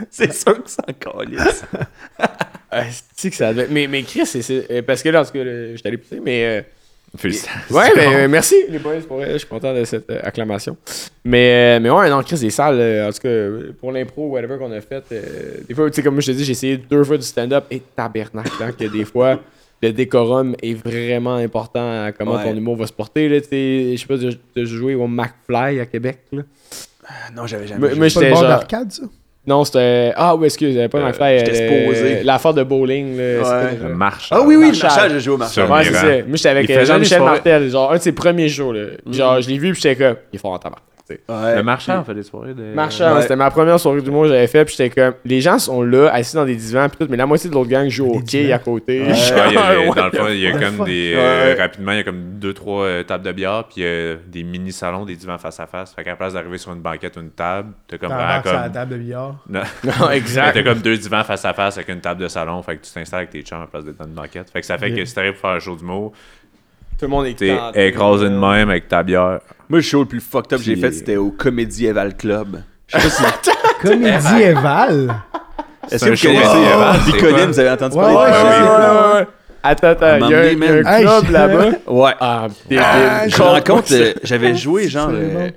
c'est 0.10 0.34
sûr 0.34 0.64
que 0.64 0.70
ça 0.70 0.84
calisse. 1.00 1.64
Ah, 2.72 2.84
c'est 3.16 3.30
que 3.30 3.36
ça 3.36 3.54
devait- 3.54 3.68
Mais, 3.70 3.88
mais 3.88 4.04
Chris, 4.04 4.26
c'est- 4.26 4.82
Parce 4.86 5.02
que 5.02 5.10
là, 5.10 5.22
en 5.22 5.26
tout 5.26 5.32
cas, 5.32 5.44
je 5.44 5.82
t'allais 5.82 5.98
pousser, 5.98 6.20
mais. 6.24 6.46
euh, 6.46 6.62
Félicitations. 7.16 7.76
Ouais, 7.76 7.90
mais 7.96 8.16
euh, 8.16 8.28
merci 8.28 8.56
les 8.70 8.80
boys 8.80 8.96
pour 9.08 9.18
vrai, 9.18 9.34
je 9.34 9.38
suis 9.40 9.48
content 9.48 9.74
de 9.74 9.84
cette 9.86 10.10
euh, 10.10 10.20
acclamation. 10.24 10.76
Mais, 11.24 11.78
euh, 11.78 11.80
mais 11.80 11.90
ouais, 11.90 12.10
non, 12.10 12.22
Chris, 12.22 12.38
des 12.40 12.50
salles, 12.50 12.80
euh, 12.80 13.08
en 13.08 13.12
tout 13.12 13.20
cas, 13.20 13.74
pour 13.80 13.92
l'impro, 13.92 14.28
whatever 14.30 14.58
qu'on 14.58 14.72
a 14.72 14.82
fait, 14.82 15.04
euh, 15.12 15.22
des 15.68 15.74
fois, 15.74 15.90
tu 15.90 15.96
sais, 15.96 16.04
comme 16.04 16.20
je 16.22 16.28
te 16.28 16.32
dis, 16.38 16.44
j'ai 16.44 16.52
essayé 16.52 16.78
deux 16.78 17.04
fois 17.04 17.18
du 17.18 17.24
stand-up 17.24 17.66
et 17.72 17.82
tabernacle, 17.96 18.52
hein, 18.62 18.72
que 18.78 18.84
des 18.86 19.06
fois, 19.06 19.40
le 19.82 19.92
décorum 19.94 20.56
est 20.62 20.74
vraiment 20.74 21.36
important 21.36 22.04
à 22.06 22.12
comment 22.12 22.36
Ouais. 22.36 22.44
ton 22.44 22.56
humour 22.56 22.76
va 22.76 22.88
se 22.88 22.94
porter. 22.94 23.30
Là, 23.30 23.40
tu 23.42 23.48
sais, 23.48 23.96
je 23.96 24.02
sais 24.02 24.08
pas, 24.08 24.18
tu 24.18 24.62
as 24.62 24.66
joué 24.66 24.94
au 24.96 25.08
McFly 25.08 25.80
à 25.80 25.86
Québec. 25.86 26.20
Là? 26.34 26.42
Non, 27.36 27.48
j'avais 27.48 27.68
jamais 27.68 27.88
Mais- 27.88 27.96
joué. 27.96 28.00
mais 28.00 28.10
pas 28.14 28.20
le 28.22 28.30
genre- 28.36 28.42
d'arcade, 28.44 28.92
ça? 28.92 29.04
Non, 29.48 29.64
c'était. 29.64 30.12
Ah, 30.16 30.36
oui, 30.36 30.46
excuse, 30.46 30.76
pas 30.92 30.98
Euh, 30.98 31.06
McFly. 31.08 31.40
j'étais 31.40 32.20
euh. 32.20 32.22
L'affaire 32.24 32.54
de 32.54 32.64
bowling. 32.64 33.18
Le 33.18 33.96
marche. 33.96 34.28
Ah 34.32 34.42
oui, 34.42 34.56
oui, 34.58 34.68
Marshall. 34.68 34.90
Marshall, 34.90 35.12
j'ai 35.14 35.20
joué 35.22 35.36
au. 35.36 35.44
Sur- 35.48 35.72
Ouais, 35.72 35.84
c'est 35.86 35.94
ça. 35.94 36.04
Moi, 36.04 36.36
j'étais 36.36 36.50
avec 36.50 36.70
euh, 36.70 36.86
Jean-Michel 36.86 37.22
Martel, 37.22 37.70
genre 37.70 37.92
un 37.94 37.98
de 37.98 38.02
ses 38.02 38.12
premiers. 38.12 38.48
Là. 38.50 38.86
Genre, 39.10 39.42
je 39.42 39.50
l'ai 39.50 39.58
vu, 39.58 39.72
puis 39.72 39.82
j'étais 39.82 39.96
comme, 39.96 40.18
il 40.32 40.36
est 40.36 40.40
fort 40.40 40.52
en 40.52 40.60
tabac. 40.60 40.78
Ouais. 41.30 41.56
Le 41.56 41.64
marchand, 41.64 42.00
on 42.00 42.04
fait 42.04 42.14
des 42.14 42.24
soirées 42.24 42.54
de. 42.54 42.74
Marchand, 42.74 43.16
Ouais. 43.16 43.22
c'était 43.22 43.36
ma 43.36 43.50
première 43.52 43.80
soirée 43.80 44.02
d'humour 44.02 44.24
que 44.24 44.30
j'avais 44.30 44.48
fait, 44.48 44.66
puis 44.66 44.76
j'étais 44.78 44.90
comme, 45.02 45.14
les 45.26 45.42
gens 45.42 45.58
sont 45.60 45.82
là, 45.82 46.10
assis 46.14 46.36
dans 46.36 46.46
des 46.46 46.56
divans, 46.56 46.88
puis 46.90 46.98
tout, 47.00 47.08
mais 47.10 47.18
la 47.18 47.26
moitié 47.26 47.50
de 47.50 47.56
l'autre 47.56 47.70
gang 47.70 47.88
joue 47.90 48.08
au 48.08 48.20
quai 48.20 48.52
à 48.52 48.60
côté. 48.60 49.02
Ouais. 49.02 49.14
Genre, 49.14 49.38
Ouais, 49.38 49.48
il 49.50 49.54
y 49.54 49.58
a- 49.58 49.80
ouais. 49.90 49.96
dans 49.96 50.06
le 50.06 50.12
fond, 50.12 50.28
il 50.30 50.40
y 50.40 50.48
a 50.48 50.52
comme 50.52 50.86
des. 50.86 51.14
euh, 51.16 51.54
Ouais. 51.56 51.62
rapidement, 51.62 51.92
il 51.94 51.98
y 51.98 52.02
a 52.02 52.04
comme 52.04 52.24
deux, 52.40 52.54
trois 52.54 52.84
euh, 52.86 53.04
tables 53.04 53.24
de 53.26 53.32
bière, 53.32 53.64
puis 53.74 53.84
euh, 53.86 54.18
des 54.28 54.44
mini-salons, 54.44 55.06
des 55.06 55.16
divans 55.16 55.38
face 55.38 55.60
à 55.60 55.68
face. 55.68 55.94
Fait 55.94 56.04
qu'à 56.04 56.12
la 56.12 56.16
place 56.16 56.34
d'arriver 56.34 56.58
sur 56.58 56.74
une 56.74 56.82
banquette 56.82 57.16
ou 57.18 57.22
une 57.22 57.32
table, 57.32 57.70
t'as 57.88 57.98
comme. 57.98 58.10
T'embarques 58.10 58.48
sur 58.48 58.56
la 58.58 58.64
comme... 58.64 58.72
table 58.74 58.92
de 58.94 58.98
billard. 58.98 59.36
Non. 59.50 59.62
Non, 60.00 60.10
exact. 60.12 60.54
T'as 60.54 60.64
comme 60.64 60.80
deux 60.80 60.98
divans 60.98 61.24
face 61.24 61.46
à 61.46 61.54
face 61.54 61.78
avec 61.78 61.90
une 61.90 62.02
table 62.02 62.22
de 62.22 62.28
salon. 62.28 62.62
Fait 62.62 62.78
que 62.78 62.86
tu 62.86 62.92
t'installes 62.92 63.20
avec 63.20 63.30
tes 63.32 63.42
chums 63.42 63.58
à 63.58 63.62
la 63.62 63.68
place 63.68 63.84
d'être 63.86 63.98
dans 63.98 64.06
une 64.06 64.14
banquette. 64.14 64.50
Fait 64.50 64.60
que 64.62 64.66
ça 64.66 64.78
fait 64.78 64.92
que 64.92 65.06
si 65.06 65.14
t'arrives 65.16 65.34
pour 65.34 65.42
faire 65.42 65.52
un 65.52 65.60
show 65.60 65.76
d'humour, 65.76 66.12
Tout 66.98 67.06
le 67.06 67.10
monde 67.10 67.26
est 67.28 67.34
t'es 67.38 67.56
écrasé 67.76 68.26
de 68.26 68.30
même 68.30 68.70
avec 68.70 68.88
ta 68.88 69.04
bière. 69.04 69.40
Moi, 69.70 69.80
le 69.80 69.82
show 69.82 70.00
le 70.00 70.06
plus 70.06 70.20
fucked 70.20 70.54
up 70.54 70.60
que 70.60 70.66
j'ai 70.66 70.74
Puis- 70.74 70.82
fait, 70.82 70.92
c'était 70.92 71.16
au 71.18 71.30
Comédie 71.32 71.86
Eval 71.86 72.16
Club. 72.16 72.62
Je 72.88 72.98
sais 72.98 73.24
pas 73.24 73.30
si. 73.42 73.52
Comédie 73.82 74.42
Eval. 74.44 75.14
Est-ce 75.92 76.04
que 76.06 76.10
un 76.10 76.12
vous 76.12 76.16
show 76.18 76.28
connaissez 76.30 76.48
euh, 76.48 76.94
c'est 77.06 77.18
quoi? 77.20 77.46
vous 77.46 77.60
avez 77.60 77.70
entendu 77.70 77.98
Ouais, 77.98 78.04
parler 78.04 78.18
ouais, 78.18 78.32
de 78.32 78.44
Ouais, 78.44 78.70
ouais, 78.70 79.12
ouais, 79.14 79.20
ouais. 79.20 79.28
Attends, 79.64 79.88
attends, 79.88 80.16
il 80.26 80.30
y 80.30 80.34
a, 80.34 80.38
À 80.38 80.42
un 80.42 80.44
il 80.46 80.60
y 80.60 80.66
a 80.66 80.68
un 80.68 81.02
moment 81.04 81.20
donné, 81.22 81.28
club 81.28 81.30
là-bas. 81.32 81.66
Ouais. 81.88 82.12
Ah, 82.20 82.48
débile. 82.70 82.84
Ah, 82.86 83.28
Je 83.28 83.38
me 83.38 83.48
rends 83.48 83.62
compte, 83.62 83.92
euh, 83.92 84.14
j'avais 84.24 84.56
joué 84.56 84.84
C'est 84.84 84.90
genre. 84.90 85.10
bon. 85.10 85.52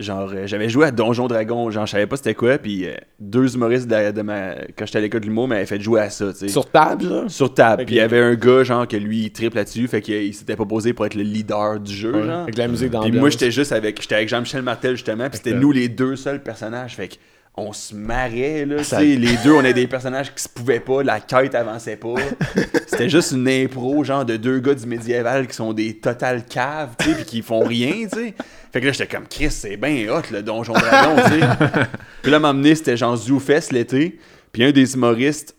Genre, 0.00 0.30
euh, 0.34 0.46
j'avais 0.46 0.68
joué 0.68 0.86
à 0.86 0.90
Donjon 0.90 1.28
Dragon, 1.28 1.70
genre, 1.70 1.86
je 1.86 1.92
savais 1.92 2.06
pas 2.06 2.16
c'était 2.16 2.34
quoi, 2.34 2.58
puis 2.58 2.86
euh, 2.86 2.94
deux 3.18 3.54
humoristes 3.54 3.86
de, 3.86 4.10
de 4.10 4.22
ma. 4.22 4.54
Quand 4.76 4.86
j'étais 4.86 4.98
à 4.98 5.00
l'école 5.02 5.20
de 5.20 5.26
l'humour 5.26 5.46
m'avaient 5.48 5.66
fait 5.66 5.80
jouer 5.80 6.00
à 6.00 6.10
ça, 6.10 6.32
tu 6.32 6.38
sais. 6.40 6.48
Sur, 6.48 6.62
Sur 6.62 6.70
table, 6.70 7.04
genre? 7.28 7.54
table. 7.54 7.82
Ok. 7.82 7.86
Puis 7.86 7.94
il 7.96 7.98
y 7.98 8.00
avait 8.02 8.18
un 8.20 8.34
gars, 8.34 8.64
genre, 8.64 8.88
que 8.88 8.96
lui, 8.96 9.24
il 9.24 9.30
triple 9.30 9.56
là-dessus, 9.56 9.86
fait 9.88 10.00
qu'il 10.02 10.34
s'était 10.34 10.56
proposé 10.56 10.92
pour 10.92 11.06
être 11.06 11.14
le 11.14 11.22
leader 11.22 11.78
du 11.78 11.92
jeu, 11.94 12.12
genre. 12.24 12.42
Avec 12.42 12.56
la 12.56 12.68
musique 12.68 12.90
dans 12.90 13.02
Puis 13.02 13.12
moi, 13.12 13.30
j'étais 13.30 13.50
juste 13.50 13.72
avec. 13.72 14.00
J'étais 14.02 14.16
avec 14.16 14.28
Jean-Michel 14.28 14.62
Martel, 14.62 14.96
justement, 14.96 15.28
puis 15.28 15.36
c'était 15.42 15.54
nous 15.58 15.72
les 15.72 15.88
deux 15.88 16.16
seuls 16.16 16.42
personnages, 16.42 16.96
fait 16.96 17.08
que. 17.08 17.14
On 17.56 17.72
se 17.72 17.94
marrait, 17.96 18.64
là, 18.64 18.76
tu 18.78 18.84
Ça- 18.84 19.00
sais, 19.00 19.04
les 19.16 19.36
deux, 19.44 19.50
on 19.50 19.64
est 19.64 19.72
des 19.74 19.88
personnages 19.88 20.32
qui 20.32 20.40
se 20.40 20.48
pouvaient 20.48 20.78
pas, 20.80 21.02
la 21.02 21.18
quête 21.18 21.54
avançait 21.56 21.96
pas. 21.96 22.14
C'était 22.86 23.08
juste 23.08 23.32
une 23.32 23.48
impro, 23.48 24.02
genre, 24.04 24.24
de 24.24 24.36
deux 24.36 24.60
gars 24.60 24.72
du 24.72 24.86
médiéval 24.86 25.48
qui 25.48 25.56
sont 25.56 25.72
des 25.72 25.94
total 25.98 26.44
caves, 26.46 26.90
tu 27.00 27.06
sais, 27.06 27.14
puis 27.16 27.24
qui 27.24 27.42
font 27.42 27.64
rien, 27.64 28.06
tu 28.10 28.18
sais. 28.18 28.34
Fait 28.72 28.80
que 28.80 28.86
là, 28.86 28.92
j'étais 28.92 29.06
comme, 29.16 29.26
Chris, 29.28 29.50
c'est 29.50 29.76
bien 29.76 30.06
hot, 30.12 30.22
le 30.32 30.42
Donjon 30.42 30.72
Dragon, 30.74 31.22
tu 31.24 31.40
sais. 31.40 31.46
Puis 32.22 32.30
là, 32.30 32.38
m'emmener, 32.38 32.74
c'était 32.74 32.96
genre 32.96 33.16
ZooFest 33.16 33.72
l'été, 33.72 34.18
puis 34.52 34.62
un 34.64 34.70
des 34.72 34.94
humoristes, 34.94 35.56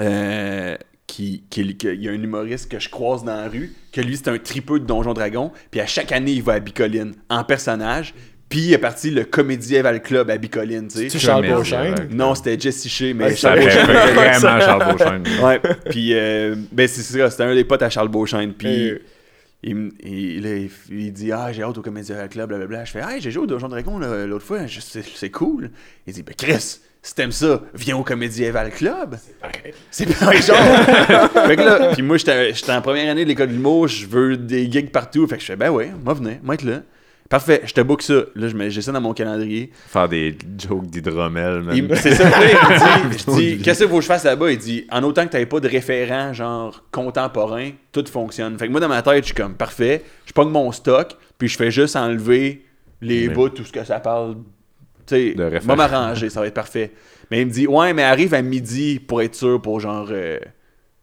euh, 0.00 0.76
qui, 1.06 1.44
qui, 1.48 1.76
qui- 1.76 1.86
il 1.86 2.02
y 2.02 2.08
a 2.08 2.12
un 2.12 2.14
humoriste 2.22 2.70
que 2.70 2.78
je 2.80 2.88
croise 2.88 3.22
dans 3.24 3.36
la 3.36 3.48
rue, 3.48 3.72
que 3.92 4.00
lui, 4.00 4.16
c'est 4.16 4.28
un 4.28 4.38
tripeux 4.38 4.80
de 4.80 4.84
Donjon 4.86 5.14
Dragon, 5.14 5.52
puis 5.70 5.80
à 5.80 5.86
chaque 5.86 6.12
année, 6.12 6.32
il 6.32 6.42
va 6.42 6.54
à 6.54 6.60
Bicoline, 6.60 7.14
en 7.30 7.44
personnage, 7.44 8.12
puis 8.48 8.60
il 8.60 8.72
est 8.72 8.78
parti 8.78 9.10
le 9.10 9.24
Comédie 9.24 9.76
Eval 9.76 10.02
Club 10.02 10.28
à 10.30 10.36
Bicoline, 10.36 10.88
tu 10.88 11.08
sais. 11.08 11.18
Charles 11.18 11.44
Jamais, 11.44 11.54
Beauchesne? 11.56 12.08
Non, 12.10 12.34
c'était 12.34 12.58
Jesse 12.58 12.88
Shea, 12.88 13.14
mais 13.14 13.24
Ouais, 13.26 13.36
Charles 13.36 13.60
Beauchesne- 13.60 14.14
vraiment 14.14 14.60
Charles 14.60 14.92
Beauchesne. 14.96 15.24
Ouais, 15.42 15.60
puis 15.90 16.10
euh, 16.14 16.54
ben 16.72 16.86
c'est 16.88 17.02
ça, 17.02 17.30
c'était 17.30 17.42
un 17.44 17.54
des 17.54 17.64
potes 17.64 17.82
à 17.82 17.90
Charles 17.90 18.08
Beauchesne, 18.08 18.52
puis 18.52 18.90
Euh. 18.90 18.98
Il, 19.62 19.90
il- 20.00 20.42
là, 20.42 20.56
il, 20.56 20.70
il 20.90 21.12
dit 21.12 21.32
Ah, 21.32 21.52
j'ai 21.52 21.62
hâte 21.62 21.78
au 21.78 21.82
Comédia 21.82 22.28
Club, 22.28 22.48
blablabla. 22.48 22.84
Je 22.84 22.90
fais 22.92 23.00
Hey, 23.00 23.20
j'ai 23.20 23.30
joué 23.30 23.44
au 23.44 23.46
Donjon 23.46 23.68
Dragon 23.68 23.98
l'autre 23.98 24.44
fois, 24.44 24.60
c'est 24.68 25.02
c'est 25.04 25.30
cool. 25.30 25.70
Il 26.06 26.12
dit 26.14 26.22
Ben, 26.22 26.34
Chris, 26.36 26.78
si 27.02 27.14
t'aimes 27.14 27.32
ça, 27.32 27.62
viens 27.74 27.96
au 27.96 28.02
Comédieval 28.02 28.70
Club. 28.70 29.16
C'est 29.90 30.06
pareil, 30.18 30.42
genre. 30.42 30.56
fait 31.46 31.56
que 31.56 31.62
là, 31.62 31.92
puis 31.92 32.02
moi, 32.02 32.16
j'étais 32.16 32.52
j'étais 32.54 32.72
en 32.72 32.82
première 32.82 33.10
année 33.10 33.24
de 33.24 33.28
l'école 33.28 33.48
de 33.48 33.52
l'humour, 33.54 33.88
je 33.88 34.06
veux 34.06 34.36
des 34.36 34.70
gigs 34.70 34.90
partout. 34.90 35.26
Fait 35.26 35.36
que 35.36 35.40
je 35.42 35.46
fais 35.46 35.56
Ben 35.56 35.70
ouais, 35.70 35.90
moi, 36.04 36.14
venez, 36.14 36.40
moi, 36.42 36.54
être 36.54 36.64
là. 36.64 36.82
Parfait, 37.28 37.62
je 37.64 37.72
te 37.72 37.80
book 37.80 38.02
ça. 38.02 38.14
Là, 38.34 38.48
je 38.48 38.56
mets- 38.56 38.70
j'ai 38.70 38.82
ça 38.82 38.92
dans 38.92 39.00
mon 39.00 39.12
calendrier. 39.14 39.70
Faire 39.88 40.08
des 40.08 40.36
jokes 40.58 40.86
d'hydromel. 40.86 41.64
Il- 41.74 41.88
C'est 41.96 42.14
ça, 42.14 42.24
il 43.04 43.10
dit, 43.10 43.18
je 43.18 43.30
dis, 43.32 43.58
qu'est-ce 43.62 43.80
qu'il 43.80 43.88
faut 43.88 43.96
que 43.96 44.02
je 44.02 44.06
fasse 44.06 44.24
là-bas? 44.24 44.50
Il 44.52 44.58
dit, 44.58 44.86
en 44.90 45.02
autant 45.02 45.26
que 45.26 45.36
tu 45.36 45.46
pas 45.46 45.60
de 45.60 45.68
référent, 45.68 46.32
genre, 46.32 46.84
contemporain, 46.92 47.70
tout 47.92 48.04
fonctionne. 48.10 48.56
Fait 48.58 48.66
que 48.66 48.70
moi, 48.72 48.80
dans 48.80 48.88
ma 48.88 49.02
tête, 49.02 49.20
je 49.24 49.26
suis 49.26 49.34
comme, 49.34 49.54
parfait, 49.54 50.04
je 50.24 50.32
pogne 50.32 50.50
mon 50.50 50.70
stock, 50.72 51.16
puis 51.38 51.48
je 51.48 51.56
fais 51.56 51.70
juste 51.70 51.96
enlever 51.96 52.64
les 53.00 53.28
Mais- 53.28 53.34
bouts, 53.34 53.48
tout 53.48 53.64
ce 53.64 53.72
que 53.72 53.84
ça 53.84 53.98
parle. 54.00 54.36
Tu 55.06 55.34
De 55.34 55.36
sais, 55.36 55.44
référent. 55.48 55.74
va 55.74 55.76
m'arranger, 55.76 56.30
ça 56.30 56.40
va 56.40 56.46
être 56.46 56.54
parfait. 56.54 56.92
Mais 57.30 57.40
il 57.42 57.46
me 57.46 57.52
dit, 57.52 57.66
ouais, 57.66 57.92
mais 57.92 58.02
arrive 58.02 58.34
à 58.34 58.42
midi 58.42 59.00
pour 59.00 59.20
être 59.22 59.34
sûr, 59.34 59.60
pour 59.60 59.80
genre, 59.80 60.08
euh, 60.10 60.38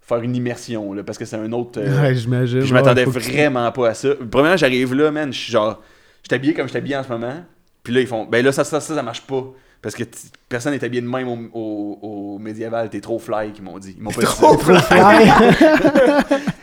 faire 0.01 0.21
une 0.21 0.35
immersion, 0.35 0.93
là, 0.93 1.03
parce 1.03 1.17
que 1.17 1.25
c'est 1.25 1.35
un 1.37 1.51
autre. 1.53 1.79
euh, 1.81 2.01
Ouais, 2.01 2.15
j'imagine. 2.15 2.59
puis 2.59 2.67
je 2.67 2.73
ouais, 2.73 2.81
m'attendais 2.81 3.05
que 3.05 3.09
vraiment 3.09 3.71
pas 3.71 3.89
à 3.89 3.93
ça. 3.93 4.09
Premièrement, 4.29 4.57
j'arrive 4.57 4.93
là, 4.93 5.11
man, 5.11 5.31
je 5.31 5.37
suis 5.39 5.51
genre, 5.51 5.81
je 6.23 6.29
suis 6.29 6.35
habillé 6.35 6.53
comme 6.53 6.65
je 6.65 6.69
suis 6.69 6.77
habillé 6.77 6.95
en 6.97 7.03
ce 7.03 7.09
moment. 7.09 7.43
Puis 7.83 7.93
là, 7.93 8.01
ils 8.01 8.07
font, 8.07 8.25
ben 8.25 8.43
là, 8.43 8.51
ça, 8.51 8.63
ça, 8.63 8.79
ça, 8.79 8.95
ça 8.95 9.03
marche 9.03 9.21
pas. 9.21 9.43
Parce 9.81 9.95
que 9.95 10.03
personne 10.47 10.71
n'est 10.73 10.83
habillé 10.83 11.01
de 11.01 11.07
même 11.09 11.27
au, 11.27 11.37
au, 11.53 11.99
au 12.35 12.39
médiéval, 12.39 12.89
t'es 12.89 13.01
trop 13.01 13.19
fly, 13.19 13.51
qu'ils 13.51 13.63
m'ont 13.65 13.77
dit. 13.77 13.93
Ils 13.97 14.03
m'ont 14.03 14.11
pas 14.11 14.21
dit 14.21 14.27
ça. 14.27 14.33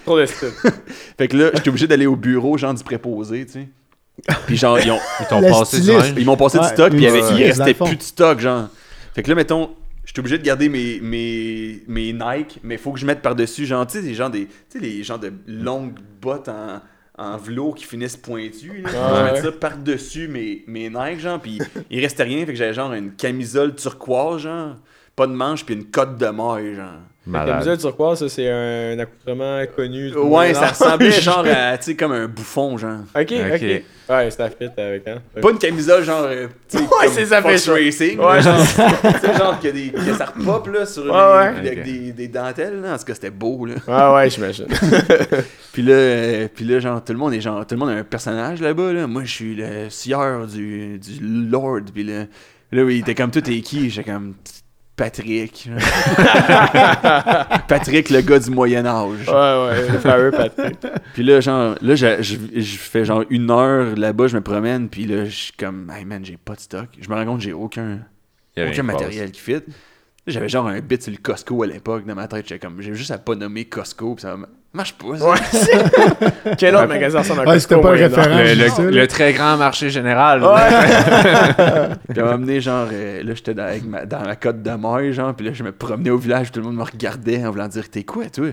Trop 0.04 0.18
de 0.18 0.26
style. 0.26 0.48
Fait 1.18 1.28
que 1.28 1.36
là, 1.36 1.50
j'étais 1.54 1.68
obligé 1.68 1.86
d'aller 1.86 2.06
au 2.06 2.16
bureau, 2.16 2.56
genre 2.56 2.74
du 2.74 2.82
préposé, 2.82 3.46
tu 3.46 3.52
sais. 3.52 3.68
Puis 4.46 4.56
genre, 4.56 4.78
ils, 4.80 4.90
ont- 4.90 4.98
Ils 5.20 5.26
t'ont 5.26 5.40
passé 5.42 5.80
du 5.80 6.20
ils 6.20 6.26
m'ont 6.26 6.36
passé 6.36 6.58
Ouais, 6.58 6.66
du 6.68 6.74
stock, 6.74 6.90
puis 6.90 6.98
il, 7.00 7.04
y 7.04 7.06
avait- 7.06 7.22
ouais, 7.22 7.34
il 7.38 7.44
restait 7.44 7.74
plus 7.74 7.96
de 7.96 8.02
stock, 8.02 8.40
genre. 8.40 8.68
Fait 9.14 9.22
que 9.22 9.28
là, 9.28 9.34
mettons, 9.34 9.70
j'étais 10.04 10.20
obligé 10.20 10.38
de 10.38 10.42
garder 10.42 10.68
mes, 10.68 11.00
mes, 11.00 11.82
mes 11.88 12.12
Nike, 12.12 12.58
mais 12.62 12.76
faut 12.76 12.92
que 12.92 13.00
je 13.00 13.06
mette 13.06 13.22
par-dessus, 13.22 13.66
genre, 13.66 13.86
tu 13.86 13.98
sais, 13.98 14.02
des 14.02 14.14
gens 14.14 14.28
des, 14.30 14.46
tu 14.46 14.52
sais, 14.70 14.78
les 14.78 15.02
gens 15.02 15.18
de 15.18 15.32
longues 15.46 15.98
bottes 16.20 16.48
en, 16.48 16.80
en 17.18 17.36
velours 17.36 17.74
qui 17.74 17.84
finissent 17.84 18.16
pointues, 18.16 18.82
là. 18.82 18.90
Ouais. 19.24 19.32
mettre 19.32 19.44
ça 19.44 19.52
par-dessus 19.52 20.28
mes, 20.28 20.64
mes 20.66 20.88
Nike, 20.88 21.20
genre, 21.20 21.40
puis 21.40 21.58
il 21.90 22.00
restait 22.00 22.22
rien, 22.22 22.40
fait 22.46 22.52
que 22.52 22.58
j'avais 22.58 22.74
genre 22.74 22.92
une 22.92 23.12
camisole 23.12 23.74
turquoise, 23.74 24.42
genre, 24.42 24.76
pas 25.16 25.26
de 25.26 25.32
manche, 25.32 25.64
puis 25.64 25.74
une 25.74 25.84
cote 25.86 26.16
de 26.18 26.26
maille, 26.26 26.74
genre. 26.76 26.86
La 27.26 27.40
Malade. 27.40 27.54
camisole 27.64 27.78
turquoise, 27.78 28.18
ça, 28.18 28.28
c'est 28.30 28.50
un 28.50 28.98
accoutrement 28.98 29.60
connu. 29.76 30.10
Ouais, 30.16 30.24
Moyen 30.24 30.54
ça 30.54 30.68
ressemblait 30.70 31.10
genre 31.12 31.44
à, 31.46 31.76
tu 31.76 31.84
sais, 31.84 31.94
comme 31.94 32.12
un 32.12 32.26
bouffon, 32.26 32.78
genre. 32.78 33.00
Ok, 33.14 33.30
ok. 33.54 33.82
Ouais, 34.08 34.30
ça 34.30 34.48
fit 34.48 34.64
avec, 34.76 35.06
hein. 35.06 35.18
Pas 35.40 35.50
une 35.50 35.58
camisole 35.58 36.02
genre. 36.02 36.22
euh, 36.24 36.48
tu 36.68 36.78
sais, 36.78 36.84
Ouais, 37.00 37.08
c'est 37.08 37.26
ça, 37.26 37.42
Fox. 37.42 37.68
Racing. 37.68 38.18
Ouais. 38.18 38.40
genre, 38.40 38.56
tu 38.66 39.20
sais, 39.20 39.36
genre 39.36 39.60
que, 39.60 39.68
des, 39.68 39.90
que 39.92 40.14
ça 40.14 40.32
repop 40.34 40.66
là 40.68 40.86
sur 40.86 41.04
les- 41.04 41.10
Ouais, 41.10 41.16
ouais. 41.16 41.58
avec 41.58 41.82
des, 41.84 42.12
des 42.12 42.26
dentelles. 42.28 42.80
Là. 42.80 42.94
En 42.94 42.98
tout 42.98 43.04
cas, 43.04 43.14
c'était 43.14 43.30
beau. 43.30 43.66
Là. 43.66 43.74
Ouais, 43.86 44.14
ouais, 44.16 44.30
j'imagine. 44.30 44.66
Puis 45.72 45.82
là, 45.82 45.92
euh, 45.92 46.48
puis 46.52 46.64
là, 46.64 46.80
genre, 46.80 47.04
tout 47.04 47.12
le 47.12 47.18
monde 47.18 47.34
est 47.34 47.40
genre. 47.42 47.64
Tout 47.66 47.74
le 47.74 47.78
monde 47.80 47.90
a 47.90 47.92
un 47.92 48.02
personnage 48.04 48.60
là-bas. 48.62 48.92
Là. 48.94 49.06
Moi, 49.06 49.24
je 49.24 49.30
suis 49.30 49.54
le 49.54 49.90
sieur 49.90 50.46
du, 50.46 50.98
du 50.98 51.18
Lord. 51.20 51.82
Puis 51.94 52.02
là, 52.02 52.24
là, 52.72 52.82
il 52.90 52.98
était 53.00 53.14
comme 53.14 53.30
tout 53.30 53.48
est 53.48 53.60
qui? 53.60 53.90
J'étais 53.90 54.10
comme. 54.10 54.34
Patrick. 55.00 55.66
Patrick, 57.68 58.10
le 58.10 58.20
gars 58.20 58.38
du 58.38 58.50
Moyen-Âge. 58.50 59.26
Ouais, 59.28 59.32
ouais, 59.32 59.92
le 59.92 59.98
fameux 59.98 60.30
Patrick. 60.30 60.76
Puis 61.14 61.22
là, 61.22 61.40
genre, 61.40 61.74
là, 61.80 61.94
je, 61.94 62.20
je, 62.20 62.36
je 62.60 62.76
fais 62.76 63.06
genre 63.06 63.24
une 63.30 63.50
heure 63.50 63.96
là-bas, 63.96 64.26
je 64.26 64.36
me 64.36 64.42
promène, 64.42 64.90
puis 64.90 65.06
là, 65.06 65.24
je 65.24 65.34
suis 65.34 65.52
comme, 65.54 65.90
hey 65.90 66.04
man, 66.04 66.22
j'ai 66.22 66.36
pas 66.36 66.54
de 66.54 66.60
stock. 66.60 66.88
Je 67.00 67.08
me 67.08 67.14
rends 67.14 67.24
compte 67.24 67.38
que 67.38 67.44
j'ai 67.44 67.54
aucun, 67.54 68.00
aucun 68.58 68.82
matériel 68.82 69.30
qui 69.30 69.40
fit. 69.40 69.62
J'avais 70.26 70.50
genre 70.50 70.66
un 70.66 70.80
bit 70.80 71.02
sur 71.02 71.12
le 71.12 71.18
Costco 71.18 71.62
à 71.62 71.66
l'époque 71.66 72.04
dans 72.04 72.14
ma 72.14 72.28
tête. 72.28 72.46
J'étais 72.46 72.58
comme, 72.58 72.82
j'ai 72.82 72.92
juste 72.94 73.10
à 73.10 73.16
pas 73.16 73.34
nommer 73.34 73.64
Costco, 73.64 74.16
puis 74.16 74.22
ça 74.22 74.36
marche 74.72 74.94
pas. 74.94 75.16
ça. 75.18 75.28
Ouais. 75.30 76.54
Quel 76.58 76.76
autre 76.76 76.86
magasin 76.86 77.18
ressemble 77.20 77.40
à 77.40 77.44
Ouais, 77.44 77.54
Costco 77.54 77.80
pas 77.80 77.90
référent. 77.90 78.38
Le, 78.38 78.84
le- 78.90 78.90
le 79.00 79.06
très 79.08 79.32
grand 79.32 79.56
marché 79.56 79.90
général. 79.90 80.40
Puis 82.08 82.20
à 82.20 82.36
donné, 82.38 82.60
genre, 82.60 82.88
euh, 82.92 83.22
là, 83.22 83.34
j'étais 83.34 83.54
dans, 83.54 83.64
avec 83.64 83.84
ma- 83.84 84.06
dans 84.06 84.22
la 84.22 84.36
côte 84.36 84.62
de 84.62 84.70
maille, 84.70 85.12
genre, 85.12 85.34
puis 85.34 85.46
là, 85.46 85.52
je 85.52 85.62
me 85.62 85.72
promenais 85.72 86.10
au 86.10 86.18
village, 86.18 86.52
tout 86.52 86.60
le 86.60 86.66
monde 86.66 86.76
me 86.76 86.82
regardait 86.84 87.44
en 87.44 87.50
voulant 87.50 87.68
dire, 87.68 87.88
t'es 87.90 88.04
quoi, 88.04 88.26
toi? 88.26 88.48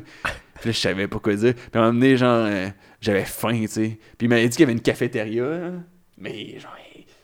Puis 0.60 0.69
là, 0.69 0.72
je 0.72 0.80
savais 0.80 1.07
pas 1.07 1.19
quoi 1.19 1.35
dire. 1.35 1.53
Puis 1.53 1.64
à 1.76 1.77
un 1.80 1.81
moment 1.88 1.94
donné, 1.94 2.18
genre, 2.18 2.45
euh, 2.48 2.68
j'avais 3.02 3.26
faim, 3.26 3.60
tu 3.61 3.68
sais. 3.68 3.99
Puis 4.18 4.26
il 4.26 4.30
m'avait 4.30 4.44
dit 4.48 4.49
qu'il 4.57 4.61
y 4.61 4.64
avait 4.64 4.73
une 4.73 4.81
cafétéria, 4.81 5.44
hein, 5.45 5.84
mais 6.18 6.57
genre, 6.60 6.76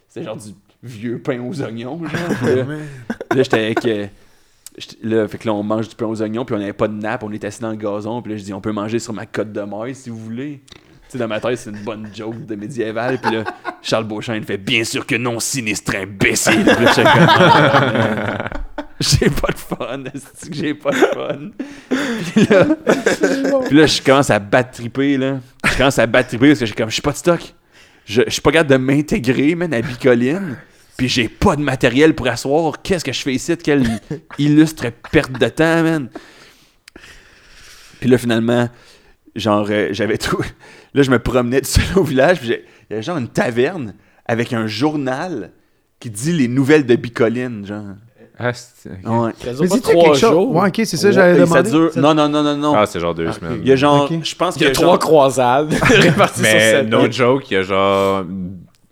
c'était 0.07 0.25
genre 0.25 0.37
du 0.37 0.49
vieux 0.83 1.19
pain 1.19 1.39
aux 1.41 1.61
oignons, 1.63 1.99
genre. 1.99 2.37
Puis 2.43 2.55
là, 2.55 2.63
là, 3.35 3.43
j'étais 3.43 3.57
avec. 3.65 3.85
euh, 3.85 4.05
Là, 5.03 5.27
fait 5.27 5.37
que 5.37 5.47
là, 5.47 5.53
on 5.53 5.61
mange 5.61 5.89
du 5.89 5.95
pain 5.95 6.05
aux 6.05 6.21
oignons, 6.21 6.45
puis 6.45 6.55
on 6.55 6.59
avait 6.59 6.73
pas 6.73 6.87
de 6.87 6.93
nappe, 6.93 7.23
on 7.23 7.31
était 7.31 7.47
assis 7.47 7.61
dans 7.61 7.69
le 7.69 7.77
gazon, 7.77 8.21
puis 8.21 8.31
là, 8.33 8.37
je 8.37 8.43
dis, 8.43 8.53
on 8.53 8.61
peut 8.61 8.71
manger 8.71 8.97
sur 8.99 9.13
ma 9.13 9.25
côte 9.25 9.51
de 9.51 9.61
maille 9.61 9.93
si 9.93 10.09
vous 10.09 10.17
voulez. 10.17 10.61
Tu 10.67 10.73
sais, 11.09 11.17
dans 11.19 11.27
ma 11.27 11.39
tête, 11.39 11.57
c'est 11.59 11.69
une 11.69 11.83
bonne 11.83 12.09
joke 12.13 12.45
de 12.45 12.55
médiéval, 12.55 13.19
puis 13.21 13.35
là, 13.35 13.43
Charles 13.83 14.05
Beauchamp, 14.05 14.33
il 14.33 14.43
fait, 14.43 14.57
bien 14.57 14.83
sûr 14.83 15.05
que 15.05 15.15
non, 15.15 15.39
sinistre 15.39 15.95
imbécile. 15.95 16.65
J'ai 18.99 19.29
pas 19.29 19.51
de 19.51 19.57
fun, 19.57 20.03
j'ai 20.51 20.73
pas 20.75 20.91
de 20.91 20.95
fun? 20.95 21.49
Puis 21.89 22.45
là, 22.45 22.65
puis 23.67 23.77
là, 23.77 23.85
je 23.85 24.01
commence 24.01 24.29
à 24.29 24.39
battre 24.39 24.71
triper, 24.71 25.17
là. 25.17 25.39
Je 25.65 25.77
commence 25.77 25.99
à 25.99 26.07
battre 26.07 26.29
triper 26.29 26.49
parce 26.49 26.59
que 26.59 26.65
j'ai 26.65 26.73
comme, 26.73 26.89
je 26.89 26.93
suis 26.93 27.01
pas 27.01 27.11
de 27.11 27.17
stock. 27.17 27.53
Je 28.05 28.21
je 28.25 28.31
suis 28.31 28.41
pas 28.41 28.51
capable 28.51 28.69
de 28.69 28.77
m'intégrer, 28.77 29.55
man, 29.55 29.73
à 29.73 29.81
Bicoline. 29.81 30.57
Puis 31.03 31.09
j'ai 31.09 31.27
pas 31.27 31.57
de 31.57 31.61
matériel 31.61 32.15
pour 32.15 32.29
asseoir. 32.29 32.81
Qu'est-ce 32.81 33.03
que 33.03 33.11
je 33.11 33.21
fais 33.21 33.33
ici? 33.33 33.57
Quelle 33.57 33.83
illustre 34.37 34.85
perte 35.11 35.33
de 35.33 35.49
temps, 35.49 35.83
man. 35.83 36.07
Puis 37.99 38.09
là, 38.09 38.17
finalement, 38.17 38.69
genre, 39.35 39.67
euh, 39.69 39.89
j'avais 39.91 40.17
tout. 40.17 40.41
Là, 40.93 41.03
je 41.03 41.11
me 41.11 41.19
promenais 41.19 41.59
tout 41.59 41.67
seul 41.67 41.97
au 41.97 42.03
village. 42.03 42.39
Puis 42.39 42.47
il 42.51 42.53
y 42.89 42.93
avait 42.93 43.01
genre 43.03 43.17
une 43.17 43.27
taverne 43.27 43.95
avec 44.25 44.53
un 44.53 44.65
journal 44.65 45.51
qui 45.99 46.09
dit 46.09 46.31
les 46.31 46.47
nouvelles 46.47 46.85
de 46.85 46.95
Bicoline, 46.95 47.65
genre. 47.65 47.83
Ah, 48.39 48.53
c'est- 48.53 48.89
Ouais. 49.05 49.31
Mais 49.45 49.67
dis-tu 49.67 49.81
trois 49.81 50.13
jours. 50.13 50.55
Ouais, 50.55 50.69
ok, 50.69 50.81
c'est 50.85 50.95
ça, 50.95 51.11
ça 51.11 51.63
dure. 51.63 51.91
Non, 51.97 52.13
non, 52.13 52.29
non, 52.29 52.43
non, 52.43 52.55
non. 52.55 52.75
Ah, 52.77 52.85
c'est 52.85 53.01
genre 53.01 53.13
deux 53.13 53.29
semaines. 53.33 53.59
Il 53.61 53.67
y 53.67 53.73
a 53.73 53.75
genre, 53.75 54.09
je 54.09 54.35
pense 54.35 54.55
Il 54.55 54.59
qu'il 54.59 54.67
y 54.67 54.69
a 54.69 54.73
trois 54.73 54.97
croisades 54.97 55.73
réparties 55.83 56.39
sur 56.39 56.49
Mais 56.49 56.83
no 56.83 57.11
joke, 57.11 57.51
il 57.51 57.55
y 57.55 57.57
a 57.57 57.63
genre. 57.63 58.23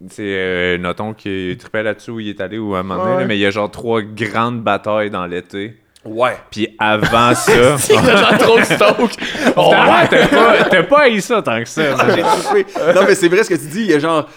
C'est 0.09 0.23
euh, 0.23 0.77
Noton 0.77 1.13
qui 1.13 1.55
tripait 1.59 1.83
là-dessus 1.83 2.11
où 2.11 2.19
il 2.19 2.29
est 2.29 2.41
allé 2.41 2.57
ou 2.57 2.75
à 2.75 2.79
un 2.79 2.83
moment 2.83 3.03
donné, 3.03 3.15
Ouais. 3.15 3.21
là, 3.21 3.27
mais 3.27 3.37
il 3.37 3.41
y 3.41 3.45
a 3.45 3.51
genre 3.51 3.69
trois 3.69 4.01
grandes 4.01 4.61
batailles 4.61 5.09
dans 5.11 5.25
l'été. 5.27 5.77
Ouais. 6.03 6.35
Puis 6.49 6.75
avant 6.79 7.35
ça. 7.35 7.51
Il 7.89 7.95
y 7.95 8.09
a 8.09 8.15
genre 8.17 8.37
trop 8.39 8.57
de 8.59 8.63
stock. 8.63 8.97
Oh, 9.55 9.71
T'as 9.71 10.07
t'as 10.07 10.27
pas, 10.27 10.63
t'as 10.69 10.83
pas 10.83 10.99
haï 11.01 11.21
ça 11.21 11.41
tant 11.41 11.59
que 11.61 11.67
ça. 11.69 11.95
man. 11.95 12.07
J'ai. 12.15 12.93
Non, 12.95 13.01
mais 13.07 13.15
c'est 13.15 13.27
vrai 13.27 13.43
ce 13.43 13.49
que 13.49 13.55
tu 13.55 13.67
dis. 13.67 13.81
Il 13.81 13.91
y 13.91 13.93
a 13.93 13.99
genre 13.99 14.27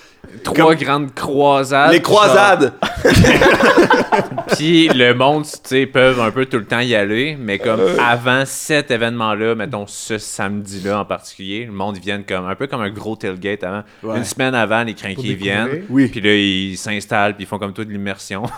Trois 0.42 0.74
grandes 0.74 1.14
croisades. 1.14 1.92
les 1.92 2.02
croisades. 2.02 2.72
Puis 4.56 4.88
le 4.88 5.14
monde, 5.14 5.44
tu 5.44 5.50
sais, 5.64 5.86
peuvent 5.86 6.20
un 6.20 6.30
peu 6.30 6.46
tout 6.46 6.58
le 6.58 6.64
temps 6.64 6.78
y 6.80 6.94
aller, 6.94 7.36
mais 7.38 7.58
comme 7.58 7.80
avant 7.98 8.44
cet 8.46 8.90
événement-là, 8.90 9.54
mettons 9.54 9.86
ce 9.86 10.18
samedi-là 10.18 11.00
en 11.00 11.04
particulier, 11.04 11.64
le 11.66 11.72
monde 11.72 11.98
vient 11.98 12.22
comme 12.22 12.46
un 12.46 12.54
peu 12.54 12.66
comme 12.66 12.80
un 12.82 12.90
gros 12.90 13.16
tailgate 13.16 13.64
avant. 13.64 13.82
Ouais. 14.02 14.18
Une 14.18 14.24
semaine 14.24 14.54
avant, 14.54 14.82
les 14.84 14.94
crinqués 14.94 15.34
viennent. 15.34 15.84
Oui. 15.88 16.08
Puis 16.08 16.20
là, 16.20 16.34
ils 16.34 16.76
s'installent, 16.76 17.34
puis 17.34 17.44
ils 17.44 17.46
font 17.46 17.58
comme 17.58 17.72
toute 17.72 17.88
l'immersion. 17.88 18.44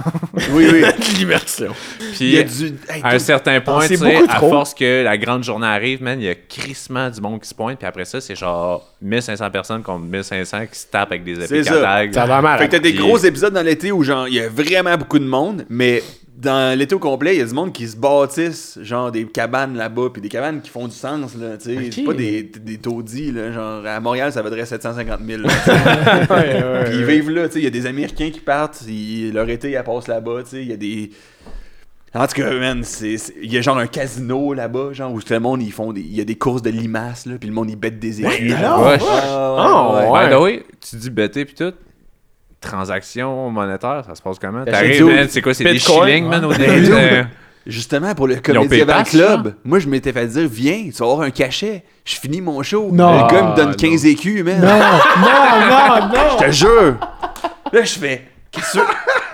Oui, 0.51 0.67
oui. 0.71 0.85
L'immersion. 1.19 1.73
Il 2.21 2.31
y 2.31 2.39
a 2.39 2.45
Puis 2.45 2.53
du. 2.55 2.65
Hey, 2.91 3.01
à 3.03 3.09
un 3.09 3.13
tout- 3.13 3.19
certain 3.19 3.59
point, 3.61 3.87
tu 3.89 3.97
sais, 3.97 4.17
à 4.29 4.35
trop. 4.37 4.51
force 4.51 4.75
que 4.75 5.03
la 5.03 5.17
grande 5.17 5.43
journée 5.43 5.67
arrive, 5.67 6.03
man, 6.03 6.21
il 6.21 6.27
y 6.27 6.29
a 6.29 6.35
crissement 6.35 7.09
du 7.09 7.21
monde 7.23 7.41
qui 7.41 7.49
se 7.49 7.55
pointe, 7.55 7.79
puis 7.79 7.87
après 7.89 8.05
ça, 8.05 8.21
c'est 8.21 8.37
genre 8.37 8.85
1500 9.01 9.51
personnes 9.51 9.83
contre 9.83 10.05
1500 10.05 10.67
qui 10.71 10.79
se 10.79 10.87
tapent 10.89 11.13
avec 11.13 11.25
des 11.25 11.41
C'est 11.65 11.71
ça. 12.13 12.27
va 12.27 12.43
mal. 12.43 12.59
Fait 12.59 12.67
que 12.67 12.73
t'as 12.73 12.79
des 12.79 12.93
gros 12.93 13.19
épisodes 13.19 13.53
dans 13.55 13.63
l'été 13.63 13.93
où 13.93 14.03
genre 14.03 14.27
il 14.29 14.35
y 14.35 14.41
a 14.41 14.49
vraiment 14.49 14.97
beaucoup 14.97 15.19
de 15.19 15.25
monde, 15.25 15.65
mais 15.69 16.03
dans 16.37 16.79
l'été 16.79 16.95
au 16.95 16.99
complet, 16.99 17.35
il 17.37 17.39
y 17.39 17.43
a 17.43 17.47
du 17.47 17.55
monde 17.55 17.73
qui 17.73 17.89
se 17.89 17.97
bâtissent 17.97 18.79
genre 18.83 19.11
des 19.11 19.25
cabanes 19.25 19.75
là-bas, 19.77 20.11
puis 20.13 20.21
des 20.21 20.29
cabanes 20.29 20.61
qui 20.61 20.69
font 20.71 20.87
du 20.87 20.95
sens 20.95 21.35
là, 21.35 21.57
tu 21.57 21.91
sais, 21.93 22.03
pas 22.03 22.13
des, 22.13 22.43
des 22.43 22.77
taudis 22.77 23.33
là, 23.33 23.51
genre 23.53 23.87
à 23.87 23.99
Montréal 24.01 24.33
ça 24.33 24.43
vaudrait 24.43 24.67
750 24.67 25.21
000. 25.27 25.43
là, 25.43 25.49
tu 25.49 25.55
sais. 25.65 25.73
Ouais, 25.73 26.63
ouais, 26.63 26.85
Puis 26.85 26.95
ils 26.99 27.05
ouais. 27.07 27.15
vivent 27.15 27.31
là, 27.31 27.47
tu 27.49 27.55
sais, 27.55 27.61
il 27.61 27.65
y 27.65 27.69
a 27.69 27.71
des 27.71 27.87
Américains 27.87 28.31
qui 28.31 28.41
partent, 28.41 28.83
ils- 28.87 29.33
leur 29.33 29.49
été 29.49 29.73
elle 29.73 29.83
passe 29.85 30.09
là-bas, 30.09 30.43
tu 30.45 30.51
sais, 30.51 30.63
il 30.63 30.69
y 30.69 30.73
a 30.75 30.77
des 30.77 31.11
en 32.15 32.27
tout 32.27 32.35
cas, 32.41 32.51
man, 32.53 32.83
il 33.03 33.53
y 33.53 33.59
a 33.59 33.61
genre 33.61 33.77
un 33.79 33.87
casino 33.87 34.55
là-bas, 34.55 34.93
genre 34.93 35.13
où 35.13 35.21
tout 35.21 35.33
le 35.33 35.41
monde 35.41 35.63
ils 35.63 35.73
font 35.73 35.93
des, 35.93 36.01
il 36.01 36.15
y 36.15 36.21
a 36.21 36.25
des 36.25 36.37
courses 36.37 36.63
de 36.63 36.71
limaces 36.71 37.27
là, 37.27 37.35
puis 37.39 37.49
le 37.49 37.55
monde 37.55 37.69
ils 37.71 37.77
bêtent 37.77 37.99
des 37.99 38.23
écus. 38.25 38.55
non, 38.61 38.85
Ouais. 38.87 38.99
Ah, 39.03 39.91
ouais. 39.93 40.09
ouais. 40.11 40.27
By 40.29 40.35
the 40.35 40.39
way, 40.41 40.63
tu 40.89 40.97
dis 40.97 41.11
bêter 41.11 41.45
puis 41.45 41.55
tout. 41.55 41.73
Transaction 42.61 43.51
monétaire, 43.51 44.03
ça 44.07 44.15
se 44.15 44.23
passe 44.23 44.39
comment? 44.39 44.65
T'achètes 44.65 44.73
T'arrives, 44.81 44.99
tout. 45.01 45.09
man, 45.11 45.27
c'est 45.29 45.43
quoi? 45.43 45.53
C'est 45.55 45.65
des 45.65 45.79
shillings, 45.79 46.27
man, 46.27 46.45
au 46.45 46.49
ouais. 46.51 46.59
début? 46.59 46.93
Euh, 46.93 47.23
Justement, 47.67 48.15
pour 48.15 48.29
le 48.29 48.37
Club, 48.37 49.55
moi, 49.65 49.81
je 49.81 49.89
m'étais 49.89 50.13
fait 50.13 50.27
dire, 50.29 50.49
viens, 50.49 50.85
tu 50.85 50.93
vas 50.99 51.05
avoir 51.07 51.21
un 51.23 51.31
cachet. 51.31 51.83
Je 52.05 52.15
finis 52.15 52.41
mon 52.41 52.63
show. 52.63 52.91
Non. 52.93 53.25
Le 53.27 53.33
gars 53.33 53.43
me 53.43 53.49
Ah, 53.51 53.55
donne 53.57 53.69
non. 53.71 53.75
15 53.75 54.07
écus, 54.07 54.45
man. 54.45 54.61
Non, 54.61 54.69
non, 54.69 54.79
non, 54.79 56.09
non! 56.09 56.39
Je 56.41 56.45
te 56.47 56.51
jure. 56.53 56.97
Là, 57.73 57.83
je 57.83 57.99
fais. 57.99 58.23
Qu'est-ce 58.53 58.79
que. 58.79 58.85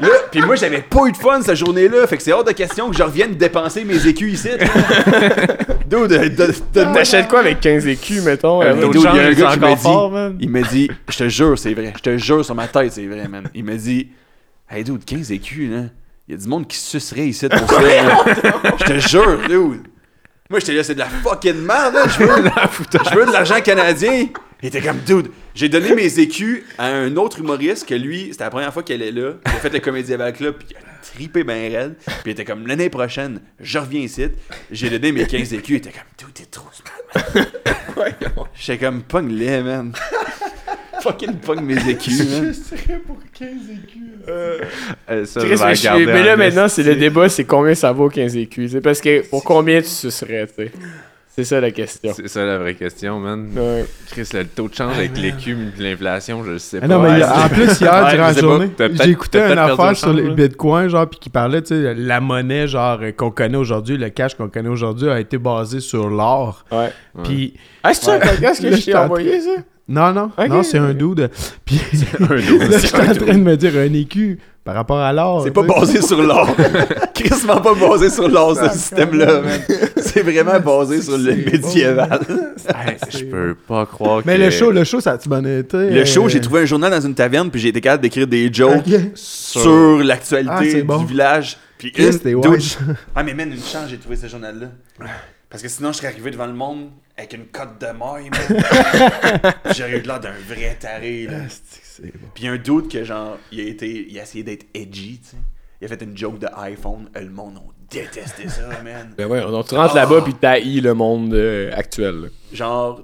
Là, 0.03 0.09
puis 0.31 0.41
moi, 0.43 0.57
j'avais 0.57 0.81
pas 0.83 1.07
eu 1.07 1.13
de 1.13 1.17
fun 1.17 1.41
cette 1.43 1.57
journée-là. 1.57 2.07
Fait 2.07 2.17
que 2.17 2.23
c'est 2.23 2.33
hors 2.33 2.45
de 2.45 2.53
question 2.53 2.91
que 2.91 2.97
je 2.97 3.03
revienne 3.03 3.35
dépenser 3.37 3.85
mes 3.85 4.07
écus 4.07 4.35
ici. 4.35 4.49
Dude, 5.87 6.09
de, 6.09 6.29
de, 6.29 6.47
de- 6.75 6.95
T'achètes 6.95 7.29
quoi 7.29 7.41
avec 7.41 7.61
15 7.61 7.87
écus, 7.87 8.23
mettons? 8.25 8.63
Euh, 8.63 8.73
euh, 8.75 8.89
Dude, 8.91 8.95
il 8.97 9.01
y 9.03 9.07
a 9.07 9.11
change, 9.11 9.19
un 9.19 9.35
c'est 9.35 9.41
gars 9.43 9.53
qui 9.53 9.59
m'a 9.61 9.67
encore 9.71 9.77
dit, 9.77 9.83
fort, 9.83 10.13
il 10.41 10.51
m'a 10.51 10.63
dit, 10.63 10.91
je 11.09 11.17
te 11.19 11.29
jure, 11.29 11.59
c'est 11.59 11.75
vrai. 11.75 11.93
Je 11.97 12.03
te 12.03 12.17
jure 12.17 12.45
sur 12.45 12.55
ma 12.55 12.67
tête, 12.67 12.93
c'est 12.93 13.07
vrai, 13.07 13.29
man. 13.29 13.49
Il 13.55 13.65
m'a 13.65 13.75
dit, 13.75 14.09
hey 14.71 14.83
dude, 14.85 15.05
15 15.05 15.31
écus, 15.33 15.71
là. 15.71 15.83
Il 16.29 16.35
y 16.35 16.39
a 16.39 16.41
du 16.41 16.49
monde 16.49 16.67
qui 16.67 16.77
sucerait 16.79 17.27
ici 17.27 17.49
pour 17.49 17.69
ça. 17.71 17.81
Je 18.79 18.85
te 18.85 18.99
jure, 19.01 19.39
dude. 19.49 19.83
Moi, 20.49 20.61
j'étais 20.61 20.75
là, 20.75 20.83
c'est 20.85 20.95
de 20.95 20.99
la 21.01 21.07
fucking 21.07 21.55
merde, 21.65 21.95
là. 21.95 22.03
Je 22.07 22.25
veux, 22.25 22.29
je 23.11 23.15
veux 23.19 23.27
de 23.27 23.33
l'argent 23.33 23.61
canadien. 23.61 24.27
Il 24.63 24.69
était 24.69 24.81
comme, 24.81 24.99
dude, 25.01 25.29
j'ai 25.55 25.69
donné 25.69 25.95
mes 25.97 26.19
écus 26.21 26.63
à 26.79 26.87
un 26.87 27.17
autre 27.17 27.41
humoriste 27.41 27.89
que 27.89 27.95
lui, 27.95 28.29
c'était 28.31 28.45
la 28.45 28.51
première 28.51 28.73
fois 28.73 28.83
qu'elle 28.83 29.03
est 29.03 29.11
là. 29.11 29.33
Il 29.47 29.51
a 29.51 29.55
fait 29.55 29.73
le 29.73 29.81
Comédie 29.81 30.15
Avant 30.15 30.31
Club, 30.33 30.55
puis 30.59 30.69
il 30.71 30.77
a 30.77 30.81
tripé 31.03 31.43
ben 31.45 31.73
raide. 31.73 31.95
Puis 32.05 32.15
il 32.27 32.31
était 32.31 32.45
comme, 32.45 32.67
l'année 32.67 32.89
prochaine, 32.89 33.41
je 33.61 33.79
reviens 33.79 34.03
ici. 34.03 34.27
J'ai 34.71 34.89
donné 34.91 35.11
mes 35.13 35.27
15 35.27 35.53
écus. 35.55 35.69
Il 35.71 35.77
était 35.77 35.91
comme, 35.91 36.27
dude, 36.27 36.35
t'es 36.35 36.45
trop 36.45 36.69
smart, 36.73 37.35
man. 37.35 37.47
J'étais 38.55 38.85
comme, 38.87 39.03
pogne-les, 39.03 39.63
man. 39.63 39.93
fucking 41.03 41.35
pogne 41.39 41.63
mes 41.65 41.91
écus, 41.91 42.21
man. 42.31 42.55
Euh, 45.11 45.25
ça, 45.27 45.41
Chris, 45.41 45.49
je 45.51 45.57
vais 45.57 45.67
mais, 45.67 45.75
je- 45.75 45.81
regarder 45.81 46.07
mais 46.07 46.23
là 46.23 46.35
en 46.35 46.37
maintenant, 46.37 46.69
c'est 46.69 46.85
le 46.85 46.95
débat, 46.95 47.29
c'est 47.29 47.45
combien 47.45 47.75
ça 47.75 47.91
vaut 47.91 48.09
15 48.09 48.37
écus. 48.37 48.71
C'est 48.71 48.81
parce 48.81 49.01
que 49.01 49.29
pour 49.29 49.43
combien 49.43 49.81
tu 49.83 49.89
sucerais, 49.89 50.47
tu 50.47 50.67
sais? 50.67 50.73
C'est 51.35 51.45
ça 51.45 51.61
la 51.63 51.71
question. 51.71 52.13
C'est 52.15 52.29
ça 52.29 52.45
la 52.45 52.59
vraie 52.59 52.75
question, 52.75 53.19
man. 53.19 53.49
Ouais. 53.57 53.87
Chris, 54.11 54.29
le 54.35 54.45
taux 54.45 54.69
de 54.69 54.75
change 54.75 54.99
avec 54.99 55.17
l'écume 55.17 55.71
de 55.79 55.83
l'inflation, 55.83 56.45
je 56.45 56.51
le 56.51 56.59
sais 56.59 56.77
Ah 56.77 56.81
pas. 56.83 56.87
non, 56.89 57.01
mais 57.03 57.09
il 57.13 57.19
y 57.19 57.21
Ouais, 57.21 57.23
a- 57.25 57.45
en 57.47 57.49
plus, 57.49 57.81
hier, 57.81 57.91
Ouais, 58.05 58.13
durant 58.13 58.29
je 58.29 58.35
la 58.35 58.41
journée, 58.41 58.71
j'ai 59.03 59.11
écouté 59.11 59.39
une 59.41 59.57
affaire 59.59 59.97
sur 59.97 60.13
le. 60.13 60.35
Bitcoin, 60.35 60.89
genre, 60.89 61.09
puis 61.09 61.19
qui 61.19 61.31
parlait, 61.31 61.63
tu 61.63 61.69
sais, 61.69 61.95
la 61.95 62.21
monnaie, 62.21 62.69
genre, 62.69 62.99
euh, 63.01 63.13
qu'on 63.13 63.31
connaît 63.31 63.57
aujourd'hui, 63.57 63.97
le 63.97 64.11
cash 64.11 64.35
qu'on 64.35 64.49
connaît 64.51 64.69
aujourd'hui 64.69 65.09
a 65.09 65.19
été 65.21 65.39
basé 65.39 65.81
sur 65.81 66.11
l'or. 66.11 66.67
Ouais. 66.71 66.93
Puis, 67.25 67.55
Ah, 67.83 67.95
c'est 67.95 68.11
un 68.11 68.19
podcast 68.21 68.61
que 68.63 68.71
je 68.77 68.85
t'ai 68.85 68.93
je 68.93 68.97
envoyé, 68.99 69.41
ça? 69.41 69.51
Non, 69.89 70.13
non, 70.13 70.31
non, 70.49 70.63
c'est 70.63 70.79
un 70.79 70.95
dude. 70.95 71.31
Puis, 71.65 71.81
un 72.21 72.27
là, 72.35 72.79
je 72.79 72.87
suis 72.87 72.97
en 72.97 73.15
train 73.15 73.35
de 73.35 73.43
me 73.43 73.57
dire 73.57 73.77
un 73.77 73.93
écu 73.93 74.39
par 74.65 74.75
rapport 74.77 74.99
à 75.01 75.13
l'or. 75.13 75.43
C'est 75.45 75.51
pas 75.51 75.63
basé 75.65 76.01
sur 76.01 76.23
l'or. 76.23 76.55
Crissement 77.15 77.61
pas 77.61 77.75
basé 77.75 78.09
sur 78.09 78.29
l'or, 78.29 78.57
ce 78.57 78.69
système-là, 78.79 79.41
man. 79.41 79.61
C'est 79.97 80.23
vraiment 80.23 80.61
basé 80.61 81.03
sur 81.03 81.19
le 81.19 81.35
médiéval. 81.35 82.21
Hey, 82.69 82.97
Je 83.11 83.25
peux 83.25 83.57
pas 83.67 83.87
croire 83.87 84.23
Mais 84.25 84.37
que... 84.37 84.43
le 84.43 84.51
show, 84.51 84.71
le 84.71 84.85
show, 84.85 85.01
ça 85.01 85.13
a-tu 85.13 85.29
bonne 85.29 85.47
été? 85.47 85.91
Le 85.91 86.05
show, 86.05 86.29
j'ai 86.29 86.41
trouvé 86.41 86.61
un 86.63 86.67
journal 86.67 86.93
dans 86.93 87.01
une 87.05 87.15
taverne, 87.15 87.51
puis 87.51 87.61
j'ai 87.61 87.69
été 87.71 87.81
capable 87.81 88.03
d'écrire 88.05 88.27
des 88.29 88.53
jokes 88.53 88.87
Ok. 88.87 89.01
sur 89.15 89.99
Ah, 90.01 90.05
l'actualité 90.05 90.83
bon. 90.85 90.99
du 90.99 91.07
village. 91.07 91.57
Puis 91.77 91.93
une. 91.99 92.21
Ah, 93.17 93.25
mais 93.25 93.35
man, 93.35 93.51
une 93.51 93.57
chance, 93.57 93.89
j'ai 93.91 93.97
trouvé 93.99 94.15
ce 94.15 94.29
journal-là. 94.29 94.69
Parce 95.53 95.63
que 95.63 95.69
sinon, 95.69 95.93
je 95.93 95.99
serais 95.99 96.09
arrivé 96.09 96.31
devant 96.31 96.47
le 96.47 96.55
monde 96.55 96.91
avec 97.15 97.35
une 97.35 97.45
cote 97.45 97.79
de 97.79 97.87
maille, 97.89 98.31
J'aurais 99.77 99.99
eu 99.99 100.01
l'air 100.01 100.19
d'un 100.19 100.33
vrai 100.49 100.79
taré, 100.81 101.27
là. 101.27 101.41
C'est 101.71 102.05
bon? 102.07 102.27
Puis 102.35 102.49
un 102.49 102.57
doute 102.57 102.91
que, 102.91 103.05
genre, 103.05 103.37
il 103.53 103.61
a, 103.61 103.65
été, 103.65 104.07
il 104.09 104.19
a 104.19 104.23
essayé 104.23 104.43
d'être 104.43 104.65
edgy, 104.73 105.21
tu 105.23 105.29
sais. 105.33 105.37
Il 105.83 105.85
a 105.85 105.89
fait 105.89 106.03
une 106.03 106.17
joke 106.17 106.39
de 106.39 106.49
iPhone. 106.57 107.11
Euh, 107.17 107.21
Le 107.21 107.29
monde 107.29 107.59
a 107.59 107.95
détesté 107.95 108.49
ça, 108.49 108.63
man. 108.85 109.13
Ben 109.19 109.27
ouais, 109.27 109.43
on 109.45 109.63
tu 109.63 109.75
rentres 109.75 109.95
là-bas 109.95 110.23
puis 110.23 110.33
t'haïs 110.33 110.81
le 110.81 110.95
monde 110.95 111.35
euh, 111.35 111.71
actuel. 111.77 112.15
là. 112.23 112.29
Genre, 112.53 113.03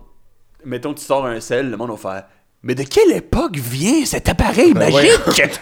mettons 0.64 0.94
que 0.94 1.00
tu 1.00 1.04
sors 1.04 1.26
un 1.26 1.40
sel, 1.40 1.70
le 1.70 1.76
monde 1.76 1.90
va 1.90 1.96
faire 1.98 2.24
Mais 2.62 2.74
de 2.74 2.84
quelle 2.84 3.12
époque 3.12 3.56
vient 3.56 4.06
cet 4.06 4.28
appareil 4.30 4.72
Ben 4.72 4.90
magique 4.90 5.10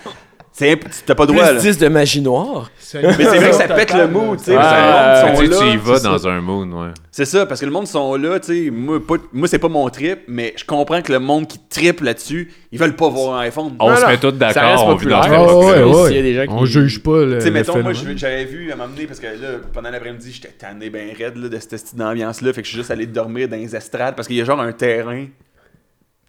imp- 0.64 0.84
T'as 1.04 1.14
pas 1.14 1.26
droit, 1.26 1.42
là. 1.44 1.52
Plus 1.52 1.60
10 1.62 1.78
de 1.78 1.88
magie 1.88 2.20
noire. 2.22 2.70
Mais 2.94 3.12
c'est 3.12 3.24
vrai 3.24 3.50
que 3.50 3.54
ça 3.56 3.68
pète 3.74 3.92
le 3.92 4.08
mood, 4.08 4.38
tu 4.38 4.44
sais. 4.44 4.54
Monde 4.56 5.36
Tu 5.36 5.44
y 5.44 5.76
vas 5.76 5.98
c'est 5.98 6.04
dans 6.04 6.18
ça. 6.18 6.28
un 6.30 6.40
mood, 6.40 6.72
ouais. 6.72 6.92
C'est 7.10 7.24
ça, 7.26 7.44
parce 7.46 7.60
que 7.60 7.66
le 7.66 7.72
monde 7.72 7.86
sont 7.86 8.14
là, 8.16 8.40
tu 8.40 8.64
sais. 8.66 8.70
Moi, 8.70 8.98
pas- 9.06 9.16
moi 9.32 9.48
c'est 9.48 9.58
pas 9.58 9.68
mon 9.68 9.88
trip, 9.90 10.20
mais 10.28 10.54
je 10.56 10.64
comprends 10.64 11.02
que 11.02 11.12
le 11.12 11.18
monde 11.18 11.46
qui 11.46 11.58
tripe 11.68 12.00
là-dessus, 12.00 12.50
ils 12.72 12.78
veulent 12.78 12.96
pas 12.96 13.08
voir 13.08 13.38
un 13.38 13.40
iPhone. 13.42 13.74
On 13.78 13.90
Non, 13.90 13.96
se 13.96 14.02
non, 14.02 14.08
met 14.08 14.16
tous 14.18 14.32
d'accord, 14.32 14.86
on 14.86 14.94
vit 14.94 15.06
dans 15.06 15.22
cette 15.22 15.32
Ah, 15.32 15.42
époque-là. 15.42 15.86
ouais, 15.86 15.92
ouais. 16.02 16.14
y 16.14 16.18
a 16.18 16.22
des 16.22 16.34
gens 16.34 16.44
On 16.48 16.64
qui- 16.64 16.66
juge 16.72 17.02
pas 17.02 17.24
le. 17.24 17.34
Tu 17.38 17.44
sais, 17.44 17.50
mettons, 17.50 17.82
moi, 17.82 17.92
j'avais 17.92 18.44
vu 18.46 18.72
à 18.72 18.76
m'amener 18.76 19.06
parce 19.06 19.20
que 19.20 19.26
là, 19.26 19.48
pendant 19.74 19.90
l'après-midi, 19.90 20.30
j'étais 20.32 20.54
tanné 20.56 20.88
ben 20.90 21.08
raide 21.16 21.36
là, 21.36 21.48
de 21.48 21.58
cette 21.58 21.70
petite 21.70 22.00
ambiance-là. 22.00 22.52
Fait 22.52 22.62
que 22.62 22.66
je 22.66 22.70
suis 22.72 22.78
juste 22.78 22.90
allé 22.90 23.06
dormir 23.06 23.48
dans 23.48 23.56
les 23.56 23.74
estrades 23.76 24.14
parce 24.16 24.26
qu'il 24.28 24.36
y 24.36 24.40
a 24.40 24.44
genre 24.44 24.60
un 24.60 24.72
terrain 24.72 25.26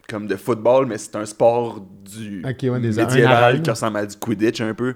comme 0.10 0.26
de 0.28 0.36
football, 0.36 0.86
mais 0.86 0.98
c'est 0.98 1.16
un 1.18 1.26
sport 1.26 1.82
du 2.06 2.42
ouais, 2.70 2.80
des- 2.80 3.02
médiéval 3.26 3.62
qui 3.62 3.70
ressemble 3.70 3.98
à 3.98 4.06
du 4.06 4.16
Quidditch 4.16 4.62
un 4.62 4.74
peu. 4.74 4.94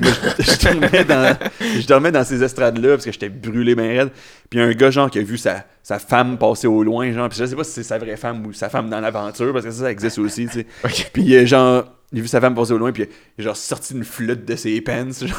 Moi, 0.00 0.10
je, 0.38 0.42
je 0.42 0.68
dormais 0.68 1.04
dans, 1.04 1.36
je 1.60 1.86
dormais 1.86 2.12
dans 2.12 2.24
ces 2.24 2.42
estrades-là 2.42 2.90
parce 2.90 3.04
que 3.04 3.12
j'étais 3.12 3.28
brûlé 3.28 3.74
ben 3.74 3.86
raide. 3.98 4.10
Puis 4.50 4.58
il 4.58 4.62
y 4.62 4.64
a 4.64 4.66
un 4.66 4.72
gars, 4.72 4.90
genre, 4.90 5.08
qui 5.10 5.20
a 5.20 5.22
vu 5.22 5.38
sa, 5.38 5.64
sa 5.84 5.98
femme 6.00 6.36
passer 6.38 6.66
au 6.66 6.82
loin, 6.82 7.12
genre. 7.12 7.28
Puis 7.28 7.38
je 7.38 7.44
sais 7.44 7.54
pas 7.54 7.62
si 7.64 7.70
c'est 7.72 7.82
sa 7.84 7.98
vraie 7.98 8.16
femme 8.16 8.44
ou 8.46 8.52
sa 8.52 8.68
femme 8.68 8.90
dans 8.90 8.98
l'aventure, 9.00 9.52
parce 9.52 9.64
que 9.64 9.70
ça, 9.70 9.82
ça 9.84 9.90
existe 9.92 10.18
aussi, 10.20 10.46
tu 10.46 10.52
sais. 10.60 10.66
Puis 11.12 11.36
euh, 11.36 11.46
genre, 11.46 11.84
il 12.12 12.18
a 12.18 12.22
vu 12.22 12.26
sa 12.28 12.40
femme 12.40 12.56
passer 12.56 12.72
au 12.72 12.78
loin, 12.78 12.90
puis 12.90 13.04
il 13.38 13.42
a 13.42 13.44
genre 13.44 13.56
sorti 13.56 13.94
une 13.94 14.02
flûte 14.02 14.44
de 14.44 14.56
ses 14.56 14.80
pants, 14.80 15.06
genre. 15.22 15.38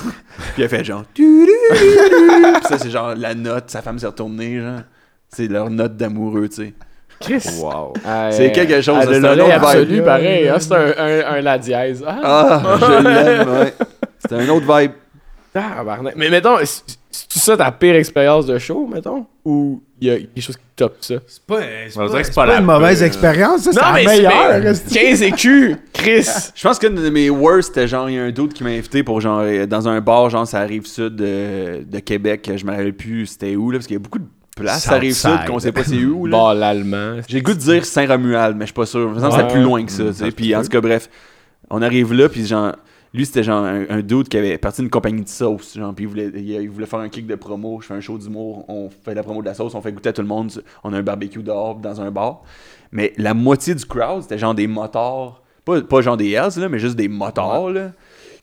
Puis 0.53 0.59
il 0.59 0.63
a 0.63 0.69
fait 0.69 0.85
genre. 0.85 1.03
Puis 1.13 1.25
ça, 2.69 2.77
c'est 2.77 2.89
genre 2.89 3.13
la 3.15 3.35
note, 3.35 3.69
sa 3.69 3.81
femme 3.81 3.99
s'est 3.99 4.07
retournée, 4.07 4.59
genre. 4.61 4.81
C'est 5.27 5.47
leur 5.47 5.69
note 5.69 5.97
d'amoureux, 5.97 6.47
tu 6.49 6.55
sais. 6.55 6.73
Chris. 7.21 7.43
Wow. 7.61 7.93
C'est 8.31 8.51
quelque 8.51 8.81
chose, 8.81 8.97
Ah, 8.99 9.05
c'est 9.07 9.19
de 9.19 9.25
un 9.25 9.39
autre 9.39 9.51
absolue, 9.53 9.93
vibe. 9.95 10.03
pareil. 10.05 10.47
hein, 10.49 10.55
c'est 10.59 10.73
un, 10.73 10.93
un, 10.97 11.33
un 11.37 11.41
la 11.41 11.57
dièse. 11.57 12.03
Ah, 12.07 12.19
Ah, 12.23 12.77
je 12.79 13.07
l'aime, 13.07 13.49
ouais. 13.49 13.73
C'est 14.19 14.35
un 14.35 14.49
autre 14.49 14.77
vibe. 14.79 14.91
tabarnak. 15.53 16.13
Mais 16.15 16.29
mettons, 16.29 16.59
est- 16.59 16.97
c'est 17.11 17.39
ça 17.39 17.57
ta 17.57 17.71
pire 17.71 17.95
expérience 17.95 18.45
de 18.45 18.57
show, 18.57 18.87
mettons? 18.91 19.25
Ou 19.43 19.81
il 19.99 20.07
y 20.07 20.11
a 20.11 20.17
quelque 20.17 20.41
chose 20.41 20.55
qui 20.55 20.63
top 20.77 20.95
ça? 21.01 21.15
C'est 21.27 21.41
pas, 21.45 21.55
On 21.55 21.59
c'est 21.89 21.95
pas, 21.99 22.07
dirait 22.07 22.19
que 22.21 22.25
c'est 22.27 22.31
c'est 22.31 22.35
pas 22.35 22.45
pas 22.45 22.53
la 22.53 22.59
une 22.59 22.65
mauvaise 22.65 22.97
pire. 22.99 23.07
expérience, 23.07 23.61
ça, 23.63 23.71
c'est 23.73 23.79
la 23.81 23.91
mais 23.93 24.05
meilleure. 24.05 24.59
mais 24.61 24.69
esti. 24.69 24.93
15 24.95 25.21
écus, 25.23 25.75
Chris! 25.93 26.25
Je 26.55 26.63
pense 26.63 26.79
qu'une 26.79 26.95
de 26.95 27.09
mes 27.09 27.29
worst, 27.29 27.69
c'était 27.73 27.87
genre, 27.87 28.09
il 28.09 28.15
y 28.15 28.19
a 28.19 28.23
un 28.23 28.31
doute 28.31 28.53
qui 28.53 28.63
m'a 28.63 28.69
invité 28.69 29.03
pour 29.03 29.19
genre, 29.19 29.41
euh, 29.43 29.65
dans 29.65 29.89
un 29.89 29.99
bar, 29.99 30.29
genre, 30.29 30.47
ça 30.47 30.59
arrive 30.59 30.85
sud 30.85 31.15
de, 31.17 31.83
de 31.85 31.99
Québec. 31.99 32.49
Je 32.55 32.63
me 32.65 32.71
rappelle 32.71 32.93
plus 32.93 33.25
c'était 33.25 33.55
où, 33.57 33.71
là, 33.71 33.77
parce 33.79 33.87
qu'il 33.87 33.95
y 33.95 33.99
a 33.99 34.01
beaucoup 34.01 34.19
de 34.19 34.25
ça 34.69 34.93
arrive 34.95 35.13
sud, 35.15 35.45
qu'on 35.47 35.59
sait 35.59 35.71
pas 35.71 35.83
c'est 35.83 36.03
où, 36.03 36.25
là. 36.25 36.37
Bon, 36.37 36.51
l'allemand. 36.51 37.17
J'ai 37.27 37.37
le 37.37 37.43
goût 37.43 37.53
de 37.53 37.59
dire 37.59 37.85
Saint-Romuald, 37.85 38.55
mais 38.55 38.63
je 38.63 38.67
suis 38.67 38.73
pas 38.73 38.85
sûr. 38.85 39.13
Je 39.13 39.19
Ouais. 39.19 39.31
c'était 39.31 39.47
plus 39.47 39.61
loin 39.61 39.83
que 39.85 39.91
ça, 39.91 40.11
sais. 40.13 40.31
Puis 40.31 40.55
en 40.55 40.61
tout 40.61 40.69
cas, 40.69 40.81
bref, 40.81 41.09
on 41.69 41.81
arrive 41.81 42.13
là, 42.13 42.27
puis 42.29 42.45
genre, 42.45 42.75
lui, 43.13 43.25
c'était 43.25 43.43
genre 43.43 43.65
un, 43.65 43.85
un 43.89 44.01
dude 44.01 44.29
qui 44.29 44.37
avait 44.37 44.57
parti 44.57 44.81
d'une 44.81 44.89
compagnie 44.89 45.23
de 45.23 45.29
sauce, 45.29 45.75
genre, 45.77 45.93
puis 45.93 46.05
il 46.05 46.07
voulait, 46.07 46.31
il, 46.35 46.49
il 46.49 46.69
voulait 46.69 46.85
faire 46.85 46.99
un 46.99 47.09
kick 47.09 47.27
de 47.27 47.35
promo. 47.35 47.79
Je 47.81 47.87
fais 47.87 47.93
un 47.93 48.01
show 48.01 48.17
d'humour, 48.17 48.65
on 48.69 48.89
fait 49.03 49.13
la 49.13 49.23
promo 49.23 49.41
de 49.41 49.47
la 49.47 49.53
sauce, 49.53 49.75
on 49.75 49.81
fait 49.81 49.91
goûter 49.91 50.09
à 50.09 50.13
tout 50.13 50.21
le 50.21 50.27
monde, 50.27 50.51
on 50.83 50.93
a 50.93 50.97
un 50.97 51.03
barbecue 51.03 51.43
dehors, 51.43 51.75
dans 51.75 51.99
un 52.01 52.11
bar. 52.11 52.43
Mais 52.91 53.13
la 53.17 53.33
moitié 53.33 53.75
du 53.75 53.85
crowd, 53.85 54.21
c'était 54.23 54.37
genre 54.37 54.53
des 54.55 54.67
motards, 54.67 55.41
pas, 55.65 55.81
pas 55.81 56.01
genre 56.01 56.17
des 56.17 56.31
Hells, 56.31 56.57
là, 56.59 56.67
mais 56.69 56.79
juste 56.79 56.95
des 56.95 57.07
motards, 57.07 57.69
là. 57.69 57.91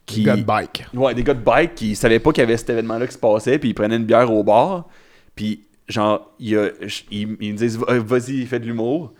Qui, 0.07 0.23
Gars 0.23 0.37
de 0.37 0.43
bike. 0.43 0.87
Ouais, 0.95 1.13
des 1.13 1.23
gars 1.23 1.35
de 1.35 1.43
bike 1.43 1.75
qui 1.75 1.95
savaient 1.95 2.19
pas 2.19 2.33
qu'il 2.33 2.41
y 2.41 2.45
avait 2.45 2.57
cet 2.57 2.71
événement-là 2.71 3.07
qui 3.07 3.13
se 3.13 3.19
passait, 3.19 3.59
puis 3.59 3.69
ils 3.71 3.75
prenaient 3.75 3.97
une 3.97 4.07
bière 4.07 4.33
au 4.33 4.43
bar, 4.43 4.87
puis 5.35 5.65
genre, 5.89 6.31
il, 6.39 6.57
a- 6.59 6.69
ils, 7.11 7.37
ils 7.41 7.53
me 7.53 7.57
disent 7.59 7.79
Va- 7.79 7.99
vas-y, 7.99 8.45
fais 8.47 8.59
de 8.61 8.67
l'humour. 8.67 9.13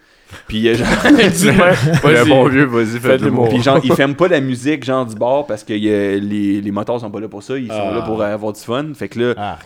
Puis 0.47 0.69
euh, 0.69 0.75
genre, 0.75 0.87
Le 1.05 2.29
bon 2.29 2.47
vieux, 2.49 2.65
vas-y, 2.67 2.99
Fais 3.01 3.17
de 3.19 3.25
l'humour. 3.25 3.49
puis 3.49 3.63
genre, 3.63 3.81
ils 3.83 3.93
ferment 3.95 4.15
pas 4.15 4.29
la 4.29 4.41
musique 4.41 4.85
genre 4.85 5.07
du 5.07 5.15
bar 5.15 5.47
parce 5.47 5.65
que 5.65 5.73
y 5.73 5.89
a- 5.93 6.17
les, 6.19 6.61
les 6.61 6.71
motards 6.71 7.01
sont 7.01 7.11
pas 7.11 7.21
là 7.21 7.29
pour 7.29 7.43
ça, 7.43 7.57
ils 7.59 7.69
sont 7.69 7.73
Ah. 7.91 7.95
là 7.95 8.03
pour 8.03 8.23
avoir 8.23 8.53
du 8.53 8.61
fun. 8.61 8.93
Fait 8.95 9.09
que 9.09 9.19
là, 9.21 9.59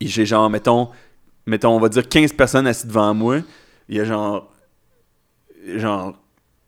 j'ai 0.00 0.26
genre, 0.26 0.50
mettons, 0.50 0.88
mettons, 1.46 1.70
on 1.76 1.78
va 1.80 1.88
dire 1.88 2.08
15 2.08 2.32
personnes 2.32 2.66
assises 2.66 2.86
devant 2.86 3.14
moi. 3.14 3.38
Il 3.88 3.96
y 3.96 4.00
a 4.00 4.04
genre, 4.04 4.52
genre, 5.76 6.14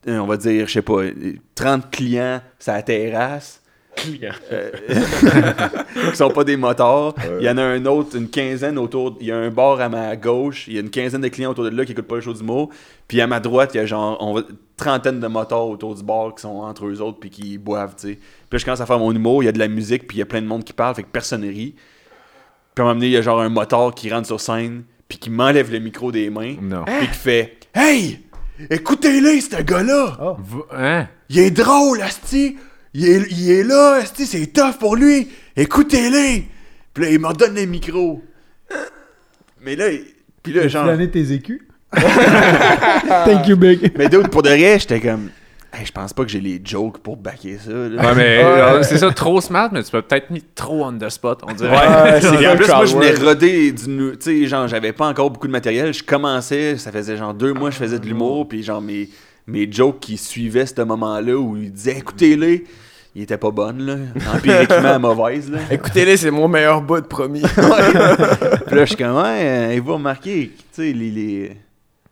euh, 0.07 0.19
on 0.19 0.27
va 0.27 0.37
dire, 0.37 0.67
je 0.69 0.73
sais 0.75 0.83
pas, 0.83 1.03
30 1.55 1.91
clients 1.91 2.41
sur 2.59 2.73
la 2.73 2.83
terrasse. 4.19 4.41
Euh, 4.53 4.71
qui 6.11 6.17
sont 6.17 6.31
pas 6.31 6.45
des 6.45 6.57
motards. 6.57 7.15
Il 7.41 7.45
y 7.45 7.51
en 7.51 7.59
a 7.59 7.63
un 7.63 7.85
autre, 7.87 8.17
une 8.17 8.29
quinzaine 8.29 8.79
autour. 8.79 9.17
Il 9.21 9.27
y 9.27 9.33
a 9.33 9.37
un 9.37 9.51
bar 9.51 9.81
à 9.81 9.89
ma 9.89 10.17
gauche. 10.17 10.67
Il 10.69 10.75
y 10.75 10.77
a 10.79 10.81
une 10.81 10.91
quinzaine 10.91 11.21
de 11.21 11.29
clients 11.29 11.51
autour 11.51 11.65
de 11.65 11.71
là 11.71 11.85
qui 11.85 11.93
écoutent 11.93 12.07
pas 12.07 12.17
le 12.17 12.21
show 12.21 12.33
du 12.33 12.43
mot. 12.43 12.71
Puis 13.07 13.21
à 13.21 13.27
ma 13.27 13.41
droite, 13.41 13.71
il 13.75 13.79
y 13.79 13.81
a 13.81 13.87
genre 13.87 14.17
on 14.21 14.35
va, 14.35 14.43
trentaine 14.77 15.21
de 15.21 15.27
motards 15.27 15.69
autour 15.69 15.95
du 15.95 16.03
bar 16.03 16.35
qui 16.35 16.43
sont 16.43 16.59
entre 16.61 16.87
eux 16.87 17.01
autres 17.01 17.19
puis 17.19 17.31
qui 17.31 17.59
boivent, 17.59 17.97
tu 17.97 18.09
sais. 18.09 18.15
Puis 18.15 18.53
là, 18.53 18.59
je 18.59 18.65
commence 18.65 18.81
à 18.81 18.87
faire 18.87 18.99
mon 18.99 19.13
humour. 19.13 19.43
Il 19.43 19.47
y 19.47 19.49
a 19.49 19.53
de 19.53 19.59
la 19.59 19.69
musique 19.69 20.07
puis 20.07 20.17
il 20.17 20.21
y 20.21 20.23
a 20.23 20.27
plein 20.27 20.43
de 20.43 20.47
monde 20.47 20.65
qui 20.65 20.73
parle. 20.73 20.95
Fait 20.95 21.03
que 21.03 21.09
personne 21.09 21.43
ne 21.43 21.49
rit. 21.49 21.75
Puis 22.75 22.83
à 22.83 22.83
un 22.83 22.85
moment 22.85 22.95
donné, 22.95 23.07
il 23.07 23.13
y 23.13 23.17
a 23.17 23.23
genre 23.23 23.41
un 23.41 23.49
motard 23.49 23.95
qui 23.95 24.11
rentre 24.13 24.27
sur 24.27 24.41
scène 24.41 24.85
puis 25.09 25.19
qui 25.19 25.31
m'enlève 25.31 25.73
le 25.73 25.79
micro 25.79 26.13
des 26.13 26.31
mains. 26.31 26.55
Non. 26.61 26.85
Puis 26.85 27.09
qui 27.09 27.15
fait 27.15 27.59
Hey! 27.75 28.21
Écoutez-le, 28.71 29.41
ce 29.41 29.63
gars-là! 29.63 30.37
Hein? 30.73 31.07
Il 31.29 31.39
est 31.39 31.51
drôle, 31.51 32.03
Asti! 32.03 32.57
Il 32.99 33.09
est, 33.09 33.31
il 33.31 33.51
est 33.53 33.63
là, 33.63 34.01
c'est 34.05 34.53
tough 34.53 34.77
pour 34.81 34.97
lui! 34.97 35.29
Écoutez-le! 35.57 36.43
Puis 36.93 37.05
là, 37.05 37.11
il 37.11 37.21
me 37.21 37.33
donne 37.33 37.55
le 37.55 37.65
micro. 37.65 38.21
Mais 39.63 39.77
là, 39.77 39.87
puis 40.43 40.53
là, 40.53 40.67
genre. 40.67 40.87
donné 40.87 41.09
tes 41.09 41.33
écus? 41.33 41.61
Thank 41.95 43.47
you, 43.47 43.57
big. 43.57 43.93
Mais 43.97 44.09
d'autres, 44.09 44.31
pour 44.31 44.43
de 44.43 44.49
vrai, 44.49 44.81
j'étais 44.81 44.99
comme. 44.99 45.31
Hey, 45.73 45.87
je 45.87 45.93
pense 45.93 46.13
pas 46.13 46.25
que 46.25 46.29
j'ai 46.31 46.41
les 46.41 46.61
jokes 46.65 46.99
pour 46.99 47.17
backer 47.17 47.59
ça. 47.65 47.71
Là. 47.71 48.03
Ouais, 48.03 48.15
mais 48.17 48.43
euh, 48.43 48.83
c'est 48.83 48.99
ça, 48.99 49.13
trop 49.13 49.41
smart, 49.41 49.69
mais 49.71 49.85
tu 49.85 49.93
peux 49.93 50.03
peut-être 50.03 50.31
mis 50.31 50.43
trop 50.43 50.85
on 50.85 50.99
the 50.99 51.09
spot, 51.09 51.43
on 51.47 51.53
dirait. 51.53 51.71
Ouais, 51.71 52.21
c'est 52.21 52.29
en 52.31 52.41
ça, 52.41 52.57
plus, 52.57 52.67
moi, 52.67 52.85
je 52.85 52.97
venais 52.97 53.15
roder 53.15 53.71
du. 53.71 53.87
Tu 53.87 54.17
sais, 54.19 54.47
genre, 54.47 54.67
j'avais 54.67 54.93
pas 54.93 55.07
encore 55.07 55.31
beaucoup 55.31 55.47
de 55.47 55.53
matériel. 55.53 55.95
Je 55.95 56.03
commençais, 56.03 56.79
ça 56.79 56.91
faisait 56.91 57.17
genre 57.17 57.33
deux 57.33 57.53
mois 57.53 57.69
que 57.69 57.77
je 57.77 57.81
faisais 57.81 58.01
de 58.01 58.07
l'humour. 58.07 58.49
Puis, 58.49 58.65
genre, 58.65 58.83
mes, 58.83 59.09
mes 59.47 59.71
jokes 59.71 60.01
qui 60.01 60.17
suivaient 60.17 60.67
ce 60.67 60.83
moment-là 60.83 61.37
où 61.37 61.57
ils 61.57 61.73
disaient 61.73 61.99
écoutez-les, 61.99 62.65
ils 63.19 63.23
étaient 63.23 63.37
pas 63.37 63.51
bonnes, 63.51 63.85
là. 63.85 63.97
Empiriquement 64.33 65.01
mauvaises, 65.15 65.51
là. 65.51 65.59
Écoutez-les, 65.73 66.17
c'est 66.17 66.31
mon 66.31 66.47
meilleur 66.47 66.81
bout, 66.81 67.05
promis. 67.05 67.43
Puis 67.43 68.77
là, 68.77 68.85
je 68.85 68.85
suis 68.85 68.97
comme, 68.97 69.17
ouais, 69.17 69.75
il 69.75 69.83
va 69.83 69.95
remarquer, 69.95 70.53
tu 70.57 70.63
sais, 70.71 70.93
les. 70.93 71.11
les... 71.11 71.57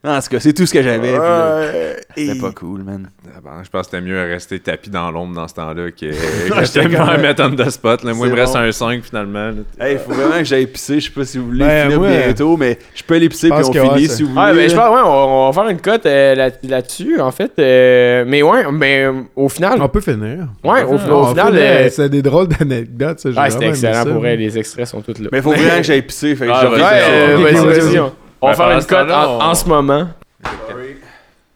Non, 0.07 0.13
en 0.13 0.21
tout 0.21 0.29
cas, 0.31 0.39
c'est 0.41 0.53
tout 0.53 0.67
ce 0.67 0.73
que 0.73 0.83
j'avais. 0.83 1.19
Ouais. 1.19 1.97
C'était 2.17 2.39
pas 2.39 2.53
cool, 2.53 2.85
man. 2.85 3.11
Ah 3.27 3.41
ben, 3.45 3.51
je 3.65 3.69
pense 3.69 3.89
que 3.89 3.91
c'était 3.97 4.01
mieux 4.07 4.19
à 4.21 4.23
rester 4.25 4.61
tapis 4.61 4.89
dans 4.89 5.11
l'ombre 5.11 5.35
dans 5.35 5.49
ce 5.49 5.55
temps-là 5.55 5.91
que, 5.91 6.07
que 6.61 6.65
j'étais 6.65 6.85
me 6.85 6.91
faire 6.91 7.19
mettre 7.19 7.43
on 7.45 7.51
the 7.57 7.69
spot. 7.71 8.05
Là. 8.05 8.15
Moi, 8.15 8.29
il 8.29 8.31
me 8.31 8.37
C'est 8.37 8.43
reste 8.43 8.55
bon. 8.55 8.61
un 8.61 8.73
5 8.73 9.03
finalement. 9.03 9.49
là. 9.49 9.85
Hey, 9.87 9.95
il 9.95 9.99
faut 9.99 10.13
vraiment 10.13 10.39
que 10.39 10.45
j'aille 10.45 10.69
pisser. 10.69 11.01
Je 11.01 11.07
sais 11.07 11.11
pas 11.11 11.25
si 11.25 11.39
vous 11.39 11.47
voulez 11.47 11.65
Ben, 11.65 11.91
finir 11.91 12.09
bientôt, 12.25 12.57
mais 12.57 12.79
je 12.95 13.03
peux 13.03 13.17
aller 13.17 13.29
pisser 13.29 13.49
puis 13.51 13.59
on 13.65 13.73
ouais, 13.73 13.95
finit 13.97 14.07
si 14.09 14.23
vous 14.23 14.29
voulez. 14.31 14.53
ben, 14.55 14.71
je 14.71 14.77
là. 14.77 14.83
pense, 14.87 14.95
ouais, 14.95 15.03
on, 15.05 15.09
on 15.49 15.51
va 15.51 15.61
faire 15.63 15.71
une 15.71 15.81
cote 15.81 16.07
euh, 16.07 16.35
là- 16.37 16.51
là-dessus, 16.63 17.21
en 17.21 17.33
fait. 17.33 17.51
euh, 17.59 18.25
mais 18.29 18.43
ouais, 18.43 18.63
mais 18.73 19.05
euh, 19.07 19.13
au 19.35 19.49
final. 19.49 19.83
On 19.83 19.89
peut 19.89 20.01
finir. 20.01 20.47
Ouais, 20.63 20.85
au, 20.85 20.99
final. 20.99 21.53
euh, 21.57 21.89
C'est 21.91 22.09
des 22.09 22.23
drôles 22.23 22.47
d'anecdotes, 22.49 23.19
ça. 23.19 23.31
j'ai 23.33 23.39
Ouais, 23.41 23.51
c'était 23.51 23.69
excellent 23.71 24.05
ça. 24.05 24.11
pour 24.11 24.25
elle. 24.25 24.39
Les 24.39 24.57
extraits 24.57 24.87
sont 24.87 25.01
tous 25.03 25.19
là. 25.19 25.29
Mais 25.33 25.39
il 25.39 25.43
faut 25.43 25.51
vraiment 25.51 25.79
que 25.79 25.83
j'aille 25.83 26.03
pisser. 26.03 26.37
Fait 26.37 26.47
que 26.47 26.51
Ah, 26.55 26.61
je 26.63 27.91
vas-y. 27.91 28.01
On, 28.41 28.49
va 28.49 28.53
Ben, 28.53 28.57
faire 28.57 28.71
une 28.73 28.81
ce 28.81 28.87
cote 28.87 29.11
en, 29.11 29.55
ce 29.55 29.69
moment. 29.69 30.09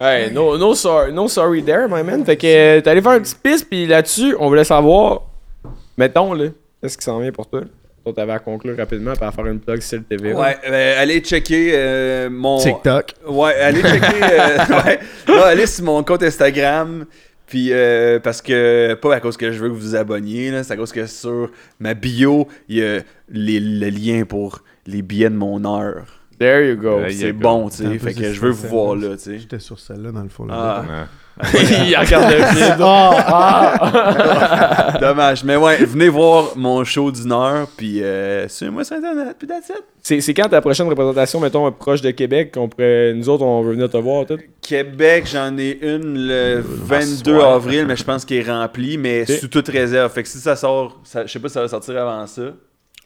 Hey, 0.01 0.33
no, 0.33 0.57
no, 0.57 0.75
sorry, 0.75 1.13
no 1.13 1.29
sorry 1.29 1.63
there, 1.63 1.87
my 1.89 2.03
man. 2.03 2.25
Fait 2.25 2.37
que 2.37 2.47
euh, 2.47 2.81
t'es 2.81 2.89
allé 2.89 3.03
faire 3.03 3.13
une 3.13 3.23
petite 3.23 3.43
piste, 3.43 3.69
puis 3.69 3.87
là-dessus, 3.87 4.35
on 4.39 4.49
voulait 4.49 4.65
savoir, 4.65 5.23
mettons, 5.99 6.33
là, 6.33 6.47
qu'est-ce 6.81 6.97
qui 6.97 7.05
s'en 7.05 7.19
vient 7.21 7.33
pour 7.33 7.47
toi? 7.47 7.61
Toi, 8.03 8.15
t'avais 8.15 8.33
à 8.33 8.39
conclure 8.39 8.79
rapidement, 8.79 9.13
puis 9.13 9.25
à 9.25 9.31
faire 9.31 9.45
une 9.45 9.61
plug 9.61 9.83
sur 9.83 9.99
le 9.99 10.05
TV. 10.05 10.33
Ouais, 10.33 10.57
ben, 10.67 10.99
allez 10.99 11.21
checker 11.21 11.73
euh, 11.75 12.31
mon. 12.31 12.57
TikTok. 12.59 13.13
Ouais, 13.29 13.55
allez 13.57 13.83
checker. 13.83 14.23
euh, 14.23 14.59
ouais. 15.29 15.43
Allez 15.45 15.67
sur 15.67 15.85
mon 15.85 16.03
compte 16.03 16.23
Instagram. 16.23 17.05
Puis, 17.47 17.69
euh, 17.73 18.21
parce 18.21 18.41
que, 18.41 18.95
pas 18.95 19.17
à 19.17 19.21
cause 19.21 19.37
que 19.37 19.53
je 19.53 19.59
veux 19.59 19.69
que 19.69 19.75
vous 19.75 19.81
vous 19.81 19.97
abonniez, 19.97 20.51
là, 20.51 20.63
c'est 20.63 20.73
à 20.73 20.77
cause 20.77 20.93
que 20.93 21.05
sur 21.07 21.51
ma 21.79 21.93
bio, 21.93 22.49
il 22.69 22.79
y 22.79 22.83
a 22.83 23.01
les, 23.29 23.61
le 23.61 23.89
lien 23.91 24.25
pour 24.25 24.61
les 24.87 25.03
billets 25.03 25.29
de 25.29 25.35
mon 25.35 25.63
heure. 25.67 26.20
There 26.41 26.67
you 26.69 26.77
go. 26.77 27.01
C'est 27.11 27.33
bon, 27.33 27.69
tu 27.69 27.77
sais. 27.85 27.99
Fait 27.99 28.15
que 28.15 28.33
je 28.33 28.41
veux 28.41 28.51
vous 28.51 28.69
voir 28.69 28.97
là, 28.97 29.11
tu 29.17 29.25
sais. 29.25 29.39
J'étais 29.39 29.59
sur 29.59 29.79
celle-là, 29.79 30.11
dans 30.11 30.23
le 30.23 30.29
fond. 30.31 30.47
Ah, 30.51 30.83
Ouais. 30.89 31.05
Il 31.89 31.97
regarde 31.97 32.35
le 32.35 32.45
film. 32.45 32.77
dommage. 35.01 35.45
Mais 35.45 35.57
ouais, 35.57 35.77
venez 35.85 36.09
voir 36.09 36.53
mon 36.57 36.85
show 36.85 37.11
d'une 37.11 37.33
heure, 37.33 37.67
puis 37.77 38.03
euh, 38.03 38.47
suivez-moi 38.49 38.85
sur 38.85 38.97
Internet, 38.97 39.37
puis 39.39 39.49
that's 39.49 39.69
it. 39.71 39.83
C'est 40.03 40.21
c'est 40.21 40.35
quand 40.35 40.49
ta 40.49 40.61
prochaine 40.61 40.89
représentation, 40.89 41.41
mettons, 41.41 41.71
proche 41.73 42.03
de 42.03 42.11
Québec, 42.11 42.53
qu'on 42.55 42.69
pourrait, 42.69 43.15
nous 43.15 43.29
autres, 43.29 43.45
on 43.45 43.63
veut 43.63 43.73
venir 43.73 43.89
te 43.89 43.97
voir, 43.97 44.27
tout? 44.27 44.39
Québec, 44.61 45.25
j'en 45.33 45.57
ai 45.57 45.79
une 45.83 46.27
le 46.27 46.61
22 46.63 47.39
soir. 47.39 47.55
avril, 47.55 47.87
mais 47.87 47.97
je 47.97 48.05
pense 48.05 48.25
qu'elle 48.25 48.47
est 48.47 48.51
remplie, 48.51 48.99
mais 48.99 49.25
sous 49.27 49.49
toute 49.49 49.69
réserve. 49.69 50.13
Fait 50.13 50.23
que 50.23 50.29
si 50.29 50.39
ça 50.39 50.57
sort, 50.57 51.01
ça- 51.05 51.27
je 51.27 51.33
sais 51.33 51.39
pas 51.39 51.49
si 51.49 51.55
ça 51.55 51.63
va 51.63 51.69
sortir 51.69 51.97
avant 52.01 52.27
ça. 52.27 52.43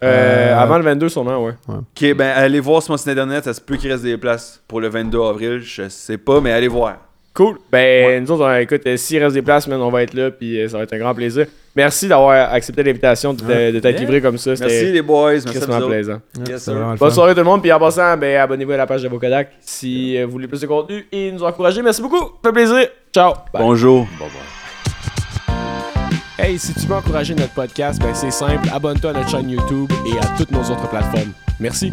Euh, 0.04 0.50
Euh, 0.54 0.58
Avant 0.58 0.78
le 0.78 0.84
22, 0.84 1.08
sûrement, 1.08 1.44
ouais. 1.44 1.52
Ok, 1.68 2.14
ben 2.16 2.32
allez 2.36 2.60
voir 2.60 2.82
sur 2.82 2.92
mon 2.92 2.96
site 2.96 3.08
internet, 3.08 3.44
ça 3.44 3.54
se 3.54 3.60
peut 3.60 3.76
qu'il 3.76 3.90
reste 3.90 4.02
des 4.04 4.16
places 4.16 4.62
pour 4.68 4.80
le 4.80 4.88
22 4.88 5.20
avril, 5.22 5.60
je 5.62 5.88
sais 5.88 6.18
pas, 6.18 6.40
mais 6.40 6.52
allez 6.52 6.68
voir. 6.68 6.96
Cool. 7.34 7.56
Ben, 7.72 8.22
nous 8.22 8.30
autres, 8.30 8.44
on- 8.44 8.58
écoute, 8.60 8.82
euh, 8.86 8.96
s'il 8.96 9.20
reste 9.20 9.34
des 9.34 9.42
places, 9.42 9.66
man, 9.66 9.80
on 9.82 9.90
va 9.90 10.04
être 10.04 10.14
là, 10.14 10.30
puis 10.30 10.60
euh, 10.60 10.68
ça 10.68 10.76
va 10.76 10.84
être 10.84 10.92
un 10.92 10.98
grand 10.98 11.12
plaisir. 11.14 11.46
Merci 11.74 12.06
d'avoir 12.06 12.52
accepté 12.52 12.84
l'invitation, 12.84 13.34
de, 13.34 13.40
t'être 13.40 13.84
Yeah. 13.84 13.98
livré 13.98 14.20
comme 14.20 14.38
ça. 14.38 14.50
Merci 14.60 14.92
les 14.92 15.02
boys, 15.02 15.32
merci 15.32 15.58
à 15.58 15.66
vous 15.80 15.88
plaisant. 15.88 16.20
Ouais, 16.38 16.44
Yes, 16.50 16.62
sir. 16.62 16.74
le 16.74 16.96
Bonne 16.96 17.10
soirée 17.10 17.32
tout 17.32 17.40
le 17.40 17.44
monde, 17.44 17.60
puis 17.60 17.72
en 17.72 17.80
passant, 17.80 18.16
ben, 18.16 18.36
abonnez-vous 18.36 18.70
à 18.70 18.76
la 18.76 18.86
page 18.86 19.02
de 19.02 19.08
Vokodak 19.08 19.50
si 19.60 20.22
vous 20.22 20.30
voulez 20.30 20.46
plus 20.46 20.60
de 20.60 20.66
contenu 20.68 21.04
et 21.10 21.32
nous 21.32 21.42
encourager. 21.42 21.82
Merci 21.82 22.00
beaucoup, 22.02 22.20
ça 22.20 22.50
fait 22.50 22.52
plaisir. 22.52 22.86
Ciao. 23.12 23.32
Bye. 23.52 23.62
Bonjour. 23.62 24.06
Bon, 24.18 24.26
bon. 24.26 24.63
Hey, 26.44 26.58
si 26.58 26.74
tu 26.74 26.80
veux 26.80 26.94
encourager 26.94 27.34
notre 27.34 27.54
podcast, 27.54 27.98
ben 28.02 28.14
c'est 28.14 28.30
simple, 28.30 28.68
abonne-toi 28.70 29.12
à 29.12 29.12
notre 29.14 29.30
chaîne 29.30 29.48
YouTube 29.48 29.90
et 30.06 30.18
à 30.18 30.26
toutes 30.36 30.50
nos 30.50 30.60
autres 30.60 30.86
plateformes. 30.90 31.32
Merci. 31.58 31.90